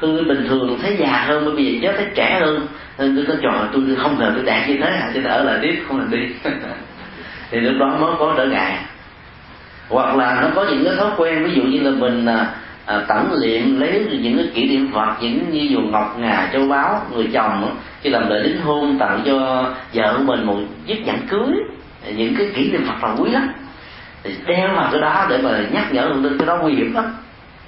tôi 0.02 0.24
bình 0.24 0.46
thường 0.50 0.80
thấy 0.82 0.96
già 1.00 1.24
hơn 1.28 1.46
bởi 1.46 1.56
vì 1.56 1.80
nhớ 1.80 1.94
thấy 1.98 2.06
trẻ 2.16 2.40
hơn. 2.42 2.68
Nên 2.98 3.16
tôi 3.16 3.26
có 3.28 3.34
trò 3.42 3.68
tôi 3.74 3.84
không 3.98 4.20
ngờ 4.20 4.32
tôi 4.36 4.46
đạt 4.46 4.70
như 4.70 4.78
thế 4.78 4.90
à 4.90 5.12
cho 5.14 5.22
nên 5.22 5.32
ở 5.32 5.44
lại 5.44 5.60
tiếp 5.62 5.84
không 5.88 6.00
làm 6.00 6.12
đi 6.12 6.28
thì 7.52 7.60
lúc 7.60 7.74
đó 7.80 7.98
mới 8.00 8.12
có 8.20 8.34
trở 8.38 8.46
ngại. 8.46 8.78
Hoặc 9.90 10.16
là 10.16 10.40
nó 10.42 10.48
có 10.56 10.66
những 10.70 10.86
cái 10.86 10.96
thói 10.96 11.12
quen 11.18 11.44
ví 11.44 11.52
dụ 11.54 11.62
như 11.62 11.80
là 11.80 11.92
mình 11.92 12.26
à, 12.26 12.52
à 12.86 13.02
tẩn 13.08 13.34
liệm 13.34 13.80
lấy 13.80 14.06
những 14.22 14.38
cái 14.38 14.48
kỷ 14.54 14.70
niệm 14.70 14.92
vật 14.92 15.16
những 15.22 15.50
như 15.52 15.62
dù 15.62 15.80
ngọc 15.82 16.16
ngà 16.20 16.50
châu 16.54 16.68
báu 16.68 17.02
người 17.14 17.30
chồng 17.34 17.78
khi 18.02 18.10
làm 18.10 18.30
lễ 18.30 18.44
đính 18.44 18.62
hôn 18.62 18.98
tặng 19.00 19.22
cho 19.26 19.66
vợ 19.94 20.14
của 20.18 20.24
mình 20.24 20.46
một 20.46 20.58
chiếc 20.86 21.06
nhẫn 21.06 21.18
cưới. 21.30 21.54
Những 22.16 22.36
cái 22.38 22.48
kỷ 22.56 22.72
niệm 22.72 22.84
vật 22.84 23.08
là 23.08 23.16
quý 23.18 23.32
lắm. 23.32 23.50
Thì 24.24 24.32
đeo 24.46 24.76
vào 24.76 24.90
cái 24.92 25.02
đó 25.02 25.26
để 25.30 25.38
mà 25.38 25.60
nhắc 25.72 25.94
nhở 25.94 26.14
mình 26.14 26.38
cái 26.38 26.48
đó 26.48 26.58
nguy 26.62 26.74
hiểm 26.74 26.94
lắm 26.94 27.06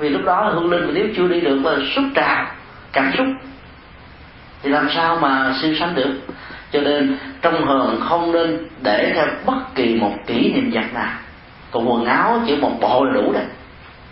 vì 0.02 0.10
lúc 0.10 0.22
đó 0.26 0.52
hương 0.54 0.72
linh 0.72 0.94
nếu 0.94 1.06
chưa 1.16 1.28
đi 1.28 1.42
được 1.42 1.56
mà 1.56 1.72
xúc 1.96 2.06
trà, 2.16 2.56
cảm 2.94 3.12
xúc, 3.18 3.28
thì 4.64 4.70
làm 4.70 4.90
sao 4.96 5.18
mà 5.22 5.54
siêu 5.62 5.76
sanh 5.80 5.96
được? 5.96 6.14
Cho 6.72 6.82
nên 6.82 7.18
trong 7.42 7.66
hờn 7.66 8.00
không 8.00 8.32
nên 8.32 8.68
để 8.84 9.12
theo 9.16 9.26
bất 9.46 9.76
kỳ 9.76 9.96
một 9.96 10.14
kỷ 10.28 10.54
niệm 10.54 10.72
vật 10.74 10.94
nào. 10.94 11.14
Còn 11.72 11.92
quần 11.92 12.06
áo 12.06 12.42
chỉ 12.48 12.56
một 12.56 12.72
bộ 12.82 13.06
là 13.06 13.14
đủ 13.14 13.32
đấy 13.34 13.46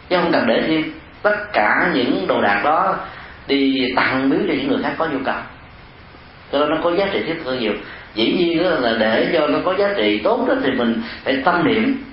chứ 0.09 0.17
không 0.21 0.31
cần 0.31 0.47
để 0.47 0.63
thêm. 0.67 0.83
Tất 1.21 1.35
cả 1.53 1.91
những 1.93 2.27
đồ 2.27 2.41
đạc 2.41 2.61
đó 2.63 2.95
đi 3.47 3.93
tặng 3.95 4.29
biếu 4.29 4.39
cho 4.47 4.53
những 4.53 4.67
người 4.67 4.83
khác 4.83 4.93
có 4.97 5.07
nhu 5.07 5.19
cầu. 5.25 5.35
Cho 6.51 6.59
nên 6.59 6.69
nó 6.69 6.77
có 6.83 6.95
giá 6.95 7.07
trị 7.13 7.23
thiết 7.25 7.41
thực 7.43 7.55
nhiều. 7.59 7.73
Dĩ 8.15 8.33
nhiên 8.33 8.65
là 8.65 8.93
để 8.99 9.29
cho 9.33 9.47
nó 9.47 9.59
có 9.65 9.75
giá 9.77 9.93
trị 9.97 10.19
tốt 10.23 10.45
đó 10.47 10.53
thì 10.63 10.71
mình 10.71 11.01
phải 11.23 11.37
tâm 11.45 11.67
niệm. 11.67 12.03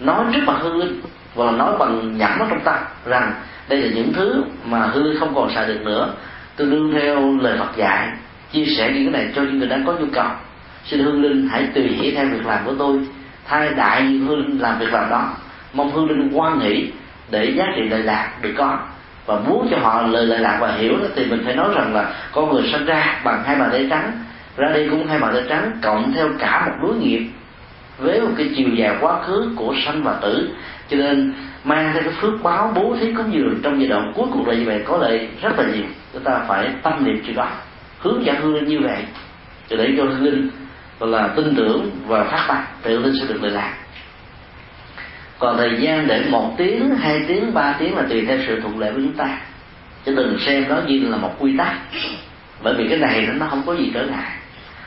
Nói 0.00 0.24
trước 0.34 0.40
mặt 0.46 0.56
hư 0.60 0.72
linh 0.72 1.00
hoặc 1.34 1.44
là 1.44 1.52
nói 1.52 1.72
bằng 1.78 2.18
nhẩm 2.18 2.38
ở 2.38 2.46
trong 2.50 2.60
tâm 2.64 2.74
rằng 3.06 3.32
đây 3.68 3.82
là 3.82 3.88
những 3.94 4.12
thứ 4.12 4.44
mà 4.64 4.86
hư 4.86 5.18
không 5.18 5.34
còn 5.34 5.50
xài 5.54 5.66
được 5.66 5.80
nữa. 5.84 6.14
Tương 6.56 6.70
đương 6.70 6.92
theo 7.00 7.38
lời 7.40 7.58
Phật 7.58 7.76
dạy 7.76 8.08
chia 8.52 8.64
sẻ 8.66 8.90
những 8.94 9.12
cái 9.12 9.22
này 9.22 9.32
cho 9.36 9.42
những 9.42 9.58
người 9.58 9.68
đang 9.68 9.86
có 9.86 9.92
nhu 9.92 10.06
cầu. 10.12 10.28
Xin 10.84 11.00
hương 11.00 11.22
linh 11.22 11.48
hãy 11.48 11.66
tùy 11.74 11.82
hỷ 11.82 12.10
theo 12.10 12.26
việc 12.26 12.46
làm 12.46 12.64
của 12.64 12.74
tôi 12.78 13.00
thay 13.46 13.70
đại 13.76 14.02
hương 14.02 14.46
linh 14.46 14.58
làm 14.58 14.78
việc 14.78 14.92
làm 14.92 15.10
đó. 15.10 15.32
Mong 15.72 15.90
hương 15.90 16.08
linh 16.08 16.30
quan 16.32 16.58
nghĩ 16.58 16.90
để 17.30 17.44
giá 17.56 17.64
trị 17.76 17.82
lợi 17.90 18.02
lạc 18.02 18.30
được 18.42 18.54
có. 18.56 18.78
Và 19.26 19.38
muốn 19.48 19.68
cho 19.70 19.78
họ 19.78 20.02
lời 20.02 20.26
lợi 20.26 20.38
lạc 20.38 20.58
và 20.60 20.72
hiểu 20.72 20.92
đó, 20.92 21.06
thì 21.16 21.24
mình 21.24 21.42
phải 21.44 21.56
nói 21.56 21.68
rằng 21.74 21.94
là 21.94 22.10
con 22.32 22.52
người 22.52 22.70
sinh 22.72 22.84
ra 22.84 23.20
bằng 23.24 23.42
hai 23.44 23.56
bàn 23.56 23.68
tay 23.72 23.86
trắng 23.90 24.12
ra 24.56 24.68
đi 24.74 24.88
cũng 24.90 25.06
hai 25.06 25.18
bàn 25.18 25.34
tay 25.34 25.42
trắng 25.48 25.72
cộng 25.82 26.12
theo 26.12 26.28
cả 26.38 26.66
một 26.66 26.72
đối 26.82 26.96
nghiệp 26.96 27.30
với 27.98 28.20
một 28.20 28.30
cái 28.36 28.50
chiều 28.56 28.68
dài 28.68 28.96
quá 29.00 29.22
khứ 29.22 29.52
của 29.56 29.74
sanh 29.84 30.02
và 30.02 30.12
tử 30.12 30.48
cho 30.90 30.96
nên 30.96 31.32
mang 31.64 31.90
theo 31.92 32.02
cái 32.02 32.12
phước 32.20 32.42
báo 32.42 32.72
bố 32.74 32.96
thí 33.00 33.12
có 33.12 33.24
nhiều 33.24 33.44
trong 33.62 33.80
giai 33.80 33.88
đoạn 33.88 34.12
cuối 34.14 34.26
cùng 34.32 34.46
là 34.46 34.54
như 34.54 34.64
vậy 34.64 34.82
có 34.84 34.96
lợi 34.96 35.28
rất 35.42 35.58
là 35.58 35.64
nhiều. 35.64 35.84
Chúng 36.12 36.22
ta 36.22 36.44
phải 36.48 36.70
tâm 36.82 37.04
niệm 37.04 37.22
chuyện 37.26 37.36
đó 37.36 37.50
hướng 37.98 38.24
dẫn 38.24 38.36
hương 38.40 38.54
linh 38.54 38.64
như 38.64 38.80
vậy 38.80 39.04
để 39.70 39.94
cho 39.96 40.04
hương 40.04 40.24
linh 40.24 40.50
là 41.00 41.28
tin 41.28 41.54
tưởng 41.56 41.90
và 42.06 42.24
phát 42.24 42.44
tâm 42.48 42.56
tự 42.82 42.98
linh 42.98 43.14
sẽ 43.20 43.26
được 43.28 43.42
lợi 43.42 43.50
lạc. 43.50 43.74
Còn 45.38 45.56
thời 45.56 45.76
gian 45.80 46.06
để 46.06 46.24
một 46.30 46.54
tiếng 46.56 46.96
hai 46.96 47.20
tiếng 47.28 47.54
ba 47.54 47.74
tiếng 47.78 47.96
là 47.96 48.02
tùy 48.08 48.24
theo 48.28 48.38
sự 48.46 48.60
thuận 48.60 48.78
lợi 48.78 48.92
của 48.92 49.00
chúng 49.00 49.12
ta. 49.12 49.38
Chứ 50.04 50.14
đừng 50.14 50.38
xem 50.38 50.64
nó 50.68 50.76
như 50.86 51.08
là 51.08 51.16
một 51.16 51.34
quy 51.38 51.56
tắc. 51.56 51.76
Bởi 52.62 52.74
vì 52.74 52.88
cái 52.88 52.98
này 52.98 53.28
nó 53.34 53.46
không 53.46 53.62
có 53.66 53.74
gì 53.74 53.90
trở 53.94 54.06
ngại. 54.06 54.30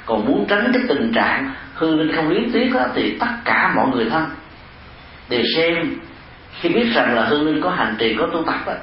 Còn 0.05 0.25
muốn 0.25 0.45
tránh 0.49 0.71
cái 0.73 0.83
tình 0.87 1.11
trạng 1.13 1.51
hư 1.73 1.95
linh 1.95 2.15
không 2.15 2.29
liếm 2.29 2.51
tiếc 2.51 2.69
đó, 2.73 2.87
thì 2.95 3.17
tất 3.19 3.27
cả 3.45 3.73
mọi 3.75 3.87
người 3.87 4.09
thân 4.09 4.25
để 5.31 5.43
xem 5.55 5.95
khi 6.59 6.69
biết 6.69 6.85
rằng 6.93 7.15
là 7.15 7.25
hương 7.25 7.45
linh 7.45 7.61
có 7.61 7.69
hành 7.69 7.95
trì 7.99 8.15
có 8.19 8.27
tu 8.33 8.43
tập 8.45 8.59
đó, 8.65 8.73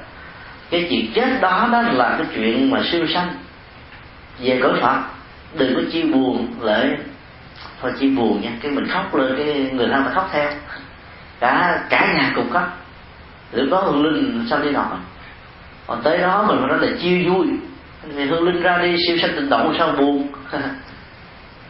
cái 0.69 0.87
chuyện 0.89 1.11
chết 1.13 1.41
đó 1.41 1.69
đó 1.71 1.81
là 1.81 2.15
cái 2.17 2.27
chuyện 2.35 2.71
mà 2.71 2.81
siêu 2.91 3.07
sanh. 3.13 3.29
Về 4.39 4.59
cõi 4.61 4.71
phật 4.81 4.99
đừng 5.57 5.75
có 5.75 5.81
chia 5.91 6.03
buồn 6.03 6.47
lại 6.61 6.97
thôi 7.81 7.91
chia 7.99 8.09
buồn 8.09 8.41
nha 8.41 8.51
cái 8.61 8.71
mình 8.71 8.87
khóc 8.87 9.15
lên 9.15 9.33
cái 9.37 9.69
người 9.73 9.87
thân 9.91 10.03
mà 10.05 10.11
khóc 10.11 10.29
theo. 10.31 10.51
Cả 11.39 11.83
cả 11.89 12.13
nhà 12.13 12.31
cùng 12.35 12.49
khóc. 12.49 12.77
Nếu 13.53 13.65
có 13.71 13.77
hương 13.77 14.05
linh 14.05 14.45
sao 14.49 14.59
đi 14.63 14.71
nổi? 14.71 14.85
Còn 15.87 16.01
tới 16.03 16.17
đó 16.17 16.45
mình 16.47 16.67
nói 16.67 16.79
là 16.81 16.97
chia 17.01 17.29
vui. 17.29 17.47
Thì 18.15 18.25
hương 18.25 18.43
linh 18.43 18.61
ra 18.61 18.77
đi 18.77 18.95
siêu 19.07 19.17
sanh 19.21 19.31
tịnh 19.35 19.49
động 19.49 19.75
sao 19.77 19.91
buồn? 19.97 20.27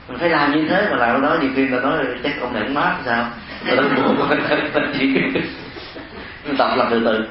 Mình 0.08 0.18
phải 0.18 0.30
làm 0.30 0.52
như 0.52 0.68
thế 0.70 0.88
mà 0.92 0.98
làm 0.98 1.22
đó 1.22 1.38
nhiều 1.42 1.50
khi 1.56 1.68
là 1.68 1.80
nói 1.80 2.06
chắc 2.24 2.42
ông 2.42 2.54
này 2.54 2.70
mát 2.70 2.96
sao? 3.06 3.26
Ta 3.66 3.76
nói 3.76 3.90
buồn 4.06 4.18
tập 6.58 6.76
làm 6.78 6.88
từ 6.92 7.02
từ. 7.06 7.28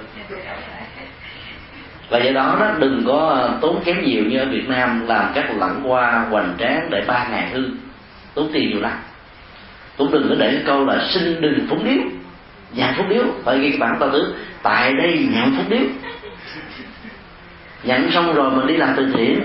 Và 2.10 2.18
do 2.18 2.32
đó 2.32 2.56
đó, 2.60 2.70
đừng 2.78 3.02
có 3.06 3.48
tốn 3.60 3.82
kém 3.84 4.04
nhiều 4.04 4.24
như 4.24 4.38
ở 4.38 4.46
Việt 4.46 4.68
Nam 4.68 5.06
làm 5.06 5.32
các 5.34 5.50
lẳng 5.56 5.80
qua 5.84 6.26
hoành 6.30 6.54
tráng 6.58 6.90
để 6.90 7.04
ba 7.06 7.28
ngày 7.30 7.50
hư. 7.50 7.64
Tốn 8.34 8.50
tiền 8.52 8.70
nhiều 8.70 8.80
lắm. 8.80 8.92
Cũng 9.96 10.12
đừng 10.12 10.28
có 10.28 10.34
để 10.38 10.50
cái 10.52 10.62
câu 10.66 10.84
là 10.84 11.06
xin 11.10 11.40
đừng 11.40 11.66
phúng 11.68 11.84
điếu. 11.84 12.02
Nhận 12.72 12.94
phúc 12.96 13.06
điếu, 13.08 13.24
phải 13.44 13.58
ghi 13.58 13.70
cái 13.70 13.78
bản 13.78 13.96
tao 14.00 14.10
tứ. 14.10 14.34
Tại 14.62 14.92
đây 14.92 15.28
nhận 15.34 15.56
phúc 15.56 15.66
điếu. 15.68 15.86
Nhận 17.82 18.10
xong 18.10 18.34
rồi 18.34 18.50
mình 18.50 18.66
đi 18.66 18.76
làm 18.76 18.94
từ 18.96 19.12
thiện. 19.16 19.40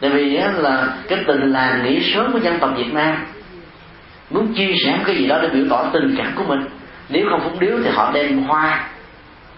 Tại 0.00 0.10
vì 0.10 0.38
là 0.56 0.88
cái 1.08 1.18
tình 1.26 1.52
làng 1.52 1.84
nghỉ 1.84 2.14
sớm 2.14 2.32
của 2.32 2.38
dân 2.38 2.58
tộc 2.58 2.70
việt 2.76 2.92
nam 2.92 3.16
muốn 4.30 4.54
chia 4.54 4.72
sẻ 4.84 4.98
cái 5.06 5.16
gì 5.16 5.26
đó 5.26 5.38
để 5.42 5.48
biểu 5.48 5.64
tỏ 5.70 5.90
tình 5.92 6.14
cảm 6.18 6.32
của 6.36 6.44
mình. 6.44 6.60
Nếu 7.08 7.26
không 7.30 7.40
phúng 7.44 7.60
điếu 7.60 7.78
thì 7.84 7.90
họ 7.90 8.10
đem 8.14 8.42
hoa, 8.42 8.88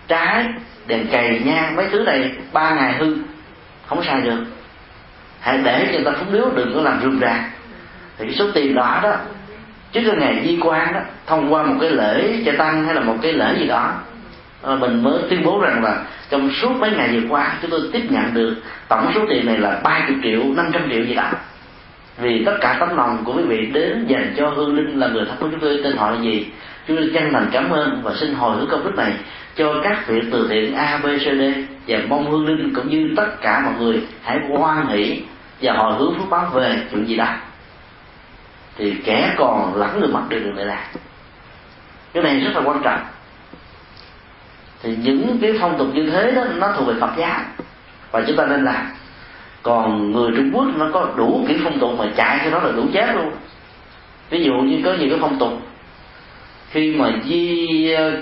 trái 0.09 0.45
đèn 0.87 1.07
cày 1.07 1.41
nhang, 1.45 1.77
mấy 1.77 1.87
thứ 1.93 1.99
này 1.99 2.33
ba 2.53 2.75
ngày 2.75 2.93
hư, 2.93 3.17
không 3.87 4.05
sai 4.05 4.21
được. 4.21 4.45
Hãy 5.41 5.59
để 5.65 5.87
cho 5.87 5.93
người 5.93 6.05
ta 6.05 6.13
phúng 6.19 6.33
điếu, 6.33 6.51
đừng 6.55 6.75
có 6.75 6.83
làm 6.83 7.01
rườm 7.03 7.21
rà. 7.21 7.51
Thì 8.19 8.25
cái 8.27 8.35
số 8.35 8.51
tiền 8.55 8.75
đó 8.75 9.01
đó, 9.03 9.13
trước 9.93 10.01
cái 10.07 10.17
ngày 10.17 10.43
di 10.47 10.59
quan 10.61 10.93
đó, 10.93 11.01
thông 11.27 11.53
qua 11.53 11.63
một 11.63 11.75
cái 11.81 11.91
lễ 11.91 12.43
cho 12.47 12.53
tăng 12.59 12.85
hay 12.85 12.95
là 12.95 13.01
một 13.01 13.17
cái 13.23 13.33
lễ 13.33 13.55
gì 13.59 13.67
đó 13.67 13.93
ờ, 14.63 14.77
mình 14.77 15.03
mới 15.03 15.23
tuyên 15.31 15.45
bố 15.45 15.61
rằng 15.61 15.85
là 15.85 16.05
trong 16.31 16.51
suốt 16.51 16.77
mấy 16.79 16.91
ngày 16.91 17.09
vừa 17.09 17.29
qua, 17.29 17.55
chúng 17.63 17.71
tôi 17.71 17.81
tiếp 17.93 18.03
nhận 18.11 18.35
được 18.35 18.57
tổng 18.89 19.13
số 19.15 19.21
tiền 19.29 19.47
này 19.47 19.59
là 19.59 19.81
30 19.83 20.17
triệu 20.23 20.43
500 20.57 20.83
triệu 20.91 21.05
gì 21.05 21.15
đó 21.15 21.31
vì 22.19 22.45
tất 22.45 22.57
cả 22.61 22.77
tấm 22.81 22.97
lòng 22.97 23.25
của 23.25 23.33
quý 23.37 23.43
vị 23.43 23.67
đến 23.73 24.07
dành 24.07 24.35
cho 24.37 24.49
hương 24.49 24.77
linh 24.77 25.01
là 25.01 25.09
người 25.09 25.25
thắp 25.25 25.35
của 25.41 25.49
chúng 25.51 25.61
tôi 25.61 25.81
tên 25.85 25.97
họ 25.97 26.11
là 26.11 26.21
gì? 26.21 26.47
Chúng 26.89 26.97
tôi 26.97 27.11
chân 27.15 27.33
thành 27.33 27.49
cảm 27.53 27.71
ơn 27.71 28.01
và 28.03 28.15
xin 28.15 28.35
hồi 28.35 28.57
hướng 28.57 28.69
công 28.71 28.85
đức 28.85 28.95
này 28.97 29.13
cho 29.57 29.75
các 29.83 30.09
việc 30.09 30.23
từ 30.33 30.49
thiện 30.51 30.75
A, 30.75 31.01
B, 31.03 31.07
C, 31.07 31.23
D. 31.23 31.43
Và 31.89 31.99
mong 32.09 32.31
hương 32.31 32.47
linh 32.47 32.75
cũng 32.75 32.89
như 32.89 33.11
tất 33.17 33.41
cả 33.41 33.61
mọi 33.65 33.75
người 33.79 34.03
hãy 34.23 34.39
hoan 34.49 34.87
hỷ 34.87 35.23
và 35.63 35.73
hồi 35.73 35.95
hướng 35.99 36.19
phước 36.19 36.31
báo 36.31 36.51
về 36.53 36.83
chuyện 36.91 37.09
gì 37.09 37.17
đó. 37.17 37.29
Thì 38.79 38.95
kẻ 39.05 39.35
còn 39.37 39.75
lẫn 39.77 40.01
người 40.01 40.09
mất 40.09 40.23
đều 40.29 40.41
được 40.41 40.53
lại 40.55 40.67
làm 40.67 40.85
cái 42.17 42.23
này 42.23 42.41
rất 42.41 42.51
là 42.55 42.61
quan 42.65 42.83
trọng. 42.83 43.01
Thì 44.83 44.97
những 45.03 45.39
cái 45.43 45.53
phong 45.61 45.79
tục 45.79 45.89
như 45.95 46.11
thế 46.11 46.31
đó 46.31 46.45
nó 46.57 46.73
thuộc 46.73 46.89
về 46.89 46.95
Phật 47.01 47.11
giáo. 47.17 47.41
Và 48.11 48.23
chúng 48.27 48.37
ta 48.37 48.47
nên 48.47 48.65
làm 48.65 48.87
còn 49.67 50.13
người 50.13 50.31
Trung 50.37 50.51
Quốc 50.53 50.67
nó 50.77 50.87
có 50.93 51.09
đủ 51.17 51.45
kiểu 51.49 51.59
phong 51.65 51.79
tục 51.79 51.91
mà 51.99 52.05
chạy 52.17 52.41
cho 52.45 52.51
nó 52.51 52.59
là 52.67 52.73
đủ 52.77 52.83
chết 52.93 53.15
luôn. 53.15 53.31
Ví 54.31 54.45
dụ 54.45 54.53
như 54.53 54.79
có 54.85 54.93
nhiều 54.93 55.09
cái 55.11 55.19
phong 55.21 55.39
tục. 55.39 55.53
Khi 56.71 56.95
mà 56.99 57.11
di 57.25 57.67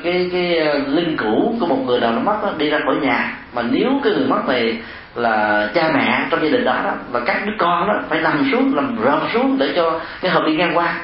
cái 0.05 0.31
cái 0.33 0.61
uh, 0.81 0.89
linh 0.89 1.17
cũ 1.17 1.57
của 1.61 1.67
một 1.67 1.79
người 1.87 2.01
nào 2.01 2.13
nó 2.13 2.21
mất 2.21 2.37
đó, 2.43 2.53
đi 2.59 2.71
ra 2.71 2.79
khỏi 2.85 2.97
nhà. 3.03 3.37
Mà 3.55 3.63
nếu 3.63 3.89
cái 4.05 4.13
người 4.13 4.27
mất 4.27 4.49
này 4.49 4.79
là 5.15 5.69
cha 5.75 5.91
mẹ 5.95 6.27
trong 6.31 6.43
gia 6.43 6.49
đình 6.49 6.65
đó, 6.65 6.81
đó 6.85 6.93
và 7.11 7.21
các 7.21 7.47
đứa 7.47 7.53
con 7.59 7.89
đó 7.89 7.95
phải 8.09 8.21
nằm 8.21 8.49
xuống 8.53 8.77
nằm 8.77 8.97
rợp 9.05 9.21
xuống 9.35 9.59
để 9.59 9.73
cho 9.77 10.01
cái 10.21 10.31
hộp 10.31 10.43
đi 10.47 10.57
ngang 10.57 10.77
qua. 10.77 10.95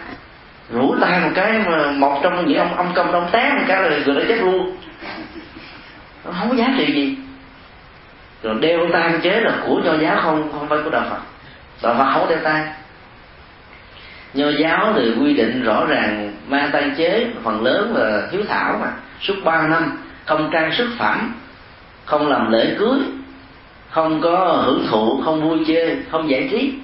Rủ 0.73 0.95
tay 1.01 1.21
một 1.21 1.31
cái 1.35 1.59
mà 1.67 1.91
một 1.91 2.21
trong 2.23 2.47
những 2.47 2.59
ông 2.59 2.75
ông 2.75 2.93
công 2.95 3.13
ông 3.13 3.27
té 3.33 3.53
một 3.59 3.65
cái 3.69 3.83
là 3.83 3.89
người 3.89 4.15
đó 4.15 4.23
chết 4.29 4.39
luôn. 4.43 4.77
Nó 6.25 6.33
không 6.39 6.49
có 6.49 6.57
giá 6.57 6.75
trị 6.79 6.93
gì 6.93 7.17
rồi 8.43 8.55
đeo 8.61 8.79
tang 8.93 9.21
chế 9.23 9.41
là 9.41 9.53
của 9.67 9.81
nho 9.85 9.95
giáo 9.95 10.21
không 10.23 10.53
không 10.53 10.69
phải 10.69 10.79
của 10.85 10.91
đạo 10.91 11.05
phật. 11.11 11.21
Đạo 11.83 11.95
phật 11.99 12.13
không 12.15 12.29
đeo 12.29 12.39
tang. 12.45 12.73
nho 14.35 14.49
giáo 14.49 14.93
thì 14.97 15.13
quy 15.21 15.35
định 15.35 15.63
rõ 15.63 15.87
ràng 15.87 16.33
mang 16.49 16.71
tang 16.73 16.95
chế, 16.97 17.27
phần 17.43 17.65
lớn 17.65 17.97
là 17.97 18.29
hiếu 18.33 18.43
thảo 18.49 18.79
mà, 18.81 18.93
suốt 19.21 19.35
ba 19.45 19.67
năm, 19.67 19.99
không 20.27 20.51
trang 20.53 20.73
sức 20.73 20.89
phẩm, 20.99 21.35
không 22.05 22.29
làm 22.29 22.51
lễ 22.51 22.75
cưới, 22.79 22.99
không 23.91 24.21
có 24.21 24.63
hưởng 24.65 24.87
thụ, 24.91 25.23
không 25.25 25.49
vui 25.49 25.65
chơi 25.67 25.97
không 26.11 26.31
giải 26.31 26.49
trí. 26.51 26.75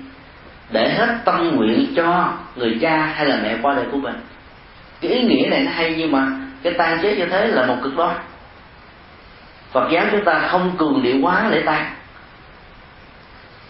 Để 0.70 0.89
hết 0.89 1.19
tâm 1.24 1.57
nguyện 1.57 1.87
cho 1.97 2.33
người 2.57 2.78
cha 2.81 2.97
hay 2.97 3.27
là 3.27 3.39
mẹ 3.43 3.57
qua 3.62 3.74
đời 3.74 3.85
của 3.93 3.99
mình. 3.99 4.15
Cái 5.01 5.11
ý 5.11 5.23
nghĩa 5.23 5.49
này 5.51 5.61
nó 5.61 5.70
hay 5.74 5.95
nhưng 5.99 6.12
mà 6.12 6.27
cái 6.62 6.73
tan 6.73 6.99
chế 7.03 7.16
như 7.16 7.27
thế 7.27 7.47
là 7.47 7.66
một 7.66 7.77
cực 7.83 7.97
đoan. 7.97 8.16
Phật 9.77 9.89
giáo 9.90 10.07
chúng 10.11 10.24
ta 10.24 10.48
không 10.51 10.77
cường 10.78 11.03
điệu 11.03 11.16
quá 11.23 11.48
lễ 11.51 11.62
tang. 11.66 11.90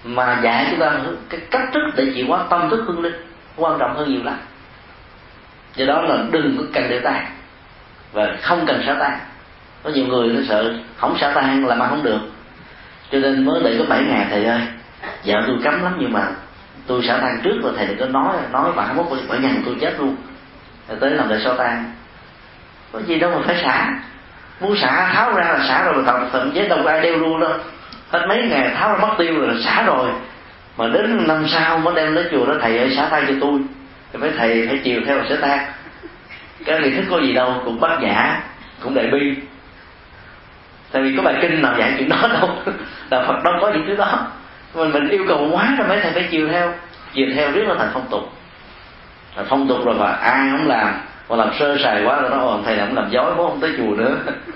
Mà 0.05 0.41
dạy 0.43 0.67
chúng 0.71 0.81
ta 0.81 0.93
cái 1.29 1.41
cách 1.51 1.69
thức 1.73 1.83
để 1.97 2.13
chịu 2.15 2.27
hóa 2.29 2.45
tâm 2.51 2.71
thức 2.71 2.85
hương 2.87 3.03
linh, 3.03 3.15
quan 3.57 3.79
trọng 3.79 3.97
hơn 3.97 4.13
nhiều 4.13 4.21
lắm. 4.25 4.39
Do 5.75 5.87
đó 5.87 6.03
là 6.03 6.25
đừng 6.31 6.57
có 6.59 6.65
cần 6.73 6.91
lễ 6.91 7.01
tang 7.05 7.27
và 8.13 8.37
không 8.43 8.67
cần 8.67 8.83
xả 8.87 8.97
tang. 8.99 9.19
Có 9.83 9.91
nhiều 9.91 10.07
người 10.07 10.29
nó 10.29 10.41
sợ 10.49 10.75
không 10.97 11.19
xả 11.19 11.33
tang 11.35 11.67
là 11.67 11.75
mà 11.75 11.89
không 11.89 12.03
được. 12.03 12.21
Cho 13.11 13.19
nên 13.19 13.45
mới 13.45 13.61
để 13.65 13.77
có 13.79 13.85
bảy 13.89 14.03
ngày, 14.03 14.27
thầy 14.31 14.45
ơi. 14.45 14.61
Dạo 15.23 15.43
tôi 15.47 15.57
cấm 15.65 15.83
lắm 15.83 15.97
nhưng 15.99 16.13
mà 16.13 16.29
tôi 16.87 17.03
xả 17.07 17.17
tang 17.17 17.41
trước 17.43 17.59
rồi, 17.63 17.73
thầy 17.77 17.87
đừng 17.87 17.99
có 17.99 18.07
nói 18.07 18.37
nói 18.53 18.73
bạn 18.73 18.97
có 18.97 19.17
bảy 19.29 19.39
ngày 19.39 19.53
tôi 19.65 19.77
chết 19.81 19.95
luôn. 19.99 20.17
Rồi 20.89 20.99
tới 21.01 21.11
làm 21.11 21.29
lại 21.29 21.41
xả 21.45 21.51
tang. 21.59 21.93
Có 22.93 23.01
gì 23.07 23.19
đâu 23.19 23.31
mà 23.31 23.39
phải 23.47 23.63
xả 23.63 23.99
muốn 24.61 24.77
xả, 24.77 25.11
tháo 25.15 25.33
ra 25.33 25.45
là 25.45 25.65
xả 25.69 25.85
rồi 25.85 26.05
thậm 26.07 26.29
thậm 26.33 26.51
chí 26.55 26.69
đâu 26.69 26.79
có 26.85 26.91
ai 26.91 27.01
đeo 27.01 27.17
luôn 27.17 27.41
đâu 27.41 27.53
hết 28.11 28.27
mấy 28.29 28.43
ngày 28.43 28.71
tháo 28.75 28.93
ra 28.93 28.99
mất 28.99 29.15
tiêu 29.19 29.35
rồi 29.35 29.49
là 29.49 29.61
xả 29.65 29.83
rồi. 29.83 30.11
Mà 30.77 30.87
đến 30.87 31.27
năm 31.29 31.45
sau 31.49 31.79
mới 31.79 31.95
đem 31.95 32.15
đến 32.15 32.29
chùa 32.31 32.47
đó, 32.47 32.55
thầy 32.61 32.79
ơi, 32.79 32.95
xả 32.97 33.09
tay 33.11 33.25
cho 33.29 33.35
tôi. 33.41 33.61
Thì 34.13 34.19
phải 34.21 34.31
thầy 34.39 34.67
phải 34.69 34.81
chiều 34.85 35.01
theo 35.07 35.17
là 35.17 35.25
xả 35.29 35.37
tan 35.41 35.59
cái 36.65 36.81
này 36.81 36.91
thức 36.91 37.05
có 37.11 37.21
gì 37.21 37.33
đâu, 37.33 37.55
cũng 37.65 37.81
bắt 37.81 37.99
giả 38.03 38.43
cũng 38.83 38.95
đại 38.95 39.07
bi. 39.07 39.35
Tại 40.93 41.03
vì 41.03 41.17
có 41.17 41.23
bài 41.23 41.35
kinh 41.41 41.63
nào 41.63 41.75
dạy 41.79 41.95
chuyện 41.99 42.09
đó 42.09 42.29
đâu. 42.33 42.51
Là 43.11 43.25
phật 43.27 43.43
đâu 43.45 43.55
có 43.61 43.71
những 43.71 43.85
thứ 43.87 43.97
đó. 43.97 44.27
Mình 44.75 44.93
mình 44.93 45.09
yêu 45.09 45.25
cầu 45.29 45.49
quá 45.53 45.75
rồi 45.79 45.89
mấy 45.89 46.01
thầy 46.01 46.13
phải 46.13 46.29
chiều 46.31 46.49
theo. 46.49 46.73
Chiều 47.13 47.27
theo 47.35 47.51
riết 47.53 47.63
là 47.69 47.75
thành 47.79 47.91
phong 47.95 48.07
tục. 48.11 48.33
Là 49.37 49.45
phong 49.49 49.69
tục 49.69 49.85
rồi 49.85 49.95
và 49.99 50.13
ai 50.13 50.49
không 50.51 50.69
làm 50.69 50.95
còn 51.29 51.39
làm 51.39 51.51
sơ 51.59 51.77
sài 51.83 52.05
quá 52.05 52.21
rồi 52.21 52.31
nó 52.31 52.39
ồn 52.39 52.63
thầy 52.65 52.77
làm 52.77 52.95
làm 52.95 53.11
dối 53.11 53.35
bố 53.37 53.49
không 53.49 53.61
tới 53.61 53.73
chùa 53.77 53.95
nữa. 53.97 54.17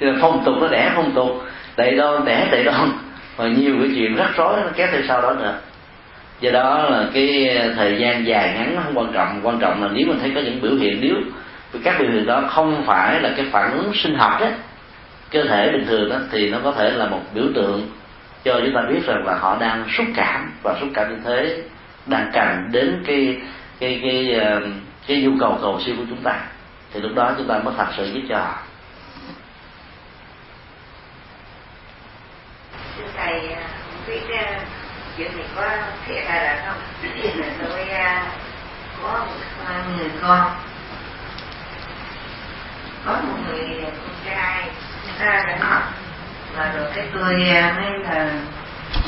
cho 0.00 0.06
nên 0.06 0.18
phong 0.20 0.42
tục 0.44 0.54
nó 0.60 0.68
đẻ 0.68 0.92
phong 0.94 1.12
tục 1.12 1.42
tệ 1.76 1.94
đoan 1.94 2.24
đẻ 2.24 2.48
tệ 2.50 2.64
đoan 2.64 2.90
và 3.36 3.48
nhiều 3.48 3.74
cái 3.80 3.90
chuyện 3.94 4.16
rắc 4.16 4.36
rối 4.36 4.60
nó 4.60 4.68
kéo 4.76 4.88
theo 4.92 5.00
sau 5.08 5.22
đó 5.22 5.34
nữa. 5.34 5.58
Do 6.40 6.50
đó 6.50 6.82
là 6.90 7.06
cái 7.14 7.58
thời 7.76 7.98
gian 7.98 8.26
dài 8.26 8.54
ngắn 8.54 8.74
nó 8.76 8.82
không 8.84 8.98
quan 8.98 9.12
trọng. 9.12 9.40
Quan 9.42 9.58
trọng 9.58 9.82
là 9.82 9.88
nếu 9.92 10.06
mình 10.06 10.18
thấy 10.20 10.32
có 10.34 10.40
những 10.40 10.60
biểu 10.60 10.74
hiện 10.74 10.98
nếu 11.00 11.14
các 11.84 11.96
biểu 11.98 12.10
hiện 12.10 12.26
đó 12.26 12.42
không 12.48 12.82
phải 12.86 13.20
là 13.20 13.30
cái 13.36 13.46
phản 13.50 13.72
ứng 13.72 13.94
sinh 13.94 14.14
học 14.14 14.40
đấy 14.40 14.50
cơ 15.30 15.44
thể 15.44 15.72
bình 15.72 15.86
thường 15.86 16.10
đó 16.10 16.16
thì 16.32 16.50
nó 16.50 16.58
có 16.64 16.72
thể 16.72 16.90
là 16.90 17.06
một 17.06 17.20
biểu 17.34 17.44
tượng 17.54 17.88
cho 18.44 18.60
chúng 18.64 18.74
ta 18.74 18.82
biết 18.90 19.00
rằng 19.06 19.26
là 19.26 19.34
họ 19.34 19.56
đang 19.60 19.84
xúc 19.88 20.06
cảm 20.16 20.52
và 20.62 20.76
xúc 20.80 20.88
cảm 20.94 21.10
như 21.10 21.16
thế 21.24 21.62
đang 22.06 22.30
cần 22.32 22.68
đến 22.72 23.02
cái 23.06 23.36
cái 23.80 24.00
cái 24.02 24.26
cái, 24.30 24.60
cái 25.06 25.22
nhu 25.22 25.30
cầu 25.40 25.58
cầu 25.62 25.80
siêu 25.86 25.94
của 25.98 26.04
chúng 26.08 26.22
ta. 26.22 26.40
Thì 26.92 27.00
lúc 27.00 27.14
đó 27.14 27.34
chúng 27.38 27.48
ta 27.48 27.58
mới 27.58 27.74
thật 27.76 27.86
sự 27.96 28.10
giúp 28.12 28.20
cho 28.28 28.38
họ. 28.38 28.58
Thầy 33.16 33.56
biết 34.06 34.20
chuyện 35.16 35.36
này 35.36 35.46
có 35.56 35.62
thiệt 36.06 36.24
hay 36.28 36.44
là 36.44 36.62
không? 36.66 36.80
Là 37.36 37.46
tôi 37.62 37.86
có 39.02 39.24
một 39.26 39.82
người 39.96 40.10
con. 40.22 40.50
Có 43.06 43.12
một 43.12 43.38
người 43.46 43.82
con 43.82 44.14
trai 44.24 44.68
ra 45.20 45.44
đã 45.46 45.58
học 45.60 45.82
và 46.56 46.72
rồi 46.76 46.90
cái 46.94 47.08
tôi 47.14 47.34
mới 47.76 47.90
là 48.02 48.30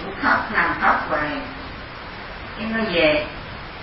cũng 0.05 0.15
khóc 0.23 0.52
nằm 0.52 0.75
khóc 0.81 1.08
hoài. 1.08 1.31
Cái 2.58 2.67
nó 2.67 2.84
về 2.92 3.26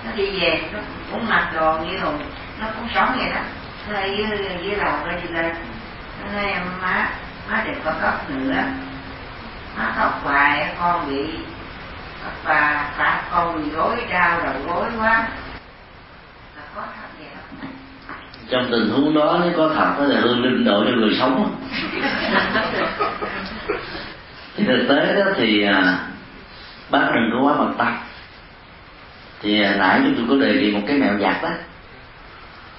nó 0.06 0.11
đi 0.16 0.40
về 0.40 0.61
nó 0.74 0.80
cũng 1.11 1.30
mặc 1.30 1.51
đồ 1.56 1.77
như 1.77 1.98
rồi 1.98 2.14
nó 2.59 2.67
cũng 2.75 2.90
sống 2.95 3.16
vậy 3.17 3.30
đó. 3.35 3.42
Nó 3.90 4.00
ở 4.00 4.06
dưới 4.06 4.27
dưới 4.61 4.75
lầu 4.75 4.93
nó 5.06 5.11
đi 5.11 5.27
lên 5.30 5.56
nó 6.22 6.32
nói 6.34 6.45
em 6.45 6.64
má 6.82 7.09
má 7.50 7.64
đừng 7.66 7.82
có 7.85 7.93
khóc 8.01 8.30
nữa 8.30 8.64
mà 9.77 9.93
khóc 9.97 10.21
hoài 10.23 10.75
con 10.79 11.09
bị 11.09 11.25
và 12.43 12.91
bà 12.97 13.21
con 13.31 13.69
gối 13.69 13.95
đau 14.09 14.41
đầu 14.43 14.53
gối 14.67 14.89
quá. 14.99 15.27
Là 16.55 16.63
có 16.75 16.81
thật 16.81 17.07
vậy 17.19 17.27
không? 17.35 17.69
Trong 18.49 18.67
tình 18.71 18.89
huống 18.89 19.13
đó 19.13 19.39
nếu 19.43 19.53
có 19.57 19.69
thật 19.75 19.95
đó 19.97 20.05
là 20.05 20.21
hương 20.21 20.43
linh 20.43 20.65
độ 20.65 20.83
cho 20.83 20.91
người 20.91 21.15
sống. 21.19 21.55
Thì 24.55 24.63
thực 24.65 24.85
tế 24.89 25.15
đó 25.15 25.31
thì 25.37 25.63
à, 25.63 25.99
bác 26.89 27.07
đừng 27.13 27.29
có 27.33 27.47
quá 27.47 27.53
bận 27.57 27.75
tâm. 27.77 27.97
Thì 29.41 29.63
à, 29.63 29.75
nãy 29.79 30.01
chúng 30.03 30.15
tôi 30.17 30.25
có 30.29 30.45
đề 30.45 30.53
nghị 30.53 30.71
một 30.71 30.81
cái 30.87 30.97
mẹo 30.97 31.19
giặt 31.19 31.43
đó. 31.43 31.49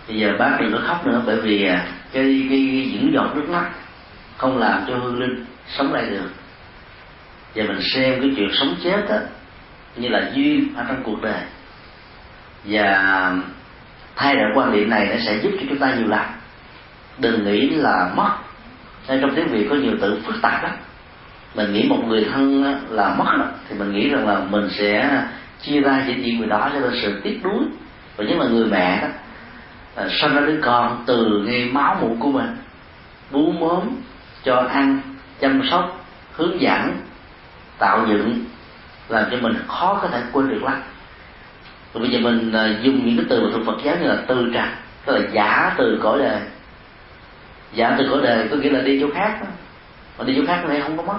Bây 0.09 0.19
giờ 0.19 0.33
bác 0.39 0.57
đừng 0.61 0.73
có 0.73 0.79
khóc 0.87 1.07
nữa 1.07 1.23
bởi 1.27 1.41
vì 1.41 1.67
à, 1.67 1.87
cái, 2.13 2.47
cái, 2.51 2.69
cái 2.73 2.91
những 2.93 3.13
giọt 3.15 3.31
nước 3.35 3.49
mắt 3.49 3.65
không 4.37 4.59
làm 4.59 4.85
cho 4.89 4.95
hương 4.97 5.21
linh 5.21 5.45
sống 5.69 5.93
lại 5.93 6.07
được 6.07 6.31
và 7.57 7.65
mình 7.65 7.81
xem 7.95 8.21
cái 8.21 8.33
chuyện 8.37 8.49
sống 8.53 8.75
chết 8.85 9.09
đó 9.09 9.17
như 9.97 10.09
là 10.09 10.31
duyên 10.35 10.75
ở 10.77 10.85
trong 10.89 11.03
cuộc 11.03 11.23
đời. 11.23 11.41
Và 12.65 13.33
thay 14.17 14.35
đổi 14.35 14.51
quan 14.55 14.73
điểm 14.73 14.91
này 14.91 15.07
nó 15.07 15.17
sẽ 15.27 15.39
giúp 15.43 15.51
cho 15.61 15.67
chúng 15.69 15.79
ta 15.79 15.95
nhiều 15.95 16.09
lắm 16.09 16.27
đừng 17.19 17.45
nghĩ 17.45 17.71
là 17.71 18.11
mất. 18.17 18.31
Nên 19.09 19.21
trong 19.21 19.35
tiếng 19.35 19.49
việt 19.49 19.67
có 19.71 19.77
nhiều 19.77 19.93
từ 20.01 20.21
phức 20.27 20.43
tạp 20.43 20.63
lắm. 20.63 20.73
Mình 21.55 21.73
nghĩ 21.73 21.87
một 21.89 22.05
người 22.07 22.27
thân 22.33 22.65
là 22.91 23.15
mất 23.15 23.25
đó, 23.39 23.47
thì 23.69 23.79
mình 23.79 23.93
nghĩ 23.93 24.09
rằng 24.09 24.29
là 24.29 24.41
mình 24.51 24.69
sẽ 24.71 25.23
chia 25.63 25.81
ra 25.81 26.05
chỉ 26.07 26.15
chuyện 26.25 26.39
người 26.39 26.49
đó 26.49 26.71
cho 26.73 26.81
nên 26.81 26.91
sự 27.03 27.21
tiếc 27.25 27.41
nuối. 27.45 27.65
Và 28.17 28.25
nhất 28.25 28.39
là 28.39 28.47
người 28.47 28.67
mẹ 28.67 29.01
đó 29.03 29.09
là 29.97 30.09
sinh 30.21 30.35
ra 30.35 30.41
đứa 30.41 30.61
con 30.63 31.05
từ 31.07 31.45
ngay 31.47 31.65
máu 31.73 31.99
mủ 32.01 32.17
của 32.21 32.33
mình 32.33 32.57
bú 33.31 33.53
mớm 33.53 33.81
cho 34.45 34.57
ăn 34.57 35.01
chăm 35.41 35.63
sóc 35.71 36.07
hướng 36.33 36.61
dẫn 36.61 36.97
tạo 37.79 38.07
dựng 38.09 38.45
làm 39.09 39.25
cho 39.31 39.37
mình 39.41 39.55
khó 39.69 39.99
có 40.03 40.09
thể 40.09 40.23
quên 40.33 40.49
được 40.49 40.63
lắm. 40.63 40.83
Rồi 41.95 42.03
bây 42.03 42.11
giờ 42.11 42.19
mình 42.19 42.53
à, 42.53 42.69
dùng 42.83 43.07
những 43.07 43.17
cái 43.17 43.27
từ 43.29 43.51
thuộc 43.53 43.67
Phật 43.67 43.85
giáo 43.85 43.97
như 44.01 44.09
là 44.09 44.17
từ 44.27 44.51
trần 44.55 44.67
tức 45.07 45.19
là 45.19 45.29
giả 45.33 45.75
từ 45.79 46.01
cõi 46.03 46.19
đề, 46.19 46.41
giả 47.73 47.95
từ 47.99 48.09
cõi 48.11 48.21
đề, 48.23 48.49
có 48.51 48.57
nghĩa 48.57 48.71
là 48.71 48.81
đi 48.81 49.01
chỗ 49.01 49.07
khác 49.15 49.39
đó. 49.41 49.47
mà 50.19 50.25
đi 50.25 50.35
chỗ 50.37 50.43
khác 50.47 50.65
này 50.69 50.81
không 50.81 50.97
có 50.97 51.03
mất. 51.03 51.19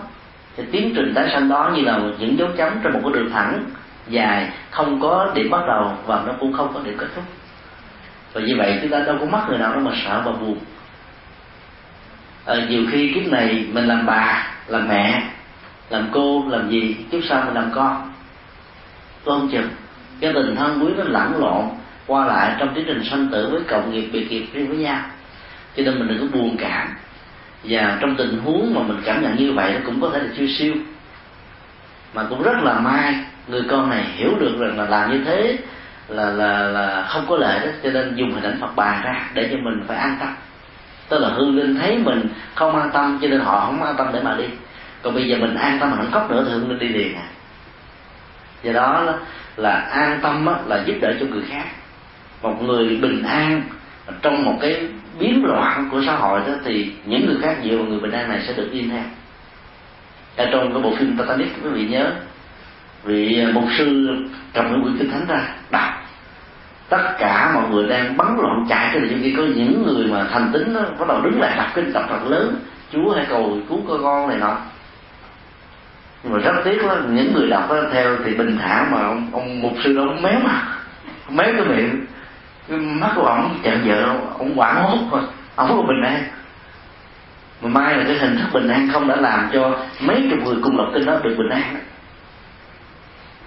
Thì 0.58 0.64
tiến 0.72 0.94
trình 0.96 1.14
tái 1.16 1.30
sanh 1.34 1.50
đó 1.50 1.72
như 1.76 1.82
là 1.82 2.00
những 2.20 2.38
dấu 2.38 2.48
chấm 2.58 2.80
trên 2.84 2.94
một 2.94 3.00
cái 3.04 3.12
đường 3.14 3.32
thẳng 3.32 3.64
dài 4.08 4.52
không 4.72 5.02
có 5.02 5.32
điểm 5.36 5.50
bắt 5.50 5.62
đầu 5.68 5.94
và 6.06 6.24
nó 6.28 6.34
cũng 6.40 6.54
không 6.54 6.74
có 6.74 6.80
điểm 6.84 6.98
kết 6.98 7.08
thúc. 7.16 7.24
Và 8.34 8.42
như 8.42 8.54
vậy 8.58 8.80
chúng 8.82 8.92
ta 8.92 9.00
đâu 9.00 9.18
có 9.20 9.26
mất 9.26 9.46
người 9.50 9.58
nào 9.58 9.74
đâu 9.74 9.82
mà 9.82 9.92
sợ 10.06 10.22
và 10.26 10.32
buồn. 10.32 10.58
À, 12.46 12.56
nhiều 12.70 12.84
khi 12.92 13.14
kiếp 13.14 13.32
này 13.32 13.66
mình 13.72 13.88
làm 13.88 14.06
bà 14.06 14.48
làm 14.68 14.88
mẹ 14.88 15.24
làm 15.90 16.10
cô 16.12 16.44
làm 16.50 16.70
gì 16.70 16.96
chút 17.12 17.20
sau 17.30 17.44
mình 17.46 17.54
làm 17.54 17.72
con. 17.76 18.14
Tôi 19.24 19.40
không 19.40 19.50
chừng 19.52 19.70
cái 20.20 20.34
tình 20.34 20.56
thân 20.56 20.86
quý 20.86 20.94
nó 20.98 21.04
lẫn 21.04 21.40
lộn, 21.40 21.64
qua 22.08 22.26
lại 22.26 22.56
trong 22.60 22.76
tiến 22.76 22.84
trình 22.88 23.04
sanh 23.04 23.28
tử 23.32 23.50
với 23.52 23.62
cộng 23.68 23.92
nghiệp, 23.92 24.10
biệt 24.14 24.32
nghiệp 24.32 24.46
riêng 24.54 24.68
với 24.68 24.78
nhau. 24.78 25.00
Cho 25.78 25.84
nên 25.84 26.00
mình 26.00 26.08
đừng 26.08 26.20
có 26.20 26.40
buồn 26.40 26.56
cảm. 26.60 26.88
Và 27.64 27.98
trong 28.02 28.16
tình 28.16 28.40
huống 28.46 28.74
mà 28.74 28.82
mình 28.82 29.02
cảm 29.06 29.22
nhận 29.22 29.36
như 29.36 29.54
vậy 29.54 29.74
nó 29.74 29.80
cũng 29.86 30.02
có 30.02 30.10
thể 30.14 30.20
là 30.20 30.30
chưa 30.38 30.48
siêu. 30.58 30.74
Mà 32.14 32.24
cũng 32.30 32.44
rất 32.44 32.58
là 32.64 32.80
may, 32.80 33.16
người 33.48 33.64
con 33.70 33.90
này 33.90 34.04
hiểu 34.16 34.32
được 34.40 34.58
rằng 34.60 34.78
là 34.78 34.86
làm 34.86 35.12
như 35.12 35.24
thế 35.26 35.58
là 36.08 36.26
là 36.26 36.62
là 36.62 37.06
không 37.10 37.26
có 37.30 37.38
lợi 37.38 37.60
đó, 37.60 37.72
cho 37.84 37.90
nên 37.90 38.16
dùng 38.16 38.34
hình 38.34 38.44
ảnh 38.44 38.58
phật 38.62 38.76
bà 38.76 39.02
ra 39.04 39.30
để 39.34 39.48
cho 39.52 39.58
mình 39.58 39.84
phải 39.88 39.98
an 39.98 40.18
tâm. 40.20 40.36
Tức 41.10 41.20
là 41.20 41.30
hương 41.30 41.56
linh 41.56 41.76
thấy 41.76 41.98
mình 41.98 42.28
không 42.56 42.76
an 42.76 42.90
tâm, 42.94 43.20
cho 43.22 43.28
nên 43.28 43.40
họ 43.40 43.66
không 43.66 43.84
an 43.84 43.96
tâm 43.98 44.08
để 44.14 44.22
mà 44.24 44.36
đi 44.38 44.46
còn 45.02 45.16
bây 45.16 45.28
giờ 45.28 45.38
mình 45.38 45.56
an 45.56 45.78
tâm 45.80 45.92
mà 45.92 46.06
không 46.12 46.32
nữa 46.32 46.44
thì 46.48 46.52
hương 46.52 46.70
linh 46.70 46.80
đi 46.80 46.88
liền 46.88 47.16
à. 47.16 47.28
Do 48.64 48.74
đó 48.74 49.14
là 49.58 49.72
an 49.72 50.20
tâm 50.22 50.48
là 50.68 50.84
giúp 50.86 50.96
đỡ 51.02 51.14
cho 51.20 51.26
người 51.26 51.44
khác. 51.50 51.66
Một 52.42 52.64
người 52.64 52.98
bình 53.02 53.24
an 53.24 53.62
trong 54.22 54.46
một 54.46 54.58
cái 54.62 54.88
biến 55.20 55.46
loạn 55.46 55.90
của 55.92 56.02
xã 56.06 56.16
hội 56.16 56.40
đó 56.48 56.54
thì 56.66 56.92
những 57.06 57.26
người 57.26 57.38
khác 57.42 57.58
dựa 57.64 57.78
vào 57.78 57.86
người 57.86 58.00
bình 58.00 58.12
an 58.12 58.30
này 58.30 58.42
sẽ 58.48 58.54
được 58.54 58.70
yên 58.72 58.90
theo 58.90 59.04
ở 60.38 60.50
trong 60.52 60.74
cái 60.74 60.82
bộ 60.82 60.96
phim 60.96 61.18
Titanic 61.18 61.64
quý 61.64 61.70
vị 61.70 61.88
nhớ 61.88 62.12
vị 63.04 63.46
mục 63.54 63.64
sư 63.78 64.08
cầm 64.54 64.66
cái 64.66 64.80
quyển 64.84 64.98
kinh 64.98 65.12
thánh 65.12 65.26
ra 65.28 65.42
đọc 65.72 66.08
tất 66.90 67.16
cả 67.20 67.52
mọi 67.54 67.70
người 67.70 67.88
đang 67.88 68.18
bắn 68.18 68.28
loạn 68.38 68.66
chạy 68.70 68.90
cái 68.94 69.02
trong 69.10 69.20
khi 69.24 69.34
có 69.38 69.44
những 69.56 69.84
người 69.86 70.08
mà 70.08 70.28
thành 70.32 70.50
tính 70.54 70.74
đó, 70.74 70.82
bắt 71.00 71.08
đầu 71.08 71.22
đứng 71.22 71.42
lại 71.42 71.58
đọc 71.58 71.68
kinh 71.74 71.94
đọc 71.94 72.06
thật 72.10 72.20
lớn 72.28 72.56
chúa 72.94 73.14
hãy 73.16 73.26
cầu 73.30 73.58
cứu 73.70 73.82
cơ 73.88 73.94
con 74.04 74.30
này 74.30 74.38
nọ 74.38 74.58
nhưng 76.24 76.34
mà 76.34 76.40
rất 76.40 76.62
tiếc 76.66 76.82
đó, 76.82 76.96
những 77.10 77.34
người 77.34 77.50
đọc 77.50 77.70
đó, 77.70 77.76
theo 77.94 78.18
thì 78.26 78.34
bình 78.34 78.58
thản 78.62 78.92
mà 78.92 79.02
ông, 79.02 79.30
ông 79.34 79.62
mục 79.62 79.74
sư 79.84 79.94
đó 79.94 80.02
ông 80.02 80.22
méo 80.22 80.40
mặt 80.40 80.78
méo 81.30 81.54
cái 81.58 81.66
miệng. 81.66 82.06
Cái 82.68 82.78
mắt 82.78 83.12
của 83.16 83.26
ông 83.26 83.60
chặn 83.64 83.82
vợ 83.86 84.16
ông 84.38 84.60
quảng 84.60 84.84
hốt 84.84 84.98
rồi 85.12 85.22
ông 85.56 85.70
có 85.70 85.82
bình 85.82 86.02
an. 86.04 86.24
Mà 87.62 87.70
mai 87.70 87.98
là 87.98 88.04
cái 88.08 88.18
hình 88.18 88.38
thức 88.38 88.48
bình 88.54 88.68
an 88.68 88.90
không 88.94 89.08
đã 89.08 89.16
làm 89.16 89.50
cho 89.54 89.80
mấy 90.00 90.28
chục 90.30 90.40
người 90.46 90.56
cùng 90.64 90.78
đọc 90.78 90.88
kinh 90.94 91.06
đó 91.06 91.20
được 91.24 91.36
bình 91.38 91.50
an. 91.50 91.76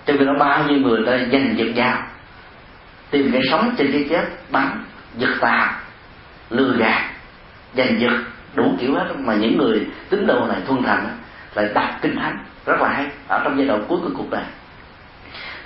Cho 0.07 0.15
nên 0.15 0.27
nó 0.27 0.35
bao 0.35 0.65
nhiêu 0.65 0.79
người 0.79 1.07
ta 1.07 1.13
giành 1.33 1.55
giật 1.57 1.73
dao 1.77 2.03
tìm 3.11 3.31
cái 3.33 3.43
sống 3.51 3.75
trên 3.79 3.93
cái 3.93 4.07
chết 4.11 4.25
bắn 4.51 4.67
giật 5.17 5.31
tà 5.41 5.81
lừa 6.51 6.77
gạt 6.79 7.03
giành 7.77 8.01
giật 8.01 8.13
đủ 8.55 8.75
kiểu 8.81 8.95
hết. 8.95 9.07
Mà 9.19 9.35
những 9.35 9.59
người 9.59 9.87
tín 10.11 10.27
đồ 10.27 10.47
này 10.47 10.61
thuần 10.67 10.83
thành 10.83 11.07
lại 11.55 11.69
đọc 11.75 11.91
kinh 12.03 12.17
thánh. 12.17 12.39
Rất 12.67 12.81
là 12.81 12.89
hay. 12.89 13.07
Ở 13.29 13.41
trong 13.45 13.59
giai 13.59 13.67
đoạn 13.67 13.85
cuối 13.89 13.99
của 14.03 14.11
cuộc 14.17 14.31
đời. 14.31 14.45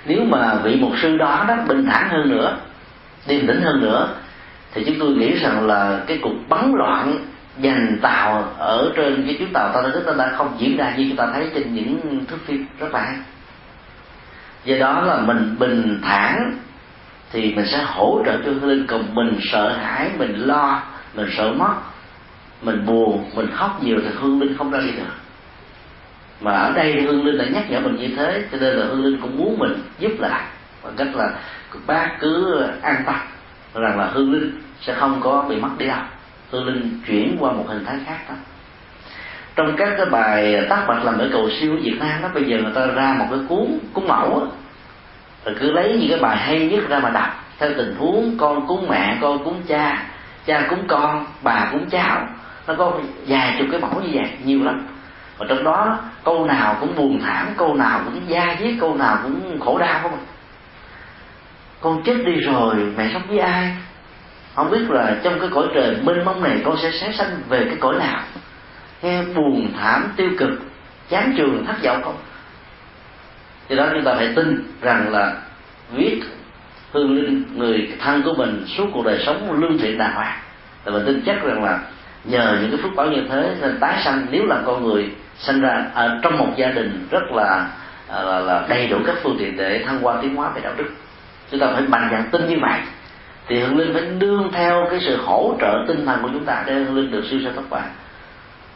Nếu 0.05 0.25
mà 0.25 0.55
vị 0.63 0.75
mục 0.75 0.91
sư 1.01 1.17
đó 1.17 1.45
đó 1.47 1.55
bình 1.67 1.85
thản 1.85 2.09
hơn 2.09 2.29
nữa, 2.29 2.57
điềm 3.27 3.47
tĩnh 3.47 3.61
hơn 3.61 3.81
nữa, 3.81 4.09
thì 4.73 4.83
chúng 4.85 4.95
tôi 4.99 5.09
nghĩ 5.09 5.39
rằng 5.39 5.67
là 5.67 5.99
cái 6.07 6.19
cuộc 6.21 6.35
bắn 6.49 6.71
loạn 6.75 7.17
giành 7.63 7.97
tàu 8.01 8.53
ở 8.57 8.91
trên 8.95 9.23
cái 9.25 9.35
chuyến 9.39 9.53
tàu 9.53 9.71
ta 9.73 9.81
nó 10.05 10.13
đã 10.13 10.31
không 10.37 10.55
diễn 10.57 10.77
ra 10.77 10.93
như 10.97 11.05
chúng 11.07 11.17
ta 11.17 11.27
thấy 11.33 11.49
trên 11.55 11.75
những 11.75 12.25
thước 12.27 12.37
phim. 12.45 12.65
Rất 12.79 12.93
là 12.93 12.99
hay. 12.99 13.15
Do 14.65 14.77
đó 14.79 15.01
là 15.01 15.17
mình 15.17 15.55
bình 15.59 15.99
thản 16.03 16.57
thì 17.31 17.53
mình 17.55 17.65
sẽ 17.67 17.83
hỗ 17.83 18.21
trợ 18.25 18.37
cho 18.45 18.51
hương 18.51 18.69
linh 18.69 18.87
còn 18.87 19.15
mình 19.15 19.39
sợ 19.51 19.77
hãi, 19.81 20.09
mình 20.17 20.35
lo, 20.35 20.81
mình 21.13 21.27
sợ 21.37 21.53
mất, 21.53 21.73
mình 22.61 22.85
buồn, 22.85 23.29
mình 23.35 23.47
khóc 23.53 23.83
nhiều 23.83 23.97
thì 24.03 24.09
hương 24.15 24.41
linh 24.41 24.57
không 24.57 24.71
ra 24.71 24.79
đi 24.79 24.91
được 24.91 25.24
mà 26.41 26.51
ở 26.51 26.71
đây 26.73 27.01
hương 27.01 27.25
linh 27.25 27.37
đã 27.37 27.45
nhắc 27.45 27.71
nhở 27.71 27.79
mình 27.79 27.95
như 27.95 28.15
thế 28.17 28.43
cho 28.51 28.57
nên 28.61 28.75
là 28.75 28.85
hương 28.85 29.03
linh 29.05 29.21
cũng 29.21 29.37
muốn 29.37 29.59
mình 29.59 29.73
giúp 29.99 30.11
lại 30.19 30.41
bằng 30.83 30.93
cách 30.97 31.07
là 31.15 31.29
bác 31.87 32.09
cứ 32.19 32.61
an 32.81 33.03
tâm 33.05 33.15
rằng 33.73 33.99
là 33.99 34.05
hương 34.13 34.33
linh 34.33 34.61
sẽ 34.81 34.93
không 34.93 35.21
có 35.21 35.45
bị 35.49 35.55
mất 35.55 35.69
đi 35.77 35.87
đâu. 35.87 35.97
Hương 36.51 36.65
linh 36.65 36.99
chuyển 37.07 37.37
qua 37.39 37.51
một 37.51 37.65
hình 37.67 37.85
thái 37.85 37.95
khác 38.05 38.17
đó. 38.29 38.35
Trong 39.55 39.75
các 39.77 39.89
cái 39.97 40.05
bài 40.05 40.65
tác 40.69 40.85
bạch 40.87 41.05
làm 41.05 41.17
ở 41.17 41.29
cầu 41.31 41.49
siêu 41.59 41.77
Việt 41.81 41.95
Nam 41.99 42.21
đó 42.21 42.29
bây 42.33 42.43
giờ 42.43 42.57
người 42.57 42.71
ta 42.75 42.85
ra 42.85 43.15
một 43.19 43.25
cái 43.29 43.39
cuốn 43.49 43.79
cuốn 43.93 44.07
mẫu 44.07 44.39
đó, 44.39 44.47
rồi 45.45 45.55
cứ 45.59 45.71
lấy 45.71 45.97
những 45.99 46.09
cái 46.09 46.19
bài 46.19 46.37
hay 46.37 46.69
nhất 46.69 46.89
ra 46.89 46.99
mà 46.99 47.09
đọc 47.09 47.45
theo 47.59 47.69
tình 47.77 47.95
huống 47.97 48.37
con 48.37 48.67
cúng 48.67 48.87
mẹ 48.89 49.17
con 49.21 49.43
cúng 49.43 49.61
cha 49.67 50.03
cha 50.45 50.67
cúng 50.69 50.83
con 50.87 51.25
bà 51.41 51.69
cúng 51.71 51.85
cháu. 51.89 52.27
Nó 52.67 52.73
có 52.77 52.99
vài 53.27 53.55
chục 53.59 53.67
cái 53.71 53.81
mẫu 53.81 54.01
như 54.01 54.09
vậy 54.13 54.29
nhiều 54.45 54.63
lắm 54.63 54.87
và 55.37 55.45
trong 55.49 55.63
đó, 55.63 55.99
câu 56.23 56.45
nào 56.45 56.77
cũng 56.79 56.95
buồn 56.95 57.21
thảm, 57.21 57.47
câu 57.57 57.73
nào 57.73 58.01
cũng 58.05 58.21
da 58.27 58.55
diết, 58.59 58.73
câu 58.79 58.95
nào 58.95 59.19
cũng 59.23 59.59
khổ 59.59 59.77
đau 59.77 59.99
không 60.01 60.17
con 61.81 62.03
chết 62.03 62.17
đi 62.25 62.35
rồi, 62.35 62.75
mẹ 62.97 63.09
sống 63.13 63.21
với 63.27 63.39
ai? 63.39 63.75
Không 64.55 64.71
biết 64.71 64.89
là 64.89 65.17
trong 65.23 65.39
cái 65.39 65.49
cõi 65.53 65.67
trời 65.73 65.97
mênh 66.03 66.25
mông 66.25 66.43
này 66.43 66.61
con 66.65 66.77
sẽ 66.77 66.91
sáng 66.91 67.13
sanh 67.13 67.37
về 67.49 67.65
cái 67.65 67.75
cõi 67.79 67.95
nào? 67.99 68.19
Nghe 69.01 69.21
buồn 69.35 69.73
thảm, 69.79 70.11
tiêu 70.15 70.29
cực, 70.37 70.49
chán 71.09 71.33
trường 71.37 71.65
thất 71.65 71.75
vọng 71.83 72.01
không? 72.03 72.17
Do 73.69 73.75
đó 73.75 73.87
chúng 73.93 74.03
ta 74.03 74.13
phải 74.15 74.33
tin 74.35 74.63
rằng 74.81 75.11
là 75.11 75.35
viết 75.91 76.21
hương 76.91 77.15
linh 77.15 77.43
người 77.55 77.93
thân 77.99 78.23
của 78.23 78.33
mình 78.33 78.65
suốt 78.77 78.85
cuộc 78.93 79.05
đời 79.05 79.23
sống 79.25 79.61
lương 79.61 79.77
thiện 79.77 79.97
đàng 79.97 80.13
hoàng. 80.15 80.39
Và 80.83 80.91
mình 80.91 81.05
tin 81.05 81.23
chắc 81.25 81.43
rằng 81.43 81.63
là 81.63 81.79
nhờ 82.23 82.57
những 82.61 82.71
cái 82.71 82.79
phước 82.83 82.95
báo 82.95 83.05
như 83.05 83.21
thế 83.29 83.55
nên 83.61 83.77
tái 83.79 84.01
sanh, 84.05 84.25
nếu 84.31 84.45
là 84.45 84.61
con 84.65 84.83
người 84.83 85.09
sinh 85.37 85.61
ra 85.61 85.85
à, 85.93 86.19
trong 86.21 86.37
một 86.37 86.47
gia 86.55 86.67
đình 86.67 87.07
rất 87.11 87.31
là 87.31 87.67
à, 88.09 88.21
là, 88.21 88.39
là 88.39 88.65
đầy 88.69 88.87
đủ 88.87 88.97
các 89.05 89.15
phương 89.23 89.35
tiện 89.39 89.57
để 89.57 89.83
thăng 89.85 90.01
hoa 90.01 90.15
tiến 90.21 90.35
hóa 90.35 90.49
về 90.49 90.61
đạo 90.61 90.73
đức. 90.77 90.89
Chúng 91.51 91.59
ta 91.59 91.67
phải 91.73 91.81
mạnh 91.81 92.09
dạn 92.11 92.23
tin 92.31 92.49
như 92.49 92.57
vậy. 92.61 92.79
Thì 93.47 93.59
hương 93.59 93.77
linh 93.77 93.93
phải 93.93 94.01
đương 94.01 94.51
theo 94.53 94.87
cái 94.89 94.99
sự 95.01 95.17
hỗ 95.25 95.55
trợ 95.61 95.85
tinh 95.87 96.05
thần 96.05 96.21
của 96.21 96.29
chúng 96.33 96.45
ta 96.45 96.63
để 96.65 96.73
hương 96.73 96.95
linh 96.95 97.11
được 97.11 97.23
siêu 97.29 97.39
sanh 97.43 97.53
thoát 97.53 97.69
bạn 97.69 97.89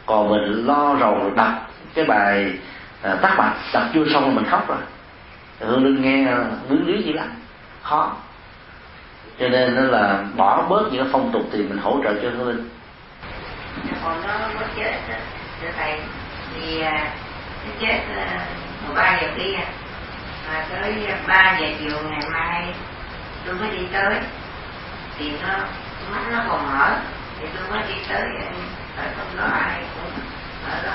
còn 0.10 0.30
mình 0.30 0.66
lo 0.66 0.96
rầu 1.00 1.32
đọc 1.36 1.72
cái 1.94 2.06
bài 2.06 2.54
à, 3.02 3.16
tác 3.22 3.36
bạch 3.38 3.54
đọc 3.74 3.84
chưa 3.94 4.06
xong 4.14 4.24
rồi 4.24 4.34
mình 4.34 4.46
khóc 4.46 4.68
rồi. 4.68 4.78
Hương 5.60 5.84
linh 5.84 6.02
nghe 6.02 6.36
bướng 6.70 6.88
lý 6.88 7.04
gì 7.04 7.14
lắm. 7.14 7.28
Khó. 7.82 8.16
Cho 9.40 9.50
nên 9.50 9.76
nó 9.76 9.82
là 9.82 10.24
bỏ 10.36 10.66
bớt 10.70 10.84
những 10.92 11.10
phong 11.12 11.32
tục 11.32 11.42
thì 11.52 11.60
mình 11.60 11.78
hỗ 11.78 12.00
trợ 12.04 12.14
cho 12.24 12.30
hương 12.30 12.48
linh. 12.48 12.70
Còn 14.04 14.22
nó 14.28 14.34
có 14.60 14.66
chết 14.76 14.94
thưa 15.62 15.68
thầy 15.78 16.00
thì 16.56 16.82
à, 16.82 17.14
cái 17.64 17.68
nó 17.68 17.72
chết 17.82 18.00
à, 18.18 18.46
mười 18.86 18.96
ba 18.96 19.20
giờ 19.22 19.28
kia 19.38 19.60
mà 20.48 20.66
tới 20.70 21.08
ba 21.28 21.58
giờ 21.60 21.68
chiều 21.80 21.98
ngày 22.10 22.30
mai, 22.32 22.66
tôi 23.46 23.56
mới 23.56 23.70
đi 23.72 23.88
tới. 23.94 24.16
Thì 25.18 25.32
nó, 25.42 25.54
mắt 26.12 26.22
nó 26.32 26.44
còn 26.50 26.68
mở. 26.68 26.96
Thì 27.40 27.48
tôi 27.58 27.70
mới 27.70 27.88
đi 27.88 28.02
tới 28.10 28.22
à, 28.22 28.52
ở 28.98 29.04
trong 29.18 29.38
đó 29.38 29.58
ai 29.60 29.82
cũng 29.96 30.12
ở 30.72 30.84
đó 30.86 30.94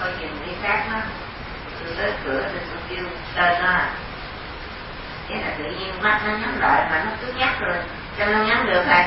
coi 0.00 0.12
chừng 0.20 0.38
đi 0.46 0.52
xác 0.62 0.84
nó 0.92 0.98
tôi 1.84 1.94
tới 1.96 2.12
cửa 2.24 2.48
thì 2.52 2.58
tôi 2.70 2.78
kêu 2.88 3.04
tên 3.34 3.62
nó 3.62 3.72
thế 5.28 5.36
là 5.36 5.54
tự 5.58 5.64
nhiên 5.64 6.02
mắt 6.02 6.20
nó 6.26 6.32
nhắm 6.32 6.60
lại 6.60 6.86
mà 6.90 7.04
nó 7.04 7.10
cứ 7.20 7.32
nhắc 7.32 7.60
rồi, 7.60 7.76
cho 8.18 8.26
nó 8.26 8.38
nhắm 8.38 8.66
được 8.66 8.84
rồi 8.86 9.04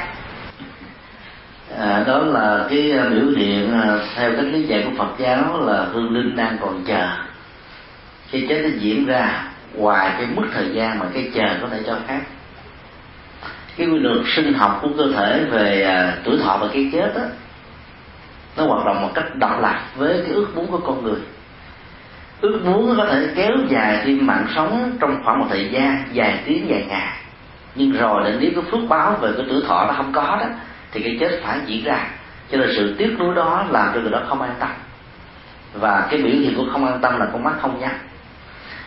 à, 1.78 2.04
đó 2.08 2.20
là 2.20 2.66
cái 2.70 2.92
à, 2.92 3.06
biểu 3.10 3.26
hiện 3.38 3.74
à, 3.74 3.98
theo 4.16 4.32
cách 4.36 4.46
lý 4.46 4.64
giải 4.64 4.84
của 4.86 4.98
Phật 4.98 5.14
giáo 5.18 5.62
là 5.62 5.86
hương 5.94 6.14
linh 6.14 6.36
đang 6.36 6.58
còn 6.62 6.84
chờ. 6.88 7.08
Cái 8.32 8.46
chết 8.50 8.62
nó 8.64 8.70
diễn 8.80 9.06
ra 9.06 9.44
ngoài 9.74 10.12
cái 10.18 10.28
mức 10.36 10.44
thời 10.54 10.70
gian 10.74 11.00
mà 11.00 11.06
cái 11.14 11.32
chờ 11.36 11.58
có 11.62 11.68
thể 11.68 11.80
cho 11.86 11.98
phép. 12.08 12.20
Cái 13.78 13.88
quy 13.88 14.00
luật 14.00 14.18
sinh 14.36 14.54
học 14.54 14.80
của 14.82 14.90
cơ 14.98 15.12
thể 15.16 15.46
về 15.52 15.84
à, 15.84 16.18
tuổi 16.24 16.38
thọ 16.44 16.58
và 16.58 16.68
cái 16.74 16.90
chết 16.94 17.16
đó 17.16 17.22
nó 18.58 18.66
hoạt 18.66 18.86
động 18.86 19.02
một 19.02 19.10
cách 19.14 19.36
độc 19.36 19.62
lập 19.62 19.76
với 19.96 20.22
cái 20.26 20.34
ước 20.34 20.56
muốn 20.56 20.68
của 20.68 20.78
con 20.78 21.04
người. 21.04 21.20
Ước 22.42 22.62
muốn 22.66 22.98
có 22.98 23.06
thể 23.06 23.28
kéo 23.36 23.52
dài 23.70 24.02
thêm 24.06 24.28
mạng 24.28 24.48
sống 24.56 24.98
trong 25.00 25.22
khoảng 25.24 25.40
một 25.40 25.46
thời 25.50 25.70
gian 25.70 26.04
dài 26.12 26.40
tiếng 26.46 26.70
dài 26.70 26.86
ngày. 26.90 27.18
Nhưng 27.76 27.92
rồi 27.92 28.24
đến 28.24 28.38
nếu 28.40 28.52
cái 28.56 28.64
phước 28.72 28.90
báo 28.90 29.18
về 29.22 29.32
cái 29.38 29.46
tuổi 29.50 29.62
thọ 29.68 29.86
nó 29.88 29.94
không 29.94 30.14
có 30.14 30.38
đó 30.42 30.46
thì 30.94 31.02
cái 31.02 31.18
chết 31.20 31.40
phải 31.44 31.60
diễn 31.66 31.84
ra. 31.84 32.08
Cho 32.52 32.58
nên 32.58 32.70
sự 32.76 32.96
tiếc 32.98 33.16
nuối 33.20 33.36
đó 33.36 33.66
làm 33.70 33.92
cho 33.94 34.02
người 34.02 34.12
đó 34.12 34.22
không 34.28 34.42
an 34.42 34.56
tâm. 34.60 34.70
Và 35.74 36.08
cái 36.12 36.22
biểu 36.22 36.32
hiện 36.32 36.56
của 36.56 36.66
không 36.72 36.86
an 36.86 37.00
tâm 37.02 37.20
là 37.20 37.26
con 37.34 37.44
mắt 37.44 37.54
không 37.62 37.80
nhắm. 37.80 37.92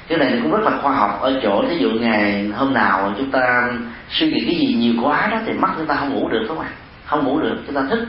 Cái 0.08 0.18
này 0.18 0.40
cũng 0.42 0.52
rất 0.52 0.62
là 0.64 0.78
khoa 0.82 0.92
học. 0.92 1.18
Ở 1.20 1.40
chỗ 1.42 1.64
ví 1.68 1.78
dụ 1.78 1.90
ngày 1.90 2.50
hôm 2.56 2.74
nào 2.74 3.14
chúng 3.18 3.30
ta 3.30 3.70
suy 4.10 4.30
nghĩ 4.30 4.44
cái 4.46 4.54
gì 4.54 4.74
nhiều 4.74 4.94
quá 5.02 5.28
đó 5.30 5.38
thì 5.46 5.52
mắt 5.52 5.70
chúng 5.76 5.86
ta 5.86 5.94
không 5.94 6.14
ngủ 6.14 6.28
được 6.28 6.38
phải 6.38 6.48
không 6.48 6.60
ạ? 6.60 6.70
Không 7.04 7.24
ngủ 7.24 7.40
được 7.40 7.56
chúng 7.66 7.74
ta 7.74 7.82
thức. 7.90 8.06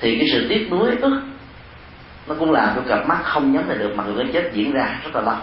Thì 0.00 0.16
cái 0.16 0.28
sự 0.32 0.46
tiếc 0.48 0.68
nuối 0.70 0.96
ức 0.96 1.22
nó 2.26 2.34
cũng 2.38 2.52
làm 2.52 2.68
cho 2.76 2.82
cặp 2.88 3.08
mắt 3.08 3.18
không 3.22 3.52
nhắm 3.52 3.68
lại 3.68 3.78
được 3.78 3.92
mà 3.96 4.04
người 4.04 4.24
chết 4.32 4.50
diễn 4.52 4.72
ra 4.72 4.86
rất 5.04 5.14
là 5.14 5.20
lâu. 5.20 5.36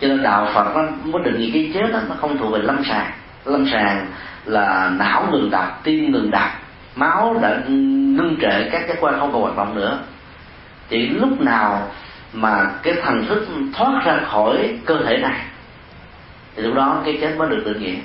Cho 0.00 0.08
nên 0.08 0.22
đạo 0.22 0.48
phật 0.54 0.76
nó 0.76 0.82
mới 1.04 1.22
định 1.24 1.40
nghĩa 1.40 1.50
cái 1.52 1.70
chết 1.74 1.92
đó, 1.92 2.00
nó 2.08 2.14
không 2.20 2.38
thuộc 2.38 2.52
về 2.52 2.58
lâm 2.62 2.84
sàng. 2.84 3.10
Lâm 3.44 3.66
sàng 3.72 4.06
là 4.44 4.90
não 4.98 5.28
ngừng 5.32 5.50
đập 5.50 5.80
tim 5.82 6.12
ngừng 6.12 6.30
đập 6.30 6.50
máu 6.96 7.38
đã 7.42 7.62
ngưng 7.68 8.36
trệ 8.40 8.68
các 8.72 8.88
giác 8.88 8.96
quan 9.00 9.20
không 9.20 9.32
còn 9.32 9.42
hoạt 9.42 9.56
động 9.56 9.74
nữa. 9.74 9.98
Chỉ 10.88 11.08
lúc 11.08 11.40
nào 11.40 11.88
mà 12.32 12.70
cái 12.82 12.94
thần 13.02 13.26
thức 13.26 13.46
thoát 13.74 14.04
ra 14.04 14.20
khỏi 14.26 14.78
cơ 14.84 14.98
thể 15.06 15.16
này, 15.16 15.40
thì 16.56 16.62
lúc 16.62 16.74
đó 16.74 17.02
cái 17.04 17.18
chết 17.20 17.34
mới 17.36 17.48
được 17.48 17.62
định 17.66 17.82
nghĩa 17.82 17.96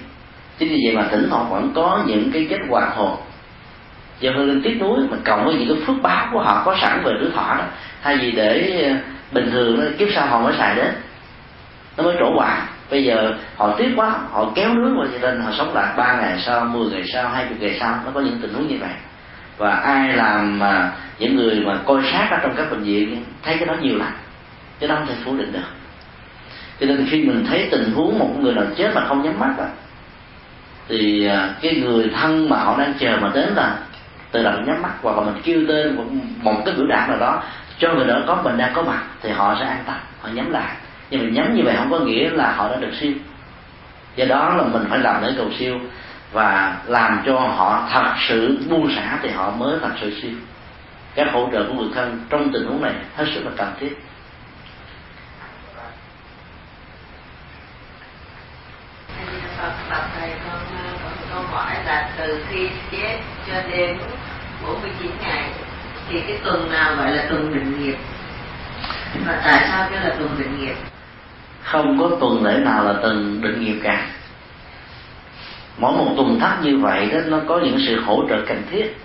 chính 0.57 0.69
vì 0.69 0.81
vậy 0.85 0.95
mà 0.95 1.07
thỉnh 1.11 1.27
thoảng 1.29 1.49
vẫn 1.49 1.71
có 1.75 2.03
những 2.07 2.31
cái 2.31 2.47
chết 2.49 2.57
hoạt 2.69 2.95
hồn. 2.95 3.17
Do 4.19 4.31
hương 4.35 4.47
linh 4.47 4.61
tiếc 4.61 4.77
nuối 4.79 4.99
mà 5.11 5.17
cộng 5.25 5.45
với 5.45 5.55
những 5.55 5.67
cái 5.67 5.87
phước 5.87 6.01
báo 6.01 6.27
của 6.31 6.39
họ, 6.39 6.61
có 6.65 6.75
sẵn 6.81 7.03
về 7.03 7.11
đứa 7.21 7.29
thọ 7.29 7.55
đó, 7.57 7.63
thay 8.03 8.17
vì 8.17 8.31
để 8.31 8.83
ờ, 8.89 8.95
bình 9.31 9.51
thường 9.51 9.93
kiếp 9.97 10.07
sau 10.15 10.27
họ 10.27 10.41
mới 10.41 10.53
xài 10.57 10.75
đến, 10.75 10.93
nó 11.97 12.03
mới 12.03 12.15
trổ 12.19 12.25
quả 12.37 12.67
bây 12.91 13.03
giờ 13.03 13.33
họ 13.57 13.75
tiếc 13.77 13.93
quá, 13.95 14.15
họ 14.31 14.51
kéo 14.55 14.73
nước 14.73 14.93
vào 14.97 15.07
cho 15.13 15.19
nên 15.27 15.41
họ 15.41 15.51
sống 15.57 15.73
lại 15.73 15.93
ba 15.97 16.17
ngày 16.21 16.39
sau 16.45 16.65
10 16.65 16.89
ngày 16.89 17.03
sau, 17.13 17.29
hai 17.29 17.45
chục 17.49 17.57
ngày 17.59 17.77
sau, 17.79 17.99
nó 18.05 18.11
có 18.13 18.21
những 18.21 18.39
tình 18.41 18.53
huống 18.53 18.67
như 18.67 18.77
vậy. 18.79 18.93
Và 19.57 19.75
ai 19.75 20.13
làm 20.13 20.59
mà 20.59 20.91
những 21.19 21.35
người 21.35 21.59
mà 21.65 21.79
coi 21.85 22.01
sát 22.11 22.27
ở 22.31 22.37
trong 22.43 22.53
các 22.57 22.71
bệnh 22.71 22.83
viện, 22.83 23.23
thấy 23.43 23.57
cái 23.57 23.65
đó 23.65 23.73
nhiều 23.81 23.97
lắm 23.97 24.11
chứ 24.79 24.87
đó 24.87 24.95
không 24.95 25.07
thể 25.07 25.13
phủ 25.25 25.37
định 25.37 25.51
được. 25.51 25.59
Cho 26.79 26.85
nên 26.85 27.07
khi 27.09 27.23
mình 27.23 27.45
thấy 27.49 27.67
tình 27.71 27.91
huống 27.91 28.19
một 28.19 28.29
người 28.39 28.53
nào 28.53 28.65
chết 28.77 28.91
mà 28.95 29.05
không 29.07 29.21
nhắm 29.23 29.39
mắt 29.39 29.53
á, 29.59 29.65
thì 30.87 31.27
à, 31.27 31.49
cái 31.61 31.75
người 31.75 32.11
thân 32.15 32.49
mà 32.49 32.57
họ 32.57 32.77
đang 32.77 32.93
chờ 32.99 33.17
mà 33.21 33.31
đến 33.33 33.49
là 33.55 33.77
tự 34.31 34.43
động 34.43 34.65
nhắm 34.65 34.81
mắt, 34.81 34.91
hoặc 35.01 35.17
là 35.17 35.23
mình 35.23 35.41
kêu 35.43 35.61
tên 35.67 35.97
một 36.41 36.61
cái 36.65 36.75
biểu 36.77 36.87
đạt 36.87 37.09
nào 37.09 37.19
đó, 37.19 37.43
cho 37.77 37.93
người 37.93 38.07
đó 38.07 38.19
có 38.27 38.41
mình 38.43 38.57
đang 38.57 38.73
có 38.73 38.83
mặt, 38.83 39.03
thì 39.21 39.29
họ 39.29 39.55
sẽ 39.59 39.65
an 39.65 39.83
tâm, 39.85 39.95
họ 40.21 40.29
nhắm 40.33 40.51
lại 40.51 40.75
nhưng 41.09 41.23
mà 41.23 41.29
nhắm 41.31 41.55
như 41.55 41.63
vậy 41.63 41.75
không 41.77 41.91
có 41.91 41.99
nghĩa 41.99 42.29
là 42.29 42.51
họ 42.51 42.69
đã 42.69 42.75
được 42.75 42.91
siêu. 42.99 43.11
Do 44.15 44.25
đó 44.25 44.55
là 44.55 44.63
mình 44.63 44.85
phải 44.89 44.99
làm 44.99 45.23
lễ 45.23 45.33
cầu 45.37 45.47
siêu 45.59 45.79
và 46.31 46.77
làm 46.85 47.23
cho 47.25 47.39
họ 47.39 47.87
thật 47.91 48.13
sự 48.27 48.57
buông 48.69 48.95
xả 48.95 49.19
thì 49.21 49.29
họ 49.29 49.51
mới 49.51 49.79
thật 49.81 49.91
sự 50.01 50.19
siêu. 50.21 50.31
Các 51.15 51.27
hỗ 51.33 51.49
trợ 51.51 51.63
của 51.67 51.73
người 51.73 51.89
thân 51.95 52.25
trong 52.29 52.51
tình 52.53 52.65
huống 52.65 52.81
này 52.81 52.93
hết 53.15 53.25
sức 53.33 53.45
là 53.45 53.51
cần 53.57 53.73
thiết. 53.79 53.97
Bạch 59.89 60.09
thầy, 60.19 60.29
con 60.49 60.59
có 61.03 61.09
câu 61.33 61.43
hỏi 61.43 61.75
là 61.85 62.09
từ 62.17 62.43
khi 62.49 62.69
chết 62.91 63.19
cho 63.47 63.53
đến 63.71 63.97
49 64.63 65.11
ngày, 65.21 65.49
thì 66.09 66.21
cái 66.27 66.37
tuần 66.43 66.71
nào 66.71 66.95
gọi 66.95 67.11
là 67.11 67.25
tuần 67.29 67.53
định 67.53 67.83
nghiệp? 67.83 67.97
Và 69.25 69.41
tại 69.45 69.67
sao 69.71 69.87
cái 69.91 70.01
là 70.01 70.15
tuần 70.19 70.35
định 70.39 70.59
nghiệp? 70.59 70.75
Không 71.65 71.99
có 71.99 72.17
tuần 72.19 72.43
lễ 72.43 72.59
nào 72.63 72.83
là 72.83 72.93
tuần 72.93 73.41
định 73.41 73.65
nghiệp 73.65 73.79
cả. 73.83 74.07
Mỗi 75.77 75.91
một 75.91 76.13
tuần 76.17 76.39
thắt 76.39 76.63
như 76.63 76.77
vậy 76.77 77.09
đó 77.11 77.19
nó 77.27 77.39
có 77.47 77.59
những 77.59 77.77
sự 77.87 78.01
hỗ 78.01 78.23
trợ 78.29 78.41
cần 78.47 78.61
thiết. 78.71 78.97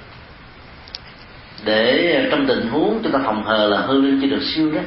Để 1.64 2.12
ờ, 2.14 2.30
trong 2.30 2.46
tình 2.46 2.68
huống 2.68 3.00
chúng 3.02 3.12
ta 3.12 3.18
phòng 3.24 3.44
hờ 3.44 3.68
là 3.68 3.78
hư 3.78 4.00
linh 4.00 4.20
chưa 4.22 4.28
được 4.28 4.42
siêu 4.42 4.72
đó 4.72 4.80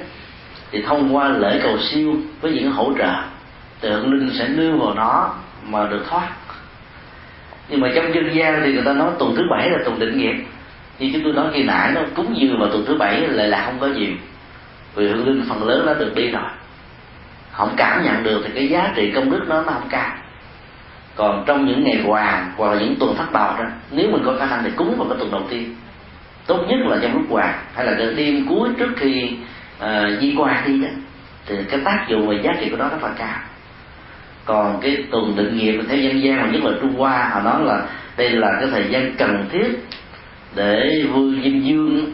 thì 0.71 0.81
thông 0.81 1.15
qua 1.15 1.29
lễ 1.29 1.59
cầu 1.63 1.77
siêu 1.79 2.15
với 2.41 2.51
những 2.51 2.71
hỗ 2.71 2.93
trợ 2.97 3.13
tượng 3.81 4.13
linh 4.13 4.31
sẽ 4.39 4.47
nương 4.47 4.79
vào 4.79 4.93
nó 4.93 5.33
mà 5.63 5.87
được 5.87 6.05
thoát. 6.09 6.29
Nhưng 7.69 7.79
mà 7.79 7.91
trong 7.95 8.15
dân 8.15 8.35
gian 8.35 8.61
thì 8.63 8.73
người 8.73 8.83
ta 8.85 8.93
nói 8.93 9.11
tuần 9.19 9.35
thứ 9.35 9.41
bảy 9.51 9.69
là 9.69 9.77
tuần 9.85 9.99
định 9.99 10.17
nghiệp. 10.17 10.45
Như 10.99 11.09
chúng 11.13 11.23
tôi 11.23 11.33
nói 11.33 11.47
khi 11.53 11.63
nãy 11.63 11.91
nó 11.95 12.01
cúng 12.15 12.33
dường 12.37 12.59
vào 12.59 12.69
tuần 12.69 12.85
thứ 12.85 12.95
bảy 12.95 13.21
lại 13.21 13.47
là 13.47 13.65
không 13.65 13.79
có 13.79 13.87
gì, 13.87 14.15
vì 14.95 15.07
hương 15.07 15.27
linh 15.27 15.45
phần 15.49 15.67
lớn 15.67 15.85
đã 15.85 15.93
được 15.93 16.15
đi 16.15 16.31
rồi 16.31 16.43
không 17.53 17.73
cảm 17.77 18.03
nhận 18.03 18.23
được 18.23 18.41
thì 18.45 18.51
cái 18.56 18.67
giá 18.69 18.91
trị 18.95 19.11
công 19.15 19.32
đức 19.32 19.45
nó 19.48 19.61
nó 19.61 19.72
không 19.72 19.88
cao. 19.90 20.11
Còn 21.15 21.43
trong 21.48 21.65
những 21.65 21.83
ngày 21.83 22.01
hoàng 22.06 22.51
hoặc 22.57 22.73
là 22.73 22.80
những 22.80 22.95
tuần 22.99 23.15
phát 23.15 23.32
bào 23.32 23.57
đó 23.57 23.65
nếu 23.91 24.11
mình 24.11 24.22
có 24.25 24.35
khả 24.40 24.45
năng 24.45 24.64
thì 24.64 24.69
cúng 24.75 24.95
vào 24.98 25.07
cái 25.09 25.17
tuần 25.19 25.32
đầu 25.32 25.41
tiên. 25.49 25.75
Tốt 26.48 26.65
nhất 26.67 26.77
là 26.85 26.98
trong 27.01 27.14
lúc 27.14 27.23
hoàng 27.30 27.59
hay 27.75 27.85
là 27.85 27.93
cái 27.98 28.14
đêm 28.14 28.45
cuối 28.49 28.69
trước 28.77 28.90
khi 28.98 29.38
uh, 29.83 30.22
di 30.22 30.35
qua 30.38 30.64
đi 30.67 30.82
đó 30.82 30.88
thì 31.45 31.56
cái 31.69 31.80
tác 31.85 32.06
dụng 32.09 32.27
và 32.27 32.35
giá 32.43 32.51
trị 32.59 32.69
của 32.69 32.77
nó 32.77 32.90
rất 32.90 33.03
là 33.03 33.09
cao. 33.17 33.40
Còn 34.45 34.80
cái 34.82 34.98
tuần 35.11 35.35
định 35.35 35.57
nghiệp 35.57 35.82
theo 35.90 35.98
dân 35.98 36.23
gian 36.23 36.41
mà 36.41 36.48
nhất 36.51 36.64
là 36.64 36.72
trung 36.82 36.93
hoa 36.98 37.30
họ 37.33 37.41
nói 37.41 37.65
là 37.65 37.82
đây 38.17 38.30
là 38.30 38.48
cái 38.59 38.69
thời 38.72 38.85
gian 38.90 39.15
cần 39.17 39.45
thiết 39.51 39.88
để 40.56 41.06
vui 41.11 41.40
dinh 41.43 41.65
dương 41.65 42.14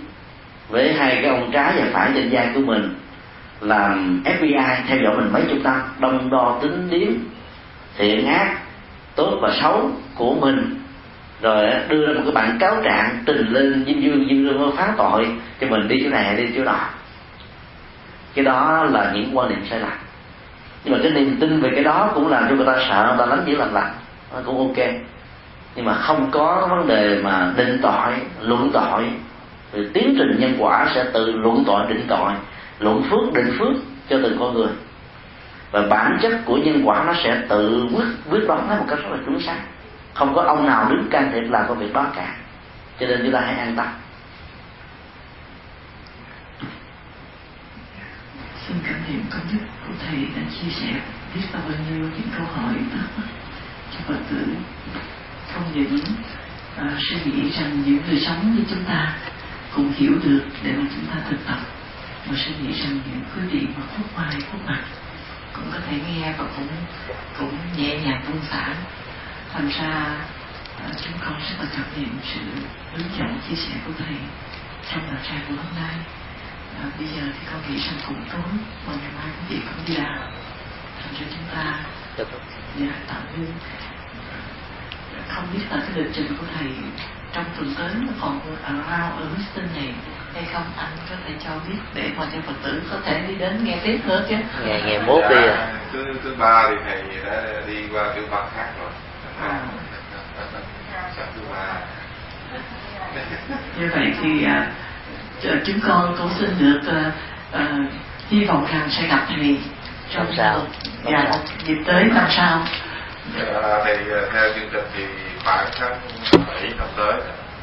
với 0.70 0.94
hai 0.94 1.16
cái 1.16 1.26
ông 1.26 1.52
trái 1.52 1.74
và 1.78 1.86
phải 1.94 2.12
trên 2.16 2.30
da 2.30 2.52
của 2.56 2.62
mình 2.62 2.96
làm 3.62 4.24
FBI 4.26 4.76
theo 4.88 4.98
dõi 5.04 5.16
mình 5.18 5.34
mấy 5.34 5.42
chục 5.50 5.58
năm 5.64 5.82
đông 6.00 6.30
đo 6.30 6.60
tính 6.62 6.88
điếm, 6.90 7.10
thiện 7.98 8.28
ác, 8.28 8.58
tốt 9.16 9.40
và 9.42 9.52
xấu 9.62 9.92
của 10.16 10.34
mình. 10.34 10.76
Rồi 11.42 11.70
đưa 11.90 12.08
ra 12.08 12.14
một 12.14 12.22
cái 12.26 12.34
bản 12.34 12.58
cáo 12.60 12.76
trạng 12.84 13.24
trình 13.26 13.48
lên 13.48 13.84
diêm 13.88 14.02
dương 14.02 14.26
diêm 14.30 14.44
dương 14.44 14.74
phá 14.78 14.94
tội 14.98 15.28
cho 15.62 15.68
mình 15.68 15.88
đi 15.88 16.02
chỗ 16.04 16.10
này 16.10 16.36
đi 16.36 16.48
chỗ 16.56 16.64
đó 16.64 16.80
cái 18.34 18.46
đó 18.46 18.88
là 18.92 19.12
những 19.14 19.38
quan 19.38 19.50
niệm 19.50 19.66
sai 19.70 19.80
lầm. 19.80 19.92
Nhưng 20.84 20.94
mà 20.94 21.00
cái 21.04 21.12
niềm 21.12 21.38
tin 21.40 21.62
về 21.62 21.70
cái 21.76 21.84
đó 21.84 22.12
cũng 22.16 22.28
làm 22.28 22.50
cho 22.50 22.56
người 22.56 22.66
ta 22.66 22.76
sợ, 22.90 23.06
người 23.08 23.18
ta 23.18 23.26
lánh 23.26 23.44
dữ 23.46 23.56
lành 23.56 23.74
lành. 23.74 23.92
Nó 24.34 24.40
cũng 24.46 24.58
ok. 24.58 24.88
Nhưng 25.76 25.86
mà 25.86 25.94
không 25.94 26.32
có 26.32 26.68
vấn 26.70 26.88
đề 26.88 27.22
mà 27.24 27.52
định 27.58 27.80
tội, 27.82 28.14
luận 28.42 28.70
tội. 28.74 29.04
Thì 29.72 29.80
tiến 29.94 30.16
trình 30.18 30.40
nhân 30.40 30.56
quả 30.60 30.88
sẽ 30.96 31.06
tự 31.14 31.32
luận 31.32 31.64
tội, 31.68 31.86
định 31.90 32.04
tội 32.08 32.32
luận 32.80 33.04
phước 33.10 33.34
định 33.34 33.56
phước 33.60 33.74
cho 34.10 34.20
từng 34.24 34.38
con 34.40 34.54
người. 34.54 34.70
Và 35.72 35.82
bản 35.90 36.18
chất 36.22 36.32
của 36.46 36.58
nhân 36.58 36.82
quả 36.86 37.04
nó 37.04 37.14
sẽ 37.24 37.42
tự 37.50 37.88
quyết 37.96 38.06
quyết 38.30 38.48
đoán 38.48 38.68
nó 38.70 38.76
một 38.76 38.86
cách 38.90 39.00
rất 39.04 39.10
là 39.12 39.18
chính 39.26 39.40
xác. 39.40 39.60
Không 40.14 40.36
có 40.36 40.42
ông 40.42 40.66
nào 40.66 40.90
đứng 40.90 41.08
can 41.10 41.32
thiệp 41.34 41.50
làm 41.50 41.68
công 41.68 41.80
việc 41.80 41.94
đó 41.94 42.08
cả. 42.16 42.36
Cho 43.00 43.08
nên 43.08 43.20
chúng 43.24 43.32
ta 43.32 43.40
hãy 43.40 43.56
an 43.56 43.76
tâm. 43.76 43.88
Xin 48.68 48.78
cảm 48.88 48.96
niệm 49.08 49.22
công 49.32 49.42
đức 49.52 49.66
của 49.88 49.94
thầy 50.08 50.20
đã 50.36 50.42
chia 50.52 50.70
sẻ 50.70 51.02
biết 51.36 51.42
bao 51.54 51.64
nhiêu 51.68 52.00
những 52.00 52.30
câu 52.38 52.46
hỏi 52.56 52.74
đó 52.94 53.24
cho 53.92 54.00
phật 54.08 54.20
tử 54.30 54.46
không 55.54 55.64
những 55.74 56.00
à, 56.78 56.86
uh, 56.86 57.02
suy 57.10 57.32
nghĩ 57.32 57.50
rằng 57.50 57.84
những 57.86 58.00
người 58.08 58.20
sống 58.20 58.56
như 58.56 58.64
chúng 58.70 58.84
ta 58.84 59.18
cũng 59.76 59.94
hiểu 59.96 60.12
được 60.24 60.44
để 60.64 60.72
mà 60.78 60.84
chúng 60.96 61.06
ta 61.06 61.16
thực 61.30 61.38
tập 61.48 61.58
mà 62.26 62.36
suy 62.46 62.52
nghĩ 62.62 62.82
rằng 62.82 63.00
những 63.06 63.24
quý 63.36 63.42
vị 63.52 63.68
mà 63.76 63.86
phúc 63.98 64.08
mai 64.16 64.36
phúc 64.52 64.62
mặt 64.66 64.84
cũng 65.54 65.70
có 65.74 65.80
thể 65.88 66.00
nghe 66.08 66.34
và 66.38 66.46
cũng 66.58 66.68
cũng 67.40 67.58
nhẹ 67.78 67.98
nhàng 67.98 68.24
buông 68.28 68.42
xả 68.52 68.76
thành 69.54 69.70
ra 69.70 70.18
à, 70.80 70.90
chúng 71.04 71.14
con 71.26 71.40
rất 71.40 71.56
là 71.60 71.66
cảm 71.76 71.86
niệm 71.98 72.20
sự 72.34 72.40
hướng 72.94 73.18
dẫn 73.18 73.40
chia 73.50 73.56
sẻ 73.56 73.76
của 73.86 73.92
thầy 73.98 74.16
trong 74.92 75.08
đạo 75.08 75.22
tràng 75.30 75.42
của 75.48 75.54
hôm 75.56 75.76
nay. 75.76 75.96
À, 76.82 76.86
bây 76.98 77.08
giờ 77.08 77.22
thì 77.34 77.48
con 77.52 77.62
nghĩ 77.70 77.80
rằng 77.80 78.00
cũng 78.08 78.26
tối 78.32 78.52
và 78.86 78.94
ngày 79.02 79.12
mai 79.18 79.28
quý 79.28 79.56
vị 79.56 79.62
cũng 79.66 79.86
đi 79.88 79.94
làm. 79.94 80.32
Thành 81.02 81.14
ra 81.14 81.26
chúng 81.30 81.56
ta 81.56 81.80
dạ 82.80 82.94
tạm 83.08 83.22
ngưng 83.34 83.54
không 85.28 85.48
biết 85.54 85.64
là 85.70 85.78
cái 85.78 86.04
lịch 86.04 86.12
trình 86.14 86.38
của 86.38 86.46
thầy 86.58 86.72
trong 87.34 87.46
tuần 87.58 87.74
tới 87.78 87.94
nó 87.96 88.08
còn 88.22 88.40
ở 88.64 88.74
rao 88.90 89.12
ở 89.12 89.26
Houston 89.26 89.66
này 89.76 89.94
hay 90.40 90.48
không 90.54 90.64
anh 90.78 90.98
có 91.10 91.16
thể 91.28 91.34
cho 91.44 91.50
biết 91.68 91.80
để 91.94 92.10
mà 92.18 92.26
cho 92.34 92.38
phật 92.48 92.54
tử 92.64 92.82
có 92.92 92.98
thể 93.06 93.22
đi 93.28 93.36
đến 93.36 93.64
nghe 93.64 93.78
tiếp 93.84 94.00
nữa 94.06 94.26
chứ. 94.30 94.36
Ngày 94.66 94.82
ngày 94.86 95.00
mốt 95.00 95.24
đi 95.30 95.48
à. 95.48 95.74
Thứ 95.94 96.06
thứ 96.24 96.36
ba 96.38 96.70
thì 96.70 96.76
thầy 96.86 97.02
đã 97.26 97.62
đi 97.68 97.84
qua 97.94 98.12
tiểu 98.16 98.24
bang 98.32 98.48
khác 98.56 98.68
rồi. 98.80 98.92
À. 99.42 99.60
sắp 101.18 101.26
thứ 101.36 101.42
ba. 101.52 101.74
Như 103.80 103.90
vậy 103.96 104.14
thì 104.22 104.46
à, 104.46 104.72
chúng 105.42 105.80
con 105.88 106.16
cũng 106.18 106.30
xin 106.40 106.50
được 106.60 106.82
à, 106.88 107.12
à, 107.52 107.68
hy 108.30 108.46
vọng 108.46 108.66
rằng 108.72 108.90
sẽ 108.90 109.08
gặp 109.08 109.26
thầy 109.28 109.58
trong 110.16 110.28
sau 110.38 110.62
dạ, 111.06 111.32
dịp 111.66 111.78
tới 111.86 112.04
năm 112.04 112.26
sau. 112.30 112.64
À, 113.64 113.84
thì 113.86 113.94
theo 114.34 114.54
chương 114.56 114.70
trình 114.74 114.86
thì 114.94 115.04
khoảng 115.44 115.68
tháng 115.80 116.00
bảy 116.48 116.70
năm 116.78 116.88
tới 116.98 117.14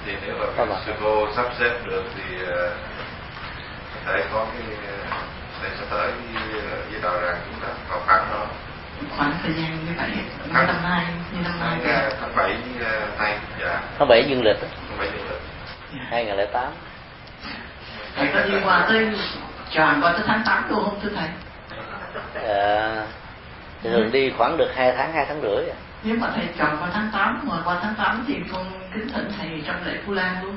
thì 0.07 0.17
nếu 0.26 0.35
mà 0.68 0.76
sư 0.86 0.93
cô 1.02 1.28
sắp 1.36 1.47
xếp 1.59 1.70
được 1.85 2.05
thì 2.17 2.36
có 3.94 4.01
thể 4.07 4.25
có 4.33 4.47
cái 4.52 4.76
để 5.62 5.68
sẽ 5.78 5.85
tới 5.91 6.10
với 6.91 7.01
đạo 7.02 7.20
rằng 7.20 7.36
chúng 7.47 7.60
ta 7.60 7.68
vào 7.89 8.01
khoảng 8.07 8.31
đó. 8.31 8.47
Khoảng 9.17 9.33
thời 9.43 9.52
gian 9.52 9.70
như 9.86 9.93
vậy 9.97 10.10
tháng, 10.52 10.67
năm 10.67 10.76
nay 10.83 11.05
như 11.33 11.39
năm 11.44 11.60
nay 11.60 11.78
tháng, 11.85 12.10
tháng 12.20 12.36
bảy 12.36 12.57
nay 13.18 13.39
dạ. 13.60 13.81
Tháng 13.99 14.09
bảy 14.09 14.25
dương 14.28 14.44
lịch 14.44 14.57
tháng 14.60 14.99
bảy 14.99 15.09
dương 15.09 15.28
lịch. 15.31 15.41
Dạ. 15.93 16.07
hai 16.10 16.25
nghìn 16.25 16.36
lẻ 16.36 16.47
tám. 16.47 16.73
Thầy 18.17 18.28
có 18.35 18.43
đi 18.43 18.55
qua 18.65 18.86
tới 18.89 19.09
tròn 19.70 20.01
qua 20.02 20.12
tới 20.12 20.23
tháng 20.26 20.43
8 20.47 20.68
luôn 20.70 20.85
không 20.85 21.01
thưa 21.02 21.10
thầy? 21.17 21.28
À, 22.44 23.07
thường 23.83 24.12
đi 24.12 24.33
khoảng 24.39 24.57
được 24.57 24.70
hai 24.75 24.93
tháng 24.97 25.12
hai 25.12 25.26
tháng 25.28 25.41
rưỡi 25.43 25.68
à 25.70 25.76
nếu 26.07 26.17
mà 26.17 26.33
thầy 26.35 26.49
chọn 26.59 26.76
qua 26.81 26.91
tháng 26.93 27.10
8 27.12 27.41
mà 27.49 27.62
qua 27.65 27.78
tháng 27.83 27.94
8 27.99 28.25
thì 28.28 28.35
con 28.52 28.67
kính 28.94 29.09
thỉnh 29.15 29.28
thầy 29.39 29.62
trong 29.67 29.85
lễ 29.86 30.02
Vu 30.07 30.12
Lan 30.12 30.44
luôn. 30.44 30.57